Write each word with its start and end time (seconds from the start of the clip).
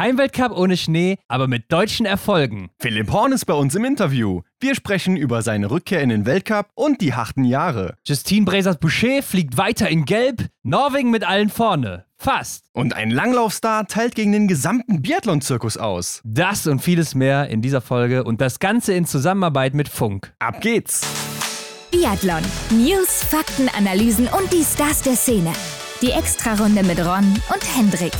Heimweltcup 0.00 0.56
ohne 0.56 0.78
Schnee, 0.78 1.18
aber 1.28 1.46
mit 1.46 1.70
deutschen 1.70 2.06
Erfolgen. 2.06 2.70
Philipp 2.78 3.12
Horn 3.12 3.32
ist 3.32 3.44
bei 3.44 3.52
uns 3.52 3.74
im 3.74 3.84
Interview. 3.84 4.40
Wir 4.58 4.74
sprechen 4.74 5.14
über 5.14 5.42
seine 5.42 5.70
Rückkehr 5.70 6.00
in 6.00 6.08
den 6.08 6.24
Weltcup 6.24 6.68
und 6.74 7.02
die 7.02 7.12
harten 7.12 7.44
Jahre. 7.44 7.96
Justine 8.06 8.46
Bresas-Boucher 8.46 9.22
fliegt 9.22 9.58
weiter 9.58 9.90
in 9.90 10.06
Gelb, 10.06 10.46
Norwegen 10.62 11.10
mit 11.10 11.28
allen 11.28 11.50
vorne. 11.50 12.06
Fast. 12.16 12.64
Und 12.72 12.94
ein 12.94 13.10
Langlaufstar 13.10 13.88
teilt 13.88 14.14
gegen 14.14 14.32
den 14.32 14.48
gesamten 14.48 15.02
Biathlon-Zirkus 15.02 15.76
aus. 15.76 16.22
Das 16.24 16.66
und 16.66 16.80
vieles 16.80 17.14
mehr 17.14 17.50
in 17.50 17.60
dieser 17.60 17.82
Folge 17.82 18.24
und 18.24 18.40
das 18.40 18.58
Ganze 18.58 18.94
in 18.94 19.04
Zusammenarbeit 19.04 19.74
mit 19.74 19.90
Funk. 19.90 20.32
Ab 20.38 20.62
geht's! 20.62 21.02
Biathlon. 21.90 22.42
News, 22.70 23.22
Fakten, 23.24 23.68
Analysen 23.76 24.28
und 24.28 24.50
die 24.50 24.64
Stars 24.64 25.02
der 25.02 25.16
Szene. 25.16 25.52
Die 26.00 26.12
Extrarunde 26.12 26.84
mit 26.84 26.98
Ron 27.00 27.34
und 27.52 27.76
Hendrik. 27.76 28.12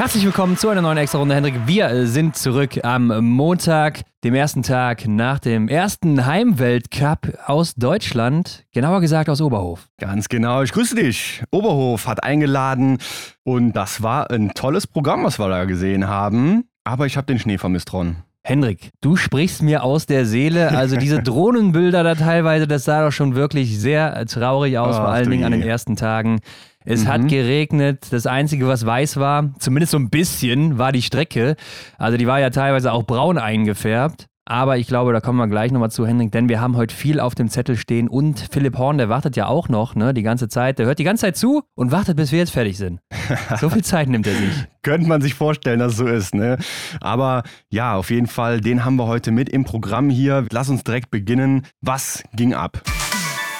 Herzlich 0.00 0.24
willkommen 0.24 0.56
zu 0.56 0.70
einer 0.70 0.80
neuen 0.80 0.96
Extra-Runde, 0.96 1.34
Hendrik. 1.34 1.54
Wir 1.66 2.06
sind 2.06 2.34
zurück 2.34 2.82
am 2.84 3.08
Montag, 3.22 4.00
dem 4.24 4.34
ersten 4.34 4.62
Tag 4.62 5.06
nach 5.06 5.38
dem 5.38 5.68
ersten 5.68 6.24
Heimweltcup 6.24 7.34
aus 7.44 7.74
Deutschland, 7.74 8.64
genauer 8.72 9.02
gesagt 9.02 9.28
aus 9.28 9.42
Oberhof. 9.42 9.90
Ganz 9.98 10.30
genau, 10.30 10.62
ich 10.62 10.72
grüße 10.72 10.94
dich. 10.94 11.42
Oberhof 11.50 12.06
hat 12.06 12.24
eingeladen 12.24 12.96
und 13.44 13.74
das 13.74 14.02
war 14.02 14.30
ein 14.30 14.54
tolles 14.54 14.86
Programm, 14.86 15.22
was 15.22 15.38
wir 15.38 15.50
da 15.50 15.66
gesehen 15.66 16.08
haben. 16.08 16.64
Aber 16.82 17.04
ich 17.04 17.18
habe 17.18 17.26
den 17.26 17.38
Schnee 17.38 17.58
vermisst, 17.58 17.92
Ron. 17.92 18.16
Hendrik, 18.42 18.92
du 19.02 19.16
sprichst 19.16 19.60
mir 19.60 19.82
aus 19.82 20.06
der 20.06 20.24
Seele. 20.24 20.70
Also 20.70 20.96
diese 20.96 21.22
Drohnenbilder 21.22 22.02
da 22.02 22.14
teilweise, 22.14 22.66
das 22.66 22.86
sah 22.86 23.04
doch 23.04 23.12
schon 23.12 23.34
wirklich 23.34 23.78
sehr 23.78 24.24
traurig 24.24 24.78
aus, 24.78 24.96
Ach, 24.96 25.02
vor 25.02 25.08
allen 25.10 25.28
Dingen 25.28 25.44
an 25.44 25.52
den 25.52 25.60
ersten 25.60 25.94
Tagen. 25.94 26.40
Es 26.84 27.04
Mhm. 27.04 27.08
hat 27.08 27.28
geregnet. 27.28 28.06
Das 28.10 28.26
Einzige, 28.26 28.66
was 28.66 28.86
weiß 28.86 29.18
war, 29.18 29.50
zumindest 29.58 29.92
so 29.92 29.98
ein 29.98 30.08
bisschen, 30.10 30.78
war 30.78 30.92
die 30.92 31.02
Strecke. 31.02 31.56
Also 31.98 32.16
die 32.16 32.26
war 32.26 32.40
ja 32.40 32.50
teilweise 32.50 32.92
auch 32.92 33.02
braun 33.04 33.38
eingefärbt. 33.38 34.26
Aber 34.46 34.78
ich 34.78 34.88
glaube, 34.88 35.12
da 35.12 35.20
kommen 35.20 35.38
wir 35.38 35.46
gleich 35.46 35.70
nochmal 35.70 35.92
zu, 35.92 36.04
Hendrik, 36.04 36.32
denn 36.32 36.48
wir 36.48 36.60
haben 36.60 36.76
heute 36.76 36.92
viel 36.92 37.20
auf 37.20 37.36
dem 37.36 37.48
Zettel 37.48 37.76
stehen. 37.76 38.08
Und 38.08 38.48
Philipp 38.50 38.78
Horn, 38.78 38.98
der 38.98 39.08
wartet 39.08 39.36
ja 39.36 39.46
auch 39.46 39.68
noch, 39.68 39.94
ne, 39.94 40.12
die 40.12 40.22
ganze 40.22 40.48
Zeit. 40.48 40.80
Der 40.80 40.86
hört 40.86 40.98
die 40.98 41.04
ganze 41.04 41.20
Zeit 41.26 41.36
zu 41.36 41.62
und 41.76 41.92
wartet, 41.92 42.16
bis 42.16 42.32
wir 42.32 42.40
jetzt 42.40 42.50
fertig 42.50 42.76
sind. 42.76 42.98
So 43.60 43.68
viel 43.70 43.84
Zeit 43.84 44.08
nimmt 44.08 44.26
er 44.26 44.34
sich. 44.34 44.50
Könnte 44.82 45.06
man 45.06 45.20
sich 45.20 45.34
vorstellen, 45.34 45.78
dass 45.78 45.92
es 45.92 45.98
so 45.98 46.06
ist, 46.06 46.34
ne? 46.34 46.56
Aber 47.00 47.44
ja, 47.70 47.94
auf 47.94 48.10
jeden 48.10 48.26
Fall, 48.26 48.60
den 48.60 48.84
haben 48.84 48.96
wir 48.96 49.06
heute 49.06 49.30
mit 49.30 49.48
im 49.48 49.64
Programm 49.64 50.10
hier. 50.10 50.46
Lass 50.50 50.68
uns 50.68 50.82
direkt 50.82 51.12
beginnen. 51.12 51.64
Was 51.80 52.24
ging 52.34 52.52
ab? 52.52 52.82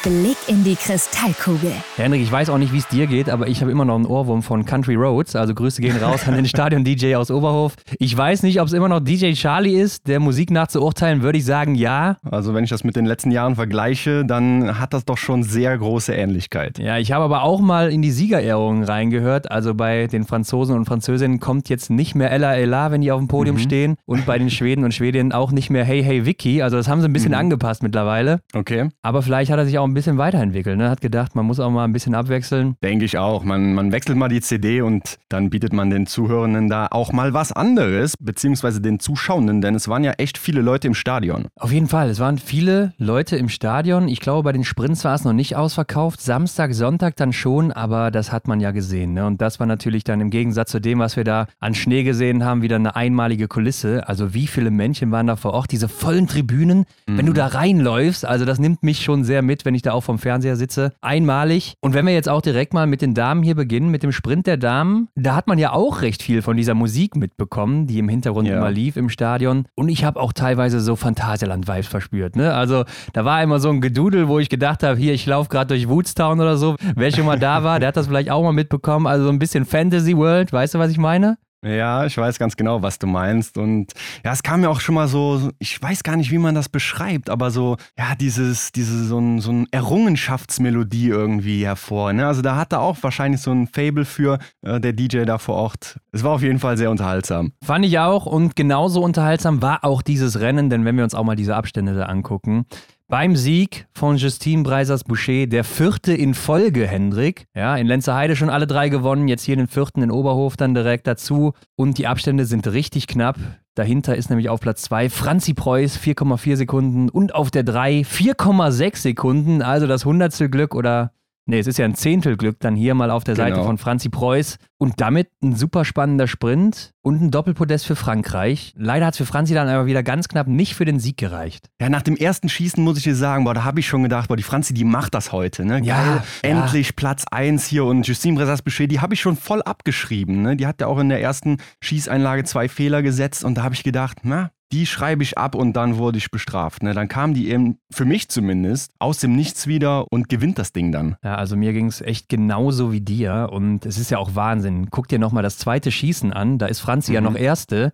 Blick 0.03 0.39
in 0.47 0.65
die 0.65 0.77
Kristallkugel. 0.77 1.73
Henrik, 1.97 2.23
ich 2.23 2.33
weiß 2.33 2.49
auch 2.49 2.57
nicht, 2.57 2.73
wie 2.73 2.79
es 2.79 2.89
dir 2.89 3.07
geht, 3.07 3.29
aber 3.29 3.49
ich 3.49 3.61
habe 3.61 3.71
immer 3.71 3.85
noch 3.85 3.97
einen 3.97 4.07
Ohrwurm 4.07 4.43
von 4.43 4.65
Country 4.65 4.95
Roads. 4.95 5.37
Also 5.37 5.55
Grüße 5.55 5.83
gehen 5.83 5.97
raus 5.99 6.27
an 6.27 6.35
den 6.35 6.47
Stadion-DJ 6.47 7.17
aus 7.17 7.31
Oberhof. 7.31 7.75
Ich 7.99 8.17
weiß 8.17 8.43
nicht, 8.43 8.63
ob 8.63 8.69
es 8.69 8.73
immer 8.73 8.89
noch 8.89 9.01
DJ 9.01 9.33
Charlie 9.33 9.79
ist. 9.79 10.09
Der 10.09 10.19
Musik 10.19 10.51
nach 10.51 10.69
zu 10.69 10.83
urteilen, 10.83 11.21
würde 11.21 11.37
ich 11.37 11.45
sagen, 11.45 11.75
ja. 11.75 12.17
Also, 12.31 12.55
wenn 12.55 12.65
ich 12.65 12.71
das 12.71 12.83
mit 12.83 12.97
den 12.97 13.05
letzten 13.05 13.31
Jahren 13.31 13.57
vergleiche, 13.57 14.25
dann 14.25 14.81
hat 14.81 14.95
das 14.95 15.05
doch 15.05 15.19
schon 15.19 15.43
sehr 15.43 15.77
große 15.77 16.15
Ähnlichkeit. 16.15 16.79
Ja, 16.79 16.97
ich 16.97 17.13
habe 17.13 17.25
aber 17.25 17.43
auch 17.43 17.61
mal 17.61 17.93
in 17.93 18.01
die 18.01 18.11
Siegerehrungen 18.11 18.85
reingehört. 18.85 19.51
Also 19.51 19.75
bei 19.75 20.07
den 20.07 20.25
Franzosen 20.25 20.77
und 20.77 20.87
Französinnen 20.87 21.41
kommt 21.41 21.69
jetzt 21.69 21.91
nicht 21.91 22.15
mehr 22.15 22.31
Ella 22.31 22.55
Ella, 22.55 22.91
wenn 22.91 23.03
die 23.03 23.13
auf 23.13 23.21
dem 23.21 23.29
Podium 23.29 23.59
stehen. 23.59 23.97
Und 24.07 24.25
bei 24.25 24.39
den 24.39 24.49
Schweden 24.49 24.85
und 24.85 24.95
Schwedinnen 24.95 25.33
auch 25.33 25.53
nicht 25.53 25.69
mehr 25.69 25.85
Hey 25.85 26.03
Hey 26.03 26.25
Vicky. 26.25 26.63
Also 26.63 26.79
das 26.79 26.89
haben 26.89 27.03
sie 27.03 27.09
ein 27.09 27.13
bisschen 27.13 27.35
angepasst 27.35 27.83
mittlerweile. 27.83 28.41
Okay? 28.55 28.89
Aber 29.03 29.21
vielleicht 29.21 29.51
hat 29.51 29.59
er 29.59 29.67
sich 29.67 29.79
auch 29.79 29.90
ein 29.90 29.90
bisschen 29.95 30.19
weiterentwickelt. 30.19 30.79
Ne? 30.79 30.91
Hat 30.91 31.01
gedacht, 31.01 31.35
man 31.35 31.47
muss 31.47 31.61
auch 31.61 31.71
mal 31.71 31.85
ein 31.85 31.93
bisschen 31.93 32.15
abwechseln. 32.15 32.77
Denke 32.83 33.05
ich 33.05 33.19
auch. 33.19 33.45
Man, 33.45 33.75
man 33.75 33.93
wechselt 33.93 34.17
mal 34.17 34.29
die 34.29 34.41
CD 34.41 34.83
und 34.83 35.19
dann 35.29 35.51
bietet 35.51 35.73
man 35.73 35.91
den 35.91 36.07
Zuhörenden 36.07 36.69
da 36.69 36.89
auch 36.91 37.13
mal 37.13 37.35
was 37.35 37.53
anderes, 37.53 38.15
beziehungsweise 38.19 38.81
den 38.81 39.01
Zuschauenden, 39.01 39.61
denn 39.61 39.75
es 39.75 39.89
waren 39.89 40.05
ja 40.05 40.13
echt 40.13 40.39
viele 40.39 40.61
Leute 40.61 40.87
im 40.87 40.95
Stadion. 40.95 41.47
Auf 41.57 41.73
jeden 41.73 41.89
Fall, 41.89 42.11
es 42.11 42.19
waren 42.19 42.39
viele 42.39 42.93
Leute 42.99 43.37
im 43.37 43.49
Stadion. 43.49 44.09
Ich 44.09 44.21
glaube, 44.21 44.45
bei 44.45 44.53
den 44.53 44.65
Sprints 44.65 45.05
war 45.05 45.15
es 45.15 45.25
noch 45.25 45.33
nicht 45.33 45.57
ausverkauft. 45.57 46.21
Samstag, 46.21 46.75
Sonntag 46.75 47.17
dann 47.17 47.33
schon, 47.33 47.73
aber 47.73 48.11
das 48.11 48.33
hat 48.33 48.49
man 48.49 48.61
ja 48.61 48.71
gesehen. 48.71 49.15
Ne? 49.15 49.27
Und 49.27 49.41
das 49.41 49.61
war 49.61 49.67
natürlich 49.67 50.05
dann 50.05 50.21
im 50.21 50.31
Gegensatz 50.31 50.71
zu 50.71 50.81
dem, 50.81 50.99
was 50.99 51.17
wir 51.17 51.25
da 51.25 51.47
an 51.59 51.75
Schnee 51.75 52.03
gesehen 52.03 52.45
haben, 52.45 52.63
wieder 52.63 52.77
eine 52.77 52.97
einmalige 52.97 53.49
Kulisse. 53.49 54.09
Also 54.09 54.35
wie 54.35 54.47
viele 54.47 54.71
Männchen 54.71 55.11
waren 55.11 55.27
da 55.27 55.37
vor 55.37 55.55
Ort? 55.55 55.73
Diese 55.73 55.89
vollen 55.89 56.27
Tribünen, 56.27 56.85
wenn 57.07 57.27
du 57.27 57.33
da 57.33 57.47
reinläufst, 57.47 58.25
also 58.25 58.45
das 58.45 58.59
nimmt 58.59 58.83
mich 58.83 59.03
schon 59.03 59.25
sehr 59.25 59.43
mit, 59.43 59.65
wenn 59.65 59.75
ich 59.75 59.80
da 59.83 59.93
auch 59.93 60.03
vom 60.03 60.19
Fernseher 60.19 60.57
sitze. 60.57 60.93
Einmalig. 61.01 61.75
Und 61.81 61.95
wenn 61.95 62.07
wir 62.07 62.13
jetzt 62.15 62.29
auch 62.29 62.43
direkt 62.43 62.75
mal 62.75 62.87
mit 62.87 63.03
den 63.03 63.15
Damen 63.15 63.43
hier 63.43 63.55
beginnen, 63.55 63.91
mit 63.91 64.03
dem 64.03 64.13
Sprint 64.13 64.47
der 64.47 64.57
Damen, 64.57 65.09
da 65.15 65.35
hat 65.37 65.47
man 65.47 65.59
ja 65.59 65.73
auch 65.73 66.03
recht 66.03 66.23
viel 66.23 66.43
von 66.43 66.57
dieser 66.57 66.75
Musik 66.75 67.17
mitbekommen, 67.17 67.87
die 67.87 67.99
im 67.99 68.09
Hintergrund 68.09 68.49
Ja. 68.49 68.57
immer 68.59 68.71
lief 68.71 68.97
im 68.97 69.09
Stadion. 69.09 69.67
Und 69.75 69.89
ich 69.89 70.05
habe 70.05 70.21
auch 70.21 70.33
teilweise 70.33 70.81
so 70.81 70.97
Phantasialand-Vibes 70.97 71.89
verspürt. 71.89 72.37
Ne? 72.37 72.55
Also 72.55 72.85
da 73.13 73.25
war 73.25 73.43
immer 73.43 73.61
so 73.61 73.71
ein 73.71 73.81
Gedudel, 73.81 74.29
wo 74.29 74.39
ich 74.39 74.49
gedacht 74.49 74.83
habe, 74.83 74.99
hier, 74.99 75.13
ich 75.15 75.27
laufe 75.27 75.49
gerade 75.49 75.69
durch 75.69 75.89
Woodstown 75.89 76.41
oder 76.41 76.57
so. 76.57 76.77
Wer 76.97 77.11
schon 77.13 77.27
mal 77.27 77.39
da 77.39 77.63
war, 77.65 77.79
der 77.81 77.89
hat 77.89 77.97
das 77.97 78.07
vielleicht 78.07 78.31
auch 78.31 78.43
mal 78.43 78.53
mitbekommen. 78.53 79.07
Also 79.07 79.25
so 79.25 79.31
ein 79.31 79.39
bisschen 79.39 79.65
Fantasy 79.65 80.17
World, 80.17 80.53
weißt 80.53 80.75
du, 80.75 80.79
was 80.79 80.91
ich 80.91 80.99
meine? 80.99 81.39
Ja, 81.63 82.07
ich 82.07 82.17
weiß 82.17 82.39
ganz 82.39 82.57
genau, 82.57 82.83
was 82.83 82.99
du 82.99 83.07
meinst. 83.07 83.59
Und 83.59 83.93
ja, 84.25 84.33
es 84.33 84.43
kam 84.43 84.63
mir 84.63 84.71
auch 84.71 84.81
schon 84.81 84.95
mal 84.95 85.09
so, 85.09 85.51
ich 85.59 85.81
weiß 85.81 86.03
gar 86.03 86.17
nicht, 86.17 86.31
wie 86.31 86.39
man 86.39 86.55
das 86.55 86.71
beschreibt, 86.71 87.29
aber 87.29 87.51
so, 87.51 87.77
ja, 87.99 88.15
dieses, 88.15 88.73
diese, 88.73 89.05
so 89.05 89.19
ein, 89.19 89.41
so 89.41 89.53
ein 89.53 89.67
Errungenschaftsmelodie 89.71 91.09
irgendwie 91.09 91.65
hervor. 91.67 92.13
Ne? 92.15 92.27
Also 92.27 92.41
da 92.41 92.57
hat 92.57 92.73
er 92.73 92.81
auch 92.81 92.97
wahrscheinlich 93.03 93.43
so 93.43 93.53
ein 93.53 93.67
Fable 93.67 94.07
für 94.07 94.39
äh, 94.63 94.81
der 94.81 94.95
DJ 94.95 95.25
da 95.25 95.37
vor 95.37 95.57
Ort. 95.57 95.99
Es 96.13 96.25
war 96.25 96.33
auf 96.33 96.43
jeden 96.43 96.59
Fall 96.59 96.79
sehr 96.79 96.91
unterhaltsam. 96.91 97.53
Fand 97.63 97.85
ich 97.85 97.99
auch 97.99 98.25
und 98.25 98.57
genauso 98.57 99.03
unterhaltsam 99.03 99.61
war 99.61 99.85
auch 99.85 100.01
dieses 100.01 100.41
Rennen, 100.41 100.71
denn 100.71 100.87
wenn 100.87 100.97
wir 100.97 101.05
uns 101.05 101.15
auch 101.15 101.25
mal 101.25 101.37
diese 101.37 101.57
Abstände 101.57 101.95
da 101.95 102.07
angucken. 102.07 102.65
Beim 103.11 103.35
Sieg 103.35 103.89
von 103.93 104.19
Justine 104.19 104.63
Breisers-Boucher, 104.63 105.49
der 105.49 105.65
vierte 105.65 106.15
in 106.15 106.33
Folge, 106.33 106.87
Hendrik. 106.87 107.47
Ja, 107.57 107.75
in 107.75 107.89
Lenzerheide 107.89 108.37
schon 108.37 108.51
alle 108.51 108.69
drei 108.69 108.89
gewonnen, 108.89 109.27
jetzt 109.27 109.43
hier 109.43 109.57
den 109.57 109.67
vierten 109.67 110.03
in 110.03 110.13
Oberhof 110.13 110.57
dann 110.57 110.75
direkt 110.75 111.09
dazu. 111.09 111.55
Und 111.75 111.99
die 111.99 112.07
Abstände 112.07 112.45
sind 112.45 112.69
richtig 112.69 113.09
knapp. 113.09 113.37
Dahinter 113.75 114.15
ist 114.15 114.31
nämlich 114.31 114.49
auf 114.49 114.61
Platz 114.61 114.83
2 114.83 115.11
Franzi 115.11 115.55
Preuß, 115.55 115.99
4,4 115.99 116.55
Sekunden. 116.55 117.09
Und 117.09 117.35
auf 117.35 117.51
der 117.51 117.65
3 117.65 118.03
4,6 118.03 118.97
Sekunden. 118.99 119.61
Also 119.61 119.89
das 119.89 120.05
Hundertstel 120.05 120.49
Glück 120.49 120.77
oder 120.77 121.13
Nee, 121.51 121.59
es 121.59 121.67
ist 121.67 121.79
ja 121.79 121.85
ein 121.85 121.97
Zehntel 121.97 122.37
Glück 122.37 122.61
dann 122.61 122.77
hier 122.77 122.95
mal 122.95 123.11
auf 123.11 123.25
der 123.25 123.35
Seite 123.35 123.55
Genau. 123.55 123.65
von 123.65 123.77
Franzi 123.77 124.09
Preuß. 124.09 124.57
Und 124.79 125.01
damit 125.01 125.29
ein 125.43 125.57
super 125.57 125.85
spannender 125.85 126.29
Sprint 126.29 126.93
und 127.03 127.21
ein 127.21 127.31
Doppelpodest 127.33 127.85
für 127.85 127.97
Frankreich. 127.97 128.73
Leider 128.77 129.07
hat 129.07 129.15
es 129.15 129.19
für 129.19 129.27
Franzi 129.27 129.53
dann 129.53 129.69
aber 129.69 129.87
wieder 129.87 130.05
ganz 130.05 130.29
knapp 130.29 130.47
nicht 130.47 130.75
für 130.77 130.85
den 130.85 131.01
Sieg 131.01 131.17
gereicht. 131.17 131.69
Ja, 131.81 131.89
nach 131.89 132.03
dem 132.03 132.15
ersten 132.17 132.49
Schießen 132.49 132.83
muss 132.83 132.97
ich 132.99 133.03
dir 133.03 133.17
sagen, 133.17 133.43
boah, 133.45 133.53
da 133.53 133.65
habe 133.65 133.81
ich 133.81 133.89
schon 133.89 134.05
gedacht, 134.05 134.29
boah, 134.29 134.37
die 134.37 134.43
Franzi, 134.45 134.73
die 134.75 134.85
macht 134.85 135.13
das 135.15 135.33
heute, 135.33 135.65
ne? 135.65 135.81
Ja, 135.83 135.97
Geil, 136.05 136.23
ja. 136.45 136.51
endlich 136.51 136.95
Platz 136.95 137.25
1 137.31 137.67
hier 137.67 137.85
und 137.85 138.07
Justine 138.07 138.37
Bresas-Boucher, 138.39 138.87
die 138.87 139.01
habe 139.01 139.15
ich 139.15 139.21
schon 139.21 139.37
voll 139.37 139.61
abgeschrieben, 139.63 140.43
ne? 140.43 140.57
Die 140.57 140.69
hat 140.69 140.81
ja 140.81 140.87
auch 140.87 140.99
in 141.01 141.09
der 141.09 141.21
ersten 141.21 141.57
Schießeinlage 141.83 142.45
zwei 142.45 142.69
Fehler 142.69 143.03
gesetzt 143.03 143.43
und 143.45 143.57
da 143.57 143.65
habe 143.65 143.75
ich 143.75 143.83
gedacht, 143.83 144.19
na, 144.23 144.51
die 144.73 144.87
schreibe 144.87 145.23
ich 145.23 145.37
ab 145.37 145.55
und 145.55 145.73
dann 145.75 145.97
wurde 145.99 146.19
ich 146.19 146.31
bestraft, 146.31 146.83
ne? 146.83 146.95
Dann 146.95 147.09
kam 147.09 147.35
die 147.35 147.49
eben, 147.51 147.79
für 147.93 148.05
mich 148.05 148.29
zumindest, 148.29 148.93
aus 148.99 149.19
dem 149.19 149.35
Nichts 149.35 149.67
wieder 149.67 150.07
und 150.13 150.29
gewinnt 150.29 150.59
das 150.59 150.73
Ding 150.73 150.93
dann. 150.93 151.17
Ja, 151.25 151.35
also 151.35 151.57
mir 151.57 151.73
ging 151.73 151.87
es 151.87 152.01
echt 152.01 152.29
genauso 152.29 152.93
wie 152.93 153.01
dir. 153.01 153.49
Und 153.53 153.85
es 153.87 153.99
ist 153.99 154.11
ja 154.11 154.19
auch 154.19 154.35
Wahnsinn. 154.35 154.89
Guck 154.91 155.09
dir 155.09 155.19
nochmal 155.19 155.43
das 155.43 155.59
zweite 155.59 155.91
Schießen 155.91 156.33
an. 156.33 156.59
Da 156.59 156.67
ist 156.67 156.81
Franzi 156.81 157.13
ja 157.13 157.21
Mhm. 157.21 157.27
noch 157.27 157.37
Erste. 157.37 157.91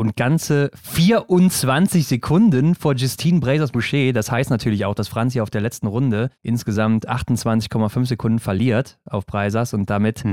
Und 0.00 0.16
ganze 0.16 0.70
24 0.82 2.06
Sekunden 2.06 2.74
vor 2.74 2.94
Justine 2.94 3.38
Brazers-Boucher. 3.38 4.14
Das 4.14 4.32
heißt 4.32 4.48
natürlich 4.48 4.86
auch, 4.86 4.94
dass 4.94 5.08
Franzi 5.08 5.42
auf 5.42 5.50
der 5.50 5.60
letzten 5.60 5.88
Runde 5.88 6.30
insgesamt 6.40 7.06
28,5 7.06 8.06
Sekunden 8.06 8.38
verliert 8.38 8.98
auf 9.04 9.26
Breisers 9.26 9.74
und 9.74 9.90
damit 9.90 10.24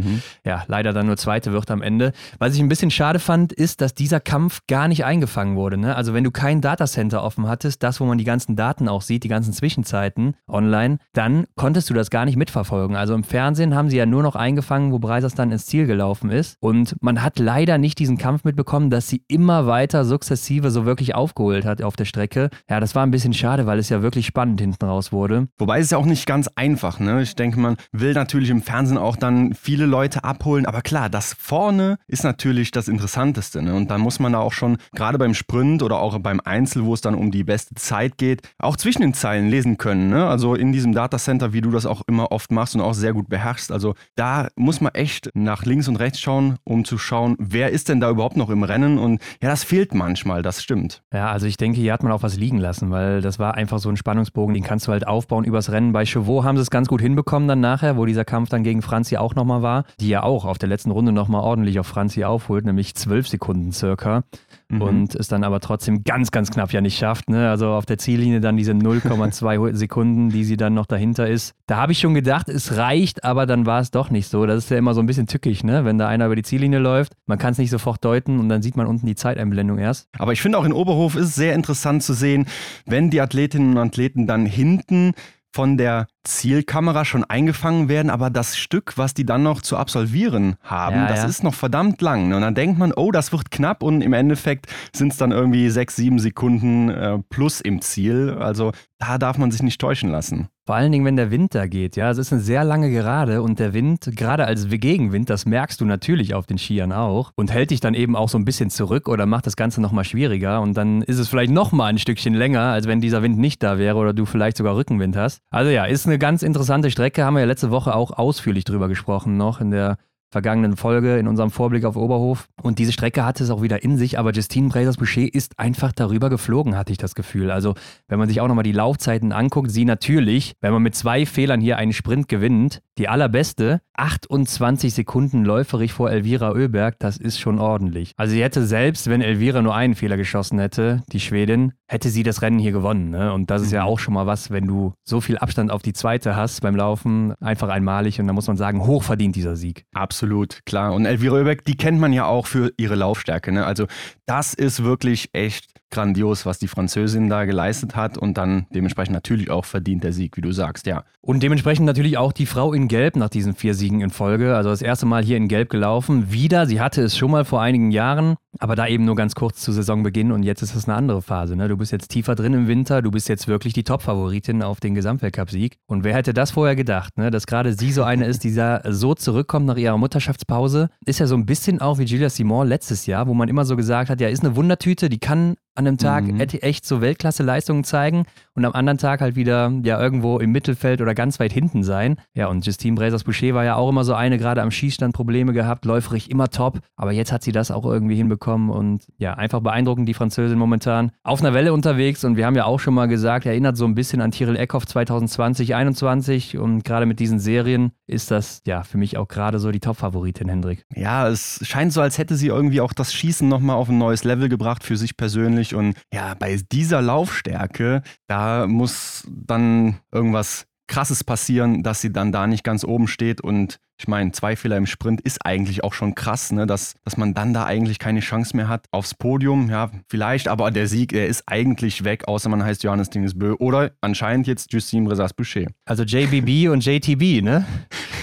ja 0.45 0.63
leider 0.67 0.94
dann 0.94 1.07
nur 1.07 1.17
Zweite 1.17 1.51
wird 1.51 1.69
am 1.69 1.81
Ende. 1.81 2.13
Was 2.39 2.56
ich 2.56 2.62
ein 2.62 2.69
bisschen 2.69 2.91
schade 2.91 3.19
fand, 3.19 3.51
ist, 3.51 3.81
dass 3.81 3.94
dieser 3.94 4.21
Kampf 4.21 4.62
gar 4.68 4.88
nicht 4.88 5.03
eingefangen 5.03 5.57
wurde. 5.57 5.75
Ne? 5.75 5.97
Also 5.97 6.13
wenn 6.13 6.24
du 6.24 6.31
kein 6.31 6.62
Datacenter 6.62 7.21
offen 7.21 7.50
hattest, 7.50 7.83
das, 7.83 8.00
wo 8.00 8.06
man 8.06 8.18
die 8.18 8.24
ganzen 8.24 8.56
Daten 8.56 8.88
auch 8.88 9.01
sieht, 9.01 9.25
die 9.25 9.27
ganzen 9.27 9.51
Zwischenzeiten 9.51 10.36
online, 10.47 11.00
dann 11.12 11.44
konntest 11.57 11.89
du 11.89 11.94
das 11.94 12.09
gar 12.09 12.24
nicht 12.24 12.38
mitverfolgen. 12.38 12.95
Also 12.95 13.13
im 13.15 13.25
Fernsehen 13.25 13.75
haben 13.75 13.89
sie 13.89 13.97
ja 13.97 14.06
nur 14.06 14.24
noch 14.24 14.38
eingefangen, 14.38 14.94
wo 14.94 15.00
Breisers 15.00 15.36
dann 15.36 15.51
ins 15.51 15.65
Ziel 15.65 15.88
gelaufen 15.88 16.30
ist. 16.30 16.56
Und 16.62 16.95
man 17.01 17.21
hat 17.21 17.38
leider 17.38 17.77
nicht 17.77 18.00
diesen 18.00 18.18
Kampf 18.18 18.45
mitbekommen, 18.45 18.89
dass 18.89 19.09
sie 19.09 19.25
immer 19.27 19.56
immer 19.57 19.65
weiter 19.65 20.06
sukzessive 20.06 20.69
so 20.69 20.86
wirklich 20.86 21.15
aufgeholt 21.15 21.65
hat 21.65 21.81
auf 21.81 21.95
der 21.95 22.06
Strecke. 22.06 22.51
Ja, 22.69 22.80
das 22.80 22.94
war 22.94 23.04
ein 23.04 23.09
bisschen 23.09 23.33
schade, 23.33 23.65
weil 23.65 23.80
es 23.80 23.89
ja 23.89 24.04
wirklich 24.04 24.27
spannend 24.27 24.62
hinten 24.62 24.86
raus 24.86 25.12
wurde. 25.12 25.48
Wobei 25.57 25.80
es 25.80 25.89
ja 25.89 25.98
auch 25.98 26.06
nicht 26.06 26.27
ganz 26.27 26.48
einfach, 26.56 27.00
ne? 27.00 27.24
Ich 27.24 27.36
denke, 27.36 27.59
man 27.59 27.77
will 27.92 28.13
natürlich 28.13 28.51
im 28.51 28.62
Fernsehen 28.62 29.00
auch 29.00 29.15
dann 29.15 29.56
viele 29.56 29.88
Leute 29.88 30.24
abholen, 30.24 30.68
aber 30.68 30.81
klar, 30.81 31.09
das 31.09 31.36
vorne 31.39 31.98
ist 32.07 32.24
natürlich 32.24 32.69
das 32.69 32.88
Interessanteste, 32.88 33.63
ne? 33.63 33.74
Und 33.74 33.89
dann 33.89 34.00
muss 34.00 34.19
man 34.19 34.33
da 34.33 34.39
auch 34.39 34.54
schon, 34.54 34.77
gerade 34.94 35.18
beim 35.18 35.33
Sprint 35.33 35.81
oder 35.81 35.98
auch 36.00 36.19
beim 36.19 36.39
Einzel, 36.39 36.86
wo 36.86 36.94
es 36.94 37.01
dann 37.01 37.15
um 37.15 37.31
die 37.31 37.44
beste 37.44 37.74
Zeit 37.74 38.18
geht, 38.19 38.44
auch 38.60 38.77
zwischen 38.77 39.01
den 39.01 39.15
Zeilen 39.15 39.50
lesen 39.50 39.77
können, 39.77 40.10
ne? 40.10 40.27
Also 40.27 40.53
in 40.53 40.71
diesem 40.71 40.94
Datacenter, 40.94 41.51
wie 41.51 41.62
du 41.62 41.71
das 41.71 41.88
auch 41.88 42.03
immer 42.06 42.31
oft 42.31 42.51
machst 42.51 42.75
und 42.75 42.81
auch 42.81 42.94
sehr 42.94 43.13
gut 43.13 43.27
beherrschst. 43.27 43.71
Also 43.71 43.95
da 44.15 44.50
muss 44.56 44.81
man 44.81 44.94
echt 44.94 45.31
nach 45.33 45.65
links 45.65 45.88
und 45.88 45.95
rechts 45.95 46.19
schauen, 46.19 46.57
um 46.63 46.86
zu 46.86 47.00
schauen, 47.00 47.36
wer 47.39 47.71
ist 47.71 47.89
denn 47.89 48.00
da 48.00 48.12
überhaupt 48.12 48.38
noch 48.38 48.51
im 48.51 48.62
Rennen 48.62 49.00
und 49.00 49.19
ja, 49.42 49.50
das 49.50 49.63
fehlt 49.63 49.94
manchmal, 49.94 50.42
das 50.42 50.63
stimmt. 50.63 51.04
Ja, 51.13 51.31
also 51.31 51.45
ich 51.45 51.57
denke, 51.57 51.80
hier 51.80 51.94
hat 51.94 52.04
man 52.04 52.12
auch 52.12 52.24
was 52.24 52.38
liegen 52.38 52.57
lassen, 52.57 52.92
weil 52.92 53.22
das 53.22 53.39
war 53.39 53.56
einfach 53.56 53.80
so 53.80 53.89
ein 53.89 53.98
Spannungsbogen, 53.98 54.54
den 54.54 54.63
kannst 54.63 54.88
du 54.88 54.92
halt 54.92 55.07
aufbauen 55.07 55.44
übers 55.44 55.72
Rennen. 55.72 55.94
Bei 55.94 56.06
Chevaux 56.06 56.44
haben 56.44 56.57
sie 56.57 56.63
es 56.63 56.69
ganz 56.69 56.88
gut 56.88 57.01
hinbekommen 57.01 57.48
dann 57.48 57.60
nachher, 57.60 57.98
wo 57.98 58.06
dieser 58.06 58.25
Kampf 58.25 58.50
dann 58.50 58.63
gegen 58.63 58.81
Franzi 58.81 59.18
auch 59.18 59.36
nochmal 59.36 59.62
war, 59.62 59.84
die 60.00 60.10
ja 60.10 60.24
auch 60.24 60.45
auf 60.45 60.57
der 60.57 60.69
letzten 60.69 60.92
Runde 60.92 61.12
nochmal 61.12 61.42
ordentlich 61.42 61.80
auf 61.80 61.88
Franzi 61.88 62.24
aufholt, 62.24 62.66
nämlich 62.66 62.95
zwölf 62.95 63.28
Sekunden 63.28 63.72
circa 63.72 64.24
mhm. 64.69 64.81
und 64.81 65.15
es 65.15 65.27
dann 65.27 65.43
aber 65.43 65.59
trotzdem 65.59 66.03
ganz, 66.03 66.31
ganz 66.31 66.51
knapp 66.51 66.71
ja 66.71 66.81
nicht 66.81 66.97
schafft. 66.97 67.29
Ne? 67.29 67.49
Also 67.49 67.69
auf 67.69 67.85
der 67.85 67.97
Ziellinie 67.97 68.39
dann 68.39 68.57
diese 68.57 68.73
0,2 68.73 69.73
Sekunden, 69.75 70.29
die 70.29 70.43
sie 70.43 70.57
dann 70.57 70.73
noch 70.73 70.85
dahinter 70.85 71.27
ist. 71.27 71.53
Da 71.67 71.77
habe 71.77 71.91
ich 71.91 71.99
schon 71.99 72.13
gedacht, 72.13 72.49
es 72.49 72.77
reicht, 72.77 73.23
aber 73.23 73.45
dann 73.45 73.65
war 73.65 73.81
es 73.81 73.91
doch 73.91 74.09
nicht 74.09 74.27
so. 74.27 74.45
Das 74.45 74.57
ist 74.63 74.69
ja 74.69 74.77
immer 74.77 74.93
so 74.93 75.01
ein 75.01 75.05
bisschen 75.05 75.27
tückisch, 75.27 75.63
ne? 75.63 75.85
wenn 75.85 75.97
da 75.97 76.07
einer 76.07 76.25
über 76.25 76.35
die 76.35 76.43
Ziellinie 76.43 76.79
läuft. 76.79 77.13
Man 77.25 77.37
kann 77.37 77.51
es 77.51 77.57
nicht 77.57 77.69
sofort 77.69 78.03
deuten 78.03 78.39
und 78.39 78.49
dann 78.49 78.61
sieht 78.61 78.77
man 78.77 78.87
unten 78.87 79.05
die 79.05 79.15
Zeiteinblendung 79.15 79.77
erst. 79.77 80.07
Aber 80.17 80.33
ich 80.33 80.41
finde 80.41 80.57
auch 80.57 80.65
in 80.65 80.73
Oberhof 80.73 81.15
ist 81.15 81.27
es 81.27 81.35
sehr 81.35 81.53
interessant 81.53 82.03
zu 82.03 82.13
sehen, 82.13 82.45
wenn 82.85 83.09
die 83.09 83.21
Athletinnen 83.21 83.71
und 83.71 83.77
Athleten 83.77 84.27
dann 84.27 84.45
hinten 84.45 85.13
von 85.57 85.75
der 85.75 86.06
Zielkamera 86.24 87.04
schon 87.04 87.24
eingefangen 87.24 87.89
werden, 87.89 88.12
aber 88.12 88.30
das 88.30 88.59
Stück, 88.59 88.95
was 88.95 89.15
die 89.15 89.25
dann 89.25 89.42
noch 89.42 89.63
zu 89.63 89.75
absolvieren 89.75 90.56
haben, 90.62 90.98
ja, 90.98 91.07
das 91.07 91.24
ja. 91.24 91.25
ist 91.25 91.44
noch 91.44 91.56
verdammt 91.56 92.00
lang. 92.00 92.31
Und 92.31 92.42
dann 92.42 92.54
denkt 92.54 92.77
man, 92.77 92.94
oh, 92.94 93.09
das 93.09 93.31
wird 93.31 93.50
knapp 93.50 93.81
und 93.81 94.01
im 94.01 94.13
Endeffekt 94.13 94.68
sind 94.94 95.13
es 95.13 95.18
dann 95.18 95.31
irgendwie 95.31 95.71
sechs, 95.71 95.95
sieben 95.95 96.19
Sekunden 96.19 96.89
äh, 96.89 97.18
plus 97.31 97.59
im 97.59 97.81
Ziel. 97.81 98.38
Also 98.39 98.71
da 99.00 99.18
darf 99.18 99.39
man 99.39 99.50
sich 99.50 99.63
nicht 99.63 99.81
täuschen 99.81 100.12
lassen. 100.12 100.48
Vor 100.67 100.75
allen 100.75 100.91
Dingen, 100.91 101.05
wenn 101.05 101.15
der 101.15 101.31
Wind 101.31 101.55
da 101.55 101.65
geht. 101.65 101.95
Ja, 101.95 102.11
es 102.11 102.17
ist 102.17 102.33
eine 102.33 102.41
sehr 102.41 102.65
lange 102.65 102.91
Gerade 102.91 103.41
und 103.41 103.57
der 103.57 103.73
Wind, 103.73 104.11
gerade 104.13 104.43
als 104.45 104.67
Gegenwind, 104.67 105.29
das 105.29 105.45
merkst 105.45 105.79
du 105.79 105.85
natürlich 105.85 106.33
auf 106.33 106.45
den 106.45 106.57
Skiern 106.57 106.91
auch 106.91 107.31
und 107.37 107.53
hält 107.53 107.71
dich 107.71 107.79
dann 107.79 107.93
eben 107.93 108.17
auch 108.17 108.27
so 108.27 108.37
ein 108.37 108.43
bisschen 108.43 108.69
zurück 108.69 109.07
oder 109.07 109.25
macht 109.25 109.47
das 109.47 109.55
Ganze 109.55 109.79
nochmal 109.79 110.03
schwieriger 110.03 110.59
und 110.59 110.75
dann 110.75 111.03
ist 111.03 111.19
es 111.19 111.29
vielleicht 111.29 111.53
nochmal 111.53 111.89
ein 111.89 111.97
Stückchen 111.97 112.33
länger, 112.33 112.63
als 112.63 112.85
wenn 112.85 112.99
dieser 112.99 113.23
Wind 113.23 113.37
nicht 113.37 113.63
da 113.63 113.77
wäre 113.77 113.95
oder 113.95 114.11
du 114.11 114.25
vielleicht 114.25 114.57
sogar 114.57 114.75
Rückenwind 114.75 115.15
hast. 115.15 115.39
Also 115.51 115.71
ja, 115.71 115.85
ist 115.85 116.05
eine 116.05 116.19
ganz 116.19 116.43
interessante 116.43 116.91
Strecke, 116.91 117.23
haben 117.23 117.35
wir 117.35 117.39
ja 117.39 117.45
letzte 117.45 117.71
Woche 117.71 117.95
auch 117.95 118.11
ausführlich 118.11 118.65
drüber 118.65 118.89
gesprochen 118.89 119.37
noch 119.37 119.61
in 119.61 119.71
der 119.71 119.95
vergangenen 120.29 120.75
Folge 120.75 121.18
in 121.18 121.27
unserem 121.27 121.51
Vorblick 121.51 121.85
auf 121.85 121.95
Oberhof. 121.95 122.47
Und 122.62 122.79
diese 122.79 122.91
Strecke 122.91 123.25
hatte 123.25 123.44
es 123.44 123.50
auch 123.50 123.62
wieder 123.62 123.83
in 123.83 123.97
sich, 123.97 124.19
aber 124.19 124.31
Justine 124.31 124.69
Brazers-Boucher 124.69 125.33
ist 125.33 125.57
einfach 125.57 125.91
darüber 125.91 126.29
geflogen, 126.29 126.75
hatte 126.75 126.91
ich 126.91 126.97
das 126.97 127.15
Gefühl. 127.15 127.51
Also, 127.51 127.75
wenn 128.07 128.19
man 128.19 128.27
sich 128.27 128.41
auch 128.41 128.47
nochmal 128.47 128.63
die 128.63 128.71
Laufzeiten 128.71 129.31
anguckt, 129.31 129.71
sie 129.71 129.85
natürlich, 129.85 130.53
wenn 130.62 130.74
man 130.74 130.83
mit 130.83 130.95
zwei 130.95 131.25
Fehlern 131.25 131.62
hier 131.62 131.77
einen 131.77 131.94
Sprint 131.94 132.27
gewinnt, 132.27 132.81
die 132.97 133.07
allerbeste, 133.07 133.81
28 133.94 134.94
Sekunden 134.94 135.45
läuferig 135.45 135.94
vor 135.94 136.12
Elvira 136.12 136.51
Oeberg, 136.51 137.00
das 137.00 137.18
ist 137.18 137.39
schon 137.39 137.59
ordentlich. 137.59 138.13
Also, 138.18 138.33
sie 138.33 138.44
hätte 138.44 138.65
selbst, 138.65 139.09
wenn 139.09 139.21
Elvira 139.21 139.62
nur 139.62 139.75
einen 139.75 139.95
Fehler 139.95 140.18
geschossen 140.18 140.59
hätte, 140.59 141.03
die 141.12 141.19
Schwedin, 141.19 141.74
hätte 141.88 142.09
sie 142.09 142.24
das 142.24 142.41
Rennen 142.41 142.59
hier 142.59 142.71
gewonnen. 142.71 143.09
Ne? 143.09 143.33
Und 143.33 143.50
das 143.50 143.62
ist 143.62 143.71
ja 143.71 143.83
mhm. 143.83 143.88
auch 143.89 144.00
schon 144.00 144.13
mal 144.13 144.25
was, 144.25 144.51
wenn 144.51 144.68
du 144.68 144.94
so 145.03 145.21
viel 145.21 145.38
Abstand 145.38 145.71
auf 145.71 145.81
die 145.81 145.94
zweite 145.94 146.35
hast 146.35 146.62
beim 146.62 146.75
Laufen, 146.75 147.33
einfach 147.41 147.69
einmalig. 147.69 148.19
Und 148.19 148.27
da 148.27 148.33
muss 148.33 148.47
man 148.47 148.57
sagen, 148.57 148.85
hochverdient 148.85 149.35
dieser 149.35 149.56
Sieg. 149.56 149.85
Absolut, 149.94 150.16
klar. 150.65 150.93
Und 150.93 151.05
Elvira 151.05 151.35
Oeberg, 151.35 151.65
die 151.65 151.75
kennt 151.75 151.99
man 151.99 152.13
ja 152.13 152.25
auch 152.25 152.47
für 152.47 152.71
ihre 152.77 152.95
Laufstärke. 152.95 153.51
Ne? 153.51 153.65
Also 153.65 153.87
das 154.25 154.53
ist 154.53 154.83
wirklich 154.83 155.29
echt 155.33 155.77
grandios, 155.89 156.45
was 156.45 156.59
die 156.59 156.67
Französin 156.67 157.29
da 157.29 157.45
geleistet 157.45 157.95
hat 157.95 158.17
und 158.17 158.37
dann 158.37 158.67
dementsprechend 158.73 159.13
natürlich 159.13 159.49
auch 159.49 159.65
verdient 159.65 160.03
der 160.03 160.11
Sieg, 160.11 160.35
wie 160.35 160.41
du 160.41 160.51
sagst, 160.51 160.85
ja. 160.85 161.03
Und 161.21 161.43
dementsprechend 161.43 161.85
natürlich 161.85 162.17
auch 162.17 162.33
die 162.33 162.45
Frau 162.45 162.73
in 162.73 162.87
Gelb 162.87 163.15
nach 163.15 163.29
diesen 163.29 163.55
vier 163.55 163.73
Siegen 163.73 164.01
in 164.01 164.09
Folge. 164.09 164.55
Also 164.55 164.69
das 164.69 164.81
erste 164.81 165.05
Mal 165.05 165.23
hier 165.23 165.37
in 165.37 165.47
Gelb 165.47 165.69
gelaufen. 165.69 166.31
Wieder, 166.31 166.65
sie 166.67 166.81
hatte 166.81 167.01
es 167.01 167.17
schon 167.17 167.31
mal 167.31 167.45
vor 167.45 167.61
einigen 167.61 167.91
Jahren, 167.91 168.35
aber 168.59 168.75
da 168.75 168.88
eben 168.88 169.06
nur 169.06 169.15
ganz 169.15 169.36
kurz 169.36 169.62
zu 169.62 169.71
Saisonbeginn 169.71 170.31
und 170.31 170.44
jetzt 170.44 170.62
ist 170.62 170.75
es 170.75 170.88
eine 170.88 170.95
andere 170.95 171.21
Phase. 171.21 171.56
Ne? 171.56 171.68
Du 171.68 171.77
bist 171.77 171.92
jetzt 171.92 172.09
tiefer 172.09 172.36
drin 172.36 172.54
im 172.54 172.68
Winter, 172.68 173.01
du 173.01 173.12
bist 173.12 173.30
jetzt 173.30 173.48
wirklich 173.48 173.74
die 173.74 173.83
Top-Favoritin 173.83 174.63
auf 174.63 174.80
den 174.80 174.95
Gesamtweltcup-Sieg. 174.95 175.77
Und 175.88 176.04
wer 176.04 176.15
hätte 176.15 176.33
das 176.33 176.51
vorher 176.51 176.75
gedacht, 176.75 177.18
ne? 177.18 177.31
dass 177.31 177.48
gerade 177.48 177.74
sie 177.74 177.92
so 177.92 178.04
eine 178.04 178.25
ist, 178.25 178.44
die 178.44 178.54
da 178.54 178.81
so 178.89 179.13
zurückkommt 179.13 179.65
nach 179.65 179.77
ihrer 179.77 179.98
Mutterschaftspause. 179.98 180.89
Ist 181.06 181.19
ja 181.19 181.27
so 181.27 181.36
ein 181.36 181.45
bisschen 181.45 181.81
auch 181.81 182.00
wie 182.00 182.04
Julia 182.04 182.30
Simon 182.30 182.68
letztes 182.68 183.06
Jahr, 183.06 183.27
wo 183.27 183.33
man 183.33 183.50
immer 183.50 183.65
so 183.65 183.75
gesagt 183.75 184.09
hat, 184.09 184.21
ja, 184.21 184.30
ist 184.30 184.44
eine 184.44 184.56
Wundertüte, 184.56 185.10
die 185.10 185.19
kann 185.19 185.56
an 185.77 185.86
einem 185.86 185.98
Tag 185.98 186.25
mhm. 186.25 186.39
echt 186.39 186.86
so 186.86 187.01
Weltklasse-Leistungen 187.01 187.83
zeigen 187.83 188.25
und 188.56 188.65
am 188.65 188.74
anderen 188.74 188.98
Tag 188.98 189.21
halt 189.21 189.36
wieder 189.36 189.71
ja 189.83 190.01
irgendwo 190.01 190.39
im 190.39 190.51
Mittelfeld 190.51 191.01
oder 191.01 191.13
ganz 191.13 191.39
weit 191.39 191.53
hinten 191.53 191.83
sein. 191.83 192.18
Ja, 192.33 192.48
und 192.48 192.65
Justine 192.65 192.95
Brazers-Boucher 192.95 193.53
war 193.53 193.63
ja 193.63 193.75
auch 193.75 193.89
immer 193.89 194.03
so 194.03 194.15
eine, 194.15 194.39
gerade 194.39 194.63
am 194.63 194.71
Schießstand 194.71 195.13
Probleme 195.13 195.53
gehabt, 195.53 195.86
läuferig 195.86 196.31
immer 196.31 196.50
top, 196.50 196.80
aber 196.95 197.12
jetzt 197.12 197.31
hat 197.31 197.44
sie 197.44 197.51
das 197.51 197.69
auch 197.69 197.86
irgendwie 197.86 198.15
hinbekommen 198.15 198.46
und 198.47 199.05
ja, 199.17 199.33
einfach 199.33 199.59
beeindruckend, 199.59 200.07
die 200.07 200.13
Französin 200.13 200.57
momentan 200.57 201.11
auf 201.23 201.41
einer 201.41 201.53
Welle 201.53 201.73
unterwegs 201.73 202.23
und 202.23 202.38
wir 202.38 202.45
haben 202.45 202.55
ja 202.55 202.65
auch 202.65 202.79
schon 202.79 202.94
mal 202.94 203.07
gesagt, 203.07 203.45
erinnert 203.45 203.77
so 203.77 203.85
ein 203.85 203.95
bisschen 203.95 204.21
an 204.21 204.31
Tyrell 204.31 204.55
Eckhoff 204.55 204.85
2020, 204.85 205.67
2021 205.67 206.57
und 206.57 206.83
gerade 206.83 207.05
mit 207.05 207.19
diesen 207.19 207.39
Serien 207.39 207.91
ist 208.07 208.31
das 208.31 208.61
ja 208.65 208.83
für 208.83 208.97
mich 208.97 209.17
auch 209.17 209.27
gerade 209.27 209.59
so 209.59 209.71
die 209.71 209.79
Top-Favoritin, 209.79 210.49
Hendrik. 210.49 210.85
Ja, 210.95 211.27
es 211.27 211.59
scheint 211.63 211.94
so, 211.94 212.01
als 212.01 212.17
hätte 212.17 212.35
sie 212.35 212.47
irgendwie 212.47 212.81
auch 212.81 212.94
das 212.94 213.13
Schießen 213.13 213.47
nochmal 213.47 213.75
auf 213.75 213.89
ein 213.89 213.97
neues 213.97 214.23
Level 214.23 214.50
gebracht 214.50 214.83
für 214.83 214.97
sich 214.97 215.17
persönlich 215.17 215.75
und 215.75 215.95
ja, 216.13 216.33
bei 216.33 216.59
dieser 216.71 217.01
Laufstärke, 217.01 218.01
da 218.27 218.67
muss 218.67 219.27
dann 219.29 219.97
irgendwas 220.11 220.65
Krasses 220.88 221.24
passieren, 221.24 221.84
dass 221.84 222.01
sie 222.01 222.12
dann 222.12 222.31
da 222.31 222.48
nicht 222.48 222.63
ganz 222.63 222.84
oben 222.84 223.07
steht. 223.07 223.42
Und 223.42 223.78
ich 224.00 224.07
meine, 224.07 224.31
zwei 224.31 224.56
Fehler 224.56 224.78
im 224.78 224.86
Sprint 224.86 225.22
ist 225.22 225.45
eigentlich 225.45 225.84
auch 225.84 225.94
schon 225.94 226.16
krass, 226.16 226.51
ne? 226.51 226.66
dass, 226.66 226.95
dass 227.04 227.18
man 227.18 227.34
dann 227.34 227.54
da 227.54 227.66
eigentlich 227.66 228.00
keine 228.00 228.19
Chance 228.22 228.56
mehr 228.56 228.68
hat 228.68 228.86
aufs 228.92 229.13
Podium. 229.13 229.69
Ja, 229.69 229.92
vielleicht, 230.07 230.48
aber 230.48 230.72
der 230.72 230.88
Sieg, 230.88 231.12
der 231.12 231.28
ist 231.28 231.44
eigentlich 231.48 232.04
weg, 232.04 232.28
außer 232.28 232.50
man 232.50 232.63
heißt 232.63 232.84
Johannes 232.84 233.10
Dingesbö 233.10 233.54
oder 233.60 233.92
anscheinend 234.01 234.48
jetzt 234.48 234.72
Justine 234.72 235.07
Bresas-Boucher. 235.07 235.68
Also 235.86 236.04
JBB 236.04 236.69
und 236.72 236.86
JTB, 236.86 237.44
ne? 237.44 237.66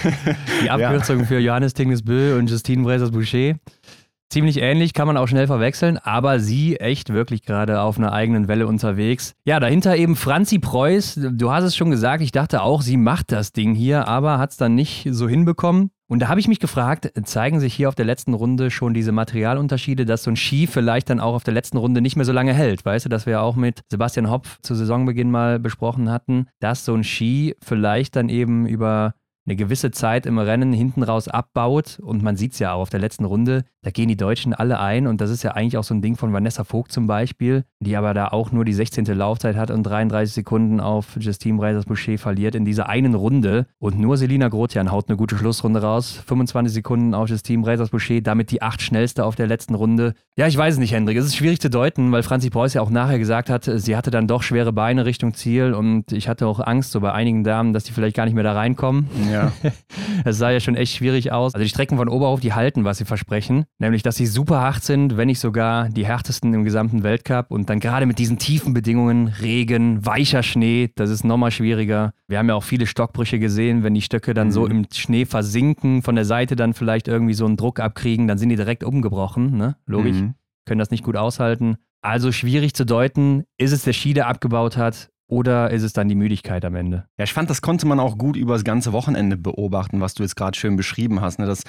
Die 0.63 0.69
Abkürzung 0.69 1.19
ja. 1.19 1.25
für 1.25 1.39
Johannes 1.39 1.73
Dingesbö 1.73 2.37
und 2.37 2.49
Justine 2.49 2.83
Bresas-Boucher. 2.83 3.55
Ziemlich 4.29 4.61
ähnlich, 4.61 4.93
kann 4.93 5.07
man 5.07 5.17
auch 5.17 5.27
schnell 5.27 5.47
verwechseln, 5.47 5.97
aber 5.97 6.39
sie 6.39 6.77
echt 6.77 7.13
wirklich 7.13 7.43
gerade 7.43 7.81
auf 7.81 7.97
einer 7.97 8.11
eigenen 8.11 8.47
Welle 8.47 8.67
unterwegs. 8.67 9.33
Ja, 9.45 9.59
dahinter 9.59 9.95
eben 9.95 10.15
Franzi 10.15 10.59
Preuß. 10.59 11.19
Du 11.31 11.51
hast 11.51 11.63
es 11.63 11.75
schon 11.75 11.91
gesagt, 11.91 12.21
ich 12.23 12.31
dachte 12.31 12.61
auch, 12.61 12.81
sie 12.81 12.97
macht 12.97 13.31
das 13.31 13.53
Ding 13.53 13.75
hier, 13.75 14.07
aber 14.07 14.39
hat 14.39 14.51
es 14.51 14.57
dann 14.57 14.75
nicht 14.75 15.07
so 15.11 15.29
hinbekommen. 15.29 15.91
Und 16.07 16.19
da 16.19 16.27
habe 16.27 16.39
ich 16.39 16.47
mich 16.47 16.59
gefragt, 16.59 17.11
zeigen 17.23 17.59
sich 17.59 17.73
hier 17.73 17.89
auf 17.89 17.95
der 17.95 18.05
letzten 18.05 18.35
Runde 18.35 18.69
schon 18.69 18.93
diese 18.93 19.11
Materialunterschiede, 19.11 20.05
dass 20.05 20.23
so 20.23 20.31
ein 20.31 20.35
Ski 20.35 20.67
vielleicht 20.67 21.09
dann 21.09 21.19
auch 21.19 21.33
auf 21.33 21.43
der 21.43 21.53
letzten 21.53 21.77
Runde 21.77 22.01
nicht 22.01 22.15
mehr 22.15 22.25
so 22.25 22.31
lange 22.31 22.53
hält? 22.53 22.85
Weißt 22.85 23.05
du, 23.05 23.09
dass 23.09 23.25
wir 23.25 23.41
auch 23.41 23.55
mit 23.55 23.81
Sebastian 23.89 24.29
Hopf 24.29 24.59
zu 24.61 24.75
Saisonbeginn 24.75 25.31
mal 25.31 25.59
besprochen 25.59 26.11
hatten, 26.11 26.47
dass 26.59 26.85
so 26.85 26.93
ein 26.93 27.03
Ski 27.03 27.55
vielleicht 27.63 28.15
dann 28.15 28.29
eben 28.29 28.67
über 28.67 29.15
eine 29.45 29.55
gewisse 29.55 29.91
Zeit 29.91 30.25
im 30.25 30.39
Rennen 30.39 30.73
hinten 30.73 31.03
raus 31.03 31.27
abbaut. 31.27 31.99
Und 32.01 32.23
man 32.23 32.35
sieht 32.35 32.53
es 32.53 32.59
ja 32.59 32.73
auch 32.73 32.81
auf 32.81 32.89
der 32.89 32.99
letzten 32.99 33.25
Runde, 33.25 33.63
da 33.83 33.91
gehen 33.91 34.07
die 34.07 34.17
Deutschen 34.17 34.53
alle 34.53 34.79
ein. 34.79 35.05
Und 35.05 35.21
das 35.21 35.29
ist 35.29 35.43
ja 35.43 35.51
eigentlich 35.51 35.77
auch 35.77 35.83
so 35.83 35.93
ein 35.93 36.01
Ding 36.01 36.15
von 36.15 36.33
Vanessa 36.33 36.63
Vogt 36.63 36.91
zum 36.91 37.05
Beispiel, 37.05 37.65
die 37.79 37.95
aber 37.95 38.15
da 38.15 38.29
auch 38.29 38.51
nur 38.51 38.65
die 38.65 38.73
16. 38.73 39.05
Laufzeit 39.05 39.55
hat 39.55 39.69
und 39.69 39.83
33 39.83 40.33
Sekunden 40.33 40.79
auf 40.79 41.17
Justine 41.19 41.59
Breisers-Boucher 41.59 42.17
verliert 42.17 42.55
in 42.55 42.65
dieser 42.65 42.89
einen 42.89 43.13
Runde. 43.13 43.67
Und 43.77 43.99
nur 43.99 44.17
Selina 44.17 44.47
Grotian 44.47 44.91
haut 44.91 45.09
eine 45.09 45.17
gute 45.17 45.37
Schlussrunde 45.37 45.81
raus. 45.81 46.23
25 46.25 46.73
Sekunden 46.73 47.13
auf 47.13 47.29
Justine 47.29 47.61
Breisers-Boucher, 47.61 48.21
damit 48.21 48.49
die 48.49 48.63
acht 48.63 48.81
schnellste 48.81 49.23
auf 49.23 49.35
der 49.35 49.45
letzten 49.45 49.75
Runde. 49.75 50.15
Ja, 50.35 50.47
ich 50.47 50.57
weiß 50.57 50.73
es 50.73 50.79
nicht, 50.79 50.93
Hendrik. 50.93 51.17
Es 51.17 51.25
ist 51.25 51.35
schwierig 51.35 51.61
zu 51.61 51.69
deuten, 51.69 52.11
weil 52.11 52.23
Franzi 52.23 52.49
Preuß 52.49 52.73
ja 52.73 52.81
auch 52.81 52.89
nachher 52.89 53.19
gesagt 53.19 53.51
hat, 53.51 53.65
sie 53.65 53.95
hatte 53.95 54.09
dann 54.09 54.27
doch 54.27 54.41
schwere 54.41 54.73
Beine 54.73 55.05
Richtung 55.05 55.35
Ziel. 55.35 55.73
Und 55.73 56.11
ich 56.11 56.27
hatte 56.27 56.47
auch 56.47 56.59
Angst, 56.59 56.91
so 56.91 57.01
bei 57.01 57.11
einigen 57.11 57.43
Damen, 57.43 57.73
dass 57.73 57.83
die 57.83 57.91
vielleicht 57.91 58.15
gar 58.15 58.25
nicht 58.25 58.33
mehr 58.33 58.43
da 58.43 58.53
reinkommen. 58.53 59.07
Ja. 59.31 59.34
Es 60.23 60.37
sah 60.37 60.49
ja 60.49 60.59
schon 60.59 60.75
echt 60.75 60.95
schwierig 60.95 61.31
aus. 61.31 61.53
Also 61.53 61.63
die 61.63 61.69
Strecken 61.69 61.97
von 61.97 62.09
Oberhof, 62.09 62.39
die 62.39 62.53
halten, 62.53 62.83
was 62.83 62.97
sie 62.97 63.05
versprechen. 63.05 63.65
Nämlich, 63.79 64.01
dass 64.01 64.15
sie 64.15 64.25
super 64.25 64.61
hart 64.61 64.83
sind, 64.83 65.17
wenn 65.17 65.27
nicht 65.27 65.39
sogar 65.39 65.89
die 65.89 66.05
härtesten 66.05 66.53
im 66.53 66.63
gesamten 66.63 67.03
Weltcup. 67.03 67.51
Und 67.51 67.69
dann 67.69 67.79
gerade 67.79 68.05
mit 68.05 68.17
diesen 68.17 68.37
tiefen 68.37 68.73
Bedingungen, 68.73 69.27
Regen, 69.27 70.05
weicher 70.05 70.43
Schnee, 70.43 70.91
das 70.95 71.09
ist 71.09 71.23
nochmal 71.23 71.51
schwieriger. 71.51 72.13
Wir 72.27 72.39
haben 72.39 72.49
ja 72.49 72.55
auch 72.55 72.63
viele 72.63 72.87
Stockbrüche 72.87 73.39
gesehen, 73.39 73.83
wenn 73.83 73.93
die 73.93 74.01
Stöcke 74.01 74.33
dann 74.33 74.47
mhm. 74.47 74.51
so 74.51 74.67
im 74.67 74.85
Schnee 74.93 75.25
versinken, 75.25 76.01
von 76.01 76.15
der 76.15 76.25
Seite 76.25 76.55
dann 76.55 76.73
vielleicht 76.73 77.07
irgendwie 77.07 77.33
so 77.33 77.45
einen 77.45 77.57
Druck 77.57 77.79
abkriegen, 77.79 78.27
dann 78.27 78.37
sind 78.37 78.49
die 78.49 78.55
direkt 78.55 78.83
umgebrochen, 78.83 79.57
ne? 79.57 79.75
Logisch. 79.85 80.17
Mhm. 80.17 80.35
können 80.65 80.79
das 80.79 80.91
nicht 80.91 81.03
gut 81.03 81.17
aushalten. 81.17 81.77
Also 82.01 82.31
schwierig 82.31 82.73
zu 82.75 82.85
deuten, 82.85 83.45
ist 83.57 83.71
es 83.71 83.83
der 83.83 83.93
der 84.13 84.27
abgebaut 84.27 84.77
hat 84.77 85.09
oder 85.27 85.71
ist 85.71 85.83
es 85.83 85.93
dann 85.93 86.07
die 86.07 86.15
Müdigkeit 86.15 86.63
am 86.65 86.75
Ende? 86.75 87.05
Ja, 87.17 87.23
ich 87.23 87.33
fand, 87.33 87.49
das 87.49 87.61
konnte 87.61 87.87
man 87.87 87.99
auch 87.99 88.17
gut 88.17 88.35
über 88.35 88.53
das 88.53 88.63
ganze 88.63 88.93
Wochenende 88.93 89.37
beobachten, 89.37 90.01
was 90.01 90.13
du 90.13 90.23
jetzt 90.23 90.35
gerade 90.35 90.57
schön 90.57 90.75
beschrieben 90.75 91.21
hast. 91.21 91.39
Ne? 91.39 91.45
Das 91.45 91.63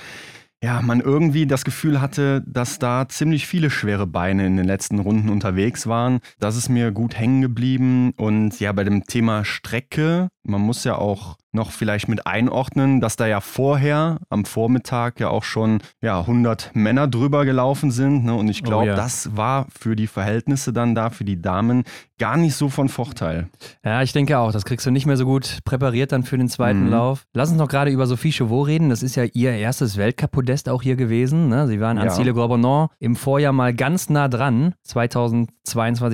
ja, 0.62 0.80
man 0.80 1.00
irgendwie 1.00 1.46
das 1.46 1.64
Gefühl 1.64 2.00
hatte, 2.00 2.42
dass 2.46 2.78
da 2.78 3.08
ziemlich 3.08 3.46
viele 3.46 3.68
schwere 3.68 4.06
Beine 4.06 4.46
in 4.46 4.56
den 4.56 4.66
letzten 4.66 4.98
Runden 4.98 5.28
unterwegs 5.28 5.86
waren. 5.86 6.20
Das 6.38 6.56
ist 6.56 6.70
mir 6.70 6.92
gut 6.92 7.18
hängen 7.18 7.42
geblieben. 7.42 8.12
Und 8.16 8.58
ja, 8.58 8.72
bei 8.72 8.82
dem 8.82 9.04
Thema 9.04 9.44
Strecke, 9.44 10.28
man 10.46 10.60
muss 10.60 10.84
ja 10.84 10.96
auch 10.96 11.36
noch 11.52 11.70
vielleicht 11.70 12.08
mit 12.08 12.26
einordnen, 12.26 13.00
dass 13.00 13.16
da 13.16 13.26
ja 13.26 13.40
vorher 13.40 14.18
am 14.28 14.44
Vormittag 14.44 15.18
ja 15.18 15.28
auch 15.28 15.42
schon 15.42 15.80
ja, 16.02 16.20
100 16.20 16.70
Männer 16.74 17.08
drüber 17.08 17.44
gelaufen 17.44 17.90
sind. 17.90 18.24
Ne? 18.24 18.34
Und 18.34 18.48
ich 18.48 18.62
glaube, 18.62 18.84
oh 18.84 18.88
ja. 18.88 18.94
das 18.94 19.36
war 19.36 19.66
für 19.76 19.96
die 19.96 20.06
Verhältnisse 20.06 20.72
dann 20.72 20.94
da, 20.94 21.10
für 21.10 21.24
die 21.24 21.40
Damen, 21.40 21.84
gar 22.18 22.36
nicht 22.36 22.54
so 22.54 22.68
von 22.68 22.88
Vorteil. 22.88 23.48
Ja, 23.84 24.02
ich 24.02 24.12
denke 24.12 24.38
auch. 24.38 24.52
Das 24.52 24.64
kriegst 24.64 24.86
du 24.86 24.90
nicht 24.90 25.06
mehr 25.06 25.16
so 25.16 25.24
gut 25.24 25.58
präpariert 25.64 26.12
dann 26.12 26.22
für 26.22 26.38
den 26.38 26.48
zweiten 26.48 26.84
mhm. 26.84 26.90
Lauf. 26.90 27.26
Lass 27.32 27.50
uns 27.50 27.58
noch 27.58 27.68
gerade 27.68 27.90
über 27.90 28.06
Sophie 28.06 28.32
Chauveau 28.32 28.62
reden. 28.62 28.90
Das 28.90 29.02
ist 29.02 29.16
ja 29.16 29.24
ihr 29.24 29.52
erstes 29.52 29.96
Weltcup-Podest 29.96 30.68
auch 30.68 30.82
hier 30.82 30.96
gewesen. 30.96 31.48
Ne? 31.48 31.66
Sie 31.66 31.80
waren 31.80 31.98
an 31.98 32.06
ja. 32.06 32.12
Ziele 32.12 32.34
Gorbonon 32.34 32.88
im 32.98 33.16
Vorjahr 33.16 33.52
mal 33.52 33.74
ganz 33.74 34.08
nah 34.10 34.28
dran, 34.28 34.74
2022, 34.84 35.56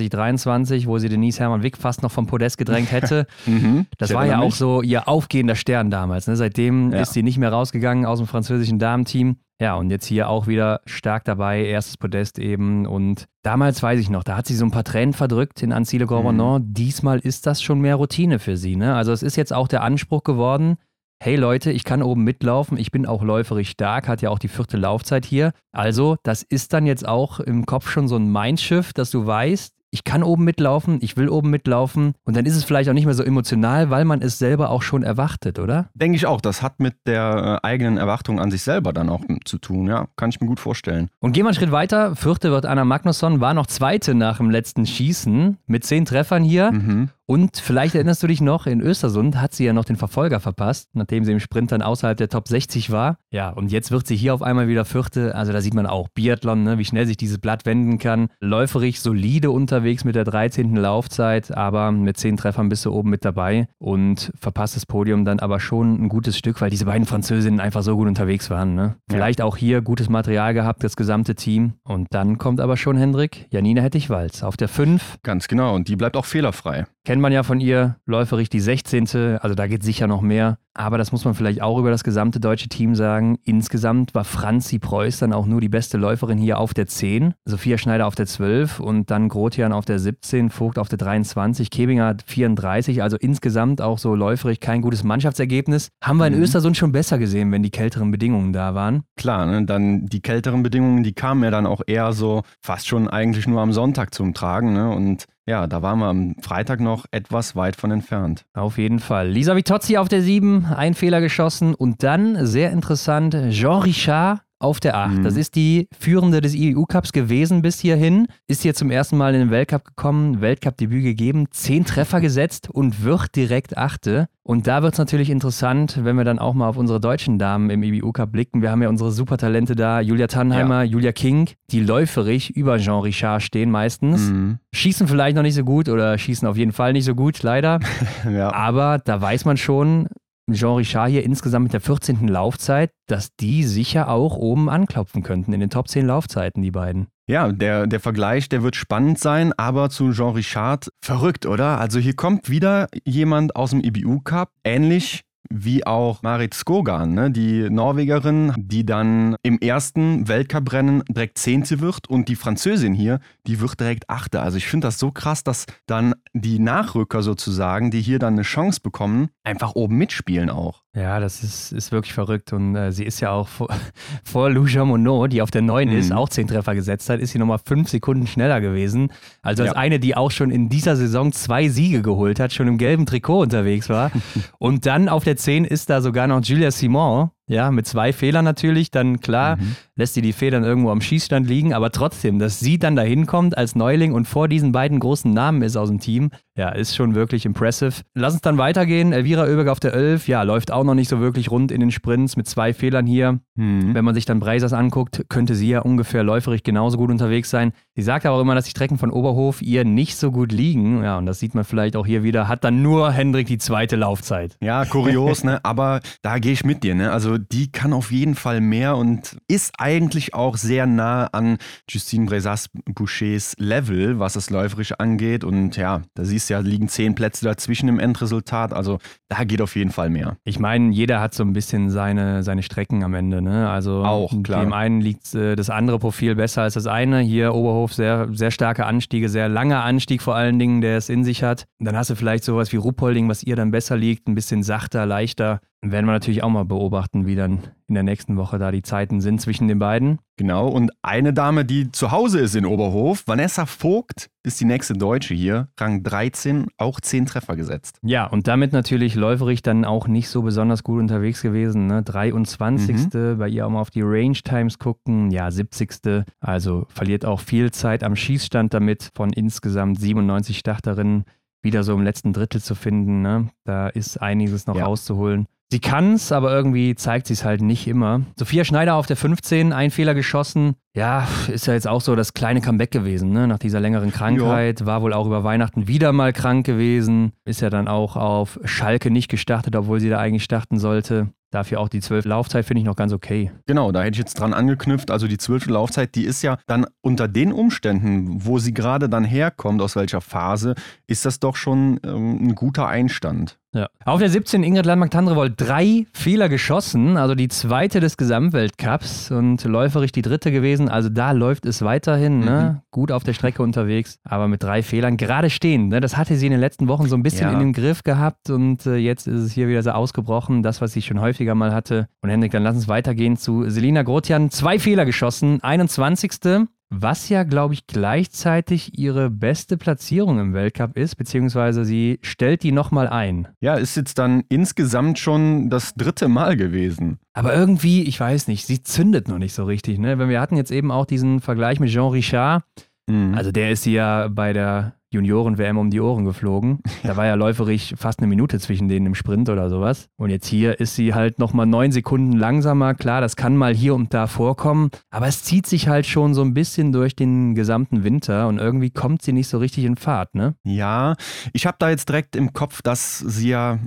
2023, 0.09 0.87
wo 0.87 0.97
sie 0.97 1.09
Denise 1.09 1.39
Hermann-Wick 1.39 1.77
fast 1.77 2.01
noch 2.01 2.11
vom 2.11 2.27
Podest 2.27 2.57
gedrängt 2.57 2.91
hätte. 2.91 3.27
mhm. 3.45 3.85
Das 3.97 4.13
war 4.13 4.22
ja 4.25 4.39
auch 4.39 4.51
so 4.51 4.81
ihr 4.81 5.07
aufgehender 5.07 5.55
Stern 5.55 5.89
damals. 5.89 6.27
Ne? 6.27 6.35
Seitdem 6.35 6.91
ja. 6.91 7.01
ist 7.01 7.13
sie 7.13 7.23
nicht 7.23 7.37
mehr 7.37 7.51
rausgegangen 7.51 8.05
aus 8.05 8.19
dem 8.19 8.27
französischen 8.27 8.79
Damenteam. 8.79 9.37
Ja, 9.61 9.75
und 9.75 9.89
jetzt 9.91 10.05
hier 10.05 10.29
auch 10.29 10.47
wieder 10.47 10.81
stark 10.85 11.23
dabei, 11.25 11.63
erstes 11.63 11.97
Podest 11.97 12.39
eben. 12.39 12.85
Und 12.85 13.25
damals 13.43 13.81
weiß 13.81 13.99
ich 13.99 14.09
noch, 14.09 14.23
da 14.23 14.35
hat 14.37 14.47
sie 14.47 14.55
so 14.55 14.65
ein 14.65 14.71
paar 14.71 14.83
Tränen 14.83 15.13
verdrückt 15.13 15.61
in 15.63 15.71
Ancile 15.71 16.05
Gorbanon. 16.05 16.63
Mhm. 16.63 16.73
Diesmal 16.73 17.19
ist 17.19 17.45
das 17.47 17.61
schon 17.61 17.79
mehr 17.79 17.95
Routine 17.95 18.39
für 18.39 18.57
sie. 18.57 18.75
Ne? 18.75 18.95
Also 18.95 19.11
es 19.11 19.23
ist 19.23 19.35
jetzt 19.35 19.53
auch 19.53 19.67
der 19.67 19.83
Anspruch 19.83 20.23
geworden, 20.23 20.77
hey 21.23 21.37
Leute, 21.37 21.71
ich 21.71 21.85
kann 21.85 22.03
oben 22.03 22.25
mitlaufen, 22.25 22.77
ich 22.77 22.91
bin 22.91 23.05
auch 23.05 23.23
läuferig 23.23 23.69
stark, 23.69 24.09
hat 24.09 24.21
ja 24.21 24.29
auch 24.29 24.39
die 24.39 24.49
vierte 24.49 24.75
Laufzeit 24.75 25.25
hier. 25.25 25.53
Also 25.71 26.17
das 26.23 26.43
ist 26.43 26.73
dann 26.73 26.85
jetzt 26.85 27.07
auch 27.07 27.39
im 27.39 27.65
Kopf 27.65 27.89
schon 27.89 28.09
so 28.09 28.17
ein 28.17 28.29
Mindshift, 28.29 28.97
dass 28.97 29.11
du 29.11 29.25
weißt, 29.25 29.73
ich 29.93 30.03
kann 30.03 30.23
oben 30.23 30.43
mitlaufen, 30.43 30.97
ich 31.01 31.17
will 31.17 31.29
oben 31.29 31.51
mitlaufen 31.51 32.15
und 32.23 32.35
dann 32.35 32.47
ist 32.47 32.55
es 32.55 32.63
vielleicht 32.63 32.89
auch 32.89 32.93
nicht 32.93 33.05
mehr 33.05 33.13
so 33.13 33.21
emotional, 33.21 33.91
weil 33.91 34.05
man 34.05 34.23
es 34.23 34.39
selber 34.39 34.71
auch 34.71 34.81
schon 34.81 35.03
erwartet, 35.03 35.59
oder? 35.59 35.89
Denke 35.93 36.15
ich 36.15 36.25
auch. 36.25 36.41
Das 36.41 36.63
hat 36.63 36.79
mit 36.79 36.95
der 37.05 37.59
äh, 37.63 37.67
eigenen 37.67 37.97
Erwartung 37.97 38.39
an 38.39 38.49
sich 38.49 38.63
selber 38.63 38.91
dann 38.91 39.07
auch 39.07 39.21
zu 39.45 39.59
tun, 39.59 39.87
ja. 39.87 40.07
Kann 40.15 40.31
ich 40.31 40.41
mir 40.41 40.47
gut 40.47 40.59
vorstellen. 40.59 41.09
Und 41.19 41.33
gehen 41.33 41.43
wir 41.43 41.49
einen 41.49 41.55
Schritt 41.55 41.71
weiter. 41.71 42.15
Vierte 42.15 42.49
wird 42.49 42.65
Anna 42.65 42.85
Magnusson, 42.85 43.39
war 43.39 43.53
noch 43.53 43.67
Zweite 43.67 44.15
nach 44.15 44.37
dem 44.37 44.49
letzten 44.49 44.87
Schießen 44.87 45.59
mit 45.67 45.83
zehn 45.85 46.05
Treffern 46.05 46.43
hier. 46.43 46.71
Mhm. 46.71 47.09
Und 47.25 47.57
vielleicht 47.57 47.95
erinnerst 47.95 48.21
du 48.21 48.27
dich 48.27 48.41
noch, 48.41 48.67
in 48.67 48.81
Östersund 48.81 49.39
hat 49.39 49.53
sie 49.53 49.63
ja 49.63 49.71
noch 49.71 49.85
den 49.85 49.95
Verfolger 49.95 50.41
verpasst, 50.41 50.89
nachdem 50.93 51.23
sie 51.23 51.31
im 51.31 51.39
Sprint 51.39 51.71
dann 51.71 51.81
außerhalb 51.81 52.17
der 52.17 52.27
Top 52.27 52.47
60 52.49 52.91
war. 52.91 53.17
Ja, 53.31 53.49
und 53.49 53.71
jetzt 53.71 53.91
wird 53.91 54.07
sie 54.07 54.17
hier 54.17 54.33
auf 54.33 54.41
einmal 54.41 54.67
wieder 54.67 54.83
Vierte. 54.83 55.33
Also 55.33 55.53
da 55.53 55.61
sieht 55.61 55.73
man 55.73 55.85
auch 55.85 56.09
Biathlon, 56.09 56.63
ne, 56.63 56.77
wie 56.77 56.85
schnell 56.85 57.05
sich 57.05 57.15
dieses 57.15 57.37
Blatt 57.37 57.65
wenden 57.65 57.97
kann. 57.97 58.27
Läuferig 58.41 58.99
solide 58.99 59.51
unterwegs 59.51 60.03
mit 60.03 60.15
der 60.15 60.25
13. 60.25 60.75
Laufzeit, 60.75 61.55
aber 61.55 61.91
mit 61.93 62.17
10 62.17 62.35
Treffern 62.37 62.67
bist 62.67 62.83
du 62.85 62.91
oben 62.91 63.09
mit 63.09 63.23
dabei 63.23 63.67
und 63.79 64.33
verpasst 64.39 64.75
das 64.75 64.85
Podium 64.85 65.23
dann 65.23 65.39
aber 65.39 65.61
schon 65.61 66.03
ein 66.03 66.09
gutes 66.09 66.37
Stück, 66.37 66.59
weil 66.59 66.69
diese 66.69 66.85
beiden 66.85 67.05
Französinnen 67.05 67.61
einfach 67.61 67.83
so 67.83 67.95
gut 67.95 68.07
unterwegs 68.07 68.49
waren. 68.49 68.75
Ne? 68.75 68.95
Vielleicht 69.09 69.39
ja. 69.39 69.45
auch 69.45 69.55
hier 69.55 69.81
gutes 69.81 70.09
Material 70.09 70.53
gehabt, 70.53 70.83
das 70.83 70.97
gesamte 70.97 71.35
Team. 71.35 71.73
Und 71.83 72.07
dann 72.11 72.37
kommt 72.37 72.59
aber 72.59 72.75
schon 72.75 72.97
Hendrik, 72.97 73.47
Janina 73.49 73.81
Hettich-Walz 73.81 74.43
auf 74.43 74.57
der 74.57 74.67
5. 74.67 75.19
Ganz 75.23 75.47
genau, 75.47 75.73
und 75.73 75.87
die 75.87 75.95
bleibt 75.95 76.17
auch 76.17 76.25
fehlerfrei. 76.25 76.85
Kennt 77.13 77.21
man 77.21 77.31
ja 77.31 77.43
von 77.43 77.59
ihr, 77.59 77.97
läuferig 78.07 78.49
die 78.49 78.59
16. 78.59 79.37
Also 79.37 79.53
da 79.53 79.67
geht 79.67 79.83
sicher 79.83 80.07
noch 80.07 80.21
mehr. 80.21 80.57
Aber 80.73 80.97
das 80.97 81.11
muss 81.11 81.25
man 81.25 81.35
vielleicht 81.35 81.61
auch 81.61 81.77
über 81.77 81.91
das 81.91 82.03
gesamte 82.03 82.39
deutsche 82.39 82.67
Team 82.67 82.95
sagen. 82.95 83.37
Insgesamt 83.43 84.15
war 84.15 84.23
Franzi 84.23 84.79
Preuß 84.79 85.19
dann 85.19 85.33
auch 85.33 85.45
nur 85.45 85.61
die 85.61 85.69
beste 85.69 85.97
Läuferin 85.97 86.37
hier 86.37 86.57
auf 86.57 86.73
der 86.73 86.87
10. 86.87 87.33
Sophia 87.45 87.77
Schneider 87.77 88.07
auf 88.07 88.15
der 88.15 88.25
12 88.25 88.79
und 88.79 89.11
dann 89.11 89.29
Grotian 89.29 89.71
auf 89.71 89.85
der 89.85 89.99
17, 89.99 90.49
Vogt 90.49 90.79
auf 90.79 90.89
der 90.89 90.97
23, 90.97 91.69
Kebinger 91.69 92.17
34. 92.25 93.03
Also 93.03 93.17
insgesamt 93.17 93.81
auch 93.81 93.99
so 93.99 94.15
läuferig 94.15 94.59
kein 94.59 94.81
gutes 94.81 95.03
Mannschaftsergebnis. 95.03 95.89
Haben 96.03 96.17
wir 96.17 96.27
in 96.27 96.35
mhm. 96.35 96.41
Östersund 96.41 96.75
schon 96.75 96.91
besser 96.91 97.19
gesehen, 97.19 97.51
wenn 97.51 97.63
die 97.63 97.71
kälteren 97.71 98.11
Bedingungen 98.11 98.53
da 98.53 98.73
waren. 98.73 99.03
Klar, 99.15 99.45
ne? 99.45 99.65
dann 99.65 100.07
die 100.07 100.21
kälteren 100.21 100.63
Bedingungen, 100.63 101.03
die 101.03 101.13
kamen 101.13 101.43
ja 101.43 101.51
dann 101.51 101.67
auch 101.67 101.81
eher 101.85 102.13
so 102.13 102.41
fast 102.61 102.87
schon 102.87 103.07
eigentlich 103.07 103.47
nur 103.47 103.61
am 103.61 103.73
Sonntag 103.73 104.13
zum 104.13 104.33
Tragen. 104.33 104.73
Ne? 104.73 104.89
Und 104.89 105.25
ja, 105.45 105.67
da 105.67 105.81
waren 105.81 105.99
wir 105.99 106.05
am 106.05 106.35
Freitag 106.41 106.79
noch 106.79 107.05
etwas 107.11 107.55
weit 107.55 107.75
von 107.75 107.91
entfernt. 107.91 108.45
Auf 108.53 108.77
jeden 108.77 108.99
Fall. 108.99 109.27
Lisa 109.27 109.55
Vitozzi 109.57 109.97
auf 109.97 110.07
der 110.07 110.21
7, 110.21 110.62
ein 110.65 110.93
Fehler 110.93 111.21
geschossen 111.21 111.75
und 111.75 112.03
dann, 112.03 112.45
sehr 112.45 112.71
interessant, 112.71 113.35
Jean 113.49 113.81
Richard 113.81 114.41
auf 114.63 114.79
der 114.79 114.95
8. 114.95 115.17
Mhm. 115.17 115.23
Das 115.23 115.35
ist 115.35 115.55
die 115.55 115.87
führende 115.97 116.39
des 116.39 116.55
EU-Cups 116.55 117.11
gewesen 117.11 117.61
bis 117.61 117.79
hierhin. 117.79 118.27
Ist 118.47 118.61
hier 118.61 118.73
zum 118.73 118.89
ersten 118.89 119.17
Mal 119.17 119.33
in 119.33 119.41
den 119.41 119.51
Weltcup 119.51 119.83
gekommen, 119.83 120.39
Weltcup-Debüt 120.39 121.03
gegeben, 121.03 121.47
zehn 121.51 121.83
Treffer 121.83 122.21
gesetzt 122.21 122.69
und 122.71 123.03
wird 123.03 123.35
direkt 123.35 123.77
Achte. 123.77 124.27
Und 124.41 124.67
da 124.67 124.81
wird 124.81 124.93
es 124.93 124.99
natürlich 124.99 125.29
interessant, 125.29 125.99
wenn 126.03 126.15
wir 126.15 126.23
dann 126.23 126.39
auch 126.39 126.53
mal 126.53 126.67
auf 126.67 126.77
unsere 126.77 126.99
deutschen 126.99 127.39
Damen 127.39 127.69
im 127.69 127.83
EBU-Cup 127.83 128.31
blicken. 128.31 128.61
Wir 128.61 128.71
haben 128.71 128.81
ja 128.81 128.89
unsere 128.89 129.11
Supertalente 129.11 129.75
da, 129.75 129.99
Julia 129.99 130.27
Tannheimer, 130.27 130.83
ja. 130.83 130.91
Julia 130.91 131.11
King, 131.11 131.49
die 131.71 131.81
läuferig 131.81 132.55
über 132.55 132.77
Jean 132.77 133.01
Richard 133.01 133.43
stehen 133.43 133.69
meistens. 133.69 134.29
Mhm. 134.29 134.59
Schießen 134.73 135.07
vielleicht 135.07 135.35
noch 135.35 135.43
nicht 135.43 135.55
so 135.55 135.63
gut 135.63 135.89
oder 135.89 136.17
schießen 136.17 136.47
auf 136.47 136.57
jeden 136.57 136.71
Fall 136.71 136.93
nicht 136.93 137.05
so 137.05 137.15
gut, 137.15 137.43
leider. 137.43 137.79
ja. 138.29 138.53
Aber 138.53 138.99
da 139.03 139.19
weiß 139.19 139.43
man 139.45 139.57
schon, 139.57 140.07
Jean 140.51 140.75
Richard 140.75 141.09
hier 141.09 141.23
insgesamt 141.23 141.63
mit 141.63 141.73
der 141.73 141.81
14. 141.81 142.27
Laufzeit, 142.27 142.91
dass 143.07 143.35
die 143.35 143.63
sicher 143.63 144.09
auch 144.09 144.35
oben 144.35 144.69
anklopfen 144.69 145.23
könnten 145.23 145.53
in 145.53 145.59
den 145.59 145.69
Top 145.69 145.87
10 145.87 146.05
Laufzeiten, 146.05 146.61
die 146.61 146.71
beiden. 146.71 147.07
Ja, 147.27 147.51
der, 147.51 147.87
der 147.87 148.01
Vergleich, 148.01 148.49
der 148.49 148.63
wird 148.63 148.75
spannend 148.75 149.17
sein, 149.17 149.53
aber 149.53 149.89
zu 149.89 150.11
Jean 150.11 150.33
Richard 150.33 150.89
verrückt, 151.01 151.45
oder? 151.45 151.79
Also 151.79 151.99
hier 151.99 152.15
kommt 152.15 152.49
wieder 152.49 152.87
jemand 153.05 153.55
aus 153.55 153.69
dem 153.69 153.79
IBU 153.79 154.19
Cup, 154.19 154.49
ähnlich 154.65 155.23
wie 155.49 155.85
auch 155.85 156.23
Marit 156.23 156.53
Skogan, 156.53 157.13
ne? 157.13 157.31
die 157.31 157.69
Norwegerin, 157.69 158.53
die 158.57 158.85
dann 158.85 159.35
im 159.43 159.59
ersten 159.59 160.27
Weltcuprennen 160.27 161.03
direkt 161.09 161.37
Zehnte 161.37 161.79
wird 161.79 162.09
und 162.09 162.29
die 162.29 162.35
Französin 162.35 162.93
hier, 162.93 163.19
die 163.47 163.59
wird 163.59 163.79
direkt 163.79 164.09
Achte. 164.09 164.41
Also 164.41 164.57
ich 164.57 164.67
finde 164.67 164.87
das 164.87 164.99
so 164.99 165.11
krass, 165.11 165.43
dass 165.43 165.65
dann 165.85 166.13
die 166.33 166.59
Nachrücker 166.59 167.21
sozusagen, 167.23 167.91
die 167.91 168.01
hier 168.01 168.19
dann 168.19 168.33
eine 168.33 168.43
Chance 168.43 168.81
bekommen, 168.81 169.29
einfach 169.43 169.75
oben 169.75 169.97
mitspielen 169.97 170.49
auch. 170.49 170.82
Ja, 170.95 171.19
das 171.19 171.43
ist, 171.43 171.71
ist 171.71 171.91
wirklich 171.91 172.13
verrückt. 172.13 172.53
Und 172.53 172.75
äh, 172.75 172.91
sie 172.91 173.03
ist 173.03 173.19
ja 173.19 173.31
auch 173.31 173.47
vor, 173.47 173.67
vor 174.23 174.51
Lucia 174.51 174.85
Monod, 174.85 175.33
die 175.33 175.41
auf 175.41 175.49
der 175.49 175.63
9 175.63 175.89
mhm. 175.89 175.97
ist, 175.97 176.11
auch 176.11 176.29
10 176.29 176.47
Treffer 176.47 176.75
gesetzt 176.75 177.09
hat, 177.09 177.19
ist 177.19 177.31
sie 177.31 177.39
nochmal 177.39 177.57
5 177.57 177.89
Sekunden 177.89 178.27
schneller 178.27 178.61
gewesen. 178.61 179.11
Also 179.41 179.63
als 179.63 179.71
ja. 179.71 179.77
eine, 179.77 179.99
die 179.99 180.15
auch 180.15 180.29
schon 180.29 180.51
in 180.51 180.69
dieser 180.69 180.95
Saison 180.95 181.31
zwei 181.31 181.67
Siege 181.67 182.03
geholt 182.03 182.39
hat, 182.39 182.53
schon 182.53 182.67
im 182.67 182.77
gelben 182.77 183.07
Trikot 183.07 183.41
unterwegs 183.41 183.89
war. 183.89 184.11
Und 184.59 184.85
dann 184.85 185.09
auf 185.09 185.23
der 185.23 185.35
10 185.35 185.65
ist 185.65 185.89
da 185.89 185.99
sogar 186.01 186.27
noch 186.27 186.43
Julia 186.43 186.69
Simon, 186.69 187.31
ja, 187.47 187.71
mit 187.71 187.85
zwei 187.87 188.13
Fehlern 188.13 188.45
natürlich, 188.45 188.89
dann 188.89 189.19
klar, 189.19 189.57
mhm. 189.57 189.75
lässt 189.95 190.13
sie 190.13 190.21
die 190.21 190.33
Federn 190.33 190.63
irgendwo 190.63 190.91
am 190.91 191.01
Schießstand 191.01 191.47
liegen, 191.47 191.73
aber 191.73 191.91
trotzdem, 191.91 192.39
dass 192.39 192.59
sie 192.59 192.79
dann 192.79 192.95
da 192.95 193.01
hinkommt 193.01 193.57
als 193.57 193.75
Neuling 193.75 194.13
und 194.13 194.27
vor 194.27 194.47
diesen 194.47 194.71
beiden 194.71 194.99
großen 194.99 195.33
Namen 195.33 195.61
ist 195.61 195.75
aus 195.75 195.89
dem 195.89 195.99
Team, 195.99 196.31
ja, 196.55 196.69
ist 196.69 196.95
schon 196.95 197.15
wirklich 197.15 197.45
impressive. 197.45 198.03
Lass 198.13 198.33
uns 198.33 198.41
dann 198.41 198.57
weitergehen. 198.57 199.11
Elvira 199.11 199.43
Oeberg 199.43 199.67
auf 199.69 199.79
der 199.79 199.93
11, 199.93 200.27
ja, 200.27 200.43
läuft 200.43 200.71
auch 200.71 200.83
noch 200.83 200.93
nicht 200.93 201.09
so 201.09 201.19
wirklich 201.19 201.49
rund 201.49 201.71
in 201.71 201.79
den 201.79 201.89
Sprints 201.89 202.37
mit 202.37 202.47
zwei 202.47 202.73
Fehlern 202.73 203.07
hier. 203.07 203.39
Mhm. 203.55 203.93
Wenn 203.93 204.05
man 204.05 204.13
sich 204.13 204.25
dann 204.25 204.39
Breisers 204.39 204.71
anguckt, 204.71 205.25
könnte 205.29 205.55
sie 205.55 205.69
ja 205.69 205.79
ungefähr 205.79 206.23
läuferig 206.23 206.63
genauso 206.63 206.97
gut 206.97 207.09
unterwegs 207.09 207.49
sein. 207.49 207.73
Sie 207.95 208.03
sagt 208.03 208.25
aber 208.25 208.37
auch 208.37 208.41
immer, 208.41 208.55
dass 208.55 208.65
die 208.65 208.71
Strecken 208.71 208.99
von 208.99 209.11
Oberhof 209.11 209.61
ihr 209.61 209.83
nicht 209.83 210.15
so 210.15 210.31
gut 210.31 210.51
liegen. 210.51 211.03
Ja, 211.03 211.17
und 211.17 211.25
das 211.25 211.39
sieht 211.39 211.55
man 211.55 211.63
vielleicht 211.63 211.95
auch 211.95 212.05
hier 212.05 212.23
wieder. 212.23 212.47
Hat 212.47 212.63
dann 212.63 212.83
nur 212.83 213.11
Hendrik 213.11 213.47
die 213.47 213.57
zweite 213.57 213.95
Laufzeit. 213.95 214.55
Ja, 214.61 214.85
kurios, 214.85 215.43
ne? 215.43 215.59
Aber 215.63 216.01
da 216.21 216.37
gehe 216.37 216.53
ich 216.53 216.63
mit 216.63 216.83
dir, 216.83 216.93
ne? 216.93 217.11
Also 217.11 217.32
die 217.37 217.71
kann 217.71 217.93
auf 217.93 218.11
jeden 218.11 218.35
Fall 218.35 218.61
mehr 218.61 218.97
und 218.97 219.37
ist 219.47 219.73
eigentlich 219.77 220.33
auch 220.33 220.57
sehr 220.57 220.85
nah 220.85 221.27
an 221.27 221.57
Justine 221.89 222.25
Bresas 222.25 222.69
Bouchers 222.85 223.55
Level, 223.57 224.19
was 224.19 224.33
das 224.33 224.49
läuferisch 224.49 224.93
angeht. 224.93 225.43
Und 225.43 225.77
ja, 225.77 226.01
da 226.13 226.25
siehst 226.25 226.49
du 226.49 226.53
ja, 226.53 226.59
liegen 226.59 226.87
zehn 226.87 227.15
Plätze 227.15 227.45
dazwischen 227.45 227.89
im 227.89 227.99
Endresultat. 227.99 228.73
Also 228.73 228.99
da 229.29 229.43
geht 229.43 229.61
auf 229.61 229.75
jeden 229.75 229.91
Fall 229.91 230.09
mehr. 230.09 230.37
Ich 230.43 230.59
meine, 230.59 230.91
jeder 230.91 231.21
hat 231.21 231.33
so 231.33 231.43
ein 231.43 231.53
bisschen 231.53 231.89
seine, 231.89 232.43
seine 232.43 232.63
Strecken 232.63 233.03
am 233.03 233.13
Ende, 233.13 233.41
ne? 233.41 233.69
Also 233.69 234.03
auch, 234.03 234.33
klar. 234.43 234.61
dem 234.61 234.73
einen 234.73 235.01
liegt 235.01 235.33
äh, 235.33 235.55
das 235.55 235.69
andere 235.69 235.99
Profil 235.99 236.35
besser 236.35 236.63
als 236.63 236.75
das 236.75 236.87
eine. 236.87 237.19
Hier 237.19 237.53
Oberhof 237.53 237.93
sehr, 237.93 238.27
sehr 238.31 238.51
starke 238.51 238.85
Anstiege, 238.85 239.29
sehr 239.29 239.49
langer 239.49 239.83
Anstieg 239.83 240.21
vor 240.21 240.35
allen 240.35 240.59
Dingen, 240.59 240.81
der 240.81 240.97
es 240.97 241.09
in 241.09 241.23
sich 241.23 241.43
hat. 241.43 241.65
Dann 241.79 241.97
hast 241.97 242.09
du 242.09 242.15
vielleicht 242.15 242.43
sowas 242.43 242.71
wie 242.71 242.77
Ruppolding, 242.77 243.29
was 243.29 243.43
ihr 243.43 243.55
dann 243.55 243.71
besser 243.71 243.97
liegt, 243.97 244.27
ein 244.27 244.35
bisschen 244.35 244.63
sachter, 244.63 245.05
leichter. 245.05 245.59
werden 245.81 246.05
wir 246.05 246.13
natürlich 246.13 246.43
auch 246.43 246.49
mal 246.49 246.65
beobachten, 246.65 247.22
wie 247.25 247.35
dann 247.35 247.59
in 247.87 247.95
der 247.95 248.03
nächsten 248.03 248.37
Woche 248.37 248.57
da 248.57 248.71
die 248.71 248.81
Zeiten 248.81 249.21
sind 249.21 249.39
zwischen 249.39 249.67
den 249.67 249.79
beiden. 249.79 250.19
Genau, 250.35 250.67
und 250.67 250.91
eine 251.03 251.31
Dame, 251.31 251.63
die 251.63 251.91
zu 251.91 252.11
Hause 252.11 252.39
ist 252.39 252.55
in 252.55 252.65
Oberhof, 252.65 253.27
Vanessa 253.27 253.65
Vogt, 253.67 254.29
ist 254.41 254.59
die 254.59 254.65
nächste 254.65 254.93
Deutsche 254.93 255.35
hier, 255.35 255.67
Rang 255.79 256.01
13, 256.01 256.67
auch 256.77 256.99
10 256.99 257.27
Treffer 257.27 257.55
gesetzt. 257.55 257.99
Ja, 258.01 258.25
und 258.25 258.47
damit 258.47 258.73
natürlich 258.73 259.13
läuferig 259.13 259.61
dann 259.61 259.85
auch 259.85 260.07
nicht 260.07 260.29
so 260.29 260.41
besonders 260.41 260.83
gut 260.83 260.99
unterwegs 260.99 261.41
gewesen. 261.41 261.85
Ne? 261.85 262.01
23. 262.01 263.13
Mhm. 263.13 263.37
Bei 263.37 263.47
ihr 263.47 263.67
auch 263.67 263.69
mal 263.69 263.81
auf 263.81 263.91
die 263.91 264.01
Range 264.01 264.33
Times 264.33 264.79
gucken, 264.79 265.29
ja, 265.29 265.51
70. 265.51 266.25
Also 266.39 266.85
verliert 266.89 267.25
auch 267.25 267.39
viel 267.39 267.71
Zeit 267.71 268.03
am 268.03 268.15
Schießstand 268.15 268.73
damit 268.73 269.11
von 269.13 269.31
insgesamt 269.31 269.99
97 269.99 270.57
Starterinnen 270.57 271.25
wieder 271.61 271.83
so 271.83 271.93
im 271.93 272.01
letzten 272.01 272.33
Drittel 272.33 272.61
zu 272.61 272.75
finden. 272.75 273.21
Ne? 273.21 273.49
Da 273.63 273.87
ist 273.87 274.17
einiges 274.17 274.67
noch 274.67 274.75
ja. 274.75 274.85
rauszuholen. 274.85 275.47
Sie 275.73 275.79
kann 275.79 276.13
es, 276.13 276.31
aber 276.31 276.53
irgendwie 276.53 276.93
zeigt 276.93 277.25
sie 277.25 277.33
es 277.33 277.43
halt 277.43 277.63
nicht 277.63 277.87
immer. 277.87 278.21
Sophia 278.37 278.63
Schneider 278.63 278.93
auf 278.93 279.07
der 279.07 279.17
15, 279.17 279.73
ein 279.73 279.89
Fehler 279.89 280.13
geschossen. 280.13 280.75
Ja, 280.95 281.27
ist 281.51 281.65
ja 281.65 281.73
jetzt 281.73 281.87
auch 281.87 282.01
so 282.01 282.15
das 282.15 282.35
kleine 282.35 282.61
Comeback 282.61 282.91
gewesen, 282.91 283.31
ne? 283.31 283.47
Nach 283.47 283.57
dieser 283.57 283.79
längeren 283.79 284.11
Krankheit. 284.11 284.81
Ja. 284.81 284.85
War 284.85 285.01
wohl 285.01 285.13
auch 285.13 285.25
über 285.25 285.43
Weihnachten 285.43 285.87
wieder 285.87 286.13
mal 286.13 286.31
krank 286.31 286.63
gewesen. 286.63 287.31
Ist 287.43 287.61
ja 287.61 287.71
dann 287.71 287.87
auch 287.87 288.17
auf 288.17 288.59
Schalke 288.65 289.09
nicht 289.09 289.29
gestartet, 289.29 289.75
obwohl 289.75 289.99
sie 289.99 290.11
da 290.11 290.19
eigentlich 290.19 290.43
starten 290.43 290.77
sollte. 290.77 291.29
Dafür 291.53 291.79
auch 291.81 291.87
die 291.87 292.01
zwölf 292.01 292.25
Laufzeit 292.25 292.65
finde 292.65 292.79
ich 292.79 292.85
noch 292.87 292.95
ganz 292.95 293.13
okay. 293.13 293.51
Genau, 293.67 293.91
da 293.91 294.01
hätte 294.01 294.13
ich 294.13 294.17
jetzt 294.17 294.39
dran 294.39 294.55
angeknüpft. 294.55 295.11
Also 295.11 295.27
die 295.27 295.37
zwölfte 295.37 295.71
Laufzeit, 295.71 296.15
die 296.15 296.23
ist 296.23 296.41
ja 296.41 296.57
dann 296.65 296.87
unter 297.01 297.27
den 297.27 297.53
Umständen, 297.53 298.43
wo 298.43 298.57
sie 298.57 298.73
gerade 298.73 299.07
dann 299.07 299.23
herkommt, 299.23 299.79
aus 299.79 299.95
welcher 299.95 300.19
Phase, 300.19 300.73
ist 301.05 301.25
das 301.25 301.39
doch 301.39 301.55
schon 301.55 301.99
ähm, 302.03 302.47
ein 302.47 302.55
guter 302.55 302.87
Einstand. 302.87 303.59
Ja. 303.73 303.87
Auf 304.05 304.19
der 304.19 304.29
17 304.29 304.63
Ingrid 304.63 304.85
Landmark-Tandrevold 304.85 305.53
drei 305.57 306.05
Fehler 306.13 306.47
geschossen, 306.47 307.17
also 307.17 307.33
die 307.33 307.47
zweite 307.47 307.99
des 307.99 308.17
Gesamtweltcups 308.17 309.31
und 309.31 309.63
läuferig 309.63 310.11
die 310.11 310.21
dritte 310.21 310.51
gewesen. 310.51 310.89
Also 310.89 311.09
da 311.09 311.31
läuft 311.31 311.65
es 311.65 311.81
weiterhin, 311.81 312.39
ne? 312.39 312.45
mhm. 312.45 312.51
ne? 312.51 312.81
gut 312.91 313.11
auf 313.11 313.23
der 313.23 313.33
Strecke 313.33 313.63
unterwegs, 313.63 314.19
aber 314.23 314.47
mit 314.47 314.61
drei 314.61 314.83
Fehlern 314.83 315.17
gerade 315.17 315.49
stehen. 315.49 315.87
Ne? 315.87 316.01
Das 316.01 316.17
hatte 316.17 316.35
sie 316.35 316.45
in 316.45 316.51
den 316.51 316.59
letzten 316.59 316.87
Wochen 316.87 317.07
so 317.07 317.15
ein 317.15 317.23
bisschen 317.23 317.47
ja. 317.47 317.53
in 317.53 317.59
den 317.59 317.73
Griff 317.73 318.03
gehabt 318.03 318.51
und 318.51 318.85
äh, 318.85 318.97
jetzt 318.97 319.27
ist 319.27 319.41
es 319.41 319.51
hier 319.51 319.67
wieder 319.67 319.81
so 319.81 319.91
ausgebrochen, 319.91 320.61
das, 320.61 320.79
was 320.79 320.93
sie 320.93 321.01
schon 321.01 321.19
häufiger 321.43 321.55
mal 321.55 321.73
hatte. 321.73 322.07
Und 322.21 322.29
Hendrik, 322.29 322.51
dann 322.51 322.63
lass 322.63 322.75
uns 322.75 322.87
weitergehen 322.87 323.37
zu 323.37 323.69
Selina 323.69 324.03
Grotian. 324.03 324.49
Zwei 324.49 324.79
Fehler 324.79 325.05
geschossen, 325.05 325.59
21 325.61 326.67
was 326.95 327.27
ja, 327.27 327.41
glaube 327.41 327.73
ich, 327.73 327.87
gleichzeitig 327.87 328.99
ihre 328.99 329.31
beste 329.31 329.77
Platzierung 329.77 330.39
im 330.39 330.53
Weltcup 330.53 330.95
ist, 330.95 331.15
beziehungsweise 331.15 331.85
sie 331.85 332.19
stellt 332.21 332.61
die 332.61 332.71
nochmal 332.71 333.07
ein. 333.07 333.47
Ja, 333.61 333.73
ist 333.73 333.97
jetzt 333.97 334.19
dann 334.19 334.43
insgesamt 334.47 335.17
schon 335.17 335.71
das 335.71 335.95
dritte 335.95 336.27
Mal 336.27 336.55
gewesen. 336.55 337.17
Aber 337.33 337.55
irgendwie, 337.55 338.03
ich 338.03 338.19
weiß 338.19 338.47
nicht, 338.47 338.67
sie 338.67 338.83
zündet 338.83 339.27
noch 339.27 339.39
nicht 339.39 339.55
so 339.55 339.63
richtig. 339.63 339.97
Ne? 339.97 340.19
Wir 340.29 340.39
hatten 340.39 340.55
jetzt 340.55 340.69
eben 340.69 340.91
auch 340.91 341.07
diesen 341.07 341.39
Vergleich 341.39 341.79
mit 341.79 341.89
Jean 341.89 342.11
Richard. 342.11 342.63
Mhm. 343.09 343.33
Also 343.33 343.51
der 343.51 343.71
ist 343.71 343.87
ja 343.87 344.27
bei 344.27 344.53
der 344.53 344.93
Junioren-WM 345.13 345.77
um 345.77 345.89
die 345.89 346.01
Ohren 346.01 346.25
geflogen. 346.25 346.79
Da 347.03 347.15
war 347.15 347.25
ja 347.25 347.35
läuferig 347.35 347.93
fast 347.97 348.19
eine 348.19 348.27
Minute 348.27 348.59
zwischen 348.59 348.89
denen 348.89 349.05
im 349.05 349.15
Sprint 349.15 349.49
oder 349.49 349.69
sowas. 349.69 350.09
Und 350.17 350.29
jetzt 350.29 350.47
hier 350.47 350.79
ist 350.79 350.95
sie 350.95 351.13
halt 351.13 351.39
nochmal 351.39 351.65
neun 351.65 351.91
Sekunden 351.91 352.33
langsamer. 352.33 352.95
Klar, 352.95 353.21
das 353.21 353.35
kann 353.35 353.55
mal 353.55 353.73
hier 353.73 353.95
und 353.95 354.13
da 354.13 354.27
vorkommen, 354.27 354.89
aber 355.11 355.27
es 355.27 355.43
zieht 355.43 355.67
sich 355.67 355.87
halt 355.87 356.05
schon 356.05 356.33
so 356.33 356.41
ein 356.41 356.53
bisschen 356.53 356.91
durch 356.91 357.15
den 357.15 357.55
gesamten 357.55 358.03
Winter 358.03 358.47
und 358.47 358.57
irgendwie 358.57 358.89
kommt 358.89 359.21
sie 359.21 359.33
nicht 359.33 359.47
so 359.47 359.59
richtig 359.59 359.85
in 359.85 359.95
Fahrt, 359.95 360.35
ne? 360.35 360.55
Ja, 360.63 361.15
ich 361.53 361.65
habe 361.65 361.77
da 361.79 361.89
jetzt 361.89 362.09
direkt 362.09 362.35
im 362.35 362.53
Kopf, 362.53 362.81
dass 362.81 363.19
sie 363.19 363.49
ja 363.49 363.79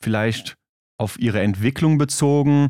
vielleicht 0.00 0.56
auf 0.98 1.18
ihre 1.20 1.40
Entwicklung 1.40 1.96
bezogen 1.96 2.68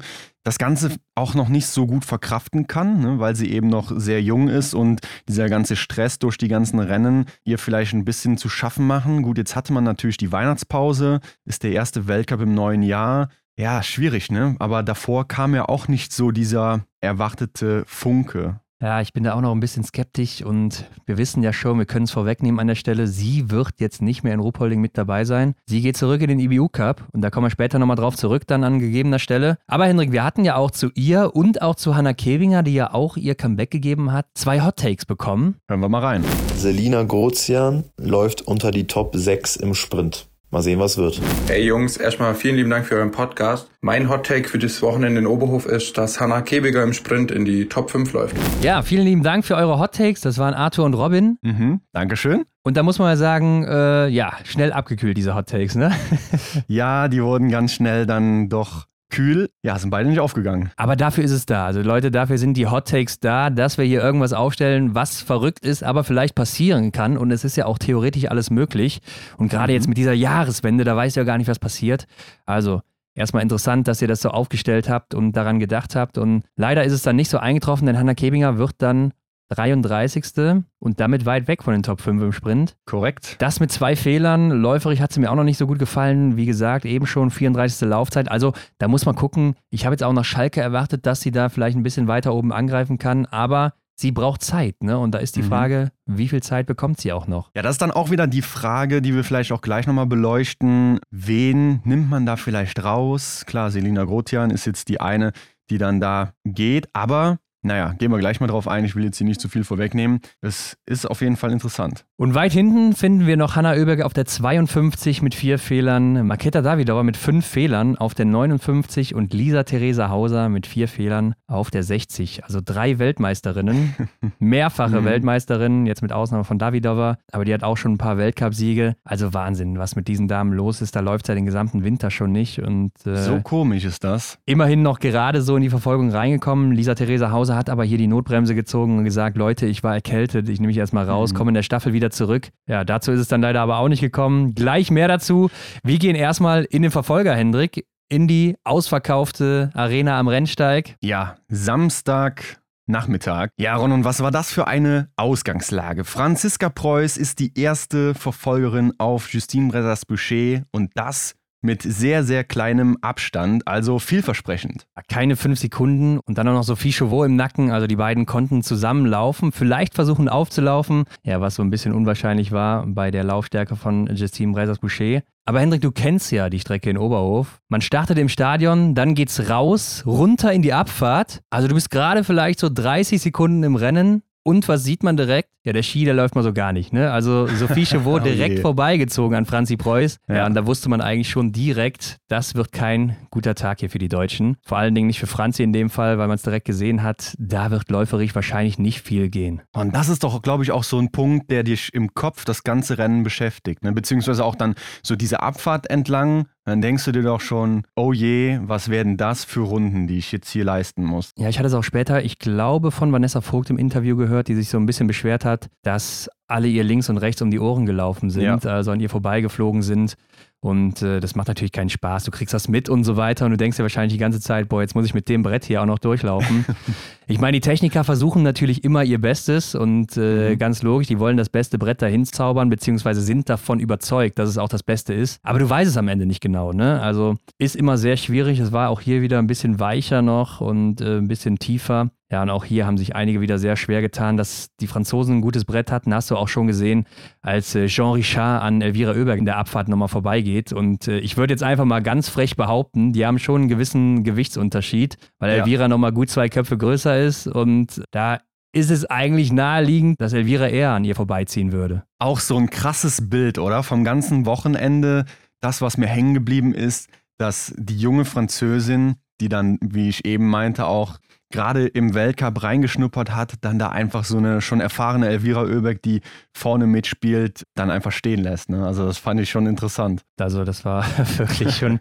das 0.49 0.57
Ganze 0.57 0.97
auch 1.15 1.35
noch 1.35 1.51
nicht 1.51 1.67
so 1.67 1.87
gut 1.87 2.07
verkraften 2.07 2.67
kann, 2.67 3.01
ne, 3.01 3.19
weil 3.19 3.37
sie 3.37 3.53
eben 3.53 3.69
noch 3.69 3.93
sehr 3.95 4.23
jung 4.23 4.49
ist 4.49 4.73
und 4.73 5.03
dieser 5.29 5.51
ganze 5.51 5.77
Stress 5.77 6.19
durch 6.19 6.39
die 6.39 6.49
ganzen 6.49 6.79
Rennen 6.79 7.27
ihr 7.45 7.59
vielleicht 7.59 7.93
ein 7.93 8.07
bisschen 8.07 8.39
zu 8.39 8.49
schaffen 8.49 8.87
machen. 8.87 9.21
Gut, 9.23 9.37
jetzt 9.37 9.55
hatte 9.55 9.75
man 9.75 9.85
natürlich 9.85 10.17
die 10.17 10.33
Weihnachtspause, 10.33 11.21
ist 11.45 11.65
der 11.65 11.73
erste 11.73 12.09
Weltcup 12.09 12.41
im 12.41 12.55
neuen 12.55 12.81
Jahr. 12.81 13.29
Ja, 13.59 13.83
schwierig, 13.83 14.31
ne? 14.31 14.57
Aber 14.59 14.83
davor 14.83 15.29
kam 15.29 15.55
ja 15.55 15.67
auch 15.67 15.87
nicht 15.87 16.15
so 16.15 16.31
dieser 16.31 16.81
erwartete 17.03 17.85
Funke. 17.87 18.59
Ja, 18.81 19.01
ich 19.01 19.13
bin 19.13 19.25
da 19.25 19.35
auch 19.35 19.41
noch 19.41 19.51
ein 19.51 19.59
bisschen 19.59 19.83
skeptisch 19.83 20.41
und 20.41 20.85
wir 21.05 21.19
wissen 21.19 21.43
ja 21.43 21.53
schon, 21.53 21.79
wir 21.79 21.85
können 21.85 22.05
es 22.05 22.13
vorwegnehmen 22.13 22.61
an 22.61 22.69
der 22.69 22.77
Stelle, 22.77 23.09
sie 23.09 23.51
wird 23.51 23.81
jetzt 23.81 24.01
nicht 24.03 24.23
mehr 24.23 24.33
in 24.33 24.39
Ruhpolding 24.39 24.81
mit 24.81 24.97
dabei 24.97 25.25
sein. 25.25 25.57
Sie 25.67 25.81
geht 25.81 25.97
zurück 25.97 26.23
in 26.23 26.29
den 26.29 26.39
IBU 26.39 26.69
Cup 26.69 27.03
und 27.13 27.23
da 27.23 27.31
kommen 27.31 27.47
wir 27.47 27.51
später 27.51 27.81
nochmal 27.81 27.97
drauf 27.97 28.17
zurück, 28.17 28.47
dann 28.47 28.63
an 28.63 28.79
gegebener 28.79 29.19
Stelle. 29.19 29.59
Aber 29.67 29.87
Hendrik, 29.87 30.13
wir 30.13 30.23
hatten 30.23 30.45
ja 30.45 30.55
auch 30.55 30.71
zu 30.71 30.91
ihr 30.95 31.35
und 31.35 31.61
auch 31.61 31.75
zu 31.75 31.97
Hannah 31.97 32.15
Kevinger, 32.15 32.63
die 32.63 32.75
ja 32.75 32.95
auch 32.95 33.17
ihr 33.17 33.35
Comeback 33.35 33.73
gegeben 33.73 34.13
hat, 34.13 34.27
zwei 34.35 34.63
Hot 34.63 34.77
Takes 34.77 35.07
bekommen. 35.07 35.57
Hören 35.69 35.81
wir 35.81 35.89
mal 35.89 36.05
rein. 36.05 36.25
Selina 36.55 37.03
Grozian 37.03 37.83
läuft 37.97 38.43
unter 38.43 38.71
die 38.71 38.87
Top 38.87 39.17
6 39.17 39.57
im 39.57 39.75
Sprint. 39.75 40.29
Mal 40.51 40.63
sehen, 40.63 40.81
was 40.81 40.97
wird. 40.97 41.21
Hey 41.47 41.67
Jungs, 41.67 41.99
erstmal 41.99 42.35
vielen 42.35 42.57
lieben 42.57 42.71
Dank 42.71 42.87
für 42.87 42.95
euren 42.95 43.11
Podcast. 43.11 43.71
Mein 43.83 44.09
Hot 44.09 44.25
Take 44.27 44.49
für 44.49 44.59
das 44.59 44.81
Wochenende 44.81 45.21
in 45.21 45.27
Oberhof 45.27 45.67
ist, 45.67 45.99
dass 45.99 46.21
Hannah 46.21 46.41
Kebiger 46.41 46.83
im 46.83 46.95
Sprint 46.95 47.31
in 47.31 47.45
die 47.45 47.69
Top 47.69 47.91
5 47.91 48.15
läuft. 48.15 48.35
Ja, 48.63 48.81
vielen 48.81 49.05
lieben 49.05 49.23
Dank 49.23 49.45
für 49.45 49.57
eure 49.57 49.79
Hot 49.79 49.95
Takes. 49.95 50.23
Das 50.23 50.39
waren 50.39 50.55
Arthur 50.55 50.87
und 50.87 50.95
Robin. 50.95 51.37
Mhm, 51.43 51.83
Dankeschön. 51.93 52.47
Und 52.63 52.79
da 52.79 52.83
muss 52.83 52.99
man 52.99 53.11
ja 53.11 53.17
sagen, 53.17 53.65
äh, 53.65 54.09
ja, 54.09 54.33
schnell 54.45 54.73
abgekühlt, 54.73 55.19
diese 55.19 55.35
Hot 55.35 55.51
Takes, 55.51 55.75
ne? 55.75 55.93
ja, 56.67 57.09
die 57.09 57.23
wurden 57.23 57.51
ganz 57.51 57.75
schnell 57.75 58.07
dann 58.07 58.49
doch 58.49 58.87
kühl, 59.11 59.51
ja, 59.63 59.79
sind 59.79 59.91
beide 59.91 60.09
nicht 60.09 60.21
aufgegangen. 60.21 60.71
Aber 60.77 60.97
dafür 60.97 61.25
ist 61.25 61.31
es 61.31 61.47
da. 61.47 61.67
Also 61.67 61.83
Leute, 61.83 62.11
dafür 62.11 62.39
sind 62.39 62.57
die 62.57 62.67
Hot 62.67 62.89
Takes 62.89 63.21
da, 63.21 63.51
dass 63.51 63.79
wir 63.79 63.85
hier 63.85 64.03
irgendwas 64.03 64.33
aufstellen, 64.33 64.95
was 64.95 65.23
verrückt 65.23 65.65
ist, 65.65 65.83
aber 65.83 66.05
vielleicht 66.05 66.35
passieren 66.35 66.93
kann. 66.93 67.17
Und 67.17 67.31
es 67.31 67.45
ist 67.45 67.57
ja 67.57 67.67
auch 67.67 67.79
theoretisch 67.79 68.31
alles 68.31 68.51
möglich. 68.51 69.01
Und 69.37 69.51
gerade 69.51 69.73
mhm. 69.73 69.77
jetzt 69.77 69.89
mit 69.89 69.97
dieser 69.97 70.13
Jahreswende, 70.13 70.85
da 70.85 70.97
weiß 70.97 71.15
ja 71.15 71.25
gar 71.25 71.39
nicht, 71.39 71.49
was 71.49 71.59
passiert. 71.59 72.07
Also 72.47 72.83
erstmal 73.15 73.43
interessant, 73.43 73.89
dass 73.89 74.03
ihr 74.03 74.09
das 74.09 74.21
so 74.21 74.31
aufgestellt 74.31 74.89
habt 74.89 75.15
und 75.15 75.33
daran 75.33 75.59
gedacht 75.59 75.97
habt. 75.97 76.19
Und 76.19 76.45
leider 76.57 76.85
ist 76.85 76.93
es 76.93 77.03
dann 77.03 77.17
nicht 77.17 77.31
so 77.31 77.39
eingetroffen, 77.39 77.87
denn 77.87 77.99
Hannah 77.99 78.15
Kebinger 78.15 78.59
wird 78.59 78.77
dann 78.79 79.13
33. 79.51 80.63
und 80.79 81.01
damit 81.01 81.27
weit 81.27 81.49
weg 81.49 81.63
von 81.63 81.73
den 81.73 81.83
Top 81.83 82.01
5 82.01 82.23
im 82.23 82.33
Sprint. 82.33 82.77
Korrekt. 82.87 83.37
Das 83.39 83.61
mit 83.61 83.73
zwei 83.73 83.97
Fehlern. 83.97 84.51
Läuferig 84.51 85.01
hat 85.01 85.13
sie 85.13 85.21
mir 85.21 85.31
auch 85.31 85.37
noch 85.37 85.45
nicht 85.45 85.59
so 85.59 85.67
gut 85.67 85.79
gefallen. 85.79 86.37
Wie 86.37 86.47
gesagt, 86.47 86.85
eben 86.85 87.07
schon 87.07 87.31
34. 87.31 87.89
Laufzeit. 87.89 88.31
Also 88.31 88.53
da 88.79 88.89
muss 88.89 89.07
man 89.07 89.15
gucken. 89.15 89.55
Ich 89.71 89.85
habe 89.85 89.95
jetzt 89.95 90.03
auch 90.03 90.13
nach 90.13 90.25
Schalke 90.25 90.61
erwartet, 90.61 91.07
dass 91.07 91.21
sie 91.21 91.31
da 91.31 91.49
vielleicht 91.49 91.77
ein 91.77 91.83
bisschen 91.83 92.09
weiter 92.09 92.35
oben 92.35 92.53
angreifen 92.53 92.99
kann. 92.99 93.27
Aber 93.27 93.73
sie 93.99 94.13
braucht 94.13 94.43
Zeit, 94.43 94.83
ne? 94.83 94.99
Und 94.99 95.13
da 95.13 95.19
ist 95.19 95.37
die 95.37 95.43
mhm. 95.43 95.49
Frage, 95.49 95.93
wie 96.07 96.29
viel 96.29 96.43
Zeit 96.43 96.67
bekommt 96.67 97.01
sie 97.01 97.13
auch 97.13 97.27
noch? 97.27 97.51
Ja, 97.55 97.63
das 97.63 97.73
ist 97.73 97.83
dann 97.83 97.91
auch 97.91 98.11
wieder 98.11 98.27
die 98.27 98.43
Frage, 98.43 99.03
die 99.03 99.15
wir 99.15 99.25
vielleicht 99.25 99.53
auch 99.53 99.61
gleich 99.61 99.87
nochmal 99.87 100.07
beleuchten. 100.07 101.01
Wen 101.11 101.81
nimmt 101.85 102.09
man 102.09 102.25
da 102.25 102.37
vielleicht 102.37 102.83
raus? 102.85 103.45
Klar, 103.47 103.71
Selina 103.71 104.05
Grotian 104.05 104.51
ist 104.51 104.67
jetzt 104.67 104.89
die 104.89 105.01
eine, 105.01 105.33
die 105.71 105.79
dann 105.79 106.01
da 106.01 106.33
geht, 106.45 106.89
aber 106.95 107.39
naja, 107.69 107.93
gehen 107.99 108.11
wir 108.11 108.19
gleich 108.19 108.41
mal 108.41 108.47
drauf 108.47 108.67
ein. 108.67 108.85
Ich 108.85 108.97
will 108.97 109.05
jetzt 109.05 109.19
hier 109.19 109.27
nicht 109.27 109.41
zu 109.41 109.49
viel 109.49 109.63
vorwegnehmen. 109.63 110.21
Es 110.41 110.77
ist 110.87 111.07
auf 111.07 111.21
jeden 111.21 111.37
Fall 111.37 111.53
interessant. 111.53 112.05
Und 112.21 112.35
weit 112.35 112.53
hinten 112.53 112.95
finden 112.95 113.29
wir 113.29 113.37
noch 113.37 113.55
Hanna 113.55 113.75
Oeberg 113.75 114.03
auf 114.03 114.13
der 114.13 114.25
52 114.25 115.23
mit 115.23 115.37
vier 115.37 115.57
Fehlern, 115.57 116.27
Maketa 116.27 116.63
Davidauer 116.63 117.05
mit 117.05 117.17
fünf 117.17 117.47
Fehlern 117.47 117.97
auf 117.97 118.13
der 118.13 118.27
59 118.27 119.15
und 119.15 119.33
Lisa 119.33 119.63
Theresa 119.63 120.09
Hauser 120.09 120.49
mit 120.49 120.67
vier 120.67 120.89
Fehlern 120.89 121.37
auf 121.47 121.71
der 121.71 121.85
60. 121.85 122.43
Also 122.43 122.59
drei 122.61 122.99
Weltmeisterinnen, 122.99 123.95
mehrfache 124.41 125.01
mhm. 125.01 125.05
Weltmeisterinnen, 125.05 125.87
jetzt 125.87 126.03
mit 126.03 126.13
Ausnahme 126.13 126.43
von 126.43 126.59
Davidauer, 126.59 127.19
aber 127.31 127.45
die 127.45 127.55
hat 127.55 127.63
auch 127.63 127.77
schon 127.77 127.93
ein 127.93 127.99
paar 127.99 128.19
Weltcupsiege. 128.19 128.97
Also 129.05 129.33
Wahnsinn, 129.33 129.79
was 129.79 129.95
mit 129.95 130.09
diesen 130.09 130.27
Damen 130.27 130.53
los 130.53 130.83
ist. 130.83 130.97
Da 130.97 131.01
läuft 131.01 131.27
es 131.27 131.29
ja 131.29 131.37
den 131.37 131.47
gesamten 131.47 131.85
Winter 131.85 132.11
schon 132.11 132.33
nicht. 132.33 132.59
Und, 132.59 132.91
äh, 133.07 133.15
so 133.15 133.41
komisch 133.43 133.85
ist 133.85 134.03
das. 134.03 134.39
Immerhin 134.45 134.83
noch 134.83 134.99
gerade 134.99 135.41
so 135.41 135.55
in 135.55 135.63
die 135.63 135.71
Verfolgung 135.71 136.11
reingekommen. 136.11 136.73
Lisa 136.73 136.97
Theresa 136.97 137.31
Hauser 137.31 137.39
Hause 137.39 137.55
hat 137.55 137.71
aber 137.71 137.85
hier 137.85 137.99
die 137.99 138.09
Notbremse 138.09 138.57
gezogen 138.57 138.99
und 138.99 139.05
gesagt, 139.05 139.37
Leute, 139.37 139.67
ich 139.67 139.85
war 139.85 139.95
erkältet, 139.95 140.49
ich 140.49 140.59
nehme 140.59 140.67
mich 140.67 140.79
erstmal 140.79 141.09
raus, 141.09 141.33
mhm. 141.33 141.37
komme 141.37 141.51
in 141.51 141.55
der 141.55 141.63
Staffel 141.63 141.93
wieder 141.93 142.08
zurück. 142.11 142.49
Ja, 142.67 142.85
dazu 142.85 143.13
ist 143.13 143.21
es 143.21 143.29
dann 143.29 143.43
leider 143.43 143.61
aber 143.61 143.79
auch 143.79 143.89
nicht 143.89 144.01
gekommen. 144.01 144.55
Gleich 144.55 144.91
mehr 144.91 145.09
dazu. 145.09 145.51
Wir 145.83 145.99
gehen 145.99 146.17
erstmal 146.17 146.65
in 146.65 146.83
den 146.83 146.91
Verfolger, 146.91 147.35
Hendrik, 147.35 147.87
in 148.09 148.29
die 148.29 148.57
ausverkaufte 148.65 149.71
Arena 149.75 150.19
am 150.19 150.29
Rennsteig. 150.29 150.97
Ja, 151.01 151.37
Samstag. 151.49 152.59
Nachmittag. 152.91 153.51
Ja, 153.59 153.77
Ron, 153.77 153.93
und 153.93 154.05
was 154.05 154.23
war 154.23 154.31
das 154.31 154.51
für 154.51 154.67
eine 154.67 155.11
Ausgangslage? 155.17 156.05
Franziska 156.05 156.71
Preuß 156.71 157.19
ist 157.19 157.39
die 157.39 157.53
erste 157.55 158.15
Verfolgerin 158.15 158.95
auf 158.97 159.31
Justine 159.31 159.69
Bressers 159.69 160.07
Boucher 160.07 160.63
und 160.73 160.91
das 160.95 161.35
mit 161.61 161.83
sehr, 161.83 162.25
sehr 162.25 162.45
kleinem 162.45 162.97
Abstand, 163.01 163.67
also 163.67 163.99
vielversprechend. 163.99 164.87
Keine 165.09 165.37
fünf 165.37 165.59
Sekunden 165.59 166.19
und 166.19 166.39
dann 166.39 166.49
auch 166.49 166.53
noch 166.53 166.63
Sophie 166.63 166.93
Chauveau 166.93 167.25
im 167.25 167.37
Nacken. 167.37 167.71
Also 167.71 167.87
die 167.87 167.97
beiden 167.97 168.27
konnten 168.27 168.63
zusammenlaufen, 168.63 169.53
vielleicht 169.53 169.95
versuchen 169.95 170.29
aufzulaufen. 170.29 171.05
Ja, 171.23 171.41
was 171.41 171.57
so 171.57 171.63
ein 171.63 171.71
bisschen 171.71 171.93
unwahrscheinlich 171.93 172.53
war 172.53 172.87
bei 172.87 173.11
der 173.11 173.25
Laufstärke 173.25 173.77
von 173.77 174.07
Justine 174.15 174.53
Breisers-Boucher. 174.53 175.23
Aber 175.49 175.61
Hendrik, 175.61 175.81
du 175.81 175.91
kennst 175.91 176.31
ja 176.31 176.51
die 176.51 176.61
Strecke 176.61 176.91
in 176.91 176.99
Oberhof. 176.99 177.61
Man 177.71 177.81
startet 177.81 178.19
im 178.19 178.29
Stadion, 178.29 178.95
dann 178.95 179.15
geht's 179.15 179.49
raus, 179.49 180.03
runter 180.05 180.53
in 180.53 180.61
die 180.61 180.75
Abfahrt. 180.75 181.41
Also 181.49 181.69
du 181.69 181.75
bist 181.75 181.91
gerade 181.91 182.23
vielleicht 182.23 182.61
so 182.61 182.69
30 182.69 183.21
Sekunden 183.23 183.63
im 183.63 183.75
Rennen 183.75 184.23
und 184.49 184.67
was 184.67 184.83
sieht 184.83 185.03
man 185.03 185.19
direkt? 185.19 185.51
Ja, 185.65 185.75
der 185.75 185.83
Ski, 185.83 186.07
der 186.07 186.15
läuft 186.15 186.35
mal 186.35 186.43
so 186.43 186.55
gar 186.55 186.73
nicht. 186.73 186.95
Ne? 186.95 187.11
Also 187.13 187.47
Sophie 187.49 187.85
Chauveau 187.87 188.19
direkt 188.19 188.61
oh 188.61 188.63
vorbeigezogen 188.63 189.37
an 189.37 189.45
Franzi 189.45 189.77
Preuß. 189.77 190.17
Ja. 190.27 190.37
ja, 190.37 190.47
und 190.47 190.55
da 190.55 190.65
wusste 190.67 190.89
man 190.89 191.03
eigentlich 191.03 191.29
schon 191.29 191.53
direkt, 191.53 192.17
das 192.29 192.55
wird 192.55 192.73
kein 192.73 193.19
guter 193.31 193.55
Tag 193.55 193.81
hier 193.81 193.91
für 193.91 193.99
die 193.99 194.09
Deutschen. 194.09 194.57
Vor 194.65 194.79
allen 194.79 194.95
Dingen 194.95 195.09
nicht 195.09 195.19
für 195.19 195.27
Franzi 195.27 195.63
in 195.63 195.75
dem 195.75 195.91
Fall, 195.91 196.17
weil 196.17 196.29
man 196.29 196.37
es 196.37 196.43
direkt 196.43 196.65
gesehen 196.65 197.03
hat, 197.03 197.35
da 197.39 197.71
wird 197.71 197.91
läuferig 197.91 198.35
wahrscheinlich 198.35 198.79
nicht 198.79 199.03
viel 199.03 199.29
gehen. 199.29 199.61
Und 199.75 199.95
das 199.95 200.09
ist 200.09 200.25
doch, 200.25 200.41
glaube 200.41 200.63
ich, 200.63 200.73
auch 200.73 200.85
so 200.85 200.99
ein 200.99 201.11
Punkt, 201.11 201.51
der 201.51 201.63
dich 201.63 201.93
im 201.93 202.15
Kopf 202.15 202.47
das 202.47 202.65
ganze 202.65 202.97
Rennen 202.97 203.23
beschäftigt. 203.23 203.85
Ne? 203.85 203.93
Beziehungsweise 203.93 204.47
auch 204.47 204.55
dann 204.55 204.77
so 205.03 205.15
diese 205.15 205.43
Abfahrt 205.43 205.91
entlang 205.91 206.47
dann 206.69 206.81
denkst 206.81 207.05
du 207.05 207.13
dir 207.13 207.23
doch 207.23 207.41
schon, 207.41 207.83
oh 207.97 208.13
je, 208.13 208.61
was 208.63 208.89
werden 208.89 209.17
das 209.17 209.45
für 209.45 209.61
Runden, 209.61 210.07
die 210.07 210.19
ich 210.19 210.33
jetzt 210.33 210.51
hier 210.51 210.65
leisten 210.65 211.05
muss. 211.05 211.33
Ja, 211.37 211.49
ich 211.49 211.59
hatte 211.59 211.69
es 211.69 211.75
auch 211.75 211.83
später, 211.83 212.23
ich 212.23 212.39
glaube, 212.39 212.91
von 212.91 213.13
Vanessa 213.13 213.41
Vogt 213.41 213.71
im 213.71 213.79
Interview 213.79 214.17
gehört, 214.17 214.49
die 214.49 214.55
sich 214.55 214.69
so 214.69 214.79
ein 214.79 214.87
bisschen 214.87 215.07
beschwert 215.07 215.45
hat, 215.45 215.69
dass 215.83 216.31
alle 216.47 216.69
ihr 216.69 216.85
links 216.85 217.09
und 217.09 217.19
rechts 217.19 217.43
um 217.43 217.51
die 217.51 217.59
Ohren 217.59 217.87
gelaufen 217.87 218.31
sind, 218.31 218.65
ja. 218.65 218.71
also 218.71 218.91
an 218.91 219.01
ihr 219.01 219.11
vorbeigeflogen 219.11 219.83
sind. 219.83 220.15
Und 220.61 221.03
äh, 221.03 221.21
das 221.21 221.37
macht 221.37 221.47
natürlich 221.47 221.71
keinen 221.71 221.89
Spaß. 221.89 222.25
Du 222.25 222.33
kriegst 222.33 222.53
das 222.53 222.67
mit 222.67 222.89
und 222.89 223.05
so 223.05 223.17
weiter 223.17 223.45
und 223.45 223.53
du 223.53 223.57
denkst 223.57 223.77
dir 223.77 223.85
wahrscheinlich 223.85 224.13
die 224.13 224.19
ganze 224.19 224.41
Zeit, 224.41 224.69
boah, 224.69 224.81
jetzt 224.81 224.97
muss 224.97 225.07
ich 225.07 225.15
mit 225.15 225.29
dem 225.29 225.43
Brett 225.43 225.65
hier 225.65 225.81
auch 225.81 225.87
noch 225.87 226.01
durchlaufen. 226.01 226.65
ich 227.29 227.39
meine, 227.39 227.53
die 227.53 227.61
Techniker 227.61 228.03
versuchen 228.03 228.43
natürlich 228.43 228.83
immer 228.83 229.05
ihr 229.05 229.21
Bestes 229.21 229.77
und 229.77 230.17
äh, 230.17 230.51
mhm. 230.51 230.59
ganz 230.59 230.83
logisch, 230.83 231.07
die 231.07 231.21
wollen 231.21 231.37
das 231.37 231.49
beste 231.49 231.79
Brett 231.79 232.03
dahin 232.03 232.25
zaubern, 232.25 232.71
beziehungsweise 232.71 233.21
sind 233.21 233.49
davon 233.49 233.79
überzeugt, 233.79 234.41
dass 234.41 234.49
es 234.49 234.59
auch 234.59 234.69
das 234.69 234.83
Beste 234.83 235.15
ist. 235.15 235.39
Aber 235.45 235.61
du 235.61 235.71
weißt 235.71 235.89
es 235.89 235.97
am 235.97 236.09
Ende 236.09 236.27
nicht 236.27 236.41
genau, 236.41 236.73
ne? 236.73 237.01
Also 237.01 237.37
ist 237.59 237.77
immer 237.77 237.97
sehr 237.97 238.17
schwierig. 238.17 238.59
Es 238.59 238.73
war 238.73 238.91
auch 238.91 239.01
hier 239.01 239.23
wieder 239.23 239.39
ein 239.39 239.47
bisschen 239.47 239.79
weicher 239.79 240.23
noch 240.23 240.61
und 240.61 241.01
äh, 241.01 241.19
ein 241.19 241.29
bisschen 241.29 241.61
tiefer. 241.61 242.11
Ja, 242.31 242.43
und 242.43 242.51
auch 242.51 242.65
hier 242.65 242.87
haben 242.87 242.99
sich 242.99 243.17
einige 243.17 243.41
wieder 243.41 243.59
sehr 243.59 243.77
schwer 243.77 244.03
getan, 244.03 244.37
dass 244.37 244.69
die 244.81 244.87
Franzosen 244.87 245.39
ein 245.39 245.41
gutes 245.41 245.65
Brett 245.65 245.91
hatten. 245.91 246.13
Hast 246.13 246.31
du 246.31 246.37
auch 246.37 246.49
schon 246.49 246.67
gesehen, 246.67 247.07
als 247.41 247.75
äh, 247.75 247.87
Jean 247.87 248.13
Richard 248.13 248.63
an 248.63 248.83
Elvira 248.83 249.13
Oeberg 249.13 249.39
in 249.39 249.47
der 249.47 249.57
Abfahrt 249.57 249.89
nochmal 249.89 250.09
vorbeigeht. 250.09 250.73
Und 250.75 251.09
äh, 251.09 251.21
ich 251.21 251.39
würde 251.39 251.55
jetzt 251.55 251.63
einfach 251.63 251.87
mal 251.87 252.03
ganz 252.03 252.29
frech 252.29 252.57
behaupten, 252.57 253.15
die 253.15 253.25
haben 253.25 253.39
schon 253.39 253.63
einen 253.63 253.69
gewissen 253.71 254.25
Gewichtsunterschied, 254.25 255.17
weil 255.39 255.51
ja. 255.51 255.57
Elvira 255.59 255.89
nochmal 255.89 256.13
gut 256.13 256.29
zwei 256.29 256.51
Köpfe 256.51 256.77
größer 256.77 257.19
ist. 257.19 257.47
Und 257.47 258.03
da 258.11 258.41
ist 258.73 258.91
es 258.91 259.07
eigentlich 259.07 259.51
naheliegend, 259.51 260.21
dass 260.21 260.35
Elvira 260.35 260.69
eher 260.69 260.91
an 260.91 261.05
ihr 261.05 261.15
vorbeiziehen 261.15 261.73
würde. 261.73 262.05
Auch 262.19 262.41
so 262.41 262.59
ein 262.59 262.69
krasses 262.69 263.31
Bild, 263.31 263.59
oder? 263.59 263.83
Vom 263.83 264.05
ganzen 264.05 264.45
Wochenende. 264.45 265.25
Das, 265.61 265.81
was 265.81 265.97
mir 265.97 266.07
hängen 266.07 266.35
geblieben 266.35 266.75
ist, 266.75 267.09
dass 267.39 267.75
die 267.79 267.97
junge 267.97 268.25
Französin, 268.25 269.17
die 269.41 269.49
dann, 269.49 269.79
wie 269.81 270.09
ich 270.09 270.25
eben 270.25 270.49
meinte, 270.49 270.87
auch 270.87 271.19
gerade 271.51 271.87
im 271.87 272.15
Weltcup 272.15 272.63
reingeschnuppert 272.63 273.35
hat, 273.35 273.55
dann 273.63 273.79
da 273.79 273.89
einfach 273.89 274.25
so 274.25 274.39
eine 274.39 274.61
schon 274.61 274.81
erfahrene 274.81 275.29
Elvira 275.29 275.63
Oeberg, 275.63 276.03
die 276.03 276.21
vorne 276.53 276.87
mitspielt, 276.87 277.67
dann 277.75 277.91
einfach 277.91 278.13
stehen 278.13 278.43
lässt. 278.43 278.69
Ne? 278.69 278.85
Also 278.85 279.07
das 279.07 279.19
fand 279.19 279.41
ich 279.41 279.51
schon 279.51 279.67
interessant. 279.67 280.23
Also 280.39 280.65
das 280.65 280.85
war 280.85 281.05
wirklich 281.39 281.77
schon 281.77 282.01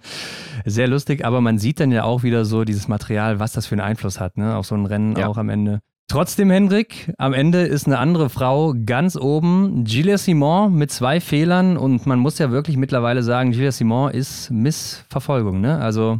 sehr 0.66 0.88
lustig, 0.88 1.26
aber 1.26 1.42
man 1.42 1.58
sieht 1.58 1.80
dann 1.80 1.92
ja 1.92 2.04
auch 2.04 2.24
wieder 2.24 2.46
so 2.46 2.66
dieses 2.66 2.88
Material, 2.88 3.40
was 3.40 3.54
das 3.54 3.68
für 3.68 3.76
einen 3.76 3.82
Einfluss 3.82 4.20
hat, 4.20 4.38
ne? 4.38 4.56
auf 4.56 4.66
so 4.66 4.76
ein 4.76 4.86
Rennen 4.86 5.16
ja. 5.16 5.28
auch 5.28 5.38
am 5.38 5.50
Ende. 5.50 5.80
Trotzdem, 6.10 6.50
Hendrik, 6.50 7.14
am 7.18 7.34
Ende 7.34 7.64
ist 7.64 7.86
eine 7.86 8.00
andere 8.00 8.30
Frau 8.30 8.74
ganz 8.86 9.18
oben. 9.18 9.84
Gilles 9.84 10.24
Simon 10.24 10.74
mit 10.74 10.90
zwei 10.90 11.20
Fehlern 11.20 11.76
und 11.76 12.06
man 12.06 12.18
muss 12.18 12.38
ja 12.38 12.50
wirklich 12.50 12.78
mittlerweile 12.78 13.24
sagen, 13.24 13.52
Gilles 13.52 13.78
Simon 13.78 14.12
ist 14.12 14.50
Missverfolgung. 14.50 15.60
Ne? 15.60 15.78
Also 15.80 16.20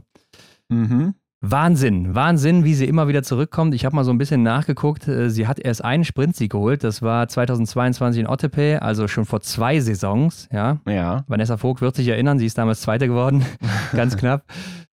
mhm. 0.68 1.14
Wahnsinn, 1.42 2.16
Wahnsinn, 2.16 2.64
wie 2.64 2.74
sie 2.74 2.86
immer 2.86 3.08
wieder 3.08 3.22
zurückkommt. 3.22 3.76
Ich 3.76 3.86
habe 3.86 3.96
mal 3.96 4.04
so 4.04 4.10
ein 4.12 4.18
bisschen 4.18 4.42
nachgeguckt. 4.42 5.08
Äh, 5.08 5.30
sie 5.30 5.46
hat 5.46 5.60
erst 5.60 5.84
einen 5.84 6.04
Sprintsieg 6.04 6.52
geholt. 6.52 6.84
Das 6.84 7.04
war 7.04 7.28
2022 7.28 8.22
in 8.22 8.28
Ottepe, 8.28 8.82
also 8.82 9.08
schon 9.08 9.26
vor 9.26 9.42
zwei 9.42 9.80
Saisons. 9.80 10.50
Ja. 10.52 10.80
ja. 10.88 11.24
Vanessa 11.28 11.58
Vogt 11.58 11.82
wird 11.82 11.96
sich 11.96 12.08
erinnern, 12.08 12.40
sie 12.40 12.48
ist 12.48 12.58
damals 12.58 12.82
Zweite 12.82 13.08
geworden. 13.08 13.46
Ganz 13.96 14.18
knapp. 14.18 14.46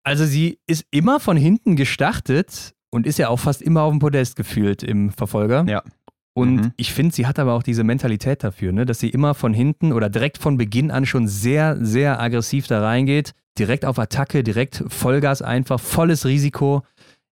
Also 0.04 0.26
sie 0.26 0.60
ist 0.68 0.86
immer 0.92 1.22
von 1.22 1.38
hinten 1.38 1.78
gestartet 1.78 2.74
und 2.92 3.08
ist 3.08 3.20
ja 3.20 3.30
auch 3.30 3.40
fast 3.40 3.62
immer 3.62 3.84
auf 3.84 3.92
dem 3.92 4.00
Podest 4.00 4.36
gefühlt 4.36 4.84
im 4.84 5.12
Verfolger. 5.12 5.66
Ja. 5.68 5.82
Und 6.34 6.56
mhm. 6.56 6.72
ich 6.78 6.94
finde, 6.94 7.14
sie 7.14 7.28
hat 7.28 7.38
aber 7.38 7.54
auch 7.54 7.64
diese 7.64 7.84
Mentalität 7.84 8.44
dafür, 8.44 8.72
ne? 8.72 8.86
dass 8.86 9.00
sie 9.00 9.10
immer 9.10 9.36
von 9.36 9.54
hinten 9.54 9.94
oder 9.94 10.10
direkt 10.10 10.40
von 10.40 10.58
Beginn 10.58 10.90
an 10.90 11.06
schon 11.06 11.28
sehr, 11.28 11.78
sehr 11.80 12.20
aggressiv 12.20 12.68
da 12.68 12.82
reingeht. 12.82 13.34
Direkt 13.60 13.86
auf 13.86 14.00
Attacke, 14.00 14.44
direkt 14.44 14.84
Vollgas 14.88 15.44
einfach, 15.44 15.80
volles 15.80 16.26
Risiko. 16.26 16.82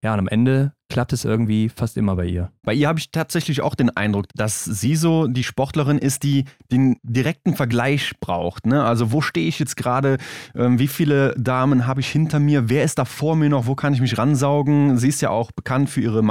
Ja, 0.02 0.14
und 0.14 0.20
am 0.20 0.28
Ende 0.28 0.72
klappt 0.88 1.12
es 1.12 1.24
irgendwie 1.24 1.68
fast 1.68 1.96
immer 1.96 2.16
bei 2.16 2.26
ihr. 2.26 2.50
Bei 2.62 2.72
ihr 2.74 2.88
habe 2.88 2.98
ich 2.98 3.10
tatsächlich 3.10 3.60
auch 3.60 3.74
den 3.74 3.94
Eindruck, 3.96 4.26
dass 4.34 4.64
sie 4.64 4.96
so 4.96 5.26
die 5.26 5.44
Sportlerin 5.44 5.98
ist, 5.98 6.22
die 6.22 6.44
den 6.72 6.96
direkten 7.02 7.54
Vergleich 7.54 8.12
braucht. 8.18 8.66
Ne? 8.66 8.82
Also 8.82 9.12
wo 9.12 9.20
stehe 9.20 9.46
ich 9.46 9.58
jetzt 9.58 9.76
gerade? 9.76 10.16
Ähm, 10.54 10.78
wie 10.78 10.88
viele 10.88 11.34
Damen 11.38 11.86
habe 11.86 12.00
ich 12.00 12.08
hinter 12.08 12.40
mir? 12.40 12.68
Wer 12.68 12.84
ist 12.84 12.98
da 12.98 13.04
vor 13.04 13.36
mir 13.36 13.50
noch? 13.50 13.66
Wo 13.66 13.74
kann 13.74 13.92
ich 13.94 14.00
mich 14.00 14.18
ransaugen? 14.18 14.98
Sie 14.98 15.08
ist 15.08 15.20
ja 15.20 15.30
auch 15.30 15.52
bekannt 15.52 15.90
für 15.90 16.00
ihre 16.00 16.22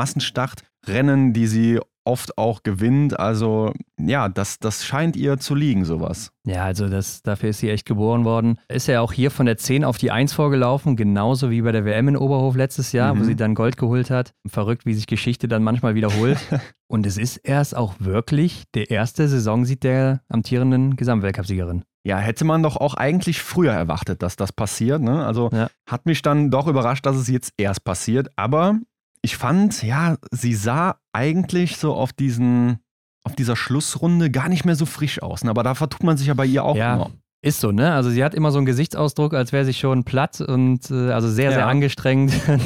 Massenstartrennen, 0.80 1.34
die 1.34 1.48
sie 1.48 1.80
oft 2.06 2.38
auch 2.38 2.64
gewinnt. 2.64 3.20
Also 3.20 3.74
ja, 4.00 4.30
das, 4.30 4.58
das 4.58 4.84
scheint 4.84 5.16
ihr 5.16 5.38
zu 5.38 5.54
liegen, 5.54 5.86
sowas. 5.86 6.32
Ja, 6.46 6.64
also 6.64 6.90
das, 6.90 7.22
dafür 7.22 7.50
ist 7.50 7.60
sie 7.60 7.70
echt 7.70 7.86
geboren 7.86 8.26
worden. 8.26 8.58
Ist 8.68 8.88
ja 8.88 9.02
auch 9.02 9.14
hier 9.14 9.30
von 9.30 9.46
der 9.46 9.58
10 9.58 9.84
auf 9.84 9.98
die 9.98 10.10
1 10.10 10.34
vorgelaufen, 10.34 10.96
genauso 10.96 11.52
wie 11.52 11.62
bei 11.62 11.72
der 11.72 11.86
WM 11.86 12.08
in 12.08 12.18
Oberhof 12.18 12.56
letztes 12.56 12.94
Jahr, 12.94 13.14
mhm. 13.14 13.20
wo 13.20 13.24
sie 13.26 13.36
dann 13.36 13.54
Gold 13.54 13.78
geholt 13.78 14.10
hat. 14.10 14.34
Verrückt, 14.48 14.86
wie 14.86 14.96
sich 14.96 15.06
Geschichte 15.06 15.48
dann 15.48 15.64
manchmal 15.64 15.94
wiederholt. 15.94 16.40
Und 16.88 17.06
es 17.06 17.18
ist 17.18 17.38
erst 17.38 17.76
auch 17.76 17.94
wirklich 18.00 18.64
der 18.74 18.90
erste 18.90 19.28
Saisonsieg 19.28 19.82
der 19.82 20.22
amtierenden 20.30 20.96
Gesamtweltcupsiegerin. 20.96 21.84
Ja, 22.04 22.18
hätte 22.18 22.46
man 22.46 22.64
doch 22.64 22.78
auch 22.78 22.96
eigentlich 22.96 23.40
früher 23.42 23.74
erwartet, 23.74 24.24
dass 24.24 24.36
das 24.36 24.52
passiert. 24.52 25.02
Ne? 25.02 25.24
Also 25.24 25.52
ja. 25.52 25.70
hat 25.88 26.08
mich 26.08 26.24
dann 26.24 26.50
doch 26.50 26.66
überrascht, 26.66 27.06
dass 27.06 27.18
es 27.18 27.28
jetzt 27.28 27.54
erst 27.58 27.84
passiert. 27.84 28.30
Aber 28.36 28.80
ich 29.22 29.38
fand, 29.38 29.84
ja, 29.84 30.18
sie 30.32 30.54
sah 30.54 30.98
eigentlich 31.14 31.78
so 31.78 31.94
auf 31.94 32.14
diesen, 32.14 32.80
auf 33.24 33.36
dieser 33.36 33.56
Schlussrunde 33.56 34.32
gar 34.32 34.50
nicht 34.50 34.66
mehr 34.66 34.76
so 34.76 34.86
frisch 34.86 35.22
aus. 35.22 35.44
Ne? 35.44 35.50
Aber 35.50 35.64
da 35.64 35.76
vertut 35.76 36.04
man 36.04 36.18
sich 36.18 36.28
ja 36.28 36.34
bei 36.34 36.46
ihr 36.46 36.64
auch 36.64 36.76
ja. 36.76 36.96
immer. 36.96 37.12
Ist 37.42 37.62
so, 37.62 37.72
ne? 37.72 37.94
Also 37.94 38.10
sie 38.10 38.22
hat 38.22 38.36
immer 38.36 38.52
so 38.52 38.58
einen 38.58 38.66
Gesichtsausdruck, 38.66 39.34
als 39.34 39.54
wäre 39.54 39.64
sie 39.64 39.74
schon 39.74 40.04
platt 40.04 40.42
und 40.42 40.92
äh, 40.92 41.12
also 41.12 41.30
sehr, 41.30 41.52
sehr 41.52 41.62
ja. 41.62 41.68
angestrengt 41.68 42.34
und 42.48 42.62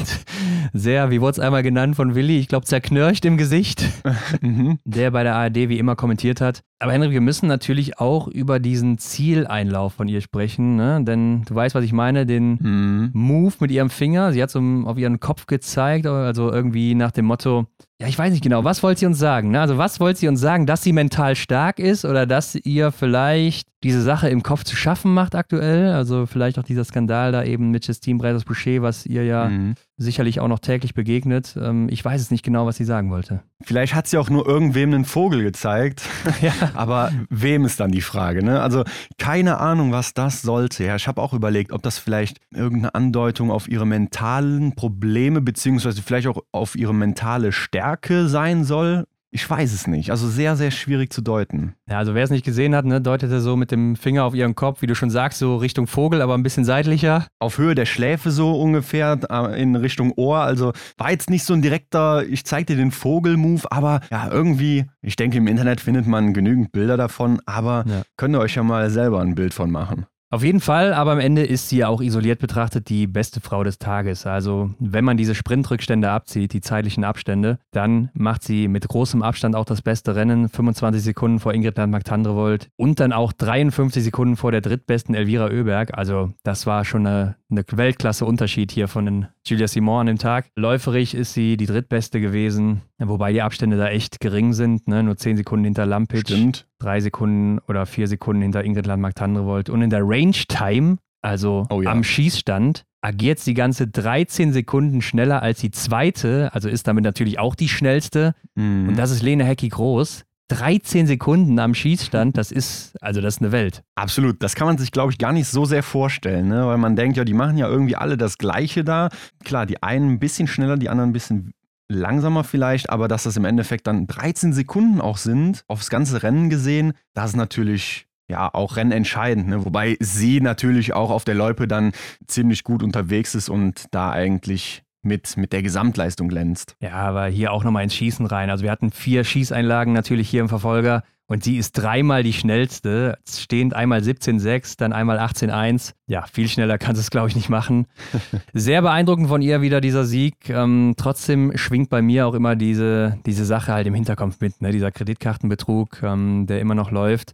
sehr, 0.74 1.12
wie 1.12 1.22
wurde 1.22 1.34
es 1.34 1.40
einmal 1.40 1.62
genannt 1.62 1.96
von 1.96 2.16
Willi, 2.16 2.40
ich 2.40 2.48
glaube 2.48 2.66
zerknirscht 2.66 3.24
im 3.26 3.38
Gesicht, 3.38 3.86
mhm. 4.42 4.80
der 4.84 5.12
bei 5.12 5.22
der 5.22 5.36
ARD 5.36 5.70
wie 5.70 5.78
immer 5.78 5.96
kommentiert 5.96 6.42
hat. 6.42 6.64
Aber 6.84 6.92
Henrik, 6.92 7.12
wir 7.12 7.22
müssen 7.22 7.48
natürlich 7.48 7.98
auch 7.98 8.28
über 8.28 8.60
diesen 8.60 8.98
Zieleinlauf 8.98 9.94
von 9.94 10.10
ihr 10.10 10.20
sprechen, 10.20 10.76
ne? 10.76 11.02
denn 11.02 11.44
du 11.46 11.56
weißt, 11.56 11.76
was 11.76 11.86
ich 11.86 11.94
meine, 11.94 12.26
den 12.26 12.58
mhm. 12.60 13.10
Move 13.14 13.54
mit 13.62 13.72
ihrem 13.72 13.90
Finger. 13.90 14.34
Sie 14.34 14.44
hat 14.44 14.50
so 14.50 14.60
auf 14.60 14.98
ihren 14.98 15.22
Kopf 15.22 15.46
gezeigt, 15.46 16.06
also 16.06 16.52
irgendwie 16.52 16.94
nach 16.94 17.12
dem 17.12 17.24
Motto, 17.24 17.68
ja, 18.02 18.10
ich 18.10 18.20
weiß 18.20 18.34
nicht 18.34 18.44
genau, 18.44 18.66
was 18.66 18.84
wollte 18.84 19.00
sie 19.00 19.06
uns 19.06 19.18
sagen? 19.18 19.52
Ne? 19.52 19.62
Also 19.62 19.78
was 19.78 20.02
wollte 20.02 20.20
sie 20.20 20.28
uns 20.28 20.42
sagen, 20.42 20.66
dass 20.66 20.84
sie 20.84 20.92
mental 20.92 21.38
stark 21.38 21.80
ist 21.80 22.04
oder 22.04 22.26
dass 22.26 22.54
ihr 22.56 22.92
vielleicht 22.92 23.70
diese 23.82 24.02
Sache 24.02 24.28
im 24.28 24.44
Kopf 24.44 24.66
zu 24.66 24.76
schaffen 24.76 25.14
macht 25.14 25.36
aktuell? 25.36 25.94
Also 25.94 26.26
vielleicht 26.26 26.60
auch 26.60 26.64
dieser 26.64 26.84
Skandal 26.84 27.32
da 27.32 27.46
eben 27.46 27.72
mit 27.72 27.88
Justine 27.88 28.20
Breiters-Boucher, 28.20 28.82
was 28.82 29.06
ihr 29.06 29.24
ja 29.24 29.48
mhm. 29.48 29.76
Sicherlich 29.98 30.40
auch 30.40 30.48
noch 30.48 30.60
täglich 30.60 30.94
begegnet. 30.94 31.56
Ähm, 31.60 31.88
ich 31.90 32.04
weiß 32.04 32.20
es 32.20 32.32
nicht 32.32 32.44
genau, 32.44 32.66
was 32.66 32.78
sie 32.78 32.86
sagen 32.86 33.12
wollte. 33.12 33.44
Vielleicht 33.64 33.96
hat 33.96 34.08
sie 34.08 34.18
auch 34.18 34.30
nur 34.30 34.48
irgendwem 34.48 34.94
einen 34.94 35.06
Vogel 35.06 35.44
gezeigt. 35.44 36.04
Ja. 36.42 36.54
Aber 36.74 37.12
wem 37.30 37.64
ist 37.64 37.80
dann 37.80 37.92
die 37.92 38.02
Frage? 38.02 38.44
Ne? 38.44 38.62
Also 38.62 38.84
keine 39.18 39.60
Ahnung, 39.60 39.94
was 39.94 40.14
das 40.14 40.42
sollte. 40.42 40.84
Ja, 40.84 40.96
ich 40.96 41.08
habe 41.08 41.22
auch 41.22 41.34
überlegt, 41.34 41.72
ob 41.72 41.82
das 41.84 42.00
vielleicht 42.00 42.40
irgendeine 42.52 42.96
Andeutung 42.96 43.50
auf 43.50 43.70
ihre 43.70 43.86
mentalen 43.86 44.76
Probleme 44.76 45.40
beziehungsweise 45.40 46.02
vielleicht 46.02 46.28
auch 46.28 46.42
auf 46.52 46.76
ihre 46.76 46.94
mentale 46.94 47.52
Stärke 47.54 48.28
sein 48.28 48.66
soll. 48.66 49.06
Ich 49.36 49.50
weiß 49.50 49.74
es 49.74 49.88
nicht. 49.88 50.12
Also 50.12 50.30
sehr, 50.30 50.56
sehr 50.56 50.70
schwierig 50.70 51.12
zu 51.12 51.22
deuten. 51.22 51.74
Ja, 51.90 51.98
also 51.98 52.14
wer 52.14 52.24
es 52.24 52.30
nicht 52.30 52.46
gesehen 52.46 52.76
hat, 52.76 52.86
ne, 52.86 53.02
deutet 53.02 53.32
er 53.32 53.42
so 53.42 53.56
mit 53.56 53.72
dem 53.72 53.96
Finger 53.96 54.26
auf 54.26 54.36
ihren 54.36 54.54
Kopf, 54.54 54.84
wie 54.84 54.86
du 54.86 54.94
schon 54.94 55.10
sagst, 55.10 55.40
so 55.40 55.58
Richtung 55.58 55.88
Vogel, 55.88 56.22
aber 56.22 56.36
ein 56.36 56.44
bisschen 56.44 56.66
seitlicher. 56.66 57.26
Auf 57.40 57.58
Höhe 57.58 57.74
der 57.74 57.88
Schläfe 57.88 58.30
so 58.30 58.54
ungefähr, 58.54 59.20
äh, 59.32 59.60
in 59.60 59.76
Richtung 59.76 60.12
Ohr. 60.18 60.38
Also 60.38 60.72
war 61.00 61.10
jetzt 61.10 61.32
nicht 61.32 61.46
so 61.46 61.56
ein 61.56 61.64
direkter, 61.64 62.24
ich 62.28 62.46
zeig 62.46 62.68
dir 62.68 62.76
den 62.76 62.92
Vogel-Move, 62.92 63.72
aber 63.72 64.02
ja, 64.12 64.30
irgendwie, 64.30 64.86
ich 65.02 65.16
denke, 65.16 65.40
im 65.40 65.48
Internet 65.48 65.82
findet 65.82 66.06
man 66.06 66.36
genügend 66.36 66.72
Bilder 66.72 66.96
davon, 66.96 67.42
aber 67.48 67.86
ja. 67.88 68.04
könnt 68.18 68.36
ihr 68.36 68.40
euch 68.40 68.54
ja 68.54 68.62
mal 68.62 68.92
selber 68.92 69.20
ein 69.20 69.34
Bild 69.34 69.56
von 69.56 69.72
machen. 69.72 70.06
Auf 70.34 70.44
jeden 70.44 70.62
Fall, 70.62 70.96
aber 70.96 71.12
am 71.12 71.20
Ende 71.20 71.44
ist 71.44 71.70
sie 71.70 71.78
ja 71.78 71.90
auch 71.90 72.02
isoliert 72.02 72.40
betrachtet 72.40 72.90
die 72.90 73.06
beste 73.06 73.40
Frau 73.40 73.64
des 73.64 73.78
Tages. 73.78 74.26
Also, 74.26 74.72
wenn 74.80 75.06
man 75.06 75.16
diese 75.16 75.36
Sprintrückstände 75.36 76.10
abzieht, 76.10 76.54
die 76.54 76.62
zeitlichen 76.62 77.04
Abstände, 77.04 77.60
dann 77.70 78.10
macht 78.16 78.42
sie 78.42 78.68
mit 78.68 78.88
großem 78.88 79.22
Abstand 79.22 79.56
auch 79.56 79.66
das 79.66 79.84
beste 79.84 80.16
Rennen. 80.16 80.50
25 80.50 81.04
Sekunden 81.04 81.40
vor 81.40 81.54
Ingrid 81.54 81.78
Landmark-Tandrevold 81.78 82.72
und 82.78 83.00
dann 83.00 83.14
auch 83.14 83.32
53 83.32 84.04
Sekunden 84.04 84.36
vor 84.36 84.52
der 84.52 84.62
drittbesten 84.62 85.14
Elvira 85.14 85.52
Oeberg. 85.52 85.96
Also, 85.96 86.34
das 86.42 86.66
war 86.66 86.84
schon 86.84 87.06
eine, 87.06 87.36
eine 87.58 87.64
Weltklasse-Unterschied 87.70 88.72
hier 88.72 88.88
von 88.88 89.06
den 89.06 89.28
Julia 89.46 89.68
Simon 89.68 90.02
an 90.02 90.08
dem 90.08 90.18
Tag. 90.18 90.48
Läuferig 90.56 91.14
ist 91.16 91.34
sie 91.34 91.58
die 91.58 91.66
drittbeste 91.66 92.20
gewesen, 92.20 92.82
wobei 93.00 93.32
die 93.34 93.42
Abstände 93.42 93.78
da 93.78 93.88
echt 93.88 94.20
gering 94.20 94.54
sind. 94.54 94.88
Ne? 94.88 95.04
Nur 95.04 95.18
10 95.18 95.38
Sekunden 95.38 95.66
hinter 95.66 95.86
Lampic. 95.86 96.22
Stimmt. 96.22 96.68
drei 96.80 97.00
Sekunden 97.00 97.60
oder 97.68 97.86
vier 97.86 98.08
Sekunden 98.08 98.42
hinter 98.42 98.64
Ingrid 98.64 98.86
Landmark-Tandrevold. 98.86 99.70
Und 99.70 99.82
in 99.82 99.90
der 99.90 100.02
Range 100.04 100.36
Time, 100.48 100.98
also 101.22 101.66
Oh 101.70 101.82
ja. 101.82 101.92
am 101.92 102.04
Schießstand, 102.04 102.84
agiert 103.02 103.40
sie 103.40 103.54
ganze 103.54 103.88
13 103.88 104.54
Sekunden 104.54 105.02
schneller 105.02 105.42
als 105.42 105.60
die 105.60 105.72
zweite, 105.72 106.50
also 106.54 106.70
ist 106.70 106.88
damit 106.88 107.04
natürlich 107.04 107.40
auch 107.40 107.56
die 107.56 107.70
schnellste. 107.70 108.34
Mhm. 108.56 108.90
Und 108.90 108.98
das 108.98 109.12
ist 109.12 109.22
Lene 109.22 109.44
Hecki 109.46 109.70
groß. 109.70 110.26
13 110.50 111.08
Sekunden 111.08 111.58
am 111.60 111.74
Schießstand, 111.74 112.38
das 112.38 112.52
ist, 112.52 112.96
also 113.02 113.22
das 113.22 113.36
ist 113.36 113.42
eine 113.42 113.52
Welt. 113.52 113.84
Absolut, 113.96 114.44
das 114.44 114.56
kann 114.56 114.68
man 114.68 114.78
sich, 114.78 114.92
glaube 114.92 115.12
ich, 115.12 115.18
gar 115.18 115.32
nicht 115.32 115.48
so 115.48 115.66
sehr 115.66 115.84
vorstellen, 115.84 116.50
ne? 116.50 116.68
weil 116.68 116.78
man 116.78 116.96
denkt, 116.96 117.18
ja, 117.18 117.24
die 117.24 117.34
machen 117.34 117.58
ja 117.58 117.68
irgendwie 117.68 117.96
alle 117.96 118.18
das 118.18 118.38
Gleiche 118.38 118.84
da. 118.84 119.10
Klar, 119.44 119.66
die 119.66 119.82
einen 119.82 120.14
ein 120.14 120.20
bisschen 120.20 120.48
schneller, 120.48 120.78
die 120.78 120.90
anderen 120.90 121.10
ein 121.10 121.14
bisschen 121.14 121.54
langsamer 121.90 122.44
vielleicht, 122.44 122.90
aber 122.90 123.08
dass 123.08 123.24
das 123.24 123.38
im 123.38 123.46
Endeffekt 123.46 123.88
dann 123.88 124.08
13 124.08 124.54
Sekunden 124.54 125.02
auch 125.02 125.18
sind, 125.18 125.64
aufs 125.68 125.90
ganze 125.90 126.24
Rennen 126.24 126.50
gesehen, 126.50 126.94
das 127.14 127.32
ist 127.32 127.36
natürlich 127.36 128.08
ja 128.28 128.54
auch 128.54 128.78
rennentscheidend. 128.78 129.48
Ne? 129.48 129.66
Wobei 129.66 129.98
sie 130.00 130.42
natürlich 130.42 130.94
auch 130.94 131.10
auf 131.10 131.24
der 131.24 131.36
Loipe 131.36 131.68
dann 131.68 131.92
ziemlich 132.28 132.64
gut 132.64 132.84
unterwegs 132.84 133.36
ist 133.36 133.50
und 133.50 133.86
da 133.92 134.12
eigentlich 134.12 134.84
mit, 135.04 135.38
mit 135.38 135.54
der 135.54 135.62
Gesamtleistung 135.62 136.28
glänzt. 136.28 136.76
Ja, 136.80 136.94
aber 136.94 137.28
hier 137.28 137.52
auch 137.52 137.64
nochmal 137.64 137.84
ins 137.84 137.96
Schießen 137.96 138.26
rein. 138.26 138.50
Also 138.50 138.64
wir 138.64 138.72
hatten 138.72 138.92
vier 138.92 139.24
Schießeinlagen 139.24 139.94
natürlich 139.94 140.30
hier 140.30 140.42
im 140.42 140.50
Verfolger 140.50 141.04
und 141.28 141.44
sie 141.44 141.58
ist 141.58 141.74
dreimal 141.74 142.24
die 142.24 142.34
schnellste. 142.34 143.18
Stehend 143.28 143.74
einmal 143.74 144.02
17,6, 144.02 144.76
dann 144.78 144.94
einmal 144.94 145.20
18,1. 145.20 145.94
Ja, 146.06 146.26
viel 146.32 146.50
schneller 146.50 146.78
kann 146.78 146.96
sie 146.96 147.02
es, 147.02 147.12
glaube 147.12 147.30
ich, 147.30 147.36
nicht 147.36 147.50
machen. 147.50 147.88
Sehr 148.54 148.82
beeindruckend 148.82 149.30
von 149.30 149.42
ihr 149.42 149.62
wieder 149.62 149.80
dieser 149.80 150.06
Sieg. 150.06 150.50
Ähm, 150.50 150.94
trotzdem 150.98 151.56
schwingt 151.56 151.90
bei 151.90 152.02
mir 152.02 152.28
auch 152.28 152.34
immer 152.34 152.56
diese, 152.56 153.18
diese 153.26 153.46
Sache 153.46 153.72
halt 153.74 153.88
im 153.88 153.94
Hinterkopf 153.94 154.42
mit, 154.42 154.62
ne? 154.62 154.72
dieser 154.72 154.92
Kreditkartenbetrug, 154.92 156.04
ähm, 156.04 156.46
der 156.48 156.60
immer 156.60 156.76
noch 156.76 156.92
läuft. 156.92 157.34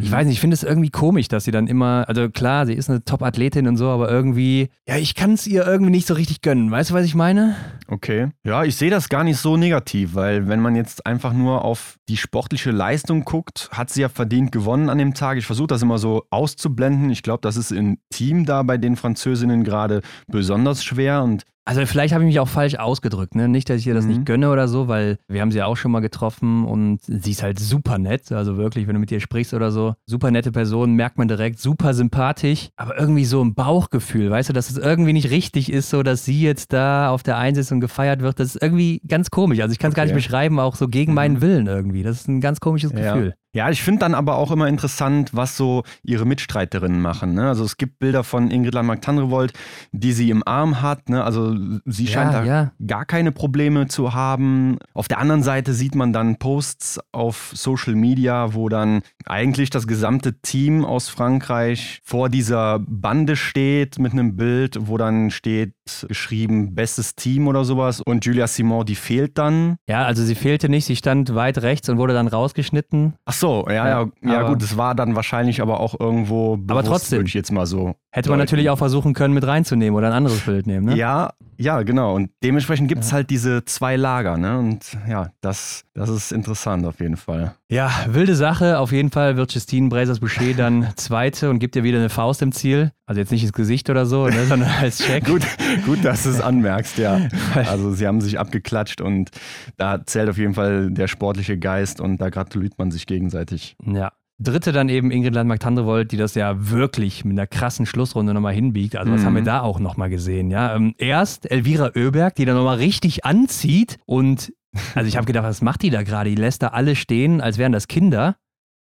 Ich 0.00 0.10
weiß 0.12 0.26
nicht, 0.26 0.34
ich 0.34 0.40
finde 0.40 0.54
es 0.54 0.62
irgendwie 0.62 0.90
komisch, 0.90 1.28
dass 1.28 1.44
sie 1.44 1.50
dann 1.50 1.66
immer, 1.66 2.04
also 2.08 2.28
klar, 2.28 2.66
sie 2.66 2.74
ist 2.74 2.90
eine 2.90 3.04
Top-Athletin 3.04 3.66
und 3.66 3.76
so, 3.76 3.88
aber 3.88 4.10
irgendwie, 4.10 4.68
ja, 4.86 4.96
ich 4.96 5.14
kann 5.14 5.32
es 5.32 5.46
ihr 5.46 5.66
irgendwie 5.66 5.90
nicht 5.90 6.06
so 6.06 6.14
richtig 6.14 6.42
gönnen. 6.42 6.70
Weißt 6.70 6.90
du, 6.90 6.94
was 6.94 7.04
ich 7.04 7.14
meine? 7.14 7.56
Okay. 7.88 8.28
Ja, 8.44 8.64
ich 8.64 8.76
sehe 8.76 8.90
das 8.90 9.08
gar 9.08 9.24
nicht 9.24 9.38
so 9.38 9.56
negativ, 9.56 10.14
weil 10.14 10.48
wenn 10.48 10.60
man 10.60 10.76
jetzt 10.76 11.06
einfach 11.06 11.32
nur 11.32 11.64
auf 11.64 11.96
die 12.08 12.16
sportliche 12.16 12.70
Leistung 12.70 13.24
guckt, 13.30 13.68
hat 13.70 13.90
sie 13.90 14.00
ja 14.00 14.08
verdient 14.08 14.50
gewonnen 14.50 14.90
an 14.90 14.98
dem 14.98 15.14
Tag. 15.14 15.38
Ich 15.38 15.46
versuche 15.46 15.68
das 15.68 15.82
immer 15.82 15.98
so 15.98 16.26
auszublenden. 16.30 17.10
Ich 17.10 17.22
glaube, 17.22 17.42
das 17.42 17.56
ist 17.56 17.70
im 17.70 17.98
Team 18.10 18.44
da 18.44 18.64
bei 18.64 18.76
den 18.76 18.96
Französinnen 18.96 19.62
gerade 19.62 20.02
besonders 20.26 20.82
schwer 20.82 21.22
und 21.22 21.44
Also 21.66 21.84
vielleicht 21.86 22.12
habe 22.14 22.24
ich 22.24 22.28
mich 22.28 22.40
auch 22.40 22.48
falsch 22.48 22.74
ausgedrückt, 22.76 23.34
ne? 23.34 23.46
Nicht, 23.48 23.68
dass 23.70 23.80
ich 23.80 23.86
ihr 23.86 23.94
das 23.94 24.04
Mhm. 24.06 24.10
nicht 24.10 24.26
gönne 24.26 24.50
oder 24.50 24.66
so, 24.66 24.88
weil 24.88 25.18
wir 25.28 25.40
haben 25.40 25.52
sie 25.52 25.58
ja 25.58 25.66
auch 25.66 25.76
schon 25.76 25.92
mal 25.92 26.00
getroffen 26.00 26.64
und 26.64 27.00
sie 27.02 27.30
ist 27.30 27.42
halt 27.42 27.58
super 27.60 27.98
nett. 27.98 28.32
Also 28.32 28.56
wirklich, 28.56 28.86
wenn 28.88 28.94
du 28.94 29.00
mit 29.00 29.12
ihr 29.12 29.20
sprichst 29.20 29.52
oder 29.54 29.70
so, 29.70 29.94
super 30.06 30.30
nette 30.30 30.52
Person, 30.52 30.94
merkt 30.94 31.18
man 31.18 31.28
direkt, 31.28 31.60
super 31.60 31.92
sympathisch, 31.94 32.70
aber 32.76 32.98
irgendwie 32.98 33.24
so 33.26 33.44
ein 33.44 33.54
Bauchgefühl, 33.54 34.30
weißt 34.30 34.48
du, 34.48 34.52
dass 34.52 34.70
es 34.70 34.78
irgendwie 34.78 35.12
nicht 35.12 35.30
richtig 35.30 35.70
ist, 35.70 35.90
so 35.90 36.02
dass 36.02 36.24
sie 36.24 36.40
jetzt 36.40 36.72
da 36.72 37.10
auf 37.10 37.22
der 37.22 37.36
Eins 37.36 37.58
ist 37.58 37.70
und 37.72 37.80
gefeiert 37.80 38.20
wird. 38.22 38.40
Das 38.40 38.54
ist 38.56 38.62
irgendwie 38.62 39.00
ganz 39.06 39.30
komisch. 39.30 39.60
Also 39.60 39.72
ich 39.72 39.78
kann 39.78 39.90
es 39.90 39.94
gar 39.94 40.04
nicht 40.04 40.12
Okay. 40.12 40.22
beschreiben, 40.22 40.58
auch 40.58 40.74
so 40.76 40.88
gegen 40.88 41.14
meinen 41.14 41.40
Willen 41.40 41.66
irgendwie. 41.66 42.02
Das 42.02 42.20
ist 42.20 42.28
ein 42.28 42.40
ganz 42.40 42.60
komisches 42.60 42.92
Ja. 42.92 43.14
Gefühl. 43.14 43.34
Ja, 43.52 43.68
ich 43.68 43.82
finde 43.82 44.00
dann 44.00 44.14
aber 44.14 44.36
auch 44.36 44.52
immer 44.52 44.68
interessant, 44.68 45.30
was 45.34 45.56
so 45.56 45.82
ihre 46.04 46.24
Mitstreiterinnen 46.24 47.00
machen. 47.00 47.34
Ne? 47.34 47.48
Also 47.48 47.64
es 47.64 47.76
gibt 47.76 47.98
Bilder 47.98 48.22
von 48.22 48.48
Ingrid 48.50 48.74
Landmark-Tandrevold, 48.74 49.52
die 49.90 50.12
sie 50.12 50.30
im 50.30 50.46
Arm 50.46 50.82
hat. 50.82 51.08
Ne? 51.08 51.24
Also 51.24 51.56
sie 51.84 52.04
Ja, 52.04 52.12
scheint 52.12 52.32
da 52.32 52.44
ja. 52.44 52.72
gar 52.86 53.04
keine 53.04 53.32
Probleme 53.32 53.88
zu 53.88 54.14
haben. 54.14 54.78
Auf 54.94 55.08
der 55.08 55.18
anderen 55.18 55.42
Seite 55.42 55.72
sieht 55.72 55.96
man 55.96 56.12
dann 56.12 56.36
Posts 56.36 57.00
auf 57.10 57.50
Social 57.52 57.96
Media, 57.96 58.54
wo 58.54 58.68
dann 58.68 59.02
eigentlich 59.26 59.70
das 59.70 59.88
gesamte 59.88 60.40
Team 60.40 60.84
aus 60.84 61.08
Frankreich 61.08 62.00
vor 62.04 62.28
dieser 62.28 62.78
Bande 62.78 63.34
steht 63.34 63.98
mit 63.98 64.12
einem 64.12 64.36
Bild, 64.36 64.76
wo 64.82 64.96
dann 64.96 65.30
steht 65.30 65.74
geschrieben 66.08 66.74
bestes 66.74 67.14
Team 67.14 67.48
oder 67.48 67.64
sowas. 67.64 68.00
Und 68.04 68.24
Julia 68.24 68.46
Simon, 68.46 68.84
die 68.86 68.94
fehlt 68.94 69.38
dann. 69.38 69.76
Ja, 69.88 70.04
also 70.04 70.22
sie 70.24 70.34
fehlte 70.34 70.68
nicht, 70.68 70.84
sie 70.86 70.96
stand 70.96 71.34
weit 71.34 71.58
rechts 71.58 71.88
und 71.88 71.98
wurde 71.98 72.14
dann 72.14 72.28
rausgeschnitten. 72.28 73.14
Ach 73.24 73.32
so, 73.32 73.64
ja, 73.68 73.74
ja, 73.74 73.88
Ja, 73.88 74.06
ja, 74.32 74.40
aber- 74.40 74.48
gut, 74.50 74.62
es 74.62 74.76
war 74.76 74.94
dann 74.94 75.16
wahrscheinlich 75.16 75.60
aber 75.62 75.80
auch 75.80 75.98
irgendwo 75.98 76.56
bewusst, 76.56 76.86
trotzdem. 76.86 77.18
würde 77.20 77.28
ich 77.28 77.34
jetzt 77.34 77.52
mal 77.52 77.66
so. 77.66 77.94
Hätte 78.12 78.28
man 78.28 78.38
deuten. 78.38 78.46
natürlich 78.48 78.70
auch 78.70 78.78
versuchen 78.78 79.14
können, 79.14 79.34
mit 79.34 79.46
reinzunehmen 79.46 79.96
oder 79.96 80.08
ein 80.08 80.12
anderes 80.14 80.40
Bild 80.40 80.66
nehmen, 80.66 80.86
ne? 80.86 80.96
Ja, 80.96 81.30
ja, 81.58 81.82
genau. 81.82 82.14
Und 82.16 82.30
dementsprechend 82.42 82.88
gibt 82.88 83.02
es 83.04 83.12
halt 83.12 83.30
diese 83.30 83.64
zwei 83.66 83.94
Lager, 83.96 84.36
ne? 84.36 84.58
Und 84.58 84.96
ja, 85.08 85.28
das, 85.42 85.84
das 85.94 86.08
ist 86.08 86.32
interessant 86.32 86.84
auf 86.86 86.98
jeden 87.00 87.16
Fall. 87.16 87.54
Ja, 87.68 87.90
wilde 88.08 88.34
Sache. 88.34 88.78
Auf 88.78 88.90
jeden 88.90 89.10
Fall 89.10 89.36
wird 89.36 89.52
Justine 89.52 89.88
Brazers-Boucher 89.90 90.54
dann 90.56 90.88
Zweite 90.96 91.50
und 91.50 91.60
gibt 91.60 91.76
ihr 91.76 91.84
wieder 91.84 91.98
eine 91.98 92.08
Faust 92.08 92.42
im 92.42 92.50
Ziel. 92.50 92.90
Also 93.06 93.20
jetzt 93.20 93.30
nicht 93.30 93.42
ins 93.44 93.52
Gesicht 93.52 93.90
oder 93.90 94.06
so, 94.06 94.26
ne, 94.26 94.44
sondern 94.46 94.68
als 94.80 94.98
Check. 94.98 95.26
Gut, 95.26 95.42
gut, 95.84 96.04
dass 96.04 96.22
du 96.24 96.30
es 96.30 96.40
anmerkst, 96.40 96.98
ja. 96.98 97.20
Also 97.54 97.92
sie 97.92 98.06
haben 98.06 98.20
sich 98.20 98.38
abgeklatscht 98.38 99.00
und 99.00 99.30
da 99.76 100.04
zählt 100.04 100.28
auf 100.28 100.38
jeden 100.38 100.54
Fall 100.54 100.90
der 100.90 101.08
sportliche 101.08 101.58
Geist 101.58 102.00
und 102.00 102.18
da 102.20 102.30
gratuliert 102.30 102.74
man 102.78 102.90
sich 102.90 103.06
gegenseitig. 103.06 103.76
Ja. 103.84 104.12
Dritte 104.42 104.72
dann 104.72 104.88
eben 104.88 105.10
Ingrid 105.10 105.34
Landmark-Tandrevold, 105.34 106.12
die 106.12 106.16
das 106.16 106.34
ja 106.34 106.70
wirklich 106.70 107.26
mit 107.26 107.38
einer 107.38 107.46
krassen 107.46 107.84
Schlussrunde 107.84 108.32
nochmal 108.32 108.54
hinbiegt. 108.54 108.96
Also 108.96 109.12
was 109.12 109.20
Mhm. 109.20 109.26
haben 109.26 109.34
wir 109.34 109.42
da 109.42 109.60
auch 109.60 109.78
nochmal 109.80 110.08
gesehen, 110.08 110.50
ja? 110.50 110.74
Ähm, 110.74 110.94
erst 110.96 111.50
Elvira 111.50 111.90
Oeberg, 111.94 112.34
die 112.36 112.46
dann 112.46 112.56
nochmal 112.56 112.78
richtig 112.78 113.26
anzieht 113.26 113.98
und 114.06 114.52
also 114.94 115.08
ich 115.08 115.16
habe 115.16 115.26
gedacht, 115.26 115.44
was 115.44 115.60
macht 115.62 115.82
die 115.82 115.90
da 115.90 116.04
gerade? 116.04 116.30
Die 116.30 116.36
lässt 116.36 116.62
da 116.62 116.68
alle 116.68 116.94
stehen, 116.96 117.40
als 117.40 117.58
wären 117.58 117.72
das 117.72 117.86
Kinder. 117.88 118.36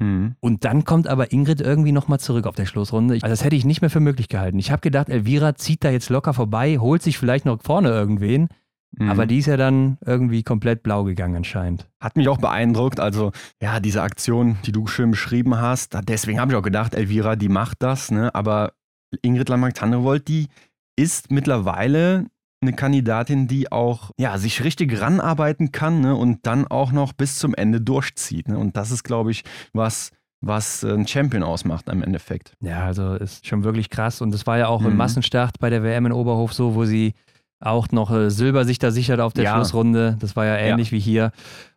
Mhm. 0.03 0.35
Und 0.41 0.65
dann 0.65 0.85
kommt 0.85 1.07
aber 1.07 1.33
Ingrid 1.33 1.61
irgendwie 1.61 1.93
nochmal 1.93 2.19
zurück 2.19 2.47
auf 2.47 2.57
der 2.57 2.67
Schlussrunde. 2.67 3.15
Also 3.15 3.29
das 3.29 3.45
hätte 3.45 3.57
ich 3.57 3.65
nicht 3.65 3.81
mehr 3.81 3.91
für 3.91 4.01
möglich 4.01 4.29
gehalten. 4.29 4.59
Ich 4.59 4.71
habe 4.71 4.81
gedacht, 4.81 5.09
Elvira 5.09 5.55
zieht 5.55 5.85
da 5.85 5.91
jetzt 5.91 6.11
locker 6.11 6.35
vorbei, 6.35 6.79
holt 6.79 7.03
sich 7.03 7.19
vielleicht 7.19 7.45
noch 7.45 7.63
vorne 7.63 7.91
irgendwen. 7.91 8.49
Mhm. 8.99 9.11
Aber 9.11 9.27
die 9.27 9.39
ist 9.39 9.47
ja 9.47 9.57
dann 9.57 9.99
irgendwie 10.05 10.43
komplett 10.43 10.83
blau 10.83 11.05
gegangen 11.05 11.37
anscheinend. 11.37 11.89
Hat 12.01 12.17
mich 12.17 12.29
auch 12.29 12.39
beeindruckt. 12.39 13.01
Also, 13.01 13.33
ja, 13.63 13.81
diese 13.81 14.03
Aktion, 14.03 14.59
die 14.67 14.73
du 14.73 14.87
schön 14.87 15.13
beschrieben 15.13 15.59
hast, 15.59 15.97
deswegen 16.09 16.41
habe 16.41 16.53
ich 16.53 16.59
auch 16.59 16.63
gedacht, 16.63 16.95
Elvira, 16.95 17.37
die 17.37 17.49
macht 17.49 17.83
das, 17.83 18.11
ne? 18.11 18.35
Aber 18.35 18.73
Ingrid 19.23 19.49
Landmark-Tandrevold, 19.49 20.29
die 20.29 20.49
ist 20.97 21.31
mittlerweile 21.31 22.27
eine 22.63 22.73
Kandidatin, 22.73 23.49
die 23.49 23.71
auch 23.73 24.11
ja, 24.19 24.39
sich 24.39 24.65
richtig 24.65 25.01
ranarbeiten 25.01 25.73
kann 25.73 26.01
ne? 26.01 26.15
und 26.17 26.47
dann 26.47 26.67
auch 26.67 26.93
noch 26.93 27.13
bis 27.13 27.39
zum 27.39 27.55
Ende 27.55 27.81
durchzieht. 27.81 28.49
Ne? 28.49 28.59
Und 28.59 28.77
das 28.77 28.91
ist, 28.91 29.03
glaube 29.05 29.31
ich, 29.33 29.43
was, 29.73 30.11
was 30.41 30.83
äh, 30.85 30.93
ein 30.93 31.07
Champion 31.07 31.43
ausmacht 31.43 31.89
im 31.89 32.03
Endeffekt. 32.03 32.55
Ja, 32.61 32.85
also 32.85 33.15
ist 33.15 33.47
schon 33.47 33.65
wirklich 33.65 33.91
krass. 33.91 34.21
Und 34.21 34.33
das 34.33 34.47
war 34.47 34.59
ja 34.59 34.69
auch 34.69 34.83
im 34.83 34.93
Mhm. 34.93 34.97
Massenstart 34.97 35.59
bei 35.59 35.71
der 35.71 35.83
WM 35.83 36.07
in 36.07 36.13
Oberhof 36.13 36.53
so, 36.55 36.75
wo 36.75 36.85
sie 36.85 37.15
auch 37.61 37.89
noch 37.91 38.11
äh, 38.11 38.31
Silber 38.31 38.65
sich 38.65 38.79
da 38.79 38.91
sichert 38.91 39.21
auf 39.21 39.33
der 39.35 39.45
Ja. 39.45 39.55
Schlussrunde. 39.55 40.17
Das 40.21 40.35
war 40.37 40.47
ja 40.47 40.57
ähnlich 40.57 40.91
wie 40.93 40.99
hier. 41.01 41.31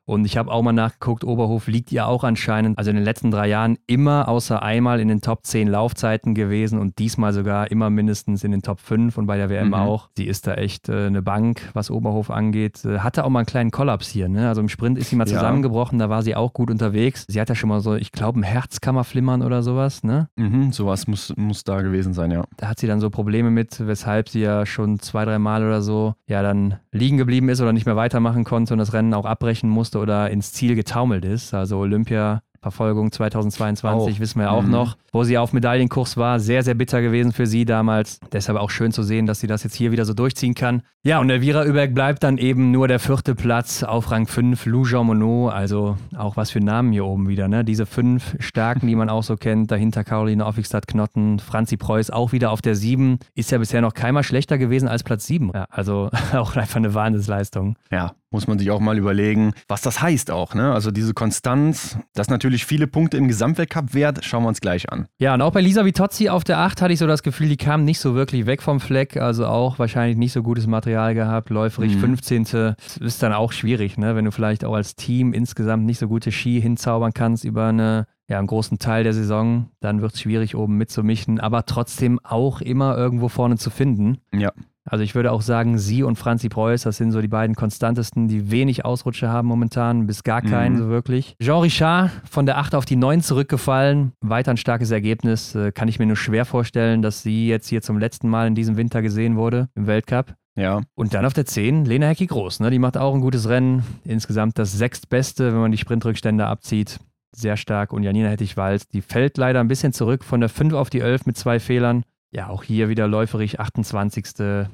Und 0.06 0.26
ich 0.26 0.38
habe 0.38 0.52
auch 0.52 0.62
mal 0.62 0.72
nachgeguckt, 0.72 1.24
Oberhof 1.24 1.68
liegt 1.68 1.92
ja 1.92 2.06
auch 2.06 2.24
anscheinend, 2.24 2.78
also 2.78 2.90
in 2.92 2.96
den 2.96 3.04
letzten 3.06 3.32
drei 3.32 3.48
Jahren 3.48 3.78
immer 3.88 4.28
außer 4.28 4.62
einmal 4.62 5.00
in 5.00 5.08
den 5.08 5.22
Top 5.22 5.46
10 5.46 5.68
Laufzeiten 5.68 6.36
gewesen 6.36 6.80
und 6.80 7.00
diesmal 7.00 7.34
sogar 7.34 7.72
immer 7.72 7.90
mindestens 7.90 8.44
in 8.44 8.52
den 8.52 8.62
Top 8.62 8.80
5 8.80 9.18
und 9.18 9.26
bei 9.26 9.38
der 9.38 9.50
WM 9.50 9.70
Mhm. 9.70 9.74
auch. 9.74 10.10
Sie 10.16 10.26
ist 10.28 10.46
da 10.48 10.54
echt 10.56 10.90
äh, 10.90 11.08
eine 11.08 11.22
Bank, 11.22 11.70
was 11.74 11.90
Oberhof 11.90 12.30
angeht. 12.30 12.86
Äh, 12.86 13.00
hatte 13.00 13.24
auch 13.26 13.30
mal 13.30 13.40
einen 13.40 13.46
kleinen 13.48 13.72
Kollaps 13.72 14.08
hier, 14.10 14.30
ne? 14.30 14.48
Also 14.48 14.62
im 14.62 14.70
Sprint 14.70 14.98
ist 15.00 15.10
sie 15.10 15.16
mal 15.16 15.28
Ja. 15.28 15.34
zusammengebrochen, 15.34 15.98
da 16.00 16.10
war 16.10 16.22
sie 16.22 16.36
auch 16.36 16.54
gut 16.54 16.70
unterwegs. 16.70 17.26
Sie 17.28 17.42
hat 17.42 17.50
ja 17.50 17.56
schon 17.56 17.70
mal 17.70 17.80
so, 17.82 17.96
ich 17.96 18.12
glaube, 18.12 18.40
ein 18.40 18.44
Herzkammerflimmern 18.44 19.42
oder 19.42 19.64
sowas, 19.64 20.04
ne? 20.04 20.30
Mhm, 20.36 20.72
sowas 20.72 21.08
muss, 21.08 21.34
muss 21.38 21.64
da 21.64 21.82
gewesen 21.82 22.14
sein, 22.14 22.30
ja. 22.32 22.44
da 22.58 22.68
hat 22.70 22.80
sie 22.80 22.88
dann 22.88 23.00
so 23.00 23.10
Probleme 23.10 23.50
mit, 23.50 23.86
weshalb 23.88 24.30
sie 24.30 24.42
ja 24.42 24.66
schon 24.66 25.00
zwei, 25.00 25.26
drei 25.26 25.40
Mal 25.40 25.64
oder 25.66 25.82
so 25.82 26.14
ja 26.28 26.42
dann 26.44 26.76
liegen 26.92 27.18
geblieben 27.18 27.50
ist 27.50 27.62
oder 27.62 27.74
nicht 27.74 27.86
mehr 27.86 27.96
weitermachen 27.96 28.44
konnte 28.44 28.74
und 28.74 28.78
das 28.80 28.94
Rennen 28.94 29.14
auch 29.14 29.26
abbrechen 29.26 29.70
musste 29.70 29.95
oder 29.96 30.30
ins 30.30 30.52
Ziel 30.54 30.76
getaumelt 30.76 31.26
ist. 31.26 31.54
Also 31.54 31.78
Olympia 31.78 32.42
Verfolgung 32.62 33.12
2022, 33.12 34.16
Auch. 34.16 34.20
wissen 34.20 34.40
wir 34.40 34.46
ja 34.46 34.50
auch 34.52 34.64
Mhm. 34.64 34.72
noch, 34.72 34.98
wo 35.14 35.24
sie 35.24 35.38
auf 35.38 35.54
Medaillenkurs 35.54 36.18
war. 36.18 36.40
Sehr, 36.40 36.64
sehr 36.64 36.74
bitter 36.74 37.00
gewesen 37.04 37.32
für 37.32 37.46
sie 37.46 37.64
damals. 37.64 38.20
Deshalb 38.34 38.58
auch 38.58 38.72
schön 38.72 38.92
zu 38.92 39.04
sehen, 39.04 39.28
dass 39.28 39.40
sie 39.40 39.46
das 39.46 39.64
jetzt 39.64 39.76
hier 39.76 39.92
wieder 39.92 40.04
so 40.04 40.16
durchziehen 40.16 40.56
kann. 40.56 40.82
Ja, 41.04 41.20
und 41.20 41.30
Elvira 41.30 41.64
Überg 41.64 41.94
bleibt 41.94 42.24
dann 42.24 42.40
eben 42.40 42.72
nur 42.72 42.88
der 42.88 42.98
vierte 42.98 43.36
Platz 43.36 43.84
auf 43.84 44.10
Rang 44.10 44.26
5, 44.26 44.66
Lou 44.66 44.84
Jean 44.84 45.06
Monod. 45.06 45.54
Also 45.54 45.96
auch 46.18 46.38
was 46.38 46.50
für 46.50 46.60
Namen 46.60 46.92
hier 46.92 47.06
oben 47.06 47.28
wieder, 47.28 47.48
ne? 47.48 47.64
Diese 47.64 47.86
fünf 47.86 48.36
Starken, 48.40 48.88
die 48.88 48.96
man 48.96 49.10
auch 49.10 49.22
so 49.22 49.36
kennt. 49.36 49.70
Dahinter 49.70 50.04
Caroline 50.04 50.44
Offigstadt-Knotten, 50.44 51.38
Franzi 51.38 51.78
Preuß 51.78 52.10
auch 52.10 52.32
wieder 52.32 52.50
auf 52.50 52.64
der 52.64 52.74
7. 52.74 53.20
Ist 53.36 53.52
ja 53.52 53.60
bisher 53.60 53.82
noch 53.82 53.94
keinmal 53.94 54.24
schlechter 54.24 54.58
gewesen 54.58 54.88
als 54.88 55.04
Platz 55.04 55.28
7. 55.28 55.52
Ja, 55.54 55.66
also 55.70 56.10
auch 56.34 56.56
einfach 56.56 56.78
eine 56.78 56.96
Wahnsinnsleistung. 56.96 57.76
Ja, 57.92 58.14
muss 58.32 58.48
man 58.48 58.60
sich 58.60 58.72
auch 58.72 58.80
mal 58.80 58.98
überlegen, 58.98 59.54
was 59.68 59.82
das 59.82 60.02
heißt 60.02 60.32
auch. 60.32 60.56
Ne? 60.56 60.74
Also 60.74 60.92
diese 60.92 61.14
Konstanz, 61.14 61.98
das 62.14 62.30
natürlich 62.30 62.66
viele 62.66 62.88
Punkte 62.88 63.18
im 63.18 63.28
Gesamtweltcup 63.28 63.94
wert, 63.94 64.26
schauen 64.26 64.44
wir 64.44 64.50
uns 64.50 64.62
gleich 64.62 64.90
an. 64.92 65.08
Ja, 65.20 65.34
und 65.34 65.42
auch 65.42 65.52
bei 65.52 65.62
Lisa 65.62 65.86
Vitozzi 65.86 66.30
auf 66.30 66.44
der 66.44 66.60
8 66.60 66.82
hatte 66.82 66.94
ich 66.94 67.00
so 67.00 67.08
das 67.08 67.24
Gefühl, 67.24 67.48
die 67.50 67.58
kam 67.58 67.86
nicht 67.86 68.00
so 68.00 68.16
wirklich 68.16 68.46
weg 68.46 68.62
vom 68.62 68.80
Fleck. 68.80 69.18
Also 69.18 69.46
auch 69.46 69.80
wahrscheinlich 69.80 70.18
nicht 70.18 70.34
so 70.34 70.44
gutes 70.44 70.68
Material 70.68 71.14
gehabt. 71.14 71.50
Läuferig 71.50 71.96
Mhm. 71.96 72.00
15. 72.18 72.76
ist 73.00 73.24
dann 73.24 73.34
auch 73.34 73.52
schwierig, 73.52 73.98
ne? 73.98 74.16
wenn 74.16 74.26
du 74.26 74.32
vielleicht 74.32 74.66
auch 74.66 74.74
als 74.74 74.96
Team 74.96 75.32
insgesamt 75.34 75.86
nicht 75.86 76.00
so 76.00 76.08
gute 76.08 76.32
Ski 76.32 76.60
hinzaubern 76.62 77.14
kannst 77.14 77.44
über 77.46 77.68
eine, 77.68 78.08
ja, 78.28 78.38
einen 78.40 78.48
großen 78.48 78.80
Teil 78.80 79.04
der 79.04 79.14
Saison. 79.14 79.70
Dann 79.80 80.02
wird 80.02 80.14
es 80.14 80.22
schwierig, 80.22 80.56
oben 80.56 80.78
mitzumischen, 80.78 81.40
aber 81.40 81.66
trotzdem 81.66 82.20
auch 82.24 82.60
immer 82.62 82.98
irgendwo 82.98 83.30
vorne 83.30 83.58
zu 83.58 83.70
finden. 83.70 84.18
Ja. 84.34 84.52
Also 84.88 85.04
ich 85.04 85.16
würde 85.16 85.32
auch 85.32 85.42
sagen, 85.42 85.78
sie 85.80 86.04
und 86.04 86.16
Franzi 86.18 86.48
Preuß, 86.48 86.84
das 86.84 86.98
sind 86.98 87.12
so 87.12 87.20
die 87.22 87.28
beiden 87.28 87.56
konstantesten, 87.56 88.28
die 88.28 88.52
wenig 88.52 88.86
Ausrutsche 88.86 89.30
haben 89.30 89.48
momentan, 89.48 90.06
bis 90.06 90.24
gar 90.24 90.42
keinen 90.44 90.76
Mhm. 90.76 90.78
so 90.80 90.90
wirklich. 90.90 91.36
Jean 91.42 91.60
Richard 91.62 92.12
von 92.30 92.46
der 92.46 92.58
8 92.60 92.76
auf 92.76 92.86
die 92.86 92.96
9 92.96 93.22
zurückgefallen. 93.22 94.12
Weiter 94.22 94.52
ein 94.52 94.58
starkes 94.58 94.92
Ergebnis. 94.92 95.56
Äh, 95.56 95.72
Kann 95.72 95.88
ich 95.88 95.98
mir 96.00 96.06
nur 96.06 96.16
schwer 96.18 96.46
vorstellen, 96.46 97.02
dass 97.02 97.22
sie 97.24 97.48
jetzt 97.48 97.68
hier 97.68 97.82
zum 97.82 97.98
letzten 97.98 98.30
Mal 98.30 98.48
in 98.48 98.56
diesem 98.56 98.78
Winter 98.78 99.02
gesehen 99.02 99.36
wurde 99.38 99.70
im 99.76 99.88
Weltcup. 99.88 100.36
Ja, 100.58 100.82
Und 100.96 101.14
dann 101.14 101.26
auf 101.26 101.34
der 101.34 101.46
10 101.46 101.84
Lena 101.86 102.08
Hecki 102.08 102.28
Groß. 102.28 102.62
Ne? 102.62 102.70
Die 102.70 102.80
macht 102.80 102.96
auch 102.96 103.14
ein 103.14 103.22
gutes 103.22 103.50
Rennen. 103.50 103.84
Insgesamt 104.06 104.58
das 104.58 104.72
sechstbeste, 104.72 105.52
wenn 105.52 105.60
man 105.60 105.72
die 105.72 105.78
Sprintrückstände 105.78 106.46
abzieht. 106.46 107.00
Sehr 107.36 107.58
stark. 107.58 107.92
Und 107.92 108.04
Janina 108.04 108.30
Hettich-Walz, 108.30 108.88
die 108.88 109.02
fällt 109.02 109.38
leider 109.38 109.60
ein 109.60 109.68
bisschen 109.68 109.92
zurück 109.92 110.24
von 110.24 110.40
der 110.40 110.48
5 110.50 110.74
auf 110.74 110.90
die 110.90 111.02
11 111.02 111.26
mit 111.26 111.36
zwei 111.38 111.60
Fehlern. 111.60 112.04
Ja, 112.36 112.50
auch 112.50 112.64
hier 112.64 112.90
wieder 112.90 113.08
läuferig 113.08 113.62
28. 113.62 114.26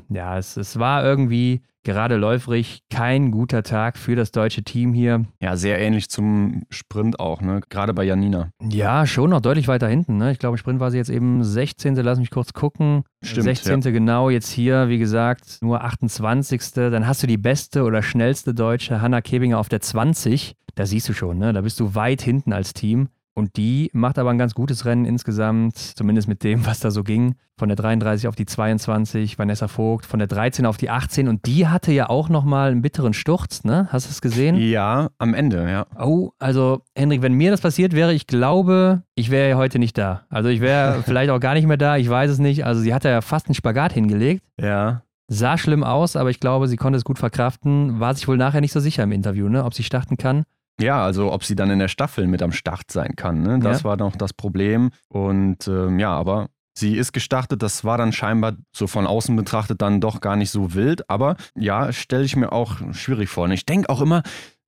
Ja, 0.09 0.35
es, 0.39 0.57
es 0.57 0.79
war 0.79 1.05
irgendwie 1.05 1.61
gerade 1.83 2.15
läuferig 2.15 2.81
kein 2.89 3.29
guter 3.29 3.61
Tag 3.61 3.99
für 3.99 4.15
das 4.15 4.31
deutsche 4.31 4.63
Team 4.63 4.93
hier. 4.93 5.25
ja, 5.41 5.55
sehr 5.55 5.79
ähnlich 5.79 6.09
zum 6.09 6.63
Sprint 6.71 7.19
auch, 7.19 7.41
ne? 7.41 7.61
Gerade 7.69 7.93
bei 7.93 8.03
Janina. 8.03 8.49
Ja, 8.67 9.05
schon 9.05 9.29
noch 9.29 9.41
deutlich 9.41 9.67
weiter 9.67 9.87
hinten. 9.87 10.17
Ne? 10.17 10.31
Ich 10.31 10.39
glaube, 10.39 10.55
im 10.55 10.57
Sprint 10.57 10.79
war 10.79 10.89
sie 10.89 10.97
jetzt 10.97 11.11
eben 11.11 11.43
16. 11.43 11.95
Lass 11.95 12.17
mich 12.17 12.31
kurz 12.31 12.53
gucken. 12.53 13.03
Stimmt, 13.21 13.43
16. 13.43 13.81
genau, 13.81 14.31
jetzt 14.31 14.49
hier, 14.49 14.89
wie 14.89 14.97
gesagt, 14.97 15.59
nur 15.61 15.83
28. 15.83 16.61
Dann 16.73 17.05
hast 17.05 17.21
du 17.21 17.27
die 17.27 17.37
beste 17.37 17.83
oder 17.83 18.01
schnellste 18.01 18.55
Deutsche, 18.55 19.01
Hanna 19.01 19.21
Kebinger, 19.21 19.59
auf 19.59 19.69
der 19.69 19.81
20. 19.81 20.55
Da 20.73 20.87
siehst 20.87 21.09
du 21.09 21.13
schon, 21.13 21.37
ne? 21.37 21.53
da 21.53 21.61
bist 21.61 21.79
du 21.79 21.93
weit 21.93 22.23
hinten 22.23 22.53
als 22.53 22.73
Team. 22.73 23.09
Und 23.33 23.55
die 23.55 23.89
macht 23.93 24.19
aber 24.19 24.29
ein 24.29 24.37
ganz 24.37 24.53
gutes 24.53 24.85
Rennen 24.85 25.05
insgesamt, 25.05 25.77
zumindest 25.77 26.27
mit 26.27 26.43
dem, 26.43 26.65
was 26.65 26.79
da 26.79 26.91
so 26.91 27.03
ging. 27.03 27.35
Von 27.57 27.69
der 27.69 27.75
33 27.75 28.27
auf 28.27 28.35
die 28.35 28.45
22, 28.45 29.37
Vanessa 29.37 29.67
Vogt, 29.67 30.05
von 30.05 30.19
der 30.19 30.27
13 30.27 30.65
auf 30.65 30.77
die 30.77 30.89
18. 30.89 31.27
Und 31.27 31.45
die 31.45 31.67
hatte 31.67 31.91
ja 31.91 32.09
auch 32.09 32.27
nochmal 32.27 32.71
einen 32.71 32.81
bitteren 32.81 33.13
Sturz, 33.13 33.63
ne? 33.63 33.87
Hast 33.91 34.07
du 34.07 34.11
es 34.11 34.21
gesehen? 34.21 34.55
Ja, 34.57 35.09
am 35.19 35.33
Ende, 35.33 35.69
ja. 35.69 35.85
Oh, 35.97 36.31
also 36.39 36.81
Hendrik, 36.95 37.21
wenn 37.21 37.33
mir 37.33 37.51
das 37.51 37.61
passiert 37.61 37.93
wäre, 37.93 38.13
ich 38.13 38.27
glaube, 38.27 39.03
ich 39.15 39.29
wäre 39.29 39.49
ja 39.49 39.57
heute 39.57 39.79
nicht 39.79 39.97
da. 39.97 40.25
Also 40.29 40.49
ich 40.49 40.59
wäre 40.59 41.01
vielleicht 41.05 41.29
auch 41.29 41.39
gar 41.39 41.53
nicht 41.53 41.67
mehr 41.67 41.77
da, 41.77 41.97
ich 41.97 42.09
weiß 42.09 42.31
es 42.31 42.39
nicht. 42.39 42.65
Also 42.65 42.81
sie 42.81 42.93
hatte 42.93 43.09
ja 43.09 43.21
fast 43.21 43.47
einen 43.47 43.55
Spagat 43.55 43.93
hingelegt. 43.93 44.43
Ja. 44.59 45.03
Sah 45.27 45.57
schlimm 45.57 45.83
aus, 45.83 46.17
aber 46.17 46.29
ich 46.29 46.41
glaube, 46.41 46.67
sie 46.67 46.75
konnte 46.75 46.97
es 46.97 47.05
gut 47.05 47.19
verkraften. 47.19 48.01
War 48.01 48.13
sich 48.13 48.27
wohl 48.27 48.37
nachher 48.37 48.59
nicht 48.59 48.73
so 48.73 48.81
sicher 48.81 49.03
im 49.03 49.13
Interview, 49.13 49.47
ne? 49.47 49.63
ob 49.63 49.73
sie 49.73 49.83
starten 49.83 50.17
kann. 50.17 50.43
Ja, 50.79 51.03
also 51.03 51.31
ob 51.31 51.43
sie 51.43 51.55
dann 51.55 51.69
in 51.69 51.79
der 51.79 51.87
Staffel 51.89 52.27
mit 52.27 52.41
am 52.41 52.51
Start 52.51 52.91
sein 52.91 53.15
kann, 53.15 53.41
ne? 53.41 53.59
das 53.59 53.79
Ja. 53.79 53.83
war 53.83 53.97
noch 53.97 54.15
das 54.15 54.33
Problem. 54.33 54.91
Und 55.09 55.67
ähm, 55.67 55.99
ja, 55.99 56.11
aber 56.13 56.47
sie 56.75 56.95
ist 56.95 57.11
gestartet, 57.13 57.61
das 57.61 57.83
war 57.83 57.97
dann 57.97 58.13
scheinbar 58.13 58.53
so 58.75 58.87
von 58.87 59.05
außen 59.05 59.35
betrachtet 59.35 59.81
dann 59.81 60.01
doch 60.01 60.21
gar 60.21 60.35
nicht 60.35 60.49
so 60.51 60.73
wild. 60.73 61.07
Aber 61.09 61.35
ja, 61.55 61.91
stelle 61.91 62.23
ich 62.23 62.35
mir 62.35 62.51
auch 62.51 62.77
schwierig 62.93 63.29
vor. 63.29 63.43
Und 63.43 63.51
ich 63.51 63.65
denke 63.65 63.89
auch 63.89 64.01
immer, 64.01 64.23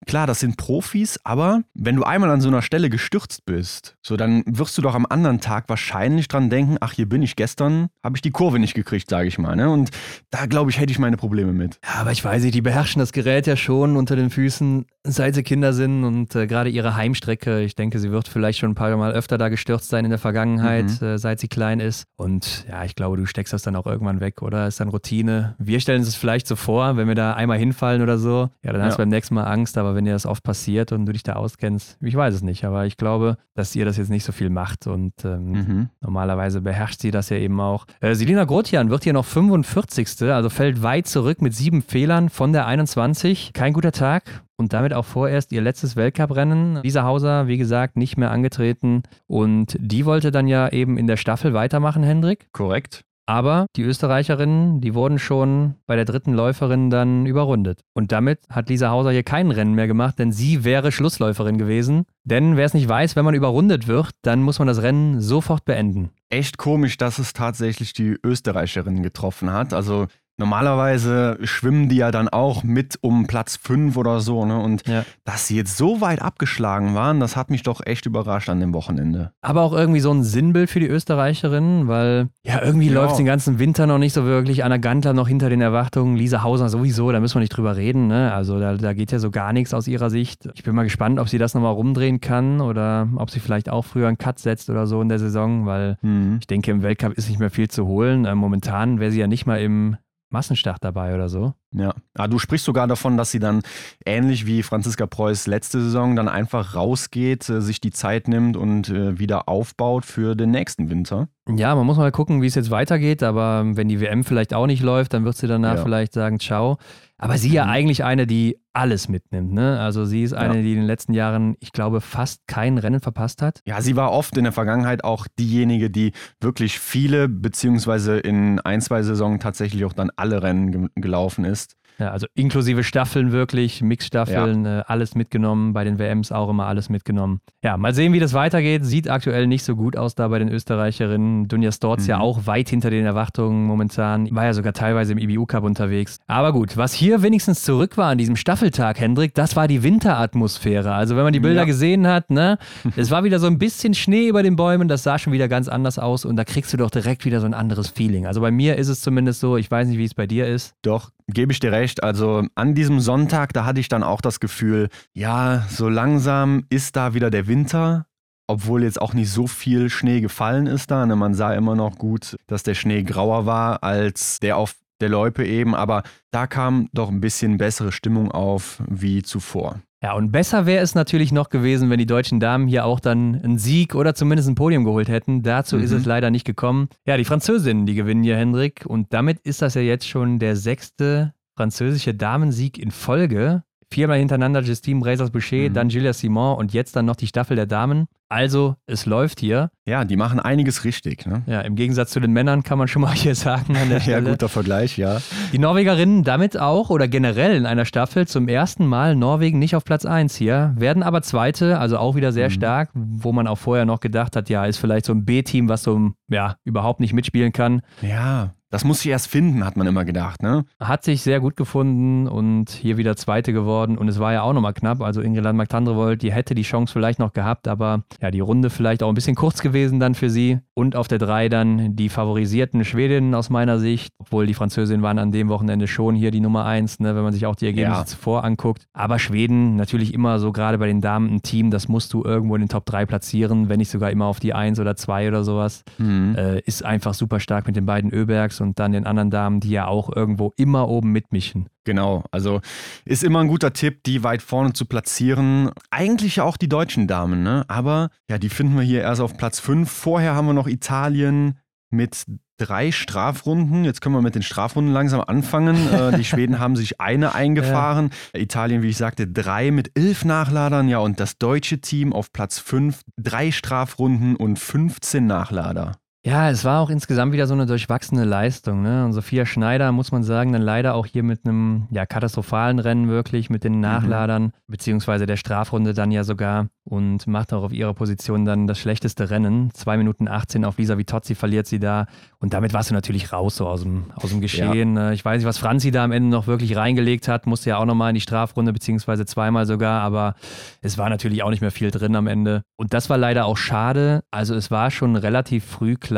klar, 0.06 0.28
das 0.28 0.42
sind 0.42 0.58
Profis, 0.58 1.18
aber 1.24 1.62
wenn 1.74 1.96
du 1.96 2.04
einmal 2.04 2.30
an 2.30 2.42
so 2.42 2.50
einer 2.50 2.62
Stelle 2.62 2.90
gestürzt 2.90 3.46
bist, 3.46 3.96
so 4.06 4.18
dann 4.18 4.44
wirst 4.46 4.78
du 4.78 4.82
doch 4.82 4.96
am 4.96 5.06
anderen 5.10 5.40
Tag 5.40 5.70
wahrscheinlich 5.70 6.28
dran 6.28 6.50
denken, 6.50 6.76
ach, 6.82 6.92
hier 6.92 7.08
bin 7.08 7.22
ich 7.22 7.38
gestern, 7.38 7.88
habe 8.04 8.18
ich 8.18 8.22
die 8.22 8.32
Kurve 8.32 8.60
nicht 8.60 8.74
gekriegt, 8.74 9.10
sage 9.10 9.30
ich 9.30 9.40
mal. 9.40 9.56
Ne? 9.56 9.70
Und 9.70 9.92
da 10.30 10.46
glaube 10.46 10.70
ich, 10.72 10.80
hätte 10.80 10.92
ich 10.92 11.00
meine 11.00 11.16
Probleme 11.16 11.54
mit. 11.54 11.80
Ja, 11.86 12.02
aber 12.02 12.12
ich 12.12 12.24
weiß 12.24 12.44
nicht, 12.44 12.54
die 12.54 12.62
beherrschen 12.62 13.00
das 13.00 13.14
Gerät 13.14 13.48
ja 13.48 13.56
schon 13.56 13.96
unter 13.96 14.18
den 14.18 14.30
Füßen, 14.30 14.86
seit 15.06 15.36
sie 15.36 15.44
Kinder 15.44 15.74
sind 15.74 16.04
und 16.04 16.34
äh, 16.36 16.48
gerade 16.48 16.70
ihre 16.70 16.96
Heimstrecke, 16.96 17.62
ich 17.62 17.76
denke, 17.76 18.00
sie 18.00 18.12
wird 18.12 18.28
vielleicht 18.28 18.60
schon 18.60 18.72
ein 18.72 18.76
paar 18.76 18.96
Mal 18.96 19.12
öfter 19.12 19.38
da 19.38 19.50
gestürzt 19.50 19.90
sein 19.90 20.06
in 20.06 20.10
der 20.12 20.20
Vergangenheit, 20.20 21.02
äh, 21.02 21.18
seit 21.18 21.40
sie 21.40 21.48
klein 21.50 21.80
ist. 21.80 22.06
Und 22.16 22.66
ja, 22.70 22.84
ich 22.86 22.96
glaube, 22.96 23.18
du 23.18 23.26
steckst 23.26 23.52
das 23.54 23.64
dann 23.64 23.76
auch 23.76 23.86
irgendwann 23.86 24.20
weg, 24.22 24.42
oder? 24.42 24.68
Ist 24.68 24.80
dann 24.80 24.90
Routine. 24.90 25.56
Wir 25.60 25.80
stellen 25.80 26.00
uns 26.00 26.08
es 26.08 26.16
vielleicht 26.16 26.48
so 26.48 26.56
vor, 26.56 26.96
wenn 26.98 27.08
wir 27.08 27.16
da 27.16 27.34
einmal 27.34 27.58
hinfallen 27.58 28.02
oder 28.02 28.18
so, 28.18 28.50
ja, 28.64 28.72
dann 28.72 28.82
hast 28.82 28.94
du 28.98 29.02
Ja. 29.02 29.06
beim 29.06 29.10
nächsten 29.10 29.36
Mal 29.36 29.44
Angst, 29.44 29.78
aber 29.78 29.96
wenn 29.96 30.06
dir 30.06 30.14
das 30.14 30.26
oft 30.26 30.44
passiert 30.44 30.92
und 30.92 31.06
du 31.06 31.12
dich 31.12 31.24
da 31.24 31.34
auskennst, 31.34 31.98
ich 32.02 32.16
weiß 32.16 32.34
es 32.36 32.42
nicht, 32.42 32.64
aber 32.64 32.86
ich 32.86 32.96
glaube, 32.98 33.38
dass 33.56 33.76
ihr 33.76 33.86
das 33.86 33.98
jetzt 33.98 34.10
nicht 34.10 34.24
so 34.24 34.32
viel 34.32 34.50
macht 34.50 34.88
und 34.88 35.14
ähm, 35.26 35.52
Mhm. 35.52 35.90
Normalerweise 36.02 36.62
beherrscht 36.62 37.02
sie 37.02 37.12
das 37.12 37.30
ja 37.30 37.38
eben 37.38 37.60
auch. 37.60 37.86
Äh, 38.02 38.16
Selina 38.16 38.44
Grotian 38.46 38.90
wird 38.90 39.04
hier 39.04 39.14
noch 39.14 39.26
45. 39.26 40.32
Also 40.32 40.50
fällt 40.50 40.82
weit 40.84 41.08
zurück 41.08 41.42
mit 41.42 41.54
sieben 41.56 41.82
Fehlern 41.82 42.30
von 42.30 42.54
der 42.54 42.66
21. 42.68 43.52
Kein 43.54 43.74
guter 43.74 43.92
Tag. 43.92 44.43
Und 44.58 44.74
damit 44.74 44.94
auch 44.94 45.06
vorerst 45.06 45.52
ihr 45.52 45.62
letztes 45.62 45.96
Weltcuprennen. 45.96 46.82
Lisa 46.84 47.04
Hauser, 47.04 47.48
wie 47.48 47.58
gesagt, 47.58 47.98
nicht 47.98 48.18
mehr 48.18 48.32
angetreten. 48.32 49.04
Und 49.28 49.78
die 49.80 50.06
wollte 50.06 50.32
dann 50.32 50.48
ja 50.48 50.70
eben 50.70 50.98
in 50.98 51.08
der 51.08 51.18
Staffel 51.18 51.54
weitermachen, 51.54 52.04
Hendrik. 52.04 52.48
Korrekt. 52.52 53.04
Aber 53.26 53.68
die 53.78 53.84
Österreicherinnen, 53.84 54.82
die 54.82 54.96
wurden 54.96 55.18
schon 55.18 55.76
bei 55.86 55.96
der 55.96 56.04
dritten 56.04 56.34
Läuferin 56.34 56.90
dann 56.90 57.26
überrundet. 57.26 57.80
Und 57.94 58.12
damit 58.12 58.40
hat 58.50 58.68
Lisa 58.68 58.90
Hauser 58.90 59.12
hier 59.12 59.24
kein 59.24 59.50
Rennen 59.50 59.76
mehr 59.76 59.88
gemacht, 59.88 60.20
denn 60.20 60.34
sie 60.34 60.66
wäre 60.66 60.92
Schlussläuferin 60.92 61.58
gewesen. 61.58 62.04
Denn 62.26 62.58
wer 62.58 62.66
es 62.66 62.74
nicht 62.74 62.90
weiß, 62.90 63.16
wenn 63.16 63.24
man 63.24 63.34
überrundet 63.34 63.88
wird, 63.88 64.12
dann 64.24 64.42
muss 64.42 64.60
man 64.60 64.68
das 64.68 64.82
Rennen 64.82 65.22
sofort 65.22 65.64
beenden. 65.64 66.10
echt 66.30 66.58
komisch, 66.58 66.98
dass 66.98 67.20
es 67.20 67.32
tatsächlich 67.32 67.94
die 67.94 68.18
Österreicherin 68.24 69.04
getroffen 69.04 69.54
hat. 69.54 69.72
Also 69.72 70.08
normalerweise 70.38 71.38
schwimmen 71.44 71.90
die 71.90 71.98
ja 71.98 72.12
dann 72.12 72.30
auch 72.30 72.64
mit 72.64 72.98
um 73.02 73.28
Platz 73.28 73.56
5 73.58 73.98
oder 73.98 74.20
so. 74.20 74.46
Ne? 74.46 74.58
Und 74.60 74.88
Ja. 74.88 75.04
dass 75.26 75.48
sie 75.48 75.56
jetzt 75.56 75.78
so 75.78 76.02
weit 76.02 76.22
abgeschlagen 76.22 76.96
waren, 76.96 77.20
das 77.20 77.36
hat 77.36 77.50
mich 77.50 77.64
doch 77.64 77.82
echt 77.86 78.06
überrascht 78.06 78.50
an 78.50 78.60
dem 78.60 78.74
Wochenende. 78.74 79.32
Aber 79.42 79.62
auch 79.62 79.74
irgendwie 79.74 80.00
so 80.00 80.12
ein 80.12 80.24
Sinnbild 80.24 80.70
für 80.70 80.80
die 80.80 80.88
Österreicherinnen, 80.88 81.88
weil 81.88 82.30
ja, 82.44 82.62
irgendwie 82.64 82.88
Ja. 82.88 82.94
läuft 82.94 83.18
den 83.20 83.26
ganzen 83.26 83.60
Winter 83.60 83.88
noch 83.88 83.98
nicht 83.98 84.14
so 84.14 84.26
wirklich. 84.26 84.64
Anna 84.64 84.78
Gantler 84.78 85.14
noch 85.14 85.28
hinter 85.28 85.50
den 85.50 85.62
Erwartungen, 85.62 86.16
Lisa 86.16 86.44
Hauser 86.44 86.70
sowieso, 86.70 87.12
da 87.12 87.20
müssen 87.20 87.36
wir 87.36 87.42
nicht 87.42 87.56
drüber 87.56 87.76
reden. 87.76 88.08
Ne? 88.08 88.34
Also 88.34 88.60
da, 88.60 88.76
da 88.76 88.94
geht 88.94 89.12
ja 89.12 89.20
so 89.20 89.32
gar 89.32 89.54
nichts 89.54 89.74
aus 89.74 89.88
ihrer 89.88 90.10
Sicht. 90.10 90.50
Ich 90.56 90.64
bin 90.64 90.76
mal 90.76 90.84
gespannt, 90.84 91.20
ob 91.20 91.30
sie 91.30 91.38
das 91.38 91.54
nochmal 91.54 91.74
rumdrehen 91.74 92.22
kann 92.22 92.62
oder 92.62 93.08
ob 93.16 93.30
sie 93.30 93.40
vielleicht 93.40 93.70
auch 93.70 93.84
früher 93.86 94.08
einen 94.08 94.18
Cut 94.18 94.40
setzt 94.40 94.70
oder 94.70 94.88
so 94.88 95.02
in 95.02 95.10
der 95.10 95.20
Saison, 95.20 95.66
weil 95.66 95.98
Hm. 96.02 96.38
ich 96.40 96.48
denke, 96.48 96.72
im 96.72 96.82
Weltcup 96.84 97.14
ist 97.14 97.30
nicht 97.30 97.40
mehr 97.40 97.50
viel 97.52 97.68
zu 97.70 97.86
holen. 97.88 98.26
Äh, 98.26 98.36
momentan 98.36 99.00
wäre 99.00 99.12
sie 99.12 99.20
ja 99.20 99.28
nicht 99.28 99.46
mal 99.46 99.60
im 99.62 99.98
Massenstart 100.34 100.84
dabei 100.84 101.14
oder 101.16 101.30
so. 101.30 101.54
Ja. 101.72 101.94
Ah, 102.16 102.28
du 102.28 102.38
sprichst 102.40 102.66
sogar 102.66 102.88
davon, 102.88 103.16
dass 103.18 103.32
sie 103.32 103.40
dann 103.40 103.62
ähnlich 104.06 104.46
wie 104.46 104.62
Franziska 104.64 105.08
Preuß 105.08 105.48
letzte 105.48 105.82
Saison 105.82 106.16
dann 106.16 106.28
einfach 106.28 106.76
rausgeht, 106.76 107.48
äh, 107.50 107.62
sich 107.62 107.80
die 107.80 107.92
Zeit 107.92 108.28
nimmt 108.28 108.58
und 108.58 108.90
äh, 108.90 109.18
wieder 109.18 109.48
aufbaut 109.48 110.06
für 110.06 110.36
den 110.36 110.52
nächsten 110.52 110.90
Winter. 110.90 111.30
Ja, 111.48 111.74
man 111.76 111.86
muss 111.86 111.98
mal 111.98 112.12
gucken, 112.12 112.42
wie 112.42 112.48
es 112.48 112.56
jetzt 112.56 112.72
weitergeht, 112.72 113.24
aber 113.24 113.64
wenn 113.66 113.88
die 113.88 114.00
WM 114.02 114.24
vielleicht 114.24 114.54
auch 114.54 114.68
nicht 114.68 114.84
läuft, 114.84 115.14
dann 115.14 115.24
wird 115.26 115.38
sie 115.38 115.48
danach 115.48 115.78
Ja. 115.78 115.84
vielleicht 115.84 116.14
sagen, 116.14 116.40
ciao. 116.40 116.78
Aber 117.24 117.38
sie 117.38 117.50
ja 117.54 117.64
Mhm. 117.66 117.72
eigentlich 117.72 118.04
eine, 118.04 118.28
die 118.28 118.58
alles 118.74 119.08
mitnimmt, 119.08 119.54
ne? 119.54 119.80
Also 119.80 120.04
sie 120.04 120.24
ist 120.24 120.34
eine, 120.34 120.58
Ja. 120.58 120.62
die 120.62 120.72
in 120.74 120.80
den 120.80 120.86
letzten 120.88 121.14
Jahren, 121.14 121.56
ich 121.62 121.72
glaube, 121.72 122.02
fast 122.02 122.42
kein 122.48 122.78
Rennen 122.78 123.00
verpasst 123.00 123.42
hat. 123.42 123.62
Ja, 123.66 123.82
sie 123.82 123.96
war 123.96 124.12
oft 124.12 124.36
in 124.38 124.44
der 124.44 124.52
Vergangenheit 124.52 125.04
auch 125.06 125.28
diejenige, 125.40 125.90
die 125.90 126.12
wirklich 126.42 126.80
viele, 126.80 127.30
beziehungsweise 127.30 128.18
in 128.20 128.60
ein, 128.60 128.82
zwei 128.82 129.04
Saisonen 129.04 129.40
tatsächlich 129.40 129.86
auch 129.86 129.94
dann 129.94 130.12
alle 130.18 130.44
Rennen 130.44 130.72
ge 130.72 130.88
gelaufen 130.96 131.46
ist. 131.46 131.76
Ja, 132.00 132.12
also 132.12 132.28
inklusive 132.34 132.84
Staffeln 132.84 133.32
wirklich, 133.32 133.82
Mixstaffeln, 133.82 134.66
ja. 134.66 134.80
äh, 134.80 134.84
alles 134.88 135.16
mitgenommen, 135.16 135.74
bei 135.74 135.84
den 135.84 136.00
WMs 136.00 136.32
auch 136.32 136.50
immer 136.50 136.66
alles 136.66 136.90
mitgenommen. 136.90 137.40
Ja, 137.64 137.78
mal 137.78 137.94
sehen, 137.94 138.14
wie 138.14 138.20
das 138.20 138.34
weitergeht. 138.34 138.86
Sieht 138.86 139.10
aktuell 139.10 139.48
nicht 139.48 139.64
so 139.64 139.76
gut 139.76 139.96
aus 139.96 140.16
da 140.16 140.28
bei 140.28 140.40
den 140.40 140.50
Österreicherinnen. 140.50 141.48
Dunja 141.48 141.72
Storz 141.72 142.04
mhm. 142.04 142.10
ja 142.10 142.20
auch 142.20 142.46
weit 142.46 142.70
hinter 142.70 142.90
den 142.90 143.06
Erwartungen 143.06 143.66
momentan. 143.66 144.34
War 144.36 144.46
ja 144.46 144.54
sogar 144.54 144.74
teilweise 144.74 145.14
im 145.14 145.18
IBU-Cup 145.18 145.64
unterwegs. 145.64 146.20
Aber 146.28 146.52
gut, 146.52 146.78
was 146.78 146.94
hier 146.94 147.22
wenigstens 147.22 147.64
zurück 147.64 147.98
war 147.98 148.10
an 148.10 148.18
diesem 148.18 148.36
Staffeltag, 148.36 149.00
Hendrik, 149.00 149.34
das 149.34 149.56
war 149.56 149.68
die 149.68 149.84
Winteratmosphäre. 149.84 150.94
Also 150.94 151.16
wenn 151.16 151.24
man 151.24 151.34
die 151.34 151.40
Bilder 151.40 151.62
ja. 151.62 151.66
gesehen 151.66 152.08
hat, 152.08 152.30
ne, 152.32 152.58
es 152.96 153.12
war 153.12 153.24
wieder 153.24 153.40
so 153.40 153.48
ein 153.48 153.60
bisschen 153.60 153.94
Schnee 153.94 154.28
über 154.28 154.44
den 154.44 154.56
Bäumen, 154.56 154.88
das 154.88 155.04
sah 155.04 155.20
schon 155.20 155.34
wieder 155.34 155.48
ganz 155.48 155.68
anders 155.68 156.00
aus 156.00 156.26
und 156.26 156.36
da 156.36 156.44
kriegst 156.44 156.74
du 156.74 156.78
doch 156.78 156.92
direkt 156.92 157.26
wieder 157.26 157.40
so 157.40 157.46
ein 157.46 157.54
anderes 157.54 157.90
Feeling. 157.90 158.26
Also 158.26 158.42
bei 158.42 158.52
mir 158.52 158.78
ist 158.78 158.88
es 158.88 159.02
zumindest 159.02 159.40
so, 159.40 159.58
ich 159.58 159.70
weiß 159.70 159.88
nicht, 159.88 159.98
wie 159.98 160.06
es 160.06 160.14
bei 160.14 160.28
dir 160.28 160.48
ist. 160.48 160.76
Doch, 160.82 161.12
gebe 161.34 161.52
ich 161.52 161.60
dir 161.60 161.72
recht. 161.72 162.04
Also 162.04 162.46
an 162.56 162.76
diesem 162.76 163.00
Sonntag, 163.00 163.54
da 163.54 163.66
hatte 163.66 163.80
ich 163.80 163.90
dann 163.90 164.04
auch 164.04 164.22
das 164.22 164.40
Gefühl, 164.40 164.90
ja, 165.14 165.66
so 165.70 165.90
langsam 165.90 166.66
ist 166.70 166.96
da 166.96 167.14
wieder 167.14 167.30
der 167.30 167.48
Winter. 167.48 168.06
Obwohl 168.48 168.84
jetzt 168.84 169.02
auch 169.02 169.14
nicht 169.14 169.32
so 169.32 169.48
viel 169.48 169.90
Schnee 169.90 170.20
gefallen 170.20 170.68
ist 170.68 170.92
da. 170.92 171.06
Ne? 171.06 171.16
Man 171.16 171.34
sah 171.34 171.54
immer 171.54 171.76
noch 171.76 171.98
gut, 171.98 172.36
dass 172.48 172.64
der 172.64 172.74
Schnee 172.74 173.04
grauer 173.04 173.46
war 173.46 173.84
als 173.84 174.40
der 174.40 174.58
auf 174.58 174.76
der 175.00 175.10
Loipe 175.10 175.46
eben. 175.46 175.76
Aber 175.76 176.04
da 176.32 176.46
kam 176.46 176.90
doch 176.94 177.10
ein 177.10 177.22
bisschen 177.22 177.58
bessere 177.58 177.92
Stimmung 177.92 178.32
auf 178.32 178.82
wie 178.88 179.24
zuvor. 179.24 179.80
Ja, 180.04 180.16
und 180.16 180.34
besser 180.34 180.66
wäre 180.66 180.84
es 180.84 180.96
natürlich 180.96 181.32
noch 181.32 181.48
gewesen, 181.48 181.90
wenn 181.90 181.98
die 181.98 182.06
deutschen 182.06 182.42
Damen 182.42 182.68
hier 182.68 182.84
auch 182.84 183.00
dann 183.00 183.36
einen 183.42 183.58
Sieg 183.58 183.96
oder 183.96 184.14
zumindest 184.14 184.50
ein 184.50 184.56
Podium 184.56 184.84
geholt 184.84 185.08
hätten. 185.08 185.44
Dazu 185.44 185.78
mhm. 185.78 185.84
ist 185.84 185.92
es 185.92 186.06
leider 186.06 186.30
nicht 186.30 186.44
gekommen. 186.44 186.90
Ja, 187.06 187.16
die 187.16 187.24
Französinnen, 187.24 187.86
die 187.86 187.96
gewinnen 187.96 188.22
hier, 188.22 188.36
Hendrik. 188.36 188.84
Und 188.86 189.14
damit 189.14 189.40
ist 189.40 189.62
das 189.62 189.76
ja 189.76 189.82
jetzt 189.82 190.06
schon 190.06 190.40
der 190.40 190.58
sechste 190.58 191.34
französische 191.56 192.14
Damensieg 192.14 192.78
in 192.78 192.92
Folge. 192.92 193.64
Viermal 193.94 194.18
hintereinander 194.18 194.62
Justine 194.62 195.00
Brazers-Boucher, 195.00 195.70
mhm. 195.70 195.74
dann 195.74 195.90
Julia 195.90 196.14
Simon 196.14 196.58
und 196.58 196.74
jetzt 196.74 196.96
dann 196.96 197.06
noch 197.06 197.16
die 197.16 197.28
Staffel 197.28 197.56
der 197.56 197.68
Damen. 197.68 198.08
Also, 198.28 198.76
es 198.88 199.06
läuft 199.06 199.40
hier. 199.40 199.70
Ja, 199.86 200.06
die 200.06 200.18
machen 200.18 200.40
einiges 200.40 200.86
richtig. 200.86 201.28
Ne? 201.28 201.44
Ja, 201.46 201.62
im 201.62 201.76
Gegensatz 201.76 202.10
zu 202.10 202.20
den 202.20 202.34
Männern 202.34 202.64
kann 202.64 202.80
man 202.80 202.88
schon 202.88 203.04
mal 203.04 203.14
hier 203.14 203.36
sagen 203.36 203.78
an 203.78 203.90
der 203.90 204.00
Stelle. 204.02 204.26
ja, 204.26 204.32
guter 204.32 204.50
Vergleich, 204.50 204.98
ja. 204.98 205.22
Die 205.52 205.60
Norwegerinnen 205.60 206.24
damit 206.24 206.58
auch 206.58 206.90
oder 206.90 207.08
generell 207.08 207.56
in 207.56 207.68
einer 207.68 207.86
Staffel 207.86 208.28
zum 208.28 208.48
ersten 208.48 208.88
Mal 208.88 209.16
Norwegen 209.16 209.60
nicht 209.60 209.76
auf 209.76 209.86
Platz 209.86 210.08
1 210.08 210.36
hier, 210.36 210.74
werden 210.76 211.04
aber 211.04 211.22
Zweite, 211.22 211.78
also 211.78 212.00
auch 212.00 212.16
wieder 212.16 212.32
sehr 212.32 212.50
mhm. 212.50 212.54
stark, 212.54 212.90
wo 212.96 213.32
man 213.32 213.46
auch 213.46 213.60
vorher 213.60 213.86
noch 213.86 214.00
gedacht 214.00 214.36
hat, 214.36 214.50
ja, 214.50 214.66
ist 214.66 214.78
vielleicht 214.78 215.06
so 215.06 215.14
ein 215.14 215.26
B-Team, 215.26 215.70
was 215.70 215.84
so 215.84 216.10
ja, 216.28 216.56
überhaupt 216.64 217.02
nicht 217.02 217.14
mitspielen 217.14 217.54
kann. 217.54 217.84
Ja, 218.02 218.56
das 218.74 218.84
muss 218.84 219.06
ich 219.06 219.12
erst 219.12 219.28
finden, 219.28 219.64
hat 219.64 219.78
man 219.78 219.86
immer 219.86 220.04
gedacht, 220.04 220.42
ne? 220.42 220.66
Hat 220.80 221.04
sich 221.04 221.22
sehr 221.22 221.40
gut 221.40 221.56
gefunden 221.56 222.28
und 222.28 222.72
hier 222.72 222.98
wieder 222.98 223.16
Zweite 223.16 223.54
geworden. 223.54 224.00
Und 224.00 224.08
es 224.08 224.18
war 224.18 224.34
ja 224.34 224.42
auch 224.42 224.52
nochmal 224.52 224.74
knapp. 224.74 225.00
Also 225.02 225.22
Ingrid 225.22 225.44
Landmark-Tandrevold, 225.44 226.24
die 226.24 226.34
hätte 226.34 226.56
die 226.56 226.64
Chance 226.64 226.92
vielleicht 226.92 227.20
noch 227.20 227.34
gehabt, 227.34 227.68
aber 227.68 228.02
ja, 228.20 228.32
die 228.32 228.40
Runde 228.40 228.72
vielleicht 228.72 229.04
auch 229.04 229.10
ein 229.10 229.14
bisschen 229.14 229.36
kurz 229.36 229.62
gewesen 229.62 230.00
dann 230.00 230.16
für 230.16 230.32
sie. 230.32 230.58
Und 230.74 230.96
auf 230.96 231.08
der 231.08 231.20
3 231.20 231.50
dann 231.50 231.96
die 231.96 232.10
favorisierten 232.10 232.84
Schwedinnen 232.84 233.36
aus 233.36 233.52
meiner 233.52 233.78
Sicht, 233.78 234.12
obwohl 234.18 234.48
die 234.48 234.56
Französinnen 234.56 235.04
waren 235.04 235.20
an 235.20 235.32
dem 235.32 235.50
Wochenende 235.50 235.86
schon 235.86 236.16
hier 236.16 236.32
die 236.32 236.40
Nummer 236.42 236.66
1, 236.66 237.00
ne, 237.00 237.16
wenn 237.16 237.22
man 237.22 237.32
sich 237.32 237.46
auch 237.46 237.56
die 237.56 237.68
Ergebnisse 237.68 238.00
ja. 238.00 238.06
zuvor 238.08 238.44
anguckt. 238.44 238.88
Aber 238.92 239.20
Schweden 239.20 239.76
natürlich 239.76 240.16
immer 240.16 240.40
so, 240.40 240.52
gerade 240.52 240.80
bei 240.80 240.88
den 240.88 241.00
Damen 241.00 241.32
ein 241.32 241.44
Team, 241.44 241.70
das 241.70 241.90
musst 241.90 242.12
du 242.12 242.24
irgendwo 242.24 242.56
in 242.56 242.62
den 242.62 242.70
Top 242.70 242.88
3 242.88 243.06
platzieren, 243.06 243.70
wenn 243.70 243.78
nicht 243.78 243.92
sogar 243.92 244.10
immer 244.10 244.26
auf 244.26 244.40
die 244.40 244.56
1 244.56 244.80
oder 244.80 244.96
2 244.96 245.28
oder 245.28 245.44
sowas. 245.44 245.84
Mhm. 246.00 246.34
Äh, 246.36 246.60
ist 246.62 246.84
einfach 246.84 247.14
super 247.14 247.40
stark 247.40 247.68
mit 247.68 247.76
den 247.76 247.86
beiden 247.86 248.10
Öbergs 248.10 248.63
und 248.64 248.80
dann 248.80 248.94
den 248.94 249.06
anderen 249.06 249.30
Damen, 249.30 249.60
die 249.60 249.70
ja 249.70 249.86
auch 249.88 250.14
irgendwo 250.14 250.54
immer 250.58 250.90
oben 250.90 251.12
mitmischen. 251.12 251.68
Genau, 251.84 252.24
also 252.32 252.62
ist 253.06 253.24
immer 253.24 253.42
ein 253.42 253.48
guter 253.48 253.74
Tipp, 253.74 254.04
die 254.04 254.24
weit 254.24 254.42
vorne 254.42 254.74
zu 254.74 254.86
platzieren. 254.86 255.70
Eigentlich 255.92 256.38
ja 256.38 256.46
auch 256.46 256.58
die 256.58 256.70
deutschen 256.70 257.08
Damen, 257.08 257.44
ne? 257.44 257.66
Aber 257.68 258.10
ja, 258.30 258.38
die 258.38 258.50
finden 258.50 258.76
wir 258.76 258.84
hier 258.84 259.02
erst 259.02 259.22
auf 259.22 259.38
Platz 259.38 259.60
5. 259.60 259.92
Vorher 259.92 260.34
haben 260.34 260.48
wir 260.48 260.54
noch 260.54 260.68
Italien 260.68 261.60
mit 261.92 262.26
drei 262.58 262.92
Strafrunden. 262.92 263.84
Jetzt 263.84 264.02
können 264.02 264.16
wir 264.16 264.22
mit 264.22 264.36
den 264.36 264.44
Strafrunden 264.44 264.94
langsam 264.94 265.22
anfangen. 265.22 265.74
Äh, 265.94 266.18
die 266.18 266.24
Schweden 266.24 266.60
haben 266.60 266.76
sich 266.76 267.00
eine 267.00 267.36
eingefahren. 267.36 268.10
Ja. 268.34 268.40
Italien, 268.42 268.82
wie 268.82 268.90
ich 268.90 268.98
sagte, 268.98 269.28
drei 269.28 269.70
mit 269.70 269.92
elf 269.96 270.26
Nachladern. 270.26 270.88
Ja, 270.88 271.00
und 271.00 271.20
das 271.20 271.38
deutsche 271.38 271.82
Team 271.82 272.14
auf 272.14 272.32
Platz 272.32 272.58
5, 272.58 273.02
drei 273.18 273.52
Strafrunden 273.52 274.36
und 274.36 274.58
15 274.58 275.28
Nachlader. 275.28 275.98
Ja, 276.26 276.50
es 276.50 276.64
war 276.64 276.80
auch 276.80 276.90
insgesamt 276.90 277.34
wieder 277.34 277.48
so 277.48 277.54
eine 277.54 277.66
durchwachsene 277.66 278.24
Leistung. 278.24 278.82
Ne? 278.82 279.04
Und 279.04 279.12
Sophia 279.12 279.46
Schneider, 279.46 279.92
muss 279.92 280.14
man 280.14 280.24
sagen, 280.24 280.54
dann 280.54 280.62
leider 280.62 280.96
auch 280.96 281.06
hier 281.06 281.22
mit 281.22 281.46
einem 281.46 281.88
ja, 281.92 282.06
katastrophalen 282.06 282.80
Rennen 282.80 283.10
wirklich, 283.10 283.50
mit 283.50 283.66
den 283.66 283.74
mhm. 283.76 283.82
Nachladern, 283.82 284.44
mhm. 284.44 284.52
beziehungsweise 284.68 285.26
der 285.26 285.36
Strafrunde 285.36 285.94
dann 285.94 286.12
ja 286.12 286.24
sogar 286.24 286.68
und 286.86 287.28
macht 287.28 287.52
auch 287.52 287.64
auf 287.64 287.74
ihrer 287.74 287.94
Position 287.94 288.46
dann 288.46 288.68
das 288.68 288.80
schlechteste 288.80 289.30
Rennen. 289.30 289.72
2 289.74 289.98
Minuten 289.98 290.30
18 290.30 290.64
auf 290.64 290.78
Lisa 290.78 290.98
Vitozzi 290.98 291.36
verliert 291.36 291.68
sie 291.68 291.80
da. 291.80 292.08
Und 292.40 292.54
damit 292.54 292.74
warst 292.74 292.90
du 292.90 292.94
natürlich 292.94 293.34
raus 293.34 293.58
so 293.58 293.68
aus 293.68 293.84
dem, 293.84 294.06
aus 294.16 294.30
dem 294.30 294.40
Geschehen. 294.40 294.96
Ja. 294.96 295.12
Ich 295.12 295.26
weiß 295.26 295.40
nicht, 295.40 295.48
was 295.48 295.58
Franzi 295.58 295.92
da 295.92 296.06
am 296.06 296.14
Ende 296.14 296.30
noch 296.30 296.48
wirklich 296.48 296.78
reingelegt 296.78 297.28
hat. 297.28 297.48
Musste 297.48 297.72
ja 297.72 297.78
auch 297.78 297.86
nochmal 297.86 298.10
in 298.10 298.16
die 298.16 298.22
Strafrunde, 298.22 298.72
beziehungsweise 298.72 299.26
zweimal 299.26 299.66
sogar. 299.66 300.02
Aber 300.02 300.36
es 300.82 300.98
war 300.98 301.10
natürlich 301.10 301.44
auch 301.44 301.50
nicht 301.50 301.62
mehr 301.62 301.72
viel 301.72 301.92
drin 301.92 302.16
am 302.16 302.28
Ende. 302.28 302.64
Und 302.78 302.94
das 302.94 303.10
war 303.10 303.18
leider 303.18 303.46
auch 303.46 303.58
schade. 303.58 304.24
Also 304.32 304.56
es 304.56 304.72
war 304.72 304.90
schon 304.90 305.18
relativ 305.18 305.66
früh 305.66 305.96
klar. 305.96 306.13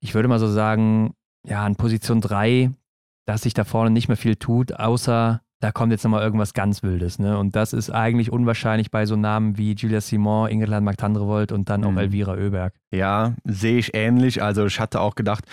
Ich 0.00 0.14
würde 0.14 0.28
mal 0.28 0.38
so 0.38 0.48
sagen, 0.48 1.14
ja, 1.46 1.64
an 1.64 1.76
Position 1.76 2.20
3, 2.20 2.70
dass 3.26 3.42
sich 3.42 3.54
da 3.54 3.64
vorne 3.64 3.90
nicht 3.90 4.08
mehr 4.08 4.16
viel 4.16 4.36
tut, 4.36 4.72
außer 4.74 5.40
da 5.60 5.72
kommt 5.72 5.92
jetzt 5.92 6.04
nochmal 6.04 6.22
irgendwas 6.22 6.54
ganz 6.54 6.82
Wildes. 6.82 7.18
Ne? 7.18 7.38
Und 7.38 7.54
das 7.54 7.74
ist 7.74 7.90
eigentlich 7.90 8.32
unwahrscheinlich 8.32 8.90
bei 8.90 9.04
so 9.04 9.14
Namen 9.14 9.58
wie 9.58 9.74
Julia 9.74 10.00
Simon, 10.00 10.48
Ingrid 10.48 10.70
Landmark-Tandrevold 10.70 11.52
und 11.52 11.68
dann 11.68 11.84
auch 11.84 11.90
mhm. 11.90 11.98
Elvira 11.98 12.32
Oeberg. 12.32 12.74
Ja, 12.90 13.34
sehe 13.44 13.78
ich 13.78 13.94
ähnlich. 13.94 14.42
Also 14.42 14.64
ich 14.64 14.80
hatte 14.80 15.00
auch 15.00 15.14
gedacht, 15.14 15.44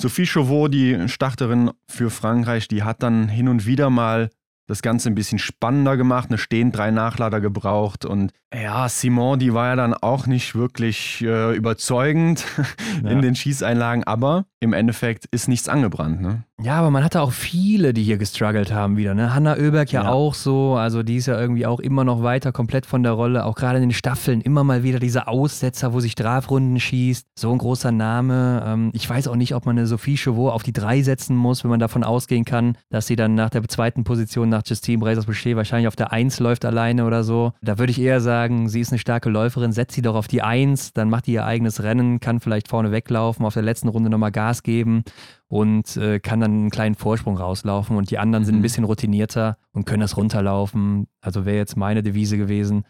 Sophie 0.00 0.26
Chauveau, 0.26 0.68
die 0.68 1.08
Starterin 1.08 1.72
für 1.88 2.10
Frankreich, 2.10 2.68
die 2.68 2.84
hat 2.84 3.02
dann 3.02 3.28
hin 3.28 3.48
und 3.48 3.66
wieder 3.66 3.90
mal 3.90 4.30
das 4.66 4.82
Ganze 4.82 5.08
ein 5.08 5.14
bisschen 5.14 5.38
spannender 5.38 5.96
gemacht, 5.96 6.28
eine 6.28 6.38
stehen 6.38 6.72
drei 6.72 6.90
Nachlader 6.90 7.40
gebraucht 7.40 8.04
und 8.04 8.32
ja, 8.54 8.88
Simon, 8.88 9.38
die 9.38 9.52
war 9.52 9.68
ja 9.68 9.76
dann 9.76 9.94
auch 9.94 10.26
nicht 10.26 10.54
wirklich 10.54 11.22
äh, 11.22 11.54
überzeugend 11.54 12.44
ja. 13.02 13.10
in 13.10 13.20
den 13.20 13.34
Schießeinlagen, 13.34 14.04
aber 14.04 14.46
im 14.66 14.72
Endeffekt 14.72 15.26
ist 15.30 15.48
nichts 15.48 15.68
angebrannt, 15.68 16.20
ne? 16.20 16.44
Ja, 16.62 16.78
aber 16.78 16.90
man 16.90 17.04
hatte 17.04 17.20
auch 17.20 17.32
viele, 17.32 17.92
die 17.92 18.02
hier 18.02 18.16
gestruggelt 18.16 18.72
haben 18.72 18.96
wieder, 18.96 19.14
ne? 19.14 19.34
Hanna 19.34 19.56
Oeberg 19.56 19.92
ja, 19.92 20.04
ja, 20.04 20.10
auch 20.10 20.34
so, 20.34 20.74
also 20.74 21.02
die 21.02 21.16
ist 21.16 21.26
ja 21.26 21.38
irgendwie 21.38 21.66
auch 21.66 21.80
immer 21.80 22.04
noch 22.04 22.22
weiter 22.22 22.50
komplett 22.50 22.86
von 22.86 23.02
der 23.02 23.12
Rolle, 23.12 23.44
auch 23.44 23.54
gerade 23.54 23.76
in 23.76 23.84
den 23.84 23.92
Staffeln 23.92 24.40
immer 24.40 24.64
mal 24.64 24.82
wieder 24.82 24.98
diese 24.98 25.28
Aussetzer, 25.28 25.92
wo 25.92 26.00
sich 26.00 26.12
Strafrunden 26.12 26.80
schießt, 26.80 27.26
so 27.38 27.52
ein 27.52 27.58
großer 27.58 27.92
Name. 27.92 28.64
Ähm, 28.66 28.90
ich 28.94 29.08
weiß 29.08 29.28
auch 29.28 29.36
nicht, 29.36 29.54
ob 29.54 29.66
man 29.66 29.78
eine 29.78 29.86
Sophie 29.86 30.16
Chauveau 30.16 30.50
auf 30.50 30.62
die 30.62 30.72
drei 30.72 31.02
setzen 31.02 31.36
muss, 31.36 31.62
wenn 31.62 31.70
man 31.70 31.80
davon 31.80 32.04
ausgehen 32.04 32.44
kann, 32.44 32.76
dass 32.90 33.06
sie 33.06 33.16
dann 33.16 33.34
nach 33.34 33.50
der 33.50 33.62
zweiten 33.68 34.04
Position 34.04 34.48
nach 34.48 34.62
Justine 34.64 34.98
Brazers-Boucher 34.98 35.56
wahrscheinlich 35.56 35.88
auf 35.88 35.96
der 35.96 36.12
Eins 36.12 36.40
läuft 36.40 36.64
alleine 36.64 37.04
oder 37.04 37.22
so. 37.22 37.52
Da 37.62 37.78
würde 37.78 37.90
ich 37.90 38.00
eher 38.00 38.20
sagen, 38.20 38.68
sie 38.68 38.80
ist 38.80 38.92
eine 38.92 38.98
starke 38.98 39.28
Läuferin, 39.28 39.72
setzt 39.72 39.94
sie 39.94 40.02
doch 40.02 40.14
auf 40.14 40.26
die 40.26 40.42
Eins, 40.42 40.92
dann 40.92 41.10
macht 41.10 41.26
die 41.26 41.32
ihr 41.34 41.44
eigenes 41.44 41.82
Rennen, 41.82 42.18
kann 42.18 42.40
vielleicht 42.40 42.68
vorne 42.68 42.92
weglaufen, 42.92 43.44
auf 43.44 43.54
der 43.54 43.62
letzten 43.62 43.88
Runde 43.88 44.10
nochmal 44.10 44.32
Gas 44.32 44.55
geben 44.62 45.04
und 45.48 45.96
äh, 45.96 46.20
kann 46.20 46.40
dann 46.40 46.52
einen 46.52 46.70
kleinen 46.70 46.94
Vorsprung 46.94 47.36
rauslaufen 47.36 47.96
und 47.96 48.10
die 48.10 48.18
anderen 48.18 48.42
mhm. 48.42 48.46
sind 48.46 48.54
ein 48.56 48.58
mhm. 48.58 48.62
bisschen 48.62 48.84
routinierter 48.84 49.58
und 49.72 49.86
können 49.86 50.00
das 50.00 50.16
runterlaufen. 50.16 51.06
Also 51.20 51.44
wäre 51.44 51.56
jetzt 51.56 51.76
meine 51.76 52.02
Devise 52.02 52.36
gewesen. 52.36 52.84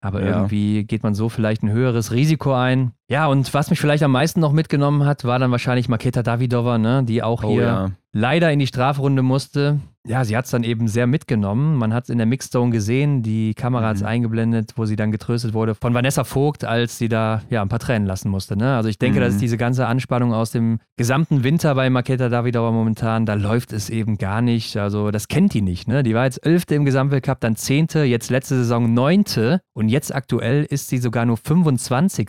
Aber 0.00 0.22
ja. 0.22 0.36
irgendwie 0.36 0.84
geht 0.84 1.02
man 1.02 1.14
so 1.14 1.28
vielleicht 1.28 1.62
ein 1.62 1.70
höheres 1.70 2.12
Risiko 2.12 2.54
ein. 2.54 2.92
Ja, 3.10 3.26
und 3.26 3.52
was 3.54 3.70
mich 3.70 3.80
vielleicht 3.80 4.02
am 4.02 4.12
meisten 4.12 4.40
noch 4.40 4.52
mitgenommen 4.52 5.06
hat, 5.06 5.24
war 5.24 5.38
dann 5.38 5.50
wahrscheinlich 5.50 5.88
Maketa 5.88 6.22
Davidova, 6.22 6.76
ne, 6.76 7.02
die 7.04 7.22
auch 7.22 7.42
oh, 7.42 7.48
hier 7.48 7.62
ja. 7.62 7.90
leider 8.12 8.52
in 8.52 8.58
die 8.58 8.66
Strafrunde 8.66 9.22
musste 9.22 9.80
ja, 10.08 10.24
sie 10.24 10.36
hat 10.36 10.46
es 10.46 10.50
dann 10.50 10.64
eben 10.64 10.88
sehr 10.88 11.06
mitgenommen. 11.06 11.76
Man 11.76 11.92
hat 11.92 12.04
es 12.04 12.10
in 12.10 12.18
der 12.18 12.26
Mixzone 12.26 12.70
gesehen, 12.70 13.22
die 13.22 13.54
Kamera 13.54 13.88
hat 13.88 13.96
es 13.96 14.02
mhm. 14.02 14.08
eingeblendet, 14.08 14.72
wo 14.76 14.86
sie 14.86 14.96
dann 14.96 15.12
getröstet 15.12 15.52
wurde 15.52 15.74
von 15.74 15.92
Vanessa 15.92 16.24
Vogt, 16.24 16.64
als 16.64 16.98
sie 16.98 17.08
da 17.08 17.42
ja 17.50 17.62
ein 17.62 17.68
paar 17.68 17.78
Tränen 17.78 18.06
lassen 18.06 18.30
musste. 18.30 18.56
Ne? 18.56 18.74
Also 18.74 18.88
ich 18.88 18.98
denke, 18.98 19.20
mhm. 19.20 19.24
das 19.24 19.34
ist 19.34 19.42
diese 19.42 19.58
ganze 19.58 19.86
Anspannung 19.86 20.32
aus 20.32 20.50
dem 20.50 20.80
gesamten 20.96 21.44
Winter 21.44 21.74
bei 21.74 21.90
Maketa 21.90 22.28
Davidova 22.28 22.70
momentan, 22.70 23.26
da 23.26 23.34
läuft 23.34 23.72
es 23.72 23.90
eben 23.90 24.16
gar 24.16 24.40
nicht. 24.40 24.76
Also 24.76 25.10
das 25.10 25.28
kennt 25.28 25.52
die 25.52 25.62
nicht. 25.62 25.88
Ne? 25.88 26.02
Die 26.02 26.14
war 26.14 26.24
jetzt 26.24 26.44
Elfte 26.44 26.74
im 26.74 26.84
Gesamtweltcup, 26.84 27.40
dann 27.40 27.56
Zehnte, 27.56 28.04
jetzt 28.04 28.30
letzte 28.30 28.56
Saison 28.56 28.92
Neunte 28.92 29.60
und 29.74 29.88
jetzt 29.88 30.14
aktuell 30.14 30.64
ist 30.64 30.88
sie 30.88 30.98
sogar 30.98 31.26
nur 31.26 31.36
25. 31.36 32.28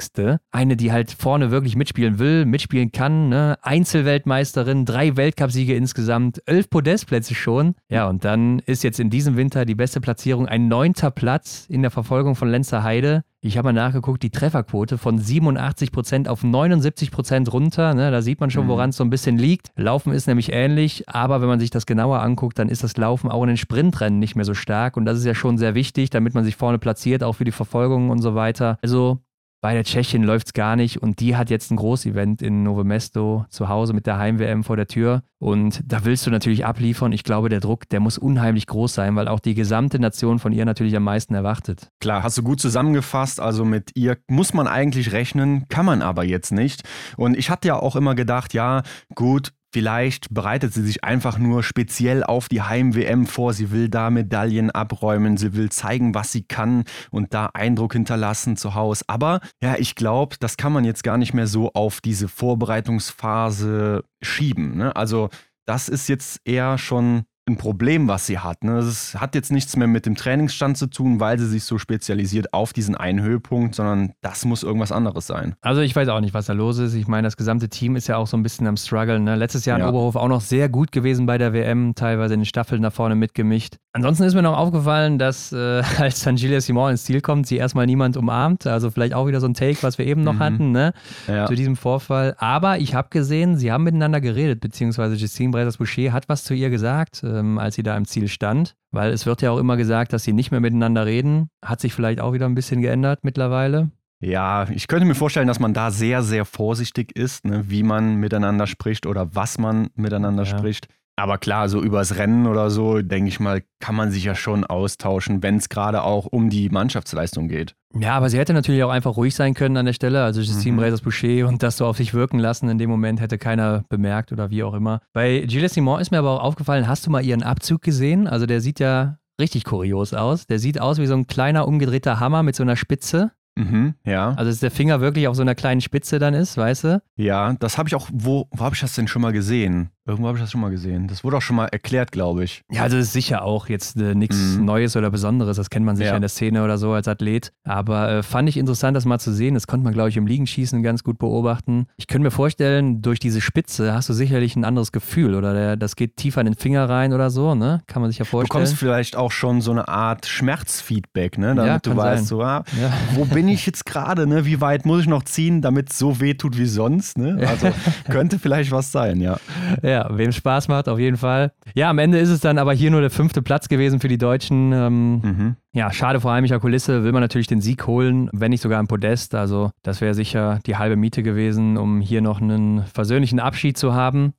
Eine 0.52 0.69
eine, 0.70 0.78
die 0.78 0.92
halt 0.92 1.12
vorne 1.12 1.50
wirklich 1.50 1.76
mitspielen 1.76 2.20
will, 2.20 2.46
mitspielen 2.46 2.92
kann. 2.92 3.30
Ne? 3.30 3.58
Einzelweltmeisterin, 3.62 4.86
drei 4.86 5.18
Weltcupsiege 5.18 5.76
insgesamt, 5.76 6.42
elf 6.46 6.70
Podestplätze 6.70 7.34
schon. 7.34 7.76
Ja, 7.90 8.08
und 8.08 8.24
dann 8.24 8.60
ist 8.60 8.84
jetzt 8.84 9.00
in 9.00 9.10
diesem 9.10 9.36
Winter 9.36 9.66
die 9.66 9.76
beste 9.76 10.00
Platzierung 10.00 10.48
ein 10.48 10.68
neunter 10.68 11.10
Platz 11.12 11.66
in 11.68 11.82
der 11.82 11.92
Verfolgung 11.92 12.36
von 12.36 12.50
Lenzer 12.50 12.84
Heide. 12.84 13.24
Ich 13.42 13.58
habe 13.58 13.70
mal 13.70 13.74
nachgeguckt, 13.74 14.22
die 14.22 14.32
Trefferquote 14.32 14.98
von 14.98 15.18
87% 15.18 16.28
auf 16.28 16.44
79% 16.44 17.50
runter. 17.50 17.94
Ne? 17.94 18.12
Da 18.12 18.22
sieht 18.22 18.42
man 18.42 18.52
schon, 18.52 18.66
mhm. 18.66 18.70
woran 18.70 18.90
es 18.90 18.98
so 18.98 19.04
ein 19.04 19.10
bisschen 19.10 19.38
liegt. 19.38 19.72
Laufen 19.78 20.12
ist 20.12 20.28
nämlich 20.28 20.52
ähnlich, 20.52 21.08
aber 21.08 21.40
wenn 21.40 21.48
man 21.48 21.60
sich 21.60 21.70
das 21.70 21.86
genauer 21.86 22.22
anguckt, 22.22 22.60
dann 22.60 22.68
ist 22.68 22.84
das 22.84 22.98
Laufen 22.98 23.32
auch 23.32 23.42
in 23.44 23.48
den 23.48 23.58
Sprintrennen 23.58 24.20
nicht 24.20 24.36
mehr 24.36 24.44
so 24.44 24.54
stark. 24.54 24.98
Und 24.98 25.06
das 25.06 25.18
ist 25.18 25.26
ja 25.26 25.36
schon 25.36 25.58
sehr 25.58 25.74
wichtig, 25.74 26.10
damit 26.10 26.34
man 26.34 26.44
sich 26.44 26.58
vorne 26.58 26.80
platziert, 26.80 27.24
auch 27.24 27.34
für 27.34 27.46
die 27.46 27.54
Verfolgung 27.54 28.10
und 28.10 28.22
so 28.22 28.36
weiter. 28.36 28.78
Also 28.82 29.20
bei 29.62 29.74
der 29.74 29.84
Tschechin 29.84 30.24
läuft 30.24 30.48
es 30.48 30.54
gar 30.54 30.76
nicht 30.76 31.02
und 31.02 31.20
die 31.20 31.36
hat 31.36 31.50
jetzt 31.50 31.72
ein 31.72 31.76
Großevent 31.76 32.42
in 32.42 32.64
Novo 32.64 32.84
Mesto 32.84 33.46
zu 33.50 33.68
Hause 33.68 33.94
mit 33.94 34.08
der 34.08 34.18
Heim-WM 34.18 34.64
vor 34.64 34.78
der 34.78 34.88
Tür. 34.88 35.24
Und 35.38 35.82
da 35.86 36.06
willst 36.06 36.26
du 36.26 36.32
natürlich 36.32 36.66
abliefern. 36.66 37.12
Ich 37.12 37.24
glaube, 37.24 37.50
der 37.50 37.60
Druck, 37.60 37.88
der 37.90 38.00
muss 38.00 38.18
unheimlich 38.18 38.68
groß 38.68 38.94
sein, 38.94 39.16
weil 39.16 39.28
auch 39.28 39.40
die 39.40 39.56
gesamte 39.56 40.00
Nation 40.00 40.40
von 40.40 40.52
ihr 40.54 40.66
natürlich 40.66 40.96
am 40.96 41.04
meisten 41.04 41.34
erwartet. 41.34 41.90
Klar, 42.00 42.24
hast 42.24 42.38
du 42.38 42.44
gut 42.44 42.60
zusammengefasst. 42.60 43.40
Also 43.40 43.66
mit 43.66 43.92
ihr 43.96 44.18
muss 44.28 44.54
man 44.54 44.68
eigentlich 44.68 45.12
rechnen, 45.12 45.68
kann 45.70 45.86
man 45.86 46.02
aber 46.02 46.24
jetzt 46.24 46.52
nicht. 46.52 46.84
Und 47.18 47.38
ich 47.38 47.50
hatte 47.50 47.68
ja 47.70 47.76
auch 47.76 47.96
immer 47.96 48.16
gedacht, 48.16 48.54
ja, 48.54 48.84
gut, 49.16 49.54
Vielleicht 49.72 50.34
bereitet 50.34 50.74
sie 50.74 50.82
sich 50.82 51.04
einfach 51.04 51.38
nur 51.38 51.62
speziell 51.62 52.24
auf 52.24 52.50
die 52.50 52.64
Heim-WM 52.64 53.28
vor. 53.28 53.54
Sie 53.54 53.70
will 53.70 53.88
da 53.88 54.10
Medaillen 54.10 54.72
abräumen. 54.72 55.38
Sie 55.38 55.54
will 55.54 55.70
zeigen, 55.70 56.16
was 56.16 56.32
sie 56.32 56.44
kann 56.44 56.86
und 57.12 57.34
da 57.36 57.52
Eindruck 57.54 57.94
hinterlassen 57.94 58.58
zu 58.58 58.74
Hause. 58.74 59.04
Aber 59.08 59.42
ja, 59.62 59.76
ich 59.78 59.94
glaube, 59.94 60.38
das 60.40 60.58
kann 60.58 60.74
man 60.74 60.86
jetzt 60.86 61.04
gar 61.04 61.18
nicht 61.18 61.34
mehr 61.34 61.48
so 61.48 61.72
auf 61.74 62.02
diese 62.02 62.28
Vorbereitungsphase 62.28 64.04
schieben. 64.24 64.76
Ne? 64.76 64.96
Also, 64.96 65.30
das 65.66 65.88
ist 65.88 66.10
jetzt 66.10 66.42
eher 66.46 66.80
schon 66.80 67.26
ein 67.50 67.58
Problem, 67.58 68.08
was 68.08 68.26
sie 68.26 68.40
hat. 68.40 68.64
Ne? 68.64 68.76
Das 68.76 69.16
hat 69.16 69.36
jetzt 69.36 69.52
nichts 69.52 69.76
mehr 69.76 69.88
mit 69.88 70.06
dem 70.06 70.16
Trainingsstand 70.16 70.78
zu 70.78 70.88
tun, 70.88 71.20
weil 71.20 71.40
sie 71.40 71.48
sich 71.48 71.64
so 71.64 71.78
spezialisiert 71.78 72.54
auf 72.54 72.74
diesen 72.74 72.96
einen 72.96 73.22
Höhepunkt, 73.22 73.76
sondern 73.76 74.14
das 74.22 74.46
muss 74.46 74.64
irgendwas 74.64 74.92
anderes 74.92 75.28
sein. 75.28 75.56
Also 75.62 75.82
ich 75.82 75.96
weiß 75.96 76.08
auch 76.10 76.22
nicht, 76.22 76.34
was 76.34 76.46
da 76.46 76.54
los 76.54 76.78
ist. 76.78 76.94
Ich 76.94 77.08
meine, 77.08 77.28
das 77.28 77.38
gesamte 77.38 77.70
Team 77.70 77.96
ist 77.96 78.08
ja 78.08 78.18
auch 78.18 78.28
so 78.28 78.38
ein 78.38 78.44
bisschen 78.44 78.68
am 78.68 78.78
Struggle. 78.78 79.20
Ne? 79.20 79.36
Letztes 79.36 79.66
Jahr 79.66 79.78
in 79.78 79.84
ja. 79.84 79.90
Oberhof 79.90 80.16
auch 80.16 80.28
noch 80.28 80.42
sehr 80.42 80.70
gut 80.70 80.92
gewesen 80.92 81.26
bei 81.26 81.38
der 81.38 81.54
WM, 81.54 81.96
teilweise 81.96 82.34
in 82.34 82.42
den 82.42 82.46
Staffeln 82.46 82.82
da 82.82 82.90
vorne 82.90 83.16
mitgemischt. 83.16 83.76
Ansonsten 83.92 84.24
ist 84.24 84.36
mir 84.36 84.44
noch 84.44 84.58
aufgefallen, 84.58 85.18
dass 85.18 85.52
äh, 85.52 85.82
als 85.98 86.24
Gilles 86.24 86.66
Simon 86.68 86.92
ins 86.92 87.06
Ziel 87.06 87.22
kommt, 87.22 87.48
sie 87.48 87.58
erstmal 87.58 87.88
niemand 87.88 88.18
umarmt. 88.18 88.68
Also 88.68 88.92
vielleicht 88.92 89.14
auch 89.14 89.28
wieder 89.28 89.40
so 89.40 89.48
ein 89.48 89.56
Take, 89.56 89.82
was 89.82 89.98
wir 89.98 90.06
eben 90.06 90.24
noch 90.24 90.34
mhm. 90.34 90.40
hatten, 90.40 90.72
ne? 90.72 90.94
Ja. 91.28 91.48
zu 91.48 91.56
diesem 91.56 91.76
Vorfall. 91.76 92.36
Aber 92.38 92.78
ich 92.78 92.94
habe 92.94 93.10
gesehen, 93.10 93.58
sie 93.58 93.72
haben 93.72 93.84
miteinander 93.84 94.22
geredet, 94.22 94.62
beziehungsweise 94.62 95.16
Justine 95.16 95.52
Bresers-Boucher 95.52 96.14
hat 96.14 96.30
was 96.30 96.44
zu 96.44 96.54
ihr 96.54 96.70
gesagt. 96.70 97.24
Äh, 97.24 97.39
ähm, 97.40 97.58
als 97.58 97.76
sie 97.76 97.84
da 97.84 97.96
im 97.96 98.06
Ziel 98.06 98.28
stand. 98.28 98.76
Weil 98.92 99.12
es 99.12 99.26
wird 99.26 99.42
ja 99.42 99.52
auch 99.52 99.58
immer 99.58 99.78
gesagt, 99.78 100.14
dass 100.14 100.24
sie 100.24 100.34
nicht 100.34 100.52
mehr 100.52 100.60
miteinander 100.60 101.06
reden. 101.06 101.50
Hat 101.64 101.80
sich 101.80 101.94
vielleicht 101.94 102.20
auch 102.20 102.34
wieder 102.34 102.46
ein 102.46 102.56
bisschen 102.56 102.82
geändert 102.82 103.20
mittlerweile. 103.24 103.90
Ja, 104.22 104.68
ich 104.70 104.88
könnte 104.88 105.06
mir 105.06 105.16
vorstellen, 105.16 105.48
dass 105.48 105.60
man 105.60 105.74
da 105.74 105.92
sehr, 105.92 106.24
sehr 106.24 106.44
vorsichtig 106.44 107.16
ist, 107.16 107.46
ne, 107.46 107.64
wie 107.68 107.84
man 107.84 108.16
miteinander 108.16 108.68
spricht 108.68 109.06
oder 109.06 109.34
was 109.34 109.58
man 109.58 109.90
miteinander 109.96 110.44
ja. 110.44 110.58
spricht. 110.58 110.88
Aber 111.20 111.38
klar, 111.38 111.70
so 111.70 111.82
übers 111.82 112.18
Rennen 112.18 112.48
oder 112.48 112.70
so, 112.70 113.02
denke 113.02 113.28
ich 113.28 113.40
mal, 113.40 113.62
kann 113.80 113.96
man 113.96 114.10
sich 114.10 114.24
ja 114.24 114.36
schon 114.36 114.64
austauschen, 114.64 115.44
wenn 115.44 115.58
es 115.58 115.70
gerade 115.70 116.04
auch 116.04 116.26
um 116.26 116.50
die 116.50 116.70
Mannschaftsleistung 116.70 117.48
geht. 117.48 117.76
Ja, 118.00 118.16
aber 118.16 118.30
sie 118.30 118.38
hätte 118.38 118.54
natürlich 118.54 118.84
auch 118.84 118.90
einfach 118.90 119.18
ruhig 119.18 119.36
sein 119.36 119.54
können 119.54 119.76
an 119.78 119.86
der 119.86 119.94
Stelle. 119.94 120.24
Also 120.24 120.42
Justine 120.42 120.74
mhm. 120.74 120.80
Brazers 120.80 121.02
Boucher 121.02 121.48
und 121.48 121.62
das 121.64 121.78
so 121.78 121.86
auf 121.86 121.98
sich 121.98 122.14
wirken 122.14 122.40
lassen 122.40 122.70
in 122.70 122.78
dem 122.78 122.90
Moment 122.90 123.20
hätte 123.20 123.38
keiner 123.38 123.84
bemerkt 123.90 124.32
oder 124.32 124.50
wie 124.50 124.64
auch 124.64 124.74
immer. 124.74 125.02
Bei 125.14 125.40
Gilles 125.42 125.74
Simon 125.74 126.00
ist 126.00 126.12
mir 126.12 126.20
aber 126.20 126.32
auch 126.32 126.44
aufgefallen, 126.44 126.88
hast 126.88 127.06
du 127.06 127.12
mal 127.12 127.26
ihren 127.26 127.44
Abzug 127.44 127.82
gesehen? 127.82 128.28
Also 128.28 128.46
der 128.46 128.62
sieht 128.62 128.80
ja 128.80 129.18
richtig 129.40 129.64
kurios 129.64 130.14
aus. 130.14 130.48
Der 130.48 130.60
sieht 130.60 130.80
aus 130.80 131.00
wie 131.00 131.08
so 131.08 131.16
ein 131.16 131.28
kleiner 131.28 131.68
umgedrehter 131.68 132.20
Hammer 132.20 132.44
mit 132.44 132.56
so 132.56 132.64
einer 132.64 132.76
Spitze. 132.76 133.32
Mhm, 133.60 133.96
ja. 134.06 134.30
Also, 134.30 134.52
dass 134.52 134.60
der 134.60 134.72
Finger 134.72 135.02
wirklich 135.02 135.28
auf 135.28 135.36
so 135.36 135.42
einer 135.42 135.56
kleinen 135.56 135.82
Spitze 135.82 136.18
dann 136.18 136.34
ist, 136.34 136.56
weißt 136.56 136.84
du? 136.86 137.02
Ja, 137.18 137.54
das 137.60 137.78
habe 137.78 137.90
ich 137.90 137.96
auch, 137.96 138.08
wo, 138.12 138.48
wo 138.52 138.64
habe 138.64 138.76
ich 138.76 138.82
das 138.82 138.96
denn 138.96 139.08
schon 139.08 139.22
mal 139.22 139.34
gesehen? 139.34 139.90
Irgendwo 140.10 140.28
habe 140.28 140.40
ich 140.40 140.44
das 140.44 140.52
schon 140.52 140.62
mal 140.62 140.72
gesehen. 140.72 141.08
Das 141.08 141.24
wurde 141.24 141.38
auch 141.38 141.42
schon 141.44 141.56
mal 141.56 141.68
erklärt, 141.68 142.12
glaube 142.12 142.44
ich. 142.44 142.64
Ja, 142.72 142.82
also 142.82 142.98
das 142.98 143.08
ist 143.08 143.14
sicher 143.14 143.44
auch 143.44 143.70
jetzt 143.70 143.96
äh, 143.96 144.16
nichts 144.16 144.58
mhm. 144.58 144.66
Neues 144.66 144.96
oder 144.96 145.12
Besonderes. 145.12 145.58
Das 145.58 145.70
kennt 145.70 145.86
man 145.86 145.98
sicher 145.98 146.10
ja. 146.10 146.16
in 146.16 146.22
der 146.22 146.30
Szene 146.30 146.64
oder 146.64 146.80
so 146.80 146.94
als 146.94 147.08
Athlet. 147.08 147.52
Aber 147.64 148.10
äh, 148.10 148.24
fand 148.24 148.50
ich 148.50 148.58
interessant, 148.58 148.98
das 148.98 149.06
mal 149.06 149.20
zu 149.20 149.32
sehen. 149.32 149.54
Das 149.54 149.68
konnte 149.68 149.84
man, 149.84 149.94
glaube 149.94 150.10
ich, 150.10 150.18
im 150.18 150.26
Liegenschießen 150.26 150.82
ganz 150.82 151.04
gut 151.04 151.20
beobachten. 151.20 151.86
Ich 151.98 152.08
könnte 152.08 152.24
mir 152.24 152.32
vorstellen, 152.32 153.04
durch 153.04 153.20
diese 153.20 153.40
Spitze 153.40 153.94
hast 153.94 154.10
du 154.10 154.14
sicherlich 154.14 154.56
ein 154.56 154.66
anderes 154.66 154.92
Gefühl 154.92 155.36
oder 155.36 155.54
der, 155.54 155.78
das 155.78 155.96
geht 155.96 156.18
tiefer 156.18 156.42
in 156.42 156.46
den 156.46 156.56
Finger 156.56 156.90
rein 156.90 157.14
oder 157.14 157.30
so, 157.30 157.54
ne? 157.54 157.84
Kann 157.86 158.02
man 158.02 158.10
sich 158.10 158.18
ja 158.18 158.26
vorstellen. 158.26 158.48
Du 158.48 158.66
bekommst 158.66 158.80
vielleicht 158.80 159.16
auch 159.16 159.32
schon 159.32 159.62
so 159.62 159.70
eine 159.70 159.88
Art 159.88 160.26
Schmerzfeedback, 160.26 161.38
ne? 161.38 161.54
Damit 161.54 161.68
ja, 161.68 161.78
du 161.78 161.96
weißt, 161.96 162.26
so, 162.26 162.42
ah, 162.42 162.64
ja. 162.82 162.92
wo 163.14 163.26
bin 163.26 163.48
ich 163.48 163.68
jetzt 163.68 163.86
gerade, 163.86 164.26
ne? 164.26 164.46
Wie 164.46 164.60
weit 164.60 164.88
muss 164.88 165.02
ich 165.02 165.08
noch 165.08 165.22
ziehen, 165.22 165.62
damit 165.62 165.92
es 165.92 166.00
so 166.00 166.20
weh 166.20 166.34
tut 166.34 166.58
wie 166.58 166.66
sonst, 166.66 167.20
ne? 167.20 167.48
Also 167.48 167.72
könnte 168.10 168.40
vielleicht 168.40 168.72
was 168.72 168.92
sein, 168.92 169.22
ja. 169.22 169.38
Ja, 169.84 169.99
wem 170.10 170.32
Spaß 170.32 170.68
macht, 170.68 170.88
auf 170.88 171.00
jeden 171.00 171.18
Fall. 171.18 171.52
Ja, 171.74 171.90
am 171.90 172.00
Ende 172.00 172.20
ist 172.20 172.30
es 172.30 172.40
dann 172.40 172.58
aber 172.58 172.74
hier 172.74 172.92
nur 172.92 173.02
der 173.02 173.10
fünfte 173.10 173.42
Platz 173.42 173.68
gewesen 173.68 174.00
für 174.00 174.08
die 174.08 174.18
Deutschen. 174.18 174.72
Ähm, 174.72 175.14
mhm. 175.22 175.56
Ja, 175.74 175.92
schade 175.92 176.20
vor 176.20 176.32
heimlicher 176.32 176.60
Kulisse, 176.60 177.04
will 177.04 177.12
man 177.12 177.22
natürlich 177.22 177.48
den 177.48 177.62
Sieg 177.62 177.86
holen, 177.88 178.30
wenn 178.34 178.52
nicht 178.52 178.62
sogar 178.62 178.80
ein 178.80 178.88
Podest. 178.88 179.36
Also 179.36 179.72
das 179.84 180.02
wäre 180.02 180.14
sicher 180.14 180.60
die 180.66 180.78
halbe 180.78 180.96
Miete 180.96 181.24
gewesen, 181.24 181.78
um 181.78 182.02
hier 182.02 182.22
noch 182.22 182.42
einen 182.42 182.84
versöhnlichen 182.86 183.40
Abschied 183.40 183.78
zu 183.78 183.94
haben. 183.94 184.34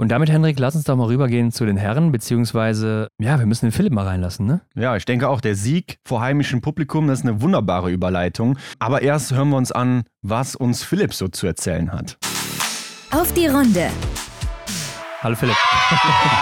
Und 0.00 0.12
damit, 0.12 0.30
Henrik, 0.30 0.60
lass 0.60 0.76
uns 0.76 0.84
doch 0.84 0.94
mal 0.94 1.08
rübergehen 1.08 1.50
zu 1.50 1.66
den 1.66 1.76
Herren, 1.76 2.12
beziehungsweise, 2.12 3.08
ja, 3.18 3.40
wir 3.40 3.46
müssen 3.46 3.66
den 3.66 3.72
Philipp 3.72 3.92
mal 3.92 4.06
reinlassen, 4.06 4.46
ne? 4.46 4.60
Ja, 4.76 4.94
ich 4.94 5.04
denke 5.04 5.28
auch, 5.28 5.40
der 5.40 5.56
Sieg 5.56 5.98
vor 6.04 6.20
heimischem 6.20 6.60
Publikum, 6.60 7.08
das 7.08 7.18
ist 7.18 7.26
eine 7.26 7.42
wunderbare 7.42 7.90
Überleitung. 7.90 8.56
Aber 8.78 9.02
erst 9.02 9.34
hören 9.34 9.48
wir 9.48 9.56
uns 9.56 9.72
an, 9.72 10.04
was 10.22 10.54
uns 10.54 10.84
Philipp 10.84 11.12
so 11.12 11.26
zu 11.26 11.48
erzählen 11.48 11.90
hat. 11.90 12.16
Auf 13.10 13.32
die 13.34 13.48
Runde. 13.48 13.88
Hallo 15.20 15.34
Philipp. 15.34 15.56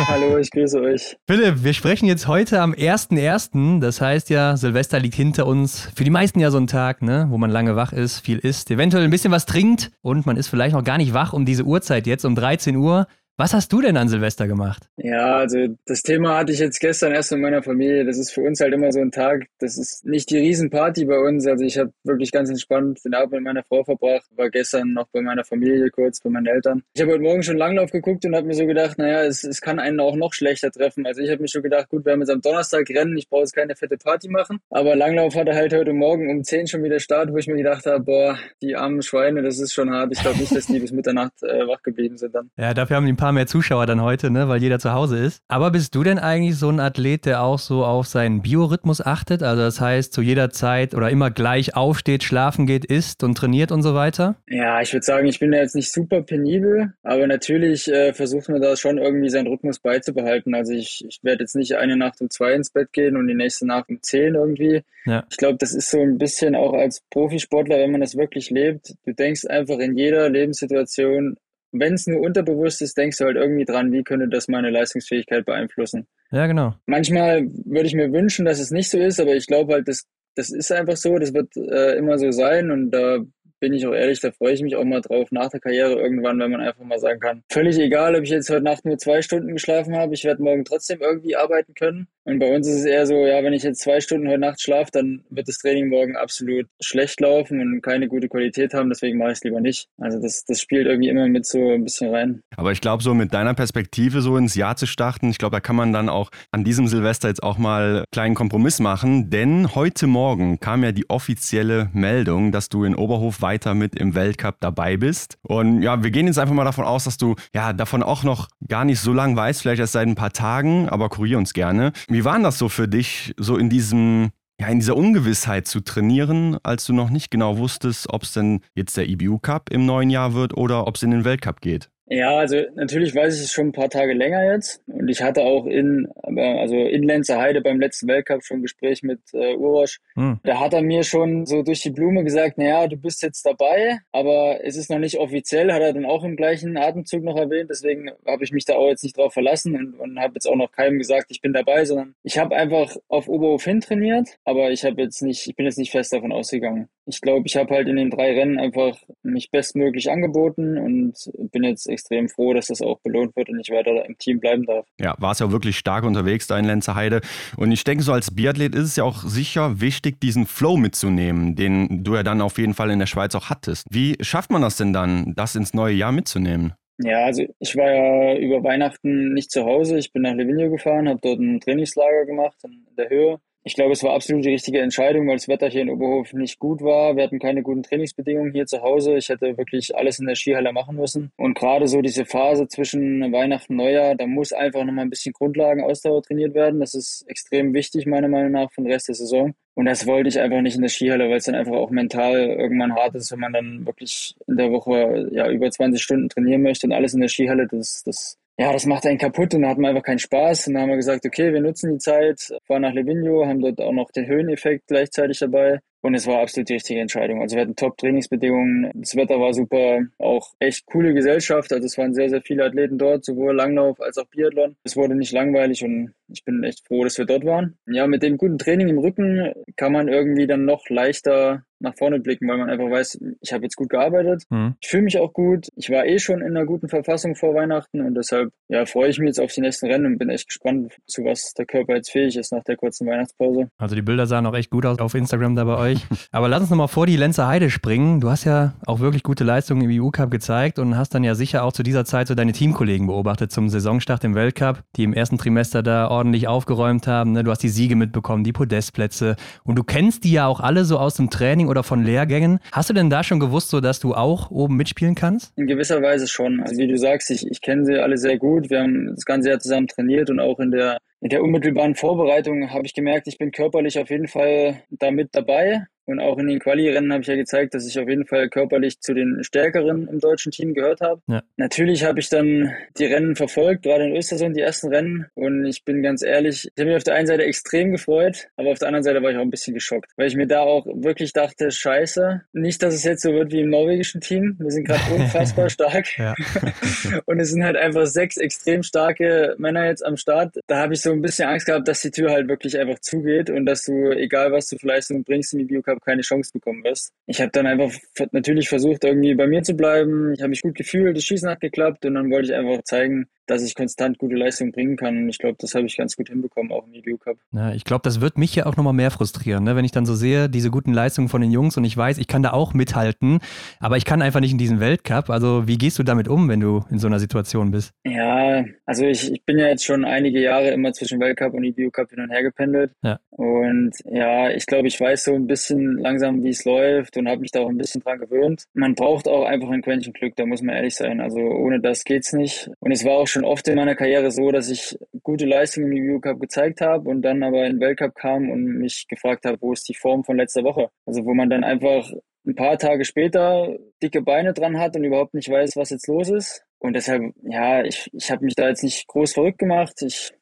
Hallo, 0.06 0.36
ich 0.36 0.50
grüße 0.50 0.78
euch. 0.82 1.16
Philipp, 1.26 1.64
wir 1.64 1.72
sprechen 1.72 2.04
jetzt 2.04 2.28
heute 2.28 2.60
am 2.60 2.74
1.1. 2.74 3.80
Das 3.80 4.02
heißt 4.02 4.28
ja, 4.28 4.58
Silvester 4.58 5.00
liegt 5.00 5.14
hinter 5.14 5.46
uns. 5.46 5.88
Für 5.94 6.04
die 6.04 6.10
meisten 6.10 6.40
ja 6.40 6.50
so 6.50 6.58
ein 6.58 6.66
Tag, 6.66 7.00
ne, 7.00 7.26
wo 7.30 7.38
man 7.38 7.48
lange 7.48 7.74
wach 7.74 7.94
ist, 7.94 8.20
viel 8.20 8.38
isst, 8.38 8.70
eventuell 8.70 9.04
ein 9.04 9.10
bisschen 9.10 9.32
was 9.32 9.46
trinkt 9.46 9.92
und 10.02 10.26
man 10.26 10.36
ist 10.36 10.48
vielleicht 10.48 10.74
noch 10.74 10.84
gar 10.84 10.98
nicht 10.98 11.14
wach 11.14 11.32
um 11.32 11.46
diese 11.46 11.64
Uhrzeit 11.64 12.06
jetzt, 12.06 12.26
um 12.26 12.34
13 12.34 12.76
Uhr. 12.76 13.06
Was 13.38 13.52
hast 13.52 13.70
du 13.70 13.82
denn 13.82 13.98
an 13.98 14.08
Silvester 14.08 14.48
gemacht? 14.48 14.88
Ja, 14.96 15.36
also 15.36 15.58
das 15.84 16.02
Thema 16.02 16.38
hatte 16.38 16.52
ich 16.52 16.58
jetzt 16.58 16.80
gestern 16.80 17.12
erst 17.12 17.32
mit 17.32 17.42
meiner 17.42 17.62
Familie. 17.62 18.06
Das 18.06 18.16
ist 18.16 18.32
für 18.32 18.40
uns 18.40 18.60
halt 18.60 18.72
immer 18.72 18.90
so 18.92 19.00
ein 19.00 19.10
Tag. 19.10 19.48
Das 19.58 19.76
ist 19.76 20.06
nicht 20.06 20.30
die 20.30 20.38
Riesenparty 20.38 21.04
bei 21.04 21.18
uns. 21.18 21.46
Also 21.46 21.62
ich 21.62 21.76
habe 21.76 21.92
wirklich 22.02 22.32
ganz 22.32 22.48
entspannt 22.48 23.04
den 23.04 23.12
Abend 23.12 23.32
mit 23.32 23.42
meiner 23.42 23.62
Frau 23.62 23.84
verbracht. 23.84 24.24
War 24.36 24.48
gestern 24.48 24.94
noch 24.94 25.08
bei 25.12 25.20
meiner 25.20 25.44
Familie 25.44 25.90
kurz, 25.90 26.18
bei 26.20 26.30
meinen 26.30 26.46
Eltern. 26.46 26.82
Ich 26.94 27.02
habe 27.02 27.12
heute 27.12 27.20
Morgen 27.20 27.42
schon 27.42 27.58
Langlauf 27.58 27.90
geguckt 27.90 28.24
und 28.24 28.34
habe 28.34 28.46
mir 28.46 28.54
so 28.54 28.64
gedacht, 28.64 28.96
naja, 28.96 29.24
es, 29.24 29.44
es 29.44 29.60
kann 29.60 29.80
einen 29.80 30.00
auch 30.00 30.16
noch 30.16 30.32
schlechter 30.32 30.70
treffen. 30.70 31.04
Also 31.04 31.20
ich 31.20 31.30
habe 31.30 31.42
mir 31.42 31.48
schon 31.48 31.62
gedacht, 31.62 31.90
gut, 31.90 32.06
wir 32.06 32.12
haben 32.12 32.20
jetzt 32.20 32.30
am 32.30 32.40
Donnerstag 32.40 32.88
Rennen. 32.88 33.18
Ich 33.18 33.28
brauche 33.28 33.42
jetzt 33.42 33.54
keine 33.54 33.76
fette 33.76 33.98
Party 33.98 34.30
machen. 34.30 34.60
Aber 34.70 34.96
Langlauf 34.96 35.34
hatte 35.34 35.52
halt 35.52 35.74
heute 35.74 35.92
Morgen 35.92 36.30
um 36.30 36.42
10 36.42 36.68
schon 36.68 36.82
wieder 36.82 37.00
Start, 37.00 37.30
wo 37.34 37.36
ich 37.36 37.48
mir 37.48 37.56
gedacht 37.56 37.84
habe, 37.84 38.02
boah, 38.02 38.38
die 38.62 38.76
armen 38.76 39.02
Schweine, 39.02 39.42
das 39.42 39.58
ist 39.58 39.74
schon 39.74 39.90
hart. 39.90 40.10
Ich 40.12 40.20
glaube 40.22 40.38
nicht, 40.38 40.56
dass 40.56 40.68
die 40.68 40.78
bis 40.78 40.92
Mitternacht 40.92 41.42
äh, 41.42 41.68
wach 41.68 41.82
geblieben 41.82 42.16
sind 42.16 42.34
dann. 42.34 42.50
Ja, 42.56 42.72
dafür 42.72 42.96
haben 42.96 43.04
die 43.04 43.12
ein 43.12 43.16
paar 43.18 43.25
paar 43.26 43.32
mehr 43.32 43.48
Zuschauer 43.48 43.86
dann 43.86 44.02
heute, 44.02 44.30
ne, 44.30 44.46
weil 44.46 44.62
jeder 44.62 44.78
zu 44.78 44.92
Hause 44.92 45.18
ist. 45.18 45.42
Aber 45.48 45.72
bist 45.72 45.96
du 45.96 46.04
denn 46.04 46.20
eigentlich 46.20 46.56
so 46.56 46.70
ein 46.70 46.78
Athlet, 46.78 47.26
der 47.26 47.42
auch 47.42 47.58
so 47.58 47.84
auf 47.84 48.06
seinen 48.06 48.40
Biorhythmus 48.40 49.04
achtet? 49.04 49.42
Also 49.42 49.62
das 49.62 49.80
heißt, 49.80 50.12
zu 50.12 50.22
jeder 50.22 50.50
Zeit 50.50 50.94
oder 50.94 51.10
immer 51.10 51.32
gleich 51.32 51.74
aufsteht, 51.74 52.22
schlafen 52.22 52.66
geht, 52.66 52.84
isst 52.84 53.24
und 53.24 53.36
trainiert 53.36 53.72
und 53.72 53.82
so 53.82 53.96
weiter? 53.96 54.36
Ja, 54.48 54.80
ich 54.80 54.92
würde 54.92 55.04
sagen, 55.04 55.26
ich 55.26 55.40
bin 55.40 55.50
da 55.50 55.58
jetzt 55.58 55.74
nicht 55.74 55.92
super 55.92 56.22
penibel, 56.22 56.92
aber 57.02 57.26
natürlich 57.26 57.88
äh, 57.88 58.12
versucht 58.14 58.48
man 58.48 58.62
da 58.62 58.76
schon 58.76 58.98
irgendwie 58.98 59.28
seinen 59.28 59.48
Rhythmus 59.48 59.80
beizubehalten. 59.80 60.54
Also 60.54 60.72
ich, 60.72 61.04
ich 61.08 61.18
werde 61.24 61.42
jetzt 61.42 61.56
nicht 61.56 61.74
eine 61.74 61.96
Nacht 61.96 62.20
um 62.20 62.30
zwei 62.30 62.52
ins 62.52 62.70
Bett 62.70 62.92
gehen 62.92 63.16
und 63.16 63.26
die 63.26 63.34
nächste 63.34 63.66
Nacht 63.66 63.88
um 63.88 64.00
zehn 64.02 64.36
irgendwie. 64.36 64.84
Ja. 65.04 65.24
Ich 65.30 65.36
glaube, 65.36 65.58
das 65.58 65.74
ist 65.74 65.90
so 65.90 66.00
ein 66.00 66.18
bisschen 66.18 66.54
auch 66.54 66.74
als 66.74 67.02
Profisportler, 67.10 67.78
wenn 67.78 67.90
man 67.90 68.02
das 68.02 68.16
wirklich 68.16 68.50
lebt. 68.50 68.94
Du 69.04 69.12
denkst 69.12 69.46
einfach 69.46 69.78
in 69.78 69.96
jeder 69.96 70.28
Lebenssituation 70.28 71.36
wenn 71.72 71.94
es 71.94 72.06
nur 72.06 72.20
unterbewusst 72.20 72.82
ist, 72.82 72.96
denkst 72.96 73.18
du 73.18 73.24
halt 73.24 73.36
irgendwie 73.36 73.64
dran, 73.64 73.92
wie 73.92 74.02
könnte 74.02 74.28
das 74.28 74.48
meine 74.48 74.70
Leistungsfähigkeit 74.70 75.44
beeinflussen. 75.44 76.06
Ja, 76.30 76.46
genau. 76.46 76.74
Manchmal 76.86 77.46
würde 77.64 77.86
ich 77.86 77.94
mir 77.94 78.12
wünschen, 78.12 78.44
dass 78.44 78.58
es 78.58 78.70
nicht 78.70 78.90
so 78.90 78.98
ist, 78.98 79.20
aber 79.20 79.34
ich 79.34 79.46
glaube 79.46 79.74
halt, 79.74 79.88
das, 79.88 80.06
das 80.34 80.50
ist 80.50 80.72
einfach 80.72 80.96
so, 80.96 81.18
das 81.18 81.34
wird 81.34 81.56
äh, 81.56 81.96
immer 81.96 82.18
so 82.18 82.30
sein 82.30 82.70
und 82.70 82.90
da 82.90 83.20
bin 83.58 83.72
ich 83.72 83.86
auch 83.86 83.94
ehrlich, 83.94 84.20
da 84.20 84.30
freue 84.32 84.52
ich 84.52 84.62
mich 84.62 84.76
auch 84.76 84.84
mal 84.84 85.00
drauf 85.00 85.30
nach 85.32 85.48
der 85.48 85.60
Karriere 85.60 85.94
irgendwann, 85.94 86.38
wenn 86.38 86.50
man 86.50 86.60
einfach 86.60 86.84
mal 86.84 86.98
sagen 86.98 87.20
kann, 87.20 87.42
völlig 87.50 87.78
egal, 87.78 88.14
ob 88.14 88.22
ich 88.22 88.30
jetzt 88.30 88.50
heute 88.50 88.62
Nacht 88.62 88.84
nur 88.84 88.98
zwei 88.98 89.22
Stunden 89.22 89.54
geschlafen 89.54 89.96
habe, 89.96 90.14
ich 90.14 90.24
werde 90.24 90.42
morgen 90.42 90.64
trotzdem 90.64 91.00
irgendwie 91.00 91.36
arbeiten 91.36 91.74
können. 91.74 92.08
Und 92.26 92.40
bei 92.40 92.54
uns 92.54 92.66
ist 92.66 92.80
es 92.80 92.84
eher 92.84 93.06
so, 93.06 93.24
ja, 93.24 93.42
wenn 93.44 93.52
ich 93.52 93.62
jetzt 93.62 93.82
zwei 93.82 94.00
Stunden 94.00 94.26
heute 94.26 94.40
Nacht 94.40 94.60
schlafe, 94.60 94.90
dann 94.92 95.22
wird 95.30 95.46
das 95.46 95.58
Training 95.58 95.88
morgen 95.88 96.16
absolut 96.16 96.66
schlecht 96.80 97.20
laufen 97.20 97.60
und 97.60 97.82
keine 97.82 98.08
gute 98.08 98.28
Qualität 98.28 98.74
haben. 98.74 98.88
Deswegen 98.88 99.16
mache 99.16 99.30
ich 99.30 99.38
es 99.38 99.44
lieber 99.44 99.60
nicht. 99.60 99.88
Also 99.98 100.20
das, 100.20 100.44
das 100.44 100.60
spielt 100.60 100.88
irgendwie 100.88 101.08
immer 101.08 101.28
mit 101.28 101.46
so 101.46 101.70
ein 101.70 101.84
bisschen 101.84 102.12
rein. 102.12 102.40
Aber 102.56 102.72
ich 102.72 102.80
glaube, 102.80 103.04
so 103.04 103.14
mit 103.14 103.32
deiner 103.32 103.54
Perspektive 103.54 104.22
so 104.22 104.36
ins 104.36 104.56
Jahr 104.56 104.74
zu 104.74 104.86
starten, 104.86 105.30
ich 105.30 105.38
glaube, 105.38 105.54
da 105.54 105.60
kann 105.60 105.76
man 105.76 105.92
dann 105.92 106.08
auch 106.08 106.30
an 106.50 106.64
diesem 106.64 106.88
Silvester 106.88 107.28
jetzt 107.28 107.44
auch 107.44 107.58
mal 107.58 107.98
einen 107.98 108.04
kleinen 108.10 108.34
Kompromiss 108.34 108.80
machen. 108.80 109.30
Denn 109.30 109.76
heute 109.76 110.08
Morgen 110.08 110.58
kam 110.58 110.82
ja 110.82 110.90
die 110.90 111.08
offizielle 111.08 111.90
Meldung, 111.92 112.50
dass 112.50 112.68
du 112.68 112.82
in 112.82 112.96
Oberhof 112.96 113.40
weiter 113.40 113.74
mit 113.74 113.94
im 113.94 114.16
Weltcup 114.16 114.56
dabei 114.58 114.96
bist. 114.96 115.36
Und 115.42 115.80
ja, 115.80 116.02
wir 116.02 116.10
gehen 116.10 116.26
jetzt 116.26 116.40
einfach 116.40 116.54
mal 116.54 116.64
davon 116.64 116.86
aus, 116.86 117.04
dass 117.04 117.18
du 117.18 117.36
ja 117.54 117.72
davon 117.72 118.02
auch 118.02 118.24
noch 118.24 118.48
gar 118.66 118.84
nicht 118.84 118.98
so 118.98 119.12
lange 119.12 119.36
weißt, 119.36 119.62
vielleicht 119.62 119.78
erst 119.78 119.92
seit 119.92 120.08
ein 120.08 120.16
paar 120.16 120.32
Tagen, 120.32 120.88
aber 120.88 121.08
kurier 121.08 121.38
uns 121.38 121.52
gerne. 121.52 121.92
War 122.24 122.34
denn 122.34 122.44
das 122.44 122.58
so 122.58 122.68
für 122.68 122.88
dich, 122.88 123.34
so 123.36 123.56
in 123.56 123.70
diesem 123.70 124.30
ja, 124.58 124.68
in 124.68 124.78
dieser 124.78 124.96
Ungewissheit 124.96 125.66
zu 125.66 125.80
trainieren, 125.80 126.56
als 126.62 126.86
du 126.86 126.94
noch 126.94 127.10
nicht 127.10 127.30
genau 127.30 127.58
wusstest, 127.58 128.08
ob 128.08 128.22
es 128.22 128.32
denn 128.32 128.60
jetzt 128.74 128.96
der 128.96 129.06
IBU 129.06 129.38
Cup 129.38 129.70
im 129.70 129.84
neuen 129.84 130.08
Jahr 130.08 130.32
wird 130.32 130.56
oder 130.56 130.86
ob 130.86 130.96
es 130.96 131.02
in 131.02 131.10
den 131.10 131.24
Weltcup 131.24 131.60
geht? 131.60 131.90
Ja, 132.08 132.36
also 132.36 132.62
natürlich 132.74 133.14
weiß 133.14 133.36
ich 133.36 133.44
es 133.44 133.52
schon 133.52 133.68
ein 133.68 133.72
paar 133.72 133.90
Tage 133.90 134.12
länger 134.12 134.52
jetzt. 134.52 134.80
Und 134.86 135.08
ich 135.08 135.22
hatte 135.22 135.42
auch 135.42 135.66
in, 135.66 136.08
also 136.22 136.76
in 136.76 137.02
Lenzer 137.02 137.38
Heide 137.38 137.60
beim 137.60 137.80
letzten 137.80 138.06
Weltcup 138.06 138.44
schon 138.44 138.58
ein 138.58 138.62
Gespräch 138.62 139.02
mit 139.02 139.20
äh, 139.32 139.56
Urosch. 139.56 139.98
Hm. 140.14 140.38
Da 140.44 140.60
hat 140.60 140.72
er 140.72 140.82
mir 140.82 141.02
schon 141.02 141.46
so 141.46 141.62
durch 141.62 141.80
die 141.80 141.90
Blume 141.90 142.22
gesagt, 142.22 142.58
naja, 142.58 142.86
du 142.86 142.96
bist 142.96 143.22
jetzt 143.22 143.44
dabei, 143.44 143.98
aber 144.12 144.60
es 144.62 144.76
ist 144.76 144.88
noch 144.88 145.00
nicht 145.00 145.18
offiziell, 145.18 145.72
hat 145.72 145.82
er 145.82 145.92
dann 145.92 146.04
auch 146.04 146.22
im 146.22 146.36
gleichen 146.36 146.76
Atemzug 146.76 147.24
noch 147.24 147.36
erwähnt. 147.36 147.70
Deswegen 147.70 148.10
habe 148.24 148.44
ich 148.44 148.52
mich 148.52 148.64
da 148.64 148.74
auch 148.74 148.88
jetzt 148.88 149.02
nicht 149.02 149.18
drauf 149.18 149.32
verlassen 149.32 149.74
und, 149.74 149.94
und 149.98 150.20
habe 150.20 150.34
jetzt 150.34 150.46
auch 150.46 150.56
noch 150.56 150.70
keinem 150.70 150.98
gesagt, 150.98 151.26
ich 151.30 151.40
bin 151.40 151.52
dabei, 151.52 151.84
sondern 151.84 152.14
ich 152.22 152.38
habe 152.38 152.54
einfach 152.54 152.96
auf 153.08 153.28
Oberhof 153.28 153.64
hin 153.64 153.80
trainiert, 153.80 154.28
aber 154.44 154.70
ich 154.70 154.84
habe 154.84 155.02
jetzt 155.02 155.22
nicht, 155.22 155.48
ich 155.48 155.56
bin 155.56 155.66
jetzt 155.66 155.78
nicht 155.78 155.90
fest 155.90 156.12
davon 156.12 156.30
ausgegangen. 156.30 156.88
Ich 157.06 157.20
glaube, 157.20 157.46
ich 157.46 157.56
habe 157.56 157.74
halt 157.74 157.88
in 157.88 157.96
den 157.96 158.10
drei 158.10 158.32
Rennen 158.32 158.58
einfach 158.58 158.98
mich 159.22 159.50
bestmöglich 159.50 160.10
angeboten 160.10 160.76
und 160.78 161.30
bin 161.52 161.62
jetzt 161.62 161.88
extrem 161.96 162.28
froh, 162.28 162.54
dass 162.54 162.66
das 162.66 162.82
auch 162.82 163.00
belohnt 163.00 163.34
wird 163.36 163.48
und 163.48 163.58
ich 163.58 163.70
weiter 163.70 164.04
im 164.04 164.16
Team 164.18 164.40
bleiben 164.40 164.64
darf. 164.64 164.86
Ja, 165.00 165.14
war 165.18 165.32
es 165.32 165.38
ja 165.38 165.50
wirklich 165.50 165.76
stark 165.78 166.04
unterwegs 166.04 166.46
da 166.46 166.58
in 166.58 166.66
Lenzerheide. 166.66 167.20
Und 167.56 167.72
ich 167.72 167.84
denke, 167.84 168.04
so 168.04 168.12
als 168.12 168.34
Biathlet 168.34 168.74
ist 168.74 168.84
es 168.84 168.96
ja 168.96 169.04
auch 169.04 169.22
sicher 169.22 169.80
wichtig, 169.80 170.20
diesen 170.20 170.46
Flow 170.46 170.76
mitzunehmen, 170.76 171.56
den 171.56 172.04
du 172.04 172.14
ja 172.14 172.22
dann 172.22 172.40
auf 172.40 172.58
jeden 172.58 172.74
Fall 172.74 172.90
in 172.90 172.98
der 172.98 173.06
Schweiz 173.06 173.34
auch 173.34 173.50
hattest. 173.50 173.86
Wie 173.90 174.16
schafft 174.20 174.50
man 174.50 174.62
das 174.62 174.76
denn 174.76 174.92
dann, 174.92 175.34
das 175.34 175.56
ins 175.56 175.74
neue 175.74 175.94
Jahr 175.94 176.12
mitzunehmen? 176.12 176.74
Ja, 176.98 177.24
also 177.24 177.44
ich 177.58 177.76
war 177.76 177.90
ja 177.90 178.38
über 178.38 178.62
Weihnachten 178.64 179.34
nicht 179.34 179.50
zu 179.50 179.64
Hause. 179.64 179.98
Ich 179.98 180.12
bin 180.12 180.22
nach 180.22 180.34
Livigno 180.34 180.70
gefahren, 180.70 181.08
habe 181.08 181.20
dort 181.22 181.40
ein 181.40 181.60
Trainingslager 181.60 182.24
gemacht 182.24 182.56
in 182.64 182.86
der 182.96 183.10
Höhe 183.10 183.38
ich 183.66 183.74
glaube, 183.74 183.90
es 183.90 184.04
war 184.04 184.14
absolut 184.14 184.44
die 184.44 184.50
richtige 184.50 184.80
Entscheidung, 184.80 185.26
weil 185.26 185.34
das 185.34 185.48
Wetter 185.48 185.68
hier 185.68 185.82
in 185.82 185.90
Oberhof 185.90 186.32
nicht 186.32 186.60
gut 186.60 186.82
war. 186.82 187.16
Wir 187.16 187.24
hatten 187.24 187.40
keine 187.40 187.64
guten 187.64 187.82
Trainingsbedingungen 187.82 188.52
hier 188.52 188.64
zu 188.64 188.80
Hause. 188.80 189.16
Ich 189.16 189.28
hätte 189.28 189.58
wirklich 189.58 189.96
alles 189.96 190.20
in 190.20 190.26
der 190.26 190.36
Skihalle 190.36 190.72
machen 190.72 190.94
müssen. 190.94 191.32
Und 191.36 191.58
gerade 191.58 191.88
so 191.88 192.00
diese 192.00 192.24
Phase 192.24 192.68
zwischen 192.68 193.32
Weihnachten 193.32 193.72
und 193.72 193.78
Neujahr, 193.78 194.14
da 194.14 194.28
muss 194.28 194.52
einfach 194.52 194.84
nochmal 194.84 195.06
ein 195.06 195.10
bisschen 195.10 195.32
Grundlagenausdauer 195.32 196.22
trainiert 196.22 196.54
werden. 196.54 196.78
Das 196.78 196.94
ist 196.94 197.24
extrem 197.26 197.74
wichtig, 197.74 198.06
meiner 198.06 198.28
Meinung 198.28 198.52
nach, 198.52 198.70
für 198.70 198.82
den 198.82 198.92
Rest 198.92 199.08
der 199.08 199.16
Saison. 199.16 199.52
Und 199.74 199.86
das 199.86 200.06
wollte 200.06 200.28
ich 200.28 200.38
einfach 200.38 200.60
nicht 200.60 200.76
in 200.76 200.82
der 200.82 200.88
Skihalle, 200.88 201.28
weil 201.28 201.38
es 201.38 201.46
dann 201.46 201.56
einfach 201.56 201.74
auch 201.74 201.90
mental 201.90 202.36
irgendwann 202.36 202.94
hart 202.94 203.16
ist, 203.16 203.32
wenn 203.32 203.40
man 203.40 203.52
dann 203.52 203.84
wirklich 203.84 204.36
in 204.46 204.58
der 204.58 204.70
Woche 204.70 205.28
ja 205.32 205.50
über 205.50 205.68
20 205.68 206.00
Stunden 206.00 206.28
trainieren 206.28 206.62
möchte 206.62 206.86
und 206.86 206.92
alles 206.92 207.14
in 207.14 207.20
der 207.20 207.28
Skihalle, 207.28 207.66
das, 207.66 208.04
das 208.04 208.38
ja, 208.58 208.72
das 208.72 208.86
macht 208.86 209.06
einen 209.06 209.18
kaputt 209.18 209.54
und 209.54 209.62
da 209.62 209.68
hatten 209.68 209.82
wir 209.82 209.88
einfach 209.88 210.02
keinen 210.02 210.18
Spaß. 210.18 210.68
Und 210.68 210.74
dann 210.74 210.84
haben 210.84 210.88
wir 210.90 210.96
gesagt, 210.96 211.26
okay, 211.26 211.52
wir 211.52 211.60
nutzen 211.60 211.92
die 211.92 211.98
Zeit, 211.98 212.40
fahren 212.66 212.82
nach 212.82 212.94
Livigno, 212.94 213.44
haben 213.46 213.60
dort 213.60 213.80
auch 213.80 213.92
noch 213.92 214.10
den 214.10 214.26
Höheneffekt 214.26 214.86
gleichzeitig 214.86 215.38
dabei. 215.38 215.80
Und 216.00 216.14
es 216.14 216.26
war 216.26 216.40
absolut 216.40 216.68
die 216.68 216.74
richtige 216.74 217.00
Entscheidung. 217.00 217.42
Also 217.42 217.56
wir 217.56 217.62
hatten 217.62 217.74
Top-Trainingsbedingungen, 217.74 218.92
das 218.94 219.16
Wetter 219.16 219.40
war 219.40 219.52
super, 219.52 220.00
auch 220.18 220.52
echt 220.60 220.86
coole 220.86 221.12
Gesellschaft. 221.12 221.72
Also 221.72 221.84
es 221.84 221.98
waren 221.98 222.14
sehr, 222.14 222.30
sehr 222.30 222.40
viele 222.42 222.64
Athleten 222.64 222.96
dort, 222.96 223.24
sowohl 223.24 223.56
Langlauf 223.56 224.00
als 224.00 224.16
auch 224.16 224.26
Biathlon. 224.26 224.76
Es 224.84 224.96
wurde 224.96 225.16
nicht 225.16 225.32
langweilig 225.32 225.82
und 225.82 226.14
ich 226.28 226.44
bin 226.44 226.62
echt 226.62 226.86
froh, 226.86 227.02
dass 227.04 227.18
wir 227.18 227.26
dort 227.26 227.44
waren. 227.44 227.76
Ja, 227.86 228.06
mit 228.06 228.22
dem 228.22 228.38
guten 228.38 228.56
Training 228.56 228.88
im 228.88 228.98
Rücken 228.98 229.52
kann 229.76 229.92
man 229.92 230.08
irgendwie 230.08 230.46
dann 230.46 230.64
noch 230.64 230.88
leichter 230.88 231.65
nach 231.80 231.94
vorne 231.96 232.20
blicken, 232.20 232.48
weil 232.48 232.58
man 232.58 232.70
einfach 232.70 232.90
weiß, 232.90 233.18
ich 233.40 233.52
habe 233.52 233.64
jetzt 233.64 233.76
gut 233.76 233.88
gearbeitet, 233.88 234.44
mhm. 234.50 234.74
ich 234.80 234.88
fühle 234.88 235.04
mich 235.04 235.18
auch 235.18 235.32
gut, 235.32 235.68
ich 235.76 235.90
war 235.90 236.06
eh 236.06 236.18
schon 236.18 236.40
in 236.40 236.56
einer 236.56 236.66
guten 236.66 236.88
Verfassung 236.88 237.34
vor 237.34 237.54
Weihnachten 237.54 238.00
und 238.00 238.14
deshalb 238.14 238.50
ja, 238.68 238.84
freue 238.86 239.10
ich 239.10 239.18
mich 239.18 239.28
jetzt 239.28 239.40
auf 239.40 239.52
die 239.52 239.60
nächsten 239.60 239.86
Rennen 239.86 240.06
und 240.06 240.18
bin 240.18 240.28
echt 240.28 240.48
gespannt, 240.48 240.94
zu 241.06 241.24
was 241.24 241.54
der 241.54 241.66
Körper 241.66 241.94
jetzt 241.94 242.10
fähig 242.10 242.36
ist 242.36 242.52
nach 242.52 242.64
der 242.64 242.76
kurzen 242.76 243.06
Weihnachtspause. 243.06 243.68
Also 243.78 243.94
die 243.94 244.02
Bilder 244.02 244.26
sahen 244.26 244.46
auch 244.46 244.54
echt 244.54 244.70
gut 244.70 244.86
aus 244.86 244.98
auf 244.98 245.14
Instagram 245.14 245.54
da 245.54 245.64
bei 245.64 245.76
euch. 245.76 246.06
Aber 246.32 246.48
lass 246.48 246.62
uns 246.62 246.70
nochmal 246.70 246.88
vor 246.88 247.06
die 247.06 247.16
Lenzer 247.16 247.46
Heide 247.46 247.70
springen. 247.70 248.20
Du 248.20 248.30
hast 248.30 248.44
ja 248.44 248.74
auch 248.86 249.00
wirklich 249.00 249.22
gute 249.22 249.44
Leistungen 249.44 249.88
im 249.88 250.02
EU-Cup 250.02 250.30
gezeigt 250.30 250.78
und 250.78 250.96
hast 250.96 251.14
dann 251.14 251.24
ja 251.24 251.34
sicher 251.34 251.64
auch 251.64 251.72
zu 251.72 251.82
dieser 251.82 252.04
Zeit 252.04 252.28
so 252.28 252.34
deine 252.34 252.52
Teamkollegen 252.52 253.06
beobachtet 253.06 253.52
zum 253.52 253.68
Saisonstart 253.68 254.24
im 254.24 254.34
Weltcup, 254.34 254.82
die 254.96 255.04
im 255.04 255.12
ersten 255.12 255.38
Trimester 255.38 255.82
da 255.82 256.08
ordentlich 256.08 256.48
aufgeräumt 256.48 257.06
haben. 257.06 257.32
Ne? 257.32 257.44
Du 257.44 257.50
hast 257.50 257.62
die 257.62 257.68
Siege 257.68 257.96
mitbekommen, 257.96 258.44
die 258.44 258.52
Podestplätze 258.52 259.36
und 259.64 259.76
du 259.76 259.84
kennst 259.84 260.24
die 260.24 260.32
ja 260.32 260.46
auch 260.46 260.60
alle 260.60 260.84
so 260.84 260.98
aus 260.98 261.14
dem 261.14 261.30
Training 261.30 261.65
oder 261.68 261.82
von 261.82 262.02
Lehrgängen. 262.02 262.60
Hast 262.72 262.90
du 262.90 262.94
denn 262.94 263.10
da 263.10 263.22
schon 263.22 263.40
gewusst, 263.40 263.70
so 263.70 263.80
dass 263.80 264.00
du 264.00 264.14
auch 264.14 264.50
oben 264.50 264.76
mitspielen 264.76 265.14
kannst? 265.14 265.52
In 265.56 265.66
gewisser 265.66 266.02
Weise 266.02 266.28
schon. 266.28 266.60
Also 266.60 266.76
wie 266.76 266.88
du 266.88 266.96
sagst, 266.96 267.30
ich, 267.30 267.46
ich 267.50 267.60
kenne 267.60 267.84
sie 267.84 267.98
alle 267.98 268.18
sehr 268.18 268.38
gut. 268.38 268.70
Wir 268.70 268.82
haben 268.82 269.14
das 269.14 269.24
ganze 269.24 269.50
Jahr 269.50 269.58
zusammen 269.58 269.88
trainiert 269.88 270.30
und 270.30 270.40
auch 270.40 270.58
in 270.58 270.70
der 270.70 270.98
in 271.20 271.30
der 271.30 271.42
unmittelbaren 271.42 271.94
Vorbereitung 271.94 272.70
habe 272.70 272.84
ich 272.84 272.94
gemerkt, 272.94 273.26
ich 273.26 273.38
bin 273.38 273.50
körperlich 273.50 273.98
auf 273.98 274.10
jeden 274.10 274.28
Fall 274.28 274.82
da 274.90 275.10
mit 275.10 275.30
dabei. 275.32 275.86
Und 276.06 276.20
auch 276.20 276.38
in 276.38 276.46
den 276.46 276.60
Quali-Rennen 276.60 277.12
habe 277.12 277.22
ich 277.22 277.28
ja 277.28 277.34
gezeigt, 277.34 277.74
dass 277.74 277.86
ich 277.86 277.98
auf 277.98 278.08
jeden 278.08 278.26
Fall 278.26 278.48
körperlich 278.48 279.00
zu 279.00 279.12
den 279.12 279.42
Stärkeren 279.42 280.08
im 280.08 280.20
deutschen 280.20 280.52
Team 280.52 280.72
gehört 280.72 281.00
habe. 281.00 281.20
Ja. 281.26 281.42
Natürlich 281.56 282.04
habe 282.04 282.20
ich 282.20 282.28
dann 282.28 282.72
die 282.96 283.06
Rennen 283.06 283.36
verfolgt, 283.36 283.82
gerade 283.82 284.04
in 284.04 284.16
Östersund, 284.16 284.56
die 284.56 284.60
ersten 284.60 284.88
Rennen. 284.88 285.26
Und 285.34 285.64
ich 285.66 285.84
bin 285.84 286.02
ganz 286.02 286.22
ehrlich, 286.22 286.70
ich 286.74 286.80
habe 286.80 286.90
mich 286.90 286.96
auf 286.96 287.04
der 287.04 287.14
einen 287.14 287.26
Seite 287.26 287.44
extrem 287.44 287.92
gefreut, 287.92 288.48
aber 288.56 288.70
auf 288.70 288.78
der 288.78 288.88
anderen 288.88 289.02
Seite 289.02 289.22
war 289.22 289.30
ich 289.30 289.36
auch 289.36 289.42
ein 289.42 289.50
bisschen 289.50 289.74
geschockt, 289.74 290.12
weil 290.16 290.28
ich 290.28 290.36
mir 290.36 290.46
da 290.46 290.60
auch 290.60 290.86
wirklich 290.86 291.32
dachte, 291.32 291.70
scheiße, 291.70 292.42
nicht, 292.52 292.82
dass 292.82 292.94
es 292.94 293.04
jetzt 293.04 293.22
so 293.22 293.32
wird 293.32 293.52
wie 293.52 293.60
im 293.60 293.70
norwegischen 293.70 294.20
Team. 294.20 294.56
Wir 294.60 294.70
sind 294.70 294.86
gerade 294.86 295.14
unfassbar 295.14 295.68
stark. 295.68 296.06
und 297.26 297.40
es 297.40 297.50
sind 297.50 297.64
halt 297.64 297.76
einfach 297.76 298.06
sechs 298.06 298.36
extrem 298.36 298.82
starke 298.82 299.56
Männer 299.58 299.86
jetzt 299.86 300.04
am 300.04 300.16
Start. 300.16 300.56
Da 300.66 300.78
habe 300.78 300.94
ich 300.94 301.00
so 301.00 301.10
ein 301.10 301.22
bisschen 301.22 301.48
Angst 301.48 301.66
gehabt, 301.66 301.88
dass 301.88 302.00
die 302.02 302.10
Tür 302.10 302.30
halt 302.30 302.48
wirklich 302.48 302.78
einfach 302.78 303.00
zugeht 303.00 303.50
und 303.50 303.66
dass 303.66 303.82
du, 303.82 304.10
egal 304.12 304.52
was 304.52 304.68
du 304.68 304.78
für 304.78 304.86
Leistung 304.86 305.24
bringst 305.24 305.52
in 305.52 305.60
die 305.60 305.64
Biocup, 305.64 305.95
keine 306.00 306.22
Chance 306.22 306.50
bekommen 306.52 306.84
wirst. 306.84 307.12
Ich 307.26 307.40
habe 307.40 307.50
dann 307.52 307.66
einfach 307.66 307.92
natürlich 308.32 308.68
versucht, 308.68 309.04
irgendwie 309.04 309.34
bei 309.34 309.46
mir 309.46 309.62
zu 309.62 309.74
bleiben. 309.74 310.32
Ich 310.34 310.40
habe 310.40 310.50
mich 310.50 310.62
gut 310.62 310.74
gefühlt, 310.74 311.16
das 311.16 311.24
Schießen 311.24 311.48
hat 311.48 311.60
geklappt 311.60 312.04
und 312.04 312.14
dann 312.14 312.30
wollte 312.30 312.48
ich 312.48 312.54
einfach 312.54 312.82
zeigen, 312.84 313.28
dass 313.46 313.62
ich 313.62 313.74
konstant 313.74 314.18
gute 314.18 314.34
Leistung 314.34 314.72
bringen 314.72 314.96
kann. 314.96 315.16
Und 315.16 315.28
ich 315.28 315.38
glaube, 315.38 315.56
das 315.58 315.74
habe 315.74 315.86
ich 315.86 315.96
ganz 315.96 316.16
gut 316.16 316.28
hinbekommen, 316.28 316.72
auch 316.72 316.86
im 316.86 316.92
Video 316.92 317.16
Cup. 317.16 317.36
Ja, 317.52 317.72
ich 317.72 317.84
glaube, 317.84 318.02
das 318.02 318.20
wird 318.20 318.38
mich 318.38 318.54
ja 318.54 318.66
auch 318.66 318.76
nochmal 318.76 318.92
mehr 318.92 319.10
frustrieren, 319.10 319.64
ne? 319.64 319.76
wenn 319.76 319.84
ich 319.84 319.92
dann 319.92 320.06
so 320.06 320.14
sehe, 320.14 320.48
diese 320.48 320.70
guten 320.70 320.92
Leistungen 320.92 321.28
von 321.28 321.40
den 321.40 321.50
Jungs 321.50 321.76
und 321.76 321.84
ich 321.84 321.96
weiß, 321.96 322.18
ich 322.18 322.26
kann 322.26 322.42
da 322.42 322.52
auch 322.52 322.74
mithalten, 322.74 323.40
aber 323.80 323.96
ich 323.96 324.04
kann 324.04 324.22
einfach 324.22 324.40
nicht 324.40 324.52
in 324.52 324.58
diesen 324.58 324.80
Weltcup. 324.80 325.30
Also 325.30 325.66
wie 325.68 325.78
gehst 325.78 325.98
du 325.98 326.02
damit 326.02 326.28
um, 326.28 326.48
wenn 326.48 326.60
du 326.60 326.84
in 326.90 326.98
so 326.98 327.06
einer 327.06 327.18
Situation 327.18 327.70
bist? 327.70 327.92
Ja, 328.04 328.64
also 328.84 329.04
ich, 329.04 329.32
ich 329.32 329.44
bin 329.44 329.58
ja 329.58 329.68
jetzt 329.68 329.84
schon 329.84 330.04
einige 330.04 330.40
Jahre 330.40 330.70
immer 330.70 330.92
zwischen 330.92 331.20
Weltcup 331.20 331.54
und 331.54 331.62
Video 331.62 331.90
Cup 331.90 332.10
hin 332.10 332.20
und 332.20 332.30
her 332.30 332.42
gependelt. 332.42 332.92
Ja. 333.02 333.18
Und 333.30 333.92
ja, 334.04 334.50
ich 334.50 334.66
glaube, 334.66 334.88
ich 334.88 334.98
weiß 334.98 335.24
so 335.24 335.34
ein 335.34 335.46
bisschen 335.46 335.98
langsam, 335.98 336.42
wie 336.42 336.50
es 336.50 336.64
läuft 336.64 337.16
und 337.16 337.28
habe 337.28 337.40
mich 337.40 337.50
da 337.50 337.60
auch 337.60 337.68
ein 337.68 337.78
bisschen 337.78 338.00
dran 338.00 338.18
gewöhnt. 338.18 338.64
Man 338.74 338.94
braucht 338.94 339.28
auch 339.28 339.44
einfach 339.44 339.70
ein 339.70 339.82
Quäntchen 339.82 340.12
Glück, 340.12 340.36
da 340.36 340.46
muss 340.46 340.62
man 340.62 340.74
ehrlich 340.74 340.94
sein. 340.94 341.20
Also 341.20 341.40
ohne 341.40 341.80
das 341.80 342.04
geht's 342.04 342.32
nicht. 342.32 342.70
Und 342.80 342.92
es 342.92 343.04
war 343.04 343.12
auch 343.12 343.26
schon 343.26 343.35
schon 343.36 343.44
oft 343.44 343.68
in 343.68 343.76
meiner 343.76 343.94
Karriere 343.94 344.30
so, 344.30 344.50
dass 344.50 344.70
ich 344.70 344.98
gute 345.22 345.44
Leistungen 345.44 345.92
im 345.92 345.98
Review 345.98 346.20
Cup 346.20 346.40
gezeigt 346.40 346.80
habe 346.80 347.08
und 347.08 347.22
dann 347.22 347.42
aber 347.42 347.66
in 347.66 347.74
den 347.74 347.80
Weltcup 347.80 348.14
kam 348.14 348.50
und 348.50 348.64
mich 348.78 349.06
gefragt 349.08 349.44
habe, 349.44 349.58
wo 349.60 349.72
ist 349.72 349.88
die 349.88 349.94
Form 349.94 350.24
von 350.24 350.38
letzter 350.38 350.64
Woche? 350.64 350.88
Also 351.04 351.24
wo 351.24 351.34
man 351.34 351.50
dann 351.50 351.62
einfach 351.62 352.10
ein 352.46 352.54
paar 352.54 352.78
Tage 352.78 353.04
später 353.04 353.76
dicke 354.02 354.22
Beine 354.22 354.54
dran 354.54 354.78
hat 354.78 354.96
und 354.96 355.04
überhaupt 355.04 355.34
nicht 355.34 355.50
weiß, 355.50 355.76
was 355.76 355.90
jetzt 355.90 356.06
los 356.08 356.30
ist. 356.30 356.64
Und 356.78 356.94
deshalb, 356.94 357.34
ja, 357.42 357.84
ich, 357.84 358.08
ich 358.12 358.30
habe 358.30 358.44
mich 358.44 358.54
da 358.54 358.68
jetzt 358.68 358.84
nicht 358.84 359.06
groß 359.06 359.34
verrückt 359.34 359.58
gemacht. 359.58 360.00
Ich 360.00 360.32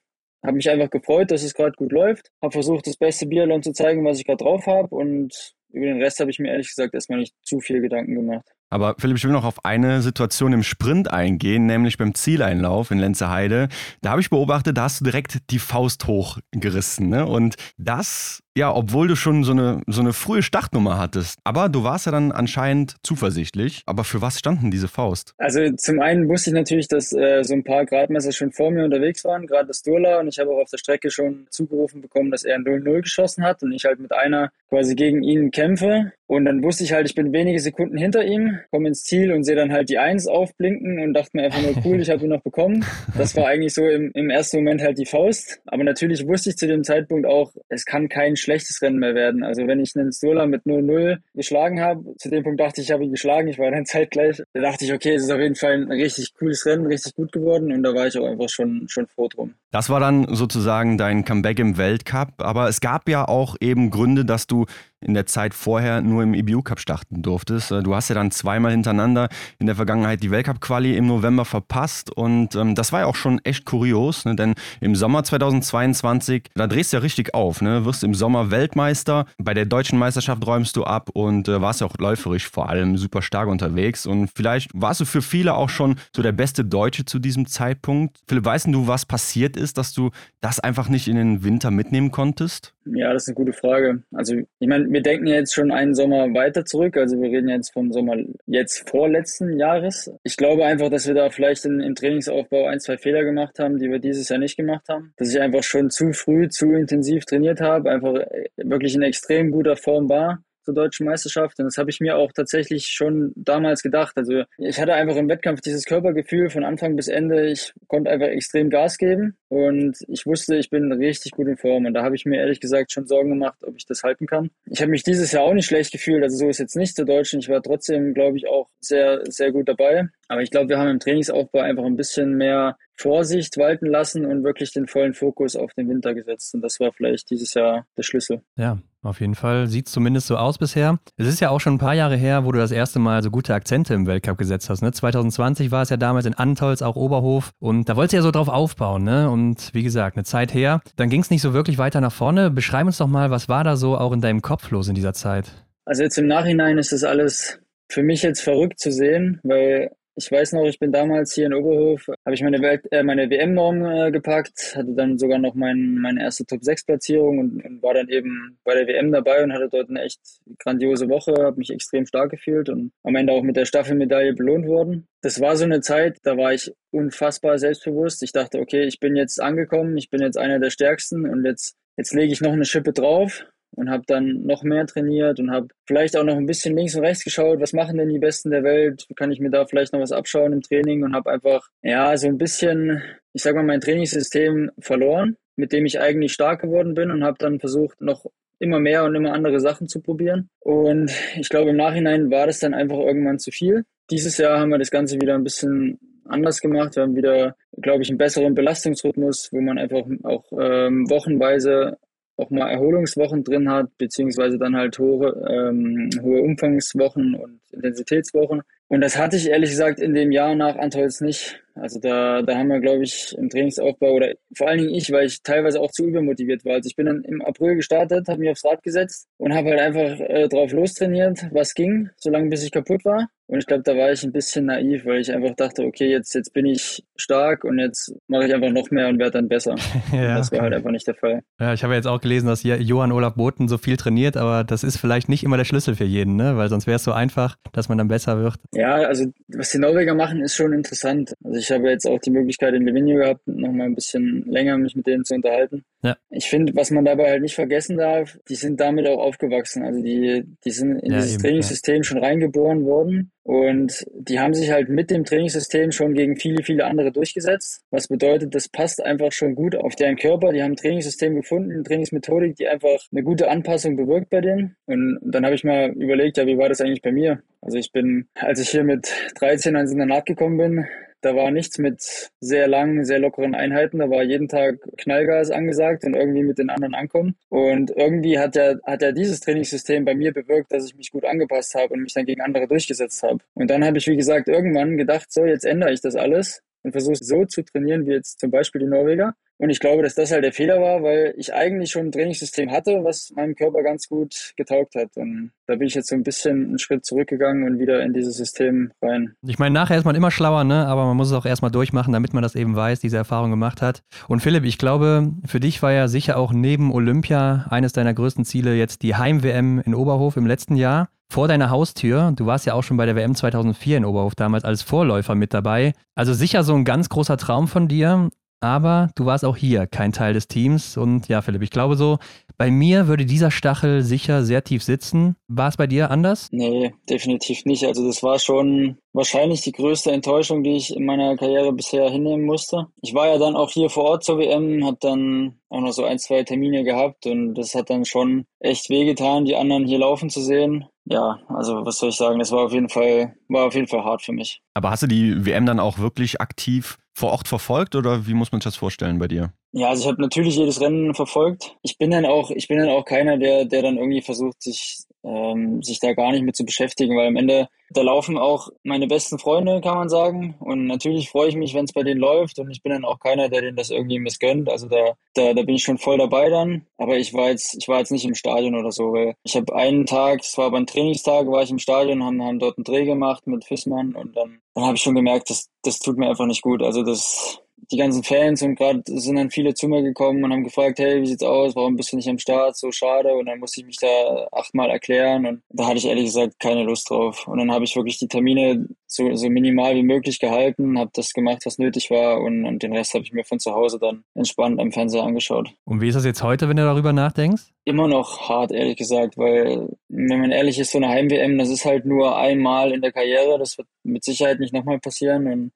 habe 0.45 0.57
mich 0.57 0.70
einfach 0.70 0.90
gefreut, 0.90 1.30
dass 1.30 1.42
es 1.42 1.55
gerade 1.55 1.72
gut 1.72 1.90
läuft. 1.90 2.30
Habe 2.42 2.53
versucht, 2.53 2.86
das 2.86 2.97
beste 2.97 3.26
Biathlon 3.26 3.62
zu 3.62 3.72
zeigen, 3.72 4.05
was 4.05 4.18
ich 4.18 4.26
gerade 4.26 4.45
drauf 4.45 4.66
habe. 4.66 4.95
Und 4.95 5.55
über 5.70 5.86
den 5.86 6.01
Rest 6.01 6.20
habe 6.20 6.30
ich 6.30 6.38
mir 6.38 6.53
ehrlich 6.53 6.68
gesagt 6.68 6.95
erstmal 6.95 7.18
nicht 7.20 7.34
zu 7.42 7.59
viel 7.59 7.80
Gedanken 7.80 8.14
gemacht. 8.14 8.49
Aber 8.75 8.97
Philipp, 8.99 9.18
ich 9.18 9.22
will 9.25 9.31
noch 9.31 9.45
auf 9.45 9.64
eine 9.64 10.03
Situation 10.03 10.53
im 10.53 10.64
Sprint 10.64 11.09
eingehen, 11.09 11.64
nämlich 11.64 11.97
beim 11.97 12.12
Zieleinlauf 12.12 12.91
in 12.91 12.99
Lenzerheide. 12.99 13.68
Da 14.03 14.11
habe 14.11 14.20
ich 14.20 14.31
beobachtet, 14.31 14.77
da 14.77 14.83
hast 14.83 14.99
du 14.99 15.05
direkt 15.05 15.49
die 15.51 15.61
Faust 15.61 16.09
hochgerissen. 16.09 17.09
Ne? 17.09 17.25
Und 17.25 17.55
das 17.79 18.43
Ja, 18.57 18.72
obwohl 18.72 19.09
du 19.09 19.16
schon 19.16 19.42
so 19.42 19.50
eine, 19.50 19.82
so 19.88 20.00
eine 20.00 20.12
frühe 20.12 20.40
Startnummer 20.40 20.96
hattest. 20.96 21.40
Aber 21.42 21.68
du 21.68 21.82
warst 21.82 22.07
ja 22.07 22.12
dann 22.12 22.30
anscheinend 22.30 22.94
zuversichtlich. 23.02 23.82
Aber 23.84 24.05
für 24.05 24.22
was 24.22 24.38
standen 24.38 24.70
diese 24.70 24.86
Faust? 24.86 25.34
Also 25.38 25.72
zum 25.72 26.00
einen 26.00 26.28
wusste 26.28 26.50
ich 26.50 26.55
natürlich, 26.55 26.86
dass 26.86 27.12
äh, 27.12 27.42
so 27.42 27.52
ein 27.55 27.64
paar 27.64 27.84
Gradmesser 27.84 28.30
schon 28.30 28.52
vor 28.52 28.70
mir 28.70 28.84
unterwegs 28.84 29.24
waren, 29.24 29.48
gerade 29.48 29.66
das 29.66 29.82
Durla. 29.82 30.20
Und 30.20 30.28
ich 30.28 30.38
habe 30.38 30.50
auch 30.50 30.62
auf 30.62 30.70
der 30.70 30.78
Strecke 30.78 31.11
schon 31.11 31.48
zugerufen 31.50 32.00
bekommen, 32.00 32.30
dass 32.30 32.44
er 32.44 32.59
0-0 32.59 33.02
geschossen 33.02 33.42
hat 33.44 33.61
und 33.64 33.72
ich 33.72 33.86
halt 33.86 33.98
mit 33.98 34.12
einer 34.12 34.52
quasi 34.68 34.94
gegen 34.94 35.24
ihn 35.24 35.50
kämpfe. 35.50 36.12
Und 36.26 36.46
dann 36.46 36.62
wusste 36.62 36.84
ich 36.84 36.92
halt, 36.92 37.07
ich 37.07 37.14
bin 37.14 37.32
wenige 37.32 37.61
Sekunden 37.61 37.98
hinter 37.98 38.24
ihm, 38.24 38.59
komme 38.70 38.88
ins 38.88 39.05
Ziel 39.05 39.30
und 39.32 39.44
sehe 39.44 39.57
dann 39.57 39.72
halt 39.72 39.90
die 39.90 39.98
Eins 39.98 40.26
aufblinken 40.26 40.98
und 41.00 41.12
dachte 41.12 41.30
mir 41.34 41.44
einfach 41.44 41.61
nur, 41.61 41.74
cool, 41.84 42.00
ich 42.00 42.09
habe 42.09 42.24
ihn 42.24 42.30
noch 42.30 42.42
bekommen. 42.42 42.84
Das 43.16 43.36
war 43.36 43.46
eigentlich 43.46 43.74
so 43.74 43.86
im, 43.86 44.11
im 44.14 44.30
ersten 44.30 44.57
Moment 44.59 44.80
halt 44.80 44.98
die 44.98 45.07
Faust. 45.07 45.61
Aber 45.66 45.84
natürlich 45.84 46.26
wusste 46.26 46.50
ich 46.50 46.57
zu 46.57 46.66
dem 46.66 46.82
Zeitpunkt 46.82 47.26
auch, 47.26 47.52
es 47.68 47.84
kann 47.84 48.09
kein 48.09 48.36
schlechtes 48.45 48.80
Rennen 48.82 48.99
mehr 48.99 49.14
werden. 49.14 49.42
Also 49.42 49.66
wenn 49.66 49.80
ich 49.80 49.97
einen 49.97 50.12
Stola 50.12 50.47
mit 50.47 50.64
0-0 50.64 51.18
geschlagen 51.34 51.80
habe, 51.80 52.14
zu 52.18 52.30
dem 52.30 52.45
Punkt 52.45 52.61
dachte 52.61 52.80
ich, 52.80 52.88
ich 52.88 52.92
habe 52.92 53.05
ihn 53.05 53.11
geschlagen, 53.11 53.49
ich 53.49 53.59
war 53.59 53.70
dann 53.70 53.86
zeitgleich, 53.86 54.42
da 54.53 54.61
dachte 54.61 54.84
ich, 54.84 54.92
okay, 54.92 55.14
es 55.14 55.24
ist 55.24 55.30
auf 55.30 55.40
jeden 55.40 55.57
Fall 55.57 55.72
ein 55.72 55.90
richtig 55.90 56.34
cooles 56.38 56.64
Rennen, 56.66 56.86
richtig 56.86 57.14
gut 57.14 57.32
geworden 57.32 57.72
und 57.72 57.82
da 57.82 57.95
war 57.95 58.07
ich 58.07 58.18
auch 58.18 58.26
einfach 58.26 58.49
schon, 58.49 58.86
schon 58.88 59.07
froh 59.07 59.28
drum. 59.28 59.55
Das 59.70 59.90
war 59.90 59.99
dann 59.99 60.26
sozusagen 60.34 60.99
dein 60.99 61.24
Comeback 61.24 61.59
im 61.59 61.76
Weltcup, 61.76 62.34
aber 62.38 62.68
es 62.68 62.80
gab 62.80 63.09
ja 63.09 63.26
auch 63.26 63.57
eben 63.61 63.90
Gründe, 63.90 64.24
dass 64.24 64.47
du 64.47 64.66
in 65.05 65.14
der 65.14 65.26
Zeit 65.26 65.55
vorher 65.55 66.00
nur 66.00 66.22
im 66.22 66.34
EBU 66.34 66.62
Cup 66.62 66.80
starten 66.80 67.22
durftest. 67.22 67.70
Äh, 67.70 67.82
du 67.82 67.94
hast 67.94 68.09
ja 68.09 68.14
dann 68.14 68.30
zweimal 68.30 68.72
hintereinander 68.72 69.28
in 69.59 69.66
der 69.66 69.76
Vergangenheit 69.76 70.22
die 70.22 70.30
Weltcup-Quali 70.30 70.96
im 70.96 71.07
November 71.07 71.44
verpasst 71.44 72.11
und 72.11 72.55
ähm, 72.55 72.74
das 72.74 72.92
war 72.92 73.00
ja 73.00 73.07
auch 73.07 73.14
schon 73.14 73.38
echt 73.44 73.64
kurios, 73.64 74.24
ne? 74.24 74.34
denn 74.34 74.55
im 74.80 74.94
Sommer 74.94 75.24
2022, 75.24 76.50
da 76.55 76.66
drehst 76.66 76.92
du 76.92 76.96
ja 76.96 77.02
richtig 77.02 77.34
auf, 77.34 77.61
ne? 77.61 77.84
wirst 77.84 78.05
im 78.05 78.14
Sommer 78.14 78.50
Weltmeister, 78.50 79.26
bei 79.38 79.55
der 79.55 79.66
deutschen 79.66 79.98
Meisterschaft 79.98 80.46
räumst 80.46 80.76
du 80.76 80.84
ab 80.84 81.11
und 81.12 81.48
äh, 81.48 81.61
warst 81.61 81.80
ja 81.80 81.86
auch 81.86 81.96
läuferisch 81.98 82.48
vor 82.48 82.68
allem 82.68 82.96
super 82.96 83.22
stark 83.22 83.48
unterwegs 83.48 84.07
und 84.07 84.30
vielleicht 84.34 84.70
warst 84.74 85.00
du 85.00 85.05
für 85.05 85.22
viele 85.22 85.55
auch 85.55 85.68
schon 85.68 85.96
so 86.14 86.22
der 86.22 86.32
beste 86.32 86.64
Deutsche 86.64 87.05
zu 87.05 87.18
diesem 87.18 87.46
Zeitpunkt. 87.46 88.18
Philipp, 88.28 88.44
weißt 88.44 88.66
du, 88.68 88.86
was 88.86 89.07
passiert 89.07 89.57
ist, 89.57 89.78
dass 89.78 89.92
du 89.92 90.11
das 90.40 90.61
einfach 90.61 90.88
nicht 90.88 91.09
in 91.09 91.16
den 91.16 91.44
Winter 91.44 91.70
mitnehmen 91.70 92.11
konntest? 92.11 92.74
Ja, 92.87 93.12
das 93.12 93.24
ist 93.24 93.28
eine 93.28 93.35
gute 93.35 93.53
Frage. 93.53 94.03
Also 94.12 94.37
ich 94.37 94.68
meine, 94.68 94.91
wir 94.91 95.03
denken 95.03 95.26
jetzt 95.26 95.55
schon 95.55 95.70
einen 95.70 95.95
Sommer 95.95 96.32
weiter 96.35 96.64
zurück. 96.64 96.97
Also 96.97 97.20
wir 97.20 97.30
reden 97.30 97.49
jetzt 97.49 97.72
vom 97.72 97.93
Sommer 97.93 98.16
jetzt 98.47 98.89
vorletzten 98.89 99.59
Jahres. 99.59 100.11
Ich 100.22 100.37
glaube 100.37 100.64
einfach, 100.64 100.91
dass 100.91 101.07
wir 101.07 101.14
da 101.14 101.30
vielleicht 101.30 101.64
in, 101.64 101.80
im 101.80 101.95
Trainingsaufbau 101.95 102.66
ein, 102.66 102.80
zwei 102.80 102.99
Fehler 102.99 103.24
gemacht 103.24 103.59
haben, 103.59 103.78
die 103.78 103.91
wir 103.91 103.99
dieses 103.99 104.28
Jahr 104.28 104.39
nicht 104.39 104.57
gemacht 104.57 104.89
haben. 104.89 105.12
Dass 105.16 105.32
ich 105.32 105.41
einfach 105.41 105.62
schon 105.62 105.91
zu 105.91 106.12
früh, 106.12 106.49
zu 106.49 106.72
intensiv 106.72 107.24
trainiert 107.24 107.61
habe, 107.61 107.91
einfach 107.91 108.14
wirklich 108.57 108.95
in 108.95 109.03
extrem 109.03 109.51
guter 109.51 109.76
Form 109.76 110.09
war 110.09 110.43
zur 110.65 110.75
deutschen 110.75 111.07
Meisterschaft. 111.07 111.59
Und 111.59 111.67
das 111.67 111.77
habe 111.77 111.91
ich 111.91 112.01
mir 112.01 112.17
auch 112.17 112.33
tatsächlich 112.33 112.87
schon 112.87 113.33
damals 113.37 113.83
gedacht. 113.83 114.17
Also 114.17 114.43
ich 114.59 114.81
hatte 114.81 114.95
einfach 114.95 115.17
im 115.17 115.29
Wettkampf 115.29 115.61
dieses 115.61 115.85
Körpergefühl 115.85 116.51
von 116.51 116.65
Anfang 116.65 116.97
bis 116.97 117.09
Ende. 117.09 117.47
Ich 117.47 117.73
konnte 117.89 118.11
einfach 118.11 118.29
extrem 118.29 118.71
Gas 118.71 118.99
geben 118.99 119.37
und 119.49 119.97
ich 120.09 120.27
wusste, 120.27 120.57
ich 120.57 120.71
bin 120.71 120.91
richtig 120.93 121.33
gut 121.33 121.47
in 121.47 121.57
Form. 121.57 121.87
Und 121.87 121.95
da 121.95 122.03
habe 122.03 122.17
ich 122.17 122.25
mir 122.25 122.41
ehrlich 122.41 122.61
gesagt 122.61 122.93
schon 122.93 123.07
Sorgen 123.07 123.31
gemacht, 123.31 123.59
ob 123.62 123.77
ich 123.77 123.87
das 123.87 124.03
halten 124.03 124.27
kann. 124.27 124.51
Ich 124.67 124.81
habe 124.81 124.91
mich 124.91 125.03
dieses 125.03 125.33
Jahr 125.33 125.45
auch 125.45 125.55
nicht 125.55 125.67
schlecht 125.67 125.93
gefühlt. 125.93 126.23
Also 126.23 126.37
so 126.37 126.49
ist 126.49 126.59
jetzt 126.59 126.77
nicht 126.77 126.97
zur 126.97 127.05
Deutschen. 127.05 127.41
Ich 127.41 127.49
war 127.49 127.62
trotzdem, 127.62 128.15
glaube 128.15 128.37
ich, 128.37 128.49
auch 128.49 128.69
sehr, 128.81 129.21
sehr 129.25 129.53
gut 129.53 129.69
dabei. 129.69 130.09
Aber 130.29 130.43
ich 130.43 130.51
glaube, 130.51 130.71
wir 130.71 130.79
haben 130.79 130.89
im 130.89 131.01
Trainingsaufbau 131.01 131.61
einfach 131.61 131.85
ein 131.85 131.97
bisschen 131.97 132.37
mehr 132.37 132.77
Vorsicht 132.97 133.57
walten 133.57 133.87
lassen 133.87 134.25
und 134.25 134.45
wirklich 134.45 134.73
den 134.73 134.87
vollen 134.87 135.15
Fokus 135.15 135.57
auf 135.57 135.73
den 135.75 135.89
Winter 135.89 136.15
gesetzt. 136.15 136.55
Und 136.55 136.62
das 136.62 136.81
war 136.81 136.93
vielleicht 136.93 137.31
dieses 137.31 137.55
Jahr 137.55 137.87
der 137.97 138.03
Schlüssel. 138.03 138.43
Ja, 138.57 138.79
auf 139.05 139.20
jeden 139.20 139.34
Fall. 139.34 139.66
Sieht 139.66 139.88
zumindest 139.88 140.26
so 140.26 140.36
aus 140.36 140.59
bisher. 140.59 140.98
Es 141.16 141.26
ist 141.26 141.40
ja 141.40 141.50
auch 141.50 141.61
schon 141.61 141.74
ein 141.74 141.78
paar 141.78 141.94
Jahre 141.94 142.16
her, 142.16 142.44
wo 142.44 142.52
du 142.52 142.59
das 142.59 142.70
erste 142.70 142.98
Mal 142.98 143.22
so 143.22 143.30
gute 143.30 143.55
Akzente 143.55 143.94
im 143.94 144.07
Weltcup 144.07 144.38
gesetzt 144.38 144.70
hast. 144.70 144.82
Ne? 144.82 144.92
2020 144.92 145.70
war 145.70 145.82
es 145.82 145.90
ja 145.90 145.96
damals 145.96 146.26
in 146.26 146.34
Antolz, 146.34 146.82
auch 146.82 146.96
Oberhof. 146.96 147.50
Und 147.59 147.88
da 147.88 147.96
wolltest 147.96 148.12
du 148.12 148.16
ja 148.16 148.22
so 148.22 148.30
drauf 148.30 148.48
aufbauen. 148.48 149.05
Ne? 149.05 149.30
Und 149.30 149.72
wie 149.74 149.82
gesagt, 149.82 150.16
eine 150.16 150.24
Zeit 150.24 150.55
her. 150.55 150.80
Dann 150.96 151.09
ging 151.09 151.20
es 151.20 151.30
nicht 151.30 151.42
so 151.42 151.52
wirklich 151.52 151.78
weiter 151.78 152.00
nach 152.00 152.12
vorne. 152.12 152.50
Beschreib 152.50 152.86
uns 152.86 152.98
doch 152.98 153.07
mal, 153.07 153.30
was 153.30 153.48
war 153.48 153.64
da 153.64 153.76
so 153.76 153.96
auch 153.96 154.12
in 154.12 154.20
deinem 154.20 154.42
Kopf 154.42 154.70
los 154.70 154.88
in 154.88 154.94
dieser 154.94 155.12
Zeit? 155.12 155.50
Also 155.84 156.02
jetzt 156.02 156.18
im 156.18 156.26
Nachhinein 156.26 156.78
ist 156.78 156.92
das 156.92 157.05
alles 157.05 157.61
für 157.90 158.02
mich 158.02 158.22
jetzt 158.22 158.40
verrückt 158.40 158.80
zu 158.80 158.90
sehen, 158.90 159.40
weil 159.42 159.90
ich 160.17 160.31
weiß 160.31 160.53
noch, 160.53 160.65
ich 160.65 160.79
bin 160.79 160.93
damals 160.93 161.35
hier 161.35 161.47
in 161.47 161.55
Oberhof, 161.55 162.07
habe 162.25 162.35
ich 162.35 162.43
meine, 162.43 162.61
Welt, 162.61 162.87
äh, 162.93 163.03
meine 163.03 163.29
WM-Norm 163.29 163.85
äh, 163.85 164.11
gepackt, 164.11 164.75
hatte 164.77 164.95
dann 164.95 165.19
sogar 165.19 165.39
noch 165.39 165.55
mein, 165.55 165.97
meine 165.97 166.23
erste 166.23 166.47
Top-6-Platzierung 166.47 167.39
und, 167.39 167.65
und, 167.65 167.83
war 167.83 167.95
dann 167.95 168.09
eben 168.09 168.59
bei 168.65 168.75
der 168.75 168.87
WM 168.87 169.11
dabei 169.11 169.43
und 169.43 169.53
hatte 169.53 169.69
dort 169.69 169.91
eine 169.91 170.03
echt 170.03 170.21
grandiose 170.59 171.09
Woche, 171.09 171.35
habe 171.39 171.59
mich 171.59 171.71
extrem 171.71 172.07
stark 172.07 172.31
gefühlt 172.31 172.69
und 172.69 172.93
am 173.03 173.17
Ende 173.17 173.33
auch 173.33 173.43
mit 173.43 173.57
der 173.57 173.65
Staffelmedaille 173.65 174.35
belohnt 174.35 174.67
worden. 174.67 175.09
Das 175.21 175.41
war 175.41 175.57
so 175.57 175.65
eine 175.65 175.81
Zeit, 175.81 176.19
da 176.23 176.37
war 176.37 176.53
ich 176.53 176.73
unfassbar 176.91 177.59
selbstbewusst. 177.59 178.23
Ich 178.23 178.33
dachte, 178.33 178.61
okay, 178.61 178.85
ich 178.85 179.01
bin 179.01 179.17
jetzt 179.17 179.43
angekommen, 179.43 179.97
ich 179.97 180.11
bin 180.11 180.21
jetzt 180.21 180.39
einer 180.39 180.61
der 180.61 180.71
Stärksten 180.71 181.29
und 181.29 181.45
jetzt, 181.45 181.77
jetzt 181.97 182.15
lege 182.15 182.33
ich 182.33 182.41
noch 182.41 182.53
eine 182.53 182.65
Schippe 182.65 182.93
drauf 182.93 183.45
und 183.75 183.91
habe 183.91 184.05
dann 184.07 184.43
noch 184.43 184.62
mehr 184.62 184.87
trainiert 184.87 185.39
und 185.41 185.51
habe 185.51 185.68
vielleicht 185.87 186.16
auch 186.16 186.25
noch 186.25 186.37
ein 186.37 186.47
bisschen 186.47 186.77
links 186.77 186.95
und 186.95 187.05
rechts 187.05 187.25
geschaut, 187.25 187.61
was 187.61 187.72
machen 187.72 187.99
denn 187.99 188.09
die 188.09 188.18
Besten 188.18 188.51
der 188.51 188.64
Welt, 188.64 189.07
kann 189.16 189.33
ich 189.33 189.41
mir 189.41 189.51
da 189.51 189.66
vielleicht 189.66 189.93
noch 189.93 190.01
was 190.01 190.12
abschauen 190.12 190.53
im 190.53 190.62
Training 190.62 191.03
und 191.03 191.14
habe 191.14 191.31
einfach, 191.31 191.68
ja, 191.83 192.16
so 192.16 192.29
ein 192.29 192.39
bisschen, 192.39 193.03
ich 193.33 193.43
sag 193.43 193.55
mal, 193.55 193.64
mein 193.64 193.81
Trainingssystem 193.81 194.70
verloren, 194.79 195.37
mit 195.57 195.72
dem 195.72 195.87
ich 195.87 196.01
eigentlich 196.01 196.33
stark 196.33 196.62
geworden 196.62 196.95
bin 196.95 197.11
und 197.11 197.25
habe 197.25 197.37
dann 197.39 197.61
versucht, 197.61 198.01
noch 198.01 198.27
immer 198.59 198.81
mehr 198.81 199.05
und 199.05 199.14
immer 199.14 199.33
andere 199.33 199.61
Sachen 199.61 199.89
zu 199.89 200.01
probieren. 200.01 200.49
Und 200.61 201.11
ich 201.37 201.49
glaube, 201.49 201.70
im 201.70 201.77
Nachhinein 201.77 202.31
war 202.31 202.47
das 202.47 202.61
dann 202.61 202.75
einfach 202.75 202.99
irgendwann 202.99 203.39
zu 203.39 203.51
viel. 203.51 203.85
Dieses 204.11 204.39
Jahr 204.39 204.59
haben 204.59 204.70
wir 204.70 204.79
das 204.79 204.91
Ganze 204.91 205.20
wieder 205.20 205.35
ein 205.35 205.45
bisschen 205.45 205.99
anders 206.25 206.61
gemacht. 206.61 206.97
Wir 206.97 207.03
haben 207.03 207.16
wieder, 207.16 207.57
glaube 207.81 208.03
ich, 208.03 208.09
einen 208.09 208.18
besseren 208.18 208.55
Belastungsrhythmus, 208.55 209.51
wo 209.53 209.61
man 209.61 209.79
einfach 209.79 210.05
auch 210.22 210.45
ähm, 210.59 211.09
wochenweise 211.11 211.99
auch 212.37 212.51
mal 212.51 212.70
Erholungswochen 212.70 213.45
drin 213.45 213.70
hat, 213.70 213.97
beziehungsweise 213.97 214.59
dann 214.59 214.76
halt 214.76 214.99
hohe, 214.99 215.28
ähm, 215.49 216.11
hohe 216.22 216.43
Umfangswochen 216.43 217.35
und 217.35 217.61
Intensitätswochen. 217.70 218.62
Und 218.89 219.01
das 219.01 219.18
hatte 219.18 219.37
ich 219.37 219.49
ehrlich 219.49 219.70
gesagt 219.70 219.99
in 219.99 220.14
dem 220.14 220.30
Jahr 220.30 220.55
nach 220.55 220.76
Antolz 220.76 221.20
nicht. 221.20 221.61
Also 221.76 221.99
da, 221.99 222.43
da 222.43 222.57
haben 222.57 222.68
wir, 222.68 222.80
glaube 222.80 223.03
ich, 223.03 223.35
im 223.37 223.49
Trainingsaufbau 223.49 224.12
oder 224.12 224.35
vor 224.57 224.68
allen 224.68 224.78
Dingen 224.78 224.95
ich, 224.95 225.11
weil 225.11 225.26
ich 225.26 225.43
teilweise 225.43 225.80
auch 225.80 225.91
zu 225.91 226.07
übermotiviert 226.07 226.64
war. 226.64 226.74
Also 226.74 226.89
ich 226.89 226.95
bin 226.95 227.07
dann 227.07 227.24
im 227.24 227.43
April 227.43 227.74
gestartet, 227.74 228.28
habe 228.28 228.41
mich 228.41 228.51
aufs 228.51 228.64
Rad 228.64 228.82
gesetzt 228.82 229.26
und 229.39 229.55
habe 229.55 229.70
halt 229.70 229.80
einfach 229.80 230.20
äh, 230.20 230.49
drauf 230.49 230.72
lostrainiert, 230.72 231.49
was 231.51 231.74
ging, 231.74 232.11
solange 232.16 232.49
bis 232.49 232.62
ich 232.62 232.70
kaputt 232.70 233.05
war. 233.05 233.28
Und 233.47 233.59
ich 233.59 233.66
glaube, 233.66 233.82
da 233.82 233.95
war 233.95 234.11
ich 234.11 234.22
ein 234.24 234.32
bisschen 234.32 234.66
naiv, 234.66 235.05
weil 235.05 235.20
ich 235.20 235.30
einfach 235.30 235.55
dachte, 235.55 235.82
okay, 235.82 236.11
jetzt, 236.11 236.35
jetzt 236.35 236.55
bin 236.55 236.64
ich 236.64 237.05
stark 237.14 237.64
und 237.64 237.78
jetzt 237.78 238.14
mache 238.26 238.47
ich 238.47 238.55
einfach 238.55 238.70
noch 238.70 238.91
mehr 238.91 239.09
und 239.09 239.18
werde 239.18 239.32
dann 239.32 239.49
besser. 239.49 239.74
ja, 240.12 240.37
das 240.39 240.51
war 240.51 240.61
halt 240.61 240.72
einfach 240.72 240.91
nicht 240.91 241.07
der 241.07 241.14
Fall. 241.14 241.43
Ja, 241.61 241.74
ich 241.74 241.85
habe 241.85 241.95
jetzt 241.95 242.07
auch 242.07 242.20
gelesen, 242.20 242.47
dass 242.47 242.62
Johann 242.62 243.12
Olaf 243.12 243.35
Boten 243.35 243.68
so 243.68 243.76
viel 243.76 243.99
trainiert, 243.99 244.39
aber 244.39 244.64
das 244.64 244.82
ist 244.82 244.97
vielleicht 244.97 245.28
nicht 245.28 245.45
immer 245.45 245.59
der 245.59 245.64
Schlüssel 245.64 245.95
für 245.95 246.05
jeden, 246.05 246.37
ne? 246.37 246.57
weil 246.57 246.70
sonst 246.70 246.87
wäre 246.87 246.97
es 246.97 247.05
so 247.05 247.12
einfach, 247.12 247.57
dass 247.72 247.91
man 247.91 247.99
dann 247.99 248.09
besser 248.09 248.39
wird. 248.39 248.55
Ja, 248.75 248.95
also 248.95 249.27
was 249.49 249.70
die 249.70 249.79
Norweger 249.79 250.14
machen, 250.14 250.43
ist 250.43 250.55
schon 250.55 250.72
interessant. 250.72 251.35
Also 251.45 251.59
ich 251.59 251.70
habe 251.70 251.91
jetzt 251.91 252.07
auch 252.07 252.18
die 252.18 252.31
Möglichkeit 252.31 252.75
in 252.75 252.87
Livigno 252.87 253.16
gehabt, 253.16 253.47
nochmal 253.47 253.87
ein 253.87 253.95
bisschen 253.95 254.45
länger 254.47 254.77
mich 254.79 254.97
mit 254.97 255.07
denen 255.07 255.25
zu 255.25 255.35
unterhalten. 255.35 255.85
Ja. 256.05 256.18
Ich 256.28 256.50
finde, 256.50 256.76
was 256.76 256.90
man 256.90 257.07
dabei 257.07 257.30
halt 257.30 257.40
nicht 257.40 257.55
vergessen 257.55 257.96
darf, 257.96 258.38
die 258.50 258.57
sind 258.57 258.78
damit 258.78 259.09
auch 259.09 259.18
aufgewachsen. 259.18 259.82
Also 259.82 260.02
die, 260.02 260.44
die 260.62 260.70
sind 260.70 260.98
in 260.98 261.12
ja, 261.12 261.16
dieses 261.16 261.34
eben, 261.34 261.42
Trainingssystem 261.42 261.96
ja. 261.96 262.02
schon 262.05 262.18
reingeboren 262.18 262.84
worden. 262.84 263.32
Und 263.42 264.07
die 264.12 264.38
haben 264.38 264.52
sich 264.52 264.70
halt 264.70 264.90
mit 264.90 265.11
dem 265.11 265.24
Trainingssystem 265.24 265.92
schon 265.92 266.12
gegen 266.12 266.36
viele, 266.36 266.62
viele 266.62 266.84
andere 266.84 267.11
durchgesetzt. 267.11 267.82
Was 267.90 268.09
bedeutet, 268.09 268.55
das 268.55 268.68
passt 268.68 269.02
einfach 269.02 269.32
schon 269.32 269.55
gut 269.55 269.76
auf 269.76 269.96
deren 269.96 270.16
Körper. 270.16 270.52
Die 270.52 270.62
haben 270.62 270.72
ein 270.72 270.76
Trainingssystem 270.76 271.34
gefunden, 271.36 271.72
eine 271.72 271.82
Trainingsmethodik, 271.82 272.57
die 272.57 272.68
einfach 272.68 272.98
eine 273.11 273.22
gute 273.22 273.48
Anpassung 273.48 273.96
bewirkt 273.96 274.28
bei 274.28 274.42
denen. 274.42 274.76
Und 274.84 275.20
dann 275.22 275.46
habe 275.46 275.55
ich 275.55 275.64
mal 275.64 275.90
überlegt, 275.90 276.36
ja, 276.36 276.46
wie 276.46 276.59
war 276.59 276.68
das 276.68 276.82
eigentlich 276.82 277.02
bei 277.02 277.12
mir? 277.12 277.42
Also 277.62 277.78
ich 277.78 277.92
bin, 277.92 278.28
als 278.34 278.61
ich 278.61 278.68
hier 278.68 278.84
mit 278.84 279.11
13 279.36 279.74
ans 279.74 279.90
Internat 279.90 280.26
gekommen 280.26 280.59
bin, 280.59 280.86
da 281.25 281.35
war 281.35 281.51
nichts 281.51 281.79
mit 281.79 282.31
sehr 282.41 282.68
langen, 282.68 283.05
sehr 283.05 283.18
lockeren 283.18 283.55
Einheiten. 283.55 283.99
Da 283.99 284.11
war 284.11 284.22
jeden 284.22 284.49
Tag 284.49 284.77
Knallgas 284.99 285.51
angesagt 285.51 286.05
und 286.05 286.14
irgendwie 286.14 286.43
mit 286.43 286.59
den 286.59 286.70
anderen 286.70 286.95
ankommen. 286.95 287.37
Und 287.49 287.91
irgendwie 287.91 288.39
hat 288.39 288.57
ja, 288.57 288.75
hat 288.85 289.03
ja 289.03 289.12
dieses 289.12 289.41
Trainingssystem 289.41 290.05
bei 290.05 290.14
mir 290.14 290.33
bewirkt, 290.33 290.72
dass 290.72 290.87
ich 290.87 290.97
mich 290.97 291.11
gut 291.11 291.25
angepasst 291.25 291.75
habe 291.75 291.95
und 291.95 292.03
mich 292.03 292.12
dann 292.12 292.27
gegen 292.27 292.43
andere 292.43 292.68
durchgesetzt 292.68 293.22
habe. 293.22 293.39
Und 293.55 293.70
dann 293.70 293.85
habe 293.85 293.99
ich, 293.99 294.07
wie 294.07 294.16
gesagt, 294.16 294.49
irgendwann 294.49 294.97
gedacht, 294.97 295.33
so, 295.33 295.45
jetzt 295.45 295.64
ändere 295.64 295.93
ich 295.93 296.01
das 296.01 296.16
alles 296.16 296.62
und 296.83 296.93
versuche 296.93 297.16
so 297.16 297.45
zu 297.47 297.62
trainieren, 297.62 298.07
wie 298.07 298.12
jetzt 298.12 298.39
zum 298.39 298.51
Beispiel 298.51 298.83
die 298.83 298.87
Norweger. 298.87 299.35
Und 299.59 299.70
ich 299.70 299.78
glaube, 299.78 300.02
dass 300.02 300.14
das 300.14 300.32
halt 300.32 300.44
der 300.44 300.52
Fehler 300.52 300.80
war, 300.80 301.02
weil 301.02 301.34
ich 301.36 301.55
eigentlich 301.55 301.90
schon 301.90 302.07
ein 302.07 302.12
Trainingssystem 302.12 302.70
hatte, 302.72 303.05
was 303.05 303.32
meinem 303.36 303.55
Körper 303.55 303.82
ganz 303.82 304.09
gut 304.09 304.52
getaugt 304.57 304.94
hat. 304.96 305.11
Und 305.16 305.52
da 305.66 305.76
bin 305.76 305.86
ich 305.86 305.94
jetzt 305.94 306.09
so 306.09 306.16
ein 306.16 306.24
bisschen 306.24 306.66
einen 306.66 306.78
Schritt 306.78 307.05
zurückgegangen 307.05 307.64
und 307.64 307.78
wieder 307.78 308.02
in 308.02 308.12
dieses 308.12 308.36
System 308.36 308.90
rein. 309.00 309.34
Ich 309.46 309.59
meine, 309.59 309.72
nachher 309.72 309.96
ist 309.96 310.05
man 310.05 310.16
immer 310.16 310.30
schlauer, 310.30 310.64
ne? 310.64 310.86
aber 310.86 311.07
man 311.07 311.16
muss 311.16 311.28
es 311.28 311.34
auch 311.34 311.46
erstmal 311.46 311.70
durchmachen, 311.70 312.12
damit 312.12 312.34
man 312.34 312.42
das 312.42 312.57
eben 312.57 312.74
weiß, 312.74 313.00
diese 313.00 313.16
Erfahrung 313.16 313.50
gemacht 313.50 313.80
hat. 313.80 314.02
Und 314.28 314.40
Philipp, 314.40 314.64
ich 314.64 314.78
glaube, 314.78 315.32
für 315.46 315.61
dich 315.61 315.82
war 315.82 315.92
ja 315.92 316.09
sicher 316.09 316.36
auch 316.36 316.52
neben 316.52 316.92
Olympia 316.92 317.66
eines 317.70 317.92
deiner 317.92 318.12
größten 318.12 318.44
Ziele 318.44 318.74
jetzt 318.74 319.02
die 319.02 319.14
Heim-WM 319.14 319.80
in 319.84 319.94
Oberhof 319.94 320.36
im 320.36 320.46
letzten 320.46 320.76
Jahr 320.76 321.09
vor 321.30 321.48
deiner 321.48 321.70
Haustür. 321.70 322.32
Du 322.36 322.46
warst 322.46 322.66
ja 322.66 322.74
auch 322.74 322.82
schon 322.82 322.96
bei 322.96 323.07
der 323.07 323.16
WM 323.16 323.34
2004 323.34 323.98
in 323.98 324.05
Oberhof 324.05 324.34
damals 324.34 324.64
als 324.64 324.82
Vorläufer 324.82 325.34
mit 325.34 325.55
dabei. 325.55 325.92
Also 326.14 326.34
sicher 326.34 326.64
so 326.64 326.74
ein 326.74 326.84
ganz 326.84 327.09
großer 327.09 327.36
Traum 327.36 327.68
von 327.68 327.88
dir 327.88 328.28
aber 328.65 329.11
du 329.15 329.27
warst 329.27 329.45
auch 329.45 329.57
hier 329.57 329.87
kein 329.87 330.12
Teil 330.12 330.33
des 330.33 330.49
Teams. 330.49 330.97
Und 330.97 331.29
ja, 331.29 331.43
Philipp, 331.43 331.62
ich 331.62 331.71
glaube 331.71 331.97
so, 331.97 332.19
bei 332.57 332.71
mir 332.71 333.09
würde 333.09 333.27
dieser 333.27 333.51
Stachel 333.51 334.03
sicher 334.03 334.45
sehr 334.45 334.65
tief 334.65 334.83
sitzen. 334.83 335.37
War 335.49 335.69
es 335.69 335.77
bei 335.77 335.87
dir 335.87 336.11
anders? 336.11 336.49
Nee, 336.51 336.95
definitiv 337.09 337.65
nicht. 337.65 337.85
Also 337.85 338.07
das 338.07 338.23
war 338.23 338.39
schon 338.39 338.97
wahrscheinlich 339.12 339.61
die 339.61 339.73
größte 339.73 340.12
Enttäuschung, 340.12 340.62
die 340.62 340.77
ich 340.77 340.95
in 340.97 341.05
meiner 341.05 341.37
Karriere 341.37 341.73
bisher 341.73 342.09
hinnehmen 342.09 342.45
musste. 342.45 342.87
Ich 343.03 343.15
war 343.15 343.29
ja 343.29 343.39
dann 343.39 343.57
auch 343.57 343.71
hier 343.71 343.91
vor 343.91 344.05
Ort 344.05 344.25
zur 344.25 344.39
WM, 344.39 344.85
habe 344.85 344.99
dann 345.01 345.59
auch 345.69 345.81
noch 345.81 345.93
so 345.93 346.05
ein, 346.05 346.19
zwei 346.19 346.43
Termine 346.43 346.85
gehabt 346.85 347.27
und 347.27 347.55
das 347.55 347.75
hat 347.75 347.91
dann 347.91 348.05
schon 348.05 348.47
echt 348.61 348.89
wehgetan, 348.89 349.45
die 349.45 349.57
anderen 349.57 349.87
hier 349.87 349.99
laufen 349.99 350.31
zu 350.31 350.41
sehen. 350.41 350.87
Ja, 351.07 351.39
also 351.49 351.85
was 351.85 351.99
soll 351.99 352.09
ich 352.09 352.17
sagen, 352.17 352.39
das 352.39 352.51
war 352.51 352.65
auf 352.65 352.73
jeden 352.73 352.89
Fall, 352.89 353.35
war 353.49 353.67
auf 353.67 353.75
jeden 353.75 353.89
Fall 353.89 354.05
hart 354.05 354.23
für 354.23 354.33
mich. 354.33 354.62
Aber 354.73 354.91
hast 354.91 355.03
du 355.03 355.07
die 355.07 355.45
WM 355.45 355.67
dann 355.67 355.81
auch 355.81 355.99
wirklich 355.99 356.41
aktiv 356.41 356.99
vor 357.15 357.31
Ort 357.31 357.47
verfolgt 357.47 357.95
oder 357.95 358.27
wie 358.27 358.35
muss 358.35 358.51
man 358.51 358.61
sich 358.61 358.65
das 358.65 358.77
vorstellen 358.77 359.19
bei 359.19 359.29
dir? 359.29 359.53
Ja, 359.73 359.89
also 359.89 360.03
ich 360.03 360.09
habe 360.09 360.21
natürlich 360.21 360.57
jedes 360.57 360.81
Rennen 360.81 361.15
verfolgt. 361.15 361.77
Ich 361.83 361.97
bin 361.97 362.11
dann 362.11 362.27
auch, 362.27 362.51
ich 362.51 362.69
bin 362.69 362.79
dann 362.79 362.89
auch 362.89 363.05
keiner, 363.05 363.39
der, 363.39 363.65
der 363.65 363.83
dann 363.83 363.97
irgendwie 363.97 364.21
versucht, 364.21 364.61
sich, 364.61 365.05
ähm, 365.23 365.83
sich 365.83 366.01
da 366.01 366.12
gar 366.12 366.33
nicht 366.33 366.43
mit 366.43 366.57
zu 366.57 366.65
beschäftigen, 366.65 367.17
weil 367.17 367.29
am 367.29 367.37
Ende 367.37 367.69
da 367.95 368.03
laufen 368.03 368.36
auch 368.36 368.68
meine 368.82 369.07
besten 369.07 369.38
Freunde, 369.38 369.80
kann 369.80 369.97
man 369.97 370.09
sagen. 370.09 370.57
Und 370.61 370.86
natürlich 370.86 371.30
freue 371.30 371.49
ich 371.49 371.57
mich, 371.57 371.74
wenn 371.74 371.84
es 371.84 371.92
bei 371.92 372.03
denen 372.03 372.20
läuft. 372.20 372.59
Und 372.59 372.70
ich 372.70 372.82
bin 372.82 372.92
dann 372.92 373.05
auch 373.05 373.20
keiner, 373.20 373.49
der 373.49 373.62
denen 373.62 373.76
das 373.76 373.90
irgendwie 373.90 374.18
missgönnt. 374.18 374.68
Also 374.68 374.88
da, 374.88 375.14
da, 375.34 375.55
da 375.55 375.62
bin 375.62 375.76
ich 375.76 375.84
schon 375.84 375.99
voll 375.99 376.18
dabei 376.18 376.51
dann. 376.51 376.86
Aber 376.99 377.16
ich 377.16 377.32
war 377.32 377.51
jetzt, 377.51 377.76
ich 377.76 377.88
war 377.88 378.01
jetzt 378.01 378.11
nicht 378.11 378.24
im 378.24 378.34
Stadion 378.34 378.74
oder 378.74 378.92
so, 378.92 379.12
weil 379.12 379.34
ich 379.45 379.57
habe 379.57 379.74
einen 379.74 380.07
Tag, 380.07 380.38
das 380.38 380.59
war 380.59 380.72
ein 380.74 380.86
Trainingstag, 380.86 381.47
war 381.47 381.62
ich 381.62 381.70
im 381.70 381.78
Stadion, 381.78 382.22
haben, 382.22 382.42
haben 382.42 382.59
dort 382.59 382.76
einen 382.76 382.84
Dreh 382.84 383.05
gemacht 383.05 383.47
mit 383.47 383.64
Fissmann 383.64 384.14
und 384.14 384.36
dann, 384.36 384.61
dann 384.74 384.84
habe 384.84 384.97
ich 384.97 385.03
schon 385.03 385.14
gemerkt, 385.14 385.49
das, 385.51 385.70
das 385.82 386.01
tut 386.01 386.18
mir 386.18 386.28
einfach 386.28 386.47
nicht 386.47 386.62
gut. 386.62 386.82
Also 386.82 387.03
das, 387.03 387.64
die 387.91 387.97
ganzen 387.97 388.22
Fans 388.22 388.62
und 388.62 388.76
gerade 388.76 389.03
sind 389.07 389.37
dann 389.37 389.51
viele 389.51 389.74
zu 389.74 389.89
mir 389.89 390.03
gekommen 390.03 390.43
und 390.45 390.53
haben 390.53 390.64
gefragt, 390.64 390.99
hey, 390.99 391.20
wie 391.20 391.26
sieht's 391.26 391.43
aus? 391.43 391.76
Warum 391.76 391.97
bist 391.97 392.12
du 392.12 392.16
nicht 392.16 392.28
am 392.28 392.39
Start? 392.39 392.76
So 392.76 392.93
schade. 392.93 393.35
Und 393.35 393.47
dann 393.47 393.59
musste 393.59 393.80
ich 393.80 393.87
mich 393.87 393.99
da 393.99 394.49
achtmal 394.53 394.91
erklären 394.91 395.47
und 395.47 395.62
da 395.70 395.87
hatte 395.87 395.99
ich 395.99 396.07
ehrlich 396.07 396.26
gesagt 396.26 396.59
keine 396.61 396.85
Lust 396.85 397.11
drauf. 397.11 397.47
Und 397.47 397.59
dann 397.59 397.72
habe 397.72 397.85
ich 397.85 397.97
wirklich 397.97 398.18
die 398.18 398.28
Termine 398.28 398.87
so, 399.07 399.35
so 399.35 399.49
minimal 399.49 399.95
wie 399.95 400.03
möglich 400.03 400.39
gehalten, 400.39 400.99
habe 400.99 401.11
das 401.14 401.32
gemacht, 401.32 401.62
was 401.64 401.78
nötig 401.78 402.11
war 402.11 402.41
und, 402.41 402.64
und 402.64 402.82
den 402.82 402.95
Rest 402.95 403.14
habe 403.14 403.24
ich 403.24 403.32
mir 403.32 403.45
von 403.45 403.59
zu 403.59 403.72
Hause 403.72 403.99
dann 403.99 404.24
entspannt 404.35 404.80
am 404.80 404.93
Fernseher 404.93 405.22
angeschaut. 405.22 405.70
Und 405.85 406.01
wie 406.01 406.09
ist 406.09 406.14
das 406.14 406.24
jetzt 406.24 406.43
heute, 406.43 406.68
wenn 406.68 406.76
du 406.76 406.82
darüber 406.82 407.12
nachdenkst? 407.12 407.62
Immer 407.85 408.09
noch 408.09 408.49
hart, 408.49 408.72
ehrlich 408.72 408.97
gesagt, 408.97 409.37
weil 409.37 409.89
wenn 410.09 410.41
man 410.41 410.51
ehrlich 410.51 410.78
ist, 410.78 410.93
so 410.93 410.99
eine 410.99 411.09
Heim-WM, 411.09 411.59
das 411.59 411.70
ist 411.70 411.85
halt 411.85 412.07
nur 412.07 412.37
einmal 412.37 412.93
in 412.93 413.03
der 413.03 413.12
Karriere, 413.12 413.59
das 413.59 413.78
wird 413.78 413.89
mit 414.03 414.24
Sicherheit 414.24 414.59
nicht 414.59 414.72
nochmal 414.72 414.99
passieren 414.99 415.47
und 415.47 415.72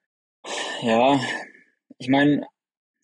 ja, 0.83 1.21
ich 1.99 2.09
meine, 2.09 2.47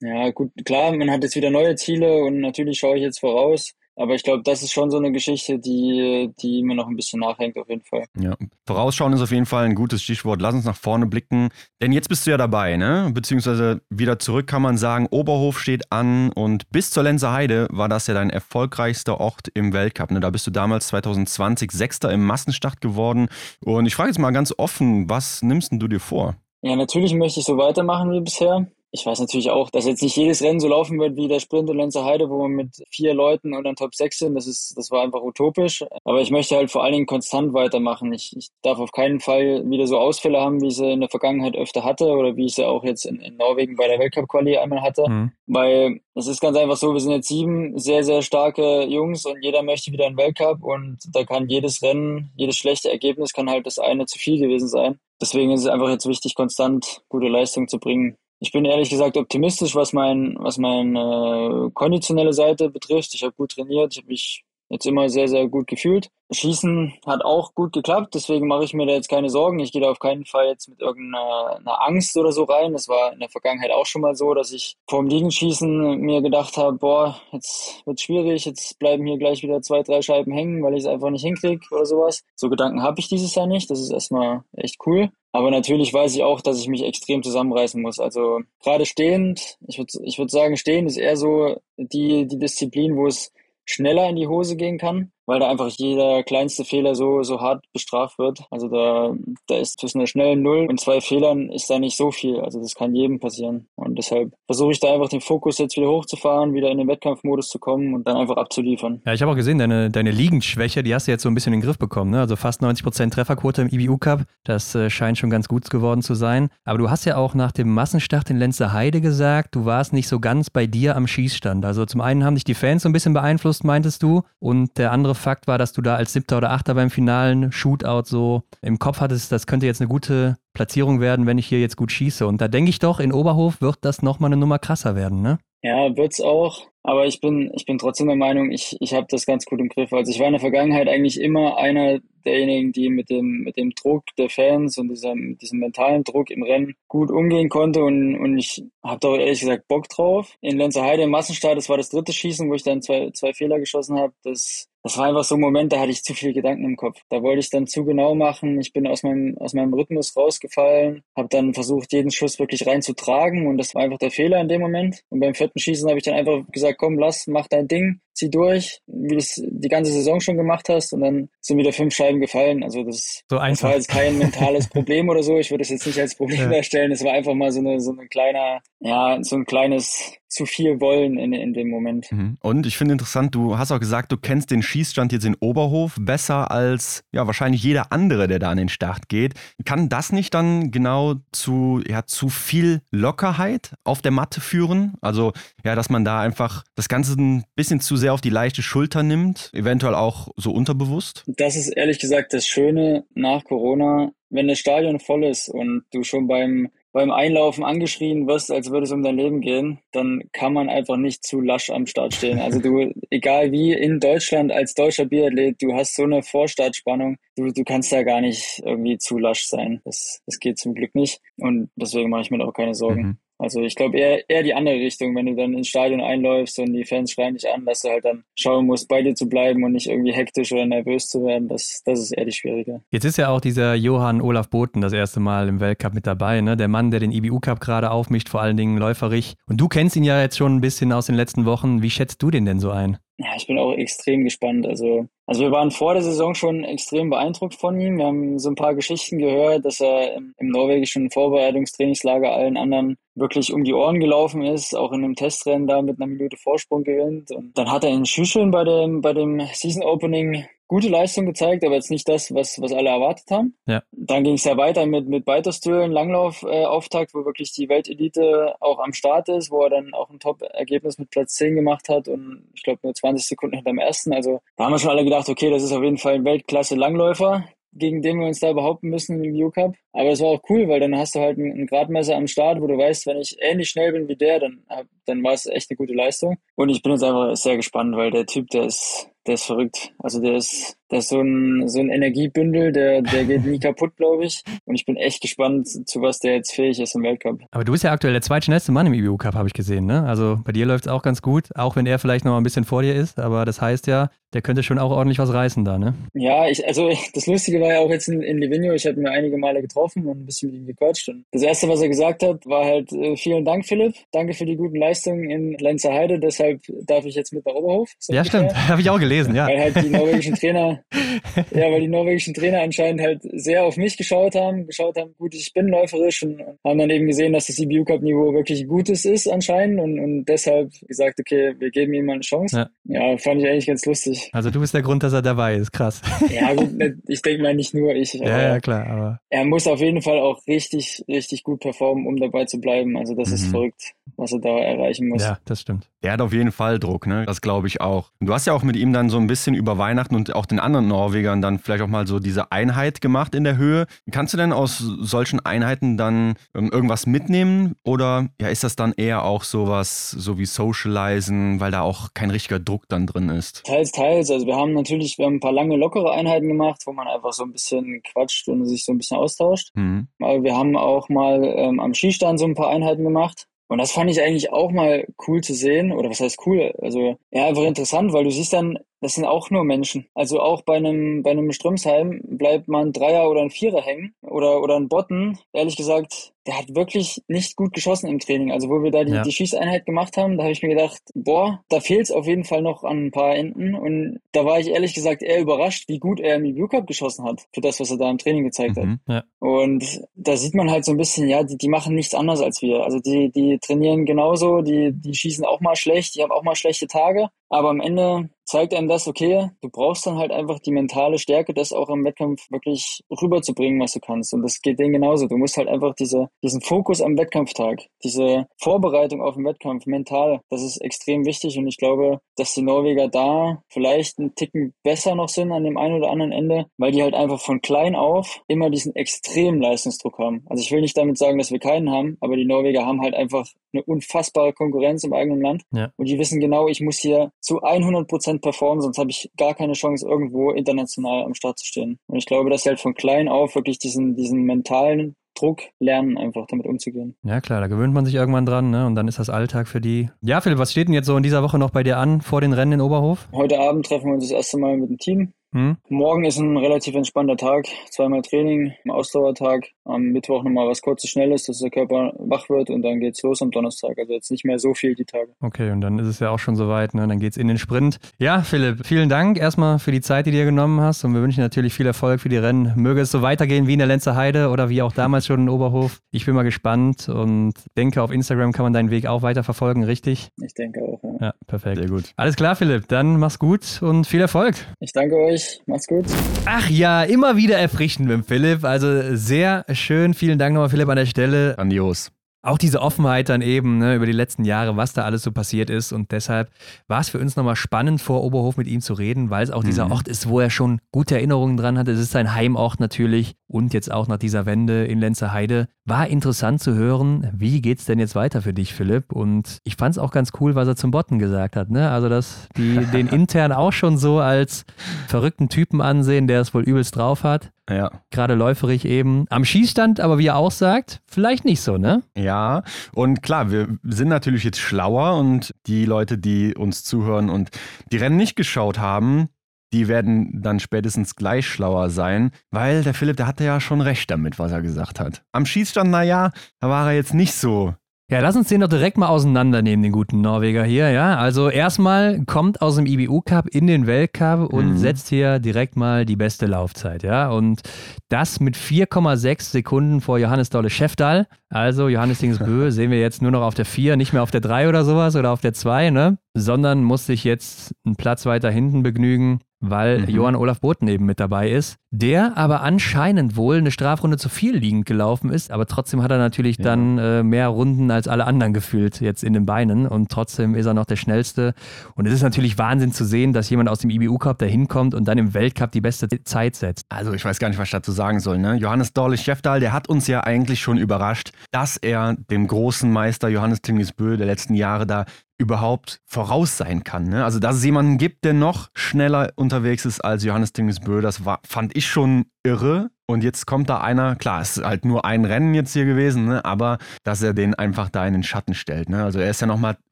ja 0.00 0.30
gut, 0.30 0.52
klar, 0.64 0.92
man 0.96 1.10
hat 1.10 1.22
jetzt 1.22 1.36
wieder 1.36 1.50
neue 1.50 1.76
Ziele 1.76 2.24
und 2.24 2.40
natürlich 2.40 2.78
schaue 2.78 2.96
ich 2.96 3.02
jetzt 3.02 3.20
voraus. 3.20 3.74
Aber 3.96 4.14
ich 4.14 4.24
glaube, 4.24 4.42
das 4.42 4.62
ist 4.62 4.72
schon 4.72 4.90
so 4.90 4.96
eine 4.96 5.12
Geschichte, 5.12 5.58
die, 5.58 6.32
die 6.40 6.64
mir 6.64 6.74
noch 6.74 6.88
ein 6.88 6.96
bisschen 6.96 7.20
nachhängt, 7.20 7.56
auf 7.56 7.68
jeden 7.68 7.84
Fall. 7.84 8.04
Ja, 8.18 8.36
vorausschauen 8.66 9.12
ist 9.12 9.20
auf 9.20 9.30
jeden 9.30 9.46
Fall 9.46 9.66
ein 9.66 9.76
gutes 9.76 10.02
Stichwort. 10.02 10.42
Lass 10.42 10.54
uns 10.54 10.64
nach 10.64 10.76
vorne 10.76 11.06
blicken. 11.06 11.50
Denn 11.80 11.92
jetzt 11.92 12.08
bist 12.08 12.26
du 12.26 12.32
ja 12.32 12.36
dabei, 12.36 12.76
ne? 12.76 13.10
Beziehungsweise 13.14 13.82
wieder 13.90 14.18
zurück 14.18 14.48
kann 14.48 14.62
man 14.62 14.78
sagen, 14.78 15.06
Oberhof 15.10 15.60
steht 15.60 15.92
an 15.92 16.32
und 16.32 16.68
bis 16.70 16.90
zur 16.90 17.04
Lenzer 17.04 17.32
Heide 17.32 17.68
war 17.70 17.88
das 17.88 18.08
ja 18.08 18.14
dein 18.14 18.30
erfolgreichster 18.30 19.20
Ort 19.20 19.48
im 19.54 19.72
Weltcup. 19.72 20.10
Ne? 20.10 20.18
Da 20.18 20.30
bist 20.30 20.46
du 20.48 20.50
damals 20.50 20.88
2020 20.88 21.70
Sechster 21.70 22.10
im 22.10 22.26
Massenstart 22.26 22.80
geworden. 22.80 23.28
Und 23.64 23.86
ich 23.86 23.94
frage 23.94 24.08
jetzt 24.08 24.18
mal 24.18 24.32
ganz 24.32 24.52
offen, 24.58 25.08
was 25.08 25.42
nimmst 25.42 25.70
du 25.72 25.86
dir 25.86 26.00
vor? 26.00 26.34
Ja, 26.62 26.74
natürlich 26.74 27.14
möchte 27.14 27.40
ich 27.40 27.46
so 27.46 27.56
weitermachen 27.58 28.10
wie 28.10 28.20
bisher 28.20 28.66
ich 28.94 29.04
weiß 29.04 29.18
natürlich 29.18 29.50
auch, 29.50 29.70
dass 29.70 29.86
jetzt 29.86 30.02
nicht 30.02 30.16
jedes 30.16 30.40
Rennen 30.40 30.60
so 30.60 30.68
laufen 30.68 31.00
wird 31.00 31.16
wie 31.16 31.26
der 31.26 31.40
Sprint 31.40 31.68
in 31.68 31.76
Lenzer 31.76 32.04
Heide, 32.04 32.30
wo 32.30 32.42
man 32.42 32.52
mit 32.52 32.80
vier 32.90 33.12
Leuten 33.12 33.52
und 33.52 33.64
dann 33.64 33.74
Top 33.74 33.92
6 33.92 34.20
sind. 34.20 34.34
Das 34.36 34.46
ist, 34.46 34.78
das 34.78 34.92
war 34.92 35.02
einfach 35.02 35.20
utopisch. 35.20 35.84
Aber 36.04 36.20
ich 36.20 36.30
möchte 36.30 36.54
halt 36.54 36.70
vor 36.70 36.84
allen 36.84 36.92
Dingen 36.92 37.06
konstant 37.06 37.52
weitermachen. 37.54 38.12
Ich, 38.12 38.36
ich 38.36 38.50
darf 38.62 38.78
auf 38.78 38.92
keinen 38.92 39.18
Fall 39.18 39.68
wieder 39.68 39.88
so 39.88 39.98
Ausfälle 39.98 40.40
haben, 40.40 40.62
wie 40.62 40.68
ich 40.68 40.76
sie 40.76 40.92
in 40.92 41.00
der 41.00 41.08
Vergangenheit 41.08 41.56
öfter 41.56 41.82
hatte 41.82 42.06
oder 42.06 42.36
wie 42.36 42.46
ich 42.46 42.54
sie 42.54 42.64
auch 42.64 42.84
jetzt 42.84 43.04
in, 43.04 43.16
in 43.16 43.36
Norwegen 43.36 43.74
bei 43.74 43.88
der 43.88 43.98
Weltcup-Quali 43.98 44.58
einmal 44.58 44.82
hatte. 44.82 45.04
Mhm. 45.08 45.32
Weil 45.48 46.00
es 46.14 46.28
ist 46.28 46.40
ganz 46.40 46.56
einfach 46.56 46.76
so, 46.76 46.92
wir 46.92 47.00
sind 47.00 47.10
jetzt 47.10 47.26
sieben 47.26 47.76
sehr, 47.76 48.04
sehr 48.04 48.22
starke 48.22 48.84
Jungs 48.84 49.26
und 49.26 49.42
jeder 49.42 49.64
möchte 49.64 49.90
wieder 49.90 50.06
einen 50.06 50.16
Weltcup 50.16 50.62
und 50.62 50.98
da 51.12 51.24
kann 51.24 51.48
jedes 51.48 51.82
Rennen, 51.82 52.30
jedes 52.36 52.56
schlechte 52.56 52.92
Ergebnis 52.92 53.32
kann 53.32 53.50
halt 53.50 53.66
das 53.66 53.80
eine 53.80 54.06
zu 54.06 54.20
viel 54.20 54.38
gewesen 54.38 54.68
sein. 54.68 55.00
Deswegen 55.20 55.52
ist 55.52 55.62
es 55.62 55.66
einfach 55.66 55.88
jetzt 55.88 56.06
wichtig, 56.06 56.34
konstant 56.34 57.02
gute 57.08 57.28
Leistung 57.28 57.66
zu 57.66 57.78
bringen. 57.78 58.16
Ich 58.44 58.52
bin 58.52 58.66
ehrlich 58.66 58.90
gesagt 58.90 59.16
optimistisch, 59.16 59.74
was 59.74 59.94
mein, 59.94 60.36
was 60.38 60.58
meine 60.58 61.68
äh, 61.68 61.70
konditionelle 61.72 62.34
Seite 62.34 62.68
betrifft. 62.68 63.14
Ich 63.14 63.22
habe 63.22 63.32
gut 63.32 63.52
trainiert, 63.52 63.94
ich 63.94 63.98
habe 64.00 64.08
mich 64.08 64.43
jetzt 64.68 64.86
immer 64.86 65.08
sehr, 65.08 65.28
sehr 65.28 65.48
gut 65.48 65.66
gefühlt. 65.66 66.10
Schießen 66.30 66.94
hat 67.06 67.24
auch 67.24 67.54
gut 67.54 67.72
geklappt, 67.72 68.14
deswegen 68.14 68.46
mache 68.46 68.64
ich 68.64 68.74
mir 68.74 68.86
da 68.86 68.94
jetzt 68.94 69.08
keine 69.08 69.28
Sorgen. 69.28 69.58
Ich 69.60 69.72
gehe 69.72 69.82
da 69.82 69.90
auf 69.90 69.98
keinen 69.98 70.24
Fall 70.24 70.46
jetzt 70.48 70.68
mit 70.68 70.80
irgendeiner 70.80 71.82
Angst 71.86 72.16
oder 72.16 72.32
so 72.32 72.44
rein. 72.44 72.72
Das 72.72 72.88
war 72.88 73.12
in 73.12 73.20
der 73.20 73.28
Vergangenheit 73.28 73.70
auch 73.70 73.86
schon 73.86 74.02
mal 74.02 74.14
so, 74.14 74.32
dass 74.34 74.52
ich 74.52 74.76
vor 74.88 75.02
dem 75.02 75.08
Liegenschießen 75.08 75.98
mir 75.98 76.22
gedacht 76.22 76.56
habe, 76.56 76.78
boah, 76.78 77.20
jetzt 77.32 77.82
wird 77.86 78.00
schwierig, 78.00 78.46
jetzt 78.46 78.78
bleiben 78.78 79.06
hier 79.06 79.18
gleich 79.18 79.42
wieder 79.42 79.60
zwei, 79.60 79.82
drei 79.82 80.02
Scheiben 80.02 80.32
hängen, 80.32 80.62
weil 80.62 80.74
ich 80.74 80.80
es 80.80 80.86
einfach 80.86 81.10
nicht 81.10 81.24
hinkriege 81.24 81.66
oder 81.70 81.86
sowas. 81.86 82.22
So 82.34 82.48
Gedanken 82.48 82.82
habe 82.82 83.00
ich 83.00 83.08
dieses 83.08 83.34
Jahr 83.34 83.46
nicht. 83.46 83.70
Das 83.70 83.80
ist 83.80 83.92
erstmal 83.92 84.44
echt 84.56 84.78
cool. 84.86 85.10
Aber 85.32 85.50
natürlich 85.50 85.92
weiß 85.92 86.14
ich 86.14 86.22
auch, 86.22 86.40
dass 86.40 86.60
ich 86.60 86.68
mich 86.68 86.84
extrem 86.84 87.22
zusammenreißen 87.22 87.82
muss. 87.82 87.98
Also 87.98 88.40
gerade 88.62 88.86
stehend, 88.86 89.58
ich 89.66 89.78
würde 89.78 89.92
ich 90.04 90.18
würd 90.18 90.30
sagen, 90.30 90.56
stehend 90.56 90.88
ist 90.88 90.96
eher 90.96 91.16
so 91.16 91.56
die, 91.76 92.26
die 92.26 92.38
Disziplin, 92.38 92.96
wo 92.96 93.08
es 93.08 93.32
schneller 93.64 94.08
in 94.08 94.16
die 94.16 94.28
Hose 94.28 94.56
gehen 94.56 94.78
kann 94.78 95.12
weil 95.26 95.40
da 95.40 95.48
einfach 95.48 95.68
jeder 95.68 96.22
kleinste 96.22 96.64
Fehler 96.64 96.94
so, 96.94 97.22
so 97.22 97.40
hart 97.40 97.64
bestraft 97.72 98.18
wird. 98.18 98.40
Also 98.50 98.68
da, 98.68 99.14
da 99.46 99.56
ist 99.56 99.80
zwischen 99.80 99.98
einer 99.98 100.06
schnellen 100.06 100.42
Null 100.42 100.66
und 100.68 100.80
zwei 100.80 101.00
Fehlern 101.00 101.50
ist 101.50 101.70
da 101.70 101.78
nicht 101.78 101.96
so 101.96 102.10
viel. 102.10 102.40
Also 102.40 102.60
das 102.60 102.74
kann 102.74 102.94
jedem 102.94 103.20
passieren. 103.20 103.66
Und 103.74 103.96
deshalb 103.96 104.32
versuche 104.46 104.72
ich 104.72 104.80
da 104.80 104.92
einfach 104.92 105.08
den 105.08 105.20
Fokus 105.20 105.58
jetzt 105.58 105.76
wieder 105.76 105.88
hochzufahren, 105.88 106.54
wieder 106.54 106.70
in 106.70 106.78
den 106.78 106.88
Wettkampfmodus 106.88 107.48
zu 107.48 107.58
kommen 107.58 107.94
und 107.94 108.06
dann 108.06 108.16
einfach 108.16 108.36
abzuliefern. 108.36 109.02
Ja, 109.06 109.12
ich 109.12 109.22
habe 109.22 109.32
auch 109.32 109.36
gesehen, 109.36 109.58
deine, 109.58 109.90
deine 109.90 110.10
Liegenschwäche, 110.10 110.82
die 110.82 110.94
hast 110.94 111.06
du 111.06 111.12
jetzt 111.12 111.22
so 111.22 111.28
ein 111.28 111.34
bisschen 111.34 111.52
in 111.52 111.60
den 111.60 111.66
Griff 111.66 111.78
bekommen. 111.78 112.10
Ne? 112.10 112.20
Also 112.20 112.36
fast 112.36 112.62
90% 112.62 113.10
Trefferquote 113.10 113.62
im 113.62 113.68
IBU 113.68 113.98
Cup. 113.98 114.24
Das 114.44 114.74
äh, 114.74 114.90
scheint 114.90 115.18
schon 115.18 115.30
ganz 115.30 115.48
gut 115.48 115.68
geworden 115.70 116.02
zu 116.02 116.14
sein. 116.14 116.48
Aber 116.64 116.78
du 116.78 116.90
hast 116.90 117.04
ja 117.04 117.16
auch 117.16 117.34
nach 117.34 117.52
dem 117.52 117.72
Massenstart 117.72 118.30
in 118.30 118.36
Lenzer 118.36 118.72
Heide 118.72 119.00
gesagt, 119.00 119.54
du 119.54 119.64
warst 119.64 119.92
nicht 119.92 120.08
so 120.08 120.20
ganz 120.20 120.50
bei 120.50 120.66
dir 120.66 120.96
am 120.96 121.06
Schießstand. 121.06 121.64
Also 121.64 121.86
zum 121.86 122.00
einen 122.00 122.24
haben 122.24 122.34
dich 122.34 122.44
die 122.44 122.54
Fans 122.54 122.82
so 122.82 122.88
ein 122.88 122.92
bisschen 122.92 123.14
beeinflusst, 123.14 123.64
meintest 123.64 124.02
du. 124.02 124.22
Und 124.38 124.76
der 124.78 124.92
andere 124.92 125.13
Fakt 125.14 125.46
war, 125.46 125.58
dass 125.58 125.72
du 125.72 125.82
da 125.82 125.96
als 125.96 126.12
Siebter 126.12 126.38
oder 126.38 126.50
Achter 126.50 126.74
beim 126.74 126.90
finalen 126.90 127.52
Shootout 127.52 128.04
so 128.04 128.42
im 128.62 128.78
Kopf 128.78 129.00
hattest, 129.00 129.32
das 129.32 129.46
könnte 129.46 129.66
jetzt 129.66 129.80
eine 129.80 129.88
gute 129.88 130.36
Platzierung 130.52 131.00
werden, 131.00 131.26
wenn 131.26 131.38
ich 131.38 131.46
hier 131.46 131.60
jetzt 131.60 131.76
gut 131.76 131.92
schieße. 131.92 132.26
Und 132.26 132.40
da 132.40 132.48
denke 132.48 132.70
ich 132.70 132.78
doch, 132.78 133.00
in 133.00 133.12
Oberhof 133.12 133.60
wird 133.60 133.78
das 133.82 134.02
nochmal 134.02 134.28
eine 134.28 134.36
Nummer 134.36 134.58
krasser 134.58 134.94
werden, 134.94 135.22
ne? 135.22 135.38
Ja, 135.62 135.96
wird's 135.96 136.20
auch. 136.20 136.68
Aber 136.82 137.06
ich 137.06 137.22
bin, 137.22 137.50
ich 137.54 137.64
bin 137.64 137.78
trotzdem 137.78 138.08
der 138.08 138.16
Meinung, 138.16 138.50
ich, 138.50 138.76
ich 138.80 138.92
habe 138.92 139.06
das 139.08 139.24
ganz 139.24 139.46
gut 139.46 139.58
im 139.60 139.70
Griff. 139.70 139.90
Also 139.94 140.12
ich 140.12 140.20
war 140.20 140.26
in 140.26 140.34
der 140.34 140.40
Vergangenheit 140.40 140.86
eigentlich 140.86 141.18
immer 141.18 141.56
einer 141.56 142.00
derjenigen, 142.26 142.72
die 142.72 142.90
mit 142.90 143.08
dem, 143.08 143.40
mit 143.44 143.56
dem 143.56 143.70
Druck 143.70 144.04
der 144.18 144.28
Fans 144.28 144.76
und 144.76 144.88
diesem, 144.90 145.38
diesem 145.38 145.60
mentalen 145.60 146.04
Druck 146.04 146.30
im 146.30 146.42
Rennen 146.42 146.74
gut 146.86 147.10
umgehen 147.10 147.48
konnte. 147.48 147.82
Und, 147.82 148.14
und 148.16 148.36
ich 148.36 148.62
habe 148.82 149.00
da 149.00 149.16
ehrlich 149.16 149.40
gesagt 149.40 149.66
Bock 149.66 149.88
drauf. 149.88 150.36
In 150.42 150.58
Lenzerheide 150.58 151.04
im 151.04 151.10
Massenstart, 151.10 151.56
das 151.56 151.70
war 151.70 151.78
das 151.78 151.88
dritte 151.88 152.12
Schießen, 152.12 152.50
wo 152.50 152.54
ich 152.54 152.62
dann 152.62 152.82
zwei, 152.82 153.10
zwei 153.12 153.32
Fehler 153.32 153.58
geschossen 153.58 153.98
habe. 153.98 154.12
Das 154.22 154.68
das 154.84 154.98
war 154.98 155.06
einfach 155.06 155.24
so 155.24 155.36
ein 155.36 155.40
Moment, 155.40 155.72
da 155.72 155.80
hatte 155.80 155.90
ich 155.90 156.02
zu 156.02 156.12
viele 156.12 156.34
Gedanken 156.34 156.64
im 156.64 156.76
Kopf. 156.76 157.00
Da 157.08 157.22
wollte 157.22 157.40
ich 157.40 157.48
dann 157.48 157.66
zu 157.66 157.86
genau 157.86 158.14
machen. 158.14 158.60
Ich 158.60 158.74
bin 158.74 158.86
aus 158.86 159.02
meinem, 159.02 159.36
aus 159.38 159.54
meinem 159.54 159.72
Rhythmus 159.72 160.14
rausgefallen, 160.14 161.02
habe 161.16 161.28
dann 161.30 161.54
versucht, 161.54 161.90
jeden 161.94 162.10
Schuss 162.10 162.38
wirklich 162.38 162.66
reinzutragen 162.66 163.46
und 163.46 163.56
das 163.56 163.74
war 163.74 163.82
einfach 163.82 163.98
der 163.98 164.10
Fehler 164.10 164.42
in 164.42 164.48
dem 164.48 164.60
Moment. 164.60 165.02
Und 165.08 165.20
beim 165.20 165.34
vierten 165.34 165.58
Schießen 165.58 165.88
habe 165.88 165.98
ich 165.98 166.04
dann 166.04 166.14
einfach 166.14 166.42
gesagt, 166.52 166.76
komm, 166.78 166.98
lass, 166.98 167.26
mach 167.26 167.48
dein 167.48 167.66
Ding. 167.66 168.00
Zieh 168.14 168.30
durch, 168.30 168.80
wie 168.86 169.08
du 169.08 169.16
es 169.16 169.42
die 169.44 169.68
ganze 169.68 169.92
Saison 169.92 170.20
schon 170.20 170.36
gemacht 170.36 170.68
hast 170.68 170.92
und 170.92 171.00
dann 171.00 171.28
sind 171.40 171.58
wieder 171.58 171.72
fünf 171.72 171.94
Scheiben 171.94 172.20
gefallen. 172.20 172.62
Also 172.62 172.84
das, 172.84 173.22
so 173.28 173.36
das 173.36 173.62
war 173.62 173.74
jetzt 173.74 173.88
kein 173.88 174.18
mentales 174.18 174.68
Problem 174.68 175.08
oder 175.08 175.22
so. 175.22 175.38
Ich 175.38 175.50
würde 175.50 175.62
es 175.62 175.70
jetzt 175.70 175.86
nicht 175.86 176.00
als 176.00 176.14
Problem 176.16 176.40
ja. 176.40 176.48
darstellen. 176.48 176.92
Es 176.92 177.04
war 177.04 177.12
einfach 177.12 177.34
mal 177.34 177.52
so 177.52 177.60
eine 177.60 177.80
so 177.80 177.92
ein 177.92 178.08
kleiner, 178.08 178.60
ja, 178.80 179.18
so 179.22 179.36
ein 179.36 179.44
kleines 179.44 180.16
zu 180.34 180.46
viel 180.46 180.80
wollen 180.80 181.16
in, 181.16 181.32
in 181.32 181.54
dem 181.54 181.70
Moment. 181.70 182.10
Mhm. 182.10 182.36
Und 182.40 182.66
ich 182.66 182.76
finde 182.76 182.92
interessant, 182.92 183.34
du 183.34 183.56
hast 183.56 183.70
auch 183.70 183.78
gesagt, 183.78 184.10
du 184.10 184.16
kennst 184.16 184.50
den 184.50 184.62
Schießstand 184.62 185.12
jetzt 185.12 185.24
in 185.24 185.36
Oberhof 185.38 185.96
besser 186.00 186.50
als 186.50 187.04
ja 187.12 187.26
wahrscheinlich 187.26 187.62
jeder 187.62 187.92
andere, 187.92 188.26
der 188.26 188.40
da 188.40 188.50
an 188.50 188.56
den 188.56 188.68
Start 188.68 189.08
geht. 189.08 189.34
Kann 189.64 189.88
das 189.88 190.12
nicht 190.12 190.34
dann 190.34 190.72
genau 190.72 191.14
zu 191.30 191.80
ja 191.86 192.04
zu 192.04 192.28
viel 192.28 192.82
Lockerheit 192.90 193.74
auf 193.84 194.02
der 194.02 194.10
Matte 194.10 194.40
führen? 194.40 194.94
Also 195.00 195.32
ja, 195.64 195.76
dass 195.76 195.88
man 195.88 196.04
da 196.04 196.20
einfach 196.20 196.64
das 196.74 196.88
Ganze 196.88 197.14
ein 197.14 197.44
bisschen 197.54 197.80
zu 197.80 197.96
sehr 198.04 198.12
auf 198.12 198.20
die 198.20 198.28
leichte 198.28 198.62
Schulter 198.62 199.02
nimmt, 199.02 199.50
eventuell 199.54 199.94
auch 199.94 200.28
so 200.36 200.52
unterbewusst? 200.52 201.24
Das 201.26 201.56
ist 201.56 201.68
ehrlich 201.68 201.98
gesagt 201.98 202.34
das 202.34 202.46
Schöne 202.46 203.06
nach 203.14 203.44
Corona, 203.44 204.12
wenn 204.28 204.46
das 204.46 204.58
Stadion 204.58 205.00
voll 205.00 205.24
ist 205.24 205.48
und 205.48 205.84
du 205.90 206.02
schon 206.02 206.28
beim 206.28 206.68
beim 206.92 207.10
Einlaufen 207.10 207.64
angeschrien 207.64 208.28
wirst, 208.28 208.52
als 208.52 208.70
würde 208.70 208.84
es 208.84 208.92
um 208.92 209.02
dein 209.02 209.16
Leben 209.16 209.40
gehen, 209.40 209.80
dann 209.90 210.22
kann 210.32 210.52
man 210.52 210.68
einfach 210.68 210.96
nicht 210.96 211.24
zu 211.24 211.40
lasch 211.40 211.70
am 211.70 211.86
Start 211.86 212.14
stehen. 212.14 212.38
Also 212.38 212.60
du, 212.60 212.92
egal 213.10 213.50
wie 213.50 213.72
in 213.72 213.98
Deutschland 213.98 214.52
als 214.52 214.74
deutscher 214.74 215.04
Biathlet, 215.04 215.60
du 215.60 215.74
hast 215.74 215.96
so 215.96 216.04
eine 216.04 216.22
Vorstartspannung, 216.22 217.16
du, 217.36 217.50
du 217.50 217.64
kannst 217.64 217.90
da 217.90 218.04
gar 218.04 218.20
nicht 218.20 218.62
irgendwie 218.64 218.96
zu 218.98 219.18
lasch 219.18 219.46
sein. 219.46 219.80
Das, 219.84 220.20
das 220.26 220.38
geht 220.38 220.58
zum 220.58 220.74
Glück 220.74 220.94
nicht. 220.94 221.20
Und 221.36 221.68
deswegen 221.74 222.10
mache 222.10 222.20
ich 222.20 222.30
mir 222.30 222.38
da 222.38 222.44
auch 222.44 222.54
keine 222.54 222.76
Sorgen. 222.76 223.02
Mhm. 223.02 223.18
Also 223.38 223.60
ich 223.60 223.74
glaube 223.74 223.98
eher, 223.98 224.28
eher 224.28 224.42
die 224.42 224.54
andere 224.54 224.76
Richtung, 224.76 225.14
wenn 225.16 225.26
du 225.26 225.34
dann 225.34 225.54
ins 225.54 225.68
Stadion 225.68 226.00
einläufst 226.00 226.58
und 226.58 226.72
die 226.72 226.84
Fans 226.84 227.12
schreien 227.12 227.34
dich 227.34 227.48
an, 227.48 227.64
dass 227.64 227.80
du 227.80 227.88
halt 227.88 228.04
dann 228.04 228.24
schauen 228.36 228.66
musst, 228.66 228.88
bei 228.88 229.02
dir 229.02 229.14
zu 229.14 229.28
bleiben 229.28 229.64
und 229.64 229.72
nicht 229.72 229.88
irgendwie 229.88 230.12
hektisch 230.12 230.52
oder 230.52 230.66
nervös 230.66 231.08
zu 231.08 231.24
werden, 231.24 231.48
das, 231.48 231.82
das 231.84 232.00
ist 232.00 232.12
eher 232.12 232.24
die 232.24 232.32
schwierige. 232.32 232.82
Jetzt 232.90 233.04
ist 233.04 233.18
ja 233.18 233.28
auch 233.28 233.40
dieser 233.40 233.74
Johann 233.74 234.20
Olaf 234.20 234.48
Boten 234.48 234.80
das 234.80 234.92
erste 234.92 235.20
Mal 235.20 235.48
im 235.48 235.60
Weltcup 235.60 235.94
mit 235.94 236.06
dabei, 236.06 236.40
ne? 236.40 236.56
Der 236.56 236.68
Mann, 236.68 236.90
der 236.90 237.00
den 237.00 237.12
IBU 237.12 237.40
Cup 237.40 237.60
gerade 237.60 237.90
aufmischt, 237.90 238.28
vor 238.28 238.40
allen 238.40 238.56
Dingen 238.56 238.78
läuferig. 238.78 239.34
Und 239.46 239.60
du 239.60 239.68
kennst 239.68 239.96
ihn 239.96 240.04
ja 240.04 240.20
jetzt 240.20 240.36
schon 240.36 240.56
ein 240.56 240.60
bisschen 240.60 240.92
aus 240.92 241.06
den 241.06 241.16
letzten 241.16 241.44
Wochen. 241.44 241.82
Wie 241.82 241.90
schätzt 241.90 242.22
du 242.22 242.30
den 242.30 242.44
denn 242.44 242.60
so 242.60 242.70
ein? 242.70 242.98
Ja, 243.16 243.28
ich 243.36 243.46
bin 243.46 243.58
auch 243.58 243.72
extrem 243.72 244.24
gespannt. 244.24 244.66
Also, 244.66 245.06
also 245.26 245.42
wir 245.42 245.52
waren 245.52 245.70
vor 245.70 245.94
der 245.94 246.02
Saison 246.02 246.34
schon 246.34 246.64
extrem 246.64 247.10
beeindruckt 247.10 247.54
von 247.54 247.80
ihm. 247.80 247.98
Wir 247.98 248.06
haben 248.06 248.38
so 248.40 248.48
ein 248.48 248.56
paar 248.56 248.74
Geschichten 248.74 249.18
gehört, 249.18 249.64
dass 249.64 249.80
er 249.80 250.14
im, 250.14 250.34
im 250.38 250.48
norwegischen 250.48 251.10
Vorbereitungstrainingslager 251.10 252.32
allen 252.32 252.56
anderen 252.56 252.96
wirklich 253.14 253.52
um 253.52 253.62
die 253.62 253.72
Ohren 253.72 254.00
gelaufen 254.00 254.42
ist, 254.42 254.74
auch 254.74 254.92
in 254.92 255.04
einem 255.04 255.14
Testrennen 255.14 255.68
da 255.68 255.80
mit 255.80 256.00
einer 256.00 256.08
Minute 256.08 256.36
Vorsprung 256.36 256.82
gewinnt. 256.82 257.30
Und 257.30 257.56
dann 257.56 257.70
hat 257.70 257.84
er 257.84 257.90
in 257.90 258.04
Schüscheln 258.04 258.50
bei 258.50 258.64
dem, 258.64 259.00
bei 259.00 259.12
dem 259.12 259.40
Season 259.52 259.84
Opening 259.84 260.44
gute 260.68 260.88
Leistung 260.88 261.26
gezeigt, 261.26 261.64
aber 261.64 261.74
jetzt 261.74 261.90
nicht 261.90 262.08
das, 262.08 262.34
was, 262.34 262.60
was 262.60 262.72
alle 262.72 262.90
erwartet 262.90 263.30
haben. 263.30 263.56
Ja. 263.66 263.82
Dann 263.92 264.24
ging 264.24 264.34
es 264.34 264.44
ja 264.44 264.56
weiter 264.56 264.86
mit, 264.86 265.08
mit 265.08 265.24
Beiterstöhlen, 265.24 265.92
Langlauf-Auftakt, 265.92 267.10
äh, 267.10 267.14
wo 267.14 267.24
wirklich 267.24 267.52
die 267.52 267.68
Weltelite 267.68 268.54
auch 268.60 268.78
am 268.78 268.92
Start 268.92 269.28
ist, 269.28 269.50
wo 269.50 269.62
er 269.62 269.70
dann 269.70 269.94
auch 269.94 270.10
ein 270.10 270.20
Top-Ergebnis 270.20 270.98
mit 270.98 271.10
Platz 271.10 271.34
10 271.34 271.54
gemacht 271.54 271.88
hat 271.88 272.08
und 272.08 272.48
ich 272.54 272.62
glaube 272.62 272.80
nur 272.82 272.94
20 272.94 273.26
Sekunden 273.26 273.56
hinterm 273.56 273.78
ersten. 273.78 274.12
Also 274.12 274.40
da 274.56 274.64
haben 274.64 274.72
wir 274.72 274.78
schon 274.78 274.90
alle 274.90 275.04
gedacht, 275.04 275.28
okay, 275.28 275.50
das 275.50 275.62
ist 275.62 275.72
auf 275.72 275.82
jeden 275.82 275.98
Fall 275.98 276.14
ein 276.14 276.24
Weltklasse-Langläufer 276.24 277.44
gegen 277.76 278.02
den 278.02 278.20
wir 278.20 278.26
uns 278.26 278.40
da 278.40 278.52
behaupten 278.52 278.88
müssen 278.88 279.22
im 279.22 279.34
U-Cup. 279.34 279.74
Aber 279.92 280.10
es 280.10 280.20
war 280.20 280.28
auch 280.28 280.42
cool, 280.48 280.68
weil 280.68 280.80
dann 280.80 280.96
hast 280.96 281.14
du 281.14 281.20
halt 281.20 281.38
ein, 281.38 281.66
Gradmesser 281.66 282.16
am 282.16 282.26
Start, 282.26 282.60
wo 282.60 282.66
du 282.66 282.78
weißt, 282.78 283.06
wenn 283.06 283.18
ich 283.18 283.36
ähnlich 283.40 283.68
schnell 283.68 283.92
bin 283.92 284.08
wie 284.08 284.16
der, 284.16 284.40
dann, 284.40 284.64
dann 285.06 285.22
war 285.22 285.32
es 285.32 285.46
echt 285.46 285.70
eine 285.70 285.76
gute 285.76 285.94
Leistung. 285.94 286.38
Und 286.56 286.68
ich 286.68 286.82
bin 286.82 286.92
jetzt 286.92 287.02
einfach 287.02 287.36
sehr 287.36 287.56
gespannt, 287.56 287.96
weil 287.96 288.10
der 288.10 288.26
Typ, 288.26 288.48
der 288.50 288.64
ist, 288.64 289.08
der 289.26 289.34
ist 289.34 289.44
verrückt. 289.44 289.92
Also 289.98 290.20
der 290.20 290.36
ist, 290.36 290.76
der 290.90 290.98
ist 290.98 291.08
so 291.08 291.20
ein, 291.20 291.68
so 291.68 291.80
ein 291.80 291.88
Energiebündel, 291.88 292.72
der, 292.72 293.02
der 293.02 293.24
geht 293.24 293.44
nie 293.44 293.58
kaputt, 293.58 293.96
glaube 293.96 294.24
ich. 294.24 294.42
Und 294.64 294.74
ich 294.74 294.84
bin 294.84 294.96
echt 294.96 295.20
gespannt, 295.20 295.68
zu 295.68 296.02
was 296.02 296.18
der 296.18 296.34
jetzt 296.34 296.52
fähig 296.52 296.80
ist 296.80 296.94
im 296.94 297.02
Weltcup. 297.02 297.40
Aber 297.50 297.64
du 297.64 297.72
bist 297.72 297.84
ja 297.84 297.92
aktuell 297.92 298.12
der 298.12 298.22
zweitschnellste 298.22 298.72
Mann 298.72 298.86
im 298.86 298.94
IBU 298.94 299.16
Cup, 299.16 299.34
habe 299.34 299.48
ich 299.48 299.54
gesehen, 299.54 299.86
ne? 299.86 300.04
Also 300.04 300.38
bei 300.44 300.52
dir 300.52 300.66
läuft 300.66 300.86
es 300.86 300.92
auch 300.92 301.02
ganz 301.02 301.22
gut, 301.22 301.48
auch 301.56 301.76
wenn 301.76 301.86
er 301.86 301.98
vielleicht 301.98 302.24
noch 302.24 302.36
ein 302.36 302.42
bisschen 302.42 302.64
vor 302.64 302.82
dir 302.82 302.94
ist. 302.94 303.18
Aber 303.18 303.44
das 303.44 303.60
heißt 303.60 303.86
ja, 303.86 304.10
der 304.34 304.42
könnte 304.42 304.62
schon 304.62 304.78
auch 304.78 304.90
ordentlich 304.90 305.18
was 305.18 305.32
reißen 305.32 305.64
da, 305.64 305.78
ne? 305.78 305.94
Ja, 306.12 306.48
ich, 306.48 306.66
also 306.66 306.90
das 307.14 307.26
Lustige 307.26 307.60
war 307.60 307.72
ja 307.72 307.78
auch 307.78 307.90
jetzt 307.90 308.08
in, 308.08 308.20
in 308.20 308.38
Livigno, 308.38 308.72
ich 308.74 308.86
habe 308.86 309.00
mir 309.00 309.10
einige 309.10 309.38
Male 309.38 309.62
getroffen 309.62 310.06
und 310.06 310.22
ein 310.22 310.26
bisschen 310.26 310.50
mit 310.50 310.60
ihm 310.60 310.66
gequatscht. 310.66 311.08
Und 311.08 311.24
das 311.32 311.42
Erste, 311.42 311.68
was 311.68 311.80
er 311.80 311.88
gesagt 311.88 312.22
hat, 312.22 312.44
war 312.46 312.64
halt, 312.64 312.92
äh, 312.92 313.16
vielen 313.16 313.44
Dank, 313.44 313.64
Philipp. 313.64 313.94
Danke 314.12 314.34
für 314.34 314.44
die 314.44 314.56
guten 314.56 314.76
Leistungen 314.76 314.93
in 315.06 315.52
Lenzer 315.58 315.92
Heide. 315.92 316.18
Deshalb 316.18 316.60
darf 316.86 317.04
ich 317.04 317.14
jetzt 317.14 317.32
mit 317.32 317.44
nach 317.46 317.54
Oberhof. 317.54 317.90
So 317.98 318.12
ja, 318.12 318.24
stimmt. 318.24 318.54
Habe 318.68 318.80
ich 318.80 318.90
auch 318.90 318.98
gelesen, 318.98 319.34
ja. 319.34 319.46
Weil 319.46 319.60
halt 319.60 319.76
die 319.76 319.90
norwegischen 319.90 320.34
Trainer, 320.34 320.82
ja, 321.52 321.70
weil 321.70 321.80
die 321.80 321.88
norwegischen 321.88 322.34
Trainer 322.34 322.62
anscheinend 322.62 323.00
halt 323.00 323.20
sehr 323.32 323.64
auf 323.64 323.76
mich 323.76 323.96
geschaut 323.96 324.34
haben, 324.34 324.66
geschaut 324.66 324.96
haben, 324.96 325.14
gut, 325.18 325.34
ich 325.34 325.52
bin 325.52 325.68
läuferisch 325.68 326.22
und 326.22 326.40
haben 326.64 326.78
dann 326.78 326.90
eben 326.90 327.06
gesehen, 327.06 327.32
dass 327.32 327.46
das 327.46 327.56
CBU 327.56 327.84
Cup 327.84 328.02
Niveau 328.02 328.32
wirklich 328.32 328.66
gutes 328.66 329.04
ist 329.04 329.28
anscheinend 329.28 329.80
und, 329.80 329.98
und 329.98 330.24
deshalb 330.24 330.72
gesagt, 330.86 331.20
okay, 331.20 331.54
wir 331.58 331.70
geben 331.70 331.94
ihm 331.94 332.06
mal 332.06 332.14
eine 332.14 332.22
Chance. 332.22 332.68
Ja. 332.84 333.10
ja, 333.10 333.18
fand 333.18 333.40
ich 333.40 333.48
eigentlich 333.48 333.66
ganz 333.66 333.84
lustig. 333.86 334.30
Also 334.32 334.50
du 334.50 334.60
bist 334.60 334.74
der 334.74 334.82
Grund, 334.82 335.02
dass 335.02 335.12
er 335.12 335.22
dabei 335.22 335.56
ist, 335.56 335.72
krass. 335.72 336.00
Ja, 336.30 336.54
gut, 336.54 336.70
ich 337.08 337.22
denke 337.22 337.42
mal 337.42 337.54
nicht 337.54 337.74
nur 337.74 337.94
ich. 337.94 338.14
ja, 338.14 338.42
ja, 338.42 338.60
klar. 338.60 338.86
Aber 338.86 339.20
er 339.30 339.44
muss 339.44 339.66
auf 339.66 339.80
jeden 339.80 340.02
Fall 340.02 340.18
auch 340.18 340.40
richtig, 340.46 341.04
richtig 341.08 341.42
gut 341.42 341.60
performen, 341.60 342.06
um 342.06 342.16
dabei 342.16 342.44
zu 342.44 342.60
bleiben. 342.60 342.96
Also 342.96 343.14
das 343.14 343.28
mhm. 343.28 343.34
ist 343.34 343.46
verrückt, 343.46 343.92
was 344.16 344.32
er 344.32 344.40
da 344.40 344.56
erreichen 344.84 345.08
muss. 345.08 345.22
Ja, 345.22 345.38
das 345.44 345.60
stimmt. 345.60 345.88
Er 346.00 346.12
hat 346.12 346.20
auf 346.20 346.32
jeden 346.32 346.52
Fall 346.52 346.78
Druck, 346.78 347.06
ne? 347.06 347.24
Das 347.26 347.40
glaube 347.40 347.66
ich 347.66 347.80
auch. 347.80 348.10
Und 348.20 348.26
du 348.26 348.34
hast 348.34 348.46
ja 348.46 348.52
auch 348.52 348.62
mit 348.62 348.76
ihm 348.76 348.92
dann 348.92 349.08
so 349.08 349.16
ein 349.16 349.26
bisschen 349.26 349.54
über 349.54 349.78
Weihnachten 349.78 350.14
und 350.14 350.34
auch 350.34 350.44
den 350.44 350.60
anderen 350.60 350.86
Norwegern 350.86 351.40
dann 351.40 351.58
vielleicht 351.58 351.82
auch 351.82 351.88
mal 351.88 352.06
so 352.06 352.18
diese 352.20 352.52
Einheit 352.52 353.00
gemacht 353.00 353.34
in 353.34 353.44
der 353.44 353.56
Höhe. 353.56 353.86
Kannst 354.10 354.34
du 354.34 354.36
denn 354.36 354.52
aus 354.52 354.78
solchen 354.78 355.40
Einheiten 355.40 355.96
dann 355.96 356.34
ähm, 356.54 356.70
irgendwas 356.70 357.06
mitnehmen? 357.06 357.74
Oder 357.84 358.28
ja, 358.40 358.48
ist 358.48 358.64
das 358.64 358.76
dann 358.76 358.92
eher 358.92 359.24
auch 359.24 359.44
sowas, 359.44 360.10
so 360.10 360.38
wie 360.38 360.44
Socializen, 360.44 361.58
weil 361.60 361.70
da 361.70 361.80
auch 361.80 362.08
kein 362.12 362.30
richtiger 362.30 362.60
Druck 362.60 362.84
dann 362.88 363.06
drin 363.06 363.30
ist? 363.30 363.64
Teils, 363.64 363.90
teils. 363.90 364.30
Also 364.30 364.46
wir 364.46 364.56
haben 364.56 364.74
natürlich, 364.74 365.16
wir 365.16 365.24
haben 365.24 365.36
ein 365.36 365.40
paar 365.40 365.52
lange, 365.52 365.76
lockere 365.76 366.12
Einheiten 366.12 366.48
gemacht, 366.48 366.82
wo 366.84 366.92
man 366.92 367.08
einfach 367.08 367.32
so 367.32 367.44
ein 367.44 367.52
bisschen 367.52 368.02
quatscht 368.02 368.46
und 368.48 368.66
sich 368.66 368.84
so 368.84 368.92
ein 368.92 368.98
bisschen 368.98 369.16
austauscht. 369.16 369.70
Mhm. 369.74 370.08
Aber 370.20 370.42
wir 370.42 370.54
haben 370.54 370.76
auch 370.76 371.08
mal 371.08 371.42
ähm, 371.44 371.80
am 371.80 371.94
Skistand 371.94 372.38
so 372.38 372.44
ein 372.44 372.54
paar 372.54 372.68
Einheiten 372.68 373.04
gemacht. 373.04 373.46
Und 373.68 373.78
das 373.78 373.92
fand 373.92 374.10
ich 374.10 374.20
eigentlich 374.20 374.52
auch 374.52 374.70
mal 374.70 375.06
cool 375.26 375.40
zu 375.42 375.54
sehen. 375.54 375.92
Oder 375.92 376.10
was 376.10 376.20
heißt 376.20 376.38
cool? 376.46 376.72
Also, 376.80 377.18
ja, 377.30 377.46
einfach 377.46 377.62
interessant, 377.64 378.12
weil 378.12 378.24
du 378.24 378.30
siehst 378.30 378.52
dann, 378.52 378.78
das 379.04 379.14
sind 379.14 379.26
auch 379.26 379.50
nur 379.50 379.64
Menschen. 379.64 380.06
Also 380.14 380.40
auch 380.40 380.62
bei 380.62 380.76
einem, 380.76 381.22
bei 381.22 381.32
einem 381.32 381.52
Strömsheim 381.52 382.22
bleibt 382.24 382.68
man 382.68 382.88
ein 382.88 382.92
Dreier 382.94 383.30
oder 383.30 383.42
ein 383.42 383.50
Vierer 383.50 383.82
hängen 383.82 384.14
oder, 384.22 384.62
oder 384.62 384.76
ein 384.76 384.88
Botten. 384.88 385.38
Ehrlich 385.52 385.76
gesagt, 385.76 386.32
der 386.46 386.58
hat 386.58 386.74
wirklich 386.74 387.22
nicht 387.28 387.56
gut 387.56 387.74
geschossen 387.74 388.08
im 388.08 388.18
Training. 388.18 388.50
Also 388.50 388.68
wo 388.70 388.82
wir 388.82 388.90
da 388.90 389.04
die, 389.04 389.12
ja. 389.12 389.22
die 389.22 389.32
Schießeinheit 389.32 389.84
gemacht 389.84 390.16
haben, 390.16 390.36
da 390.38 390.44
habe 390.44 390.52
ich 390.52 390.62
mir 390.62 390.70
gedacht, 390.70 391.02
boah, 391.14 391.62
da 391.68 391.80
fehlt 391.80 392.04
es 392.04 392.10
auf 392.10 392.26
jeden 392.26 392.44
Fall 392.44 392.62
noch 392.62 392.82
an 392.82 393.06
ein 393.06 393.10
paar 393.10 393.34
Enden. 393.36 393.74
Und 393.74 394.20
da 394.32 394.46
war 394.46 394.58
ich 394.58 394.68
ehrlich 394.68 394.94
gesagt 394.94 395.22
eher 395.22 395.40
überrascht, 395.40 395.88
wie 395.88 395.98
gut 395.98 396.18
er 396.18 396.36
im 396.36 396.46
EBU 396.46 396.68
Cup 396.68 396.86
geschossen 396.86 397.26
hat, 397.26 397.46
für 397.52 397.60
das, 397.60 397.80
was 397.80 397.90
er 397.90 397.98
da 397.98 398.10
im 398.10 398.18
Training 398.18 398.44
gezeigt 398.44 398.76
mhm, 398.76 399.00
hat. 399.06 399.14
Ja. 399.14 399.24
Und 399.38 400.02
da 400.14 400.36
sieht 400.36 400.54
man 400.54 400.70
halt 400.70 400.86
so 400.86 400.92
ein 400.92 400.98
bisschen, 400.98 401.28
ja, 401.28 401.42
die, 401.42 401.58
die 401.58 401.68
machen 401.68 401.94
nichts 401.94 402.14
anderes 402.14 402.40
als 402.40 402.62
wir. 402.62 402.82
Also 402.82 403.00
die, 403.00 403.30
die 403.30 403.58
trainieren 403.58 404.06
genauso, 404.06 404.62
die, 404.62 404.92
die 404.92 405.14
schießen 405.14 405.44
auch 405.44 405.60
mal 405.60 405.76
schlecht, 405.76 406.14
die 406.14 406.22
haben 406.22 406.32
auch 406.32 406.42
mal 406.42 406.56
schlechte 406.56 406.86
Tage. 406.86 407.28
Aber 407.54 407.70
am 407.70 407.80
Ende 407.80 408.30
zeigt 408.44 408.74
einem 408.74 408.88
das, 408.88 409.06
okay, 409.06 409.50
du 409.62 409.70
brauchst 409.70 410.04
dann 410.06 410.18
halt 410.18 410.32
einfach 410.32 410.58
die 410.58 410.72
mentale 410.72 411.18
Stärke, 411.18 411.54
das 411.54 411.72
auch 411.72 411.88
im 411.88 412.04
Wettkampf 412.04 412.50
wirklich 412.50 413.00
rüberzubringen, 413.08 413.80
was 413.80 413.92
du 413.92 414.00
kannst. 414.00 414.34
Und 414.34 414.42
das 414.42 414.60
geht 414.60 414.80
denen 414.80 414.92
genauso. 414.92 415.28
Du 415.28 415.36
musst 415.36 415.56
halt 415.56 415.68
einfach 415.68 415.94
diese, 415.94 416.28
diesen 416.42 416.60
Fokus 416.62 417.00
am 417.00 417.16
Wettkampftag, 417.16 417.82
diese 418.02 418.48
Vorbereitung 418.58 419.22
auf 419.22 419.36
den 419.36 419.44
Wettkampf 419.44 419.86
mental, 419.86 420.40
das 420.50 420.62
ist 420.62 420.78
extrem 420.78 421.24
wichtig. 421.24 421.56
Und 421.56 421.68
ich 421.68 421.78
glaube, 421.78 422.18
dass 422.36 422.54
die 422.54 422.62
Norweger 422.62 423.06
da 423.08 423.62
vielleicht 423.68 424.18
einen 424.18 424.34
Ticken 424.34 424.74
besser 424.82 425.14
noch 425.14 425.28
sind 425.28 425.52
an 425.52 425.62
dem 425.62 425.78
einen 425.78 425.94
oder 425.94 426.10
anderen 426.10 426.32
Ende, 426.32 426.66
weil 426.76 426.90
die 426.90 427.04
halt 427.04 427.14
einfach 427.14 427.40
von 427.40 427.60
klein 427.62 427.94
auf 427.94 428.42
immer 428.48 428.68
diesen 428.68 428.96
extremen 428.96 429.60
Leistungsdruck 429.60 430.18
haben. 430.18 430.44
Also 430.46 430.60
ich 430.60 430.72
will 430.72 430.80
nicht 430.80 430.96
damit 430.96 431.18
sagen, 431.18 431.38
dass 431.38 431.52
wir 431.52 431.60
keinen 431.60 431.90
haben, 431.90 432.16
aber 432.20 432.36
die 432.36 432.46
Norweger 432.46 432.84
haben 432.84 433.00
halt 433.00 433.14
einfach 433.14 433.46
eine 433.72 433.82
unfassbare 433.84 434.52
Konkurrenz 434.52 435.04
im 435.04 435.12
eigenen 435.12 435.40
Land. 435.40 435.62
Ja. 435.72 435.90
Und 435.96 436.08
die 436.08 436.18
wissen 436.18 436.40
genau, 436.40 436.68
ich 436.68 436.80
muss 436.80 436.98
hier 436.98 437.30
zu 437.44 437.60
100 437.62 438.08
Prozent 438.08 438.40
performen, 438.42 438.80
sonst 438.80 438.98
habe 438.98 439.10
ich 439.10 439.30
gar 439.36 439.54
keine 439.54 439.74
Chance, 439.74 440.06
irgendwo 440.08 440.50
international 440.50 441.24
am 441.24 441.34
Start 441.34 441.58
zu 441.58 441.66
stehen. 441.66 441.98
Und 442.06 442.16
ich 442.16 442.26
glaube, 442.26 442.50
dass 442.50 442.62
sie 442.62 442.70
halt 442.70 442.80
von 442.80 442.94
klein 442.94 443.28
auf 443.28 443.54
wirklich 443.54 443.78
diesen, 443.78 444.16
diesen 444.16 444.44
mentalen 444.44 445.14
Druck 445.34 445.62
lernen, 445.78 446.16
einfach 446.16 446.46
damit 446.48 446.66
umzugehen. 446.66 447.16
Ja, 447.22 447.40
klar, 447.40 447.60
da 447.60 447.66
gewöhnt 447.66 447.92
man 447.92 448.06
sich 448.06 448.14
irgendwann 448.14 448.46
dran, 448.46 448.70
ne? 448.70 448.86
Und 448.86 448.94
dann 448.94 449.08
ist 449.08 449.18
das 449.18 449.28
Alltag 449.28 449.68
für 449.68 449.80
die. 449.80 450.08
Ja, 450.22 450.40
Philipp, 450.40 450.58
was 450.58 450.70
steht 450.70 450.88
denn 450.88 450.94
jetzt 450.94 451.06
so 451.06 451.16
in 451.16 451.22
dieser 451.22 451.42
Woche 451.42 451.58
noch 451.58 451.70
bei 451.70 451.82
dir 451.82 451.98
an 451.98 452.20
vor 452.20 452.40
den 452.40 452.52
Rennen 452.52 452.72
in 452.72 452.80
Oberhof? 452.80 453.28
Heute 453.32 453.60
Abend 453.60 453.84
treffen 453.84 454.06
wir 454.06 454.14
uns 454.14 454.24
das 454.24 454.32
erste 454.32 454.58
Mal 454.58 454.76
mit 454.76 454.90
dem 454.90 454.98
Team. 454.98 455.32
Hm? 455.54 455.76
Morgen 455.88 456.24
ist 456.24 456.38
ein 456.38 456.56
relativ 456.56 456.96
entspannter 456.96 457.36
Tag. 457.36 457.66
Zweimal 457.90 458.22
Training, 458.22 458.72
ein 458.84 458.90
Ausdauertag. 458.90 459.68
Am 459.84 460.02
Mittwoch 460.06 460.42
nochmal 460.42 460.68
was 460.68 460.82
kurzes, 460.82 461.10
schnelles, 461.10 461.44
dass 461.44 461.60
der 461.60 461.70
Körper 461.70 462.12
wach 462.18 462.48
wird 462.48 462.70
und 462.70 462.82
dann 462.82 462.98
geht's 462.98 463.22
los 463.22 463.40
am 463.40 463.52
Donnerstag. 463.52 463.96
Also 463.98 464.12
jetzt 464.14 464.30
nicht 464.30 464.44
mehr 464.44 464.58
so 464.58 464.74
viel 464.74 464.94
die 464.96 465.04
Tage. 465.04 465.28
Okay, 465.40 465.70
und 465.70 465.80
dann 465.80 465.98
ist 466.00 466.08
es 466.08 466.18
ja 466.18 466.30
auch 466.30 466.38
schon 466.38 466.56
soweit, 466.56 466.94
ne? 466.94 467.06
Dann 467.06 467.20
geht's 467.20 467.36
in 467.36 467.46
den 467.46 467.58
Sprint. 467.58 467.98
Ja, 468.18 468.42
Philipp, 468.42 468.84
vielen 468.84 469.08
Dank 469.08 469.38
erstmal 469.38 469.78
für 469.78 469.92
die 469.92 470.00
Zeit, 470.00 470.26
die 470.26 470.32
du 470.32 470.38
dir 470.38 470.44
genommen 470.44 470.80
hast. 470.80 471.04
Und 471.04 471.14
wir 471.14 471.22
wünschen 471.22 471.40
natürlich 471.40 471.72
viel 471.72 471.86
Erfolg 471.86 472.20
für 472.20 472.28
die 472.28 472.36
Rennen. 472.36 472.72
Möge 472.74 473.02
es 473.02 473.12
so 473.12 473.22
weitergehen 473.22 473.68
wie 473.68 473.74
in 473.74 473.78
der 473.78 473.86
Lenzer 473.86 474.16
Heide 474.16 474.48
oder 474.48 474.68
wie 474.70 474.82
auch 474.82 474.92
damals 474.92 475.26
schon 475.26 475.42
in 475.42 475.48
Oberhof. 475.48 476.00
Ich 476.10 476.26
bin 476.26 476.34
mal 476.34 476.42
gespannt 476.42 477.08
und 477.08 477.52
denke, 477.76 478.02
auf 478.02 478.10
Instagram 478.10 478.50
kann 478.50 478.64
man 478.64 478.72
deinen 478.72 478.90
Weg 478.90 479.06
auch 479.06 479.22
weiter 479.22 479.44
verfolgen, 479.44 479.84
richtig? 479.84 480.30
Ich 480.42 480.54
denke 480.54 480.82
auch, 480.82 481.00
ja. 481.04 481.14
Ja, 481.20 481.34
perfekt. 481.46 481.78
Sehr 481.78 481.88
gut. 481.88 482.12
Alles 482.16 482.34
klar, 482.34 482.56
Philipp. 482.56 482.88
Dann 482.88 483.18
mach's 483.18 483.38
gut 483.38 483.80
und 483.82 484.06
viel 484.06 484.20
Erfolg. 484.20 484.56
Ich 484.80 484.92
danke 484.92 485.16
euch. 485.16 485.43
Macht's 485.66 485.86
gut. 485.86 486.04
Ach 486.46 486.68
ja, 486.68 487.02
immer 487.02 487.36
wieder 487.36 487.56
erfrischend 487.58 488.08
mit 488.08 488.26
Philipp. 488.26 488.64
Also 488.64 489.16
sehr 489.16 489.64
schön. 489.72 490.14
Vielen 490.14 490.38
Dank 490.38 490.54
nochmal, 490.54 490.70
Philipp, 490.70 490.88
an 490.88 490.96
der 490.96 491.06
Stelle. 491.06 491.54
Grandios. 491.54 492.10
Auch 492.44 492.58
diese 492.58 492.82
Offenheit 492.82 493.30
dann 493.30 493.40
eben 493.40 493.78
ne, 493.78 493.94
über 493.94 494.04
die 494.04 494.12
letzten 494.12 494.44
Jahre, 494.44 494.76
was 494.76 494.92
da 494.92 495.04
alles 495.04 495.22
so 495.22 495.32
passiert 495.32 495.70
ist. 495.70 495.92
Und 495.92 496.12
deshalb 496.12 496.50
war 496.88 497.00
es 497.00 497.08
für 497.08 497.18
uns 497.18 497.36
nochmal 497.36 497.56
spannend, 497.56 498.02
vor 498.02 498.22
Oberhof 498.22 498.58
mit 498.58 498.66
ihm 498.66 498.82
zu 498.82 498.92
reden, 498.92 499.30
weil 499.30 499.42
es 499.42 499.50
auch 499.50 499.64
dieser 499.64 499.86
Mhm. 499.86 499.92
Ort 499.92 500.08
ist, 500.08 500.28
wo 500.28 500.40
er 500.40 500.50
schon 500.50 500.78
gute 500.92 501.14
Erinnerungen 501.14 501.56
dran 501.56 501.78
hat. 501.78 501.88
Es 501.88 501.98
ist 501.98 502.10
sein 502.10 502.34
Heimort 502.34 502.80
natürlich. 502.80 503.34
Und 503.46 503.72
jetzt 503.72 503.90
auch 503.90 504.08
nach 504.08 504.18
dieser 504.18 504.44
Wende 504.46 504.84
in 504.84 504.98
Lenzerheide. 504.98 505.68
War 505.86 506.06
interessant 506.08 506.60
zu 506.60 506.74
hören, 506.74 507.30
wie 507.34 507.62
geht's 507.62 507.84
denn 507.86 507.98
jetzt 507.98 508.14
weiter 508.14 508.42
für 508.42 508.52
dich, 508.52 508.74
Philipp? 508.74 509.12
Und 509.12 509.58
ich 509.64 509.76
fand 509.76 509.94
es 509.94 509.98
auch 509.98 510.10
ganz 510.10 510.32
cool, 510.40 510.54
was 510.54 510.68
er 510.68 510.76
zum 510.76 510.90
Botten 510.90 511.18
gesagt 511.18 511.56
hat. 511.56 511.70
Ne? 511.70 511.90
Also, 511.90 512.08
dass 512.10 512.48
die 512.56 512.74
den 512.92 513.06
intern 513.06 513.52
auch 513.52 513.72
schon 513.72 513.96
so 513.96 514.18
als 514.18 514.64
verrückten 515.08 515.48
Typen 515.48 515.80
ansehen, 515.80 516.26
der 516.26 516.40
es 516.40 516.52
wohl 516.52 516.62
übelst 516.62 516.96
drauf 516.96 517.22
hat. 517.24 517.52
Ja. 517.68 517.90
Gerade 518.10 518.34
läuferig 518.34 518.84
eben. 518.84 519.26
Am 519.30 519.44
Schießstand, 519.44 520.00
aber 520.00 520.18
wie 520.18 520.26
er 520.26 520.36
auch 520.36 520.50
sagt, 520.50 521.00
vielleicht 521.06 521.44
nicht 521.44 521.62
so, 521.62 521.78
ne? 521.78 522.02
Ja, 522.16 522.62
und 522.92 523.22
klar, 523.22 523.50
wir 523.50 523.78
sind 523.82 524.08
natürlich 524.08 524.44
jetzt 524.44 524.60
schlauer 524.60 525.16
und 525.18 525.54
die 525.66 525.86
Leute, 525.86 526.18
die 526.18 526.54
uns 526.54 526.84
zuhören 526.84 527.30
und 527.30 527.50
die 527.90 527.96
Rennen 527.96 528.16
nicht 528.16 528.36
geschaut 528.36 528.78
haben, 528.78 529.28
die 529.72 529.88
werden 529.88 530.40
dann 530.40 530.60
spätestens 530.60 531.16
gleich 531.16 531.48
schlauer 531.48 531.90
sein, 531.90 532.30
weil 532.50 532.84
der 532.84 532.94
Philipp, 532.94 533.16
der 533.16 533.26
hatte 533.26 533.44
ja 533.44 533.60
schon 533.60 533.80
recht 533.80 534.10
damit, 534.10 534.38
was 534.38 534.52
er 534.52 534.62
gesagt 534.62 535.00
hat. 535.00 535.24
Am 535.32 535.46
Schießstand, 535.46 535.90
naja, 535.90 536.30
da 536.60 536.68
war 536.68 536.88
er 536.88 536.94
jetzt 536.94 537.14
nicht 537.14 537.34
so. 537.34 537.74
Ja, 538.14 538.20
lass 538.20 538.36
uns 538.36 538.46
den 538.46 538.60
doch 538.60 538.68
direkt 538.68 538.96
mal 538.96 539.08
auseinandernehmen, 539.08 539.82
den 539.82 539.90
guten 539.90 540.20
Norweger 540.20 540.62
hier, 540.62 540.88
ja. 540.90 541.16
Also 541.16 541.48
erstmal 541.50 542.24
kommt 542.26 542.62
aus 542.62 542.76
dem 542.76 542.86
IBU 542.86 543.22
Cup 543.22 543.48
in 543.48 543.66
den 543.66 543.88
Weltcup 543.88 544.52
und 544.52 544.74
Mhm. 544.74 544.76
setzt 544.78 545.08
hier 545.08 545.40
direkt 545.40 545.74
mal 545.76 546.06
die 546.06 546.14
beste 546.14 546.46
Laufzeit, 546.46 547.02
ja. 547.02 547.28
Und 547.30 547.62
das 548.08 548.38
mit 548.38 548.56
4,6 548.56 549.50
Sekunden 549.50 550.00
vor 550.00 550.18
Johannes 550.18 550.48
Dolle 550.48 550.70
Schäftal. 550.70 551.26
Also 551.48 551.88
Johannes 551.88 552.20
Dingsbö 552.20 552.70
sehen 552.70 552.92
wir 552.92 553.00
jetzt 553.00 553.20
nur 553.20 553.32
noch 553.32 553.42
auf 553.42 553.54
der 553.54 553.64
4, 553.64 553.96
nicht 553.96 554.12
mehr 554.12 554.22
auf 554.22 554.30
der 554.30 554.40
3 554.40 554.68
oder 554.68 554.84
sowas 554.84 555.16
oder 555.16 555.32
auf 555.32 555.40
der 555.40 555.52
2, 555.52 555.90
ne? 555.90 556.16
Sondern 556.34 556.84
muss 556.84 557.06
sich 557.06 557.24
jetzt 557.24 557.74
einen 557.84 557.96
Platz 557.96 558.26
weiter 558.26 558.48
hinten 558.48 558.84
begnügen, 558.84 559.40
weil 559.70 560.00
Mhm. 560.00 560.08
Johann 560.08 560.36
Olaf 560.36 560.60
Boten 560.60 560.88
eben 560.88 561.04
mit 561.06 561.20
dabei 561.20 561.50
ist, 561.50 561.76
der 561.90 562.36
aber 562.36 562.62
anscheinend 562.62 563.36
wohl 563.36 563.56
eine 563.58 563.70
Strafrunde 563.70 564.16
zu 564.16 564.28
viel 564.28 564.56
liegend 564.56 564.86
gelaufen 564.86 565.30
ist, 565.30 565.50
aber 565.50 565.66
trotzdem 565.66 566.02
hat 566.02 566.10
er 566.10 566.18
natürlich 566.18 566.58
Ja. 566.58 566.64
dann 566.64 566.98
äh, 566.98 567.22
mehr 567.22 567.48
Runden 567.48 567.90
als 567.90 568.08
alle 568.08 568.26
anderen 568.26 568.52
gefühlt 568.52 569.00
jetzt 569.00 569.22
in 569.24 569.32
den 569.32 569.46
Beinen 569.46 569.86
und 569.86 570.10
trotzdem 570.10 570.54
ist 570.54 570.66
er 570.66 570.74
noch 570.74 570.86
der 570.86 570.96
schnellste 570.96 571.54
und 571.94 572.06
es 572.06 572.12
ist 572.12 572.22
natürlich 572.22 572.58
Wahnsinn 572.58 572.92
zu 572.92 573.04
sehen, 573.04 573.32
dass 573.32 573.48
jemand 573.50 573.68
aus 573.68 573.78
dem 573.78 573.90
IBU 573.90 574.18
Cup 574.18 574.38
da 574.38 574.46
hinkommt 574.46 574.94
und 574.94 575.06
dann 575.06 575.18
im 575.18 575.34
Weltcup 575.34 575.70
die 575.72 575.80
beste 575.80 576.08
Zeit 576.24 576.56
setzt. 576.56 576.84
Also 576.88 577.12
ich 577.12 577.24
weiß 577.24 577.38
gar 577.38 577.48
nicht, 577.48 577.58
was 577.58 577.66
ich 577.68 577.72
dazu 577.72 577.92
sagen 577.92 578.20
soll. 578.20 578.38
Ne? 578.38 578.54
Johannes 578.56 578.92
Dorlich-Schäftal, 578.92 579.60
der 579.60 579.72
hat 579.72 579.88
uns 579.88 580.06
ja 580.06 580.22
eigentlich 580.24 580.60
schon 580.60 580.78
überrascht, 580.78 581.30
dass 581.52 581.76
er 581.76 582.14
dem 582.30 582.46
großen 582.46 582.90
Meister 582.90 583.28
Johannes 583.28 583.62
Tingesbö 583.62 584.16
der 584.16 584.26
letzten 584.26 584.54
Jahre 584.54 584.86
da 584.86 585.04
überhaupt 585.38 586.00
voraus 586.06 586.56
sein 586.56 586.84
kann. 586.84 587.04
Ne? 587.04 587.24
Also 587.24 587.38
dass 587.40 587.56
es 587.56 587.64
jemanden 587.64 587.98
gibt, 587.98 588.24
der 588.24 588.34
noch 588.34 588.68
schneller 588.74 589.32
unterwegs 589.36 589.84
ist 589.84 590.00
als 590.00 590.24
Johannes 590.24 590.52
Tingesbö, 590.52 591.00
das 591.00 591.24
war, 591.24 591.40
fand 591.46 591.76
ich 591.76 591.86
schon 591.88 592.26
irre. 592.44 592.90
Und 593.06 593.22
jetzt 593.22 593.44
kommt 593.46 593.68
da 593.68 593.82
einer, 593.82 594.16
klar, 594.16 594.40
es 594.40 594.56
ist 594.56 594.64
halt 594.64 594.86
nur 594.86 595.04
ein 595.04 595.26
Rennen 595.26 595.52
jetzt 595.52 595.74
hier 595.74 595.84
gewesen, 595.84 596.24
ne? 596.24 596.42
aber 596.44 596.78
dass 597.02 597.20
er 597.22 597.34
den 597.34 597.54
einfach 597.54 597.90
da 597.90 598.06
in 598.06 598.14
den 598.14 598.22
Schatten 598.22 598.54
stellt. 598.54 598.88
Ne? 598.88 599.04
Also 599.04 599.18
er 599.18 599.28
ist 599.28 599.42
ja 599.42 599.46
nochmal 599.46 599.76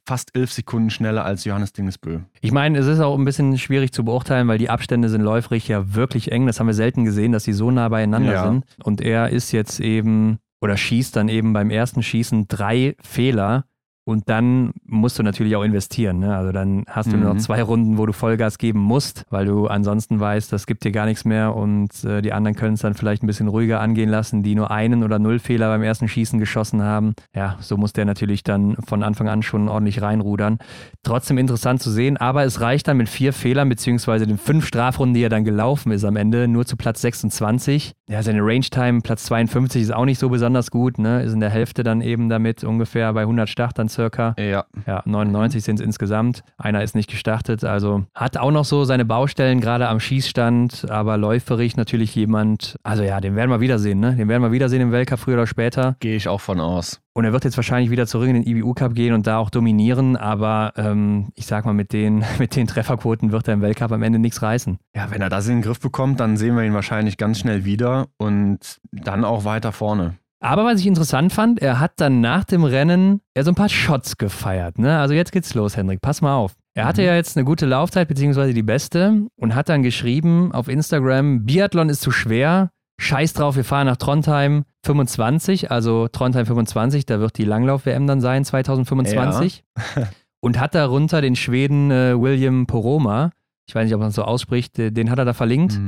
fast 0.09 0.31
elf 0.35 0.51
Sekunden 0.51 0.89
schneller 0.89 1.23
als 1.25 1.45
Johannes 1.45 1.75
Dingesbö. 1.75 2.21
Ich 2.41 2.53
meine, 2.53 2.79
es 2.79 2.87
ist 2.87 3.01
auch 3.01 3.19
ein 3.19 3.25
bisschen 3.27 3.59
schwierig 3.59 3.93
zu 3.93 4.05
beurteilen, 4.05 4.49
weil 4.49 4.57
die 4.57 4.71
Abstände 4.71 5.11
sind 5.11 5.21
läuferig 5.21 5.69
ja 5.69 5.95
wirklich 5.95 6.33
eng. 6.33 6.47
Das 6.47 6.59
haben 6.59 6.69
wir 6.69 6.75
selten 6.75 7.05
gesehen, 7.05 7.33
dass 7.33 7.45
sie 7.45 7.53
so 7.53 7.71
nah 7.71 7.89
beieinander 7.91 8.33
Ja. 8.33 8.45
sind. 8.47 8.65
Und 8.83 9.03
er 9.03 9.29
ist 9.29 9.53
jetzt 9.53 9.79
eben 9.81 10.39
oder 10.63 10.77
schießt 10.79 11.15
dann 11.15 11.29
eben 11.29 11.53
beim 11.53 11.69
ersten 11.71 12.03
Schießen 12.03 12.47
drei 12.49 12.95
Fehler. 13.03 13.65
Und 14.05 14.29
dann 14.29 14.73
musst 14.85 15.19
du 15.19 15.23
natürlich 15.23 15.55
auch 15.55 15.63
investieren. 15.63 16.19
Ne? 16.19 16.37
Also 16.37 16.51
dann 16.51 16.85
hast 16.89 17.13
du 17.13 17.17
nur 17.17 17.29
noch 17.29 17.35
Mhm. 17.35 17.39
zwei 17.39 17.63
Runden, 17.63 17.99
wo 17.99 18.07
du 18.07 18.13
Vollgas 18.13 18.59
geben 18.59 18.81
musst, 18.81 19.25
weil 19.31 19.47
du 19.47 19.69
ansonsten 19.69 20.19
weißt, 20.19 20.53
das 20.53 20.67
gibt 20.67 20.83
dir 20.85 20.91
gar 20.91 21.07
nichts 21.07 21.25
mehr 21.25 21.55
und 21.55 22.03
äh, 22.05 22.21
die 22.21 22.33
anderen 22.33 22.57
können 22.57 22.75
es 22.75 22.81
dann 22.81 22.95
vielleicht 22.95 23.23
ein 23.23 23.29
bisschen 23.29 23.47
ruhiger 23.47 23.81
angehen 23.81 24.09
lassen, 24.09 24.43
die 24.43 24.57
nur 24.57 24.73
einen 24.73 25.05
oder 25.05 25.21
null 25.21 25.39
Fehler 25.39 25.69
beim 25.69 25.83
ersten 25.85 26.09
Schießen 26.09 26.41
geschossen 26.41 26.83
haben. 26.83 27.15
Ja, 27.35 27.57
so 27.61 27.77
muss 27.77 27.93
der 27.93 28.05
natürlich 28.05 28.43
dann 28.43 28.75
von 28.87 29.05
Anfang 29.05 29.29
an 29.29 29.43
schon 29.43 29.69
ordentlich 29.69 30.03
reinrudern. 30.03 30.59
Trotzdem 31.05 31.39
interessant 31.39 31.81
zu 31.81 31.91
sehen, 31.91 32.17
aber 32.17 32.43
es 32.45 32.61
reicht 32.61 32.89
dann 32.89 32.97
mit 32.97 33.09
vier 33.09 33.33
Fehlern, 33.33 33.69
beziehungsweise 33.69 34.27
den 34.27 34.39
fünf 34.39 34.67
Strafrunden, 34.67 35.15
die 35.15 35.23
er 35.23 35.29
dann 35.29 35.45
gelaufen 35.45 35.93
ist 35.93 36.05
am 36.05 36.17
Ende, 36.17 36.49
nur 36.49 36.67
zu 36.67 36.77
Platz 36.77 37.01
26. 37.03 37.93
Ja, 38.09 38.23
seine 38.23 38.41
Range-Time, 38.43 39.01
Platz 39.03 39.25
52, 39.25 39.83
ist 39.83 39.95
auch 39.95 40.05
nicht 40.05 40.19
so 40.19 40.29
besonders 40.29 40.71
gut, 40.71 40.99
ne? 40.99 41.23
Ist 41.23 41.33
in 41.33 41.41
der 41.41 41.51
Hälfte 41.51 41.83
dann 41.83 42.01
eben 42.03 42.29
damit 42.29 42.65
ungefähr 42.65 43.13
bei 43.13 43.23
100 43.23 43.49
Start 43.49 43.79
dann 43.79 43.89
circa. 43.93 44.35
Ja. 44.39 44.65
Ja, 44.87 45.03
99 45.05 45.63
sind 45.63 45.81
es 45.81 45.85
insgesamt. 45.85 46.43
Einer 46.59 46.83
ist 46.83 46.95
nicht 46.95 47.11
gestartet, 47.11 47.65
also 47.65 48.05
hat 48.15 48.37
auch 48.37 48.51
noch 48.51 48.65
so 48.65 48.85
seine 48.85 49.05
Baustellen, 49.05 49.61
gerade 49.61 49.89
am 49.89 50.01
Schießstand, 50.01 50.87
aber 50.91 51.17
läuferig 51.17 51.77
natürlich 51.77 52.15
jemand, 52.15 52.77
also 52.83 53.03
ja, 53.03 53.21
den 53.21 53.37
werden 53.37 53.51
wir 53.51 53.61
wiedersehen, 53.61 54.01
ne? 54.01 54.15
Den 54.15 54.29
werden 54.29 54.43
wir 54.43 54.53
wiedersehen 54.53 54.81
im 54.81 54.93
Weltcup 54.93 55.19
früher 55.19 55.35
oder 55.35 55.47
später. 55.47 55.97
Gehe 56.01 56.17
ich 56.17 56.29
auch 56.29 56.41
von 56.41 56.61
aus. 56.61 57.01
Und 57.15 57.27
er 57.27 57.33
wird 57.33 57.45
jetzt 57.45 57.59
wahrscheinlich 57.59 57.91
wieder 57.91 58.07
zurück 58.07 58.29
in 58.29 58.35
den 58.35 58.47
IBU 58.47 58.73
Cup 58.73 58.95
gehen 58.95 59.13
und 59.13 59.27
da 59.27 59.37
auch 59.37 59.51
dominieren, 59.51 60.17
aber 60.17 60.73
ähm, 60.77 61.29
ich 61.35 61.47
sag 61.47 61.67
mal, 61.67 61.75
mit 61.75 61.93
den, 61.93 62.25
mit 62.39 62.57
den 62.57 62.67
Trefferquoten 62.67 63.33
wird 63.33 63.49
er 63.49 63.55
im 63.55 63.61
Weltcup 63.61 63.93
am 63.93 64.03
Ende 64.03 64.19
nichts 64.19 64.41
reißen. 64.41 64.79
Ja, 64.97 65.11
wenn 65.11 65.21
er 65.21 65.29
das 65.29 65.47
in 65.47 65.57
den 65.57 65.63
Griff 65.63 65.81
bekommt, 65.81 66.21
dann 66.21 66.37
sehen 66.37 66.57
wir 66.57 66.65
ihn 66.65 66.75
wahrscheinlich 66.75 67.19
ganz 67.19 67.39
schnell 67.39 67.65
wieder 67.65 68.07
und 68.17 68.81
dann 68.93 69.25
auch 69.25 69.45
weiter 69.45 69.73
vorne. 69.73 70.15
Aber 70.43 70.65
was 70.65 70.81
ich 70.81 70.89
interessant 70.89 71.33
fand, 71.33 71.63
er 71.63 71.79
hat 71.79 71.93
dann 71.99 72.21
nach 72.21 72.43
dem 72.43 72.65
Rennen 72.65 73.21
ja, 73.37 73.45
so 73.45 73.53
ein 73.53 73.55
paar 73.55 73.69
Shots 73.69 74.19
gefeiert. 74.19 74.77
Ne? 74.77 74.99
Also 74.99 75.15
jetzt 75.15 75.31
geht's 75.31 75.55
los, 75.55 75.77
Hendrik, 75.77 76.01
pass 76.01 76.21
mal 76.21 76.35
auf. 76.35 76.55
Er 76.75 76.85
hatte 76.85 77.03
ja 77.03 77.15
jetzt 77.15 77.37
eine 77.37 77.45
gute 77.45 77.65
Laufzeit, 77.65 78.09
beziehungsweise 78.09 78.53
die 78.53 78.65
beste, 78.65 79.27
und 79.37 79.55
hat 79.55 79.69
dann 79.69 79.85
geschrieben 79.85 80.51
auf 80.53 80.69
Instagram, 80.69 81.45
Biathlon 81.45 81.91
ist 81.91 82.01
zu 82.01 82.11
schwer, 82.11 82.71
scheiß 82.99 83.35
drauf, 83.35 83.55
wir 83.55 83.65
fahren 83.65 83.87
nach 83.87 83.99
Trondheim 83.99 84.65
25, 84.85 85.71
also 85.71 86.09
Trondheim 86.09 86.47
25, 86.47 87.07
da 87.07 87.21
wird 87.21 87.39
die 87.39 87.45
Langlauf-WM 87.45 88.09
dann 88.09 88.21
sein, 88.21 88.45
2025. 88.45 89.63
und 90.41 90.59
hat 90.59 90.75
darunter 90.75 91.21
den 91.21 91.37
Schweden 91.37 91.93
äh, 91.93 92.21
William 92.21 92.67
Poroma, 92.67 93.31
ich 93.69 93.77
weiß 93.77 93.85
nicht, 93.85 93.95
ob 93.95 94.01
man 94.01 94.09
das 94.09 94.17
so 94.17 94.25
ausspricht, 94.25 94.77
äh, 94.81 94.91
den 94.91 95.09
hat 95.09 95.19
er 95.19 95.25
da 95.25 95.35
verlinkt. 95.35 95.79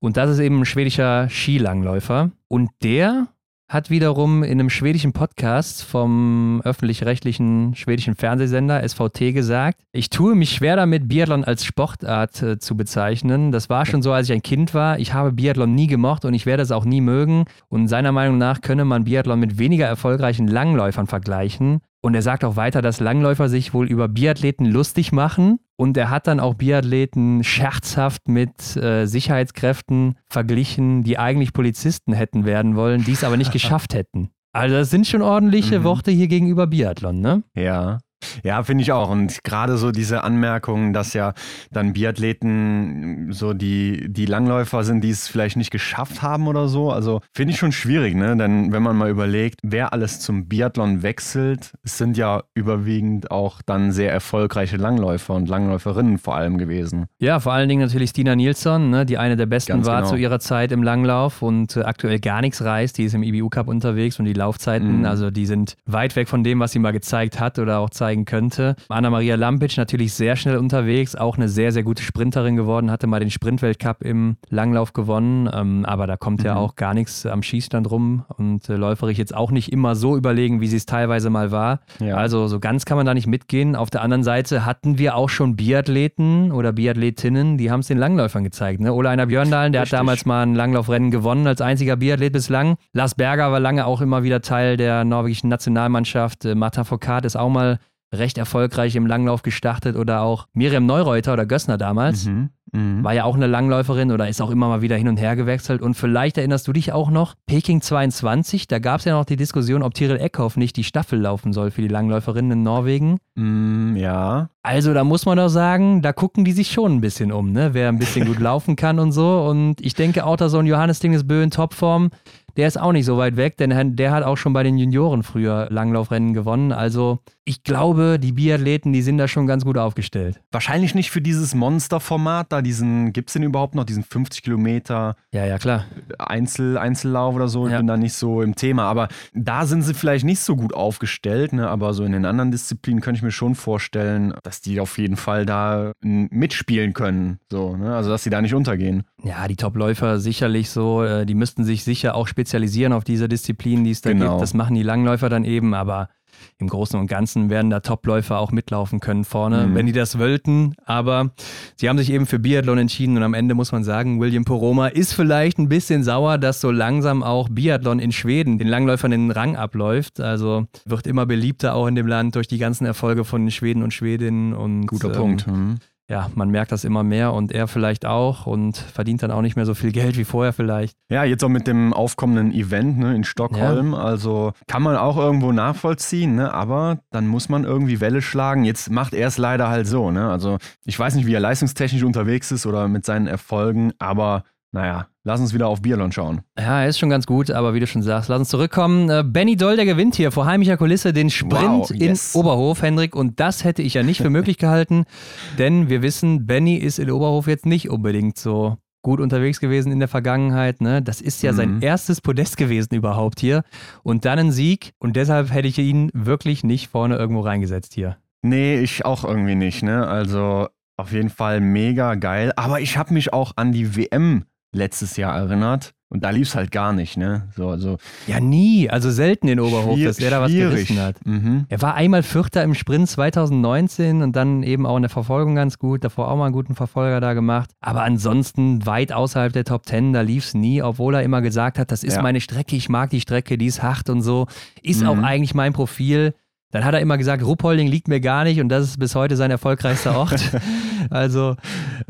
Und 0.00 0.16
das 0.16 0.30
ist 0.30 0.40
eben 0.40 0.60
ein 0.60 0.66
schwedischer 0.66 1.28
Skilangläufer. 1.30 2.30
Und 2.48 2.70
der 2.82 3.28
hat 3.68 3.90
wiederum 3.90 4.42
in 4.42 4.52
einem 4.52 4.70
schwedischen 4.70 5.12
Podcast 5.12 5.84
vom 5.84 6.62
öffentlich-rechtlichen 6.64 7.74
schwedischen 7.74 8.14
Fernsehsender 8.14 8.86
SVT 8.88 9.34
gesagt, 9.34 9.82
ich 9.92 10.08
tue 10.08 10.34
mich 10.34 10.52
schwer 10.52 10.76
damit, 10.76 11.06
Biathlon 11.06 11.44
als 11.44 11.64
Sportart 11.64 12.42
äh, 12.42 12.58
zu 12.58 12.78
bezeichnen. 12.78 13.52
Das 13.52 13.68
war 13.68 13.84
schon 13.84 14.00
so, 14.00 14.12
als 14.12 14.28
ich 14.30 14.34
ein 14.34 14.42
Kind 14.42 14.72
war. 14.72 14.98
Ich 14.98 15.12
habe 15.12 15.32
Biathlon 15.32 15.74
nie 15.74 15.86
gemocht 15.86 16.24
und 16.24 16.32
ich 16.32 16.46
werde 16.46 16.62
es 16.62 16.72
auch 16.72 16.86
nie 16.86 17.02
mögen. 17.02 17.44
Und 17.68 17.88
seiner 17.88 18.10
Meinung 18.10 18.38
nach 18.38 18.62
könne 18.62 18.86
man 18.86 19.04
Biathlon 19.04 19.38
mit 19.38 19.58
weniger 19.58 19.86
erfolgreichen 19.86 20.48
Langläufern 20.48 21.06
vergleichen. 21.06 21.80
Und 22.00 22.14
er 22.14 22.22
sagt 22.22 22.44
auch 22.44 22.56
weiter, 22.56 22.80
dass 22.80 23.00
Langläufer 23.00 23.48
sich 23.48 23.74
wohl 23.74 23.88
über 23.88 24.08
Biathleten 24.08 24.66
lustig 24.66 25.10
machen. 25.12 25.58
Und 25.76 25.96
er 25.96 26.10
hat 26.10 26.26
dann 26.26 26.40
auch 26.40 26.54
Biathleten 26.54 27.42
scherzhaft 27.44 28.28
mit 28.28 28.76
äh, 28.76 29.06
Sicherheitskräften 29.06 30.16
verglichen, 30.28 31.02
die 31.04 31.18
eigentlich 31.18 31.52
Polizisten 31.52 32.12
hätten 32.12 32.44
werden 32.44 32.76
wollen, 32.76 33.04
die 33.04 33.12
es 33.12 33.24
aber 33.24 33.36
nicht 33.36 33.52
geschafft 33.58 33.94
hätten. 33.94 34.30
Also 34.52 34.76
das 34.76 34.90
sind 34.90 35.06
schon 35.06 35.22
ordentliche 35.22 35.80
Mhm. 35.80 35.84
Worte 35.84 36.10
hier 36.10 36.26
gegenüber 36.28 36.66
Biathlon, 36.66 37.20
ne? 37.20 37.42
Ja. 37.54 37.98
Ja, 38.42 38.62
finde 38.62 38.82
ich 38.82 38.92
auch. 38.92 39.10
Und 39.10 39.42
gerade 39.44 39.76
so 39.78 39.90
diese 39.90 40.24
Anmerkung, 40.24 40.92
dass 40.92 41.12
ja 41.12 41.34
dann 41.70 41.92
Biathleten 41.92 43.32
so 43.32 43.52
die, 43.52 44.12
die 44.12 44.26
Langläufer 44.26 44.84
sind, 44.84 45.02
die 45.02 45.10
es 45.10 45.28
vielleicht 45.28 45.56
nicht 45.56 45.70
geschafft 45.70 46.22
haben 46.22 46.48
oder 46.48 46.68
so. 46.68 46.90
Also 46.90 47.20
finde 47.32 47.52
ich 47.52 47.58
schon 47.58 47.72
schwierig, 47.72 48.14
ne? 48.14 48.36
Denn 48.36 48.72
wenn 48.72 48.82
man 48.82 48.96
mal 48.96 49.10
überlegt, 49.10 49.60
wer 49.62 49.92
alles 49.92 50.20
zum 50.20 50.48
Biathlon 50.48 51.02
wechselt, 51.02 51.72
es 51.82 51.98
sind 51.98 52.16
ja 52.16 52.42
überwiegend 52.54 53.30
auch 53.30 53.62
dann 53.62 53.92
sehr 53.92 54.12
erfolgreiche 54.12 54.76
Langläufer 54.76 55.34
und 55.34 55.48
Langläuferinnen 55.48 56.18
vor 56.18 56.36
allem 56.36 56.58
gewesen. 56.58 57.06
Ja, 57.18 57.40
vor 57.40 57.52
allen 57.52 57.68
Dingen 57.68 57.82
natürlich 57.82 58.10
Stina 58.10 58.36
Nilsson, 58.36 58.90
ne, 58.90 59.06
die 59.06 59.18
eine 59.18 59.36
der 59.36 59.46
besten 59.46 59.72
Ganz 59.72 59.86
war 59.86 60.00
genau. 60.02 60.10
zu 60.10 60.16
ihrer 60.16 60.40
Zeit 60.40 60.72
im 60.72 60.82
Langlauf 60.82 61.42
und 61.42 61.76
äh, 61.76 61.82
aktuell 61.82 62.18
gar 62.18 62.40
nichts 62.40 62.62
reißt. 62.62 62.98
Die 62.98 63.04
ist 63.04 63.14
im 63.14 63.22
IBU 63.22 63.48
Cup 63.48 63.68
unterwegs 63.68 64.18
und 64.18 64.24
die 64.24 64.32
Laufzeiten, 64.32 65.00
mhm. 65.00 65.04
also 65.04 65.30
die 65.30 65.46
sind 65.46 65.76
weit 65.86 66.16
weg 66.16 66.28
von 66.28 66.44
dem, 66.44 66.60
was 66.60 66.72
sie 66.72 66.78
mal 66.78 66.92
gezeigt 66.92 67.40
hat 67.40 67.58
oder 67.58 67.78
auch 67.78 67.90
zeigen 68.08 68.24
könnte. 68.24 68.74
Anna-Maria 68.88 69.34
Lampic 69.34 69.74
natürlich 69.76 70.14
sehr 70.14 70.34
schnell 70.36 70.56
unterwegs, 70.56 71.14
auch 71.14 71.36
eine 71.36 71.50
sehr, 71.50 71.72
sehr 71.72 71.82
gute 71.82 72.02
Sprinterin 72.02 72.56
geworden, 72.56 72.90
hatte 72.90 73.06
mal 73.06 73.20
den 73.20 73.30
Sprintweltcup 73.30 74.02
im 74.02 74.36
Langlauf 74.48 74.94
gewonnen, 74.94 75.50
ähm, 75.52 75.84
aber 75.84 76.06
da 76.06 76.16
kommt 76.16 76.40
mhm. 76.40 76.46
ja 76.46 76.56
auch 76.56 76.74
gar 76.74 76.94
nichts 76.94 77.26
am 77.26 77.42
Schießstand 77.42 77.90
rum 77.90 78.24
und 78.38 78.66
äh, 78.70 78.76
läuferisch 78.76 79.18
jetzt 79.18 79.34
auch 79.34 79.50
nicht 79.50 79.72
immer 79.72 79.94
so 79.94 80.16
überlegen, 80.16 80.62
wie 80.62 80.68
sie 80.68 80.78
es 80.78 80.86
teilweise 80.86 81.28
mal 81.28 81.50
war. 81.50 81.80
Ja. 82.00 82.16
Also 82.16 82.46
so 82.46 82.60
ganz 82.60 82.86
kann 82.86 82.96
man 82.96 83.04
da 83.04 83.12
nicht 83.12 83.26
mitgehen. 83.26 83.76
Auf 83.76 83.90
der 83.90 84.00
anderen 84.00 84.22
Seite 84.22 84.64
hatten 84.64 84.96
wir 84.96 85.14
auch 85.14 85.28
schon 85.28 85.56
Biathleten 85.56 86.50
oder 86.50 86.72
Biathletinnen, 86.72 87.58
die 87.58 87.70
haben 87.70 87.80
es 87.80 87.88
den 87.88 87.98
Langläufern 87.98 88.42
gezeigt. 88.42 88.80
Ne? 88.80 88.94
Ola 88.94 89.10
Einer 89.10 89.26
Björndalen, 89.26 89.72
der 89.74 89.82
Richtig. 89.82 89.98
hat 89.98 90.00
damals 90.00 90.24
mal 90.24 90.42
ein 90.46 90.54
Langlaufrennen 90.54 91.10
gewonnen 91.10 91.46
als 91.46 91.60
einziger 91.60 91.96
Biathlet 91.96 92.32
bislang. 92.32 92.76
Lars 92.94 93.14
Berger 93.14 93.52
war 93.52 93.60
lange 93.60 93.84
auch 93.84 94.00
immer 94.00 94.22
wieder 94.22 94.40
Teil 94.40 94.78
der 94.78 95.04
norwegischen 95.04 95.50
Nationalmannschaft. 95.50 96.46
Äh, 96.46 96.54
Marta 96.54 96.84
Foucault 96.84 97.26
ist 97.26 97.36
auch 97.36 97.50
mal 97.50 97.78
recht 98.12 98.38
erfolgreich 98.38 98.96
im 98.96 99.06
Langlauf 99.06 99.42
gestartet 99.42 99.96
oder 99.96 100.22
auch 100.22 100.46
Miriam 100.52 100.86
Neureuter 100.86 101.34
oder 101.34 101.46
Gössner 101.46 101.78
damals. 101.78 102.26
Mhm. 102.26 102.50
Mhm. 102.72 103.02
War 103.02 103.14
ja 103.14 103.24
auch 103.24 103.34
eine 103.34 103.46
Langläuferin 103.46 104.12
oder 104.12 104.28
ist 104.28 104.40
auch 104.40 104.50
immer 104.50 104.68
mal 104.68 104.82
wieder 104.82 104.96
hin 104.96 105.08
und 105.08 105.18
her 105.18 105.36
gewechselt. 105.36 105.80
Und 105.80 105.94
vielleicht 105.94 106.38
erinnerst 106.38 106.68
du 106.68 106.72
dich 106.72 106.92
auch 106.92 107.10
noch, 107.10 107.34
Peking 107.46 107.80
22, 107.80 108.66
da 108.66 108.78
gab 108.78 109.00
es 109.00 109.06
ja 109.06 109.14
noch 109.14 109.24
die 109.24 109.36
Diskussion, 109.36 109.82
ob 109.82 109.94
Tiril 109.94 110.18
Eckhoff 110.18 110.56
nicht 110.56 110.76
die 110.76 110.84
Staffel 110.84 111.20
laufen 111.20 111.52
soll 111.52 111.70
für 111.70 111.82
die 111.82 111.88
Langläuferinnen 111.88 112.52
in 112.52 112.62
Norwegen. 112.62 113.18
Mm, 113.36 113.96
ja. 113.96 114.50
Also 114.62 114.92
da 114.92 115.04
muss 115.04 115.24
man 115.24 115.38
doch 115.38 115.48
sagen, 115.48 116.02
da 116.02 116.12
gucken 116.12 116.44
die 116.44 116.52
sich 116.52 116.70
schon 116.70 116.96
ein 116.96 117.00
bisschen 117.00 117.32
um, 117.32 117.52
ne? 117.52 117.70
wer 117.72 117.88
ein 117.88 117.98
bisschen 117.98 118.26
gut 118.26 118.38
laufen 118.40 118.76
kann 118.76 118.98
und 118.98 119.12
so. 119.12 119.46
Und 119.48 119.80
ich 119.80 119.94
denke 119.94 120.26
auch, 120.26 120.36
dass 120.36 120.52
so 120.52 120.58
ein 120.58 120.66
Johannes 120.66 121.00
Dingesbö 121.00 121.42
in 121.42 121.50
Topform, 121.50 122.10
der 122.56 122.66
ist 122.66 122.78
auch 122.78 122.92
nicht 122.92 123.06
so 123.06 123.16
weit 123.16 123.36
weg, 123.36 123.56
denn 123.56 123.96
der 123.96 124.10
hat 124.10 124.24
auch 124.24 124.36
schon 124.36 124.52
bei 124.52 124.64
den 124.64 124.76
Junioren 124.76 125.22
früher 125.22 125.68
Langlaufrennen 125.70 126.34
gewonnen. 126.34 126.72
Also 126.72 127.20
ich 127.48 127.62
glaube, 127.62 128.18
die 128.20 128.32
Biathleten, 128.32 128.92
die 128.92 129.00
sind 129.00 129.16
da 129.16 129.26
schon 129.26 129.46
ganz 129.46 129.64
gut 129.64 129.78
aufgestellt. 129.78 130.38
Wahrscheinlich 130.52 130.94
nicht 130.94 131.10
für 131.10 131.22
dieses 131.22 131.54
Monsterformat 131.54 132.52
da, 132.52 132.60
diesen, 132.60 133.14
gibt 133.14 133.30
es 133.30 133.32
denn 133.32 133.42
überhaupt 133.42 133.74
noch 133.74 133.84
diesen 133.84 134.04
50 134.04 134.42
Kilometer 134.42 135.16
ja, 135.32 135.46
ja, 135.46 135.56
klar. 135.56 135.86
Einzel, 136.18 136.76
Einzellauf 136.76 137.34
oder 137.34 137.48
so? 137.48 137.66
Ich 137.66 137.72
ja. 137.72 137.78
bin 137.78 137.86
da 137.86 137.96
nicht 137.96 138.12
so 138.12 138.42
im 138.42 138.54
Thema. 138.54 138.84
Aber 138.84 139.08
da 139.32 139.64
sind 139.64 139.80
sie 139.80 139.94
vielleicht 139.94 140.26
nicht 140.26 140.40
so 140.40 140.56
gut 140.56 140.74
aufgestellt, 140.74 141.54
ne? 141.54 141.70
aber 141.70 141.94
so 141.94 142.04
in 142.04 142.12
den 142.12 142.26
anderen 142.26 142.50
Disziplinen 142.50 143.00
könnte 143.00 143.18
ich 143.18 143.22
mir 143.22 143.30
schon 143.30 143.54
vorstellen, 143.54 144.34
dass 144.42 144.60
die 144.60 144.78
auf 144.78 144.98
jeden 144.98 145.16
Fall 145.16 145.46
da 145.46 145.92
mitspielen 146.02 146.92
können. 146.92 147.38
So, 147.50 147.76
ne? 147.76 147.96
Also 147.96 148.10
dass 148.10 148.24
sie 148.24 148.30
da 148.30 148.42
nicht 148.42 148.54
untergehen. 148.54 149.04
Ja, 149.22 149.48
die 149.48 149.56
Topläufer 149.56 150.20
sicherlich 150.20 150.68
so, 150.68 151.02
äh, 151.02 151.24
die 151.24 151.34
müssten 151.34 151.64
sich 151.64 151.82
sicher 151.82 152.14
auch 152.14 152.28
spezialisieren 152.28 152.92
auf 152.92 153.04
diese 153.04 153.26
Disziplinen, 153.26 153.84
die 153.84 153.92
es 153.92 154.02
da 154.02 154.12
genau. 154.12 154.32
gibt. 154.32 154.42
Das 154.42 154.52
machen 154.52 154.74
die 154.74 154.82
Langläufer 154.82 155.30
dann 155.30 155.44
eben, 155.44 155.72
aber 155.72 156.10
im 156.58 156.68
Großen 156.68 156.98
und 156.98 157.06
Ganzen 157.06 157.50
werden 157.50 157.70
da 157.70 157.80
Topläufer 157.80 158.38
auch 158.38 158.52
mitlaufen 158.52 159.00
können 159.00 159.24
vorne, 159.24 159.66
mhm. 159.66 159.74
wenn 159.74 159.86
die 159.86 159.92
das 159.92 160.18
wollten. 160.18 160.74
Aber 160.84 161.30
sie 161.76 161.88
haben 161.88 161.98
sich 161.98 162.10
eben 162.10 162.26
für 162.26 162.38
Biathlon 162.38 162.78
entschieden 162.78 163.16
und 163.16 163.22
am 163.22 163.34
Ende 163.34 163.54
muss 163.54 163.72
man 163.72 163.84
sagen, 163.84 164.20
William 164.20 164.44
Poroma 164.44 164.88
ist 164.88 165.12
vielleicht 165.12 165.58
ein 165.58 165.68
bisschen 165.68 166.02
sauer, 166.02 166.38
dass 166.38 166.60
so 166.60 166.70
langsam 166.70 167.22
auch 167.22 167.48
Biathlon 167.48 167.98
in 167.98 168.12
Schweden 168.12 168.58
den 168.58 168.68
Langläufern 168.68 169.10
den 169.10 169.30
Rang 169.30 169.56
abläuft. 169.56 170.20
Also 170.20 170.66
wird 170.84 171.06
immer 171.06 171.26
beliebter 171.26 171.74
auch 171.74 171.86
in 171.86 171.94
dem 171.94 172.06
Land 172.06 172.34
durch 172.34 172.48
die 172.48 172.58
ganzen 172.58 172.86
Erfolge 172.86 173.24
von 173.24 173.42
den 173.42 173.50
Schweden 173.50 173.82
und 173.82 173.94
Schwedinnen. 173.94 174.54
Und, 174.54 174.86
Guter 174.86 175.08
ähm, 175.08 175.14
Punkt. 175.14 175.46
Mhm 175.46 175.78
ja, 176.10 176.30
man 176.34 176.50
merkt 176.50 176.72
das 176.72 176.84
immer 176.84 177.02
mehr 177.02 177.34
und 177.34 177.52
er 177.52 177.68
vielleicht 177.68 178.06
auch 178.06 178.46
und 178.46 178.78
verdient 178.78 179.22
dann 179.22 179.30
auch 179.30 179.42
nicht 179.42 179.56
mehr 179.56 179.66
so 179.66 179.74
viel 179.74 179.92
Geld 179.98 180.16
wie 180.16 180.24
vorher 180.24 180.52
vielleicht. 180.52 180.96
Ja, 181.10 181.24
jetzt 181.24 181.44
auch 181.44 181.48
mit 181.48 181.66
dem 181.66 181.92
aufkommenden 181.92 182.52
Event 182.52 182.98
ne, 182.98 183.14
in 183.14 183.24
Stockholm. 183.24 183.92
Ja. 183.92 183.98
Also 183.98 184.52
kann 184.66 184.82
man 184.82 184.96
auch 184.96 185.18
irgendwo 185.18 185.52
nachvollziehen, 185.52 186.36
ne? 186.36 186.52
aber 186.52 187.00
dann 187.10 187.26
muss 187.26 187.48
man 187.48 187.64
irgendwie 187.64 188.00
Welle 188.00 188.22
schlagen. 188.22 188.64
Jetzt 188.64 188.90
macht 188.90 189.12
er 189.12 189.28
es 189.28 189.36
leider 189.36 189.68
halt 189.68 189.86
so. 189.86 190.10
Ne? 190.10 190.30
Also 190.30 190.58
ich 190.84 190.98
weiß 190.98 191.14
nicht, 191.14 191.26
wie 191.26 191.34
er 191.34 191.40
leistungstechnisch 191.40 192.02
unterwegs 192.02 192.50
ist 192.52 192.64
oder 192.64 192.88
mit 192.88 193.04
seinen 193.04 193.26
Erfolgen, 193.26 193.92
aber 193.98 194.44
naja, 194.72 195.08
lass 195.24 195.40
uns 195.40 195.54
wieder 195.54 195.68
auf 195.68 195.80
Biathlon 195.80 196.12
schauen. 196.12 196.42
Ja, 196.58 196.82
er 196.82 196.88
ist 196.88 196.98
schon 196.98 197.08
ganz 197.08 197.26
gut, 197.26 197.50
aber 197.50 197.72
wie 197.72 197.80
du 197.80 197.86
schon 197.86 198.02
sagst, 198.02 198.28
lass 198.28 198.38
uns 198.38 198.48
zurückkommen. 198.50 199.08
Äh, 199.08 199.24
Benny 199.26 199.56
Doll, 199.56 199.76
der 199.76 199.86
gewinnt 199.86 200.14
hier 200.14 200.30
vor 200.30 200.46
heimischer 200.46 200.76
Kulisse 200.76 201.12
den 201.12 201.30
Sprint 201.30 201.62
wow, 201.62 201.90
yes. 201.90 202.34
in 202.34 202.40
Oberhof, 202.40 202.82
Hendrik. 202.82 203.16
Und 203.16 203.40
das 203.40 203.64
hätte 203.64 203.82
ich 203.82 203.94
ja 203.94 204.02
nicht 204.02 204.20
für 204.20 204.30
möglich 204.30 204.58
gehalten, 204.58 205.04
denn 205.58 205.88
wir 205.88 206.02
wissen, 206.02 206.46
Benny 206.46 206.76
ist 206.76 206.98
in 206.98 207.10
Oberhof 207.10 207.46
jetzt 207.46 207.66
nicht 207.66 207.88
unbedingt 207.88 208.36
so 208.36 208.76
gut 209.02 209.20
unterwegs 209.20 209.60
gewesen 209.60 209.90
in 209.90 210.00
der 210.00 210.08
Vergangenheit. 210.08 210.82
Ne? 210.82 211.00
Das 211.00 211.22
ist 211.22 211.42
ja 211.42 211.52
mhm. 211.52 211.56
sein 211.56 211.82
erstes 211.82 212.20
Podest 212.20 212.56
gewesen 212.58 212.94
überhaupt 212.94 213.40
hier. 213.40 213.62
Und 214.02 214.26
dann 214.26 214.38
ein 214.38 214.52
Sieg. 214.52 214.92
Und 214.98 215.16
deshalb 215.16 215.52
hätte 215.52 215.68
ich 215.68 215.78
ihn 215.78 216.10
wirklich 216.12 216.62
nicht 216.62 216.88
vorne 216.88 217.16
irgendwo 217.16 217.40
reingesetzt 217.40 217.94
hier. 217.94 218.18
Nee, 218.42 218.80
ich 218.80 219.04
auch 219.04 219.24
irgendwie 219.24 219.54
nicht. 219.54 219.82
Ne? 219.82 220.06
Also 220.06 220.68
auf 220.98 221.12
jeden 221.12 221.30
Fall 221.30 221.60
mega 221.60 222.16
geil. 222.16 222.52
Aber 222.56 222.80
ich 222.80 222.98
habe 222.98 223.14
mich 223.14 223.32
auch 223.32 223.52
an 223.56 223.72
die 223.72 223.96
WM 223.96 224.44
letztes 224.78 225.16
Jahr 225.16 225.36
erinnert. 225.36 225.94
Und 226.10 226.24
da 226.24 226.30
lief 226.30 226.48
es 226.48 226.54
halt 226.54 226.70
gar 226.70 226.94
nicht, 226.94 227.18
ne? 227.18 227.48
So, 227.54 227.68
also 227.68 227.98
ja, 228.26 228.40
nie. 228.40 228.88
Also 228.88 229.10
selten 229.10 229.46
in 229.46 229.60
Oberhof, 229.60 230.02
dass 230.02 230.18
er 230.18 230.30
da 230.30 230.40
was 230.40 230.50
gerissen 230.50 230.98
hat. 230.98 231.16
Mhm. 231.26 231.66
Er 231.68 231.82
war 231.82 231.96
einmal 231.96 232.22
Vierter 232.22 232.62
im 232.64 232.74
Sprint 232.74 233.10
2019 233.10 234.22
und 234.22 234.34
dann 234.34 234.62
eben 234.62 234.86
auch 234.86 234.96
in 234.96 235.02
der 235.02 235.10
Verfolgung 235.10 235.54
ganz 235.54 235.78
gut. 235.78 236.04
Davor 236.04 236.30
auch 236.30 236.36
mal 236.36 236.46
einen 236.46 236.54
guten 236.54 236.74
Verfolger 236.74 237.20
da 237.20 237.34
gemacht. 237.34 237.72
Aber 237.80 238.04
ansonsten 238.04 238.86
weit 238.86 239.12
außerhalb 239.12 239.52
der 239.52 239.64
Top 239.64 239.84
Ten, 239.84 240.14
da 240.14 240.22
lief 240.22 240.46
es 240.46 240.54
nie, 240.54 240.80
obwohl 240.80 241.14
er 241.14 241.22
immer 241.22 241.42
gesagt 241.42 241.78
hat, 241.78 241.92
das 241.92 242.02
ist 242.02 242.16
ja. 242.16 242.22
meine 242.22 242.40
Strecke, 242.40 242.74
ich 242.74 242.88
mag 242.88 243.10
die 243.10 243.20
Strecke, 243.20 243.58
die 243.58 243.66
ist 243.66 243.82
hart 243.82 244.08
und 244.08 244.22
so. 244.22 244.46
Ist 244.82 245.02
mhm. 245.02 245.08
auch 245.08 245.18
eigentlich 245.18 245.54
mein 245.54 245.74
Profil. 245.74 246.32
Dann 246.70 246.84
hat 246.84 246.94
er 246.94 247.00
immer 247.00 247.16
gesagt, 247.16 247.42
Ruppolding 247.42 247.88
liegt 247.88 248.08
mir 248.08 248.20
gar 248.20 248.44
nicht 248.44 248.60
und 248.60 248.68
das 248.68 248.84
ist 248.84 248.98
bis 248.98 249.14
heute 249.14 249.36
sein 249.36 249.50
erfolgreichster 249.50 250.16
Ort. 250.18 250.52
also 251.10 251.56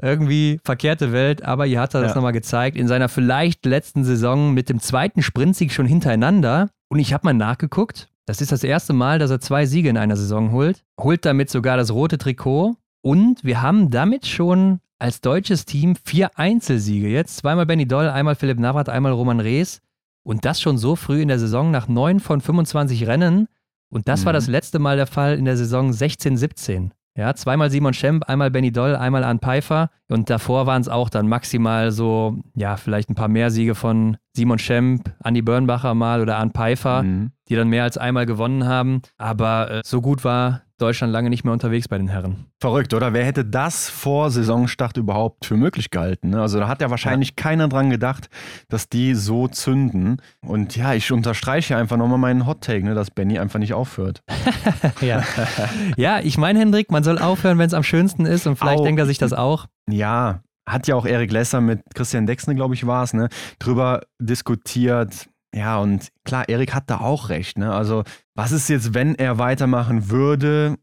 irgendwie 0.02 0.60
verkehrte 0.64 1.12
Welt, 1.12 1.44
aber 1.44 1.64
hier 1.64 1.80
hat 1.80 1.94
er 1.94 2.00
das 2.00 2.10
ja. 2.10 2.14
nochmal 2.16 2.32
gezeigt. 2.32 2.76
In 2.76 2.88
seiner 2.88 3.08
vielleicht 3.08 3.64
letzten 3.66 4.02
Saison 4.02 4.52
mit 4.52 4.68
dem 4.68 4.80
zweiten 4.80 5.22
Sprintsieg 5.22 5.72
schon 5.72 5.86
hintereinander. 5.86 6.70
Und 6.88 6.98
ich 6.98 7.12
habe 7.12 7.26
mal 7.26 7.34
nachgeguckt. 7.34 8.08
Das 8.26 8.40
ist 8.40 8.50
das 8.50 8.64
erste 8.64 8.92
Mal, 8.92 9.18
dass 9.18 9.30
er 9.30 9.40
zwei 9.40 9.64
Siege 9.64 9.88
in 9.88 9.96
einer 9.96 10.16
Saison 10.16 10.52
holt. 10.52 10.84
Holt 11.00 11.24
damit 11.24 11.50
sogar 11.50 11.76
das 11.76 11.92
rote 11.92 12.18
Trikot. 12.18 12.76
Und 13.00 13.44
wir 13.44 13.62
haben 13.62 13.90
damit 13.90 14.26
schon 14.26 14.80
als 14.98 15.20
deutsches 15.20 15.66
Team 15.66 15.94
vier 16.04 16.36
Einzelsiege 16.36 17.08
jetzt. 17.08 17.36
Zweimal 17.38 17.66
Benny 17.66 17.86
Doll, 17.86 18.08
einmal 18.08 18.34
Philipp 18.34 18.58
Navrat, 18.58 18.88
einmal 18.88 19.12
Roman 19.12 19.40
Rees. 19.40 19.80
Und 20.24 20.44
das 20.44 20.60
schon 20.60 20.78
so 20.78 20.96
früh 20.96 21.22
in 21.22 21.28
der 21.28 21.38
Saison 21.38 21.70
nach 21.70 21.88
neun 21.88 22.18
von 22.20 22.40
25 22.40 23.06
Rennen. 23.06 23.48
Und 23.90 24.08
das 24.08 24.22
mhm. 24.22 24.26
war 24.26 24.32
das 24.32 24.46
letzte 24.46 24.78
Mal 24.78 24.96
der 24.96 25.06
Fall 25.06 25.38
in 25.38 25.44
der 25.44 25.56
Saison 25.56 25.90
16-17. 25.90 26.90
Ja, 27.18 27.34
zweimal 27.34 27.68
Simon 27.68 27.94
Schemp, 27.94 28.28
einmal 28.28 28.52
Benny 28.52 28.70
Doll, 28.70 28.94
einmal 28.94 29.24
Arne 29.24 29.40
Pfeiffer. 29.40 29.90
Und 30.08 30.30
davor 30.30 30.66
waren 30.66 30.80
es 30.80 30.88
auch 30.88 31.10
dann 31.10 31.26
maximal 31.26 31.90
so, 31.90 32.38
ja, 32.54 32.76
vielleicht 32.76 33.10
ein 33.10 33.16
paar 33.16 33.26
mehr 33.26 33.50
Siege 33.50 33.74
von 33.74 34.18
Simon 34.36 34.60
Schemp, 34.60 35.12
Andy 35.24 35.42
Börnbacher 35.42 35.94
mal 35.94 36.20
oder 36.20 36.38
Arne 36.38 36.52
Pfeiffer, 36.52 37.02
mhm. 37.02 37.32
die 37.48 37.56
dann 37.56 37.68
mehr 37.68 37.82
als 37.82 37.98
einmal 37.98 38.24
gewonnen 38.24 38.66
haben. 38.66 39.02
Aber 39.16 39.68
äh, 39.68 39.82
so 39.84 40.00
gut 40.00 40.22
war 40.22 40.62
Deutschland 40.78 41.12
lange 41.12 41.28
nicht 41.28 41.44
mehr 41.44 41.52
unterwegs 41.52 41.88
bei 41.88 41.98
den 41.98 42.08
Herren. 42.08 42.46
Verrückt, 42.60 42.94
oder? 42.94 43.12
Wer 43.12 43.24
hätte 43.24 43.44
das 43.44 43.90
vor 43.90 44.30
Saisonstart 44.30 44.96
überhaupt 44.96 45.44
für 45.44 45.56
möglich 45.56 45.90
gehalten? 45.90 46.30
Ne? 46.30 46.40
Also 46.40 46.58
da 46.60 46.68
hat 46.68 46.80
ja 46.80 46.90
wahrscheinlich 46.90 47.30
ja. 47.30 47.34
keiner 47.36 47.68
dran 47.68 47.90
gedacht, 47.90 48.30
dass 48.68 48.88
die 48.88 49.14
so 49.14 49.48
zünden. 49.48 50.22
Und 50.40 50.76
ja, 50.76 50.94
ich 50.94 51.10
unterstreiche 51.10 51.76
einfach 51.76 51.96
nochmal 51.96 52.18
meinen 52.18 52.46
Hot 52.46 52.62
Take, 52.62 52.84
ne, 52.84 52.94
dass 52.94 53.10
Benny 53.10 53.38
einfach 53.38 53.58
nicht 53.58 53.74
aufhört. 53.74 54.22
ja. 55.00 55.24
ja, 55.96 56.20
ich 56.20 56.38
meine, 56.38 56.60
Hendrik, 56.60 56.90
man 56.90 57.02
soll 57.02 57.18
aufhören, 57.18 57.58
wenn 57.58 57.66
es 57.66 57.74
am 57.74 57.82
schönsten 57.82 58.24
ist. 58.24 58.46
Und 58.46 58.56
vielleicht 58.56 58.80
Au 58.80 58.84
denkt 58.84 59.00
er 59.00 59.06
sich 59.06 59.18
das 59.18 59.32
auch. 59.32 59.66
Ja, 59.90 60.42
hat 60.66 60.86
ja 60.86 60.94
auch 60.94 61.06
Erik 61.06 61.32
Lesser 61.32 61.60
mit 61.60 61.80
Christian 61.94 62.26
Dexne, 62.26 62.54
glaube 62.54 62.74
ich, 62.74 62.86
war 62.86 63.02
es, 63.02 63.14
ne, 63.14 63.28
drüber 63.58 64.02
diskutiert 64.20 65.28
ja, 65.58 65.78
und 65.78 66.08
klar, 66.24 66.48
Erik 66.48 66.74
hat 66.74 66.88
da 66.88 66.98
auch 67.00 67.28
recht. 67.28 67.58
Ne? 67.58 67.72
Also, 67.72 68.04
was 68.34 68.52
ist 68.52 68.68
jetzt, 68.68 68.94
wenn 68.94 69.14
er 69.16 69.38
weitermachen 69.38 70.08
würde? 70.10 70.76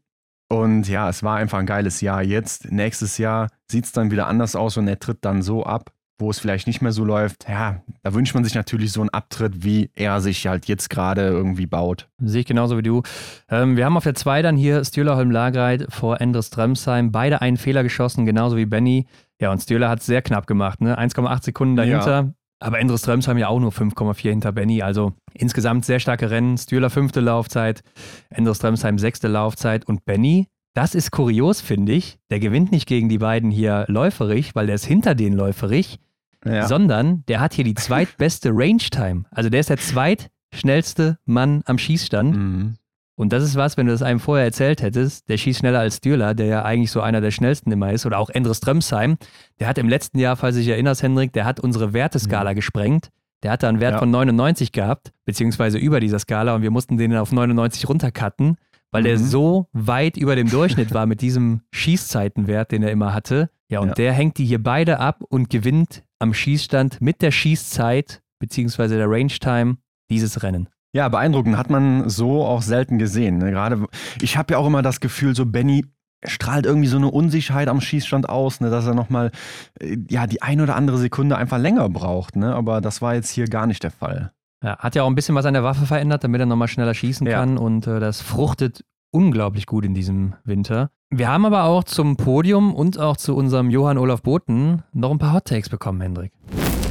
Und 0.48 0.86
ja, 0.88 1.08
es 1.08 1.22
war 1.22 1.36
einfach 1.38 1.58
ein 1.58 1.66
geiles 1.66 2.00
Jahr. 2.02 2.22
Jetzt, 2.22 2.70
nächstes 2.70 3.18
Jahr, 3.18 3.48
sieht 3.70 3.86
es 3.86 3.92
dann 3.92 4.10
wieder 4.10 4.26
anders 4.26 4.54
aus 4.54 4.76
und 4.76 4.86
er 4.86 4.98
tritt 5.00 5.18
dann 5.24 5.42
so 5.42 5.64
ab. 5.64 5.90
wo 6.18 6.30
es 6.30 6.38
vielleicht 6.38 6.66
nicht 6.66 6.80
mehr 6.80 6.92
so 6.92 7.04
läuft, 7.04 7.46
ja, 7.48 7.82
da 8.02 8.14
wünscht 8.14 8.34
man 8.34 8.42
sich 8.42 8.54
natürlich 8.54 8.90
so 8.92 9.00
einen 9.00 9.10
Abtritt, 9.10 9.64
wie 9.64 9.90
er 9.94 10.20
sich 10.22 10.46
halt 10.46 10.66
jetzt 10.66 10.88
gerade 10.88 11.22
irgendwie 11.28 11.66
baut. 11.66 12.08
Sehe 12.18 12.40
ich 12.40 12.46
genauso 12.46 12.78
wie 12.78 12.82
du. 12.82 13.02
Ähm, 13.50 13.76
wir 13.76 13.84
haben 13.84 13.96
auf 13.96 14.04
der 14.04 14.14
2 14.14 14.40
dann 14.40 14.56
hier 14.56 14.82
Stühler 14.84 15.22
Lagreit 15.24 15.86
vor 15.90 16.20
Endres 16.20 16.48
Dremsheim. 16.50 17.12
Beide 17.12 17.42
einen 17.42 17.58
Fehler 17.58 17.82
geschossen, 17.82 18.24
genauso 18.24 18.56
wie 18.56 18.64
Benny. 18.66 19.06
Ja, 19.40 19.52
und 19.52 19.60
Stühler 19.60 19.90
hat 19.90 20.00
es 20.00 20.06
sehr 20.06 20.22
knapp 20.22 20.46
gemacht, 20.46 20.80
ne? 20.80 20.98
1,8 20.98 21.44
Sekunden 21.44 21.76
dahinter. 21.76 22.22
Ja. 22.22 22.32
Aber 22.58 22.78
Endres 22.78 23.02
Dremsheim 23.02 23.38
ja 23.38 23.48
auch 23.48 23.60
nur 23.60 23.70
5,4 23.70 24.30
hinter 24.30 24.52
Benny. 24.52 24.82
Also 24.82 25.12
insgesamt 25.34 25.84
sehr 25.84 26.00
starke 26.00 26.30
Rennen. 26.30 26.56
Stühler 26.56 26.90
fünfte 26.90 27.20
Laufzeit, 27.20 27.82
Endres 28.30 28.60
Dremsheim 28.60 28.98
sechste 28.98 29.28
Laufzeit 29.28 29.86
und 29.86 30.04
Benny 30.04 30.48
das 30.76 30.94
ist 30.94 31.10
kurios, 31.10 31.62
finde 31.62 31.92
ich. 31.92 32.18
Der 32.30 32.38
gewinnt 32.38 32.70
nicht 32.70 32.86
gegen 32.86 33.08
die 33.08 33.16
beiden 33.16 33.50
hier 33.50 33.86
läuferig, 33.88 34.54
weil 34.54 34.66
der 34.66 34.74
ist 34.74 34.84
hinter 34.84 35.14
denen 35.14 35.34
läuferig, 35.34 35.98
ja. 36.44 36.68
sondern 36.68 37.24
der 37.28 37.40
hat 37.40 37.54
hier 37.54 37.64
die 37.64 37.74
zweitbeste 37.74 38.50
Range-Time. 38.52 39.24
Also 39.30 39.48
der 39.48 39.60
ist 39.60 39.70
der 39.70 39.78
zweitschnellste 39.78 41.18
Mann 41.24 41.62
am 41.64 41.78
Schießstand. 41.78 42.36
Mhm. 42.36 42.76
Und 43.16 43.32
das 43.32 43.42
ist 43.42 43.56
was, 43.56 43.76
wenn 43.76 43.86
du 43.86 43.92
das 43.92 44.02
einem 44.02 44.20
vorher 44.20 44.44
erzählt 44.44 44.82
hättest, 44.82 45.28
der 45.28 45.38
schießt 45.38 45.60
schneller 45.60 45.80
als 45.80 46.00
Dürler, 46.00 46.34
der 46.34 46.46
ja 46.46 46.64
eigentlich 46.64 46.90
so 46.90 47.00
einer 47.00 47.20
der 47.20 47.30
schnellsten 47.30 47.72
immer 47.72 47.92
ist, 47.92 48.06
oder 48.06 48.18
auch 48.18 48.30
Endres 48.30 48.58
Strömsheim, 48.58 49.16
der 49.58 49.68
hat 49.68 49.78
im 49.78 49.88
letzten 49.88 50.18
Jahr, 50.18 50.36
falls 50.36 50.54
du 50.54 50.60
dich 50.60 50.68
erinnerst, 50.68 51.02
Hendrik, 51.02 51.32
der 51.32 51.46
hat 51.46 51.58
unsere 51.58 51.92
Werteskala 51.92 52.52
mhm. 52.52 52.56
gesprengt. 52.56 53.08
Der 53.42 53.52
hat 53.52 53.62
da 53.62 53.68
einen 53.68 53.80
Wert 53.80 53.92
ja. 53.92 53.98
von 53.98 54.10
99 54.10 54.72
gehabt, 54.72 55.12
beziehungsweise 55.24 55.78
über 55.78 56.00
dieser 56.00 56.18
Skala 56.18 56.54
und 56.54 56.62
wir 56.62 56.70
mussten 56.70 56.96
den 56.96 57.14
auf 57.16 57.32
99 57.32 57.88
runtercutten 57.88 58.56
weil 58.96 59.02
mhm. 59.02 59.06
der 59.06 59.18
so 59.18 59.66
weit 59.72 60.16
über 60.16 60.36
dem 60.36 60.48
Durchschnitt 60.48 60.94
war 60.94 61.04
mit 61.06 61.20
diesem 61.20 61.60
Schießzeitenwert, 61.72 62.72
den 62.72 62.82
er 62.82 62.90
immer 62.90 63.12
hatte. 63.12 63.50
Ja, 63.68 63.80
und 63.80 63.88
ja. 63.88 63.94
der 63.94 64.12
hängt 64.12 64.38
die 64.38 64.46
hier 64.46 64.62
beide 64.62 65.00
ab 65.00 65.22
und 65.28 65.50
gewinnt 65.50 66.04
am 66.18 66.32
Schießstand 66.32 67.00
mit 67.00 67.20
der 67.20 67.30
Schießzeit 67.30 68.22
beziehungsweise 68.38 68.96
der 68.96 69.10
Range 69.10 69.28
Time 69.28 69.76
dieses 70.10 70.42
Rennen. 70.42 70.68
Ja, 70.96 71.10
beeindruckend 71.10 71.58
hat 71.58 71.68
man 71.68 72.08
so 72.08 72.42
auch 72.42 72.62
selten 72.62 72.96
gesehen. 72.96 73.36
Ne? 73.36 73.50
Gerade, 73.50 73.84
ich 74.22 74.38
habe 74.38 74.54
ja 74.54 74.58
auch 74.58 74.66
immer 74.66 74.80
das 74.80 75.00
Gefühl, 75.00 75.36
so 75.36 75.44
Benny 75.44 75.84
strahlt 76.24 76.64
irgendwie 76.64 76.88
so 76.88 76.96
eine 76.96 77.10
Unsicherheit 77.10 77.68
am 77.68 77.82
Schießstand 77.82 78.30
aus, 78.30 78.62
ne, 78.62 78.70
dass 78.70 78.86
er 78.86 78.94
nochmal 78.94 79.30
äh, 79.78 79.98
ja, 80.08 80.26
die 80.26 80.40
ein 80.40 80.58
oder 80.58 80.74
andere 80.74 80.96
Sekunde 80.96 81.36
einfach 81.36 81.58
länger 81.58 81.90
braucht. 81.90 82.36
Ne? 82.36 82.54
Aber 82.54 82.80
das 82.80 83.02
war 83.02 83.14
jetzt 83.14 83.28
hier 83.28 83.46
gar 83.46 83.66
nicht 83.66 83.82
der 83.82 83.90
Fall. 83.90 84.32
Ja, 84.64 84.78
hat 84.78 84.94
ja 84.94 85.02
auch 85.02 85.06
ein 85.06 85.14
bisschen 85.14 85.34
was 85.34 85.44
an 85.44 85.52
der 85.52 85.64
Waffe 85.64 85.84
verändert, 85.84 86.24
damit 86.24 86.40
er 86.40 86.46
nochmal 86.46 86.66
schneller 86.66 86.94
schießen 86.94 87.26
ja. 87.26 87.40
kann 87.40 87.58
und 87.58 87.86
äh, 87.86 88.00
das 88.00 88.22
fruchtet 88.22 88.82
unglaublich 89.10 89.66
gut 89.66 89.84
in 89.84 89.92
diesem 89.92 90.32
Winter. 90.44 90.88
Wir 91.10 91.28
haben 91.28 91.44
aber 91.44 91.64
auch 91.64 91.84
zum 91.84 92.16
Podium 92.16 92.74
und 92.74 92.98
auch 92.98 93.18
zu 93.18 93.36
unserem 93.36 93.68
Johann 93.68 93.98
Olaf 93.98 94.22
Boten 94.22 94.82
noch 94.94 95.10
ein 95.10 95.18
paar 95.18 95.34
Hot 95.34 95.44
Takes 95.44 95.68
bekommen, 95.68 96.00
Hendrik. 96.00 96.32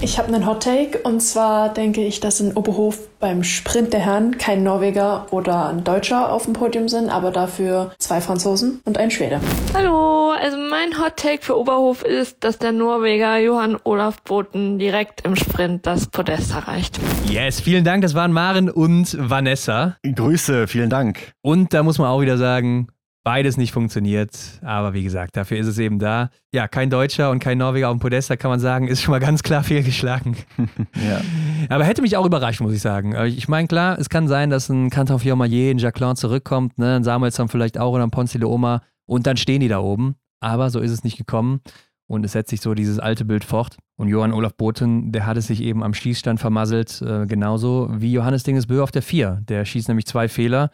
Ich 0.05 0.19
habe 0.19 0.27
einen 0.27 0.45
Hot 0.45 0.61
Take 0.61 0.99
und 0.99 1.19
zwar 1.19 1.73
denke 1.73 2.05
ich, 2.05 2.19
dass 2.19 2.39
in 2.39 2.53
Oberhof 2.53 2.99
beim 3.19 3.43
Sprint 3.43 3.91
der 3.91 4.01
Herren 4.01 4.37
kein 4.37 4.61
Norweger 4.61 5.25
oder 5.31 5.69
ein 5.69 5.83
Deutscher 5.83 6.31
auf 6.31 6.43
dem 6.43 6.53
Podium 6.53 6.87
sind, 6.87 7.09
aber 7.09 7.31
dafür 7.31 7.91
zwei 7.97 8.21
Franzosen 8.21 8.81
und 8.85 8.99
ein 8.99 9.09
Schwede. 9.09 9.41
Hallo, 9.73 10.29
also 10.39 10.57
mein 10.57 11.03
Hot 11.03 11.17
Take 11.17 11.41
für 11.41 11.57
Oberhof 11.57 12.03
ist, 12.03 12.43
dass 12.43 12.59
der 12.59 12.71
Norweger 12.71 13.39
Johann 13.39 13.77
Olaf 13.83 14.21
Boten 14.21 14.77
direkt 14.77 15.21
im 15.21 15.35
Sprint 15.35 15.87
das 15.87 16.05
Podest 16.05 16.51
erreicht. 16.51 16.99
Yes, 17.27 17.59
vielen 17.59 17.83
Dank, 17.83 18.03
das 18.03 18.13
waren 18.13 18.31
Maren 18.31 18.69
und 18.69 19.17
Vanessa. 19.19 19.97
Grüße, 20.03 20.67
vielen 20.67 20.91
Dank. 20.91 21.31
Und 21.41 21.73
da 21.73 21.81
muss 21.81 21.97
man 21.97 22.09
auch 22.09 22.21
wieder 22.21 22.37
sagen, 22.37 22.89
Beides 23.25 23.57
nicht 23.57 23.71
funktioniert, 23.71 24.37
aber 24.61 24.93
wie 24.93 25.01
gesagt, 25.01 25.35
dafür 25.35 25.57
ist 25.57 25.65
es 25.65 25.79
eben 25.79 25.97
da. 25.97 26.29
Ja, 26.53 26.67
kein 26.67 26.91
Deutscher 26.91 27.31
und 27.31 27.39
kein 27.39 27.57
Norweger 27.57 27.89
auf 27.89 27.95
dem 27.95 27.99
Podest, 27.99 28.29
da 28.29 28.35
kann 28.35 28.51
man 28.51 28.59
sagen, 28.59 28.87
ist 28.87 29.01
schon 29.01 29.13
mal 29.13 29.19
ganz 29.19 29.41
klar 29.41 29.63
fehlgeschlagen. 29.65 30.37
ja. 30.95 31.21
Aber 31.69 31.85
hätte 31.85 32.03
mich 32.03 32.17
auch 32.17 32.25
überrascht, 32.27 32.61
muss 32.61 32.71
ich 32.71 32.81
sagen. 32.81 33.15
Ich 33.25 33.47
meine, 33.47 33.67
klar, 33.67 33.97
es 33.97 34.09
kann 34.09 34.27
sein, 34.27 34.51
dass 34.51 34.69
ein 34.69 34.91
Kantor 34.91 35.17
Fiormaillet, 35.17 35.71
ein 35.71 35.79
Jacqueline 35.79 36.13
zurückkommt, 36.13 36.77
ne? 36.77 36.97
ein 36.97 37.03
Samuelsson 37.03 37.49
vielleicht 37.49 37.79
auch 37.79 37.93
oder 37.93 38.03
ein 38.03 38.11
Ponce 38.11 38.37
de 38.37 38.47
Oma 38.47 38.83
und 39.07 39.25
dann 39.25 39.37
stehen 39.37 39.61
die 39.61 39.69
da 39.69 39.79
oben. 39.79 40.17
Aber 40.39 40.69
so 40.69 40.79
ist 40.79 40.91
es 40.91 41.03
nicht 41.03 41.17
gekommen 41.17 41.61
und 42.05 42.23
es 42.25 42.33
setzt 42.33 42.51
sich 42.51 42.61
so 42.61 42.75
dieses 42.75 42.99
alte 42.99 43.25
Bild 43.25 43.43
fort. 43.43 43.77
Und 43.97 44.09
Johann 44.09 44.33
Olaf 44.33 44.53
Boten, 44.55 45.11
der 45.11 45.25
hat 45.25 45.37
es 45.37 45.47
sich 45.47 45.61
eben 45.61 45.83
am 45.83 45.95
Schießstand 45.95 46.39
vermasselt, 46.39 47.01
äh, 47.01 47.25
genauso 47.25 47.89
wie 47.91 48.11
Johannes 48.11 48.43
Dingesbö 48.43 48.83
auf 48.83 48.91
der 48.91 49.01
4. 49.01 49.41
Der 49.47 49.65
schießt 49.65 49.87
nämlich 49.87 50.05
zwei 50.05 50.27
Fehler. 50.27 50.69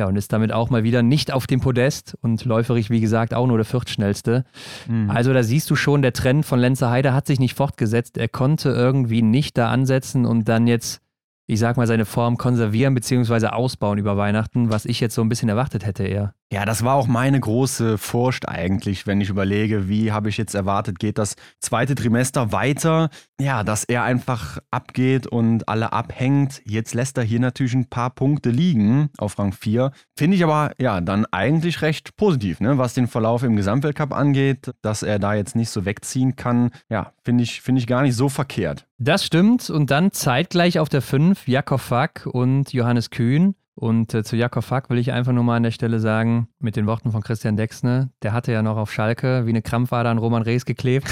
Ja, 0.00 0.06
und 0.06 0.16
ist 0.16 0.32
damit 0.32 0.50
auch 0.50 0.70
mal 0.70 0.82
wieder 0.82 1.02
nicht 1.02 1.30
auf 1.30 1.46
dem 1.46 1.60
Podest 1.60 2.16
und 2.22 2.46
läuferig, 2.46 2.88
wie 2.88 3.02
gesagt, 3.02 3.34
auch 3.34 3.46
nur 3.46 3.58
der 3.58 3.66
viertschnellste. 3.66 4.46
Mhm. 4.88 5.10
Also 5.10 5.34
da 5.34 5.42
siehst 5.42 5.68
du 5.68 5.76
schon, 5.76 6.00
der 6.00 6.14
Trend 6.14 6.46
von 6.46 6.58
Lenzer 6.58 6.90
Heide 6.90 7.12
hat 7.12 7.26
sich 7.26 7.38
nicht 7.38 7.52
fortgesetzt. 7.52 8.16
Er 8.16 8.28
konnte 8.28 8.70
irgendwie 8.70 9.20
nicht 9.20 9.58
da 9.58 9.68
ansetzen 9.70 10.24
und 10.24 10.48
dann 10.48 10.66
jetzt 10.66 11.02
ich 11.46 11.58
sag 11.58 11.76
mal, 11.76 11.86
seine 11.88 12.04
Form 12.04 12.38
konservieren 12.38 12.94
bzw. 12.94 13.48
ausbauen 13.48 13.98
über 13.98 14.16
Weihnachten, 14.16 14.70
was 14.70 14.86
ich 14.86 15.00
jetzt 15.00 15.16
so 15.16 15.20
ein 15.20 15.28
bisschen 15.28 15.48
erwartet 15.48 15.84
hätte 15.84 16.04
eher. 16.04 16.32
Ja, 16.52 16.64
das 16.64 16.82
war 16.82 16.96
auch 16.96 17.06
meine 17.06 17.38
große 17.38 17.96
Furcht 17.96 18.48
eigentlich, 18.48 19.06
wenn 19.06 19.20
ich 19.20 19.28
überlege, 19.28 19.88
wie 19.88 20.10
habe 20.10 20.28
ich 20.28 20.36
jetzt 20.36 20.56
erwartet, 20.56 20.98
geht 20.98 21.16
das 21.16 21.36
zweite 21.60 21.94
Trimester 21.94 22.50
weiter? 22.50 23.08
Ja, 23.40 23.62
dass 23.62 23.84
er 23.84 24.02
einfach 24.02 24.58
abgeht 24.72 25.28
und 25.28 25.68
alle 25.68 25.92
abhängt. 25.92 26.60
Jetzt 26.64 26.94
lässt 26.94 27.16
er 27.18 27.22
hier 27.22 27.38
natürlich 27.38 27.74
ein 27.74 27.88
paar 27.88 28.10
Punkte 28.10 28.50
liegen 28.50 29.10
auf 29.18 29.38
Rang 29.38 29.52
4. 29.52 29.92
Finde 30.16 30.36
ich 30.36 30.42
aber 30.42 30.72
ja 30.80 31.00
dann 31.00 31.24
eigentlich 31.26 31.82
recht 31.82 32.16
positiv, 32.16 32.58
ne? 32.58 32.78
was 32.78 32.94
den 32.94 33.06
Verlauf 33.06 33.44
im 33.44 33.54
Gesamtweltcup 33.54 34.12
angeht, 34.12 34.72
dass 34.82 35.04
er 35.04 35.20
da 35.20 35.34
jetzt 35.34 35.54
nicht 35.54 35.70
so 35.70 35.84
wegziehen 35.84 36.34
kann. 36.34 36.72
Ja, 36.88 37.12
finde 37.24 37.44
ich, 37.44 37.60
find 37.62 37.78
ich 37.78 37.86
gar 37.86 38.02
nicht 38.02 38.16
so 38.16 38.28
verkehrt. 38.28 38.88
Das 38.98 39.24
stimmt. 39.24 39.70
Und 39.70 39.92
dann 39.92 40.10
zeitgleich 40.10 40.80
auf 40.80 40.88
der 40.88 41.00
5 41.00 41.46
Jakob 41.46 41.80
Fack 41.80 42.26
und 42.26 42.72
Johannes 42.72 43.10
Kühn. 43.10 43.54
Und 43.80 44.12
äh, 44.12 44.22
zu 44.22 44.36
Jakob 44.36 44.62
Fack 44.62 44.90
will 44.90 44.98
ich 44.98 45.10
einfach 45.10 45.32
nur 45.32 45.42
mal 45.42 45.56
an 45.56 45.62
der 45.62 45.70
Stelle 45.70 46.00
sagen, 46.00 46.48
mit 46.58 46.76
den 46.76 46.86
Worten 46.86 47.12
von 47.12 47.22
Christian 47.22 47.56
Dexne, 47.56 48.10
der 48.20 48.34
hatte 48.34 48.52
ja 48.52 48.60
noch 48.60 48.76
auf 48.76 48.92
Schalke 48.92 49.46
wie 49.46 49.50
eine 49.50 49.62
Krampfader 49.62 50.10
an 50.10 50.18
Roman 50.18 50.42
Rees 50.42 50.66
geklebt. 50.66 51.08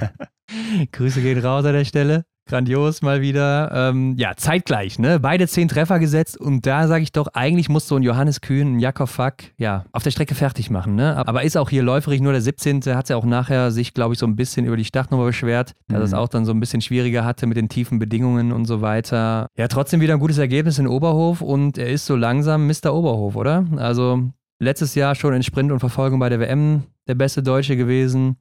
Grüße 0.92 1.22
gehen 1.22 1.38
raus 1.38 1.64
an 1.64 1.74
der 1.74 1.84
Stelle. 1.84 2.24
Grandios 2.46 3.02
mal 3.02 3.20
wieder. 3.20 3.70
Ähm, 3.72 4.14
ja, 4.16 4.34
zeitgleich, 4.36 4.98
ne? 4.98 5.18
Beide 5.18 5.48
zehn 5.48 5.66
Treffer 5.66 5.98
gesetzt 5.98 6.40
und 6.40 6.64
da 6.64 6.86
sage 6.86 7.02
ich 7.02 7.12
doch, 7.12 7.26
eigentlich 7.34 7.68
muss 7.68 7.88
so 7.88 7.96
ein 7.96 8.02
Johannes 8.02 8.40
Kühn, 8.40 8.76
ein 8.76 8.80
Jakob 8.80 9.08
Fack, 9.08 9.52
ja, 9.58 9.84
auf 9.92 10.04
der 10.04 10.12
Strecke 10.12 10.34
fertig 10.34 10.70
machen, 10.70 10.94
ne? 10.94 11.16
Aber 11.26 11.42
ist 11.42 11.56
auch 11.56 11.70
hier 11.70 11.82
läuferig 11.82 12.20
nur 12.20 12.32
der 12.32 12.40
17. 12.40 12.82
Hat 12.86 13.08
ja 13.08 13.16
auch 13.16 13.24
nachher 13.24 13.72
sich, 13.72 13.94
glaube 13.94 14.14
ich, 14.14 14.20
so 14.20 14.26
ein 14.26 14.36
bisschen 14.36 14.64
über 14.64 14.76
die 14.76 14.84
Startnummer 14.84 15.24
beschwert, 15.24 15.72
dass 15.88 15.98
mhm. 15.98 16.04
es 16.04 16.14
auch 16.14 16.28
dann 16.28 16.44
so 16.44 16.52
ein 16.52 16.60
bisschen 16.60 16.80
schwieriger 16.80 17.24
hatte 17.24 17.46
mit 17.46 17.56
den 17.56 17.68
tiefen 17.68 17.98
Bedingungen 17.98 18.52
und 18.52 18.66
so 18.66 18.80
weiter. 18.80 19.48
Ja, 19.56 19.66
trotzdem 19.68 20.00
wieder 20.00 20.14
ein 20.14 20.20
gutes 20.20 20.38
Ergebnis 20.38 20.78
in 20.78 20.86
Oberhof 20.86 21.40
und 21.40 21.78
er 21.78 21.88
ist 21.88 22.06
so 22.06 22.14
langsam 22.14 22.66
Mr. 22.68 22.94
Oberhof, 22.94 23.34
oder? 23.34 23.66
Also 23.76 24.22
letztes 24.58 24.94
Jahr 24.94 25.14
schon 25.14 25.34
in 25.34 25.42
Sprint 25.42 25.72
und 25.72 25.80
Verfolgung 25.80 26.20
bei 26.20 26.28
der 26.28 26.40
WM 26.40 26.84
der 27.08 27.14
beste 27.14 27.42
Deutsche 27.42 27.76
gewesen. 27.76 28.36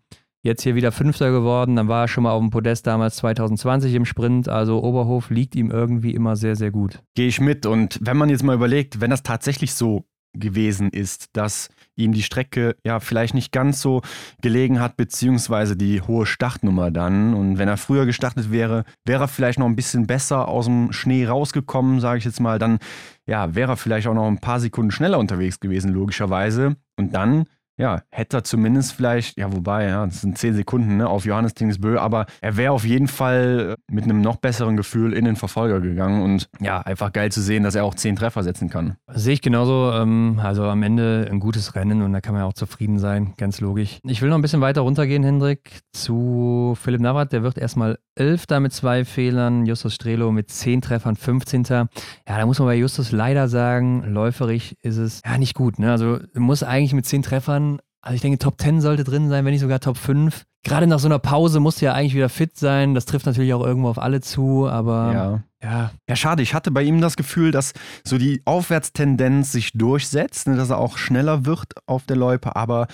Jetzt 0.46 0.62
hier 0.62 0.76
wieder 0.76 0.92
Fünfter 0.92 1.32
geworden, 1.32 1.76
dann 1.76 1.88
war 1.88 2.04
er 2.04 2.08
schon 2.08 2.24
mal 2.24 2.30
auf 2.30 2.40
dem 2.40 2.52
Podest 2.52 2.86
damals 2.86 3.16
2020 3.16 3.96
im 3.96 4.06
Sprint. 4.06 4.48
Also 4.48 4.84
Oberhof 4.84 5.32
liegt 5.32 5.56
ihm 5.56 5.72
irgendwie 5.72 6.14
immer 6.14 6.36
sehr, 6.36 6.56
sehr 6.56 6.70
gut. 6.70 7.02
Gehe 7.16 7.28
ich 7.28 7.42
mit. 7.42 7.66
Und 7.66 7.98
wenn 8.00 8.16
man 8.16 8.30
jetzt 8.30 8.44
mal 8.44 8.54
überlegt, 8.54 9.02
wenn 9.02 9.10
das 9.10 9.24
tatsächlich 9.24 9.74
so 9.74 10.06
gewesen 10.34 10.92
ist, 10.92 11.36
dass 11.36 11.70
ihm 11.96 12.14
die 12.14 12.22
Strecke 12.22 12.76
ja 12.86 13.00
vielleicht 13.00 13.34
nicht 13.34 13.52
ganz 13.52 13.82
so 13.82 14.04
gelegen 14.40 14.80
hat, 14.80 14.98
beziehungsweise 14.98 15.76
die 15.76 16.02
hohe 16.02 16.28
Startnummer 16.28 16.92
dann. 16.92 17.34
Und 17.34 17.58
wenn 17.58 17.68
er 17.68 17.78
früher 17.78 18.06
gestartet 18.06 18.52
wäre, 18.52 18.84
wäre 19.04 19.24
er 19.24 19.28
vielleicht 19.28 19.58
noch 19.58 19.66
ein 19.66 19.76
bisschen 19.76 20.06
besser 20.06 20.48
aus 20.48 20.66
dem 20.66 20.92
Schnee 20.92 21.26
rausgekommen, 21.26 22.00
sage 22.02 22.20
ich 22.20 22.26
jetzt 22.26 22.40
mal. 22.40 22.60
Dann 22.60 22.78
ja, 23.26 23.56
wäre 23.56 23.72
er 23.72 23.78
vielleicht 23.78 24.06
auch 24.06 24.14
noch 24.14 24.28
ein 24.28 24.42
paar 24.42 24.60
Sekunden 24.60 24.92
schneller 24.92 25.18
unterwegs 25.18 25.60
gewesen, 25.60 25.92
logischerweise. 25.92 26.76
Und 26.98 27.16
dann 27.16 27.46
ja, 27.78 28.02
hätte 28.10 28.38
er 28.38 28.44
zumindest 28.44 28.94
vielleicht, 28.94 29.38
ja, 29.38 29.52
wobei, 29.52 29.86
ja, 29.86 30.06
das 30.06 30.22
sind 30.22 30.38
zehn 30.38 30.54
Sekunden 30.54 30.98
ne, 30.98 31.10
auf 31.10 31.26
Johannes 31.26 31.54
Dingsbö, 31.54 31.98
aber 32.00 32.26
er 32.42 32.58
wäre 32.58 32.72
auf 32.72 32.86
jeden 32.86 33.08
Fall 33.08 33.76
mit 33.90 34.06
einem 34.06 34.22
noch 34.22 34.38
besseren 34.38 34.78
Gefühl 34.78 35.14
in 35.14 35.26
den 35.26 35.36
Verfolger 35.36 35.82
gegangen 35.82 36.22
und 36.22 36.50
ja, 36.60 36.82
einfach 36.82 37.12
geil 37.12 37.32
zu 37.32 37.42
sehen, 37.42 37.64
dass 37.64 37.76
er 37.76 37.84
auch 37.84 37.96
zehn 37.96 38.16
Treffer 38.16 38.44
setzen 38.44 38.70
kann. 38.70 38.96
Sehe 39.12 39.34
ich 39.34 39.42
genauso. 39.42 39.92
Ähm, 39.94 40.40
also 40.42 40.64
am 40.64 40.84
Ende 40.84 41.28
ein 41.30 41.40
gutes 41.40 41.76
Rennen 41.76 42.02
und 42.02 42.14
da 42.14 42.22
kann 42.22 42.34
man 42.34 42.44
ja 42.44 42.48
auch 42.48 42.54
zufrieden 42.54 43.00
sein, 43.00 43.34
ganz 43.38 43.60
logisch. 43.60 44.00
Ich 44.04 44.22
will 44.22 44.30
noch 44.30 44.38
ein 44.38 44.42
bisschen 44.42 44.62
weiter 44.62 44.82
runtergehen, 44.82 45.24
Hendrik, 45.24 45.82
zu 45.92 46.78
Philipp 46.82 47.02
Navrat. 47.02 47.34
Der 47.34 47.44
wird 47.44 47.58
erstmal 47.58 47.98
Elfter 48.16 48.60
mit 48.60 48.74
zwei 48.74 49.06
Fehlern, 49.06 49.66
Justus 49.66 49.94
Strelo 49.94 50.32
mit 50.32 50.50
zehn 50.50 50.82
Treffern, 50.82 51.16
15. 51.16 51.64
Ja, 51.70 51.88
da 52.26 52.46
muss 52.46 52.60
man 52.60 52.68
bei 52.68 52.76
Justus 52.76 53.12
leider 53.12 53.48
sagen, 53.48 54.04
läuferig 54.08 54.78
ist 54.82 54.98
es 54.98 55.22
ja 55.26 55.38
nicht 55.38 55.56
gut. 55.56 55.80
Ne? 55.80 55.92
Also 55.92 56.20
muss 56.34 56.64
eigentlich 56.64 56.94
mit 56.94 57.06
zehn 57.06 57.22
Treffern 57.22 57.80
also 58.06 58.16
ich 58.16 58.22
denke, 58.22 58.38
Top 58.38 58.62
10 58.62 58.82
sollte 58.82 59.04
drin 59.04 59.30
sein, 59.30 59.46
wenn 59.46 59.52
nicht 59.52 59.62
sogar 59.62 59.80
Top 59.80 59.98
5. 59.98 60.44
Gerade 60.64 60.86
nach 60.86 61.00
so 61.00 61.08
einer 61.08 61.18
Pause 61.18 61.60
musst 61.60 61.82
du 61.82 61.86
ja 61.86 61.94
eigentlich 61.94 62.14
wieder 62.14 62.30
fit 62.30 62.56
sein. 62.56 62.94
Das 62.94 63.06
trifft 63.06 63.26
natürlich 63.26 63.54
auch 63.56 63.66
irgendwo 63.66 63.90
auf 63.90 63.98
alle 63.98 64.22
zu, 64.22 64.68
aber 64.70 65.12
ja, 65.14 65.44
Ja. 65.64 65.91
ja, 66.07 66.15
schade. 66.15 66.44
Ich 66.44 66.53
hatte 66.53 66.69
bei 66.69 66.84
ihm 66.84 67.02
das 67.02 67.15
Gefühl, 67.15 67.52
dass 67.52 67.73
so 68.03 68.18
die 68.18 68.41
Aufwärtstendenz 68.45 69.52
sich 69.52 69.73
durchsetzt, 69.73 70.48
ne, 70.48 70.56
dass 70.56 70.69
er 70.69 70.77
auch 70.77 70.98
schneller 70.98 71.45
wird 71.45 71.73
auf 71.88 72.06
der 72.06 72.18
Loipe. 72.18 72.56
Aber 72.56 72.88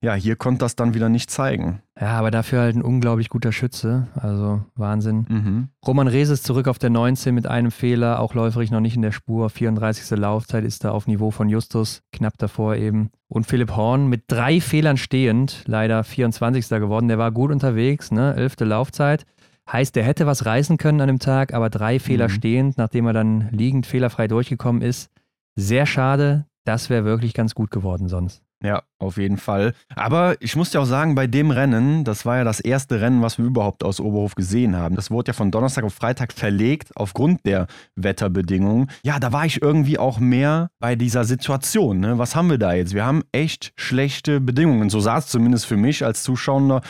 ja, 0.00 0.14
hier 0.14 0.36
konnte 0.36 0.60
das 0.60 0.76
dann 0.76 0.94
wieder 0.94 1.08
nicht 1.08 1.30
zeigen. 1.30 1.82
Ja, 2.00 2.18
aber 2.18 2.30
dafür 2.30 2.60
halt 2.60 2.76
ein 2.76 2.82
unglaublich 2.82 3.28
guter 3.28 3.52
Schütze. 3.52 4.08
Also 4.14 4.62
Wahnsinn. 4.74 5.26
Mhm. 5.28 5.68
Roman 5.86 6.08
Rees 6.08 6.28
ist 6.28 6.44
zurück 6.44 6.68
auf 6.68 6.78
der 6.78 6.90
19 6.90 7.34
mit 7.34 7.46
einem 7.46 7.70
Fehler, 7.70 8.20
auch 8.20 8.34
läuferig 8.34 8.70
noch 8.70 8.80
nicht 8.80 8.96
in 8.96 9.02
der 9.02 9.12
Spur. 9.12 9.48
34. 9.48 10.18
Laufzeit 10.18 10.64
ist 10.64 10.84
da 10.84 10.90
auf 10.90 11.06
Niveau 11.06 11.30
von 11.30 11.48
Justus, 11.48 12.02
knapp 12.12 12.36
davor 12.38 12.76
eben. 12.76 13.10
Und 13.28 13.46
Philipp 13.46 13.76
Horn 13.76 14.08
mit 14.08 14.24
drei 14.28 14.60
Fehlern 14.60 14.96
stehend, 14.96 15.62
leider 15.66 16.04
24. 16.04 16.68
geworden. 16.68 17.08
Der 17.08 17.18
war 17.18 17.32
gut 17.32 17.50
unterwegs, 17.50 18.10
ne? 18.10 18.34
11. 18.34 18.56
Laufzeit. 18.60 19.24
Heißt, 19.70 19.96
der 19.96 20.04
hätte 20.04 20.26
was 20.26 20.46
reißen 20.46 20.76
können 20.78 21.00
an 21.00 21.08
dem 21.08 21.18
Tag, 21.18 21.52
aber 21.52 21.70
drei 21.70 21.98
Fehler 21.98 22.28
Mhm. 22.28 22.32
stehend, 22.32 22.78
nachdem 22.78 23.06
er 23.06 23.12
dann 23.12 23.48
liegend 23.50 23.86
fehlerfrei 23.86 24.28
durchgekommen 24.28 24.82
ist. 24.82 25.10
Sehr 25.56 25.86
schade. 25.86 26.46
Das 26.64 26.90
wäre 26.90 27.04
wirklich 27.04 27.34
ganz 27.34 27.54
gut 27.54 27.70
geworden 27.70 28.08
sonst. 28.08 28.42
Ja, 28.62 28.82
auf 28.98 29.18
jeden 29.18 29.36
Fall. 29.36 29.74
Aber 29.94 30.34
ich 30.40 30.56
muss 30.56 30.70
dir 30.70 30.80
auch 30.80 30.86
sagen, 30.86 31.14
bei 31.14 31.26
dem 31.26 31.50
Rennen, 31.50 32.04
das 32.04 32.24
war 32.24 32.38
ja 32.38 32.44
das 32.44 32.58
erste 32.58 33.02
Rennen, 33.02 33.20
was 33.20 33.36
wir 33.36 33.44
überhaupt 33.44 33.84
aus 33.84 34.00
Oberhof 34.00 34.34
gesehen 34.34 34.74
haben. 34.76 34.96
Das 34.96 35.10
wurde 35.10 35.28
ja 35.28 35.32
von 35.34 35.50
Donnerstag 35.50 35.84
auf 35.84 35.92
Freitag 35.92 36.32
verlegt 36.32 36.90
aufgrund 36.96 37.44
der 37.44 37.66
Wetterbedingungen. 37.96 38.90
Ja, 39.04 39.18
da 39.18 39.30
war 39.32 39.44
ich 39.44 39.60
irgendwie 39.60 39.98
auch 39.98 40.18
mehr 40.18 40.70
bei 40.78 40.96
dieser 40.96 41.24
Situation. 41.24 42.00
Ne? 42.00 42.18
Was 42.18 42.34
haben 42.34 42.48
wir 42.48 42.58
da 42.58 42.72
jetzt? 42.72 42.94
Wir 42.94 43.04
haben 43.04 43.22
echt 43.30 43.72
schlechte 43.76 44.40
Bedingungen. 44.40 44.88
So 44.88 45.00
sah 45.00 45.18
es 45.18 45.26
zumindest 45.26 45.66
für 45.66 45.76
mich 45.76 46.04
als 46.04 46.22
Zuschauer 46.22 46.80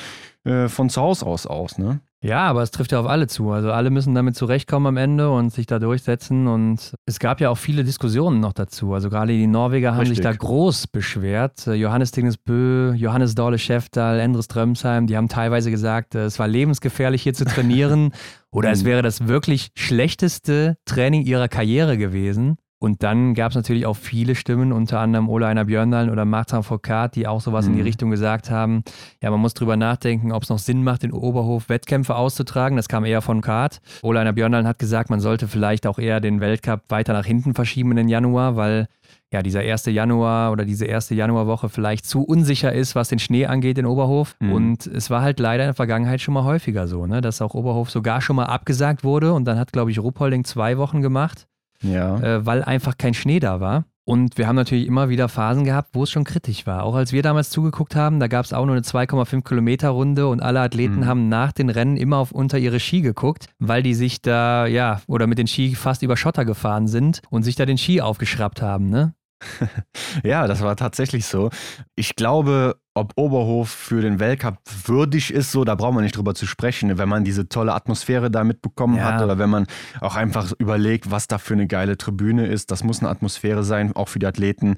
äh, 0.44 0.68
von 0.68 0.88
zu 0.88 1.00
Hause 1.02 1.26
aus 1.26 1.46
aus. 1.46 1.78
Ne? 1.78 1.98
Ja, 2.22 2.46
aber 2.48 2.62
es 2.62 2.70
trifft 2.70 2.92
ja 2.92 2.98
auf 3.00 3.06
alle 3.06 3.26
zu. 3.26 3.50
Also 3.52 3.70
alle 3.70 3.90
müssen 3.90 4.14
damit 4.14 4.34
zurechtkommen 4.36 4.86
am 4.86 4.96
Ende 4.96 5.30
und 5.30 5.52
sich 5.52 5.66
da 5.66 5.78
durchsetzen. 5.78 6.48
Und 6.48 6.94
es 7.04 7.18
gab 7.18 7.40
ja 7.40 7.50
auch 7.50 7.58
viele 7.58 7.84
Diskussionen 7.84 8.40
noch 8.40 8.52
dazu. 8.54 8.94
Also 8.94 9.10
gerade 9.10 9.32
die 9.32 9.46
Norweger 9.46 9.92
haben 9.92 10.00
sich 10.06 10.18
Richtig. 10.18 10.24
da 10.24 10.32
groß 10.32 10.86
beschwert. 10.88 11.66
Äh, 11.66 11.74
Johannes 11.74 12.10
Tingnes 12.12 12.36
Bö, 12.38 12.94
Johannes 12.94 13.34
Dorle 13.34 13.58
Schäftal, 13.58 14.18
Endres 14.18 14.48
Drömsheim, 14.48 15.06
die 15.06 15.16
haben 15.16 15.28
teilweise 15.28 15.70
gesagt, 15.70 16.14
äh, 16.14 16.24
es 16.24 16.38
war 16.38 16.48
lebensgefährlich 16.48 17.22
hier 17.22 17.34
zu 17.34 17.44
trainieren 17.44 18.12
oder 18.50 18.70
es 18.70 18.82
Mhm. 18.82 18.86
wäre 18.86 19.02
das 19.02 19.28
wirklich 19.28 19.68
schlechteste 19.76 20.78
Training 20.86 21.22
ihrer 21.22 21.48
Karriere 21.48 21.98
gewesen. 21.98 22.56
Und 22.78 23.02
dann 23.02 23.32
gab 23.32 23.52
es 23.52 23.56
natürlich 23.56 23.86
auch 23.86 23.96
viele 23.96 24.34
Stimmen, 24.34 24.70
unter 24.70 25.00
anderem 25.00 25.30
Ola 25.30 25.48
Einar 25.48 25.64
Björndalen 25.64 26.10
oder 26.10 26.26
Martin 26.26 26.62
Foucault, 26.62 27.14
die 27.14 27.26
auch 27.26 27.40
sowas 27.40 27.66
in 27.66 27.72
die 27.72 27.78
Mhm. 27.80 27.84
Richtung 27.86 28.10
gesagt 28.10 28.50
haben. 28.50 28.82
Ja, 29.22 29.30
man 29.30 29.40
muss 29.40 29.54
drüber 29.54 29.76
nachdenken, 29.78 30.30
ob 30.30 30.42
es 30.42 30.50
noch 30.50 30.58
Sinn 30.58 30.84
macht, 30.84 31.02
in 31.02 31.12
Oberhof 31.12 31.70
Wettkämpfe 31.70 32.14
auszutragen. 32.16 32.76
Das 32.76 32.88
kam 32.88 33.06
eher 33.06 33.22
von 33.22 33.40
Kart. 33.40 33.80
Ola 34.02 34.20
Einar 34.20 34.34
Björndalen 34.34 34.66
hat 34.66 34.78
gesagt, 34.78 35.08
man 35.08 35.20
sollte 35.20 35.48
vielleicht 35.48 35.86
auch 35.86 35.98
eher 35.98 36.20
den 36.20 36.40
Weltcup 36.40 36.82
weiter 36.90 37.14
nach 37.14 37.24
hinten 37.24 37.54
verschieben 37.54 37.92
in 37.92 37.96
den 37.96 38.08
Januar, 38.08 38.56
weil 38.56 38.88
ja 39.32 39.42
dieser 39.42 39.60
1. 39.60 39.86
Januar 39.86 40.52
oder 40.52 40.64
diese 40.66 40.84
erste 40.84 41.14
Januarwoche 41.14 41.68
vielleicht 41.70 42.04
zu 42.04 42.22
unsicher 42.24 42.72
ist, 42.74 42.94
was 42.94 43.08
den 43.08 43.18
Schnee 43.18 43.46
angeht 43.46 43.78
in 43.78 43.86
Oberhof. 43.86 44.36
Mhm. 44.40 44.52
Und 44.52 44.86
es 44.86 45.08
war 45.08 45.22
halt 45.22 45.40
leider 45.40 45.64
in 45.64 45.68
der 45.68 45.74
Vergangenheit 45.74 46.20
schon 46.20 46.34
mal 46.34 46.44
häufiger 46.44 46.86
so, 46.88 47.06
ne? 47.06 47.22
dass 47.22 47.40
auch 47.40 47.54
Oberhof 47.54 47.90
sogar 47.90 48.20
schon 48.20 48.36
mal 48.36 48.44
abgesagt 48.44 49.02
wurde. 49.02 49.32
Und 49.32 49.46
dann 49.46 49.58
hat, 49.58 49.72
glaube 49.72 49.90
ich, 49.90 49.98
Ruppolding 49.98 50.44
zwei 50.44 50.76
Wochen 50.76 51.00
gemacht 51.00 51.46
Ja. 51.82 52.16
äh, 52.18 52.46
weil 52.46 52.62
einfach 52.62 52.96
kein 52.98 53.14
Schnee 53.14 53.40
da 53.40 53.60
war. 53.60 53.84
Und 54.08 54.38
wir 54.38 54.46
haben 54.46 54.54
natürlich 54.54 54.86
immer 54.86 55.08
wieder 55.08 55.28
Phasen 55.28 55.64
gehabt, 55.64 55.88
wo 55.94 56.04
es 56.04 56.10
schon 56.12 56.22
kritisch 56.22 56.64
war. 56.64 56.84
Auch 56.84 56.94
als 56.94 57.12
wir 57.12 57.22
damals 57.22 57.50
zugeguckt 57.50 57.96
haben, 57.96 58.20
da 58.20 58.28
gab 58.28 58.44
es 58.44 58.52
auch 58.52 58.64
nur 58.64 58.76
eine 58.76 58.84
2,5 58.84 59.42
Kilometer 59.42 59.88
Runde 59.88 60.28
und 60.28 60.40
alle 60.40 60.60
Athleten 60.60 61.00
Mhm. 61.00 61.06
haben 61.06 61.28
nach 61.28 61.50
den 61.50 61.70
Rennen 61.70 61.96
immer 61.96 62.18
auf 62.18 62.30
unter 62.30 62.56
ihre 62.56 62.78
Ski 62.78 63.00
geguckt, 63.00 63.46
weil 63.58 63.82
die 63.82 63.94
sich 63.94 64.22
da, 64.22 64.66
ja, 64.66 65.00
oder 65.08 65.26
mit 65.26 65.38
den 65.38 65.48
Ski 65.48 65.74
fast 65.74 66.02
über 66.04 66.16
Schotter 66.16 66.44
gefahren 66.44 66.86
sind 66.86 67.20
und 67.30 67.42
sich 67.42 67.56
da 67.56 67.66
den 67.66 67.78
Ski 67.78 68.00
aufgeschraubt 68.00 68.62
haben, 68.62 68.90
ne? 68.90 69.12
Ja, 70.24 70.46
das 70.46 70.62
war 70.62 70.76
tatsächlich 70.76 71.26
so. 71.26 71.50
Ich 71.94 72.16
glaube, 72.16 72.76
ob 72.94 73.12
Oberhof 73.16 73.68
für 73.68 74.00
den 74.00 74.18
Weltcup 74.18 74.58
würdig 74.86 75.32
ist, 75.32 75.52
so, 75.52 75.64
da 75.64 75.74
braucht 75.74 75.94
man 75.94 76.04
nicht 76.04 76.16
drüber 76.16 76.34
zu 76.34 76.46
sprechen. 76.46 76.96
Wenn 76.98 77.08
man 77.08 77.24
diese 77.24 77.48
tolle 77.48 77.74
Atmosphäre 77.74 78.30
da 78.30 78.44
mitbekommen 78.44 78.96
Ja. 78.96 79.04
hat 79.04 79.22
oder 79.22 79.38
wenn 79.38 79.50
man 79.50 79.66
auch 80.00 80.16
einfach 80.16 80.52
überlegt, 80.58 81.10
was 81.10 81.28
da 81.28 81.38
für 81.38 81.54
eine 81.54 81.66
geile 81.66 81.96
Tribüne 81.98 82.46
ist, 82.46 82.70
das 82.70 82.82
muss 82.84 83.00
eine 83.00 83.10
Atmosphäre 83.10 83.64
sein, 83.64 83.94
auch 83.94 84.08
für 84.08 84.18
die 84.18 84.26
Athleten. 84.26 84.76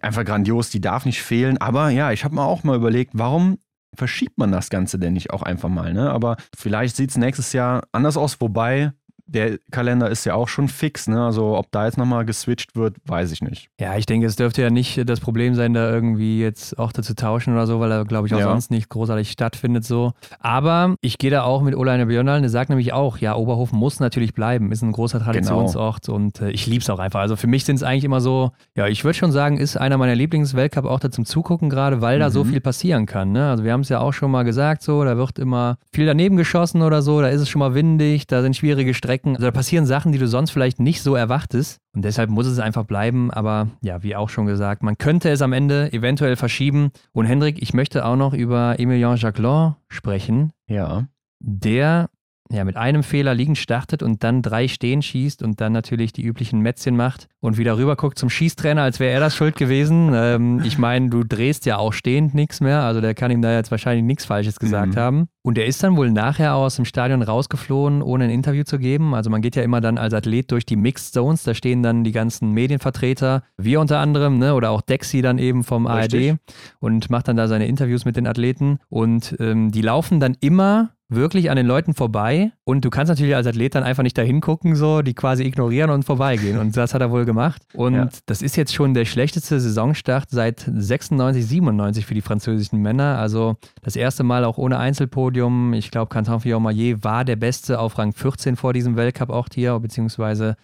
Einfach 0.00 0.24
grandios, 0.24 0.70
die 0.70 0.80
darf 0.80 1.06
nicht 1.06 1.22
fehlen. 1.22 1.58
Aber 1.58 1.90
ja, 1.90 2.12
ich 2.12 2.24
habe 2.24 2.34
mir 2.34 2.42
auch 2.42 2.64
mal 2.64 2.76
überlegt, 2.76 3.12
warum 3.14 3.58
verschiebt 3.94 4.36
man 4.38 4.52
das 4.52 4.68
Ganze 4.68 4.98
denn 4.98 5.14
nicht 5.14 5.30
auch 5.30 5.42
einfach 5.42 5.70
mal? 5.70 5.92
Ne? 5.94 6.10
Aber 6.10 6.36
vielleicht 6.56 6.96
sieht 6.96 7.10
es 7.10 7.16
nächstes 7.16 7.52
Jahr 7.54 7.82
anders 7.92 8.16
aus, 8.16 8.40
wobei 8.40 8.92
der 9.26 9.58
Kalender 9.70 10.08
ist 10.10 10.24
ja 10.24 10.34
auch 10.34 10.48
schon 10.48 10.68
fix. 10.68 11.08
Ne? 11.08 11.24
Also 11.24 11.56
ob 11.56 11.70
da 11.72 11.86
jetzt 11.86 11.98
nochmal 11.98 12.24
geswitcht 12.24 12.76
wird, 12.76 12.96
weiß 13.06 13.32
ich 13.32 13.42
nicht. 13.42 13.68
Ja, 13.80 13.96
ich 13.96 14.06
denke, 14.06 14.26
es 14.26 14.36
dürfte 14.36 14.62
ja 14.62 14.70
nicht 14.70 15.08
das 15.08 15.20
Problem 15.20 15.54
sein, 15.54 15.74
da 15.74 15.90
irgendwie 15.90 16.40
jetzt 16.40 16.78
Orte 16.78 17.02
zu 17.02 17.14
tauschen 17.14 17.52
oder 17.54 17.66
so, 17.66 17.80
weil 17.80 17.90
er, 17.90 18.04
glaube 18.04 18.26
ich, 18.28 18.34
auch 18.34 18.38
Ja. 18.38 18.46
sonst 18.50 18.70
nicht 18.70 18.88
großartig 18.88 19.30
stattfindet 19.30 19.84
so. 19.84 20.12
Aber 20.40 20.94
ich 21.00 21.18
gehe 21.18 21.30
da 21.30 21.42
auch 21.42 21.62
mit 21.62 21.74
Oleine 21.74 22.06
Björnal, 22.06 22.40
der 22.40 22.50
sagt 22.50 22.70
nämlich 22.70 22.92
auch, 22.92 23.18
ja, 23.18 23.34
Oberhof 23.34 23.72
muss 23.72 24.00
natürlich 24.00 24.32
bleiben, 24.34 24.70
ist 24.72 24.82
ein 24.82 24.92
großer 24.92 25.18
Traditionsort 25.20 26.08
und 26.08 26.40
äh, 26.40 26.50
ich 26.50 26.66
liebe 26.66 26.82
es 26.82 26.90
auch 26.90 26.98
einfach. 26.98 27.20
Also 27.20 27.36
für 27.36 27.46
mich 27.46 27.64
sind 27.64 27.76
es 27.76 27.82
eigentlich 27.82 28.04
immer 28.04 28.20
so, 28.20 28.52
ja, 28.76 28.86
ich 28.86 29.04
würde 29.04 29.18
schon 29.18 29.32
sagen, 29.32 29.58
ist 29.58 29.76
einer 29.76 29.98
meiner 29.98 30.14
Lieblingsweltcup-Orte 30.14 31.10
zum 31.10 31.24
Zugucken 31.24 31.68
gerade, 31.70 32.00
weil 32.00 32.18
da 32.18 32.30
so 32.30 32.44
Mhm. 32.44 32.48
viel 32.50 32.60
passieren 32.60 33.06
kann. 33.06 33.32
Ne? 33.32 33.50
Also 33.50 33.64
wir 33.64 33.72
haben 33.72 33.80
es 33.80 33.88
ja 33.88 34.00
auch 34.00 34.12
schon 34.12 34.30
mal 34.30 34.44
gesagt, 34.44 34.82
so, 34.82 35.04
da 35.04 35.16
wird 35.16 35.38
immer 35.38 35.78
viel 35.92 36.06
daneben 36.06 36.36
geschossen 36.36 36.82
oder 36.82 37.02
so, 37.02 37.20
da 37.20 37.28
ist 37.28 37.40
es 37.40 37.48
schon 37.48 37.60
mal 37.60 37.74
windig, 37.74 38.26
da 38.26 38.42
sind 38.42 38.54
schwierige 38.56 38.94
Strecken. 38.94 39.15
Also 39.24 39.42
da 39.46 39.50
passieren 39.50 39.86
Sachen, 39.86 40.12
die 40.12 40.18
du 40.18 40.28
sonst 40.28 40.50
vielleicht 40.50 40.80
nicht 40.80 41.02
so 41.02 41.14
erwartest. 41.14 41.78
Und 41.94 42.04
deshalb 42.04 42.30
muss 42.30 42.46
es 42.46 42.58
einfach 42.58 42.84
bleiben. 42.84 43.30
Aber 43.30 43.68
ja, 43.82 44.02
wie 44.02 44.14
auch 44.16 44.28
schon 44.28 44.46
gesagt, 44.46 44.82
man 44.82 44.98
könnte 44.98 45.30
es 45.30 45.42
am 45.42 45.52
Ende 45.52 45.92
eventuell 45.92 46.36
verschieben. 46.36 46.90
Und 47.12 47.26
Hendrik, 47.26 47.62
ich 47.62 47.74
möchte 47.74 48.04
auch 48.04 48.16
noch 48.16 48.34
über 48.34 48.78
Emilien 48.78 49.16
Jacquelin 49.16 49.74
sprechen, 49.88 50.52
Ja. 50.68 51.06
der 51.40 52.08
ja 52.50 52.64
mit 52.64 52.76
einem 52.76 53.02
Fehler 53.02 53.34
liegend 53.34 53.58
startet 53.58 54.02
und 54.02 54.22
dann 54.24 54.42
drei 54.42 54.68
stehen 54.68 55.02
schießt 55.02 55.42
und 55.42 55.60
dann 55.60 55.72
natürlich 55.72 56.12
die 56.12 56.22
üblichen 56.22 56.60
Mätzchen 56.60 56.96
macht 56.96 57.28
und 57.40 57.58
wieder 57.58 57.76
rüber 57.78 57.96
guckt 57.96 58.18
zum 58.18 58.30
Schießtrainer, 58.30 58.82
als 58.82 59.00
wäre 59.00 59.12
er 59.12 59.20
das 59.20 59.34
schuld 59.36 59.56
gewesen. 59.56 60.12
Ähm, 60.26 60.62
ich 60.64 60.78
meine, 60.78 61.10
du 61.10 61.24
drehst 61.24 61.66
ja 61.66 61.76
auch 61.78 61.92
stehend 61.92 62.34
nichts 62.34 62.60
mehr, 62.60 62.82
also 62.82 63.00
der 63.00 63.14
kann 63.14 63.30
ihm 63.30 63.42
da 63.42 63.52
jetzt 63.52 63.70
wahrscheinlich 63.70 64.04
nichts 64.04 64.24
Falsches 64.24 64.58
gesagt 64.58 64.94
Mhm. 64.94 64.98
haben. 64.98 65.28
Und 65.42 65.58
er 65.58 65.66
ist 65.66 65.82
dann 65.82 65.96
wohl 65.96 66.10
nachher 66.10 66.54
aus 66.56 66.74
dem 66.76 66.84
Stadion 66.84 67.22
rausgeflohen, 67.22 68.02
ohne 68.02 68.24
ein 68.24 68.30
Interview 68.30 68.64
zu 68.64 68.78
geben. 68.78 69.14
Also 69.14 69.30
man 69.30 69.42
geht 69.42 69.54
ja 69.54 69.62
immer 69.62 69.80
dann 69.80 69.96
als 69.98 70.12
Athlet 70.14 70.50
durch 70.50 70.66
die 70.66 70.74
Mixed 70.74 71.12
Zones, 71.12 71.44
da 71.44 71.54
stehen 71.54 71.82
dann 71.84 72.02
die 72.02 72.10
ganzen 72.12 72.50
Medienvertreter, 72.52 73.42
wir 73.56 73.80
unter 73.80 73.98
anderem, 74.00 74.38
ne, 74.38 74.54
oder 74.54 74.70
auch 74.70 74.80
Dexy 74.80 75.22
dann 75.22 75.38
eben 75.38 75.62
vom 75.64 75.86
Richtig. 75.86 76.30
ARD 76.32 76.38
und 76.80 77.10
macht 77.10 77.28
dann 77.28 77.36
da 77.36 77.46
seine 77.48 77.66
Interviews 77.66 78.04
mit 78.04 78.16
den 78.16 78.26
Athleten. 78.26 78.78
Und 78.88 79.36
ähm, 79.38 79.70
die 79.70 79.82
laufen 79.82 80.18
dann 80.20 80.36
immer 80.40 80.90
wirklich 81.08 81.50
an 81.50 81.56
den 81.56 81.66
Leuten 81.66 81.94
vorbei 81.94 82.50
und 82.64 82.84
du 82.84 82.90
kannst 82.90 83.10
natürlich 83.10 83.36
als 83.36 83.46
Athlet 83.46 83.74
dann 83.76 83.84
einfach 83.84 84.02
nicht 84.02 84.18
dahin 84.18 84.40
gucken, 84.40 84.74
so, 84.74 85.02
die 85.02 85.14
quasi 85.14 85.44
ignorieren 85.44 85.90
und 85.90 86.02
vorbeigehen. 86.04 86.58
Und 86.58 86.76
das 86.76 86.94
hat 86.94 87.00
er 87.00 87.12
wohl 87.12 87.24
gemacht. 87.24 87.62
Und 87.74 87.94
Ja. 87.94 88.08
das 88.26 88.42
ist 88.42 88.56
jetzt 88.56 88.74
schon 88.74 88.92
der 88.92 89.04
schlechteste 89.04 89.60
Saisonstart 89.60 90.30
seit 90.30 90.68
96, 90.74 91.46
97 91.46 92.06
für 92.06 92.14
die 92.14 92.22
französischen 92.22 92.82
Männer. 92.82 93.18
Also 93.18 93.56
das 93.82 93.94
erste 93.94 94.24
Mal 94.24 94.44
auch 94.44 94.58
ohne 94.58 94.78
Einzelpodium. 94.78 95.74
Ich 95.74 95.90
glaube, 95.92 96.08
Quentin 96.08 96.40
Fillon-Maillet 96.40 97.04
war 97.04 97.24
der 97.24 97.36
Beste 97.36 97.78
auf 97.78 97.98
Rang 97.98 98.12
14 98.12 98.56
vor 98.56 98.72
diesem 98.72 98.96
Weltcup 98.96 99.30
auch 99.30 99.46
hier, 99.54 99.78
beziehungsweise 99.78 100.56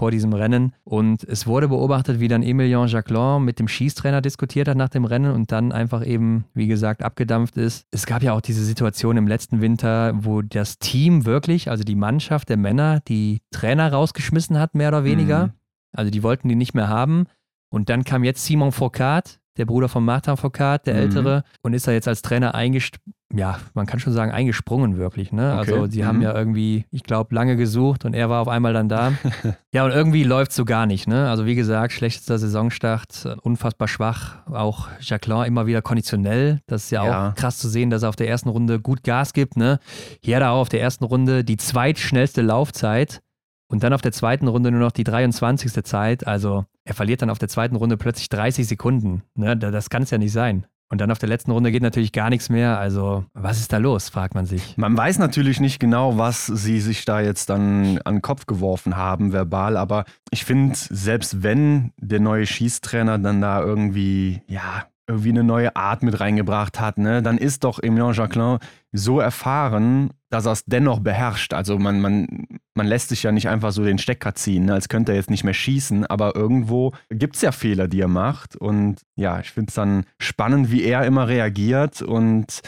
vor 0.00 0.10
diesem 0.10 0.32
Rennen. 0.32 0.72
Und 0.82 1.24
es 1.24 1.46
wurde 1.46 1.68
beobachtet, 1.68 2.20
wie 2.20 2.28
dann 2.28 2.42
Emilien 2.42 2.86
Jacquelin 2.86 3.44
mit 3.44 3.58
dem 3.58 3.68
Schießtrainer 3.68 4.22
diskutiert 4.22 4.66
hat 4.66 4.78
nach 4.78 4.88
dem 4.88 5.04
Rennen 5.04 5.30
und 5.30 5.52
dann 5.52 5.72
einfach 5.72 6.06
eben, 6.06 6.46
wie 6.54 6.68
gesagt, 6.68 7.02
abgedampft 7.02 7.58
ist. 7.58 7.86
Es 7.90 8.06
gab 8.06 8.22
ja 8.22 8.32
auch 8.32 8.40
diese 8.40 8.64
Situation 8.64 9.18
im 9.18 9.28
letzten 9.28 9.60
Winter, 9.60 10.14
wo 10.16 10.40
das 10.40 10.78
Team 10.78 11.26
wirklich, 11.26 11.68
also 11.68 11.84
die 11.84 11.96
Mannschaft 11.96 12.48
der 12.48 12.56
Männer, 12.56 13.00
die 13.08 13.42
Trainer 13.50 13.92
rausgeschmissen 13.92 14.58
hat, 14.58 14.74
mehr 14.74 14.88
oder 14.88 15.04
weniger. 15.04 15.48
Mhm. 15.48 15.52
Also 15.92 16.10
die 16.10 16.22
wollten 16.22 16.48
die 16.48 16.54
nicht 16.54 16.72
mehr 16.72 16.88
haben. 16.88 17.26
Und 17.68 17.90
dann 17.90 18.02
kam 18.04 18.24
jetzt 18.24 18.46
Simon 18.46 18.72
Foucault, 18.72 19.38
der 19.60 19.66
Bruder 19.66 19.88
von 19.88 20.04
Martin 20.04 20.36
Foucault, 20.36 20.86
der 20.86 20.94
Mhm. 20.94 21.00
Ältere, 21.00 21.44
und 21.62 21.74
ist 21.74 21.86
da 21.86 21.92
jetzt 21.92 22.08
als 22.08 22.22
Trainer 22.22 22.54
eingesprungen. 22.56 23.14
Ja, 23.32 23.60
man 23.74 23.86
kann 23.86 24.00
schon 24.00 24.12
sagen, 24.12 24.32
eingesprungen 24.32 24.96
wirklich. 24.96 25.30
Ne? 25.30 25.50
Okay. 25.56 25.58
Also 25.74 25.86
sie 25.86 26.04
haben 26.04 26.16
Mhm. 26.16 26.22
ja 26.22 26.34
irgendwie, 26.34 26.86
ich 26.90 27.04
glaube, 27.04 27.32
lange 27.32 27.54
gesucht 27.56 28.04
und 28.04 28.12
er 28.12 28.28
war 28.28 28.40
auf 28.42 28.48
einmal 28.48 28.72
dann 28.72 28.88
da. 28.88 29.12
ja, 29.72 29.84
und 29.84 29.92
irgendwie 29.92 30.24
läuft 30.24 30.50
es 30.50 30.56
so 30.56 30.64
gar 30.64 30.86
nicht. 30.86 31.06
Ne? 31.06 31.30
Also 31.30 31.46
wie 31.46 31.54
gesagt, 31.54 31.92
schlechtester 31.92 32.38
Saisonstart, 32.38 33.36
unfassbar 33.42 33.86
schwach. 33.86 34.38
Auch 34.50 34.88
Jacqueline 35.00 35.46
immer 35.46 35.66
wieder 35.66 35.80
konditionell. 35.80 36.58
Das 36.66 36.84
ist 36.86 36.90
ja, 36.90 37.04
Ja. 37.06 37.28
auch 37.30 37.34
krass 37.36 37.58
zu 37.58 37.68
sehen, 37.68 37.90
dass 37.90 38.02
er 38.02 38.08
auf 38.08 38.16
der 38.16 38.28
ersten 38.28 38.48
Runde 38.48 38.80
gut 38.80 39.04
Gas 39.04 39.32
gibt. 39.32 39.56
Ne? 39.56 39.78
Hier 40.24 40.34
hat 40.36 40.42
er 40.42 40.50
auch 40.50 40.62
auf 40.62 40.68
der 40.68 40.80
ersten 40.82 41.04
Runde 41.04 41.44
die 41.44 41.56
zweitschnellste 41.56 42.42
Laufzeit. 42.42 43.20
Und 43.68 43.84
dann 43.84 43.92
auf 43.92 44.02
der 44.02 44.10
zweiten 44.10 44.48
Runde 44.48 44.72
nur 44.72 44.80
noch 44.80 44.90
die 44.90 45.04
23. 45.04 45.84
Zeit. 45.84 46.26
Also 46.26 46.64
er 46.84 46.94
verliert 46.94 47.22
dann 47.22 47.30
auf 47.30 47.38
der 47.38 47.48
zweiten 47.48 47.76
Runde 47.76 47.96
plötzlich 47.96 48.28
30 48.28 48.66
Sekunden. 48.66 49.22
Ne? 49.34 49.56
Da- 49.56 49.70
Das 49.70 49.90
kann 49.90 50.02
es 50.02 50.10
ja 50.10 50.18
nicht 50.18 50.32
sein. 50.32 50.66
Und 50.92 51.00
dann 51.00 51.12
auf 51.12 51.18
der 51.20 51.28
letzten 51.28 51.52
Runde 51.52 51.70
geht 51.70 51.82
natürlich 51.84 52.10
gar 52.10 52.30
nichts 52.30 52.48
mehr. 52.48 52.80
Also, 52.80 53.24
was 53.32 53.60
ist 53.60 53.72
da 53.72 53.76
los, 53.78 54.08
fragt 54.08 54.34
man 54.34 54.44
sich. 54.46 54.76
Man 54.76 54.96
weiß 54.96 55.18
natürlich 55.20 55.60
nicht 55.60 55.78
genau, 55.78 56.18
was 56.18 56.46
sie 56.46 56.80
sich 56.80 57.04
da 57.04 57.20
jetzt 57.20 57.48
dann 57.48 57.98
an 58.04 58.16
den 58.16 58.22
Kopf 58.22 58.46
geworfen 58.46 58.96
haben, 58.96 59.32
verbal, 59.32 59.76
aber 59.76 60.04
ich 60.32 60.44
finde, 60.44 60.74
selbst 60.76 61.44
wenn 61.44 61.92
der 61.96 62.18
neue 62.18 62.44
Schießtrainer 62.44 63.18
dann 63.20 63.40
da 63.40 63.60
irgendwie, 63.62 64.42
ja, 64.48 64.86
irgendwie 65.06 65.30
eine 65.30 65.44
neue 65.44 65.74
Art 65.76 66.02
mit 66.02 66.18
reingebracht 66.18 66.80
hat, 66.80 66.98
ne, 66.98 67.22
dann 67.22 67.38
ist 67.38 67.62
doch 67.62 67.80
Emilien 67.80 68.12
Jacquelin 68.12 68.58
so 68.92 69.20
erfahren, 69.20 70.10
dass 70.30 70.46
er 70.46 70.52
es 70.52 70.64
dennoch 70.64 71.00
beherrscht. 71.00 71.52
Also 71.54 71.78
man, 71.78 72.00
man, 72.00 72.46
man 72.74 72.86
lässt 72.86 73.08
sich 73.08 73.22
ja 73.22 73.32
nicht 73.32 73.48
einfach 73.48 73.72
so 73.72 73.84
den 73.84 73.98
Stecker 73.98 74.34
ziehen, 74.34 74.66
ne, 74.66 74.74
als 74.74 74.88
könnte 74.88 75.12
er 75.12 75.16
jetzt 75.16 75.30
nicht 75.30 75.44
mehr 75.44 75.54
schießen, 75.54 76.06
aber 76.06 76.34
irgendwo 76.34 76.92
gibt 77.08 77.36
es 77.36 77.42
ja 77.42 77.52
Fehler, 77.52 77.88
die 77.88 78.00
er 78.00 78.08
macht. 78.08 78.56
Und 78.56 79.00
ja, 79.16 79.40
ich 79.40 79.50
finde 79.50 79.68
es 79.68 79.74
dann 79.74 80.04
spannend, 80.18 80.70
wie 80.70 80.82
er 80.82 81.04
immer 81.04 81.28
reagiert. 81.28 82.02
Und 82.02 82.60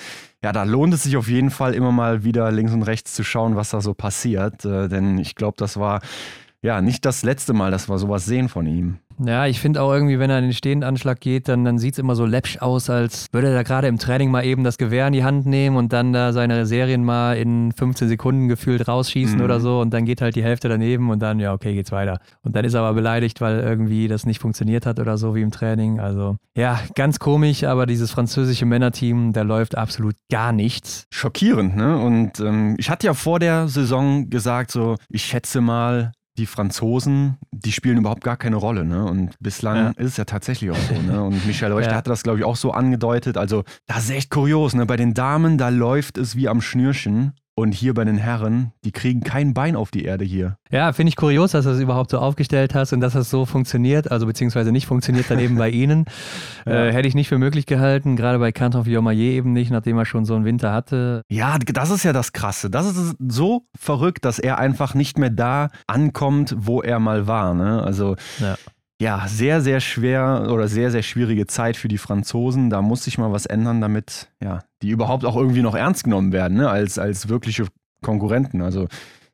ja, 0.42 0.52
da 0.52 0.64
lohnt 0.64 0.94
es 0.94 1.04
sich 1.04 1.16
auf 1.16 1.28
jeden 1.28 1.50
Fall 1.50 1.74
immer 1.74 1.92
mal 1.92 2.24
wieder 2.24 2.50
links 2.50 2.72
und 2.72 2.82
rechts 2.82 3.14
zu 3.14 3.22
schauen, 3.22 3.56
was 3.56 3.70
da 3.70 3.80
so 3.80 3.94
passiert. 3.94 4.64
Äh, 4.64 4.88
denn 4.88 5.18
ich 5.18 5.34
glaube, 5.36 5.54
das 5.56 5.76
war 5.76 6.00
ja 6.62 6.80
nicht 6.80 7.04
das 7.04 7.22
letzte 7.22 7.52
Mal, 7.52 7.70
dass 7.70 7.88
wir 7.88 7.98
sowas 7.98 8.24
sehen 8.24 8.48
von 8.48 8.66
ihm. 8.66 8.98
Ja, 9.24 9.46
ich 9.46 9.60
finde 9.60 9.82
auch 9.82 9.92
irgendwie, 9.92 10.18
wenn 10.18 10.30
er 10.30 10.38
in 10.38 10.44
den 10.44 10.52
Stehendanschlag 10.52 11.20
geht, 11.20 11.48
dann, 11.48 11.64
dann 11.64 11.78
sieht 11.78 11.94
es 11.94 11.98
immer 11.98 12.16
so 12.16 12.26
läppsch 12.26 12.58
aus, 12.58 12.90
als 12.90 13.26
würde 13.32 13.48
er 13.48 13.54
da 13.54 13.62
gerade 13.62 13.86
im 13.86 13.98
Training 13.98 14.30
mal 14.30 14.44
eben 14.44 14.64
das 14.64 14.78
Gewehr 14.78 15.06
in 15.06 15.12
die 15.12 15.24
Hand 15.24 15.46
nehmen 15.46 15.76
und 15.76 15.92
dann 15.92 16.12
da 16.12 16.32
seine 16.32 16.66
Serien 16.66 17.04
mal 17.04 17.36
in 17.36 17.72
15 17.72 18.08
Sekunden 18.08 18.48
gefühlt 18.48 18.88
rausschießen 18.88 19.38
mhm. 19.38 19.44
oder 19.44 19.60
so 19.60 19.80
und 19.80 19.92
dann 19.92 20.04
geht 20.04 20.22
halt 20.22 20.34
die 20.34 20.42
Hälfte 20.42 20.68
daneben 20.68 21.10
und 21.10 21.20
dann, 21.20 21.40
ja, 21.40 21.52
okay, 21.52 21.74
geht's 21.74 21.92
weiter. 21.92 22.20
Und 22.42 22.56
dann 22.56 22.64
ist 22.64 22.74
er 22.74 22.80
aber 22.80 22.94
beleidigt, 22.94 23.40
weil 23.40 23.60
irgendwie 23.60 24.08
das 24.08 24.26
nicht 24.26 24.40
funktioniert 24.40 24.86
hat 24.86 24.98
oder 24.98 25.18
so 25.18 25.34
wie 25.34 25.42
im 25.42 25.50
Training. 25.50 26.00
Also, 26.00 26.36
ja, 26.56 26.80
ganz 26.94 27.18
komisch, 27.18 27.64
aber 27.64 27.86
dieses 27.86 28.10
französische 28.10 28.66
Männerteam, 28.66 29.32
da 29.32 29.42
läuft 29.42 29.76
absolut 29.76 30.14
gar 30.30 30.52
nichts. 30.52 31.04
Schockierend, 31.12 31.76
ne? 31.76 31.98
Und 31.98 32.40
ähm, 32.40 32.76
ich 32.78 32.90
hatte 32.90 33.06
ja 33.06 33.14
vor 33.14 33.38
der 33.38 33.68
Saison 33.68 34.30
gesagt, 34.30 34.70
so, 34.70 34.96
ich 35.08 35.24
schätze 35.24 35.60
mal, 35.60 36.12
die 36.38 36.46
Franzosen, 36.46 37.36
die 37.50 37.72
spielen 37.72 37.98
überhaupt 37.98 38.24
gar 38.24 38.36
keine 38.36 38.56
Rolle. 38.56 38.84
Ne? 38.84 39.04
Und 39.04 39.38
bislang 39.38 39.76
ja. 39.76 39.90
ist 39.90 40.12
es 40.12 40.16
ja 40.16 40.24
tatsächlich 40.24 40.70
auch 40.70 40.76
so. 40.76 40.94
Ne? 40.94 41.22
Und 41.22 41.46
Michel 41.46 41.68
Leuchter 41.70 41.90
ja. 41.90 41.96
hatte 41.96 42.10
das, 42.10 42.22
glaube 42.22 42.38
ich, 42.38 42.44
auch 42.44 42.56
so 42.56 42.72
angedeutet. 42.72 43.36
Also, 43.36 43.64
das 43.86 44.04
ist 44.04 44.10
echt 44.10 44.30
kurios. 44.30 44.74
Ne? 44.74 44.86
Bei 44.86 44.96
den 44.96 45.14
Damen, 45.14 45.58
da 45.58 45.68
läuft 45.68 46.16
es 46.16 46.34
wie 46.36 46.48
am 46.48 46.60
Schnürchen. 46.60 47.34
Und 47.54 47.72
hier 47.72 47.92
bei 47.92 48.04
den 48.04 48.16
Herren, 48.16 48.72
die 48.82 48.92
kriegen 48.92 49.20
kein 49.20 49.52
Bein 49.52 49.76
auf 49.76 49.90
die 49.90 50.04
Erde 50.04 50.24
hier. 50.24 50.56
Ja, 50.70 50.94
finde 50.94 51.10
ich 51.10 51.16
kurios, 51.16 51.52
dass 51.52 51.66
du 51.66 51.72
das 51.72 51.80
überhaupt 51.80 52.10
so 52.10 52.18
aufgestellt 52.18 52.74
hast 52.74 52.94
und 52.94 53.00
dass 53.00 53.12
das 53.12 53.28
so 53.28 53.44
funktioniert, 53.44 54.10
also 54.10 54.24
beziehungsweise 54.24 54.72
nicht 54.72 54.86
funktioniert 54.86 55.26
daneben 55.28 55.56
bei 55.56 55.68
Ihnen. 55.70 56.06
Ja. 56.64 56.86
Äh, 56.86 56.92
hätte 56.94 57.08
ich 57.08 57.14
nicht 57.14 57.28
für 57.28 57.36
möglich 57.36 57.66
gehalten, 57.66 58.16
gerade 58.16 58.38
bei 58.38 58.52
Canton 58.52 58.86
Villaumayer 58.86 59.18
eben 59.18 59.52
nicht, 59.52 59.70
nachdem 59.70 59.98
er 59.98 60.06
schon 60.06 60.24
so 60.24 60.34
einen 60.34 60.46
Winter 60.46 60.72
hatte. 60.72 61.22
Ja, 61.28 61.58
das 61.58 61.90
ist 61.90 62.04
ja 62.04 62.14
das 62.14 62.32
Krasse. 62.32 62.70
Das 62.70 62.86
ist 62.86 63.16
so 63.28 63.66
verrückt, 63.78 64.24
dass 64.24 64.38
er 64.38 64.58
einfach 64.58 64.94
nicht 64.94 65.18
mehr 65.18 65.30
da 65.30 65.68
ankommt, 65.86 66.54
wo 66.56 66.80
er 66.80 67.00
mal 67.00 67.26
war. 67.26 67.52
Ne? 67.52 67.82
Also 67.82 68.16
ja 68.38 68.56
ja, 69.02 69.26
sehr, 69.26 69.60
sehr 69.60 69.80
schwer 69.80 70.46
oder 70.48 70.68
sehr, 70.68 70.92
sehr 70.92 71.02
schwierige 71.02 71.48
Zeit 71.48 71.76
für 71.76 71.88
die 71.88 71.98
Franzosen. 71.98 72.70
Da 72.70 72.82
muss 72.82 73.02
sich 73.02 73.18
mal 73.18 73.32
was 73.32 73.46
ändern, 73.46 73.80
damit 73.80 74.28
ja, 74.40 74.60
die 74.80 74.90
überhaupt 74.90 75.24
auch 75.24 75.34
irgendwie 75.34 75.62
noch 75.62 75.74
ernst 75.74 76.04
genommen 76.04 76.32
werden, 76.32 76.58
ne? 76.58 76.70
als, 76.70 77.00
als 77.00 77.28
wirkliche 77.28 77.66
Konkurrenten. 78.00 78.62
Also 78.62 78.86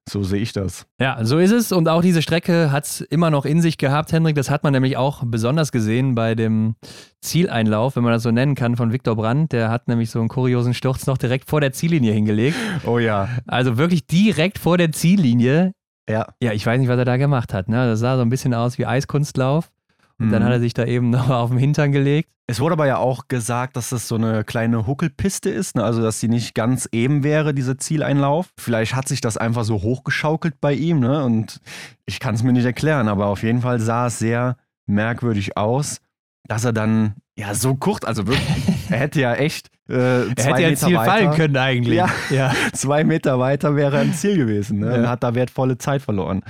so 0.08 0.22
sehe 0.22 0.40
ich 0.40 0.54
das. 0.54 0.86
Ja, 0.98 1.22
so 1.22 1.38
ist 1.38 1.50
es. 1.50 1.70
Und 1.70 1.86
auch 1.86 2.00
diese 2.00 2.22
Strecke 2.22 2.72
hat 2.72 2.86
es 2.86 3.02
immer 3.02 3.30
noch 3.30 3.44
in 3.44 3.60
sich 3.60 3.76
gehabt, 3.76 4.10
Hendrik. 4.10 4.36
Das 4.36 4.48
hat 4.48 4.64
man 4.64 4.72
nämlich 4.72 4.96
auch 4.96 5.22
besonders 5.26 5.70
gesehen 5.70 6.14
bei 6.14 6.34
dem 6.34 6.74
Zieleinlauf, 7.20 7.96
wenn 7.96 8.04
man 8.04 8.14
das 8.14 8.22
so 8.22 8.30
nennen 8.30 8.54
kann, 8.54 8.74
von 8.74 8.90
Viktor 8.90 9.16
Brandt. 9.16 9.52
Der 9.52 9.68
hat 9.68 9.86
nämlich 9.86 10.10
so 10.10 10.20
einen 10.20 10.30
kuriosen 10.30 10.72
Sturz 10.72 11.06
noch 11.06 11.18
direkt 11.18 11.50
vor 11.50 11.60
der 11.60 11.74
Ziellinie 11.74 12.14
hingelegt. 12.14 12.56
Oh 12.86 12.98
ja. 12.98 13.28
Also 13.46 13.76
wirklich 13.76 14.06
direkt 14.06 14.58
vor 14.58 14.78
der 14.78 14.92
Ziellinie 14.92 15.74
ja. 16.08 16.26
Ja, 16.42 16.52
ich 16.52 16.64
weiß 16.64 16.78
nicht, 16.78 16.88
was 16.88 16.98
er 16.98 17.04
da 17.04 17.16
gemacht 17.16 17.54
hat. 17.54 17.68
Ne? 17.68 17.86
Das 17.86 18.00
sah 18.00 18.16
so 18.16 18.22
ein 18.22 18.30
bisschen 18.30 18.54
aus 18.54 18.78
wie 18.78 18.86
Eiskunstlauf. 18.86 19.70
Und 20.18 20.26
mhm. 20.26 20.32
dann 20.32 20.44
hat 20.44 20.52
er 20.52 20.60
sich 20.60 20.74
da 20.74 20.84
eben 20.84 21.10
noch 21.10 21.30
auf 21.30 21.50
den 21.50 21.58
Hintern 21.58 21.92
gelegt. 21.92 22.30
Es 22.50 22.60
wurde 22.60 22.72
aber 22.72 22.86
ja 22.86 22.96
auch 22.96 23.28
gesagt, 23.28 23.76
dass 23.76 23.90
das 23.90 24.08
so 24.08 24.14
eine 24.14 24.42
kleine 24.42 24.86
Huckelpiste 24.86 25.50
ist, 25.50 25.76
ne? 25.76 25.84
also 25.84 26.00
dass 26.00 26.18
sie 26.18 26.28
nicht 26.28 26.54
ganz 26.54 26.88
eben 26.92 27.22
wäre, 27.22 27.52
dieser 27.52 27.76
Zieleinlauf. 27.76 28.48
Vielleicht 28.58 28.94
hat 28.94 29.06
sich 29.06 29.20
das 29.20 29.36
einfach 29.36 29.64
so 29.64 29.82
hochgeschaukelt 29.82 30.58
bei 30.58 30.72
ihm 30.72 31.00
ne? 31.00 31.22
und 31.24 31.60
ich 32.06 32.20
kann 32.20 32.34
es 32.34 32.42
mir 32.42 32.54
nicht 32.54 32.64
erklären, 32.64 33.06
aber 33.08 33.26
auf 33.26 33.42
jeden 33.42 33.60
Fall 33.60 33.80
sah 33.80 34.06
es 34.06 34.18
sehr 34.18 34.56
merkwürdig 34.86 35.58
aus, 35.58 36.00
dass 36.44 36.64
er 36.64 36.72
dann 36.72 37.16
ja 37.36 37.54
so 37.54 37.74
kurz, 37.74 38.06
also 38.06 38.26
wirklich, 38.26 38.48
er 38.90 38.98
hätte 38.98 39.20
ja 39.20 39.34
echt 39.34 39.68
er 39.88 40.26
hätte 40.28 40.62
ja 40.62 40.68
ins 40.68 40.80
Ziel 40.80 40.96
weiter, 40.96 41.10
fallen 41.10 41.30
können 41.32 41.56
eigentlich. 41.56 41.96
Ja, 41.96 42.08
ja, 42.30 42.52
zwei 42.72 43.04
Meter 43.04 43.38
weiter 43.38 43.74
wäre 43.74 43.96
er 43.96 44.02
im 44.02 44.12
Ziel 44.12 44.36
gewesen 44.36 44.80
ne? 44.80 44.86
Ja. 44.86 44.94
und 44.94 45.08
hat 45.08 45.22
da 45.22 45.34
wertvolle 45.34 45.78
Zeit 45.78 46.02
verloren. 46.02 46.42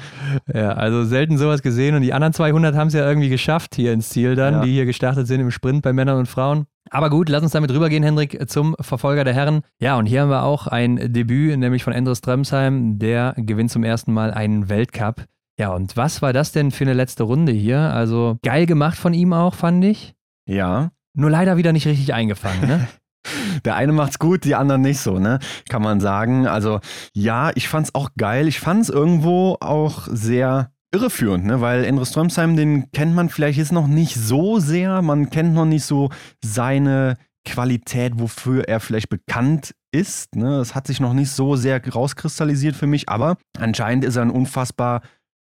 Ja, 0.52 0.72
also 0.72 1.04
selten 1.04 1.38
sowas 1.38 1.62
gesehen 1.62 1.94
und 1.94 2.02
die 2.02 2.12
anderen 2.12 2.32
200 2.32 2.74
haben 2.74 2.88
es 2.88 2.94
ja 2.94 3.06
irgendwie 3.06 3.28
geschafft 3.28 3.74
hier 3.74 3.92
ins 3.92 4.08
Ziel 4.08 4.34
dann, 4.34 4.54
ja. 4.54 4.60
die 4.62 4.72
hier 4.72 4.86
gestartet 4.86 5.26
sind 5.26 5.40
im 5.40 5.50
Sprint 5.50 5.82
bei 5.82 5.92
Männern 5.92 6.18
und 6.18 6.26
Frauen. 6.26 6.66
Aber 6.90 7.10
gut, 7.10 7.28
lass 7.28 7.42
uns 7.42 7.52
damit 7.52 7.70
rübergehen, 7.70 8.02
Hendrik, 8.02 8.48
zum 8.48 8.74
Verfolger 8.80 9.24
der 9.24 9.34
Herren. 9.34 9.62
Ja, 9.78 9.98
und 9.98 10.06
hier 10.06 10.22
haben 10.22 10.30
wir 10.30 10.42
auch 10.42 10.66
ein 10.66 11.12
Debüt, 11.12 11.58
nämlich 11.58 11.84
von 11.84 11.92
Andres 11.92 12.18
Strömsheim. 12.18 12.98
Der 12.98 13.34
gewinnt 13.36 13.70
zum 13.70 13.84
ersten 13.84 14.12
Mal 14.12 14.32
einen 14.32 14.68
Weltcup. 14.68 15.24
Ja, 15.58 15.70
und 15.70 15.96
was 15.96 16.22
war 16.22 16.32
das 16.32 16.52
denn 16.52 16.70
für 16.70 16.84
eine 16.84 16.94
letzte 16.94 17.24
Runde 17.24 17.52
hier? 17.52 17.78
Also 17.78 18.38
geil 18.42 18.66
gemacht 18.66 18.96
von 18.96 19.12
ihm 19.12 19.32
auch, 19.32 19.54
fand 19.54 19.84
ich. 19.84 20.14
Ja. 20.46 20.92
Nur 21.14 21.30
leider 21.30 21.56
wieder 21.56 21.72
nicht 21.72 21.86
richtig 21.86 22.14
eingefangen, 22.14 22.66
ne? 22.66 22.88
Der 23.64 23.76
eine 23.76 23.92
macht's 23.92 24.18
gut, 24.18 24.44
die 24.44 24.54
anderen 24.54 24.82
nicht 24.82 25.00
so, 25.00 25.18
ne? 25.18 25.38
Kann 25.68 25.82
man 25.82 26.00
sagen. 26.00 26.46
Also 26.46 26.80
ja, 27.12 27.50
ich 27.54 27.68
fand's 27.68 27.94
auch 27.94 28.10
geil. 28.16 28.48
Ich 28.48 28.60
fand's 28.60 28.88
irgendwo 28.88 29.56
auch 29.60 30.06
sehr 30.10 30.70
irreführend, 30.92 31.44
ne? 31.44 31.60
Weil 31.60 31.84
Endre 31.84 32.06
Strömsheim, 32.06 32.56
den 32.56 32.90
kennt 32.92 33.14
man 33.14 33.28
vielleicht 33.28 33.58
jetzt 33.58 33.72
noch 33.72 33.86
nicht 33.86 34.14
so 34.14 34.58
sehr. 34.58 35.02
Man 35.02 35.30
kennt 35.30 35.54
noch 35.54 35.66
nicht 35.66 35.84
so 35.84 36.10
seine 36.42 37.16
Qualität, 37.44 38.14
wofür 38.16 38.68
er 38.68 38.80
vielleicht 38.80 39.08
bekannt 39.08 39.74
ist. 39.90 40.36
Ne? 40.36 40.58
Das 40.58 40.74
hat 40.74 40.86
sich 40.86 41.00
noch 41.00 41.14
nicht 41.14 41.30
so 41.30 41.56
sehr 41.56 41.82
rauskristallisiert 41.86 42.76
für 42.76 42.86
mich, 42.86 43.08
aber 43.08 43.38
anscheinend 43.58 44.04
ist 44.04 44.16
er 44.16 44.22
ein 44.22 44.30
unfassbar 44.30 45.02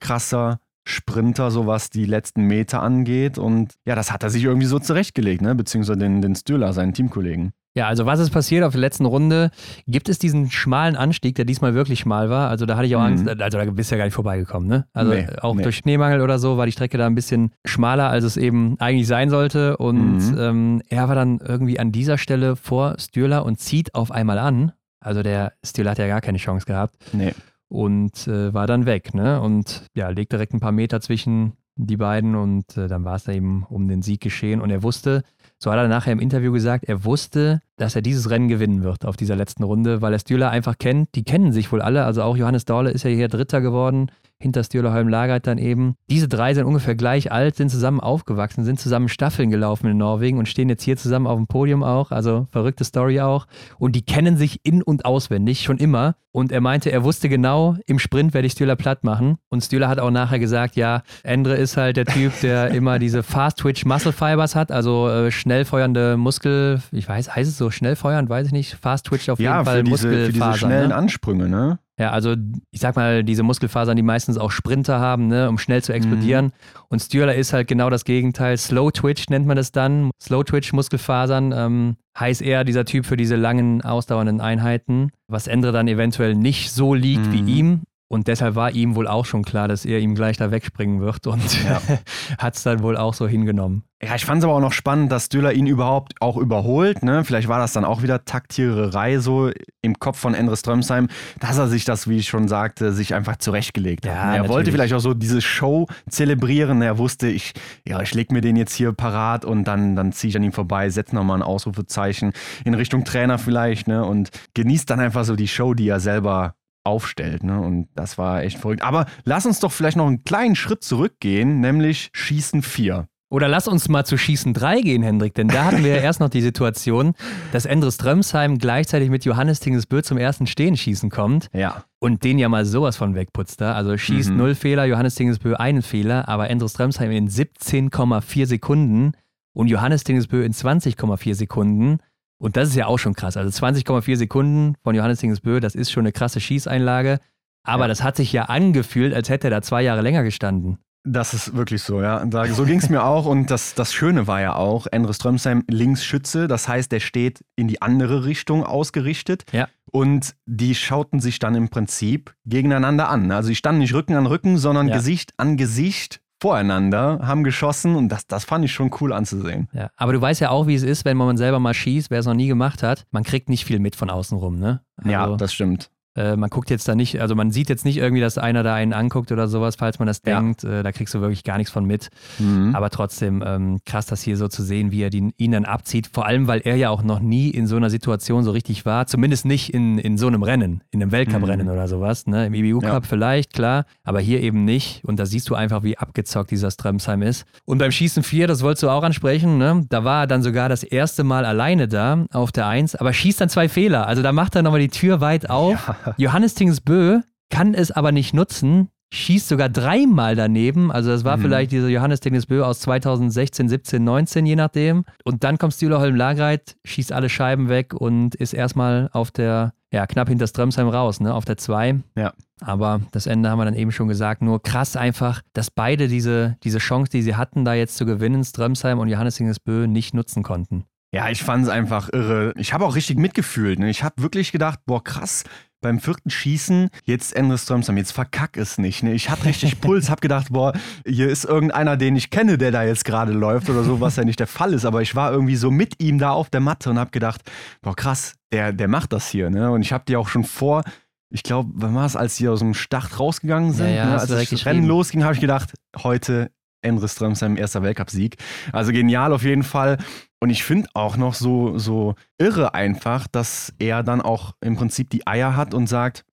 krasser 0.01 0.59
Sprinter, 0.85 1.51
so 1.51 1.67
was 1.67 1.89
die 1.89 2.05
letzten 2.05 2.43
Meter 2.43 2.81
angeht. 2.81 3.37
Und 3.37 3.73
ja, 3.85 3.95
das 3.95 4.11
hat 4.11 4.23
er 4.23 4.29
sich 4.29 4.43
irgendwie 4.43 4.67
so 4.67 4.79
zurechtgelegt, 4.79 5.41
ne? 5.41 5.55
beziehungsweise 5.55 5.97
den, 5.99 6.21
den 6.21 6.35
Stühler, 6.35 6.73
seinen 6.73 6.93
Teamkollegen. 6.93 7.53
Ja, 7.77 7.87
also 7.87 8.05
was 8.05 8.19
ist 8.19 8.29
passiert 8.29 8.63
auf 8.63 8.71
der 8.71 8.79
letzten 8.79 9.05
Runde? 9.05 9.51
Gibt 9.85 10.07
es 10.07 10.17
diesen 10.17 10.49
schmalen 10.49 10.95
Anstieg, 10.95 11.35
der 11.35 11.43
diesmal 11.43 11.73
wirklich 11.73 11.99
schmal 11.99 12.29
war? 12.29 12.49
Also 12.49 12.65
da 12.65 12.77
hatte 12.77 12.85
ich 12.85 12.95
auch 12.95 13.01
mhm. 13.01 13.27
Angst, 13.27 13.27
also 13.27 13.57
da 13.57 13.65
bist 13.65 13.91
du 13.91 13.95
ja 13.95 13.97
gar 13.97 14.05
nicht 14.05 14.13
vorbeigekommen, 14.13 14.69
ne? 14.69 14.87
Also 14.93 15.11
nee, 15.11 15.27
auch 15.41 15.55
nee. 15.55 15.63
durch 15.63 15.75
Schneemangel 15.77 16.21
oder 16.21 16.39
so 16.39 16.57
war 16.57 16.65
die 16.65 16.71
Strecke 16.71 16.97
da 16.97 17.05
ein 17.05 17.15
bisschen 17.15 17.51
schmaler, 17.65 18.09
als 18.09 18.23
es 18.23 18.37
eben 18.37 18.79
eigentlich 18.79 19.07
sein 19.07 19.29
sollte. 19.29 19.75
Und 19.75 20.19
mhm. 20.19 20.37
ähm, 20.39 20.81
er 20.87 21.09
war 21.09 21.15
dann 21.15 21.39
irgendwie 21.39 21.77
an 21.77 21.91
dieser 21.91 22.17
Stelle 22.17 22.55
vor 22.55 22.95
Stühler 22.97 23.43
und 23.43 23.59
zieht 23.59 23.93
auf 23.93 24.09
einmal 24.09 24.37
an. 24.37 24.71
Also 25.01 25.21
der 25.21 25.51
Stühler 25.65 25.91
hat 25.91 25.97
ja 25.97 26.07
gar 26.07 26.21
keine 26.21 26.37
Chance 26.37 26.65
gehabt. 26.65 26.95
Nee 27.11 27.33
und 27.75 28.27
äh, 28.27 28.53
war 28.53 28.67
dann 28.67 28.85
weg. 28.85 29.13
Ne? 29.13 29.41
Und 29.41 29.85
ja, 29.95 30.09
legt 30.09 30.31
direkt 30.31 30.53
ein 30.53 30.59
paar 30.59 30.71
Meter 30.71 31.01
zwischen 31.01 31.53
die 31.75 31.97
beiden 31.97 32.35
und 32.35 32.77
äh, 32.77 32.87
dann 32.87 33.03
war 33.03 33.15
es 33.15 33.25
da 33.25 33.33
eben 33.33 33.65
um 33.69 33.87
den 33.87 34.01
Sieg 34.01 34.21
geschehen. 34.21 34.61
Und 34.61 34.69
er 34.69 34.81
wusste, 34.81 35.23
so 35.59 35.71
hat 35.71 35.77
er 35.77 35.87
nachher 35.87 36.13
im 36.13 36.19
Interview 36.19 36.51
gesagt, 36.51 36.85
er 36.85 37.03
wusste, 37.03 37.59
dass 37.75 37.95
er 37.95 38.01
dieses 38.01 38.29
Rennen 38.29 38.47
gewinnen 38.47 38.83
wird 38.83 39.05
auf 39.05 39.17
dieser 39.17 39.35
letzten 39.35 39.63
Runde, 39.63 40.01
weil 40.01 40.13
er 40.13 40.19
Stühler 40.19 40.49
einfach 40.49 40.77
kennt. 40.77 41.09
Die 41.15 41.23
kennen 41.23 41.51
sich 41.51 41.71
wohl 41.71 41.81
alle. 41.81 42.05
Also 42.05 42.23
auch 42.23 42.37
Johannes 42.37 42.65
Dahle 42.65 42.91
ist 42.91 43.03
ja 43.03 43.09
hier 43.09 43.27
Dritter 43.27 43.61
geworden 43.61 44.09
hinter 44.39 44.63
Stühlerholm 44.63 45.07
lagert 45.07 45.47
dann 45.47 45.57
eben. 45.57 45.95
Diese 46.09 46.27
drei 46.27 46.53
sind 46.53 46.65
ungefähr 46.65 46.95
gleich 46.95 47.31
alt, 47.31 47.55
sind 47.55 47.69
zusammen 47.69 47.99
aufgewachsen, 47.99 48.63
sind 48.63 48.79
zusammen 48.79 49.07
Staffeln 49.07 49.49
gelaufen 49.49 49.87
in 49.87 49.97
Norwegen 49.97 50.37
und 50.37 50.47
stehen 50.47 50.69
jetzt 50.69 50.83
hier 50.83 50.97
zusammen 50.97 51.27
auf 51.27 51.37
dem 51.37 51.47
Podium 51.47 51.83
auch. 51.83 52.11
Also 52.11 52.47
verrückte 52.51 52.83
Story 52.83 53.21
auch. 53.21 53.47
Und 53.77 53.95
die 53.95 54.03
kennen 54.03 54.37
sich 54.37 54.59
in- 54.63 54.83
und 54.83 55.05
auswendig 55.05 55.63
schon 55.63 55.77
immer. 55.77 56.15
Und 56.31 56.51
er 56.51 56.59
meinte, 56.59 56.91
er 56.91 57.05
wusste 57.05 57.29
genau, 57.29 57.77
im 57.85 57.97
Sprint 57.97 58.33
werde 58.33 58.45
ich 58.45 58.51
Stühler 58.51 58.75
platt 58.75 59.05
machen. 59.05 59.37
Und 59.47 59.63
Stühler 59.63 59.87
hat 59.87 59.99
auch 59.99 60.11
nachher 60.11 60.37
gesagt, 60.37 60.75
ja, 60.75 61.01
Endre 61.23 61.55
ist 61.55 61.77
halt 61.77 61.95
der 61.95 62.05
Typ, 62.05 62.33
der 62.41 62.71
immer 62.71 62.99
diese 62.99 63.23
Fast-Twitch 63.23 63.85
Muscle 63.85 64.11
Fibers 64.11 64.53
hat, 64.53 64.69
also 64.69 65.07
äh, 65.07 65.31
schnell 65.31 65.63
feuernde 65.63 66.17
Muskel, 66.17 66.81
ich 66.91 67.07
weiß, 67.07 67.33
heißt 67.33 67.49
es 67.49 67.57
so 67.57 67.71
schnell 67.71 67.95
feuernd, 67.95 68.29
weiß 68.29 68.47
ich 68.47 68.53
nicht. 68.53 68.75
Fast-Twitch 68.75 69.29
auf 69.29 69.39
jeden 69.39 69.49
ja, 69.49 69.63
Fall 69.63 69.77
für 69.77 69.83
diese, 69.85 70.07
Muskelfasern. 70.07 70.33
Für 70.33 70.51
diese 70.51 70.59
schnellen 70.59 70.89
ne? 70.89 70.95
Ansprünge, 70.95 71.47
ne? 71.47 71.79
Ja, 71.97 72.11
also 72.11 72.35
ich 72.71 72.81
sag 72.81 72.97
mal, 72.97 73.23
diese 73.23 73.43
Muskelfasern, 73.43 73.95
die 73.95 74.03
meistens 74.03 74.37
auch 74.37 74.51
Sprinter 74.51 74.99
haben, 74.99 75.27
ne, 75.27 75.47
um 75.47 75.57
schnell 75.57 75.81
zu 75.81 75.93
explodieren. 75.93 76.45
Mhm. 76.45 76.51
Und 76.89 76.99
Stürler 76.99 77.35
ist 77.35 77.53
halt 77.53 77.69
genau 77.69 77.89
das 77.89 78.03
Gegenteil. 78.03 78.57
Slow 78.57 78.91
Twitch 78.91 79.29
nennt 79.29 79.47
man 79.47 79.55
das 79.55 79.71
dann. 79.71 80.11
Slow 80.21 80.43
Twitch 80.43 80.73
Muskelfasern 80.73 81.53
ähm, 81.55 81.95
heißt 82.19 82.41
eher 82.41 82.65
dieser 82.65 82.83
Typ 82.83 83.05
für 83.05 83.15
diese 83.15 83.37
langen, 83.37 83.81
ausdauernden 83.81 84.41
Einheiten, 84.41 85.11
was 85.27 85.47
Endre 85.47 85.71
dann 85.71 85.87
eventuell 85.87 86.35
nicht 86.35 86.71
so 86.71 86.93
liegt 86.93 87.27
mhm. 87.27 87.31
wie 87.31 87.59
ihm. 87.59 87.81
Und 88.07 88.27
deshalb 88.27 88.55
war 88.55 88.71
ihm 88.71 88.95
wohl 88.95 89.07
auch 89.07 89.25
schon 89.25 89.43
klar, 89.43 89.67
dass 89.67 89.83
er 89.83 89.99
ihm 89.99 90.13
gleich 90.13 90.37
da 90.37 90.51
wegspringen 90.51 91.01
wird 91.01 91.25
und 91.25 91.63
ja. 91.63 91.81
hat 92.37 92.55
es 92.55 92.63
dann 92.63 92.83
wohl 92.83 92.97
auch 92.97 93.15
so 93.15 93.27
hingenommen. 93.27 93.83
Ja, 94.03 94.13
ich 94.13 94.25
fand 94.25 94.39
es 94.39 94.43
aber 94.43 94.53
auch 94.53 94.61
noch 94.61 94.73
spannend, 94.73 95.11
dass 95.11 95.29
Döller 95.29 95.53
ihn 95.53 95.65
überhaupt 95.65 96.13
auch 96.21 96.37
überholt. 96.37 97.01
Ne? 97.01 97.23
Vielleicht 97.23 97.47
war 97.47 97.57
das 97.57 97.73
dann 97.73 97.83
auch 97.83 98.03
wieder 98.03 98.23
Taktiererei 98.23 99.17
so 99.17 99.49
im 99.81 99.97
Kopf 99.97 100.19
von 100.19 100.35
Endres 100.35 100.59
Strömsheim, 100.59 101.07
dass 101.39 101.57
er 101.57 101.67
sich 101.67 101.85
das, 101.85 102.07
wie 102.07 102.17
ich 102.17 102.27
schon 102.27 102.47
sagte, 102.47 102.93
sich 102.93 103.15
einfach 103.15 103.37
zurechtgelegt 103.37 104.05
hat. 104.05 104.13
Ja, 104.13 104.21
er 104.21 104.27
natürlich. 104.27 104.49
wollte 104.49 104.71
vielleicht 104.71 104.93
auch 104.93 104.99
so 104.99 105.15
diese 105.15 105.41
Show 105.41 105.87
zelebrieren. 106.07 106.83
Er 106.83 106.99
wusste, 106.99 107.27
ich, 107.27 107.53
ja, 107.87 108.01
ich 108.01 108.13
leg 108.13 108.31
mir 108.31 108.41
den 108.41 108.57
jetzt 108.57 108.75
hier 108.75 108.91
parat 108.93 109.45
und 109.45 109.63
dann, 109.63 109.95
dann 109.95 110.11
ziehe 110.11 110.29
ich 110.29 110.37
an 110.37 110.43
ihm 110.43 110.51
vorbei, 110.51 110.89
setze 110.89 111.15
nochmal 111.15 111.39
ein 111.39 111.43
Ausrufezeichen 111.43 112.33
in 112.65 112.75
Richtung 112.75 113.05
Trainer 113.05 113.39
vielleicht 113.39 113.87
ne? 113.87 114.05
und 114.05 114.29
genießt 114.53 114.87
dann 114.89 114.99
einfach 114.99 115.23
so 115.23 115.35
die 115.35 115.47
Show, 115.47 115.73
die 115.73 115.87
er 115.87 115.99
selber 115.99 116.53
aufstellt. 116.85 117.43
Ne? 117.43 117.59
Und 117.59 117.87
das 117.95 118.17
war 118.17 118.43
echt 118.43 118.57
verrückt. 118.57 118.83
Aber 118.83 119.05
lass 119.23 119.45
uns 119.45 119.59
doch 119.59 119.71
vielleicht 119.71 119.97
noch 119.97 120.07
einen 120.07 120.23
kleinen 120.23 120.55
Schritt 120.55 120.83
zurückgehen, 120.83 121.59
nämlich 121.59 122.09
Schießen 122.13 122.61
4. 122.61 123.07
Oder 123.29 123.47
lass 123.47 123.67
uns 123.67 123.89
mal 123.89 124.05
zu 124.05 124.17
Schießen 124.17 124.53
3 124.53 124.81
gehen, 124.81 125.01
Hendrik, 125.01 125.33
denn 125.33 125.47
da 125.47 125.65
hatten 125.65 125.83
wir 125.83 125.95
ja 125.95 126.01
erst 126.01 126.19
noch 126.19 126.29
die 126.29 126.41
Situation, 126.41 127.15
dass 127.51 127.65
Endres 127.65 127.95
Strömsheim 127.95 128.59
gleichzeitig 128.59 129.09
mit 129.09 129.25
Johannes 129.25 129.59
Tingesbö 129.59 130.03
zum 130.03 130.17
ersten 130.17 130.45
Stehenschießen 130.45 131.09
kommt. 131.09 131.49
Ja. 131.51 131.83
Und 131.99 132.23
den 132.23 132.37
ja 132.37 132.49
mal 132.49 132.65
sowas 132.65 132.97
von 132.97 133.15
wegputzt 133.15 133.59
da. 133.61 133.73
Also 133.73 133.97
schießt 133.97 134.29
mhm. 134.29 134.37
null 134.37 134.55
Fehler, 134.55 134.85
Johannes 134.85 135.15
Tingesbö 135.15 135.55
einen 135.55 135.81
Fehler, 135.81 136.29
aber 136.29 136.49
Endres 136.51 136.73
Strömsheim 136.73 137.11
in 137.11 137.27
17,4 137.27 138.45
Sekunden 138.45 139.13
und 139.53 139.67
Johannes 139.67 140.03
Tingesbö 140.03 140.45
in 140.45 140.53
20,4 140.53 141.33
Sekunden. 141.33 141.97
Und 142.37 142.57
das 142.57 142.69
ist 142.69 142.75
ja 142.75 142.87
auch 142.87 142.99
schon 142.99 143.13
krass. 143.13 143.37
Also 143.37 143.65
20,4 143.65 144.17
Sekunden 144.17 144.75
von 144.83 144.95
Johannes 144.95 145.19
Tingesbö, 145.19 145.59
das 145.59 145.75
ist 145.75 145.91
schon 145.91 146.03
eine 146.03 146.11
krasse 146.11 146.39
Schießeinlage. 146.39 147.19
Aber 147.63 147.83
ja. 147.83 147.87
das 147.87 148.03
hat 148.03 148.15
sich 148.15 148.31
ja 148.31 148.43
angefühlt, 148.43 149.13
als 149.13 149.29
hätte 149.29 149.47
er 149.47 149.51
da 149.51 149.61
zwei 149.61 149.81
Jahre 149.81 150.01
länger 150.01 150.23
gestanden. 150.23 150.77
Das 151.07 151.35
ist 151.35 151.55
wirklich 151.55 151.83
so, 151.83 152.01
ja. 152.01 152.25
Da, 152.25 152.45
so 152.47 152.65
ging 152.65 152.79
es 152.79 152.89
mir 152.89 153.03
auch. 153.03 153.27
Und 153.27 153.51
das, 153.51 153.75
das 153.75 153.93
Schöne 153.93 154.25
war 154.25 154.41
ja 154.41 154.55
auch, 154.55 154.87
Endre 154.87 155.13
Strömsheim 155.13 155.63
Linksschütze. 155.69 156.47
Das 156.47 156.67
heißt, 156.67 156.91
der 156.91 156.99
steht 156.99 157.45
in 157.55 157.67
die 157.67 157.81
andere 157.81 158.25
Richtung 158.25 158.63
ausgerichtet. 158.63 159.45
Ja. 159.51 159.67
Und 159.91 160.35
die 160.47 160.73
schauten 160.73 161.19
sich 161.19 161.37
dann 161.37 161.53
im 161.53 161.69
Prinzip 161.69 162.33
gegeneinander 162.45 163.09
an. 163.09 163.31
Also 163.31 163.49
die 163.49 163.55
standen 163.55 163.79
nicht 163.79 163.93
Rücken 163.93 164.15
an 164.15 164.25
Rücken, 164.25 164.57
sondern 164.57 164.87
ja. 164.87 164.95
Gesicht 164.95 165.33
an 165.37 165.57
Gesicht 165.57 166.21
voreinander, 166.39 167.19
haben 167.23 167.43
geschossen 167.43 167.95
und 167.95 168.09
das, 168.09 168.27
das 168.27 168.45
fand 168.45 168.65
ich 168.65 168.73
schon 168.73 168.91
cool 168.99 169.13
anzusehen. 169.13 169.69
Ja, 169.73 169.89
aber 169.95 170.13
du 170.13 170.21
weißt 170.21 170.41
ja 170.41 170.49
auch, 170.49 170.67
wie 170.67 170.75
es 170.75 170.83
ist, 170.83 171.05
wenn 171.05 171.17
man 171.17 171.37
selber 171.37 171.59
mal 171.59 171.73
schießt, 171.73 172.11
wer 172.11 172.19
es 172.19 172.25
noch 172.25 172.33
nie 172.33 172.47
gemacht 172.47 172.83
hat, 172.83 173.05
man 173.11 173.23
kriegt 173.23 173.49
nicht 173.49 173.65
viel 173.65 173.79
mit 173.79 173.95
von 173.95 174.09
außen 174.09 174.37
rum, 174.37 174.57
ne? 174.59 174.81
Also, 174.97 175.09
ja, 175.09 175.37
das 175.37 175.53
stimmt. 175.53 175.89
Äh, 176.15 176.35
man 176.35 176.49
guckt 176.49 176.69
jetzt 176.69 176.87
da 176.87 176.95
nicht, 176.95 177.19
also 177.19 177.35
man 177.35 177.51
sieht 177.51 177.69
jetzt 177.69 177.85
nicht 177.85 177.97
irgendwie, 177.97 178.21
dass 178.21 178.37
einer 178.37 178.63
da 178.63 178.73
einen 178.73 178.93
anguckt 178.93 179.31
oder 179.31 179.47
sowas, 179.47 179.75
falls 179.75 179.99
man 179.99 180.07
das 180.07 180.21
ja. 180.25 180.39
denkt. 180.39 180.63
Äh, 180.63 180.83
da 180.83 180.91
kriegst 180.91 181.13
du 181.13 181.21
wirklich 181.21 181.43
gar 181.43 181.57
nichts 181.57 181.71
von 181.71 181.85
mit. 181.85 182.09
Mhm. 182.39 182.75
Aber 182.75 182.89
trotzdem 182.89 183.43
ähm, 183.45 183.79
krass, 183.85 184.05
das 184.05 184.21
hier 184.21 184.37
so 184.37 184.47
zu 184.47 184.63
sehen, 184.63 184.91
wie 184.91 185.01
er 185.01 185.09
die, 185.09 185.33
ihn 185.37 185.51
dann 185.51 185.65
abzieht. 185.65 186.09
Vor 186.13 186.25
allem, 186.25 186.47
weil 186.47 186.61
er 186.63 186.75
ja 186.75 186.89
auch 186.89 187.03
noch 187.03 187.19
nie 187.19 187.49
in 187.49 187.67
so 187.67 187.75
einer 187.75 187.89
Situation 187.89 188.43
so 188.43 188.51
richtig 188.51 188.85
war. 188.85 189.07
Zumindest 189.07 189.45
nicht 189.45 189.73
in, 189.73 189.97
in 189.97 190.17
so 190.17 190.27
einem 190.27 190.43
Rennen, 190.43 190.81
in 190.91 191.01
einem 191.01 191.11
Weltcup-Rennen 191.11 191.67
mhm. 191.67 191.73
oder 191.73 191.87
sowas. 191.87 192.27
Ne? 192.27 192.47
Im 192.47 192.53
IBU-Cup 192.53 193.03
ja. 193.03 193.09
vielleicht, 193.09 193.53
klar, 193.53 193.85
aber 194.03 194.19
hier 194.19 194.41
eben 194.41 194.63
nicht. 194.63 195.03
Und 195.03 195.19
da 195.19 195.25
siehst 195.25 195.49
du 195.49 195.55
einfach, 195.55 195.83
wie 195.83 195.97
abgezockt 195.97 196.51
dieser 196.51 196.71
Strömsheim 196.71 197.21
ist. 197.21 197.45
Und 197.65 197.79
beim 197.79 197.91
Schießen 197.91 198.23
4, 198.23 198.47
das 198.47 198.61
wolltest 198.61 198.83
du 198.83 198.89
auch 198.89 199.03
ansprechen, 199.03 199.57
ne? 199.57 199.85
da 199.89 200.03
war 200.03 200.23
er 200.23 200.27
dann 200.27 200.43
sogar 200.43 200.69
das 200.69 200.83
erste 200.83 201.23
Mal 201.23 201.45
alleine 201.45 201.87
da 201.87 202.25
auf 202.31 202.51
der 202.51 202.67
1, 202.67 202.95
aber 202.95 203.13
schießt 203.13 203.41
dann 203.41 203.49
zwei 203.49 203.67
Fehler. 203.67 204.07
Also 204.07 204.21
da 204.21 204.31
macht 204.31 204.55
er 204.55 204.61
nochmal 204.61 204.79
die 204.79 204.89
Tür 204.89 205.21
weit 205.21 205.49
auf. 205.49 205.87
Ja. 205.87 206.04
Johannes 206.17 206.55
Tings 206.55 206.81
Bö 206.81 207.21
kann 207.49 207.73
es 207.73 207.91
aber 207.91 208.11
nicht 208.11 208.33
nutzen, 208.33 208.89
schießt 209.13 209.47
sogar 209.47 209.69
dreimal 209.69 210.35
daneben. 210.35 210.91
Also 210.91 211.09
das 211.09 211.23
war 211.23 211.37
mhm. 211.37 211.41
vielleicht 211.43 211.71
dieser 211.71 211.87
Johannes 211.87 212.19
Bö 212.19 212.63
aus 212.63 212.79
2016, 212.81 213.69
17, 213.69 214.03
19, 214.03 214.45
je 214.45 214.55
nachdem. 214.55 215.05
Und 215.23 215.43
dann 215.43 215.57
kommt 215.57 215.73
Stühler 215.73 215.99
Holm 215.99 216.15
Lagreit, 216.15 216.75
schießt 216.85 217.11
alle 217.11 217.29
Scheiben 217.29 217.69
weg 217.69 217.93
und 217.93 218.35
ist 218.35 218.53
erstmal 218.53 219.09
auf 219.13 219.31
der, 219.31 219.73
ja, 219.91 220.05
knapp 220.07 220.27
hinter 220.27 220.47
Strömsheim 220.47 220.89
raus, 220.89 221.19
ne, 221.19 221.33
auf 221.33 221.45
der 221.45 221.57
2. 221.57 222.01
Ja. 222.17 222.33
Aber 222.61 223.01
das 223.11 223.27
Ende 223.27 223.49
haben 223.49 223.59
wir 223.59 223.65
dann 223.65 223.75
eben 223.75 223.91
schon 223.91 224.07
gesagt. 224.07 224.41
Nur 224.41 224.61
krass 224.61 224.95
einfach, 224.95 225.41
dass 225.53 225.71
beide 225.71 226.07
diese, 226.07 226.57
diese 226.63 226.79
Chance, 226.79 227.11
die 227.11 227.21
sie 227.21 227.35
hatten, 227.35 227.65
da 227.65 227.73
jetzt 227.73 227.97
zu 227.97 228.05
gewinnen, 228.05 228.43
Strömsheim 228.43 228.99
und 228.99 229.09
Johannes 229.09 229.39
Bö 229.63 229.87
nicht 229.87 230.13
nutzen 230.13 230.43
konnten. 230.43 230.85
Ja, 231.13 231.29
ich 231.29 231.43
fand 231.43 231.63
es 231.63 231.69
einfach 231.69 232.09
irre. 232.11 232.53
Ich 232.57 232.73
habe 232.73 232.85
auch 232.85 232.95
richtig 232.95 233.17
mitgefühlt. 233.17 233.79
Ne? 233.79 233.89
Ich 233.89 234.03
habe 234.03 234.21
wirklich 234.21 234.51
gedacht, 234.51 234.79
boah, 234.85 235.01
krass, 235.01 235.45
beim 235.85 235.99
vierten 235.99 236.31
Schießen, 236.31 236.89
jetzt 237.03 237.35
Endre 237.35 237.59
Strömsam, 237.59 237.95
jetzt 237.97 238.11
verkack 238.11 238.57
es 238.57 238.79
nicht. 238.79 239.03
Ne? 239.03 239.13
Ich 239.13 239.29
hatte 239.29 239.45
richtig 239.45 239.79
Puls, 239.81 240.09
hab 240.09 240.19
gedacht, 240.19 240.47
boah, 240.49 240.73
hier 241.05 241.29
ist 241.29 241.45
irgendeiner, 241.45 241.95
den 241.95 242.15
ich 242.15 242.31
kenne, 242.31 242.57
der 242.57 242.71
da 242.71 242.83
jetzt 242.83 243.05
gerade 243.05 243.31
läuft 243.31 243.69
oder 243.69 243.83
so, 243.83 244.01
was 244.01 244.15
ja 244.15 244.23
nicht 244.23 244.39
der 244.39 244.47
Fall 244.47 244.73
ist. 244.73 244.83
Aber 244.83 245.03
ich 245.03 245.15
war 245.15 245.31
irgendwie 245.31 245.55
so 245.55 245.69
mit 245.69 246.01
ihm 246.01 246.17
da 246.17 246.31
auf 246.31 246.49
der 246.49 246.59
Matte 246.59 246.89
und 246.89 246.97
hab 246.97 247.11
gedacht, 247.11 247.41
boah, 247.83 247.95
krass, 247.95 248.33
der, 248.51 248.73
der 248.73 248.87
macht 248.87 249.13
das 249.13 249.29
hier. 249.29 249.51
Ne? 249.51 249.69
Und 249.69 249.83
ich 249.83 249.93
hab 249.93 250.07
dir 250.07 250.19
auch 250.19 250.27
schon 250.27 250.43
vor, 250.43 250.83
ich 251.29 251.43
glaube, 251.43 251.69
wann 251.75 251.93
war 251.93 252.07
es, 252.07 252.15
als 252.15 252.37
sie 252.37 252.49
aus 252.49 252.59
dem 252.59 252.73
Start 252.73 253.19
rausgegangen 253.19 253.71
sind, 253.71 253.89
ja, 253.89 253.95
ja, 253.95 254.05
ne? 254.05 254.19
als 254.19 254.27
das 254.27 254.65
Rennen 254.65 254.85
losging, 254.85 255.23
habe 255.23 255.35
ich 255.35 255.39
gedacht, 255.39 255.73
heute 255.97 256.49
Endre 256.81 257.07
Strömsheim 257.07 257.57
erster 257.57 257.83
Weltcupsieg. 257.83 258.37
Also 258.71 258.91
genial 258.91 259.33
auf 259.33 259.43
jeden 259.43 259.63
Fall. 259.63 259.97
Und 260.45 260.51
ich 260.51 260.63
finde 260.63 260.87
auch 260.93 261.17
noch 261.17 261.33
so, 261.33 261.79
so 261.79 262.13
irre 262.37 262.75
einfach, 262.75 263.25
dass 263.25 263.73
er 263.79 264.03
dann 264.03 264.21
auch 264.21 264.53
im 264.61 264.75
Prinzip 264.75 265.09
die 265.09 265.25
Eier 265.25 265.55
hat 265.55 265.73
und 265.73 265.87
sagt, 265.87 266.23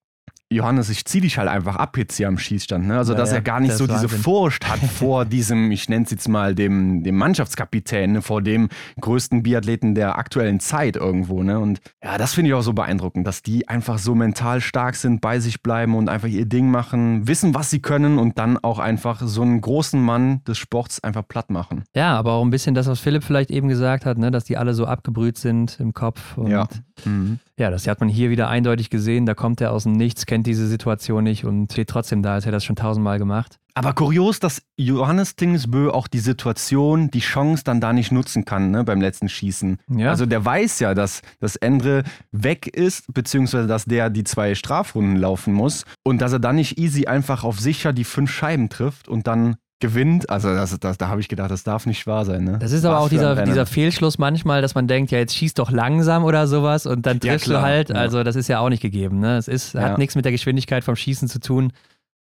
Johannes, 0.53 0.89
ich 0.89 1.05
ziehe 1.05 1.21
dich 1.21 1.37
halt 1.37 1.49
einfach 1.49 1.75
ab 1.75 1.97
jetzt 1.97 2.17
hier 2.17 2.27
am 2.27 2.37
Schießstand. 2.37 2.87
Ne? 2.87 2.97
Also, 2.97 3.13
ja, 3.13 3.19
dass 3.19 3.31
er 3.31 3.41
gar 3.41 3.59
nicht 3.59 3.75
so 3.75 3.87
diese 3.87 4.09
Furcht 4.09 4.67
hat 4.69 4.79
vor 4.97 5.25
diesem, 5.25 5.71
ich 5.71 5.89
nenne 5.89 6.05
es 6.05 6.11
jetzt 6.11 6.29
mal, 6.29 6.55
dem, 6.55 7.03
dem 7.03 7.15
Mannschaftskapitän, 7.15 8.13
ne? 8.13 8.21
vor 8.21 8.41
dem 8.41 8.69
größten 8.99 9.43
Biathleten 9.43 9.95
der 9.95 10.17
aktuellen 10.17 10.59
Zeit 10.59 10.95
irgendwo. 10.95 11.43
Ne? 11.43 11.59
Und 11.59 11.81
ja, 12.03 12.17
das 12.17 12.33
finde 12.33 12.49
ich 12.49 12.53
auch 12.55 12.61
so 12.61 12.73
beeindruckend, 12.73 13.27
dass 13.27 13.41
die 13.41 13.67
einfach 13.67 13.97
so 13.97 14.15
mental 14.15 14.61
stark 14.61 14.95
sind, 14.95 15.21
bei 15.21 15.39
sich 15.39 15.61
bleiben 15.61 15.95
und 15.95 16.09
einfach 16.09 16.27
ihr 16.27 16.45
Ding 16.45 16.69
machen, 16.69 17.27
wissen, 17.27 17.55
was 17.55 17.69
sie 17.69 17.79
können 17.79 18.19
und 18.19 18.37
dann 18.37 18.57
auch 18.57 18.79
einfach 18.79 19.21
so 19.23 19.41
einen 19.41 19.61
großen 19.61 20.01
Mann 20.01 20.43
des 20.45 20.57
Sports 20.57 21.03
einfach 21.03 21.27
platt 21.27 21.49
machen. 21.49 21.83
Ja, 21.95 22.17
aber 22.17 22.33
auch 22.33 22.43
ein 22.43 22.49
bisschen 22.49 22.75
das, 22.75 22.87
was 22.87 22.99
Philipp 22.99 23.23
vielleicht 23.23 23.51
eben 23.51 23.67
gesagt 23.67 24.05
hat, 24.05 24.17
ne? 24.17 24.31
dass 24.31 24.43
die 24.43 24.57
alle 24.57 24.73
so 24.73 24.85
abgebrüht 24.85 25.37
sind 25.37 25.79
im 25.79 25.93
Kopf. 25.93 26.37
Und 26.37 26.51
ja. 26.51 26.67
Mhm. 27.05 27.39
Ja, 27.59 27.69
das 27.69 27.87
hat 27.87 27.99
man 27.99 28.09
hier 28.09 28.31
wieder 28.31 28.49
eindeutig 28.49 28.89
gesehen. 28.89 29.25
Da 29.25 29.35
kommt 29.35 29.61
er 29.61 29.71
aus 29.71 29.83
dem 29.83 29.93
Nichts, 29.93 30.25
kennt 30.25 30.47
diese 30.47 30.67
Situation 30.67 31.23
nicht 31.23 31.45
und 31.45 31.71
steht 31.71 31.89
trotzdem 31.89 32.23
da, 32.23 32.33
als 32.33 32.45
hätte 32.45 32.51
er 32.51 32.57
das 32.57 32.65
schon 32.65 32.75
tausendmal 32.75 33.19
gemacht. 33.19 33.59
Aber 33.75 33.93
kurios, 33.93 34.39
dass 34.39 34.61
Johannes 34.77 35.35
Tingesbö 35.35 35.89
auch 35.89 36.07
die 36.07 36.19
Situation, 36.19 37.09
die 37.09 37.21
Chance 37.21 37.63
dann 37.63 37.81
da 37.81 37.91
nicht 37.91 38.11
nutzen 38.11 38.45
kann 38.45 38.69
ne, 38.69 38.83
beim 38.83 39.01
letzten 39.01 39.29
Schießen. 39.29 39.77
Ja. 39.97 40.11
Also 40.11 40.27
der 40.27 40.45
weiß 40.45 40.79
ja, 40.79 40.93
dass 40.93 41.21
das 41.39 41.55
Endre 41.55 42.03
weg 42.31 42.67
ist, 42.67 43.11
beziehungsweise 43.13 43.67
dass 43.67 43.85
der 43.85 44.11
die 44.11 44.23
zwei 44.23 44.53
Strafrunden 44.53 45.15
laufen 45.15 45.53
muss 45.53 45.85
und 46.03 46.21
dass 46.21 46.33
er 46.33 46.39
dann 46.39 46.57
nicht 46.57 46.77
easy 46.77 47.07
einfach 47.07 47.43
auf 47.43 47.59
sicher 47.59 47.93
die 47.93 48.03
fünf 48.03 48.31
Scheiben 48.31 48.69
trifft 48.69 49.07
und 49.07 49.25
dann 49.25 49.55
gewinnt. 49.79 50.29
Also 50.29 50.53
das, 50.53 50.77
das, 50.79 50.97
da 50.97 51.09
habe 51.09 51.19
ich 51.19 51.27
gedacht, 51.27 51.51
das 51.51 51.63
darf 51.63 51.85
nicht 51.85 52.07
wahr 52.07 52.25
sein. 52.25 52.43
Ne? 52.43 52.57
Das 52.59 52.71
ist 52.71 52.85
aber 52.85 52.95
Was 52.95 53.03
auch 53.03 53.09
dieser, 53.09 53.43
dieser 53.43 53.65
Fehlschluss 53.65 54.17
manchmal, 54.17 54.61
dass 54.61 54.75
man 54.75 54.87
denkt, 54.87 55.11
ja, 55.11 55.19
jetzt 55.19 55.35
schießt 55.35 55.59
doch 55.59 55.71
langsam 55.71 56.23
oder 56.23 56.47
sowas 56.47 56.85
und 56.85 57.05
dann 57.05 57.19
triffst 57.19 57.47
ja, 57.47 57.59
du 57.59 57.61
halt. 57.61 57.91
Also 57.91 58.23
das 58.23 58.35
ist 58.35 58.47
ja 58.47 58.59
auch 58.59 58.69
nicht 58.69 58.81
gegeben. 58.81 59.19
Ne? 59.19 59.37
Es 59.37 59.47
ist, 59.47 59.75
hat 59.75 59.97
nichts 59.97 60.15
mit 60.15 60.25
der 60.25 60.31
Geschwindigkeit 60.31 60.83
vom 60.83 60.95
Schießen 60.95 61.27
zu 61.27 61.39
tun, 61.39 61.73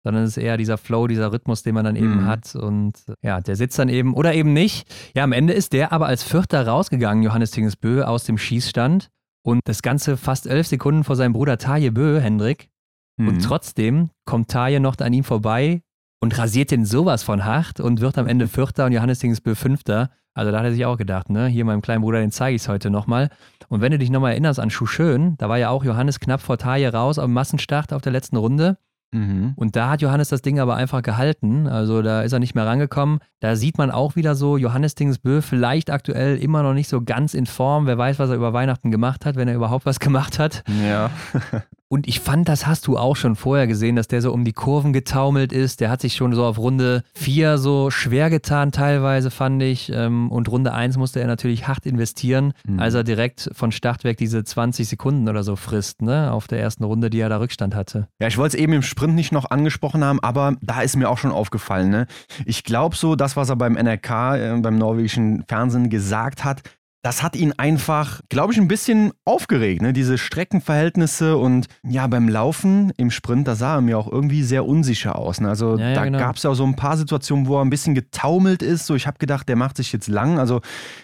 sondern 0.04 0.24
es 0.24 0.38
ist 0.38 0.44
eher 0.44 0.58
dieser 0.58 0.78
Flow, 0.78 1.08
dieser 1.08 1.32
Rhythmus, 1.32 1.64
den 1.64 1.76
man 1.76 1.86
dann 1.86 1.96
eben 1.96 2.22
mhm. 2.22 2.26
hat. 2.26 2.56
Und 2.56 2.94
ja, 3.22 3.40
der 3.40 3.56
sitzt 3.56 3.78
dann 3.78 3.90
eben 3.90 4.14
oder 4.14 4.34
eben 4.34 4.54
nicht. 4.54 4.88
Ja, 5.16 5.24
am 5.24 5.32
Ende 5.32 5.54
ist 5.54 5.74
der 5.74 5.92
aber 5.92 6.08
als 6.08 6.24
Vierter 6.24 6.66
rausgegangen, 6.66 7.24
Johannes 7.24 7.52
Tingesbö, 7.52 8.04
aus 8.04 8.24
dem 8.24 8.38
Schießstand. 8.38 9.10
Und 9.44 9.62
das 9.66 9.82
Ganze 9.82 10.18
fast 10.18 10.48
elf 10.48 10.68
Sekunden 10.68 11.04
vor 11.04 11.16
seinem 11.16 11.34
Bruder 11.34 11.58
Taje 11.58 11.92
Bö, 11.92 12.20
Hendrik. 12.20 12.70
Mhm. 13.18 13.28
Und 13.28 13.40
trotzdem 13.40 14.10
kommt 14.26 14.50
Taje 14.50 14.80
noch 14.80 14.98
an 15.00 15.14
ihm 15.14 15.24
vorbei, 15.24 15.82
und 16.22 16.38
rasiert 16.38 16.72
den 16.72 16.86
sowas 16.86 17.24
von 17.24 17.44
hart 17.44 17.80
und 17.80 18.00
wird 18.00 18.18
am 18.18 18.28
Ende 18.28 18.48
Vierter 18.48 18.86
und 18.86 18.94
Johannes 18.94 19.20
Dingsbö 19.20 19.56
Fünfter. 19.56 20.12
Also 20.34 20.52
da 20.52 20.60
hat 20.60 20.66
er 20.66 20.72
sich 20.72 20.86
auch 20.86 20.98
gedacht, 20.98 21.30
ne, 21.30 21.48
hier 21.48 21.66
meinem 21.66 21.82
kleinen 21.82 22.04
Bruder, 22.04 22.20
den 22.20 22.32
zeige 22.32 22.56
ich 22.56 22.62
es 22.62 22.70
heute 22.70 22.90
nochmal. 22.90 23.30
Und 23.68 23.82
wenn 23.82 23.92
du 23.92 23.98
dich 23.98 24.10
nochmal 24.10 24.32
erinnerst 24.32 24.60
an 24.60 24.70
Schuschön, 24.70 25.36
da 25.38 25.50
war 25.50 25.58
ja 25.58 25.70
auch 25.70 25.84
Johannes 25.84 26.20
knapp 26.20 26.42
vor 26.42 26.58
Taille 26.58 26.94
raus 26.94 27.20
am 27.20 27.34
Massenstart 27.34 27.92
auf 27.92 28.02
der 28.02 28.14
letzten 28.14 28.38
Runde. 28.38 28.78
Mhm. 29.14 29.54
Und 29.58 29.76
da 29.76 29.90
hat 29.90 30.02
Johannes 30.02 30.30
das 30.30 30.42
Ding 30.42 30.60
aber 30.60 30.76
einfach 30.76 31.02
gehalten. 31.02 31.68
Also 31.68 32.02
da 32.02 32.22
ist 32.22 32.32
er 32.32 32.40
nicht 32.40 32.56
mehr 32.56 32.66
rangekommen. 32.66 33.20
Da 33.42 33.56
sieht 33.56 33.78
man 33.78 33.92
auch 33.92 34.16
wieder 34.16 34.36
so, 34.36 34.58
Johannes 34.58 34.96
Dingsbö 34.96 35.42
vielleicht 35.42 35.90
aktuell 35.90 36.38
immer 36.38 36.64
noch 36.64 36.74
nicht 36.74 36.88
so 36.88 37.02
ganz 37.02 37.34
in 37.34 37.46
Form. 37.46 37.88
Wer 37.88 37.98
weiß, 37.98 38.20
was 38.20 38.30
er 38.30 38.38
über 38.38 38.54
Weihnachten 38.54 38.92
gemacht 38.92 39.26
hat, 39.26 39.36
wenn 39.36 39.50
er 39.50 39.56
überhaupt 39.56 39.86
was 39.86 40.00
gemacht 40.00 40.40
hat. 40.40 40.64
Ja. 40.88 41.10
Und 41.92 42.08
ich 42.08 42.22
fand, 42.22 42.48
das 42.48 42.68
hast 42.68 42.88
du 42.88 42.98
auch 42.98 43.18
schon 43.18 43.36
vorher 43.36 43.68
gesehen, 43.68 43.98
dass 43.98 44.08
der 44.08 44.22
so 44.22 44.32
um 44.32 44.46
die 44.46 44.54
Kurven 44.54 44.94
getaumelt 44.94 45.52
ist. 45.52 45.82
Der 45.82 45.90
hat 45.90 46.00
sich 46.00 46.14
schon 46.14 46.34
so 46.34 46.46
auf 46.46 46.58
Runde 46.58 47.04
4 47.16 47.58
so 47.58 47.92
schwer 47.92 48.30
getan, 48.30 48.72
teilweise, 48.72 49.30
fand 49.30 49.62
ich. 49.62 49.92
Ähm, 49.94 50.32
und 50.32 50.48
Runde 50.48 50.74
1 50.74 50.96
musste 50.96 51.20
er 51.20 51.28
natürlich 51.28 51.68
hart 51.68 51.86
investieren, 51.86 52.54
mhm. 52.66 52.80
als 52.80 52.94
er 52.94 53.04
direkt 53.04 53.50
von 53.52 53.74
Start 53.74 54.06
weg 54.06 54.16
diese 54.16 54.42
20 54.42 54.88
Sekunden 54.88 55.28
oder 55.28 55.44
so 55.44 55.58
frisst, 55.58 56.02
ne? 56.02 56.32
Auf 56.32 56.48
der 56.48 56.62
ersten 56.62 56.86
Runde, 56.86 57.10
die 57.10 57.20
er 57.20 57.28
da 57.28 57.40
Rückstand 57.40 57.76
hatte. 57.76 58.08
Ja, 58.22 58.28
ich 58.28 58.38
wollte 58.38 58.56
es 58.56 58.64
eben 58.64 58.72
im 58.72 58.84
Sprint 58.84 59.16
nicht 59.16 59.34
noch 59.34 59.52
angesprochen 59.52 60.02
haben, 60.02 60.22
aber 60.22 60.56
da 60.62 60.80
ist 60.80 60.96
mir 60.96 61.10
auch 61.10 61.18
schon 61.18 61.34
aufgefallen, 61.34 61.90
ne? 61.90 62.08
Ich 62.46 62.64
glaube 62.64 62.96
so, 62.96 63.18
das, 63.18 63.36
was 63.36 63.50
er 63.50 63.58
beim 63.58 63.74
NRK, 63.74 64.38
äh, 64.38 64.60
beim 64.62 64.78
norwegischen 64.78 65.44
Fernsehen 65.46 65.90
gesagt 65.90 66.46
hat, 66.46 66.62
das 67.04 67.24
hat 67.24 67.36
ihn 67.36 67.54
einfach, 67.58 68.22
glaube 68.30 68.54
ich, 68.54 68.60
ein 68.60 68.68
bisschen 68.68 69.12
aufgeregt, 69.26 69.82
ne? 69.82 69.92
diese 69.92 70.18
Streckenverhältnisse 70.18 71.36
und 71.36 71.68
ja, 71.84 72.06
beim 72.08 72.30
Laufen 72.30 72.94
im 72.98 73.10
Sprint, 73.10 73.48
da 73.48 73.56
sah 73.56 73.76
er 73.76 73.82
mir 73.82 73.98
auch 73.98 74.12
irgendwie 74.12 74.44
sehr 74.44 74.68
unsicher 74.68 75.16
aus. 75.16 75.42
Ne? 75.42 75.50
Also 75.50 75.78
ja, 75.78 75.90
ja, 75.90 75.96
da 75.96 76.06
genau. 76.06 76.20
gab 76.20 76.36
es 76.36 76.44
ja 76.44 76.52
auch 76.52 76.56
so 76.56 76.64
ein 76.64 76.76
paar 76.76 76.98
Situationen, 76.98 77.48
wo 77.48 77.58
er 77.58 77.66
ein 77.66 77.72
bisschen 77.72 77.96
getaumelt 77.96 78.62
ist. 78.62 78.86
So, 78.86 78.94
ich 78.96 79.08
habe 79.08 79.18
gedacht, 79.18 79.50
der 79.50 79.56
macht 79.56 79.78
sich 79.78 79.92
jetzt 79.92 80.08
lang. 80.08 80.38
Also 80.38 80.62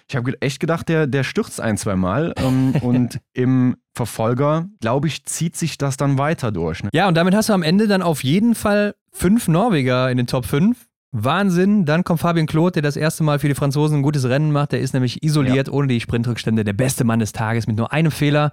ich 0.08 0.16
habe 0.16 0.40
echt 0.40 0.60
gedacht, 0.60 0.88
der, 0.88 1.08
der 1.08 1.24
stürzt 1.24 1.60
ein, 1.60 1.78
zwei 1.78 1.96
Mal. 1.96 2.34
Ähm, 2.38 2.76
und 2.82 3.20
im 3.34 3.78
Verfolger, 3.96 4.68
glaube 4.80 5.08
ich, 5.08 5.26
zieht 5.26 5.56
sich 5.56 5.80
das 5.80 5.98
dann 5.98 6.20
weiter 6.20 6.52
durch. 6.52 6.84
Ne? 6.84 6.90
Ja, 6.94 7.08
und 7.08 7.16
damit 7.16 7.34
hast 7.34 7.50
du 7.50 7.54
am 7.54 7.64
Ende 7.64 7.88
dann 7.88 8.04
auf 8.04 8.24
jeden 8.24 8.54
Fall 8.54 8.94
fünf 9.12 9.48
Norweger 9.48 10.12
in 10.12 10.18
den 10.18 10.28
Top 10.28 10.46
5. 10.46 10.87
Wahnsinn. 11.12 11.86
Dann 11.86 12.04
kommt 12.04 12.20
Fabien 12.20 12.48
Claude, 12.48 12.74
der 12.74 12.82
das 12.82 12.98
erste 12.98 13.24
Mal 13.24 13.40
für 13.40 13.48
die 13.48 13.56
Franzosen 13.56 13.98
ein 13.98 14.04
gutes 14.04 14.28
Rennen 14.28 14.52
macht. 14.52 14.74
Der 14.74 14.82
ist 14.82 14.94
nämlich 14.94 15.24
isoliert, 15.24 15.68
ja. 15.68 15.74
ohne 15.74 15.88
die 15.88 16.02
Sprintrückstände, 16.02 16.66
der 16.66 16.74
beste 16.74 17.06
Mann 17.06 17.20
des 17.20 17.32
Tages 17.32 17.66
mit 17.66 17.78
nur 17.78 17.94
einem 17.94 18.12
Fehler. 18.12 18.52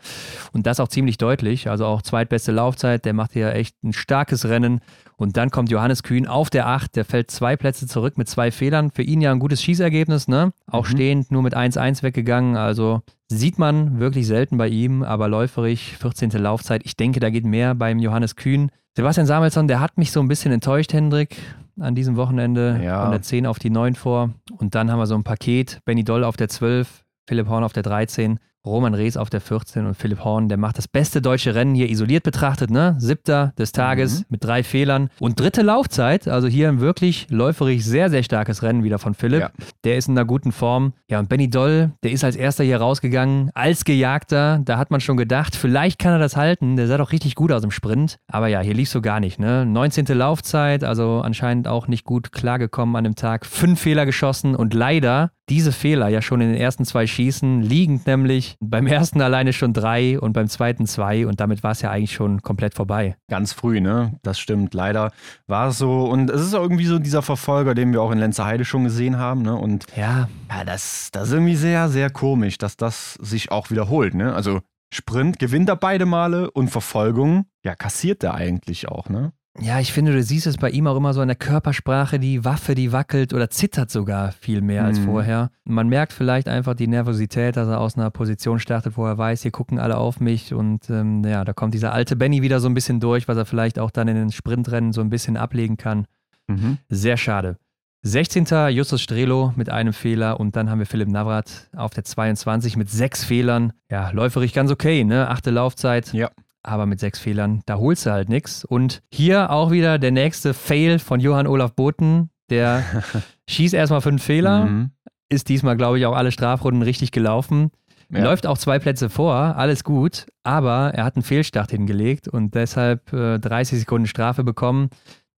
Und 0.52 0.66
das 0.66 0.78
auch 0.78 0.88
ziemlich 0.88 1.18
deutlich. 1.18 1.68
Also 1.68 1.84
auch 1.86 2.02
zweitbeste 2.02 2.52
Laufzeit. 2.52 3.04
Der 3.04 3.12
macht 3.12 3.32
hier 3.32 3.52
echt 3.54 3.82
ein 3.82 3.92
starkes 3.92 4.46
Rennen. 4.46 4.80
Und 5.16 5.36
dann 5.36 5.50
kommt 5.50 5.70
Johannes 5.70 6.02
Kühn 6.02 6.26
auf 6.26 6.48
der 6.48 6.68
8. 6.68 6.94
Der 6.94 7.04
fällt 7.04 7.30
zwei 7.30 7.56
Plätze 7.56 7.86
zurück 7.88 8.16
mit 8.18 8.28
zwei 8.28 8.50
Fehlern. 8.50 8.90
Für 8.90 9.02
ihn 9.02 9.20
ja 9.20 9.32
ein 9.32 9.40
gutes 9.40 9.62
Schießergebnis, 9.62 10.28
ne? 10.28 10.52
Auch 10.66 10.86
mhm. 10.86 10.92
stehend 10.92 11.30
nur 11.32 11.42
mit 11.42 11.56
1-1 11.56 12.02
weggegangen. 12.02 12.56
Also 12.56 13.02
sieht 13.28 13.58
man 13.58 13.98
wirklich 13.98 14.26
selten 14.28 14.58
bei 14.58 14.68
ihm, 14.68 15.02
aber 15.02 15.28
läuferig 15.28 15.96
14. 15.98 16.30
Laufzeit. 16.30 16.82
Ich 16.84 16.96
denke, 16.96 17.18
da 17.18 17.30
geht 17.30 17.44
mehr 17.44 17.74
beim 17.74 17.98
Johannes 17.98 18.36
Kühn. 18.36 18.70
Sebastian 18.96 19.26
Samuelsson, 19.26 19.66
der 19.66 19.80
hat 19.80 19.98
mich 19.98 20.12
so 20.12 20.20
ein 20.20 20.28
bisschen 20.28 20.52
enttäuscht, 20.52 20.92
Hendrik 20.92 21.36
an 21.78 21.94
diesem 21.94 22.16
Wochenende. 22.16 22.80
Ja. 22.82 23.02
Von 23.02 23.10
der 23.10 23.22
10 23.22 23.46
auf 23.46 23.58
die 23.58 23.70
9 23.70 23.94
vor. 23.94 24.30
Und 24.58 24.74
dann 24.74 24.90
haben 24.90 24.98
wir 24.98 25.06
so 25.06 25.14
ein 25.14 25.24
Paket. 25.24 25.80
Benny 25.84 26.04
Doll 26.04 26.24
auf 26.24 26.36
der 26.36 26.48
12, 26.48 27.04
Philipp 27.26 27.48
Horn 27.48 27.64
auf 27.64 27.72
der 27.72 27.82
13. 27.82 28.38
Roman 28.66 28.94
Rees 28.94 29.16
auf 29.16 29.30
der 29.30 29.40
14 29.40 29.86
und 29.86 29.94
Philipp 29.94 30.24
Horn, 30.24 30.48
der 30.48 30.56
macht 30.58 30.78
das 30.78 30.88
beste 30.88 31.20
deutsche 31.20 31.54
Rennen 31.54 31.74
hier 31.74 31.90
isoliert 31.90 32.22
betrachtet, 32.22 32.70
ne? 32.70 32.96
Siebter 32.98 33.52
des 33.58 33.72
Tages 33.72 34.20
mhm. 34.20 34.24
mit 34.30 34.44
drei 34.44 34.62
Fehlern 34.62 35.10
und 35.20 35.38
dritte 35.38 35.62
Laufzeit, 35.62 36.28
also 36.28 36.48
hier 36.48 36.68
ein 36.68 36.80
wirklich 36.80 37.26
läuferisch 37.30 37.82
sehr, 37.84 38.10
sehr 38.10 38.22
starkes 38.22 38.62
Rennen 38.62 38.82
wieder 38.82 38.98
von 38.98 39.14
Philipp. 39.14 39.40
Ja. 39.40 39.50
Der 39.84 39.96
ist 39.96 40.08
in 40.08 40.16
einer 40.16 40.26
guten 40.26 40.52
Form. 40.52 40.94
Ja, 41.10 41.18
und 41.18 41.28
Benny 41.28 41.50
Doll, 41.50 41.92
der 42.02 42.12
ist 42.12 42.24
als 42.24 42.36
erster 42.36 42.64
hier 42.64 42.78
rausgegangen, 42.78 43.50
als 43.54 43.84
Gejagter. 43.84 44.60
Da 44.64 44.78
hat 44.78 44.90
man 44.90 45.00
schon 45.00 45.16
gedacht, 45.16 45.56
vielleicht 45.56 45.98
kann 45.98 46.12
er 46.12 46.18
das 46.18 46.36
halten. 46.36 46.76
Der 46.76 46.86
sah 46.86 46.96
doch 46.96 47.12
richtig 47.12 47.34
gut 47.34 47.52
aus 47.52 47.64
im 47.64 47.70
Sprint. 47.70 48.16
Aber 48.28 48.48
ja, 48.48 48.60
hier 48.60 48.74
lief 48.74 48.88
so 48.88 49.02
gar 49.02 49.20
nicht, 49.20 49.38
ne? 49.38 49.66
19. 49.66 50.06
Laufzeit, 50.06 50.84
also 50.84 51.20
anscheinend 51.20 51.68
auch 51.68 51.88
nicht 51.88 52.04
gut 52.04 52.32
klargekommen 52.32 52.96
an 52.96 53.04
dem 53.04 53.14
Tag. 53.14 53.44
Fünf 53.44 53.80
Fehler 53.80 54.06
geschossen 54.06 54.54
und 54.54 54.72
leider 54.72 55.32
diese 55.48 55.72
Fehler 55.72 56.08
ja 56.08 56.22
schon 56.22 56.40
in 56.40 56.48
den 56.52 56.60
ersten 56.60 56.84
zwei 56.84 57.06
Schießen, 57.06 57.60
liegend 57.62 58.06
nämlich 58.06 58.56
beim 58.60 58.86
ersten 58.86 59.20
alleine 59.20 59.52
schon 59.52 59.72
drei 59.72 60.18
und 60.18 60.32
beim 60.32 60.48
zweiten 60.48 60.86
zwei 60.86 61.26
und 61.26 61.40
damit 61.40 61.62
war 61.62 61.72
es 61.72 61.82
ja 61.82 61.90
eigentlich 61.90 62.12
schon 62.12 62.42
komplett 62.42 62.74
vorbei. 62.74 63.16
Ganz 63.28 63.52
früh, 63.52 63.80
ne? 63.80 64.18
Das 64.22 64.38
stimmt. 64.38 64.74
Leider 64.74 65.12
war 65.46 65.68
es 65.68 65.78
so 65.78 66.04
und 66.04 66.30
es 66.30 66.40
ist 66.40 66.54
auch 66.54 66.62
irgendwie 66.62 66.86
so 66.86 66.98
dieser 66.98 67.22
Verfolger, 67.22 67.74
den 67.74 67.92
wir 67.92 68.00
auch 68.00 68.10
in 68.10 68.18
Lenzerheide 68.18 68.64
schon 68.64 68.84
gesehen 68.84 69.18
haben, 69.18 69.42
ne? 69.42 69.54
Und 69.54 69.86
ja, 69.96 70.28
ja 70.48 70.64
das, 70.64 71.10
das 71.12 71.28
ist 71.28 71.34
irgendwie 71.34 71.56
sehr, 71.56 71.88
sehr 71.88 72.10
komisch, 72.10 72.58
dass 72.58 72.76
das 72.76 73.14
sich 73.14 73.50
auch 73.50 73.70
wiederholt, 73.70 74.14
ne? 74.14 74.34
Also 74.34 74.60
Sprint 74.92 75.38
gewinnt 75.38 75.68
er 75.68 75.76
beide 75.76 76.06
Male 76.06 76.50
und 76.50 76.68
Verfolgung, 76.68 77.46
ja, 77.64 77.74
kassiert 77.74 78.22
er 78.22 78.34
eigentlich 78.34 78.88
auch, 78.88 79.08
ne? 79.08 79.32
Ja, 79.60 79.78
ich 79.78 79.92
finde, 79.92 80.12
du 80.12 80.20
siehst 80.20 80.48
es 80.48 80.56
bei 80.56 80.70
ihm 80.70 80.88
auch 80.88 80.96
immer 80.96 81.14
so 81.14 81.22
in 81.22 81.28
der 81.28 81.36
Körpersprache, 81.36 82.18
die 82.18 82.44
Waffe, 82.44 82.74
die 82.74 82.90
wackelt 82.90 83.32
oder 83.32 83.50
zittert 83.50 83.88
sogar 83.88 84.32
viel 84.32 84.60
mehr 84.60 84.82
mhm. 84.82 84.88
als 84.88 84.98
vorher. 84.98 85.50
Man 85.64 85.88
merkt 85.88 86.12
vielleicht 86.12 86.48
einfach 86.48 86.74
die 86.74 86.88
Nervosität, 86.88 87.56
dass 87.56 87.68
er 87.68 87.80
aus 87.80 87.96
einer 87.96 88.10
Position 88.10 88.58
startet, 88.58 88.96
wo 88.96 89.06
er 89.06 89.16
weiß, 89.16 89.42
hier 89.42 89.52
gucken 89.52 89.78
alle 89.78 89.96
auf 89.96 90.18
mich 90.18 90.52
und 90.52 90.90
ähm, 90.90 91.22
ja, 91.24 91.44
da 91.44 91.52
kommt 91.52 91.72
dieser 91.72 91.92
alte 91.92 92.16
Benny 92.16 92.42
wieder 92.42 92.58
so 92.58 92.68
ein 92.68 92.74
bisschen 92.74 92.98
durch, 92.98 93.28
was 93.28 93.36
er 93.36 93.46
vielleicht 93.46 93.78
auch 93.78 93.92
dann 93.92 94.08
in 94.08 94.16
den 94.16 94.32
Sprintrennen 94.32 94.92
so 94.92 95.00
ein 95.00 95.10
bisschen 95.10 95.36
ablegen 95.36 95.76
kann. 95.76 96.06
Mhm. 96.48 96.78
Sehr 96.88 97.16
schade. 97.16 97.56
16. 98.02 98.46
Justus 98.70 99.00
Strelo 99.00 99.54
mit 99.56 99.70
einem 99.70 99.94
Fehler 99.94 100.38
und 100.40 100.56
dann 100.56 100.68
haben 100.68 100.80
wir 100.80 100.86
Philipp 100.86 101.08
Navrat 101.08 101.70
auf 101.74 101.94
der 101.94 102.04
22 102.04 102.76
mit 102.76 102.90
sechs 102.90 103.24
Fehlern. 103.24 103.72
Ja, 103.90 104.10
läuferig 104.10 104.52
ganz 104.52 104.70
okay, 104.70 105.04
ne? 105.04 105.30
Achte 105.30 105.50
Laufzeit. 105.50 106.12
Ja 106.12 106.28
aber 106.64 106.86
mit 106.86 106.98
sechs 106.98 107.18
Fehlern, 107.18 107.62
da 107.66 107.76
holst 107.76 108.06
du 108.06 108.10
halt 108.10 108.28
nichts. 108.28 108.64
Und 108.64 109.02
hier 109.12 109.50
auch 109.50 109.70
wieder 109.70 109.98
der 109.98 110.10
nächste 110.10 110.54
Fail 110.54 110.98
von 110.98 111.20
Johann 111.20 111.46
Olaf 111.46 111.74
Boten, 111.74 112.30
der 112.50 112.82
schießt 113.48 113.74
erstmal 113.74 114.00
fünf 114.00 114.22
Fehler, 114.22 114.64
mhm. 114.64 114.90
ist 115.28 115.48
diesmal, 115.48 115.76
glaube 115.76 115.98
ich, 115.98 116.06
auch 116.06 116.16
alle 116.16 116.32
Strafrunden 116.32 116.82
richtig 116.82 117.12
gelaufen. 117.12 117.70
Ja. 118.10 118.22
Läuft 118.22 118.46
auch 118.46 118.58
zwei 118.58 118.78
Plätze 118.78 119.08
vor, 119.08 119.34
alles 119.34 119.82
gut, 119.84 120.26
aber 120.42 120.92
er 120.94 121.04
hat 121.04 121.16
einen 121.16 121.22
Fehlstart 121.22 121.70
hingelegt 121.70 122.28
und 122.28 122.54
deshalb 122.54 123.12
äh, 123.12 123.38
30 123.38 123.80
Sekunden 123.80 124.06
Strafe 124.06 124.44
bekommen. 124.44 124.90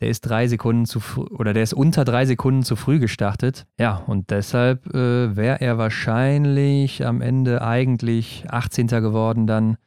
Der 0.02 0.10
ist 0.10 0.22
drei 0.22 0.48
Sekunden 0.48 0.86
zu 0.86 1.00
oder 1.30 1.54
der 1.54 1.64
ist 1.64 1.74
unter 1.74 2.04
drei 2.04 2.26
Sekunden 2.26 2.64
zu 2.64 2.76
früh 2.76 3.00
gestartet. 3.00 3.66
Ja, 3.80 4.04
und 4.08 4.30
deshalb 4.30 4.94
äh, 4.94 5.36
wäre 5.38 5.62
er 5.62 5.78
wahrscheinlich 5.78 7.06
am 7.06 7.22
Ende 7.22 7.62
eigentlich 7.62 8.44
18. 8.50 8.88
geworden 8.88 9.48
dann. 9.48 9.78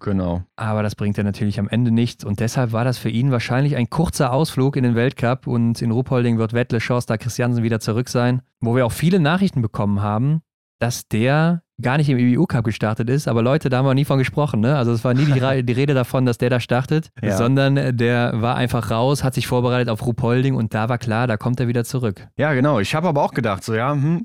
Genau. 0.00 0.42
Aber 0.56 0.82
das 0.82 0.96
bringt 0.96 1.18
er 1.18 1.24
natürlich 1.24 1.58
am 1.58 1.68
Ende 1.68 1.90
nichts. 1.90 2.24
Und 2.24 2.40
deshalb 2.40 2.72
war 2.72 2.84
das 2.84 2.98
für 2.98 3.10
ihn 3.10 3.30
wahrscheinlich 3.30 3.76
ein 3.76 3.90
kurzer 3.90 4.32
Ausflug 4.32 4.76
in 4.76 4.82
den 4.82 4.94
Weltcup. 4.94 5.46
Und 5.46 5.80
in 5.82 5.90
Ruppolding 5.90 6.38
wird 6.38 6.52
Wettle 6.52 6.80
Schorster 6.80 7.18
Christiansen 7.18 7.62
wieder 7.62 7.80
zurück 7.80 8.08
sein. 8.08 8.42
Wo 8.60 8.74
wir 8.74 8.86
auch 8.86 8.92
viele 8.92 9.20
Nachrichten 9.20 9.62
bekommen 9.62 10.02
haben, 10.02 10.42
dass 10.80 11.08
der 11.08 11.62
gar 11.80 11.96
nicht 11.96 12.08
im 12.08 12.18
IBU 12.18 12.46
Cup 12.46 12.64
gestartet 12.64 13.08
ist. 13.10 13.26
Aber 13.26 13.42
Leute, 13.42 13.68
da 13.68 13.78
haben 13.78 13.86
wir 13.86 13.94
nie 13.94 14.04
von 14.04 14.18
gesprochen. 14.18 14.60
Ne? 14.60 14.76
Also 14.76 14.92
es 14.92 15.04
war 15.04 15.14
nie 15.14 15.24
die, 15.24 15.62
die, 15.64 15.72
Rede 15.72 15.94
davon, 15.94 16.24
dass 16.26 16.38
der 16.38 16.50
da 16.50 16.60
startet, 16.60 17.10
ja. 17.22 17.36
sondern 17.36 17.96
der 17.96 18.32
war 18.40 18.56
einfach 18.56 18.90
raus, 18.90 19.24
hat 19.24 19.34
sich 19.34 19.46
vorbereitet 19.46 19.88
auf 19.88 20.06
Ruppolding 20.06 20.54
und 20.54 20.74
da 20.74 20.88
war 20.88 20.98
klar, 20.98 21.26
da 21.26 21.36
kommt 21.36 21.58
er 21.60 21.68
wieder 21.68 21.84
zurück. 21.84 22.28
Ja, 22.36 22.54
genau. 22.54 22.78
Ich 22.78 22.94
habe 22.94 23.08
aber 23.08 23.22
auch 23.22 23.32
gedacht, 23.32 23.64
so 23.64 23.74
ja, 23.74 23.92
hm, 23.92 24.24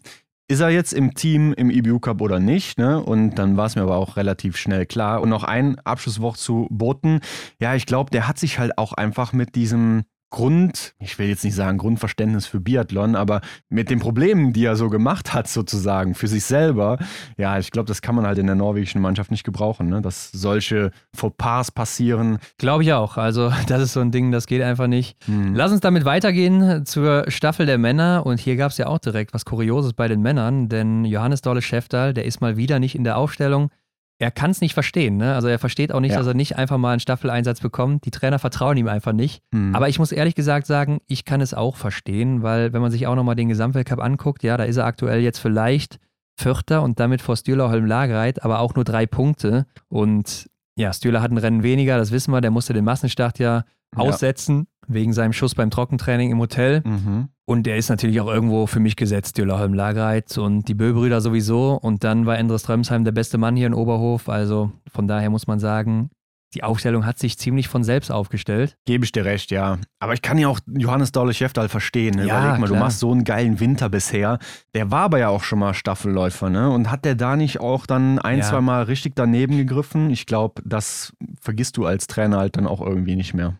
ist 0.49 0.61
er 0.61 0.69
jetzt 0.69 0.93
im 0.93 1.13
Team 1.13 1.53
im 1.53 1.69
EBU 1.69 1.99
Cup 1.99 2.21
oder 2.21 2.39
nicht? 2.39 2.79
Ne? 2.79 3.01
Und 3.01 3.35
dann 3.35 3.55
war 3.55 3.67
es 3.67 3.75
mir 3.75 3.83
aber 3.83 3.97
auch 3.97 4.17
relativ 4.17 4.57
schnell 4.57 4.87
klar. 4.87 5.21
Und 5.21 5.29
noch 5.29 5.43
ein 5.43 5.79
Abschlusswort 5.79 6.37
zu 6.37 6.67
Boten. 6.71 7.19
Ja, 7.61 7.75
ich 7.75 7.85
glaube, 7.85 8.09
der 8.09 8.27
hat 8.27 8.39
sich 8.39 8.57
halt 8.57 8.77
auch 8.77 8.93
einfach 8.93 9.31
mit 9.31 9.53
diesem 9.55 10.05
Grund, 10.31 10.93
ich 10.99 11.17
will 11.17 11.27
jetzt 11.27 11.43
nicht 11.43 11.55
sagen 11.55 11.79
Grundverständnis 11.79 12.45
für 12.45 12.59
Biathlon, 12.59 13.15
aber 13.15 13.41
mit 13.67 13.89
den 13.89 13.99
Problemen, 13.99 14.53
die 14.53 14.63
er 14.63 14.75
so 14.75 14.89
gemacht 14.89 15.33
hat, 15.33 15.47
sozusagen, 15.47 16.13
für 16.13 16.27
sich 16.27 16.43
selber, 16.43 16.99
ja, 17.37 17.57
ich 17.57 17.71
glaube, 17.71 17.87
das 17.87 18.03
kann 18.03 18.13
man 18.13 18.27
halt 18.27 18.37
in 18.37 18.45
der 18.45 18.55
norwegischen 18.55 19.01
Mannschaft 19.01 19.31
nicht 19.31 19.43
gebrauchen, 19.43 19.89
ne? 19.89 20.01
dass 20.01 20.31
solche 20.31 20.91
Fauxpas 21.15 21.71
passieren. 21.71 22.37
Glaube 22.59 22.83
ich 22.83 22.93
auch. 22.93 23.17
Also, 23.17 23.51
das 23.67 23.81
ist 23.81 23.93
so 23.93 24.01
ein 24.01 24.11
Ding, 24.11 24.31
das 24.31 24.45
geht 24.45 24.61
einfach 24.61 24.87
nicht. 24.87 25.17
Hm. 25.25 25.55
Lass 25.55 25.71
uns 25.71 25.81
damit 25.81 26.05
weitergehen 26.05 26.85
zur 26.85 27.25
Staffel 27.27 27.65
der 27.65 27.77
Männer. 27.77 28.25
Und 28.25 28.39
hier 28.39 28.55
gab 28.55 28.71
es 28.71 28.77
ja 28.77 28.87
auch 28.87 28.99
direkt 28.99 29.33
was 29.33 29.45
Kurioses 29.45 29.93
bei 29.93 30.07
den 30.07 30.21
Männern, 30.21 30.69
denn 30.69 31.05
Johannes 31.05 31.41
Dolle 31.41 31.61
Schäftal, 31.61 32.13
der 32.13 32.25
ist 32.25 32.39
mal 32.39 32.55
wieder 32.55 32.79
nicht 32.79 32.95
in 32.95 33.03
der 33.03 33.17
Aufstellung 33.17 33.71
er 34.19 34.31
kann 34.31 34.51
es 34.51 34.59
nicht 34.59 34.73
verstehen. 34.73 35.15
Ne? 35.15 35.33
Also 35.33 35.47
er 35.47 35.59
versteht 35.59 35.93
auch 35.93 36.01
nicht, 36.01 36.11
ja. 36.11 36.17
dass 36.17 36.27
er 36.27 36.33
nicht 36.33 36.57
einfach 36.57 36.77
mal 36.77 36.91
einen 36.91 36.99
Staffeleinsatz 36.99 37.61
bekommt. 37.61 38.05
Die 38.05 38.11
Trainer 38.11 38.37
vertrauen 38.37 38.75
ihm 38.75 38.89
einfach 38.89 39.13
nicht. 39.13 39.41
Mhm. 39.51 39.73
Aber 39.73 39.87
ich 39.87 39.97
muss 39.97 40.11
ehrlich 40.11 40.35
gesagt 40.35 40.67
sagen, 40.67 40.99
ich 41.07 41.23
kann 41.23 41.39
es 41.39 41.53
auch 41.53 41.77
verstehen, 41.77 42.43
weil 42.43 42.73
wenn 42.73 42.81
man 42.81 42.91
sich 42.91 43.07
auch 43.07 43.15
nochmal 43.15 43.35
den 43.35 43.47
Gesamtweltcup 43.47 43.99
anguckt, 43.99 44.43
ja, 44.43 44.57
da 44.57 44.65
ist 44.65 44.75
er 44.75 44.85
aktuell 44.85 45.21
jetzt 45.21 45.39
vielleicht 45.39 45.99
Vierter 46.37 46.83
und 46.83 46.99
damit 46.99 47.21
vor 47.21 47.37
Stühler 47.37 47.69
Holm 47.69 47.85
Lagereit, 47.85 48.43
aber 48.43 48.59
auch 48.59 48.75
nur 48.75 48.83
drei 48.83 49.05
Punkte. 49.05 49.65
Und 49.87 50.49
ja, 50.75 50.91
Stühler 50.91 51.21
hat 51.21 51.31
ein 51.31 51.37
Rennen 51.37 51.63
weniger, 51.63 51.97
das 51.97 52.11
wissen 52.11 52.31
wir. 52.31 52.41
Der 52.41 52.51
musste 52.51 52.73
den 52.73 52.85
Massenstart 52.85 53.39
ja 53.39 53.63
aussetzen 53.95 54.67
wegen 54.87 55.13
seinem 55.13 55.33
Schuss 55.33 55.55
beim 55.55 55.69
Trockentraining 55.69 56.31
im 56.31 56.39
Hotel. 56.39 56.81
Mhm. 56.85 57.29
Und 57.49 57.63
der 57.63 57.77
ist 57.77 57.89
natürlich 57.89 58.21
auch 58.21 58.27
irgendwo 58.27 58.67
für 58.67 58.79
mich 58.79 58.95
gesetzt, 58.95 59.39
Düllerholm 59.39 59.73
Lagereit 59.73 60.37
und 60.37 60.67
die 60.67 60.75
Böbrüder 60.75 61.19
sowieso. 61.19 61.79
Und 61.81 62.03
dann 62.03 62.27
war 62.27 62.37
Endres 62.37 62.61
Strömsheim 62.61 63.03
der 63.05 63.11
beste 63.11 63.39
Mann 63.39 63.55
hier 63.55 63.65
in 63.65 63.73
Oberhof. 63.73 64.29
Also 64.29 64.71
von 64.87 65.07
daher 65.07 65.31
muss 65.31 65.47
man 65.47 65.59
sagen, 65.59 66.11
die 66.53 66.61
Aufstellung 66.63 67.07
hat 67.07 67.17
sich 67.17 67.39
ziemlich 67.39 67.67
von 67.67 67.83
selbst 67.83 68.11
aufgestellt. 68.11 68.75
Gebe 68.85 69.03
ich 69.03 69.11
dir 69.11 69.25
recht, 69.25 69.49
ja. 69.49 69.79
Aber 69.99 70.13
ich 70.13 70.21
kann 70.21 70.37
ja 70.37 70.47
auch 70.47 70.59
Johannes 70.67 71.11
Daule-Schäftal 71.11 71.69
verstehen. 71.69 72.17
Ne? 72.17 72.27
Ja, 72.27 72.39
Überleg 72.39 72.59
mal, 72.59 72.67
klar. 72.67 72.77
du 72.79 72.83
machst 72.85 72.99
so 72.99 73.11
einen 73.11 73.23
geilen 73.23 73.59
Winter 73.59 73.89
bisher. 73.89 74.37
Der 74.75 74.91
war 74.91 75.01
aber 75.05 75.17
ja 75.17 75.29
auch 75.29 75.41
schon 75.43 75.57
mal 75.57 75.73
Staffelläufer, 75.73 76.51
ne? 76.51 76.69
Und 76.69 76.91
hat 76.91 77.03
der 77.03 77.15
da 77.15 77.35
nicht 77.35 77.59
auch 77.59 77.87
dann 77.87 78.19
ein, 78.19 78.39
Ja. 78.39 78.43
zwei 78.45 78.61
Mal 78.61 78.83
richtig 78.83 79.15
daneben 79.15 79.57
gegriffen? 79.57 80.11
Ich 80.11 80.27
glaube, 80.27 80.61
das 80.65 81.13
vergisst 81.41 81.77
du 81.77 81.85
als 81.87 82.05
Trainer 82.05 82.37
halt 82.37 82.57
dann 82.57 82.67
auch 82.67 82.81
irgendwie 82.81 83.15
nicht 83.15 83.33
mehr. 83.33 83.55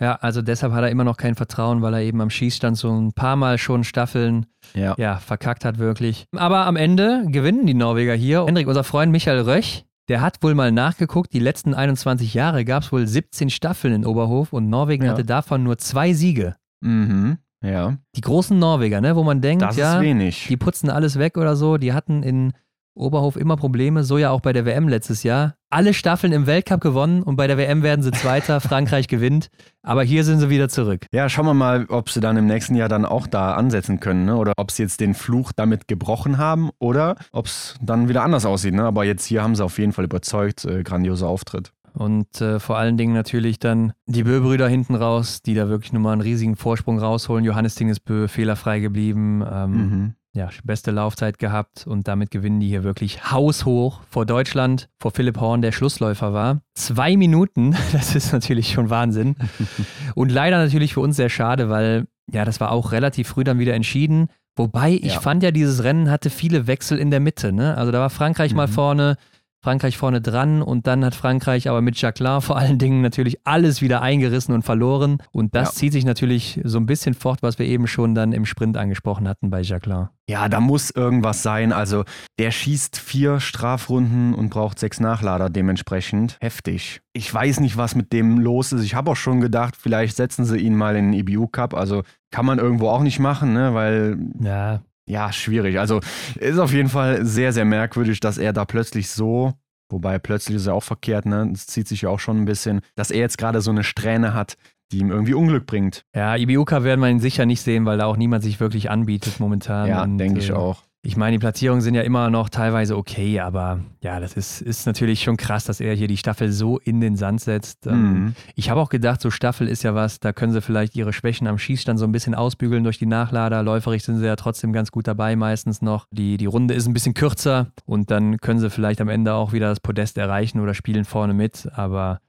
Ja, 0.00 0.16
also 0.16 0.42
deshalb 0.42 0.72
hat 0.72 0.82
er 0.82 0.90
immer 0.90 1.04
noch 1.04 1.16
kein 1.16 1.34
Vertrauen, 1.34 1.82
weil 1.82 1.94
er 1.94 2.00
eben 2.00 2.20
am 2.20 2.30
Schießstand 2.30 2.76
so 2.76 2.90
ein 2.92 3.12
paar 3.12 3.36
Mal 3.36 3.58
schon 3.58 3.84
Staffeln 3.84 4.46
Ja. 4.74 4.94
ja, 4.98 5.16
verkackt 5.16 5.64
hat 5.64 5.78
wirklich. 5.78 6.26
Aber 6.36 6.66
am 6.66 6.76
Ende 6.76 7.24
gewinnen 7.28 7.66
die 7.66 7.74
Norweger 7.74 8.14
hier. 8.14 8.44
Hendrik, 8.46 8.66
unser 8.68 8.84
Freund 8.84 9.10
Michael 9.12 9.40
Röch, 9.40 9.84
der 10.08 10.20
hat 10.20 10.42
wohl 10.42 10.54
mal 10.54 10.70
nachgeguckt, 10.72 11.32
die 11.32 11.38
letzten 11.38 11.74
21 11.74 12.34
Jahre 12.34 12.64
gab 12.64 12.82
es 12.82 12.92
wohl 12.92 13.06
17 13.06 13.50
Staffeln 13.50 13.94
in 13.94 14.06
Oberhof 14.06 14.52
und 14.52 14.68
Norwegen 14.68 15.04
Ja. 15.04 15.12
hatte 15.12 15.24
davon 15.24 15.62
nur 15.62 15.78
zwei 15.78 16.12
Siege. 16.12 16.54
Mhm. 16.82 17.38
Ja. 17.62 17.96
Die 18.14 18.20
großen 18.20 18.58
Norweger, 18.58 19.00
ne, 19.00 19.16
wo 19.16 19.22
man 19.24 19.40
denkt, 19.40 19.62
Das 19.62 19.76
ja, 19.76 19.94
ist 19.96 20.02
wenig. 20.02 20.46
die 20.48 20.58
putzen 20.58 20.90
alles 20.90 21.18
weg 21.18 21.38
oder 21.38 21.56
so, 21.56 21.78
die 21.78 21.94
hatten 21.94 22.22
in 22.22 22.52
Oberhof 22.94 23.36
immer 23.36 23.56
Probleme, 23.56 24.04
so 24.04 24.18
ja 24.18 24.30
auch 24.30 24.40
bei 24.40 24.52
der 24.52 24.64
WM 24.64 24.88
letztes 24.88 25.22
Jahr. 25.22 25.54
Alle 25.70 25.92
Staffeln 25.94 26.32
im 26.32 26.46
Weltcup 26.46 26.80
gewonnen 26.80 27.22
und 27.22 27.34
bei 27.36 27.46
der 27.48 27.58
WM 27.58 27.82
werden 27.82 28.02
sie 28.02 28.12
Zweiter, 28.12 28.60
Frankreich 28.60 29.08
gewinnt, 29.08 29.48
aber 29.82 30.04
hier 30.04 30.22
sind 30.24 30.38
sie 30.38 30.48
wieder 30.50 30.68
zurück. 30.68 31.06
Ja, 31.12 31.28
schauen 31.28 31.46
wir 31.46 31.54
mal, 31.54 31.86
ob 31.88 32.08
sie 32.10 32.20
dann 32.20 32.36
im 32.36 32.46
nächsten 32.46 32.76
Jahr 32.76 32.88
dann 32.88 33.04
auch 33.04 33.26
da 33.26 33.54
ansetzen 33.54 33.98
können, 33.98 34.24
ne? 34.26 34.36
Oder 34.36 34.52
ob 34.56 34.70
sie 34.70 34.82
jetzt 34.84 35.00
den 35.00 35.14
Fluch 35.14 35.52
damit 35.52 35.88
gebrochen 35.88 36.38
haben 36.38 36.70
oder 36.78 37.16
ob 37.32 37.46
es 37.46 37.74
dann 37.82 38.08
wieder 38.08 38.22
anders 38.22 38.46
aussieht, 38.46 38.74
ne? 38.74 38.84
Aber 38.84 39.04
jetzt 39.04 39.24
hier 39.24 39.42
haben 39.42 39.56
sie 39.56 39.64
auf 39.64 39.78
jeden 39.78 39.92
Fall 39.92 40.04
überzeugt, 40.04 40.64
äh, 40.64 40.82
grandioser 40.84 41.26
Auftritt. 41.28 41.72
Und 41.94 42.40
äh, 42.40 42.58
vor 42.58 42.76
allen 42.76 42.96
Dingen 42.96 43.14
natürlich 43.14 43.60
dann 43.60 43.92
die 44.06 44.24
Bö-Brüder 44.24 44.66
hinten 44.68 44.96
raus, 44.96 45.42
die 45.42 45.54
da 45.54 45.68
wirklich 45.68 45.92
nochmal 45.92 46.12
einen 46.14 46.22
riesigen 46.22 46.56
Vorsprung 46.56 46.98
rausholen. 46.98 47.44
Johannes 47.44 47.76
Dingesbö 47.76 48.26
fehlerfrei 48.26 48.80
geblieben, 48.80 49.44
ähm, 49.48 49.70
Mhm. 49.72 50.14
Ja, 50.34 50.48
beste 50.64 50.90
Laufzeit 50.90 51.38
gehabt 51.38 51.86
und 51.86 52.08
damit 52.08 52.30
gewinnen 52.30 52.58
die 52.60 52.68
hier 52.68 52.82
wirklich 52.84 53.30
haushoch 53.30 54.00
vor 54.10 54.26
Deutschland, 54.26 54.88
vor 55.00 55.12
Philipp 55.12 55.38
Horn, 55.40 55.62
der 55.62 55.70
Schlussläufer 55.72 56.32
war. 56.32 56.60
Zwei 56.74 57.16
Minuten, 57.16 57.76
das 57.92 58.14
ist 58.16 58.32
natürlich 58.32 58.72
schon 58.72 58.90
Wahnsinn. 58.90 59.36
und 60.14 60.30
leider 60.32 60.58
natürlich 60.58 60.94
für 60.94 61.00
uns 61.00 61.16
sehr 61.16 61.28
schade, 61.30 61.70
weil 61.70 62.06
ja, 62.30 62.44
das 62.44 62.58
war 62.60 62.72
auch 62.72 62.90
relativ 62.92 63.28
früh 63.28 63.44
dann 63.44 63.58
wieder 63.58 63.74
entschieden. 63.74 64.28
Wobei 64.56 64.92
ich 64.92 65.14
Ja. 65.14 65.20
fand 65.20 65.42
ja, 65.42 65.50
dieses 65.50 65.82
Rennen 65.84 66.10
hatte 66.10 66.30
viele 66.30 66.66
Wechsel 66.66 66.98
in 66.98 67.10
der 67.10 67.20
Mitte. 67.20 67.52
Ne? 67.52 67.76
Also 67.76 67.92
da 67.92 68.00
war 68.00 68.10
Frankreich 68.10 68.54
mal 68.54 68.66
Mhm. 68.66 68.72
vorne, 68.72 69.16
Frankreich 69.64 69.96
vorne 69.96 70.20
dran 70.20 70.60
und 70.60 70.86
dann 70.86 71.02
hat 71.06 71.14
Frankreich 71.14 71.70
aber 71.70 71.80
mit 71.80 71.98
Jacquelin 71.98 72.42
vor 72.42 72.58
allen 72.58 72.78
Dingen 72.78 73.00
natürlich 73.00 73.38
alles 73.44 73.80
wieder 73.80 74.02
eingerissen 74.02 74.54
und 74.54 74.62
verloren. 74.62 75.16
Und 75.32 75.54
das 75.54 75.70
Ja. 75.70 75.74
zieht 75.76 75.92
sich 75.94 76.04
natürlich 76.04 76.60
so 76.64 76.76
ein 76.78 76.84
bisschen 76.84 77.14
fort, 77.14 77.42
was 77.42 77.58
wir 77.58 77.64
eben 77.64 77.86
schon 77.86 78.14
dann 78.14 78.32
im 78.32 78.44
Sprint 78.44 78.76
angesprochen 78.76 79.26
hatten 79.26 79.48
bei 79.48 79.62
Jacquelin. 79.62 80.08
Ja, 80.28 80.50
da 80.50 80.60
muss 80.60 80.90
irgendwas 80.90 81.42
sein. 81.42 81.72
Also, 81.72 82.04
der 82.38 82.50
schießt 82.50 82.98
vier 82.98 83.40
Strafrunden 83.40 84.34
und 84.34 84.50
braucht 84.50 84.78
sechs 84.78 85.00
Nachlader 85.00 85.48
dementsprechend. 85.48 86.36
Heftig. 86.40 87.00
Ich 87.14 87.32
weiß 87.32 87.60
nicht, 87.60 87.76
was 87.78 87.94
mit 87.94 88.12
dem 88.12 88.38
los 88.40 88.72
ist. 88.72 88.84
Ich 88.84 88.94
habe 88.94 89.10
auch 89.12 89.16
schon 89.16 89.40
gedacht, 89.40 89.76
vielleicht 89.76 90.16
setzen 90.16 90.44
sie 90.44 90.58
ihn 90.58 90.74
mal 90.76 90.94
in 90.96 91.10
den 91.12 91.20
EBU 91.20 91.46
Cup. 91.48 91.72
Also, 91.74 92.02
kann 92.30 92.44
man 92.44 92.58
irgendwo 92.58 92.88
auch 92.88 93.02
nicht 93.02 93.18
machen, 93.18 93.54
ne? 93.54 93.72
Weil 93.72 94.18
Ja, 94.42 94.80
Ja, 95.06 95.32
schwierig. 95.32 95.78
Also 95.78 96.00
ist 96.36 96.58
auf 96.58 96.72
jeden 96.72 96.88
Fall 96.88 97.24
sehr, 97.24 97.52
sehr 97.52 97.64
merkwürdig, 97.64 98.20
dass 98.20 98.38
er 98.38 98.52
da 98.52 98.64
plötzlich 98.64 99.10
so, 99.10 99.52
wobei 99.90 100.18
plötzlich 100.18 100.56
ist 100.56 100.66
er 100.66 100.74
auch 100.74 100.82
verkehrt, 100.82 101.26
ne? 101.26 101.50
Es 101.52 101.66
zieht 101.66 101.88
sich 101.88 102.02
ja 102.02 102.08
auch 102.08 102.20
schon 102.20 102.38
ein 102.38 102.46
bisschen, 102.46 102.80
dass 102.94 103.10
er 103.10 103.20
jetzt 103.20 103.38
gerade 103.38 103.60
so 103.60 103.70
eine 103.70 103.84
Strähne 103.84 104.34
hat, 104.34 104.56
die 104.92 104.98
ihm 104.98 105.10
irgendwie 105.10 105.34
Unglück 105.34 105.66
bringt. 105.66 106.04
Ja, 106.14 106.36
Ibiuka 106.36 106.84
werden 106.84 107.00
wir 107.00 107.08
ihn 107.08 107.20
sicher 107.20 107.46
nicht 107.46 107.60
sehen, 107.60 107.84
weil 107.84 107.98
da 107.98 108.06
auch 108.06 108.16
niemand 108.16 108.44
sich 108.44 108.60
wirklich 108.60 108.90
anbietet 108.90 109.40
momentan. 109.40 109.88
ja, 109.88 110.06
denke 110.06 110.38
ich 110.38 110.50
äh, 110.50 110.54
auch. 110.54 110.84
Ich 111.06 111.18
meine, 111.18 111.32
die 111.36 111.38
Platzierungen 111.38 111.82
sind 111.82 111.94
ja 111.94 112.00
immer 112.00 112.30
noch 112.30 112.48
teilweise 112.48 112.96
okay, 112.96 113.38
aber 113.38 113.80
ja, 114.02 114.20
das 114.20 114.32
ist, 114.32 114.62
ist 114.62 114.86
natürlich 114.86 115.22
schon 115.22 115.36
krass, 115.36 115.64
dass 115.64 115.78
er 115.78 115.94
hier 115.94 116.08
die 116.08 116.16
Staffel 116.16 116.50
so 116.50 116.78
in 116.78 117.00
den 117.00 117.16
Sand 117.16 117.42
setzt. 117.42 117.86
Ähm, 117.86 118.04
Mhm. 118.04 118.34
Ich 118.54 118.70
habe 118.70 118.80
auch 118.80 118.88
gedacht, 118.88 119.20
so 119.20 119.30
Staffel 119.30 119.68
ist 119.68 119.82
ja 119.82 119.94
was, 119.94 120.18
da 120.18 120.32
können 120.32 120.52
sie 120.52 120.62
vielleicht 120.62 120.96
ihre 120.96 121.12
Schwächen 121.12 121.46
am 121.46 121.58
Schießstand 121.58 121.98
so 121.98 122.06
ein 122.06 122.12
bisschen 122.12 122.34
ausbügeln 122.34 122.84
durch 122.84 122.98
die 122.98 123.06
Nachlader. 123.06 123.62
Läuferig 123.62 124.02
sind 124.02 124.18
sie 124.18 124.26
ja 124.26 124.36
trotzdem 124.36 124.72
ganz 124.72 124.90
gut 124.90 125.06
dabei 125.06 125.36
meistens 125.36 125.82
noch. 125.82 126.06
Die, 126.10 126.38
die 126.38 126.46
Runde 126.46 126.72
ist 126.74 126.86
ein 126.86 126.94
bisschen 126.94 127.14
kürzer 127.14 127.68
und 127.84 128.10
dann 128.10 128.38
können 128.38 128.60
sie 128.60 128.70
vielleicht 128.70 129.00
am 129.00 129.08
Ende 129.08 129.34
auch 129.34 129.52
wieder 129.52 129.68
das 129.68 129.80
Podest 129.80 130.16
erreichen 130.16 130.60
oder 130.60 130.72
spielen 130.72 131.04
vorne 131.04 131.34
mit, 131.34 131.68
aber 131.74 132.20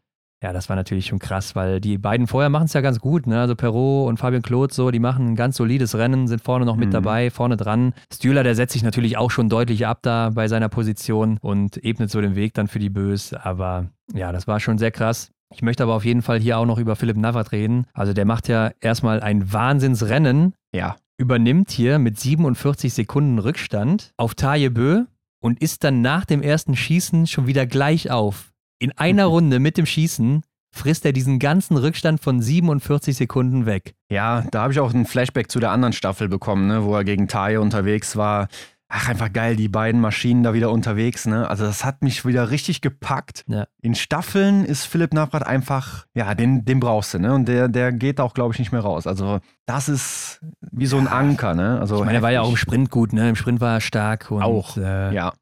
ja, 0.44 0.54
das 0.54 0.70
war 0.70 0.76
natürlich 0.76 1.08
schon 1.08 1.20
krass, 1.20 1.56
weil 1.56 1.80
die 1.82 1.98
beiden 1.98 2.28
vorher 2.28 2.50
machen 2.50 2.66
es 2.66 2.74
ja 2.74 2.82
ganz 2.82 3.00
gut. 3.00 3.26
Ne? 3.26 3.40
Also 3.40 3.56
Perrault 3.56 4.10
und 4.10 4.18
Fabian 4.18 4.42
Claude 4.44 4.74
so, 4.74 4.92
die 4.92 5.00
machen 5.00 5.28
ein 5.30 5.36
ganz 5.36 5.58
solides 5.58 5.96
Rennen, 5.96 6.28
sind 6.28 6.42
vorne 6.42 6.66
noch 6.66 6.76
mit 6.76 6.90
Mhm. 6.90 6.94
dabei, 6.94 7.32
vorne 7.32 7.58
dran. 7.58 7.94
Stühler, 8.14 8.44
der 8.44 8.54
setzt 8.56 8.74
sich 8.74 8.84
natürlich 8.84 9.18
auch 9.18 9.32
schon 9.32 9.50
deutlich 9.50 9.88
ab 9.88 10.00
da 10.02 10.30
bei 10.30 10.48
seiner 10.48 10.70
Position 10.70 11.38
und 11.42 11.84
ebnet 11.84 12.12
so 12.12 12.22
den 12.22 12.36
Weg 12.36 12.54
dann 12.54 12.68
für 12.68 12.80
die 12.80 12.90
Bös. 12.90 13.34
Aber 13.34 13.90
ja, 14.14 14.32
das 14.32 14.46
war 14.48 14.60
schon 14.60 14.78
sehr 14.78 14.92
krass. 14.92 15.32
Ich 15.54 15.62
möchte 15.62 15.84
aber 15.84 15.94
auf 15.96 16.06
jeden 16.06 16.22
Fall 16.22 16.40
hier 16.40 16.58
auch 16.58 16.66
noch 16.66 16.80
über 16.80 16.96
Philipp 16.96 17.18
Navrat 17.18 17.52
reden. 17.52 17.86
Also 17.94 18.14
der 18.14 18.26
macht 18.26 18.48
ja 18.48 18.72
erstmal 18.82 19.22
ein 19.22 19.52
Wahnsinnsrennen, 19.54 20.54
Ja. 20.74 20.96
übernimmt 21.18 21.72
hier 21.72 21.98
mit 22.00 22.20
47 22.20 22.94
Sekunden 22.94 23.40
Rückstand 23.40 24.12
auf 24.18 24.36
Taje 24.36 24.70
Bö 24.72 25.06
und 25.40 25.62
ist 25.62 25.84
dann 25.84 26.02
nach 26.02 26.26
dem 26.26 26.42
ersten 26.42 26.76
Schießen 26.76 27.28
schon 27.28 27.48
wieder 27.48 27.66
gleich 27.68 28.10
auf. 28.12 28.52
In 28.80 28.92
einer 28.98 29.26
Runde 29.26 29.60
mit 29.60 29.78
dem 29.78 29.86
Schießen 29.86 30.44
frisst 30.72 31.06
er 31.06 31.14
diesen 31.14 31.40
ganzen 31.40 31.78
Rückstand 31.78 32.20
von 32.22 32.42
47 32.42 33.16
Sekunden 33.16 33.66
weg. 33.66 33.96
Ja, 34.12 34.44
da 34.52 34.64
habe 34.64 34.74
ich 34.74 34.80
auch 34.80 34.94
einen 34.94 35.06
Flashback 35.06 35.50
zu 35.50 35.60
der 35.60 35.72
anderen 35.72 35.94
Staffel 35.94 36.28
bekommen, 36.28 36.68
ne, 36.68 36.84
wo 36.84 36.94
er 36.96 37.06
gegen 37.06 37.28
Taye 37.28 37.58
unterwegs 37.58 38.18
war. 38.18 38.50
Ach, 38.88 39.10
einfach 39.10 39.34
geil, 39.34 39.56
die 39.56 39.68
beiden 39.68 40.00
Maschinen 40.00 40.44
da 40.44 40.54
wieder 40.54 40.70
unterwegs, 40.70 41.26
ne? 41.26 41.50
Also 41.50 41.66
das 41.66 41.84
hat 41.84 42.04
mich 42.04 42.24
wieder 42.24 42.52
richtig 42.52 42.82
gepackt. 42.82 43.44
Ja. 43.48 43.66
In 43.82 43.96
Staffeln 43.96 44.64
ist 44.64 44.86
Philipp 44.86 45.12
Navrat 45.12 45.46
einfach, 45.46 46.06
ja, 46.14 46.36
den, 46.36 46.66
den 46.66 46.80
brauchst 46.80 47.16
du, 47.16 47.20
ne? 47.20 47.34
Und 47.34 47.48
der, 47.48 47.68
der 47.68 47.92
geht 47.92 48.20
auch, 48.20 48.36
glaube 48.36 48.54
ich, 48.54 48.60
nicht 48.60 48.72
mehr 48.72 48.82
raus. 48.82 49.08
Also 49.08 49.40
das 49.66 49.90
ist 49.90 50.40
wie 50.72 50.86
so 50.86 50.98
ein 50.98 51.08
Anker, 51.08 51.56
ne? 51.56 51.80
Also 51.80 51.96
Ich 51.96 52.06
meine, 52.06 52.20
er 52.20 52.22
war 52.22 52.32
ja 52.32 52.42
auch 52.42 52.52
im. 52.52 52.58
Sprint 52.58 52.92
gut, 52.92 53.12
ne? 53.12 53.28
Im 53.30 53.36
Sprint 53.36 53.60
war 53.60 53.74
er 53.74 53.82
stark 53.82 54.30
und 54.30 54.44
Auch, 54.44 54.78
Äh, 54.78 55.16
Ja, 55.16 55.34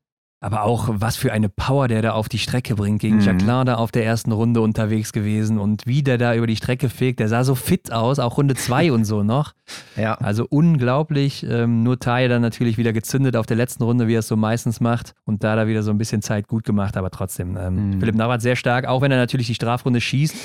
Aber 0.44 0.64
auch 0.64 0.90
was 0.92 1.16
für 1.16 1.32
eine 1.32 1.48
Power 1.48 1.88
der 1.88 2.02
da 2.02 2.12
auf 2.12 2.28
die 2.28 2.38
Strecke 2.38 2.76
bringt. 2.76 3.00
Gegen 3.00 3.16
Mhm. 3.16 3.22
Jacquelin 3.22 3.66
da 3.66 3.76
auf 3.76 3.92
der 3.94 4.06
ersten 4.06 4.34
Runde 4.34 4.60
unterwegs 4.60 5.14
gewesen 5.14 5.58
und 5.58 5.88
wie 5.88 6.04
der 6.04 6.18
da 6.18 6.36
über 6.36 6.48
die 6.48 6.58
Strecke 6.58 6.90
fegt. 6.90 7.22
Der 7.22 7.30
sah 7.30 7.46
so 7.46 7.56
fit 7.56 7.94
aus, 7.94 8.20
auch 8.20 8.38
Runde 8.38 8.54
zwei 8.56 8.92
und 8.92 9.06
so 9.06 9.24
noch. 9.24 9.54
ja. 9.96 10.16
Also 10.16 10.46
unglaublich. 10.50 11.46
Ähm, 11.50 11.84
nur 11.84 11.98
Taye 11.98 12.28
dann 12.28 12.42
natürlich 12.42 12.78
wieder 12.78 12.92
gezündet 12.92 13.38
auf 13.38 13.46
der 13.46 13.56
letzten 13.58 13.84
Runde, 13.84 14.08
wie 14.08 14.16
er 14.16 14.20
es 14.20 14.28
so 14.28 14.36
meistens 14.36 14.82
macht. 14.82 15.14
Und 15.24 15.44
da 15.46 15.56
da 15.56 15.66
wieder 15.68 15.82
so 15.82 15.92
ein 15.92 15.98
bisschen 15.98 16.22
Zeit 16.22 16.48
gut 16.50 16.66
gemacht. 16.66 16.98
Aber 16.98 17.10
trotzdem, 17.10 17.56
ähm, 17.58 17.92
Mhm. 17.92 18.00
Philipp 18.02 18.16
Navrat 18.16 18.42
sehr 18.42 18.56
stark, 18.58 18.86
auch 18.86 19.02
wenn 19.02 19.12
er 19.12 19.18
natürlich 19.18 19.48
die 19.48 19.56
Strafrunde 19.56 20.02
schießt. 20.02 20.36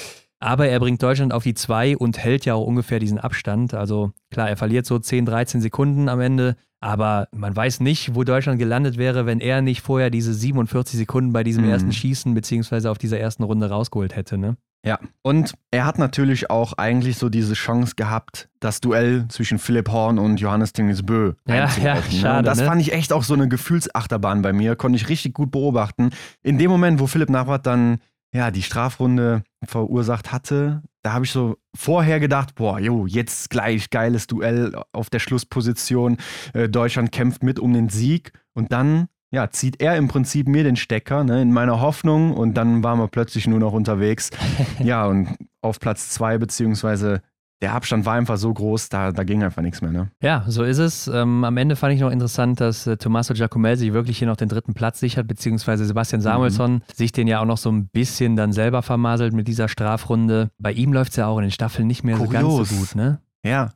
Aber 0.41 0.69
er 0.69 0.79
bringt 0.79 1.03
Deutschland 1.03 1.33
auf 1.33 1.43
die 1.43 1.55
zwei 1.55 1.97
und 1.97 2.19
hält 2.19 2.45
ja 2.45 2.55
auch 2.55 2.65
ungefähr 2.65 3.01
diesen 3.01 3.19
Abstand. 3.19 3.75
Also 3.75 4.13
klar, 4.31 4.49
er 4.49 4.57
verliert 4.57 4.87
so 4.87 5.01
10, 5.01 5.27
13 5.27 5.61
Sekunden 5.61 6.09
am 6.09 6.21
Ende. 6.21 6.55
Aber 6.81 7.29
man 7.33 7.55
weiß 7.57 7.81
nicht, 7.81 8.15
wo 8.15 8.23
Deutschland 8.25 8.59
gelandet 8.59 8.99
wäre, 8.99 9.27
wenn 9.27 9.41
er 9.41 9.63
nicht 9.63 9.81
vorher 9.83 10.11
diese 10.11 10.33
47 10.33 10.97
Sekunden 10.99 11.33
bei 11.33 11.43
diesem 11.43 11.65
Mhm. 11.65 11.71
ersten 11.71 11.93
Schießen 11.93 12.35
beziehungsweise 12.35 12.91
auf 12.91 12.99
dieser 12.99 13.19
ersten 13.19 13.43
Runde 13.43 13.69
rausgeholt 13.69 14.15
hätte. 14.15 14.39
Ne? 14.39 14.57
Ja, 14.87 15.01
und 15.23 15.55
er 15.73 15.85
hat 15.87 15.99
natürlich 15.99 16.51
auch 16.51 16.75
eigentlich 16.75 17.19
so 17.19 17.29
diese 17.29 17.55
Chance 17.55 17.95
gehabt, 17.97 18.49
das 18.61 18.81
Duell 18.81 19.27
zwischen 19.29 19.59
Philipp 19.59 19.89
Horn 19.91 20.21
und 20.21 20.39
Johannes 20.39 20.73
Tingesbö 20.73 21.33
Ja, 21.49 21.55
ja, 21.57 21.95
ne? 21.97 22.03
schade, 22.13 22.39
Und 22.39 22.45
das 22.47 22.59
ne? 22.61 22.65
fand 22.65 22.81
ich 22.81 22.93
echt 22.93 23.13
auch 23.13 23.25
so 23.25 23.35
eine 23.35 23.49
Gefühlsachterbahn 23.49 24.41
bei 24.43 24.53
mir, 24.53 24.77
konnte 24.77 24.97
ich 24.97 25.09
richtig 25.09 25.35
gut 25.35 25.51
beobachten. 25.51 26.11
In 26.45 26.59
dem 26.59 26.71
Moment, 26.71 27.01
wo 27.01 27.09
Philipp 27.09 27.29
Navrat 27.29 27.67
dann 27.67 27.99
ja 28.33 28.53
die 28.53 28.63
Strafrunde 28.63 29.43
verursacht 29.65 30.31
hatte, 30.31 30.83
da 31.03 31.13
habe 31.13 31.25
ich 31.25 31.31
so 31.31 31.57
vorher 31.75 32.21
gedacht, 32.21 32.55
boah, 32.55 32.79
jo, 32.79 33.07
jetzt 33.07 33.51
gleich 33.51 33.91
geiles 33.91 34.27
Duell 34.27 34.75
auf 34.93 35.11
der 35.11 35.19
Schlussposition. 35.19 36.19
Äh, 36.55 36.69
Deutschland 36.69 37.13
kämpft 37.13 37.43
mit 37.43 37.59
um 37.59 37.73
den 37.73 37.89
Sieg 37.89 38.33
und 38.55 38.73
dann 38.73 39.09
ja, 39.31 39.51
zieht 39.51 39.81
er 39.83 39.97
im 39.97 40.09
Prinzip 40.09 40.49
mir 40.49 40.65
den 40.65 40.77
Stecker 40.77 41.23
ne, 41.23 41.43
in 41.43 41.53
meiner 41.53 41.81
Hoffnung 41.81 42.33
und 42.33 42.55
dann 42.55 42.83
waren 42.83 42.99
wir 42.99 43.09
plötzlich 43.09 43.47
nur 43.47 43.59
noch 43.59 43.73
unterwegs. 43.73 44.31
ja, 44.79 45.07
und 45.07 45.37
auf 45.61 45.81
Platz 45.81 46.11
zwei, 46.11 46.39
beziehungsweise 46.39 47.21
der 47.61 47.73
Abstand 47.75 48.07
war 48.07 48.15
einfach 48.15 48.37
so 48.37 48.53
groß, 48.55 48.89
da, 48.89 49.11
da 49.11 49.25
ging 49.25 49.43
einfach 49.43 49.63
nichts 49.63 49.81
mehr. 49.83 49.91
Ne? 49.91 50.11
Ja, 50.23 50.45
so 50.47 50.63
ist 50.63 50.79
es. 50.79 51.09
Ähm, 51.09 51.43
am 51.45 51.57
Ende 51.57 51.75
fand 51.77 51.93
ich 51.95 52.01
noch 52.01 52.11
interessant, 52.11 52.61
dass 52.61 52.87
äh, 52.87 52.97
Tommaso 52.97 53.35
Giacomel 53.35 53.77
sich 53.77 53.93
wirklich 53.93 54.19
hier 54.19 54.29
noch 54.29 54.37
den 54.37 54.49
dritten 54.49 54.75
Platz 54.75 55.01
sichert, 55.01 55.27
beziehungsweise 55.27 55.85
Sebastian 55.85 56.21
Samuelsson 56.21 56.83
sich 56.95 57.11
den 57.13 57.27
ja 57.27 57.41
auch 57.41 57.45
noch 57.47 57.59
so 57.59 57.71
ein 57.73 57.89
bisschen 57.89 58.37
dann 58.37 58.53
selber 58.53 58.83
vermaselt 58.83 59.33
mit 59.33 59.49
dieser 59.49 59.69
Strafrunde. 59.69 60.51
Bei 60.59 60.73
ihm 60.73 60.93
läuft 60.93 61.11
es 61.11 61.17
ja 61.17 61.27
auch 61.27 61.39
in 61.39 61.43
den 61.43 61.51
Staffeln 61.51 61.87
nicht 61.89 62.05
mehr 62.05 62.17
so 62.17 62.29
ganz 62.29 62.45
Kurios. 62.49 62.69
so 62.69 62.77
gut, 62.77 62.95
ne? 62.95 63.21
Ja, 63.45 63.71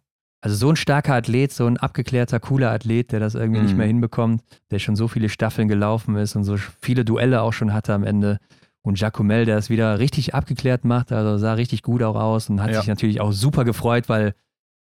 Also 0.45 0.57
so 0.57 0.71
ein 0.71 0.77
starker 0.77 1.15
Athlet, 1.15 1.53
so 1.53 1.67
ein 1.67 1.77
abgeklärter, 1.77 2.41
cooler 2.41 2.71
Athlet, 2.73 3.13
der 3.13 3.21
das 3.21 3.35
irgendwie 3.35 3.61
nicht 3.63 3.73
Mhm. 3.73 3.79
mehr 3.79 3.87
hinbekommt, 3.87 4.43
der 4.71 4.79
schon 4.81 4.97
so 4.97 5.09
viele 5.09 5.29
Staffeln 5.29 5.69
gelaufen 5.69 6.17
ist 6.17 6.35
und 6.37 6.45
so 6.45 6.57
viele 6.81 7.05
Duelle 7.05 7.43
auch 7.43 7.53
schon 7.53 7.73
hatte 7.73 7.95
am 7.95 8.05
Ende. 8.05 8.39
Und 8.85 8.99
Jacomel, 8.99 9.45
der 9.45 9.59
es 9.59 9.71
wieder 9.71 9.99
richtig 10.01 10.35
abgeklärt 10.35 10.85
macht, 10.85 11.13
also 11.13 11.39
sah 11.39 11.55
richtig 11.55 11.83
gut 11.83 12.03
auch 12.03 12.17
aus 12.17 12.49
und 12.51 12.61
hat 12.61 12.71
Ja. 12.71 12.81
sich 12.81 12.89
natürlich 12.89 13.21
auch 13.21 13.33
super 13.33 13.65
gefreut, 13.65 14.09
weil 14.09 14.35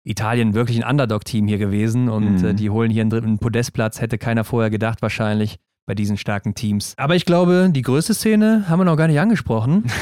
Italien 0.04 0.54
wirklich 0.54 0.82
ein 0.84 0.88
Underdog-Team 0.90 1.48
hier 1.48 1.58
gewesen 1.58 2.08
und 2.08 2.40
Mhm. 2.42 2.44
äh, 2.44 2.54
die 2.54 2.70
holen 2.70 2.90
hier 2.90 3.00
einen 3.00 3.10
dritten 3.10 3.38
Podestplatz, 3.38 4.00
hätte 4.00 4.18
keiner 4.18 4.44
vorher 4.44 4.70
gedacht 4.70 5.02
wahrscheinlich 5.02 5.56
bei 5.86 5.94
diesen 5.94 6.16
starken 6.16 6.54
Teams. 6.54 6.94
Aber 6.96 7.14
ich 7.16 7.24
glaube, 7.24 7.70
die 7.72 7.82
größte 7.82 8.12
Szene 8.14 8.66
haben 8.68 8.80
wir 8.80 8.84
noch 8.84 8.96
gar 8.96 9.08
nicht 9.08 9.20
angesprochen. 9.20 9.84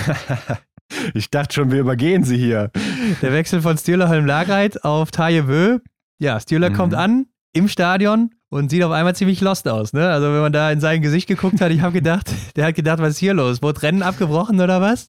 Ich 1.14 1.30
dachte 1.30 1.54
schon, 1.54 1.70
wir 1.72 1.80
übergehen 1.80 2.24
sie 2.24 2.36
hier. 2.36 2.70
Der 3.22 3.32
Wechsel 3.32 3.62
von 3.62 3.76
Stühler 3.78 4.08
Holm-Lagreit 4.10 4.84
auf 4.84 5.10
Bö. 5.10 5.78
Ja, 6.20 6.38
Stühler 6.38 6.70
Mhm. 6.70 6.74
kommt 6.74 6.94
an 6.94 7.26
im 7.54 7.68
Stadion 7.68 8.30
und 8.50 8.70
sieht 8.70 8.84
auf 8.84 8.92
einmal 8.92 9.14
ziemlich 9.14 9.40
lost 9.40 9.66
aus. 9.66 9.92
Ne? 9.92 10.08
Also 10.08 10.26
wenn 10.26 10.40
man 10.40 10.52
da 10.52 10.70
in 10.70 10.80
sein 10.80 11.00
Gesicht 11.00 11.26
geguckt 11.26 11.60
hat, 11.60 11.72
ich 11.72 11.80
habe 11.80 11.92
gedacht, 11.92 12.30
der 12.56 12.66
hat 12.66 12.74
gedacht, 12.74 12.98
was 12.98 13.10
ist 13.10 13.18
hier 13.18 13.34
los? 13.34 13.62
Wurde 13.62 13.82
Rennen 13.82 14.02
abgebrochen 14.02 14.60
oder 14.60 14.80
was? 14.80 15.08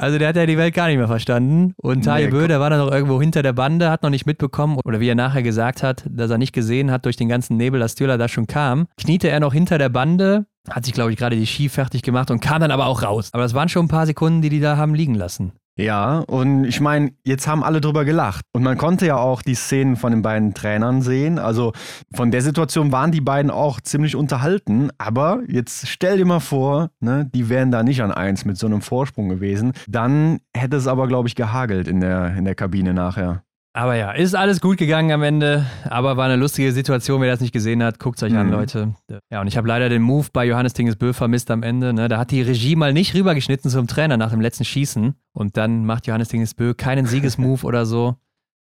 Also 0.00 0.16
der 0.16 0.28
hat 0.28 0.36
ja 0.36 0.46
die 0.46 0.56
Welt 0.56 0.74
gar 0.74 0.86
nicht 0.86 0.96
mehr 0.96 1.08
verstanden. 1.08 1.74
Und 1.76 2.04
Taje 2.04 2.26
Nee, 2.26 2.30
Bö, 2.30 2.46
der 2.46 2.60
war 2.60 2.70
dann 2.70 2.78
noch 2.78 2.92
irgendwo 2.92 3.20
hinter 3.20 3.42
der 3.42 3.52
Bande, 3.52 3.90
hat 3.90 4.04
noch 4.04 4.10
nicht 4.10 4.26
mitbekommen 4.26 4.78
oder 4.84 5.00
wie 5.00 5.08
er 5.08 5.16
nachher 5.16 5.42
gesagt 5.42 5.82
hat, 5.82 6.04
dass 6.08 6.30
er 6.30 6.38
nicht 6.38 6.52
gesehen 6.52 6.92
hat 6.92 7.04
durch 7.04 7.16
den 7.16 7.28
ganzen 7.28 7.56
Nebel, 7.56 7.80
dass 7.80 7.92
Stühler 7.92 8.16
da 8.16 8.28
schon 8.28 8.46
kam. 8.46 8.86
Kniete 8.96 9.28
er 9.28 9.40
noch 9.40 9.52
hinter 9.52 9.76
der 9.76 9.88
Bande, 9.88 10.46
hat 10.70 10.84
sich 10.84 10.94
glaube 10.94 11.10
ich 11.10 11.18
gerade 11.18 11.34
die 11.34 11.46
Ski 11.48 11.68
fertig 11.68 12.02
gemacht 12.02 12.30
und 12.30 12.38
kam 12.38 12.60
dann 12.60 12.70
aber 12.70 12.86
auch 12.86 13.02
raus. 13.02 13.30
Aber 13.32 13.42
das 13.42 13.54
waren 13.54 13.68
schon 13.68 13.86
ein 13.86 13.88
paar 13.88 14.06
Sekunden, 14.06 14.40
die 14.40 14.50
die 14.50 14.60
da 14.60 14.76
haben 14.76 14.94
liegen 14.94 15.16
lassen. 15.16 15.52
Ja, 15.78 16.24
und 16.26 16.64
ich 16.64 16.80
meine, 16.80 17.12
jetzt 17.24 17.46
haben 17.46 17.62
alle 17.62 17.80
drüber 17.80 18.04
gelacht. 18.04 18.44
Und 18.52 18.64
man 18.64 18.76
konnte 18.76 19.06
ja 19.06 19.16
auch 19.16 19.42
die 19.42 19.54
Szenen 19.54 19.94
von 19.94 20.10
den 20.10 20.22
beiden 20.22 20.52
Trainern 20.52 21.02
sehen. 21.02 21.38
Also 21.38 21.72
von 22.12 22.32
der 22.32 22.42
Situation 22.42 22.90
waren 22.90 23.12
die 23.12 23.20
beiden 23.20 23.52
auch 23.52 23.80
ziemlich 23.80 24.16
unterhalten. 24.16 24.90
Aber 24.98 25.40
jetzt 25.46 25.86
stell 25.86 26.16
dir 26.16 26.24
mal 26.24 26.40
vor, 26.40 26.90
ne, 26.98 27.30
die 27.32 27.48
wären 27.48 27.70
da 27.70 27.84
nicht 27.84 28.02
an 28.02 28.10
eins 28.10 28.44
mit 28.44 28.58
so 28.58 28.66
einem 28.66 28.82
Vorsprung 28.82 29.28
gewesen. 29.28 29.72
Dann 29.86 30.40
hätte 30.52 30.76
es 30.76 30.88
aber, 30.88 31.06
glaube 31.06 31.28
ich, 31.28 31.36
gehagelt 31.36 31.86
in 31.86 32.00
der, 32.00 32.34
in 32.36 32.44
der 32.44 32.56
Kabine 32.56 32.92
nachher. 32.92 33.44
Aber 33.78 33.94
ja, 33.94 34.10
ist 34.10 34.34
alles 34.34 34.60
gut 34.60 34.76
gegangen 34.76 35.12
am 35.12 35.22
Ende, 35.22 35.64
aber 35.88 36.16
war 36.16 36.24
eine 36.24 36.34
lustige 36.34 36.72
Situation. 36.72 37.20
Wer 37.20 37.30
das 37.30 37.40
nicht 37.40 37.52
gesehen 37.52 37.80
hat, 37.80 38.00
guckt 38.00 38.18
es 38.18 38.24
euch 38.24 38.36
an, 38.36 38.46
Mhm. 38.48 38.52
Leute. 38.52 38.94
Ja, 39.30 39.40
und 39.40 39.46
ich 39.46 39.56
habe 39.56 39.68
leider 39.68 39.88
den 39.88 40.02
Move 40.02 40.26
bei 40.32 40.44
Johannes 40.46 40.72
Dingesbö 40.72 41.12
vermisst 41.12 41.48
am 41.52 41.62
Ende. 41.62 41.92
Ne? 41.92 42.08
Da 42.08 42.18
hat 42.18 42.32
die 42.32 42.42
Regie 42.42 42.74
mal 42.74 42.92
nicht 42.92 43.14
rübergeschnitten 43.14 43.70
zum 43.70 43.86
Trainer 43.86 44.16
nach 44.16 44.30
dem 44.30 44.40
letzten 44.40 44.64
Schießen. 44.64 45.14
Und 45.32 45.56
dann 45.56 45.84
macht 45.86 46.08
Johannes 46.08 46.26
Dingesbö 46.28 46.74
keinen 46.74 47.06
Siegesmove 47.06 47.62
oder 47.64 47.86
so. 47.86 48.16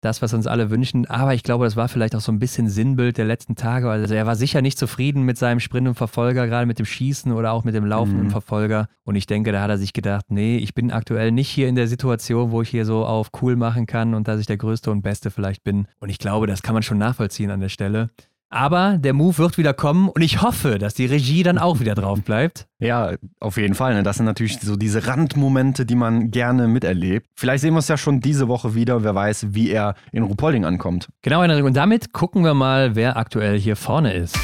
Das, 0.01 0.21
was 0.23 0.33
uns 0.33 0.47
alle 0.47 0.71
wünschen. 0.71 1.05
Aber 1.05 1.35
ich 1.35 1.43
glaube, 1.43 1.65
das 1.65 1.75
war 1.75 1.87
vielleicht 1.87 2.15
auch 2.15 2.21
so 2.21 2.31
ein 2.31 2.39
bisschen 2.39 2.67
Sinnbild 2.69 3.17
der 3.19 3.25
letzten 3.25 3.55
Tage. 3.55 3.87
Also 3.89 4.15
er 4.15 4.25
war 4.25 4.35
sicher 4.35 4.61
nicht 4.63 4.79
zufrieden 4.79 5.21
mit 5.23 5.37
seinem 5.37 5.59
Sprint 5.59 5.87
im 5.87 5.93
Verfolger, 5.95 6.47
gerade 6.47 6.65
mit 6.65 6.79
dem 6.79 6.87
Schießen 6.87 7.31
oder 7.31 7.51
auch 7.53 7.63
mit 7.63 7.75
dem 7.75 7.85
Laufen 7.85 8.15
Mhm. 8.15 8.21
im 8.21 8.29
Verfolger. 8.31 8.87
Und 9.03 9.15
ich 9.15 9.27
denke, 9.27 9.51
da 9.51 9.61
hat 9.61 9.69
er 9.69 9.77
sich 9.77 9.93
gedacht, 9.93 10.25
nee, 10.29 10.57
ich 10.57 10.73
bin 10.73 10.91
aktuell 10.91 11.31
nicht 11.31 11.49
hier 11.49 11.67
in 11.67 11.75
der 11.75 11.87
Situation, 11.87 12.49
wo 12.51 12.63
ich 12.63 12.69
hier 12.69 12.85
so 12.85 13.05
auf 13.05 13.29
cool 13.41 13.55
machen 13.55 13.85
kann 13.85 14.15
und 14.15 14.27
dass 14.27 14.39
ich 14.39 14.47
der 14.47 14.57
Größte 14.57 14.89
und 14.89 15.03
Beste 15.03 15.29
vielleicht 15.29 15.63
bin. 15.63 15.85
Und 15.99 16.09
ich 16.09 16.17
glaube, 16.17 16.47
das 16.47 16.63
kann 16.63 16.73
man 16.73 16.81
schon 16.83 16.97
nachvollziehen 16.97 17.51
an 17.51 17.59
der 17.59 17.69
Stelle. 17.69 18.09
Aber 18.53 18.97
der 18.97 19.13
Move 19.13 19.37
wird 19.37 19.57
wieder 19.57 19.73
kommen 19.73 20.09
und 20.09 20.21
ich 20.21 20.41
hoffe, 20.41 20.77
dass 20.77 20.93
die 20.93 21.05
Regie 21.05 21.41
dann 21.41 21.57
auch 21.57 21.79
wieder 21.79 21.95
drauf 21.95 22.21
bleibt. 22.21 22.67
Ja, 22.79 23.13
auf 23.39 23.55
jeden 23.55 23.75
Fall. 23.75 23.93
Ne? 23.93 24.03
Das 24.03 24.17
sind 24.17 24.25
natürlich 24.25 24.59
so 24.59 24.75
diese 24.75 25.07
Randmomente, 25.07 25.85
die 25.85 25.95
man 25.95 26.31
gerne 26.31 26.67
miterlebt. 26.67 27.27
Vielleicht 27.35 27.61
sehen 27.61 27.73
wir 27.73 27.79
es 27.79 27.87
ja 27.87 27.95
schon 27.95 28.19
diese 28.19 28.49
Woche 28.49 28.75
wieder. 28.75 29.05
Wer 29.05 29.15
weiß, 29.15 29.47
wie 29.51 29.69
er 29.69 29.95
in 30.11 30.23
Rupolding 30.23 30.65
ankommt. 30.65 31.07
Genau, 31.21 31.41
Henrik. 31.41 31.63
Und 31.63 31.77
damit 31.77 32.11
gucken 32.11 32.43
wir 32.43 32.53
mal, 32.53 32.93
wer 32.93 33.15
aktuell 33.15 33.57
hier 33.57 33.77
vorne 33.77 34.13
ist. 34.13 34.37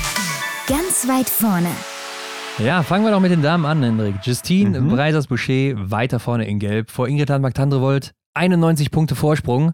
Ganz 0.68 1.06
weit 1.10 1.28
vorne. 1.30 1.70
Ja, 2.60 2.84
fangen 2.84 3.04
wir 3.04 3.12
doch 3.12 3.20
mit 3.20 3.32
den 3.32 3.42
Damen 3.42 3.66
an, 3.66 3.84
Hendrik. 3.84 4.16
Justine 4.24 4.80
Mhm. 4.80 4.88
Breisers-Boucher 4.88 5.92
weiter 5.92 6.20
vorne 6.22 6.48
in 6.48 6.60
Gelb. 6.60 6.92
Vor 6.92 7.10
Ingrid 7.10 7.28
Landmark-Tandrevold 7.28 8.14
91 8.34 8.90
Punkte 8.90 9.16
Vorsprung. 9.16 9.74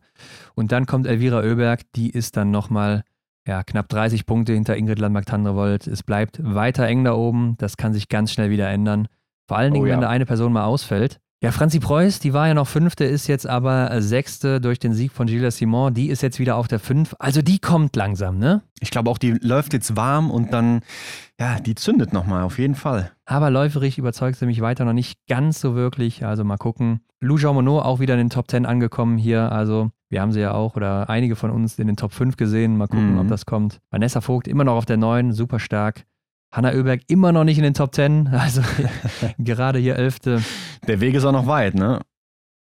Und 0.55 0.71
dann 0.71 0.87
kommt 0.87 1.05
Elvira 1.05 1.41
Oeberg, 1.41 1.81
die 1.95 2.09
ist 2.09 2.35
dann 2.35 2.49
nochmal 2.49 3.03
ja, 3.47 3.63
knapp 3.63 3.89
30 3.89 4.25
Punkte 4.25 4.53
hinter 4.53 4.77
Ingrid 4.77 4.99
Landmark-Tandrevold. 4.99 5.87
Es 5.87 6.03
bleibt 6.03 6.39
weiter 6.43 6.85
eng 6.87 7.03
da 7.03 7.13
oben. 7.13 7.55
Das 7.57 7.77
kann 7.77 7.93
sich 7.93 8.07
ganz 8.09 8.31
schnell 8.31 8.49
wieder 8.49 8.69
ändern. 8.69 9.07
Vor 9.47 9.57
allen 9.57 9.73
Dingen, 9.73 9.83
Oh 9.83 9.87
ja. 9.87 9.93
wenn 9.93 10.01
da 10.01 10.09
eine 10.09 10.25
Person 10.25 10.53
mal 10.53 10.63
ausfällt. 10.65 11.19
Ja, 11.43 11.51
Franzi 11.51 11.81
Preuß, 11.81 12.19
die 12.19 12.31
war 12.33 12.47
ja 12.47 12.53
noch 12.53 12.69
Fünfte, 12.69 13.03
ist 13.03 13.27
jetzt 13.27 13.45
aber 13.45 13.91
äh, 13.91 14.01
Sechste 14.01 14.61
durch 14.61 14.79
den 14.79 14.93
Sieg 14.93 15.11
von 15.11 15.27
Gilles 15.27 15.57
Simon. 15.57 15.93
Die 15.93 16.07
ist 16.07 16.21
jetzt 16.21 16.39
wieder 16.39 16.55
auf 16.55 16.69
der 16.69 16.79
Fünf. 16.79 17.17
Also 17.19 17.41
die 17.41 17.59
kommt 17.59 17.97
langsam, 17.97 18.37
ne? 18.37 18.61
Ich 18.79 18.91
glaube 18.91 19.09
auch, 19.09 19.17
die 19.17 19.31
läuft 19.31 19.73
jetzt 19.73 19.97
warm 19.97 20.31
und 20.31 20.53
dann, 20.53 20.79
ja, 21.37 21.59
die 21.59 21.75
zündet 21.75 22.13
nochmal, 22.13 22.43
auf 22.43 22.59
jeden 22.59 22.75
Fall. 22.75 23.11
Aber 23.25 23.49
läuferig 23.49 23.97
überzeugt 23.97 24.37
sie 24.37 24.45
mich 24.45 24.61
weiter 24.61 24.85
noch 24.85 24.93
nicht 24.93 25.19
ganz 25.27 25.59
so 25.59 25.75
wirklich. 25.75 26.25
Also 26.25 26.45
mal 26.45 26.55
gucken. 26.55 27.01
Lou 27.19 27.37
Jean 27.37 27.55
Monod 27.55 27.83
auch 27.83 27.99
wieder 27.99 28.13
in 28.13 28.19
den 28.19 28.29
Top 28.29 28.49
10 28.49 28.65
angekommen 28.65 29.17
hier. 29.17 29.51
Also 29.51 29.91
wir 30.13 30.21
haben 30.21 30.31
sie 30.31 30.39
ja 30.39 30.53
auch 30.53 30.75
oder 30.75 31.09
einige 31.09 31.35
von 31.35 31.49
uns 31.49 31.77
in 31.79 31.87
den 31.87 31.95
Top 31.97 32.13
5 32.13 32.37
gesehen. 32.37 32.77
Mal 32.77 32.87
gucken, 32.87 33.13
Mhm. 33.13 33.19
ob 33.19 33.27
das 33.27 33.45
kommt. 33.45 33.81
Vanessa 33.89 34.21
Vogt 34.21 34.47
immer 34.47 34.63
noch 34.63 34.75
auf 34.75 34.85
der 34.85 34.97
9, 34.97 35.33
super 35.33 35.59
stark. 35.59 36.05
Hanna 36.51 36.71
Oeberg 36.71 37.01
immer 37.07 37.31
noch 37.31 37.43
nicht 37.43 37.57
in 37.57 37.63
den 37.63 37.73
Top 37.73 37.95
10. 37.95 38.27
Also 38.27 38.61
gerade 39.39 39.79
hier 39.79 39.95
Elfte. 39.95 40.41
Der 40.87 41.01
Weg 41.01 41.15
ist 41.15 41.25
auch 41.25 41.31
noch 41.31 41.47
weit, 41.47 41.73
ne? 41.73 41.99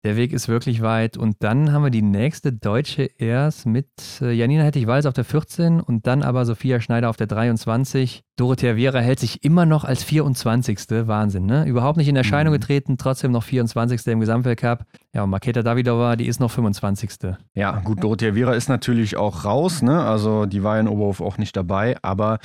Der 0.06 0.16
Weg 0.16 0.32
ist 0.32 0.48
wirklich 0.48 0.82
weit. 0.82 1.18
Und 1.18 1.38
dann 1.44 1.74
haben 1.74 1.84
wir 1.84 1.90
die 1.90 2.02
nächste 2.02 2.54
Deutsche 2.54 3.04
erst 3.04 3.66
mit 3.66 3.88
äh, 4.22 4.32
Janina 4.32 4.64
Hettich-Walz 4.64 5.06
auf 5.06 5.14
der 5.14 5.26
14 5.26 5.82
und 5.82 6.08
dann 6.08 6.24
aber 6.24 6.46
Sophia 6.46 6.80
Schneider 6.80 7.10
auf 7.10 7.18
der 7.18 7.28
23. 7.28 8.24
Dorothea 8.38 8.78
Viera 8.78 9.00
hält 9.00 9.20
sich 9.20 9.44
immer 9.44 9.66
noch 9.66 9.84
als 9.84 10.04
24. 10.06 10.80
Wahnsinn, 11.08 11.46
ne? 11.46 11.66
Überhaupt 11.66 11.98
nicht 11.98 12.08
in 12.08 12.16
Erscheinung 12.16 12.54
Mhm. 12.54 12.60
getreten, 12.60 12.98
trotzdem 12.98 13.32
noch 13.34 13.44
24. 13.44 14.08
im 14.14 14.22
Gesamtweltcup. 14.22 14.86
Ja, 15.14 15.24
und 15.24 15.32
Maketa 15.32 15.64
Davidova, 15.64 16.16
die 16.16 16.28
ist 16.28 16.40
noch 16.40 16.52
25. 16.52 17.36
Ja, 17.54 17.80
gut, 17.82 18.02
Dorothea 18.02 18.36
Viera 18.36 18.54
ist 18.54 18.70
natürlich 18.70 19.18
auch 19.18 19.44
raus, 19.44 19.82
ne? 19.82 20.02
Also 20.02 20.46
die 20.46 20.64
war 20.64 20.80
in 20.80 20.88
Oberhof 20.88 21.20
auch 21.20 21.38
nicht 21.38 21.58
dabei, 21.58 21.98
aber 22.02 22.40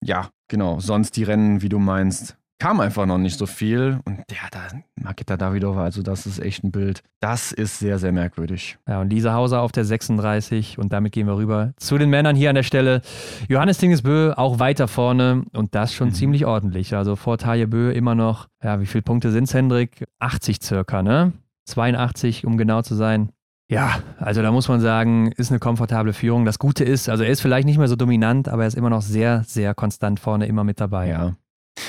ja, 0.00 0.28
genau, 0.46 0.78
sonst 0.78 1.16
die 1.16 1.24
Rennen, 1.24 1.60
wie 1.62 1.68
du 1.68 1.80
meinst, 1.80 2.36
kam 2.60 2.78
einfach 2.78 3.06
noch 3.06 3.18
nicht 3.18 3.36
so 3.36 3.46
viel. 3.46 3.98
Und 4.04 4.18
ja, 4.30 4.46
da 4.52 4.60
Maketa 4.94 5.36
Davidova, 5.36 5.82
also 5.82 6.02
das 6.02 6.26
ist 6.26 6.38
echt 6.38 6.62
ein 6.62 6.70
Bild. 6.70 7.02
Das 7.20 7.50
ist 7.50 7.78
sehr, 7.80 7.98
sehr 7.98 8.12
merkwürdig. 8.12 8.78
Ja, 8.86 9.00
und 9.00 9.10
Lisa 9.10 9.32
Hauser 9.34 9.62
auf 9.62 9.72
der 9.72 9.84
36 9.84 10.78
und 10.78 10.92
damit 10.92 11.12
gehen 11.12 11.26
wir 11.26 11.36
rüber 11.36 11.72
zu 11.76 11.98
den 11.98 12.10
Männern 12.10 12.36
hier 12.36 12.50
an 12.50 12.54
der 12.54 12.62
Stelle. 12.62 13.02
Johannes 13.48 13.78
Dingesbö 13.78 14.32
auch 14.36 14.58
weiter 14.60 14.86
vorne 14.86 15.42
und 15.52 15.74
das 15.74 15.92
schon 15.92 16.08
Mhm. 16.08 16.14
ziemlich 16.14 16.46
ordentlich. 16.46 16.94
Also 16.94 17.16
vor 17.16 17.38
Taje 17.38 17.66
Bö 17.66 17.90
immer 17.90 18.14
noch, 18.14 18.46
ja, 18.62 18.78
wie 18.80 18.86
viele 18.86 19.02
Punkte 19.02 19.32
sind 19.32 19.44
es, 19.44 19.54
Hendrik? 19.54 20.04
80 20.20 20.62
circa, 20.62 21.02
ne? 21.02 21.32
82, 21.64 22.44
um 22.46 22.56
genau 22.58 22.82
zu 22.82 22.94
sein. 22.94 23.30
Ja, 23.70 24.00
also 24.18 24.42
da 24.42 24.50
muss 24.50 24.68
man 24.68 24.80
sagen, 24.80 25.30
ist 25.32 25.50
eine 25.50 25.60
komfortable 25.60 26.12
Führung. 26.12 26.44
Das 26.44 26.58
Gute 26.58 26.82
ist, 26.84 27.08
also 27.08 27.22
er 27.22 27.30
ist 27.30 27.40
vielleicht 27.40 27.66
nicht 27.66 27.78
mehr 27.78 27.86
so 27.86 27.94
dominant, 27.96 28.48
aber 28.48 28.62
er 28.62 28.68
ist 28.68 28.76
immer 28.76 28.90
noch 28.90 29.02
sehr, 29.02 29.44
sehr 29.46 29.74
konstant 29.74 30.18
vorne, 30.18 30.46
immer 30.46 30.64
mit 30.64 30.80
dabei. 30.80 31.08
Ja. 31.08 31.34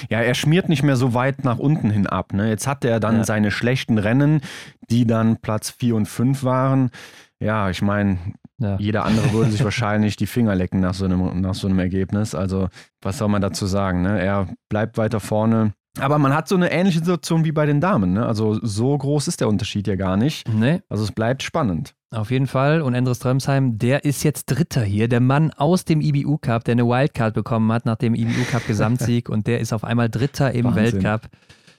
Ja, 0.10 0.20
er 0.20 0.34
schmiert 0.34 0.70
nicht 0.70 0.84
mehr 0.84 0.96
so 0.96 1.14
weit 1.14 1.44
nach 1.44 1.60
unten 1.60 1.90
hin 1.90 2.08
ab. 2.08 2.34
Ne? 2.34 2.50
Jetzt 2.50 2.68
hatte 2.68 2.90
er 2.90 3.00
dann 3.00 3.18
Ja. 3.18 3.24
seine 3.24 3.52
schlechten 3.52 3.98
Rennen, 3.98 4.42
die 4.90 5.06
dann 5.06 5.38
Platz 5.38 5.70
4 5.72 5.96
und 5.96 6.06
5 6.08 6.44
waren. 6.44 6.90
Ja, 7.40 7.70
ich 7.70 7.82
meine, 7.82 8.18
Ja. 8.60 8.78
jeder 8.78 9.06
andere 9.06 9.32
würde 9.34 9.50
sich 9.52 9.64
wahrscheinlich 9.64 10.16
die 10.16 10.28
Finger 10.28 10.54
lecken 10.56 10.80
nach 10.80 10.94
so, 10.94 11.06
einem, 11.06 11.42
nach 11.42 11.56
so 11.56 11.68
einem 11.68 11.80
Ergebnis. 11.80 12.36
Also, 12.36 12.68
was 13.02 13.18
soll 13.18 13.30
man 13.30 13.42
dazu 13.42 13.66
sagen? 13.66 14.02
Ne? 14.04 14.20
Er 14.22 14.48
bleibt 14.70 14.98
weiter 14.98 15.20
vorne. 15.20 15.74
Aber 16.00 16.20
man 16.20 16.34
hat 16.34 16.48
so 16.48 16.56
eine 16.56 16.72
ähnliche 16.72 17.00
Situation 17.00 17.44
wie 17.44 17.52
bei 17.52 17.66
den 17.66 17.82
Damen. 17.82 18.14
Ne? 18.14 18.26
Also, 18.26 18.60
so 18.66 18.98
groß 18.98 19.28
ist 19.28 19.42
der 19.42 19.48
Unterschied 19.50 19.88
ja 19.88 19.96
gar 19.96 20.16
nicht. 20.18 20.48
Nee, 20.48 20.82
Also, 20.90 21.04
es 21.04 21.12
bleibt 21.12 21.42
spannend. 21.44 21.94
Auf 22.14 22.30
jeden 22.30 22.48
Fall. 22.48 22.82
Und 22.82 22.94
Endres 22.94 23.20
Drömsheim, 23.20 23.78
der 23.78 24.04
ist 24.04 24.24
jetzt 24.24 24.46
Dritter 24.48 24.84
hier. 24.84 25.08
Der 25.08 25.22
Mann 25.22 25.52
aus 25.52 25.86
dem 25.86 26.02
IBU 26.02 26.38
Cup, 26.40 26.66
der 26.66 26.74
eine 26.74 26.86
Wildcard 26.86 27.34
bekommen 27.34 27.72
hat 27.72 27.86
nach 27.86 27.96
dem 27.96 28.16
IBU 28.16 28.44
Cup 28.52 28.68
Gesamtsieg. 28.68 29.30
und 29.30 29.48
der 29.48 29.62
ist 29.62 29.72
auf 29.72 29.86
einmal 29.86 30.10
Dritter 30.10 30.52
im 30.52 30.66
Wahnsinn. 30.66 31.04
Weltcup. 31.04 31.30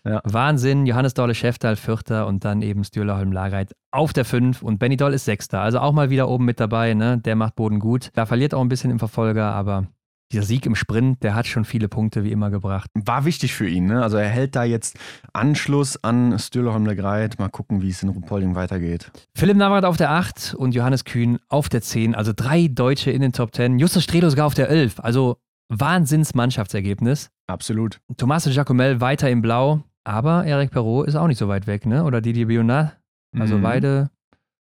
Ja. 0.04 0.22
Wahnsinn. 0.24 0.86
Johannes 0.86 1.12
Dolle 1.12 1.34
Schäftal 1.34 1.76
Vierter 1.76 2.26
und 2.26 2.46
dann 2.46 2.62
eben 2.62 2.82
Stürler 2.82 3.18
Holm 3.18 3.30
Lagreit 3.30 3.76
auf 3.90 4.14
der 4.14 4.24
Fünf. 4.24 4.62
Und 4.62 4.78
Benny 4.78 4.96
Doll 4.96 5.12
ist 5.12 5.26
Sechster. 5.26 5.60
Also 5.60 5.80
auch 5.80 5.92
mal 5.92 6.08
wieder 6.08 6.30
oben 6.30 6.46
mit 6.46 6.60
dabei. 6.60 6.94
Ne? 6.94 7.18
Der 7.18 7.36
macht 7.36 7.54
Boden 7.54 7.78
gut. 7.78 8.10
Da 8.14 8.24
verliert 8.24 8.54
auch 8.54 8.62
ein 8.62 8.68
bisschen 8.70 8.90
im 8.90 8.98
Verfolger, 8.98 9.52
aber 9.52 9.86
dieser 10.32 10.42
Sieg 10.44 10.66
im 10.66 10.74
Sprint, 10.74 11.22
der 11.22 11.34
hat 11.34 11.46
schon 11.46 11.64
viele 11.64 11.88
Punkte 11.88 12.24
wie 12.24 12.32
immer 12.32 12.50
gebracht. 12.50 12.90
War 12.94 13.24
wichtig 13.24 13.54
für 13.54 13.68
ihn. 13.68 13.84
Ne? 13.86 14.02
Also, 14.02 14.16
er 14.16 14.28
hält 14.28 14.56
da 14.56 14.64
jetzt 14.64 14.98
Anschluss 15.32 16.02
an 16.02 16.38
Stühleholm 16.38 16.86
Le 16.86 16.96
Greit. 16.96 17.38
Mal 17.38 17.48
gucken, 17.48 17.82
wie 17.82 17.90
es 17.90 18.02
in 18.02 18.08
Rupolding 18.08 18.54
weitergeht. 18.54 19.10
Philipp 19.36 19.56
Navrat 19.56 19.84
auf 19.84 19.96
der 19.96 20.10
8 20.10 20.54
und 20.54 20.74
Johannes 20.74 21.04
Kühn 21.04 21.38
auf 21.48 21.68
der 21.68 21.82
10. 21.82 22.14
Also 22.14 22.32
drei 22.34 22.68
Deutsche 22.68 23.10
in 23.10 23.22
den 23.22 23.32
Top 23.32 23.54
10. 23.54 23.78
Justus 23.78 24.04
Strelo 24.04 24.28
sogar 24.30 24.46
auf 24.46 24.54
der 24.54 24.68
11. 24.68 25.00
Also 25.00 25.36
Wahnsinns-Mannschaftsergebnis. 25.70 27.30
Absolut. 27.46 28.00
Tommaso 28.16 28.50
Giacomel 28.50 29.00
weiter 29.00 29.30
in 29.30 29.42
Blau. 29.42 29.82
Aber 30.04 30.44
Eric 30.44 30.70
Perrault 30.72 31.06
ist 31.08 31.14
auch 31.14 31.28
nicht 31.28 31.38
so 31.38 31.48
weit 31.48 31.66
weg, 31.66 31.86
ne? 31.86 32.04
Oder 32.04 32.20
Didier 32.20 32.46
Bionat. 32.48 32.98
Also 33.38 33.56
Mhm. 33.56 33.62
beide 33.62 34.10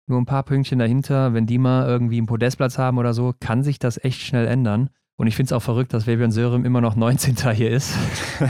nur 0.07 0.19
ein 0.19 0.25
paar 0.25 0.43
Pünktchen 0.43 0.79
dahinter. 0.79 1.33
Wenn 1.33 1.45
die 1.45 1.57
mal 1.57 1.87
irgendwie 1.87 2.17
einen 2.17 2.25
Podestplatz 2.27 2.77
haben 2.77 2.97
oder 2.97 3.13
so, 3.13 3.33
kann 3.39 3.61
sich 3.63 3.77
das 3.79 4.03
echt 4.03 4.21
schnell 4.21 4.47
ändern. 4.47 4.89
Und 5.17 5.27
ich 5.27 5.35
finde 5.35 5.47
es 5.47 5.53
auch 5.53 5.63
verrückt, 5.63 5.93
dass 5.93 6.05
Fabian 6.05 6.31
Sörem 6.31 6.63
immer 6.63 6.79
noch 6.79 6.95
19. 6.95 7.35
hier 7.53 7.71
ist. 7.71 7.93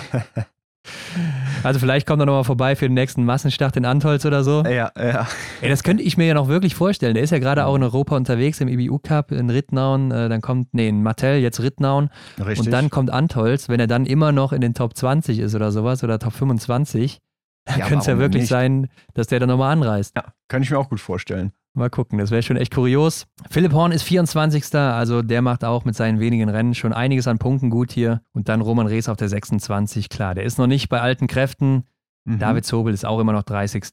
Also 1.63 1.79
vielleicht 1.79 2.07
kommt 2.07 2.21
er 2.21 2.25
nochmal 2.25 2.43
vorbei 2.43 2.75
für 2.75 2.85
den 2.87 2.93
nächsten 2.93 3.25
Massenstart 3.25 3.75
in 3.75 3.83
Antolz 3.85 4.25
oder 4.25 4.43
so. 4.43 4.63
Ja, 4.63 4.91
ja. 4.97 5.27
Ey, 5.61 5.69
das 5.69 5.83
könnte 5.83 6.03
ich 6.03 6.15
mir 6.15 6.25
ja 6.27 6.33
noch 6.33 6.47
wirklich 6.47 6.75
vorstellen. 6.75 7.13
Der 7.15 7.23
ist 7.23 7.31
ja 7.31 7.39
gerade 7.39 7.65
auch 7.65 7.75
in 7.75 7.83
Europa 7.83 8.15
unterwegs 8.15 8.61
im 8.61 8.67
IBU 8.67 8.99
Cup 8.99 9.31
in 9.31 9.49
Rittnauen. 9.49 10.11
Äh, 10.11 10.29
dann 10.29 10.41
kommt, 10.41 10.73
nee, 10.73 10.87
in 10.87 11.03
Mattel, 11.03 11.39
jetzt 11.39 11.59
Rittnauen. 11.59 12.09
Richtig. 12.37 12.59
Und 12.67 12.71
dann 12.71 12.89
kommt 12.89 13.09
Antolz. 13.09 13.67
Wenn 13.67 13.79
er 13.79 13.87
dann 13.87 14.05
immer 14.05 14.31
noch 14.31 14.53
in 14.53 14.61
den 14.61 14.75
Top 14.75 14.95
20 14.95 15.39
ist 15.39 15.55
oder 15.55 15.71
sowas 15.71 16.03
oder 16.03 16.19
Top 16.19 16.33
25, 16.33 17.19
dann 17.65 17.79
Ja, 17.79 17.85
könnte 17.87 18.01
es 18.01 18.05
ja 18.07 18.17
wirklich 18.17 18.43
nicht? 18.43 18.49
sein, 18.49 18.87
dass 19.13 19.27
der 19.27 19.39
dann 19.39 19.49
nochmal 19.49 19.73
anreist. 19.73 20.15
Ja, 20.15 20.25
kann 20.47 20.61
ich 20.61 20.71
mir 20.71 20.77
auch 20.77 20.89
gut 20.89 20.99
vorstellen. 21.01 21.51
Mal 21.77 21.91
gucken, 21.91 22.17
das 22.17 22.31
wäre 22.31 22.41
schon 22.41 22.57
echt 22.57 22.73
kurios. 22.73 23.27
Philipp 23.51 23.71
Horn 23.71 23.91
ist 23.91 24.01
24. 24.01 24.73
Also 24.73 25.21
der 25.21 25.43
macht 25.43 25.63
auch 25.63 25.85
mit 25.85 25.95
seinen 25.95 26.19
wenigen 26.19 26.49
Rennen 26.49 26.73
schon 26.73 26.91
einiges 26.91 27.27
an 27.27 27.37
Punkten 27.37 27.69
gut 27.69 27.91
hier. 27.91 28.21
Und 28.33 28.49
dann 28.49 28.61
Roman 28.61 28.87
Rees 28.87 29.07
auf 29.09 29.17
der 29.17 29.29
26. 29.29 30.09
Klar, 30.09 30.33
der 30.33 30.43
ist 30.43 30.57
noch 30.57 30.65
nicht 30.65 30.89
bei 30.89 31.01
alten 31.01 31.27
Kräften. 31.27 31.83
Mhm. 32.25 32.39
David 32.39 32.65
Zobel 32.65 32.95
ist 32.95 33.05
auch 33.05 33.19
immer 33.19 33.31
noch 33.31 33.43
30. 33.43 33.83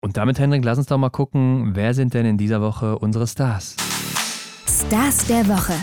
Und 0.00 0.16
damit, 0.16 0.40
Hendrik, 0.40 0.64
lass 0.64 0.78
uns 0.78 0.88
doch 0.88 0.98
mal 0.98 1.10
gucken, 1.10 1.76
wer 1.76 1.94
sind 1.94 2.12
denn 2.12 2.26
in 2.26 2.38
dieser 2.38 2.60
Woche 2.60 2.98
unsere 2.98 3.28
Stars? 3.28 3.76
Stars 4.66 5.24
der 5.28 5.46
Woche. 5.46 5.74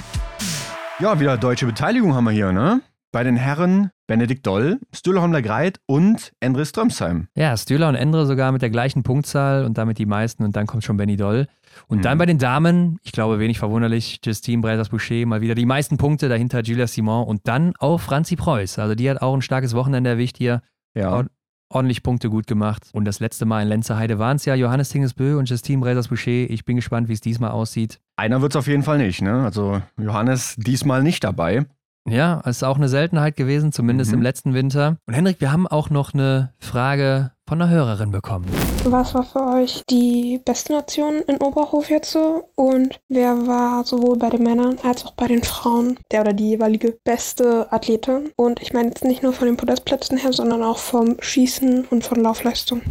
Ja, 0.99 1.22
wieder 1.22 1.38
deutsche 1.38 1.68
Beteiligung 1.68 2.14
haben 2.15 2.26
wir 2.26 2.32
hier, 2.32 2.52
ne? 2.52 2.82
Bei 3.14 3.23
den 3.23 3.38
Herren 3.38 3.91
Benedikt 4.07 4.45
Doll, 4.45 4.80
Stühle 4.94 5.19
Greit 5.41 5.80
und 5.88 6.32
Endre 6.40 6.65
Strömsheim. 6.65 7.27
Ja, 7.36 7.56
Stühler 7.57 7.90
und 7.90 7.95
Endre 7.95 8.26
sogar 8.26 8.52
mit 8.52 8.61
der 8.61 8.69
gleichen 8.69 9.03
Punktzahl 9.03 9.65
und 9.65 9.77
damit 9.77 9.98
die 9.98 10.06
meisten 10.06 10.44
und 10.44 10.56
dann 10.56 10.68
kommt 10.68 10.84
schon 10.84 10.98
Benny 10.98 11.15
Doll. 11.18 11.48
Und 11.88 11.98
Mhm. 11.98 12.02
dann 12.03 12.18
bei 12.18 12.26
den 12.26 12.38
Damen, 12.38 12.99
ich 13.03 13.11
glaube 13.11 13.40
wenig 13.40 13.57
verwunderlich, 13.60 14.19
Justine 14.23 14.61
Breiters-Boucher 14.61 15.26
mal 15.26 15.41
wieder 15.41 15.56
die 15.56 15.65
meisten 15.65 15.98
Punkte, 15.98 16.30
dahinter 16.30 16.61
Julia 16.61 16.88
Simon 16.88 17.26
und 17.27 17.41
dann 17.48 17.73
auch 17.80 17.99
Franzi 17.99 18.36
Preuß. 18.36 18.80
Also 18.80 18.95
die 18.95 19.10
hat 19.10 19.22
auch 19.22 19.34
ein 19.34 19.41
starkes 19.41 19.73
Wochenende 19.73 20.11
erwischt 20.11 20.38
hier. 20.38 20.61
Ja. 20.94 21.11
Ord- 21.11 21.27
ordentlich 21.68 22.03
Punkte 22.03 22.30
gut 22.30 22.45
gemacht. 22.48 22.84
Und 22.94 23.06
das 23.06 23.19
letzte 23.19 23.45
Mal 23.45 23.64
in 23.64 23.68
Lenzerheide 23.68 24.19
waren 24.19 24.38
es 24.38 24.45
ja 24.45 24.53
Johannes 24.56 24.90
Tingesbö 24.90 25.36
und 25.38 25.49
Justine 25.49 25.82
Breiters-Boucher. 25.82 26.49
Ich 26.49 26.64
bin 26.64 26.76
gespannt, 26.77 27.10
wie 27.10 27.14
es 27.14 27.22
diesmal 27.22 27.49
aussieht. 27.52 27.99
Einer 28.15 28.41
wird 28.41 28.53
es 28.53 28.56
auf 28.56 28.68
jeden 28.68 28.84
Fall 28.84 28.99
nicht, 28.99 29.22
ne? 29.22 29.44
Also 29.44 29.82
Johannes 29.99 30.56
diesmal 30.57 31.02
nicht 31.03 31.23
dabei. 31.23 31.65
Ja, 32.07 32.41
es 32.45 32.57
ist 32.57 32.64
auch 32.64 32.77
eine 32.77 32.88
Seltenheit 32.90 33.36
gewesen, 33.36 33.72
zumindest 33.72 34.11
Mhm. 34.11 34.18
im 34.18 34.22
letzten 34.23 34.53
Winter. 34.53 34.98
Und 35.07 35.14
Henrik, 35.15 35.41
wir 35.41 35.52
haben 35.52 35.68
auch 35.68 35.90
noch 35.90 36.14
eine 36.14 36.53
Frage 36.60 37.32
von 37.47 37.61
einer 37.61 37.72
Hörerin 37.72 38.11
bekommen. 38.11 38.45
Was 38.85 39.13
war 39.13 39.23
für 39.23 39.41
euch 39.41 39.84
die 39.89 40.41
beste 40.43 40.73
Nation 40.73 41.22
in 41.27 41.38
Oberhof 41.38 41.89
jetzt 41.89 42.11
so? 42.11 42.49
Und 42.55 42.99
wer 43.07 43.47
war 43.47 43.84
sowohl 43.84 44.17
bei 44.17 44.30
den 44.30 44.43
Männern 44.43 44.77
als 44.84 45.05
auch 45.05 45.13
bei 45.13 45.27
den 45.27 45.43
Frauen 45.43 45.99
der 46.11 46.22
oder 46.22 46.34
die 46.34 46.49
jeweilige 46.49 46.97
beste 47.03 47.72
Athletin? 47.72 48.31
Und 48.35 48.61
ich 48.61 48.73
meine 48.73 48.88
jetzt 48.89 49.03
nicht 49.03 49.22
nur 49.22 49.34
von 49.34 49.47
den 49.47 49.57
Podestplätzen 49.57 50.17
her, 50.17 50.34
sondern 50.34 50.63
auch 50.63 50.80
vom 50.80 51.17
Schießen 51.19 51.85
und 51.85 52.03
von 52.03 52.22
Laufleistung. 52.22 52.81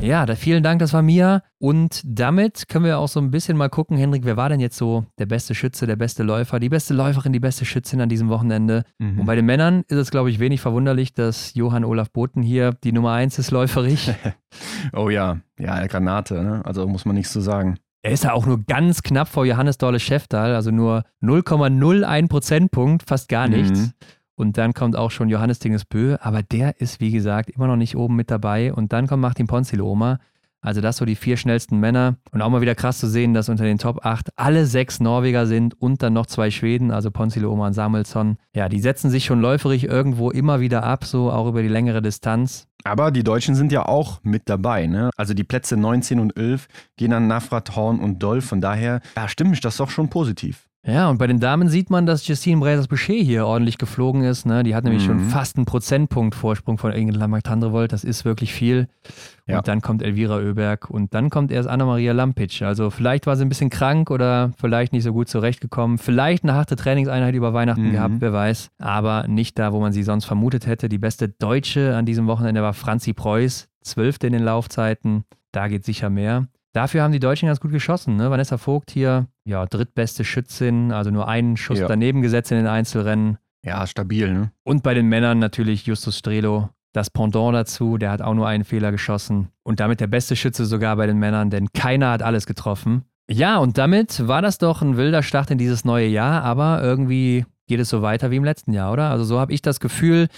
Ja, 0.00 0.26
da, 0.26 0.36
vielen 0.36 0.62
Dank, 0.62 0.78
das 0.78 0.92
war 0.92 1.02
Mia. 1.02 1.42
Und 1.58 2.02
damit 2.04 2.68
können 2.68 2.84
wir 2.84 2.98
auch 2.98 3.08
so 3.08 3.18
ein 3.18 3.30
bisschen 3.30 3.56
mal 3.56 3.70
gucken, 3.70 3.96
Henrik, 3.96 4.24
wer 4.24 4.36
war 4.36 4.50
denn 4.50 4.60
jetzt 4.60 4.76
so 4.76 5.06
der 5.18 5.24
beste 5.24 5.54
Schütze, 5.54 5.86
der 5.86 5.96
beste 5.96 6.22
Läufer, 6.22 6.60
die 6.60 6.68
beste 6.68 6.92
Läuferin, 6.92 7.32
die 7.32 7.40
beste 7.40 7.64
Schützin 7.64 8.02
an 8.02 8.10
diesem 8.10 8.28
Wochenende? 8.28 8.84
Mhm. 8.98 9.20
Und 9.20 9.26
bei 9.26 9.34
den 9.34 9.46
Männern 9.46 9.82
ist 9.88 9.96
es, 9.96 10.10
glaube 10.10 10.30
ich, 10.30 10.38
wenig 10.38 10.60
verwunderlich, 10.60 11.14
dass 11.14 11.54
Johann 11.54 11.84
Olaf 11.84 12.10
Boten 12.10 12.42
hier 12.42 12.72
die 12.84 12.92
Nummer 12.92 13.12
1 13.12 13.38
ist 13.38 13.50
läuferig. 13.96 14.34
Oh 14.92 15.10
ja, 15.10 15.38
ja, 15.58 15.86
Granate, 15.86 16.42
ne? 16.42 16.62
Also 16.64 16.86
muss 16.86 17.04
man 17.04 17.14
nichts 17.14 17.32
zu 17.32 17.40
sagen. 17.40 17.78
Er 18.02 18.12
ist 18.12 18.24
ja 18.24 18.32
auch 18.32 18.46
nur 18.46 18.64
ganz 18.64 19.02
knapp 19.02 19.28
vor 19.28 19.44
Johannes 19.44 19.78
Dorle 19.78 20.00
Schäftal, 20.00 20.54
also 20.54 20.70
nur 20.70 21.02
0,01 21.22 22.28
Prozentpunkt, 22.28 23.02
fast 23.06 23.28
gar 23.28 23.48
nichts. 23.48 23.80
Mhm. 23.80 23.92
Und 24.36 24.58
dann 24.58 24.74
kommt 24.74 24.96
auch 24.96 25.10
schon 25.10 25.28
Johannes 25.28 25.58
Dingesbö, 25.58 26.16
aber 26.20 26.42
der 26.42 26.80
ist, 26.80 27.00
wie 27.00 27.10
gesagt, 27.10 27.50
immer 27.50 27.66
noch 27.66 27.76
nicht 27.76 27.96
oben 27.96 28.16
mit 28.16 28.30
dabei. 28.30 28.72
Und 28.72 28.92
dann 28.92 29.06
kommt 29.06 29.22
Martin 29.22 29.46
Ponziloma. 29.46 30.20
Also 30.66 30.80
das 30.80 30.96
so 30.96 31.04
die 31.04 31.14
vier 31.14 31.36
schnellsten 31.36 31.78
Männer. 31.78 32.16
Und 32.32 32.42
auch 32.42 32.50
mal 32.50 32.60
wieder 32.60 32.74
krass 32.74 32.98
zu 32.98 33.06
sehen, 33.06 33.34
dass 33.34 33.48
unter 33.48 33.62
den 33.62 33.78
Top 33.78 34.04
8 34.04 34.30
alle 34.34 34.66
sechs 34.66 34.98
Norweger 34.98 35.46
sind 35.46 35.80
und 35.80 36.02
dann 36.02 36.12
noch 36.12 36.26
zwei 36.26 36.50
Schweden, 36.50 36.90
also 36.90 37.12
Ponziloma 37.12 37.68
und 37.68 37.72
Samuelsson. 37.72 38.36
Ja, 38.52 38.68
die 38.68 38.80
setzen 38.80 39.08
sich 39.08 39.24
schon 39.24 39.40
läuferig 39.40 39.84
irgendwo 39.84 40.30
immer 40.32 40.58
wieder 40.58 40.82
ab, 40.82 41.04
so 41.04 41.30
auch 41.30 41.46
über 41.46 41.62
die 41.62 41.68
längere 41.68 42.02
Distanz. 42.02 42.66
Aber 42.82 43.12
die 43.12 43.22
Deutschen 43.22 43.54
sind 43.54 43.70
ja 43.70 43.86
auch 43.86 44.18
mit 44.24 44.48
dabei, 44.48 44.88
ne? 44.88 45.10
Also 45.16 45.34
die 45.34 45.44
Plätze 45.44 45.76
19 45.76 46.18
und 46.18 46.36
11 46.36 46.66
gehen 46.96 47.12
an 47.12 47.28
Nafrat, 47.28 47.76
Horn 47.76 48.00
und 48.00 48.20
Doll. 48.20 48.40
Von 48.40 48.60
daher, 48.60 49.02
ja, 49.16 49.28
stimmt 49.28 49.64
das 49.64 49.76
doch 49.76 49.90
schon 49.90 50.10
positiv. 50.10 50.66
Ja, 50.88 51.10
und 51.10 51.18
bei 51.18 51.26
den 51.26 51.40
Damen 51.40 51.68
sieht 51.68 51.90
man, 51.90 52.06
dass 52.06 52.28
Justine 52.28 52.60
Brazers-Boucher 52.60 53.14
hier 53.14 53.44
ordentlich 53.44 53.76
geflogen 53.76 54.22
ist. 54.22 54.46
Ne? 54.46 54.62
Die 54.62 54.72
hat 54.76 54.84
nämlich 54.84 55.02
Mhm. 55.02 55.06
schon 55.06 55.20
fast 55.30 55.56
einen 55.56 55.66
Prozentpunkt 55.66 56.36
Vorsprung 56.36 56.78
von 56.78 56.92
Ingrid 56.92 57.16
Lamakt-Tandrevold. 57.16 57.92
Das 57.92 58.04
ist 58.04 58.24
wirklich 58.24 58.52
viel. 58.52 58.86
Ja. 59.48 59.58
Und 59.58 59.66
dann 59.66 59.80
kommt 59.80 60.00
Elvira 60.02 60.36
Oeberg 60.36 60.88
und 60.88 61.12
dann 61.12 61.28
kommt 61.28 61.50
erst 61.50 61.68
Anna-Maria 61.68 62.12
Lampic. 62.12 62.62
Also 62.64 62.90
vielleicht 62.90 63.26
war 63.26 63.34
sie 63.34 63.44
ein 63.44 63.48
bisschen 63.48 63.68
krank 63.68 64.12
oder 64.12 64.52
vielleicht 64.58 64.92
nicht 64.92 65.02
so 65.02 65.12
gut 65.12 65.28
zurechtgekommen. 65.28 65.98
Vielleicht 65.98 66.44
eine 66.44 66.54
harte 66.54 66.76
Trainingseinheit 66.76 67.34
über 67.34 67.52
Weihnachten 67.52 67.88
Mhm. 67.88 67.92
gehabt, 67.92 68.14
wer 68.20 68.32
weiß. 68.32 68.70
Aber 68.78 69.26
nicht 69.26 69.58
da, 69.58 69.72
wo 69.72 69.80
man 69.80 69.92
sie 69.92 70.04
sonst 70.04 70.24
vermutet 70.26 70.68
hätte. 70.68 70.88
Die 70.88 70.98
beste 70.98 71.28
Deutsche 71.28 71.96
an 71.96 72.06
diesem 72.06 72.28
Wochenende 72.28 72.62
war 72.62 72.74
Franzi 72.74 73.12
Preuß, 73.12 73.68
zwölfte 73.82 74.28
in 74.28 74.34
den 74.34 74.44
Laufzeiten. 74.44 75.24
Da 75.50 75.66
geht 75.66 75.84
sicher 75.84 76.10
mehr. 76.10 76.46
Dafür 76.76 77.02
haben 77.02 77.12
die 77.12 77.20
Deutschen 77.20 77.46
ganz 77.46 77.58
gut 77.58 77.70
geschossen. 77.72 78.16
Ne? 78.16 78.30
Vanessa 78.30 78.58
Vogt 78.58 78.90
hier, 78.90 79.28
ja, 79.46 79.64
drittbeste 79.64 80.26
Schützin, 80.26 80.92
also 80.92 81.10
nur 81.10 81.26
einen 81.26 81.56
Schuss 81.56 81.78
Ja. 81.78 81.88
daneben 81.88 82.20
gesetzt 82.20 82.52
in 82.52 82.58
den 82.58 82.66
Einzelrennen. 82.66 83.38
Ja, 83.64 83.86
stabil, 83.86 84.30
ne? 84.30 84.52
Und 84.62 84.82
bei 84.82 84.92
den 84.92 85.06
Männern 85.06 85.38
natürlich 85.38 85.86
Justus 85.86 86.18
Strelo, 86.18 86.68
das 86.92 87.08
Pendant 87.08 87.54
dazu, 87.54 87.96
der 87.96 88.10
hat 88.10 88.20
auch 88.20 88.34
nur 88.34 88.46
einen 88.46 88.64
Fehler 88.64 88.92
geschossen. 88.92 89.48
Und 89.62 89.80
damit 89.80 90.00
der 90.00 90.06
beste 90.06 90.36
Schütze 90.36 90.66
sogar 90.66 90.96
bei 90.96 91.06
den 91.06 91.18
Männern, 91.18 91.48
denn 91.48 91.72
keiner 91.72 92.10
hat 92.10 92.22
alles 92.22 92.44
getroffen. 92.44 93.04
Ja, 93.30 93.56
und 93.56 93.78
damit 93.78 94.28
war 94.28 94.42
das 94.42 94.58
doch 94.58 94.82
ein 94.82 94.98
wilder 94.98 95.22
Start 95.22 95.50
in 95.50 95.56
dieses 95.56 95.86
neue 95.86 96.06
Jahr, 96.08 96.42
aber 96.42 96.82
irgendwie 96.82 97.46
geht 97.66 97.80
es 97.80 97.88
so 97.88 98.02
weiter 98.02 98.30
wie 98.30 98.36
im 98.36 98.44
letzten 98.44 98.72
Jahr, 98.72 98.92
oder? 98.92 99.10
Also 99.10 99.24
so 99.24 99.40
habe 99.40 99.52
ich 99.52 99.62
das 99.62 99.80
Gefühl. 99.80 100.28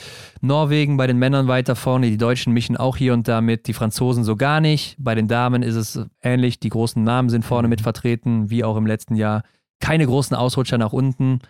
Norwegen 0.41 0.97
bei 0.97 1.07
den 1.07 1.19
Männern 1.19 1.49
weiter 1.49 1.77
vorne, 1.77 2.11
die 2.11 2.17
Deutschen 2.17 2.53
mischen 2.53 2.77
auch 2.77 2.97
hier 2.97 3.13
und 3.13 3.29
da 3.29 3.41
mit, 3.41 3.67
die 3.67 3.75
Franzosen 3.75 4.25
so 4.25 4.37
gar 4.37 4.61
nicht. 4.61 4.97
Bei 4.99 5.15
den 5.15 5.29
Damen 5.29 5.63
ist 5.63 5.75
es 5.75 6.01
ähnlich, 6.23 6.61
die 6.61 6.71
großen 6.71 7.03
Namen 7.03 7.29
sind 7.29 7.45
vorne 7.45 7.69
mit 7.69 7.81
vertreten, 7.81 8.51
wie 8.51 8.65
auch 8.65 8.77
im 8.77 8.87
letzten 8.87 9.15
Jahr. 9.15 9.43
Keine 9.81 10.07
großen 10.07 10.37
Ausrutscher 10.37 10.79
nach 10.79 10.93
unten. 10.93 11.41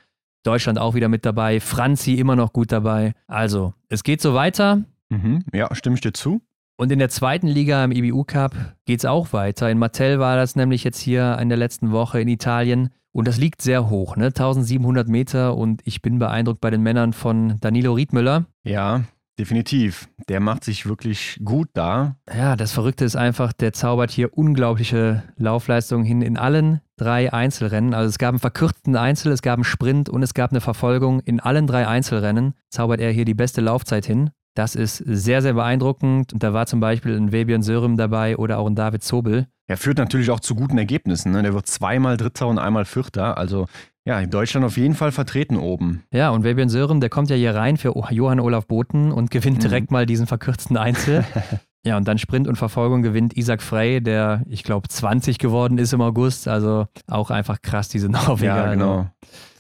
Deutschland 0.43 0.79
auch 0.79 0.95
wieder 0.95 1.09
mit 1.09 1.27
dabei, 1.27 1.61
Franzi 1.61 2.15
immer 2.15 2.37
noch 2.37 2.53
gut 2.53 2.73
dabei. 2.73 3.13
Also, 3.27 3.75
es 3.89 4.05
geht 4.05 4.21
so 4.21 4.35
weiter. 4.35 4.83
Mhm. 5.09 5.45
Ja, 5.53 5.75
stimme 5.75 5.95
ich 5.95 6.01
dir 6.01 6.13
zu? 6.13 6.41
Und 6.77 6.93
in 6.93 7.01
der 7.01 7.09
zweiten 7.09 7.49
Liga 7.49 7.85
im 7.85 7.91
IBU 7.91 8.23
Cup 8.25 8.55
geht 8.85 9.01
es 9.01 9.05
auch 9.05 9.33
weiter. 9.33 9.69
In 9.69 9.79
Mattel 9.79 10.21
war 10.21 10.37
das 10.37 10.55
nämlich 10.55 10.85
jetzt 10.85 11.01
hier 11.01 11.37
in 11.41 11.49
der 11.49 11.59
letzten 11.59 11.91
Woche 11.91 12.21
in 12.21 12.29
Italien. 12.29 12.91
Und 13.19 13.27
das 13.27 13.37
liegt 13.37 13.63
sehr 13.63 13.91
hoch, 13.91 14.15
ne? 14.15 14.27
1700 14.27 15.09
Meter. 15.09 15.57
Und 15.57 15.81
ich 15.85 16.03
bin 16.03 16.21
beeindruckt 16.21 16.61
bei 16.61 16.71
den 16.71 16.85
Männern 16.85 17.13
von 17.13 17.59
Danilo 17.61 17.95
Riedmüller. 17.95 18.47
Ja, 18.63 19.03
definitiv. 19.41 20.09
Der 20.29 20.39
macht 20.39 20.63
sich 20.63 20.87
wirklich 20.87 21.41
gut 21.45 21.69
da. 21.73 22.15
Ja, 22.33 22.55
das 22.55 22.71
Verrückte 22.71 23.05
ist 23.05 23.17
einfach, 23.17 23.53
der 23.53 23.73
zaubert 23.73 24.13
hier 24.13 24.39
unglaubliche 24.39 25.25
Laufleistungen 25.37 26.05
hin 26.05 26.23
in 26.23 26.37
allen 26.37 26.81
drei 26.97 27.33
Einzelrennen. 27.33 27.93
Also 27.93 28.09
es 28.09 28.19
gab 28.19 28.29
einen 28.29 28.39
verkürzten 28.39 28.95
Einzel, 28.95 29.33
es 29.33 29.43
gab 29.43 29.55
einen 29.55 29.65
Sprint 29.65 30.09
und 30.09 30.23
es 30.23 30.33
gab 30.33 30.53
eine 30.53 30.61
Verfolgung. 30.61 31.19
In 31.19 31.41
allen 31.41 31.67
drei 31.67 31.89
Einzelrennen 31.89 32.55
zaubert 32.71 33.01
er 33.01 33.11
hier 33.11 33.25
die 33.25 33.35
beste 33.35 33.61
Laufzeit 33.61 34.07
hin. 34.07 34.31
Das 34.59 34.75
ist 34.75 34.97
sehr, 35.07 35.41
sehr 35.41 35.53
beeindruckend. 35.55 36.33
Und 36.33 36.43
da 36.43 36.53
war 36.53 36.67
zum 36.67 36.81
Beispiel 36.81 37.17
ein 37.17 37.31
Webian 37.31 37.63
Sörem 37.63 37.97
dabei 37.97 38.37
oder 38.37 38.59
auch 38.59 38.67
ein 38.67 38.75
David 38.75 39.05
Zobel. 39.05 39.47
Er 39.69 39.77
führt 39.77 39.99
natürlich 39.99 40.31
auch 40.31 40.41
zu 40.41 40.57
guten 40.57 40.77
Ergebnissen. 40.79 41.31
Ne? 41.31 41.43
Der 41.45 41.55
wird 41.55 41.69
zweimal 41.69 42.17
Dritter 42.17 42.49
und 42.49 42.59
einmal 42.59 42.85
Vierter. 42.85 43.39
Also 43.39 43.67
ja, 44.05 44.19
in 44.19 44.31
Deutschland 44.31 44.67
auf 44.67 44.77
jeden 44.77 44.95
Fall 44.95 45.13
vertreten 45.13 45.57
oben. 45.59 46.03
Ja, 46.13 46.31
und 46.31 46.43
Webian 46.43 46.69
Sörem, 46.71 46.99
der 47.01 47.09
kommt 47.09 47.31
ja 47.31 47.37
hier 47.37 47.55
rein 47.55 47.77
für 47.77 47.95
Johann 48.11 48.41
Olaf 48.41 48.67
Boten 48.67 49.13
und 49.13 49.31
gewinnt 49.31 49.59
Mhm. 49.59 49.61
direkt 49.63 49.91
mal 49.93 50.07
diesen 50.07 50.27
verkürzten 50.27 50.77
Einzel. 50.77 51.25
ja, 51.87 51.97
und 51.97 52.09
dann 52.09 52.19
Sprint 52.19 52.49
und 52.49 52.57
Verfolgung 52.57 53.03
gewinnt 53.03 53.37
Isaac 53.37 53.63
Frey, 53.63 54.01
der, 54.03 54.43
ich 54.49 54.65
glaube, 54.65 54.89
20 54.89 55.39
geworden 55.39 55.79
ist 55.79 55.93
im 55.93 56.01
August. 56.01 56.49
Also 56.49 56.87
auch 57.07 57.31
einfach 57.31 57.63
krass, 57.63 57.91
diese 57.91 58.09
Norweger. 58.09 58.45
Ja, 58.57 58.65
Also, 58.65 58.71
genau. 58.73 59.07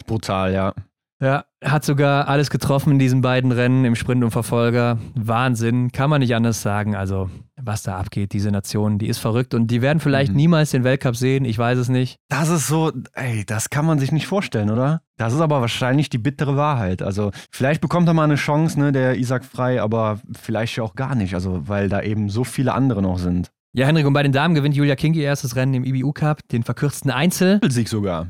Brutal, 0.08 0.52
ja. 0.52 0.74
Ja, 1.20 1.44
hat 1.64 1.84
sogar 1.84 2.28
alles 2.28 2.48
getroffen 2.48 2.92
in 2.92 2.98
diesen 3.00 3.22
beiden 3.22 3.50
Rennen 3.50 3.84
im 3.84 3.96
Sprint 3.96 4.22
und 4.22 4.30
Verfolger. 4.30 4.98
Wahnsinn, 5.16 5.90
kann 5.90 6.10
man 6.10 6.20
nicht 6.20 6.34
anders 6.36 6.62
sagen. 6.62 6.94
Also, 6.94 7.28
was 7.60 7.82
da 7.82 7.96
abgeht, 7.98 8.32
diese 8.32 8.52
Nation, 8.52 8.98
die 8.98 9.08
ist 9.08 9.18
verrückt 9.18 9.52
und 9.52 9.68
die 9.68 9.82
werden 9.82 9.98
vielleicht 9.98 10.30
Mhm. 10.30 10.36
niemals 10.36 10.70
den 10.70 10.84
Weltcup 10.84 11.16
sehen, 11.16 11.44
ich 11.44 11.58
weiß 11.58 11.76
es 11.78 11.88
nicht. 11.88 12.18
Das 12.28 12.48
ist 12.48 12.68
so, 12.68 12.92
ey, 13.14 13.44
das 13.44 13.68
kann 13.68 13.84
man 13.84 13.98
sich 13.98 14.12
nicht 14.12 14.28
vorstellen, 14.28 14.70
oder? 14.70 15.02
Das 15.16 15.32
ist 15.34 15.40
aber 15.40 15.60
wahrscheinlich 15.60 16.08
die 16.08 16.18
bittere 16.18 16.56
Wahrheit. 16.56 17.02
Also, 17.02 17.32
vielleicht 17.50 17.80
bekommt 17.80 18.06
er 18.06 18.14
mal 18.14 18.22
eine 18.22 18.36
Chance, 18.36 18.78
ne, 18.78 18.92
der 18.92 19.16
Isaac 19.18 19.44
Frei, 19.44 19.82
aber 19.82 20.20
vielleicht 20.40 20.76
ja 20.76 20.84
auch 20.84 20.94
gar 20.94 21.16
nicht. 21.16 21.34
Also, 21.34 21.66
weil 21.66 21.88
da 21.88 22.00
eben 22.00 22.28
so 22.28 22.44
viele 22.44 22.74
andere 22.74 23.02
noch 23.02 23.18
sind. 23.18 23.50
Ja, 23.74 23.86
Henrik, 23.86 24.06
und 24.06 24.12
bei 24.12 24.22
den 24.22 24.32
Damen 24.32 24.54
gewinnt 24.54 24.76
Julia 24.76 24.94
King 24.94 25.14
ihr 25.14 25.24
erstes 25.24 25.56
Rennen 25.56 25.74
im 25.74 25.84
IBU 25.84 26.12
Cup, 26.12 26.40
den 26.52 26.62
verkürzten 26.62 27.10
Einzel. 27.10 27.54
Doppelsieg 27.54 27.88
sogar. 27.88 28.28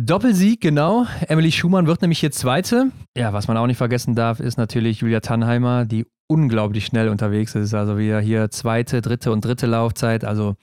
Doppelsieg, 0.00 0.60
genau. 0.60 1.06
Emily 1.26 1.50
Schumann 1.50 1.88
wird 1.88 2.02
nämlich 2.02 2.20
hier 2.20 2.30
Zweite. 2.30 2.92
Ja, 3.16 3.32
was 3.32 3.48
man 3.48 3.56
auch 3.56 3.66
nicht 3.66 3.78
vergessen 3.78 4.14
darf, 4.14 4.38
ist 4.38 4.56
natürlich 4.56 5.00
Julia 5.00 5.18
Tannheimer, 5.18 5.86
die 5.86 6.06
unglaublich 6.28 6.86
schnell 6.86 7.08
unterwegs 7.08 7.54
ist. 7.54 7.74
Also 7.74 7.98
wir 7.98 8.20
hier 8.20 8.50
zweite, 8.50 9.00
dritte 9.00 9.32
und 9.32 9.44
dritte 9.44 9.66
Laufzeit. 9.66 10.24
Also 10.24 10.56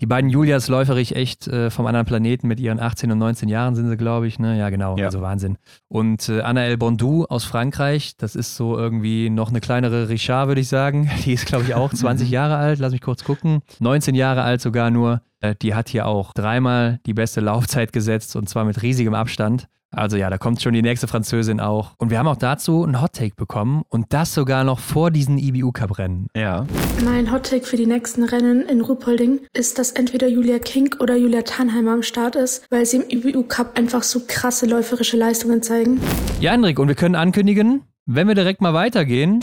die 0.00 0.06
beiden 0.06 0.28
Julias 0.28 0.68
läuferig 0.68 1.14
echt 1.14 1.46
äh, 1.46 1.70
vom 1.70 1.86
anderen 1.86 2.06
Planeten 2.06 2.48
mit 2.48 2.58
ihren 2.58 2.80
18 2.80 3.10
und 3.12 3.18
19 3.18 3.48
Jahren 3.48 3.76
sind 3.76 3.88
sie, 3.88 3.96
glaube 3.96 4.26
ich. 4.26 4.40
Ne? 4.40 4.58
Ja, 4.58 4.68
genau. 4.68 4.96
Ja. 4.96 5.06
Also 5.06 5.22
Wahnsinn. 5.22 5.58
Und 5.88 6.28
äh, 6.28 6.40
Anna 6.40 6.74
Bondou 6.76 7.24
aus 7.24 7.44
Frankreich, 7.44 8.16
das 8.16 8.34
ist 8.34 8.56
so 8.56 8.76
irgendwie 8.76 9.30
noch 9.30 9.50
eine 9.50 9.60
kleinere 9.60 10.08
Richard, 10.08 10.48
würde 10.48 10.60
ich 10.60 10.68
sagen. 10.68 11.08
Die 11.24 11.32
ist, 11.32 11.46
glaube 11.46 11.64
ich, 11.64 11.74
auch 11.74 11.94
20 11.94 12.28
Jahre 12.30 12.56
alt. 12.56 12.80
Lass 12.80 12.92
mich 12.92 13.00
kurz 13.00 13.22
gucken. 13.22 13.62
19 13.78 14.16
Jahre 14.16 14.42
alt 14.42 14.60
sogar 14.60 14.90
nur. 14.90 15.22
Äh, 15.40 15.54
die 15.60 15.74
hat 15.74 15.88
hier 15.88 16.06
auch 16.06 16.32
dreimal 16.32 17.00
die 17.06 17.14
beste 17.14 17.40
Laufzeit 17.40 17.92
gesetzt 17.92 18.34
und 18.36 18.48
zwar 18.48 18.64
mit 18.64 18.82
riesigem 18.82 19.14
Abstand. 19.14 19.68
Also 19.94 20.16
ja, 20.16 20.30
da 20.30 20.38
kommt 20.38 20.62
schon 20.62 20.72
die 20.72 20.82
nächste 20.82 21.06
Französin 21.06 21.60
auch. 21.60 21.92
Und 21.98 22.10
wir 22.10 22.18
haben 22.18 22.26
auch 22.26 22.36
dazu 22.36 22.82
einen 22.82 23.00
Hottake 23.00 23.34
bekommen 23.36 23.82
und 23.88 24.12
das 24.12 24.34
sogar 24.34 24.64
noch 24.64 24.78
vor 24.78 25.10
diesen 25.10 25.38
IBU-Cup-Rennen. 25.38 26.28
Ja. 26.34 26.66
Mein 27.04 27.30
Hottake 27.30 27.66
für 27.66 27.76
die 27.76 27.86
nächsten 27.86 28.24
Rennen 28.24 28.62
in 28.62 28.80
Ruhpolding 28.80 29.40
ist, 29.52 29.78
dass 29.78 29.92
entweder 29.92 30.28
Julia 30.28 30.58
King 30.58 30.94
oder 30.98 31.16
Julia 31.16 31.42
Tannheimer 31.42 31.92
am 31.92 32.02
Start 32.02 32.36
ist, 32.36 32.64
weil 32.70 32.86
sie 32.86 32.98
im 32.98 33.18
IBU-Cup 33.18 33.78
einfach 33.78 34.02
so 34.02 34.22
krasse 34.26 34.66
läuferische 34.66 35.16
Leistungen 35.16 35.62
zeigen. 35.62 36.00
Ja, 36.40 36.52
Hendrik, 36.52 36.78
und 36.78 36.88
wir 36.88 36.94
können 36.94 37.14
ankündigen, 37.14 37.82
wenn 38.06 38.28
wir 38.28 38.34
direkt 38.34 38.62
mal 38.62 38.72
weitergehen. 38.74 39.40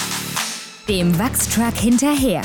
Dem 0.88 1.18
Wachstruck 1.20 1.76
hinterher. 1.76 2.42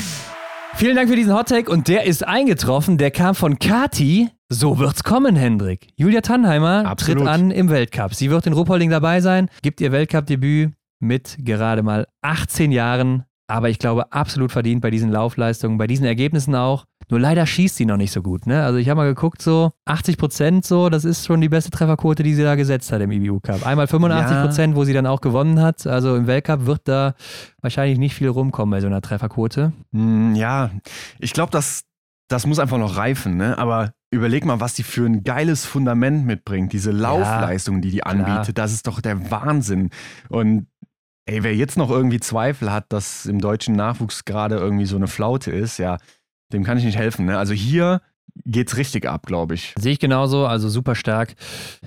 Vielen 0.77 0.97
Dank 0.97 1.09
für 1.09 1.17
diesen 1.17 1.33
Hottake 1.33 1.71
und 1.71 1.87
der 1.89 2.05
ist 2.05 2.27
eingetroffen. 2.27 2.99
Der 2.99 3.11
kam 3.11 3.35
von 3.35 3.59
Kati. 3.59 4.29
So 4.49 4.79
wird's 4.79 5.05
kommen, 5.05 5.37
Hendrik. 5.37 5.89
Julia 5.97 6.21
Tannheimer 6.21 6.85
Absolut. 6.85 7.23
tritt 7.23 7.29
an 7.29 7.51
im 7.53 7.71
Weltcup. 7.71 8.15
Sie 8.15 8.31
wird 8.31 8.47
in 8.47 8.53
Ruppolding 8.53 8.91
dabei 8.91 9.21
sein, 9.21 9.49
gibt 9.63 9.81
ihr 9.81 9.93
Weltcup-Debüt 9.93 10.73
mit 11.01 11.37
gerade 11.39 11.83
mal 11.83 12.07
18 12.23 12.73
Jahren. 12.73 13.25
Aber 13.47 13.69
ich 13.69 13.79
glaube, 13.79 14.11
absolut 14.13 14.53
verdient 14.53 14.81
bei 14.81 14.91
diesen 14.91 15.11
Laufleistungen, 15.11 15.77
bei 15.77 15.87
diesen 15.87 16.07
Ergebnissen 16.07 16.55
auch. 16.55 16.87
Nur 17.11 17.21
leider 17.21 17.47
schießt 17.47 17.77
sie 17.77 17.85
noch 17.85 17.99
nicht 17.99 18.13
so 18.13 18.23
gut. 18.23 18.47
Ne? 18.47 18.65
Also 18.65 18.79
ich 18.79 18.89
habe 18.89 18.99
mal 18.99 19.07
geguckt, 19.07 19.43
so 19.43 19.73
80 19.85 20.17
Prozent, 20.17 20.65
so, 20.65 20.89
das 20.89 21.05
ist 21.05 21.27
schon 21.27 21.43
die 21.43 21.51
beste 21.51 21.71
Trefferquote, 21.71 22.23
die 22.23 22.35
sie 22.35 22.43
da 22.43 22.55
gesetzt 22.55 22.91
hat 22.93 23.03
im 23.03 23.11
IBU 23.11 23.41
Cup. 23.41 23.67
Einmal 23.67 23.87
85 23.87 24.39
Prozent, 24.41 24.73
ja. 24.73 24.77
wo 24.77 24.85
sie 24.85 24.95
dann 24.95 25.07
auch 25.07 25.21
gewonnen 25.21 25.61
hat. 25.61 25.87
Also 25.87 26.17
im 26.17 26.27
Weltcup 26.27 26.65
wird 26.65 26.83
da 26.85 27.15
wahrscheinlich 27.61 27.99
nicht 27.99 28.15
viel 28.15 28.29
rumkommen 28.29 28.71
bei 28.71 28.81
so 28.81 28.87
einer 28.87 29.03
Trefferquote. 29.03 29.73
Hm, 29.93 30.35
ja, 30.35 30.71
ich 31.19 31.35
glaube, 31.35 31.51
das, 31.53 31.85
das 32.29 32.47
muss 32.47 32.59
einfach 32.59 32.79
noch 32.79 32.97
reifen. 32.97 33.37
Ne? 33.37 33.59
Aber 33.59 33.93
überleg 34.15 34.47
mal, 34.47 34.61
was 34.61 34.75
die 34.75 34.83
für 34.83 35.05
ein 35.05 35.25
geiles 35.25 35.67
Fundament 35.67 36.25
mitbringt. 36.25 36.73
Diese 36.73 36.93
Laufleistung, 36.93 37.83
die 37.83 37.91
die 37.91 38.05
anbietet, 38.05 38.55
klar. 38.55 38.55
das 38.55 38.73
ist 38.73 38.87
doch 38.87 39.01
der 39.01 39.31
Wahnsinn. 39.31 39.91
Und 40.31 40.69
ey, 41.27 41.43
wer 41.43 41.55
jetzt 41.55 41.77
noch 41.79 41.91
irgendwie 41.91 42.21
Zweifel 42.21 42.73
hat, 42.73 42.93
dass 42.93 43.27
im 43.27 43.41
deutschen 43.41 43.75
Nachwuchs 43.75 44.25
gerade 44.25 44.57
irgendwie 44.57 44.87
so 44.87 44.97
eine 44.97 45.09
Flaute 45.09 45.51
ist, 45.51 45.79
ja, 45.79 45.99
dem 46.53 46.65
kann 46.65 46.79
ich 46.79 46.85
nicht 46.85 46.99
helfen. 46.99 47.27
Ne? 47.27 47.39
Also 47.39 47.55
hier 47.55 48.01
geht's 48.45 48.77
richtig 48.77 49.09
ab, 49.09 49.27
glaube 49.27 49.55
ich. 49.55 49.75
Sehe 49.79 49.93
ich 49.93 50.01
genauso, 50.01 50.47
also 50.47 50.69
super 50.69 50.95
stark. 50.95 51.35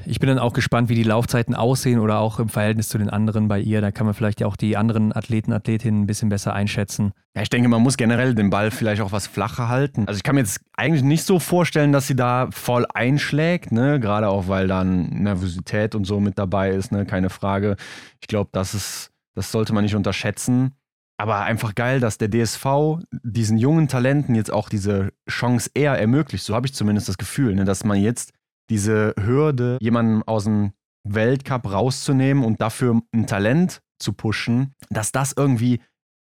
Ich 0.06 0.20
bin 0.20 0.30
dann 0.30 0.40
auch 0.40 0.54
gespannt, 0.54 0.90
wie 0.90 0.96
die 0.96 1.04
Laufzeiten 1.04 1.56
aussehen 1.56 2.00
oder 2.00 2.20
auch 2.20 2.40
im 2.40 2.50
Verhältnis 2.50 2.90
zu 2.90 2.98
den 2.98 3.10
anderen 3.10 3.48
bei 3.48 3.60
ihr. 3.60 3.82
Da 3.82 3.92
kann 3.92 4.06
man 4.06 4.16
vielleicht 4.16 4.44
auch 4.44 4.56
die 4.56 4.78
anderen 4.78 5.14
Athleten, 5.16 5.52
Athletinnen 5.52 6.04
ein 6.04 6.08
bisschen 6.08 6.30
besser 6.30 6.54
einschätzen. 6.54 7.12
Ja, 7.36 7.42
ich 7.42 7.50
denke, 7.50 7.68
man 7.70 7.82
muss 7.82 7.98
generell 7.98 8.34
den 8.34 8.50
Ball 8.50 8.72
vielleicht 8.72 9.02
auch 9.02 9.12
was 9.12 9.28
flacher 9.28 9.68
halten. 9.68 10.06
Also 10.08 10.18
ich 10.18 10.24
kann 10.24 10.36
mir 10.36 10.42
jetzt 10.42 10.62
eigentlich 10.74 11.04
nicht 11.04 11.24
so 11.24 11.40
vorstellen, 11.40 11.92
dass 11.92 12.08
sie 12.08 12.16
da 12.16 12.48
voll 12.52 12.86
einschlägt, 12.94 13.72
ne? 13.72 14.00
Gerade 14.00 14.30
auch, 14.30 14.48
weil 14.48 14.68
dann 14.68 15.10
Nervosität 15.10 15.96
und 15.96 16.06
so 16.06 16.20
mit 16.20 16.40
dabei 16.40 16.72
ist, 16.72 16.92
ne? 16.92 17.06
Keine 17.06 17.30
Frage. 17.30 17.76
Ich 18.22 18.28
glaube, 18.28 18.50
das 18.54 18.74
ist, 18.74 19.12
das 19.38 19.52
sollte 19.52 19.72
man 19.72 19.84
nicht 19.84 19.96
unterschätzen. 19.96 20.76
Aber 21.20 21.42
einfach 21.42 21.76
geil, 21.76 22.00
dass 22.00 22.18
der 22.18 22.30
DSV 22.30 23.06
diesen 23.24 23.60
jungen 23.60 23.88
Talenten 23.88 24.34
jetzt 24.34 24.52
auch 24.52 24.68
diese 24.68 25.14
Chance 25.30 25.70
eher 25.76 25.94
ermöglicht. 25.94 26.44
So 26.44 26.56
habe 26.56 26.66
ich 26.66 26.74
zumindest 26.74 27.08
das 27.08 27.20
Gefühl, 27.20 27.54
ne, 27.54 27.64
dass 27.64 27.84
man 27.84 28.02
jetzt 28.02 28.34
diese 28.72 29.14
Hürde, 29.16 29.78
jemanden 29.80 30.24
aus 30.24 30.46
dem 30.46 30.74
Weltcup 31.04 31.72
rauszunehmen 31.72 32.44
und 32.44 32.62
dafür 32.62 33.00
ein 33.14 33.28
Talent 33.28 33.82
zu 34.00 34.14
pushen, 34.14 34.74
dass 34.90 35.12
das 35.12 35.34
irgendwie 35.38 35.82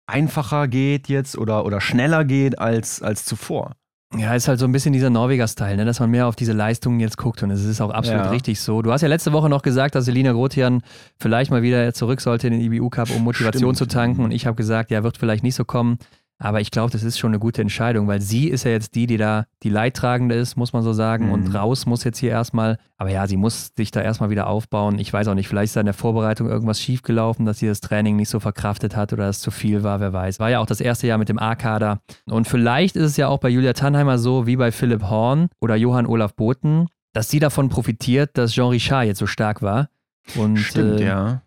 einfacher 0.07 0.69
geht 0.69 1.09
jetzt 1.09 1.37
oder, 1.37 1.65
oder 1.65 1.81
schneller 1.81 2.23
geht 2.23 2.59
als, 2.59 3.01
als 3.01 3.25
zuvor. 3.25 3.75
Ja, 4.17 4.35
ist 4.35 4.49
halt 4.49 4.59
so 4.59 4.65
ein 4.65 4.73
bisschen 4.73 4.91
dieser 4.91 5.09
Norweger-Style, 5.09 5.77
ne? 5.77 5.85
dass 5.85 6.01
man 6.01 6.09
mehr 6.11 6.27
auf 6.27 6.35
diese 6.35 6.51
Leistungen 6.51 6.99
jetzt 6.99 7.17
guckt 7.17 7.43
und 7.43 7.51
es 7.51 7.63
ist 7.63 7.79
auch 7.79 7.91
absolut 7.91 8.25
ja. 8.25 8.29
richtig 8.29 8.59
so. 8.59 8.81
Du 8.81 8.91
hast 8.91 9.01
ja 9.01 9.07
letzte 9.07 9.31
Woche 9.31 9.47
noch 9.49 9.61
gesagt, 9.61 9.95
dass 9.95 10.03
Selina 10.03 10.33
Grotian 10.33 10.81
vielleicht 11.17 11.49
mal 11.49 11.61
wieder 11.61 11.93
zurück 11.93 12.19
sollte 12.19 12.47
in 12.47 12.53
den 12.53 12.61
IBU 12.61 12.89
Cup, 12.89 13.09
um 13.15 13.23
Motivation 13.23 13.73
Stimmt. 13.73 13.77
zu 13.77 13.85
tanken 13.87 14.23
und 14.23 14.31
ich 14.31 14.45
habe 14.45 14.55
gesagt, 14.55 14.91
ja, 14.91 15.03
wird 15.03 15.17
vielleicht 15.17 15.43
nicht 15.43 15.55
so 15.55 15.63
kommen. 15.63 15.97
Aber 16.41 16.59
ich 16.59 16.71
glaube, 16.71 16.91
das 16.91 17.03
ist 17.03 17.19
schon 17.19 17.29
eine 17.29 17.39
gute 17.39 17.61
Entscheidung, 17.61 18.07
weil 18.07 18.19
sie 18.19 18.47
ist 18.47 18.63
ja 18.63 18.71
jetzt 18.71 18.95
die, 18.95 19.05
die 19.05 19.17
da 19.17 19.45
die 19.61 19.69
Leidtragende 19.69 20.33
ist, 20.33 20.57
muss 20.57 20.73
man 20.73 20.81
so 20.81 20.91
sagen. 20.91 21.27
Mhm. 21.27 21.31
Und 21.33 21.53
raus 21.53 21.85
muss 21.85 22.03
jetzt 22.03 22.17
hier 22.17 22.31
erstmal. 22.31 22.79
Aber 22.97 23.11
ja, 23.11 23.27
sie 23.27 23.37
muss 23.37 23.71
sich 23.77 23.91
da 23.91 24.01
erstmal 24.01 24.31
wieder 24.31 24.47
aufbauen. 24.47 24.97
Ich 24.97 25.13
weiß 25.13 25.27
auch 25.27 25.35
nicht, 25.35 25.47
vielleicht 25.47 25.69
ist 25.69 25.75
da 25.75 25.81
in 25.81 25.85
der 25.85 25.93
Vorbereitung 25.93 26.49
irgendwas 26.49 26.81
schiefgelaufen, 26.81 27.45
dass 27.45 27.59
sie 27.59 27.67
das 27.67 27.79
Training 27.79 28.15
nicht 28.15 28.29
so 28.29 28.39
verkraftet 28.39 28.95
hat 28.95 29.13
oder 29.13 29.29
es 29.29 29.39
zu 29.39 29.51
viel 29.51 29.83
war, 29.83 29.99
wer 29.99 30.13
weiß. 30.13 30.39
War 30.39 30.49
ja 30.49 30.59
auch 30.59 30.65
das 30.65 30.81
erste 30.81 31.05
Jahr 31.05 31.19
mit 31.19 31.29
dem 31.29 31.37
A-Kader. 31.37 31.99
Und 32.25 32.47
vielleicht 32.47 32.95
ist 32.95 33.05
es 33.05 33.17
ja 33.17 33.27
auch 33.27 33.39
bei 33.39 33.49
Julia 33.49 33.73
Tannheimer 33.73 34.17
so 34.17 34.47
wie 34.47 34.55
bei 34.55 34.71
Philipp 34.71 35.03
Horn 35.03 35.49
oder 35.59 35.75
Johann 35.75 36.07
Olaf 36.07 36.33
Boten, 36.33 36.87
dass 37.13 37.29
sie 37.29 37.39
davon 37.39 37.69
profitiert, 37.69 38.31
dass 38.33 38.53
Jean 38.53 38.69
Richard 38.69 39.05
jetzt 39.05 39.19
so 39.19 39.27
stark 39.27 39.61
war. 39.61 39.89
Und, 40.35 40.57
Stimmt, 40.57 41.01
äh, 41.01 41.05
ja. 41.05 41.41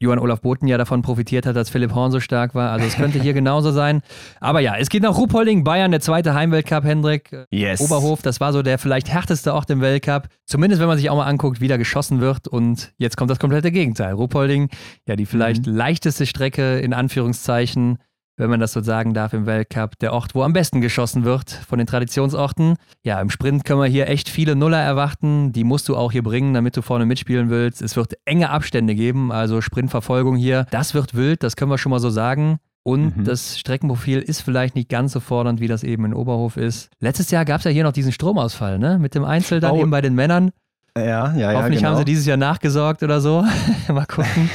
Johann 0.00 0.18
Olaf 0.20 0.40
Boten 0.40 0.68
ja 0.68 0.78
davon 0.78 1.02
profitiert 1.02 1.44
hat, 1.44 1.56
dass 1.56 1.70
Philipp 1.70 1.94
Horn 1.94 2.12
so 2.12 2.20
stark 2.20 2.54
war. 2.54 2.70
Also 2.70 2.86
es 2.86 2.96
könnte 2.96 3.20
hier 3.20 3.32
genauso 3.34 3.72
sein. 3.72 4.02
Aber 4.40 4.60
ja, 4.60 4.76
es 4.76 4.88
geht 4.88 5.02
nach 5.02 5.16
Ruhpolding, 5.16 5.64
Bayern, 5.64 5.90
der 5.90 6.00
zweite 6.00 6.34
Heimweltcup, 6.34 6.84
Hendrik. 6.84 7.46
Yes. 7.50 7.80
Oberhof, 7.80 8.22
das 8.22 8.40
war 8.40 8.52
so 8.52 8.62
der 8.62 8.78
vielleicht 8.78 9.08
härteste 9.08 9.52
Ort 9.54 9.70
im 9.70 9.80
Weltcup. 9.80 10.28
Zumindest 10.44 10.80
wenn 10.80 10.88
man 10.88 10.98
sich 10.98 11.10
auch 11.10 11.16
mal 11.16 11.26
anguckt, 11.26 11.60
wie 11.60 11.68
da 11.68 11.76
geschossen 11.76 12.20
wird. 12.20 12.46
Und 12.46 12.92
jetzt 12.98 13.16
kommt 13.16 13.30
das 13.30 13.38
komplette 13.38 13.72
Gegenteil. 13.72 14.14
Ruhpolding, 14.14 14.68
ja, 15.06 15.16
die 15.16 15.26
vielleicht 15.26 15.66
mhm. 15.66 15.74
leichteste 15.74 16.26
Strecke 16.26 16.78
in 16.78 16.94
Anführungszeichen 16.94 17.98
wenn 18.38 18.48
man 18.48 18.60
das 18.60 18.72
so 18.72 18.80
sagen 18.80 19.12
darf, 19.14 19.32
im 19.32 19.46
Weltcup 19.46 19.98
der 19.98 20.12
Ort, 20.12 20.34
wo 20.34 20.42
am 20.42 20.52
besten 20.52 20.80
geschossen 20.80 21.24
wird 21.24 21.50
von 21.50 21.78
den 21.78 21.86
Traditionsorten. 21.86 22.76
Ja, 23.04 23.20
im 23.20 23.30
Sprint 23.30 23.64
können 23.64 23.80
wir 23.80 23.86
hier 23.88 24.08
echt 24.08 24.28
viele 24.28 24.56
Nuller 24.56 24.80
erwarten. 24.80 25.52
Die 25.52 25.64
musst 25.64 25.88
du 25.88 25.96
auch 25.96 26.12
hier 26.12 26.22
bringen, 26.22 26.54
damit 26.54 26.76
du 26.76 26.82
vorne 26.82 27.04
mitspielen 27.04 27.50
willst. 27.50 27.82
Es 27.82 27.96
wird 27.96 28.14
enge 28.24 28.50
Abstände 28.50 28.94
geben, 28.94 29.32
also 29.32 29.60
Sprintverfolgung 29.60 30.36
hier. 30.36 30.66
Das 30.70 30.94
wird 30.94 31.14
wild, 31.14 31.42
das 31.42 31.56
können 31.56 31.70
wir 31.70 31.78
schon 31.78 31.90
mal 31.90 32.00
so 32.00 32.10
sagen. 32.10 32.58
Und 32.84 33.18
mhm. 33.18 33.24
das 33.24 33.58
Streckenprofil 33.58 34.20
ist 34.20 34.40
vielleicht 34.40 34.74
nicht 34.74 34.88
ganz 34.88 35.12
so 35.12 35.20
fordernd, 35.20 35.60
wie 35.60 35.68
das 35.68 35.82
eben 35.82 36.06
in 36.06 36.14
Oberhof 36.14 36.56
ist. 36.56 36.88
Letztes 37.00 37.30
Jahr 37.30 37.44
gab 37.44 37.58
es 37.58 37.64
ja 37.64 37.70
hier 37.70 37.84
noch 37.84 37.92
diesen 37.92 38.12
Stromausfall, 38.12 38.78
ne? 38.78 38.98
Mit 38.98 39.14
dem 39.14 39.24
Einzel 39.24 39.60
dann 39.60 39.72
oh. 39.72 39.80
eben 39.80 39.90
bei 39.90 40.00
den 40.00 40.14
Männern. 40.14 40.52
Ja, 41.04 41.32
ja, 41.34 41.52
ja. 41.52 41.58
Hoffentlich 41.58 41.80
genau. 41.80 41.90
haben 41.90 41.98
sie 41.98 42.04
dieses 42.04 42.26
Jahr 42.26 42.36
nachgesorgt 42.36 43.02
oder 43.02 43.20
so. 43.20 43.44
Mal 43.88 44.06
gucken. 44.06 44.50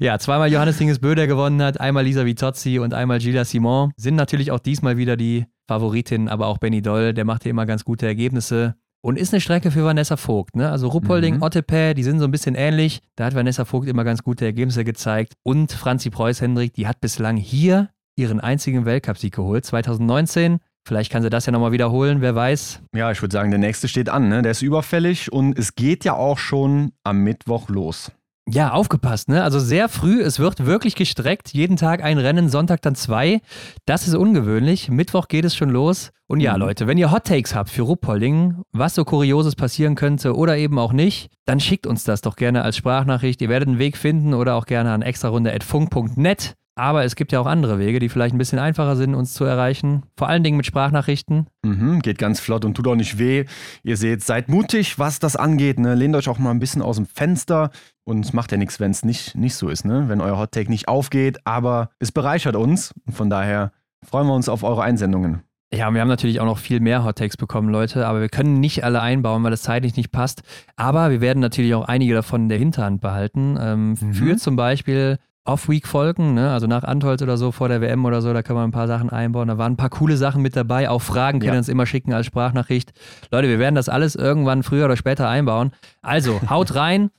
ja, 0.00 0.18
zweimal 0.18 0.50
Johannes 0.50 0.78
Dinges-Bö, 0.78 1.14
der 1.14 1.26
gewonnen 1.26 1.62
hat, 1.62 1.80
einmal 1.80 2.04
Lisa 2.04 2.24
Vitozzi 2.24 2.78
und 2.78 2.94
einmal 2.94 3.18
Gila 3.18 3.44
Simon. 3.44 3.92
Sind 3.96 4.16
natürlich 4.16 4.50
auch 4.50 4.60
diesmal 4.60 4.96
wieder 4.96 5.16
die 5.16 5.46
Favoritinnen, 5.68 6.28
aber 6.28 6.46
auch 6.46 6.58
Benny 6.58 6.82
Doll, 6.82 7.14
der 7.14 7.24
macht 7.24 7.42
hier 7.42 7.50
immer 7.50 7.66
ganz 7.66 7.84
gute 7.84 8.06
Ergebnisse. 8.06 8.74
Und 9.02 9.18
ist 9.18 9.32
eine 9.32 9.40
Strecke 9.40 9.70
für 9.70 9.84
Vanessa 9.84 10.16
Vogt. 10.16 10.56
Ne? 10.56 10.68
Also 10.68 10.88
Ruppolding, 10.88 11.36
mhm. 11.36 11.42
Ottepä, 11.42 11.94
die 11.94 12.02
sind 12.02 12.18
so 12.18 12.24
ein 12.24 12.32
bisschen 12.32 12.56
ähnlich. 12.56 13.02
Da 13.14 13.26
hat 13.26 13.34
Vanessa 13.34 13.64
Vogt 13.64 13.86
immer 13.86 14.02
ganz 14.02 14.22
gute 14.24 14.44
Ergebnisse 14.44 14.84
gezeigt. 14.84 15.34
Und 15.44 15.70
Franzi 15.70 16.10
Preuß-Hendrik, 16.10 16.72
die 16.72 16.88
hat 16.88 17.00
bislang 17.00 17.36
hier 17.36 17.90
ihren 18.16 18.40
einzigen 18.40 18.84
Weltcupsieg 18.84 19.34
geholt. 19.34 19.64
2019 19.64 20.58
Vielleicht 20.86 21.10
kann 21.10 21.22
sie 21.22 21.30
das 21.30 21.46
ja 21.46 21.52
nochmal 21.52 21.72
wiederholen, 21.72 22.20
wer 22.20 22.36
weiß. 22.36 22.80
Ja, 22.94 23.10
ich 23.10 23.20
würde 23.20 23.32
sagen, 23.32 23.50
der 23.50 23.58
nächste 23.58 23.88
steht 23.88 24.08
an. 24.08 24.28
Ne? 24.28 24.42
Der 24.42 24.52
ist 24.52 24.62
überfällig 24.62 25.32
und 25.32 25.58
es 25.58 25.74
geht 25.74 26.04
ja 26.04 26.14
auch 26.14 26.38
schon 26.38 26.92
am 27.02 27.24
Mittwoch 27.24 27.68
los. 27.68 28.12
Ja, 28.48 28.70
aufgepasst, 28.70 29.28
ne? 29.28 29.42
Also 29.42 29.58
sehr 29.58 29.88
früh, 29.88 30.22
es 30.22 30.38
wird 30.38 30.64
wirklich 30.64 30.94
gestreckt. 30.94 31.52
Jeden 31.52 31.76
Tag 31.76 32.04
ein 32.04 32.18
Rennen, 32.18 32.48
Sonntag 32.48 32.80
dann 32.82 32.94
zwei. 32.94 33.40
Das 33.86 34.06
ist 34.06 34.14
ungewöhnlich. 34.14 34.88
Mittwoch 34.88 35.26
geht 35.26 35.44
es 35.44 35.56
schon 35.56 35.70
los. 35.70 36.12
Und 36.28 36.38
ja, 36.38 36.52
mhm. 36.52 36.60
Leute, 36.60 36.86
wenn 36.86 36.98
ihr 36.98 37.10
Hot 37.10 37.24
Takes 37.24 37.56
habt 37.56 37.70
für 37.70 37.82
Ruppolding, 37.82 38.62
was 38.70 38.94
so 38.94 39.04
Kurioses 39.04 39.56
passieren 39.56 39.96
könnte 39.96 40.36
oder 40.36 40.56
eben 40.56 40.78
auch 40.78 40.92
nicht, 40.92 41.32
dann 41.46 41.58
schickt 41.58 41.88
uns 41.88 42.04
das 42.04 42.20
doch 42.20 42.36
gerne 42.36 42.62
als 42.62 42.76
Sprachnachricht. 42.76 43.42
Ihr 43.42 43.48
werdet 43.48 43.68
einen 43.68 43.80
Weg 43.80 43.96
finden 43.96 44.34
oder 44.34 44.54
auch 44.54 44.66
gerne 44.66 44.92
an 44.92 45.02
extrarunde.funk.net. 45.02 46.54
Aber 46.78 47.04
es 47.04 47.16
gibt 47.16 47.32
ja 47.32 47.40
auch 47.40 47.46
andere 47.46 47.78
Wege, 47.78 47.98
die 47.98 48.10
vielleicht 48.10 48.34
ein 48.34 48.38
bisschen 48.38 48.58
einfacher 48.58 48.96
sind, 48.96 49.14
uns 49.14 49.32
zu 49.32 49.44
erreichen. 49.44 50.02
Vor 50.16 50.28
allen 50.28 50.44
Dingen 50.44 50.58
mit 50.58 50.66
Sprachnachrichten. 50.66 51.46
Mhm, 51.64 52.00
geht 52.00 52.18
ganz 52.18 52.38
flott 52.38 52.66
und 52.66 52.74
tut 52.74 52.86
auch 52.86 52.94
nicht 52.94 53.18
weh. 53.18 53.46
Ihr 53.82 53.96
seht, 53.96 54.22
seid 54.22 54.50
mutig, 54.50 54.98
was 54.98 55.18
das 55.18 55.36
angeht. 55.36 55.78
Ne? 55.78 55.94
Lehnt 55.94 56.14
euch 56.14 56.28
auch 56.28 56.38
mal 56.38 56.50
ein 56.50 56.58
bisschen 56.58 56.82
aus 56.82 56.96
dem 56.96 57.06
Fenster. 57.06 57.70
Und 58.04 58.26
es 58.26 58.34
macht 58.34 58.52
ja 58.52 58.58
nichts, 58.58 58.78
wenn 58.78 58.90
es 58.90 59.04
nicht, 59.04 59.34
nicht 59.34 59.54
so 59.54 59.70
ist, 59.70 59.86
ne? 59.86 60.04
wenn 60.08 60.20
euer 60.20 60.38
Hottake 60.38 60.70
nicht 60.70 60.86
aufgeht. 60.86 61.38
Aber 61.44 61.88
es 61.98 62.12
bereichert 62.12 62.56
uns. 62.56 62.92
Und 63.06 63.14
von 63.14 63.30
daher 63.30 63.72
freuen 64.04 64.26
wir 64.26 64.34
uns 64.34 64.50
auf 64.50 64.62
eure 64.62 64.82
Einsendungen. 64.82 65.42
Ja, 65.72 65.88
und 65.88 65.94
wir 65.94 66.00
haben 66.02 66.08
natürlich 66.08 66.40
auch 66.40 66.44
noch 66.44 66.58
viel 66.58 66.80
mehr 66.80 67.04
Hottakes 67.04 67.36
bekommen, 67.36 67.70
Leute, 67.70 68.06
aber 68.06 68.20
wir 68.20 68.28
können 68.28 68.60
nicht 68.60 68.84
alle 68.84 69.00
einbauen, 69.00 69.42
weil 69.42 69.50
das 69.50 69.62
zeitlich 69.62 69.96
nicht 69.96 70.12
passt. 70.12 70.42
Aber 70.76 71.10
wir 71.10 71.20
werden 71.20 71.40
natürlich 71.40 71.74
auch 71.74 71.86
einige 71.88 72.14
davon 72.14 72.42
in 72.42 72.48
der 72.48 72.58
Hinterhand 72.58 73.00
behalten. 73.00 73.56
Ähm, 73.58 73.96
mhm. 74.00 74.14
Für 74.14 74.36
zum 74.36 74.54
Beispiel 74.54 75.18
Off-Week-Folgen, 75.46 76.34
ne? 76.34 76.50
also 76.50 76.66
nach 76.66 76.82
Antolz 76.84 77.22
oder 77.22 77.36
so, 77.36 77.52
vor 77.52 77.68
der 77.68 77.80
WM 77.80 78.04
oder 78.04 78.20
so, 78.22 78.32
da 78.32 78.42
können 78.42 78.58
wir 78.58 78.64
ein 78.64 78.70
paar 78.72 78.86
Sachen 78.86 79.10
einbauen. 79.10 79.48
Da 79.48 79.58
waren 79.58 79.72
ein 79.72 79.76
paar 79.76 79.90
coole 79.90 80.16
Sachen 80.16 80.42
mit 80.42 80.56
dabei. 80.56 80.88
Auch 80.90 81.02
Fragen 81.02 81.40
können 81.40 81.52
Ja. 81.54 81.58
uns 81.58 81.68
immer 81.68 81.86
schicken 81.86 82.12
als 82.12 82.26
Sprachnachricht. 82.26 82.92
Leute, 83.30 83.48
wir 83.48 83.58
werden 83.58 83.74
das 83.74 83.88
alles 83.88 84.14
irgendwann 84.14 84.62
früher 84.62 84.84
oder 84.86 84.96
später 84.96 85.28
einbauen. 85.28 85.72
Also, 86.02 86.40
haut 86.50 86.74
rein. 86.74 87.10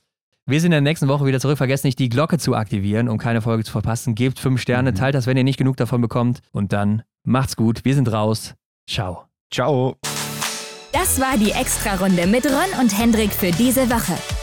Wir 0.46 0.60
sind 0.60 0.68
in 0.68 0.72
der 0.72 0.80
nächsten 0.80 1.08
Woche 1.08 1.26
wieder 1.26 1.40
zurück. 1.40 1.58
Vergesst 1.58 1.84
nicht, 1.84 1.98
die 1.98 2.08
Glocke 2.08 2.38
zu 2.38 2.54
aktivieren, 2.54 3.08
um 3.10 3.18
keine 3.18 3.42
Folge 3.42 3.64
zu 3.64 3.72
verpassen. 3.72 4.14
Gebt 4.14 4.38
fünf 4.38 4.60
Sterne, 4.62 4.94
teilt 4.94 5.14
das, 5.14 5.26
wenn 5.26 5.36
ihr 5.36 5.44
nicht 5.44 5.58
genug 5.58 5.76
davon 5.76 6.00
bekommt. 6.00 6.40
Und 6.52 6.72
dann 6.72 7.02
macht's 7.24 7.54
gut. 7.56 7.84
Wir 7.84 7.94
sind 7.94 8.10
raus. 8.10 8.54
Ciao. 8.88 9.24
Ciao. 9.52 9.96
Das 10.92 11.20
war 11.20 11.36
die 11.38 11.50
Extra-Runde 11.50 12.26
mit 12.26 12.46
Ron 12.46 12.80
und 12.80 12.98
Hendrik 12.98 13.32
für 13.32 13.50
diese 13.50 13.90
Woche. 13.90 14.14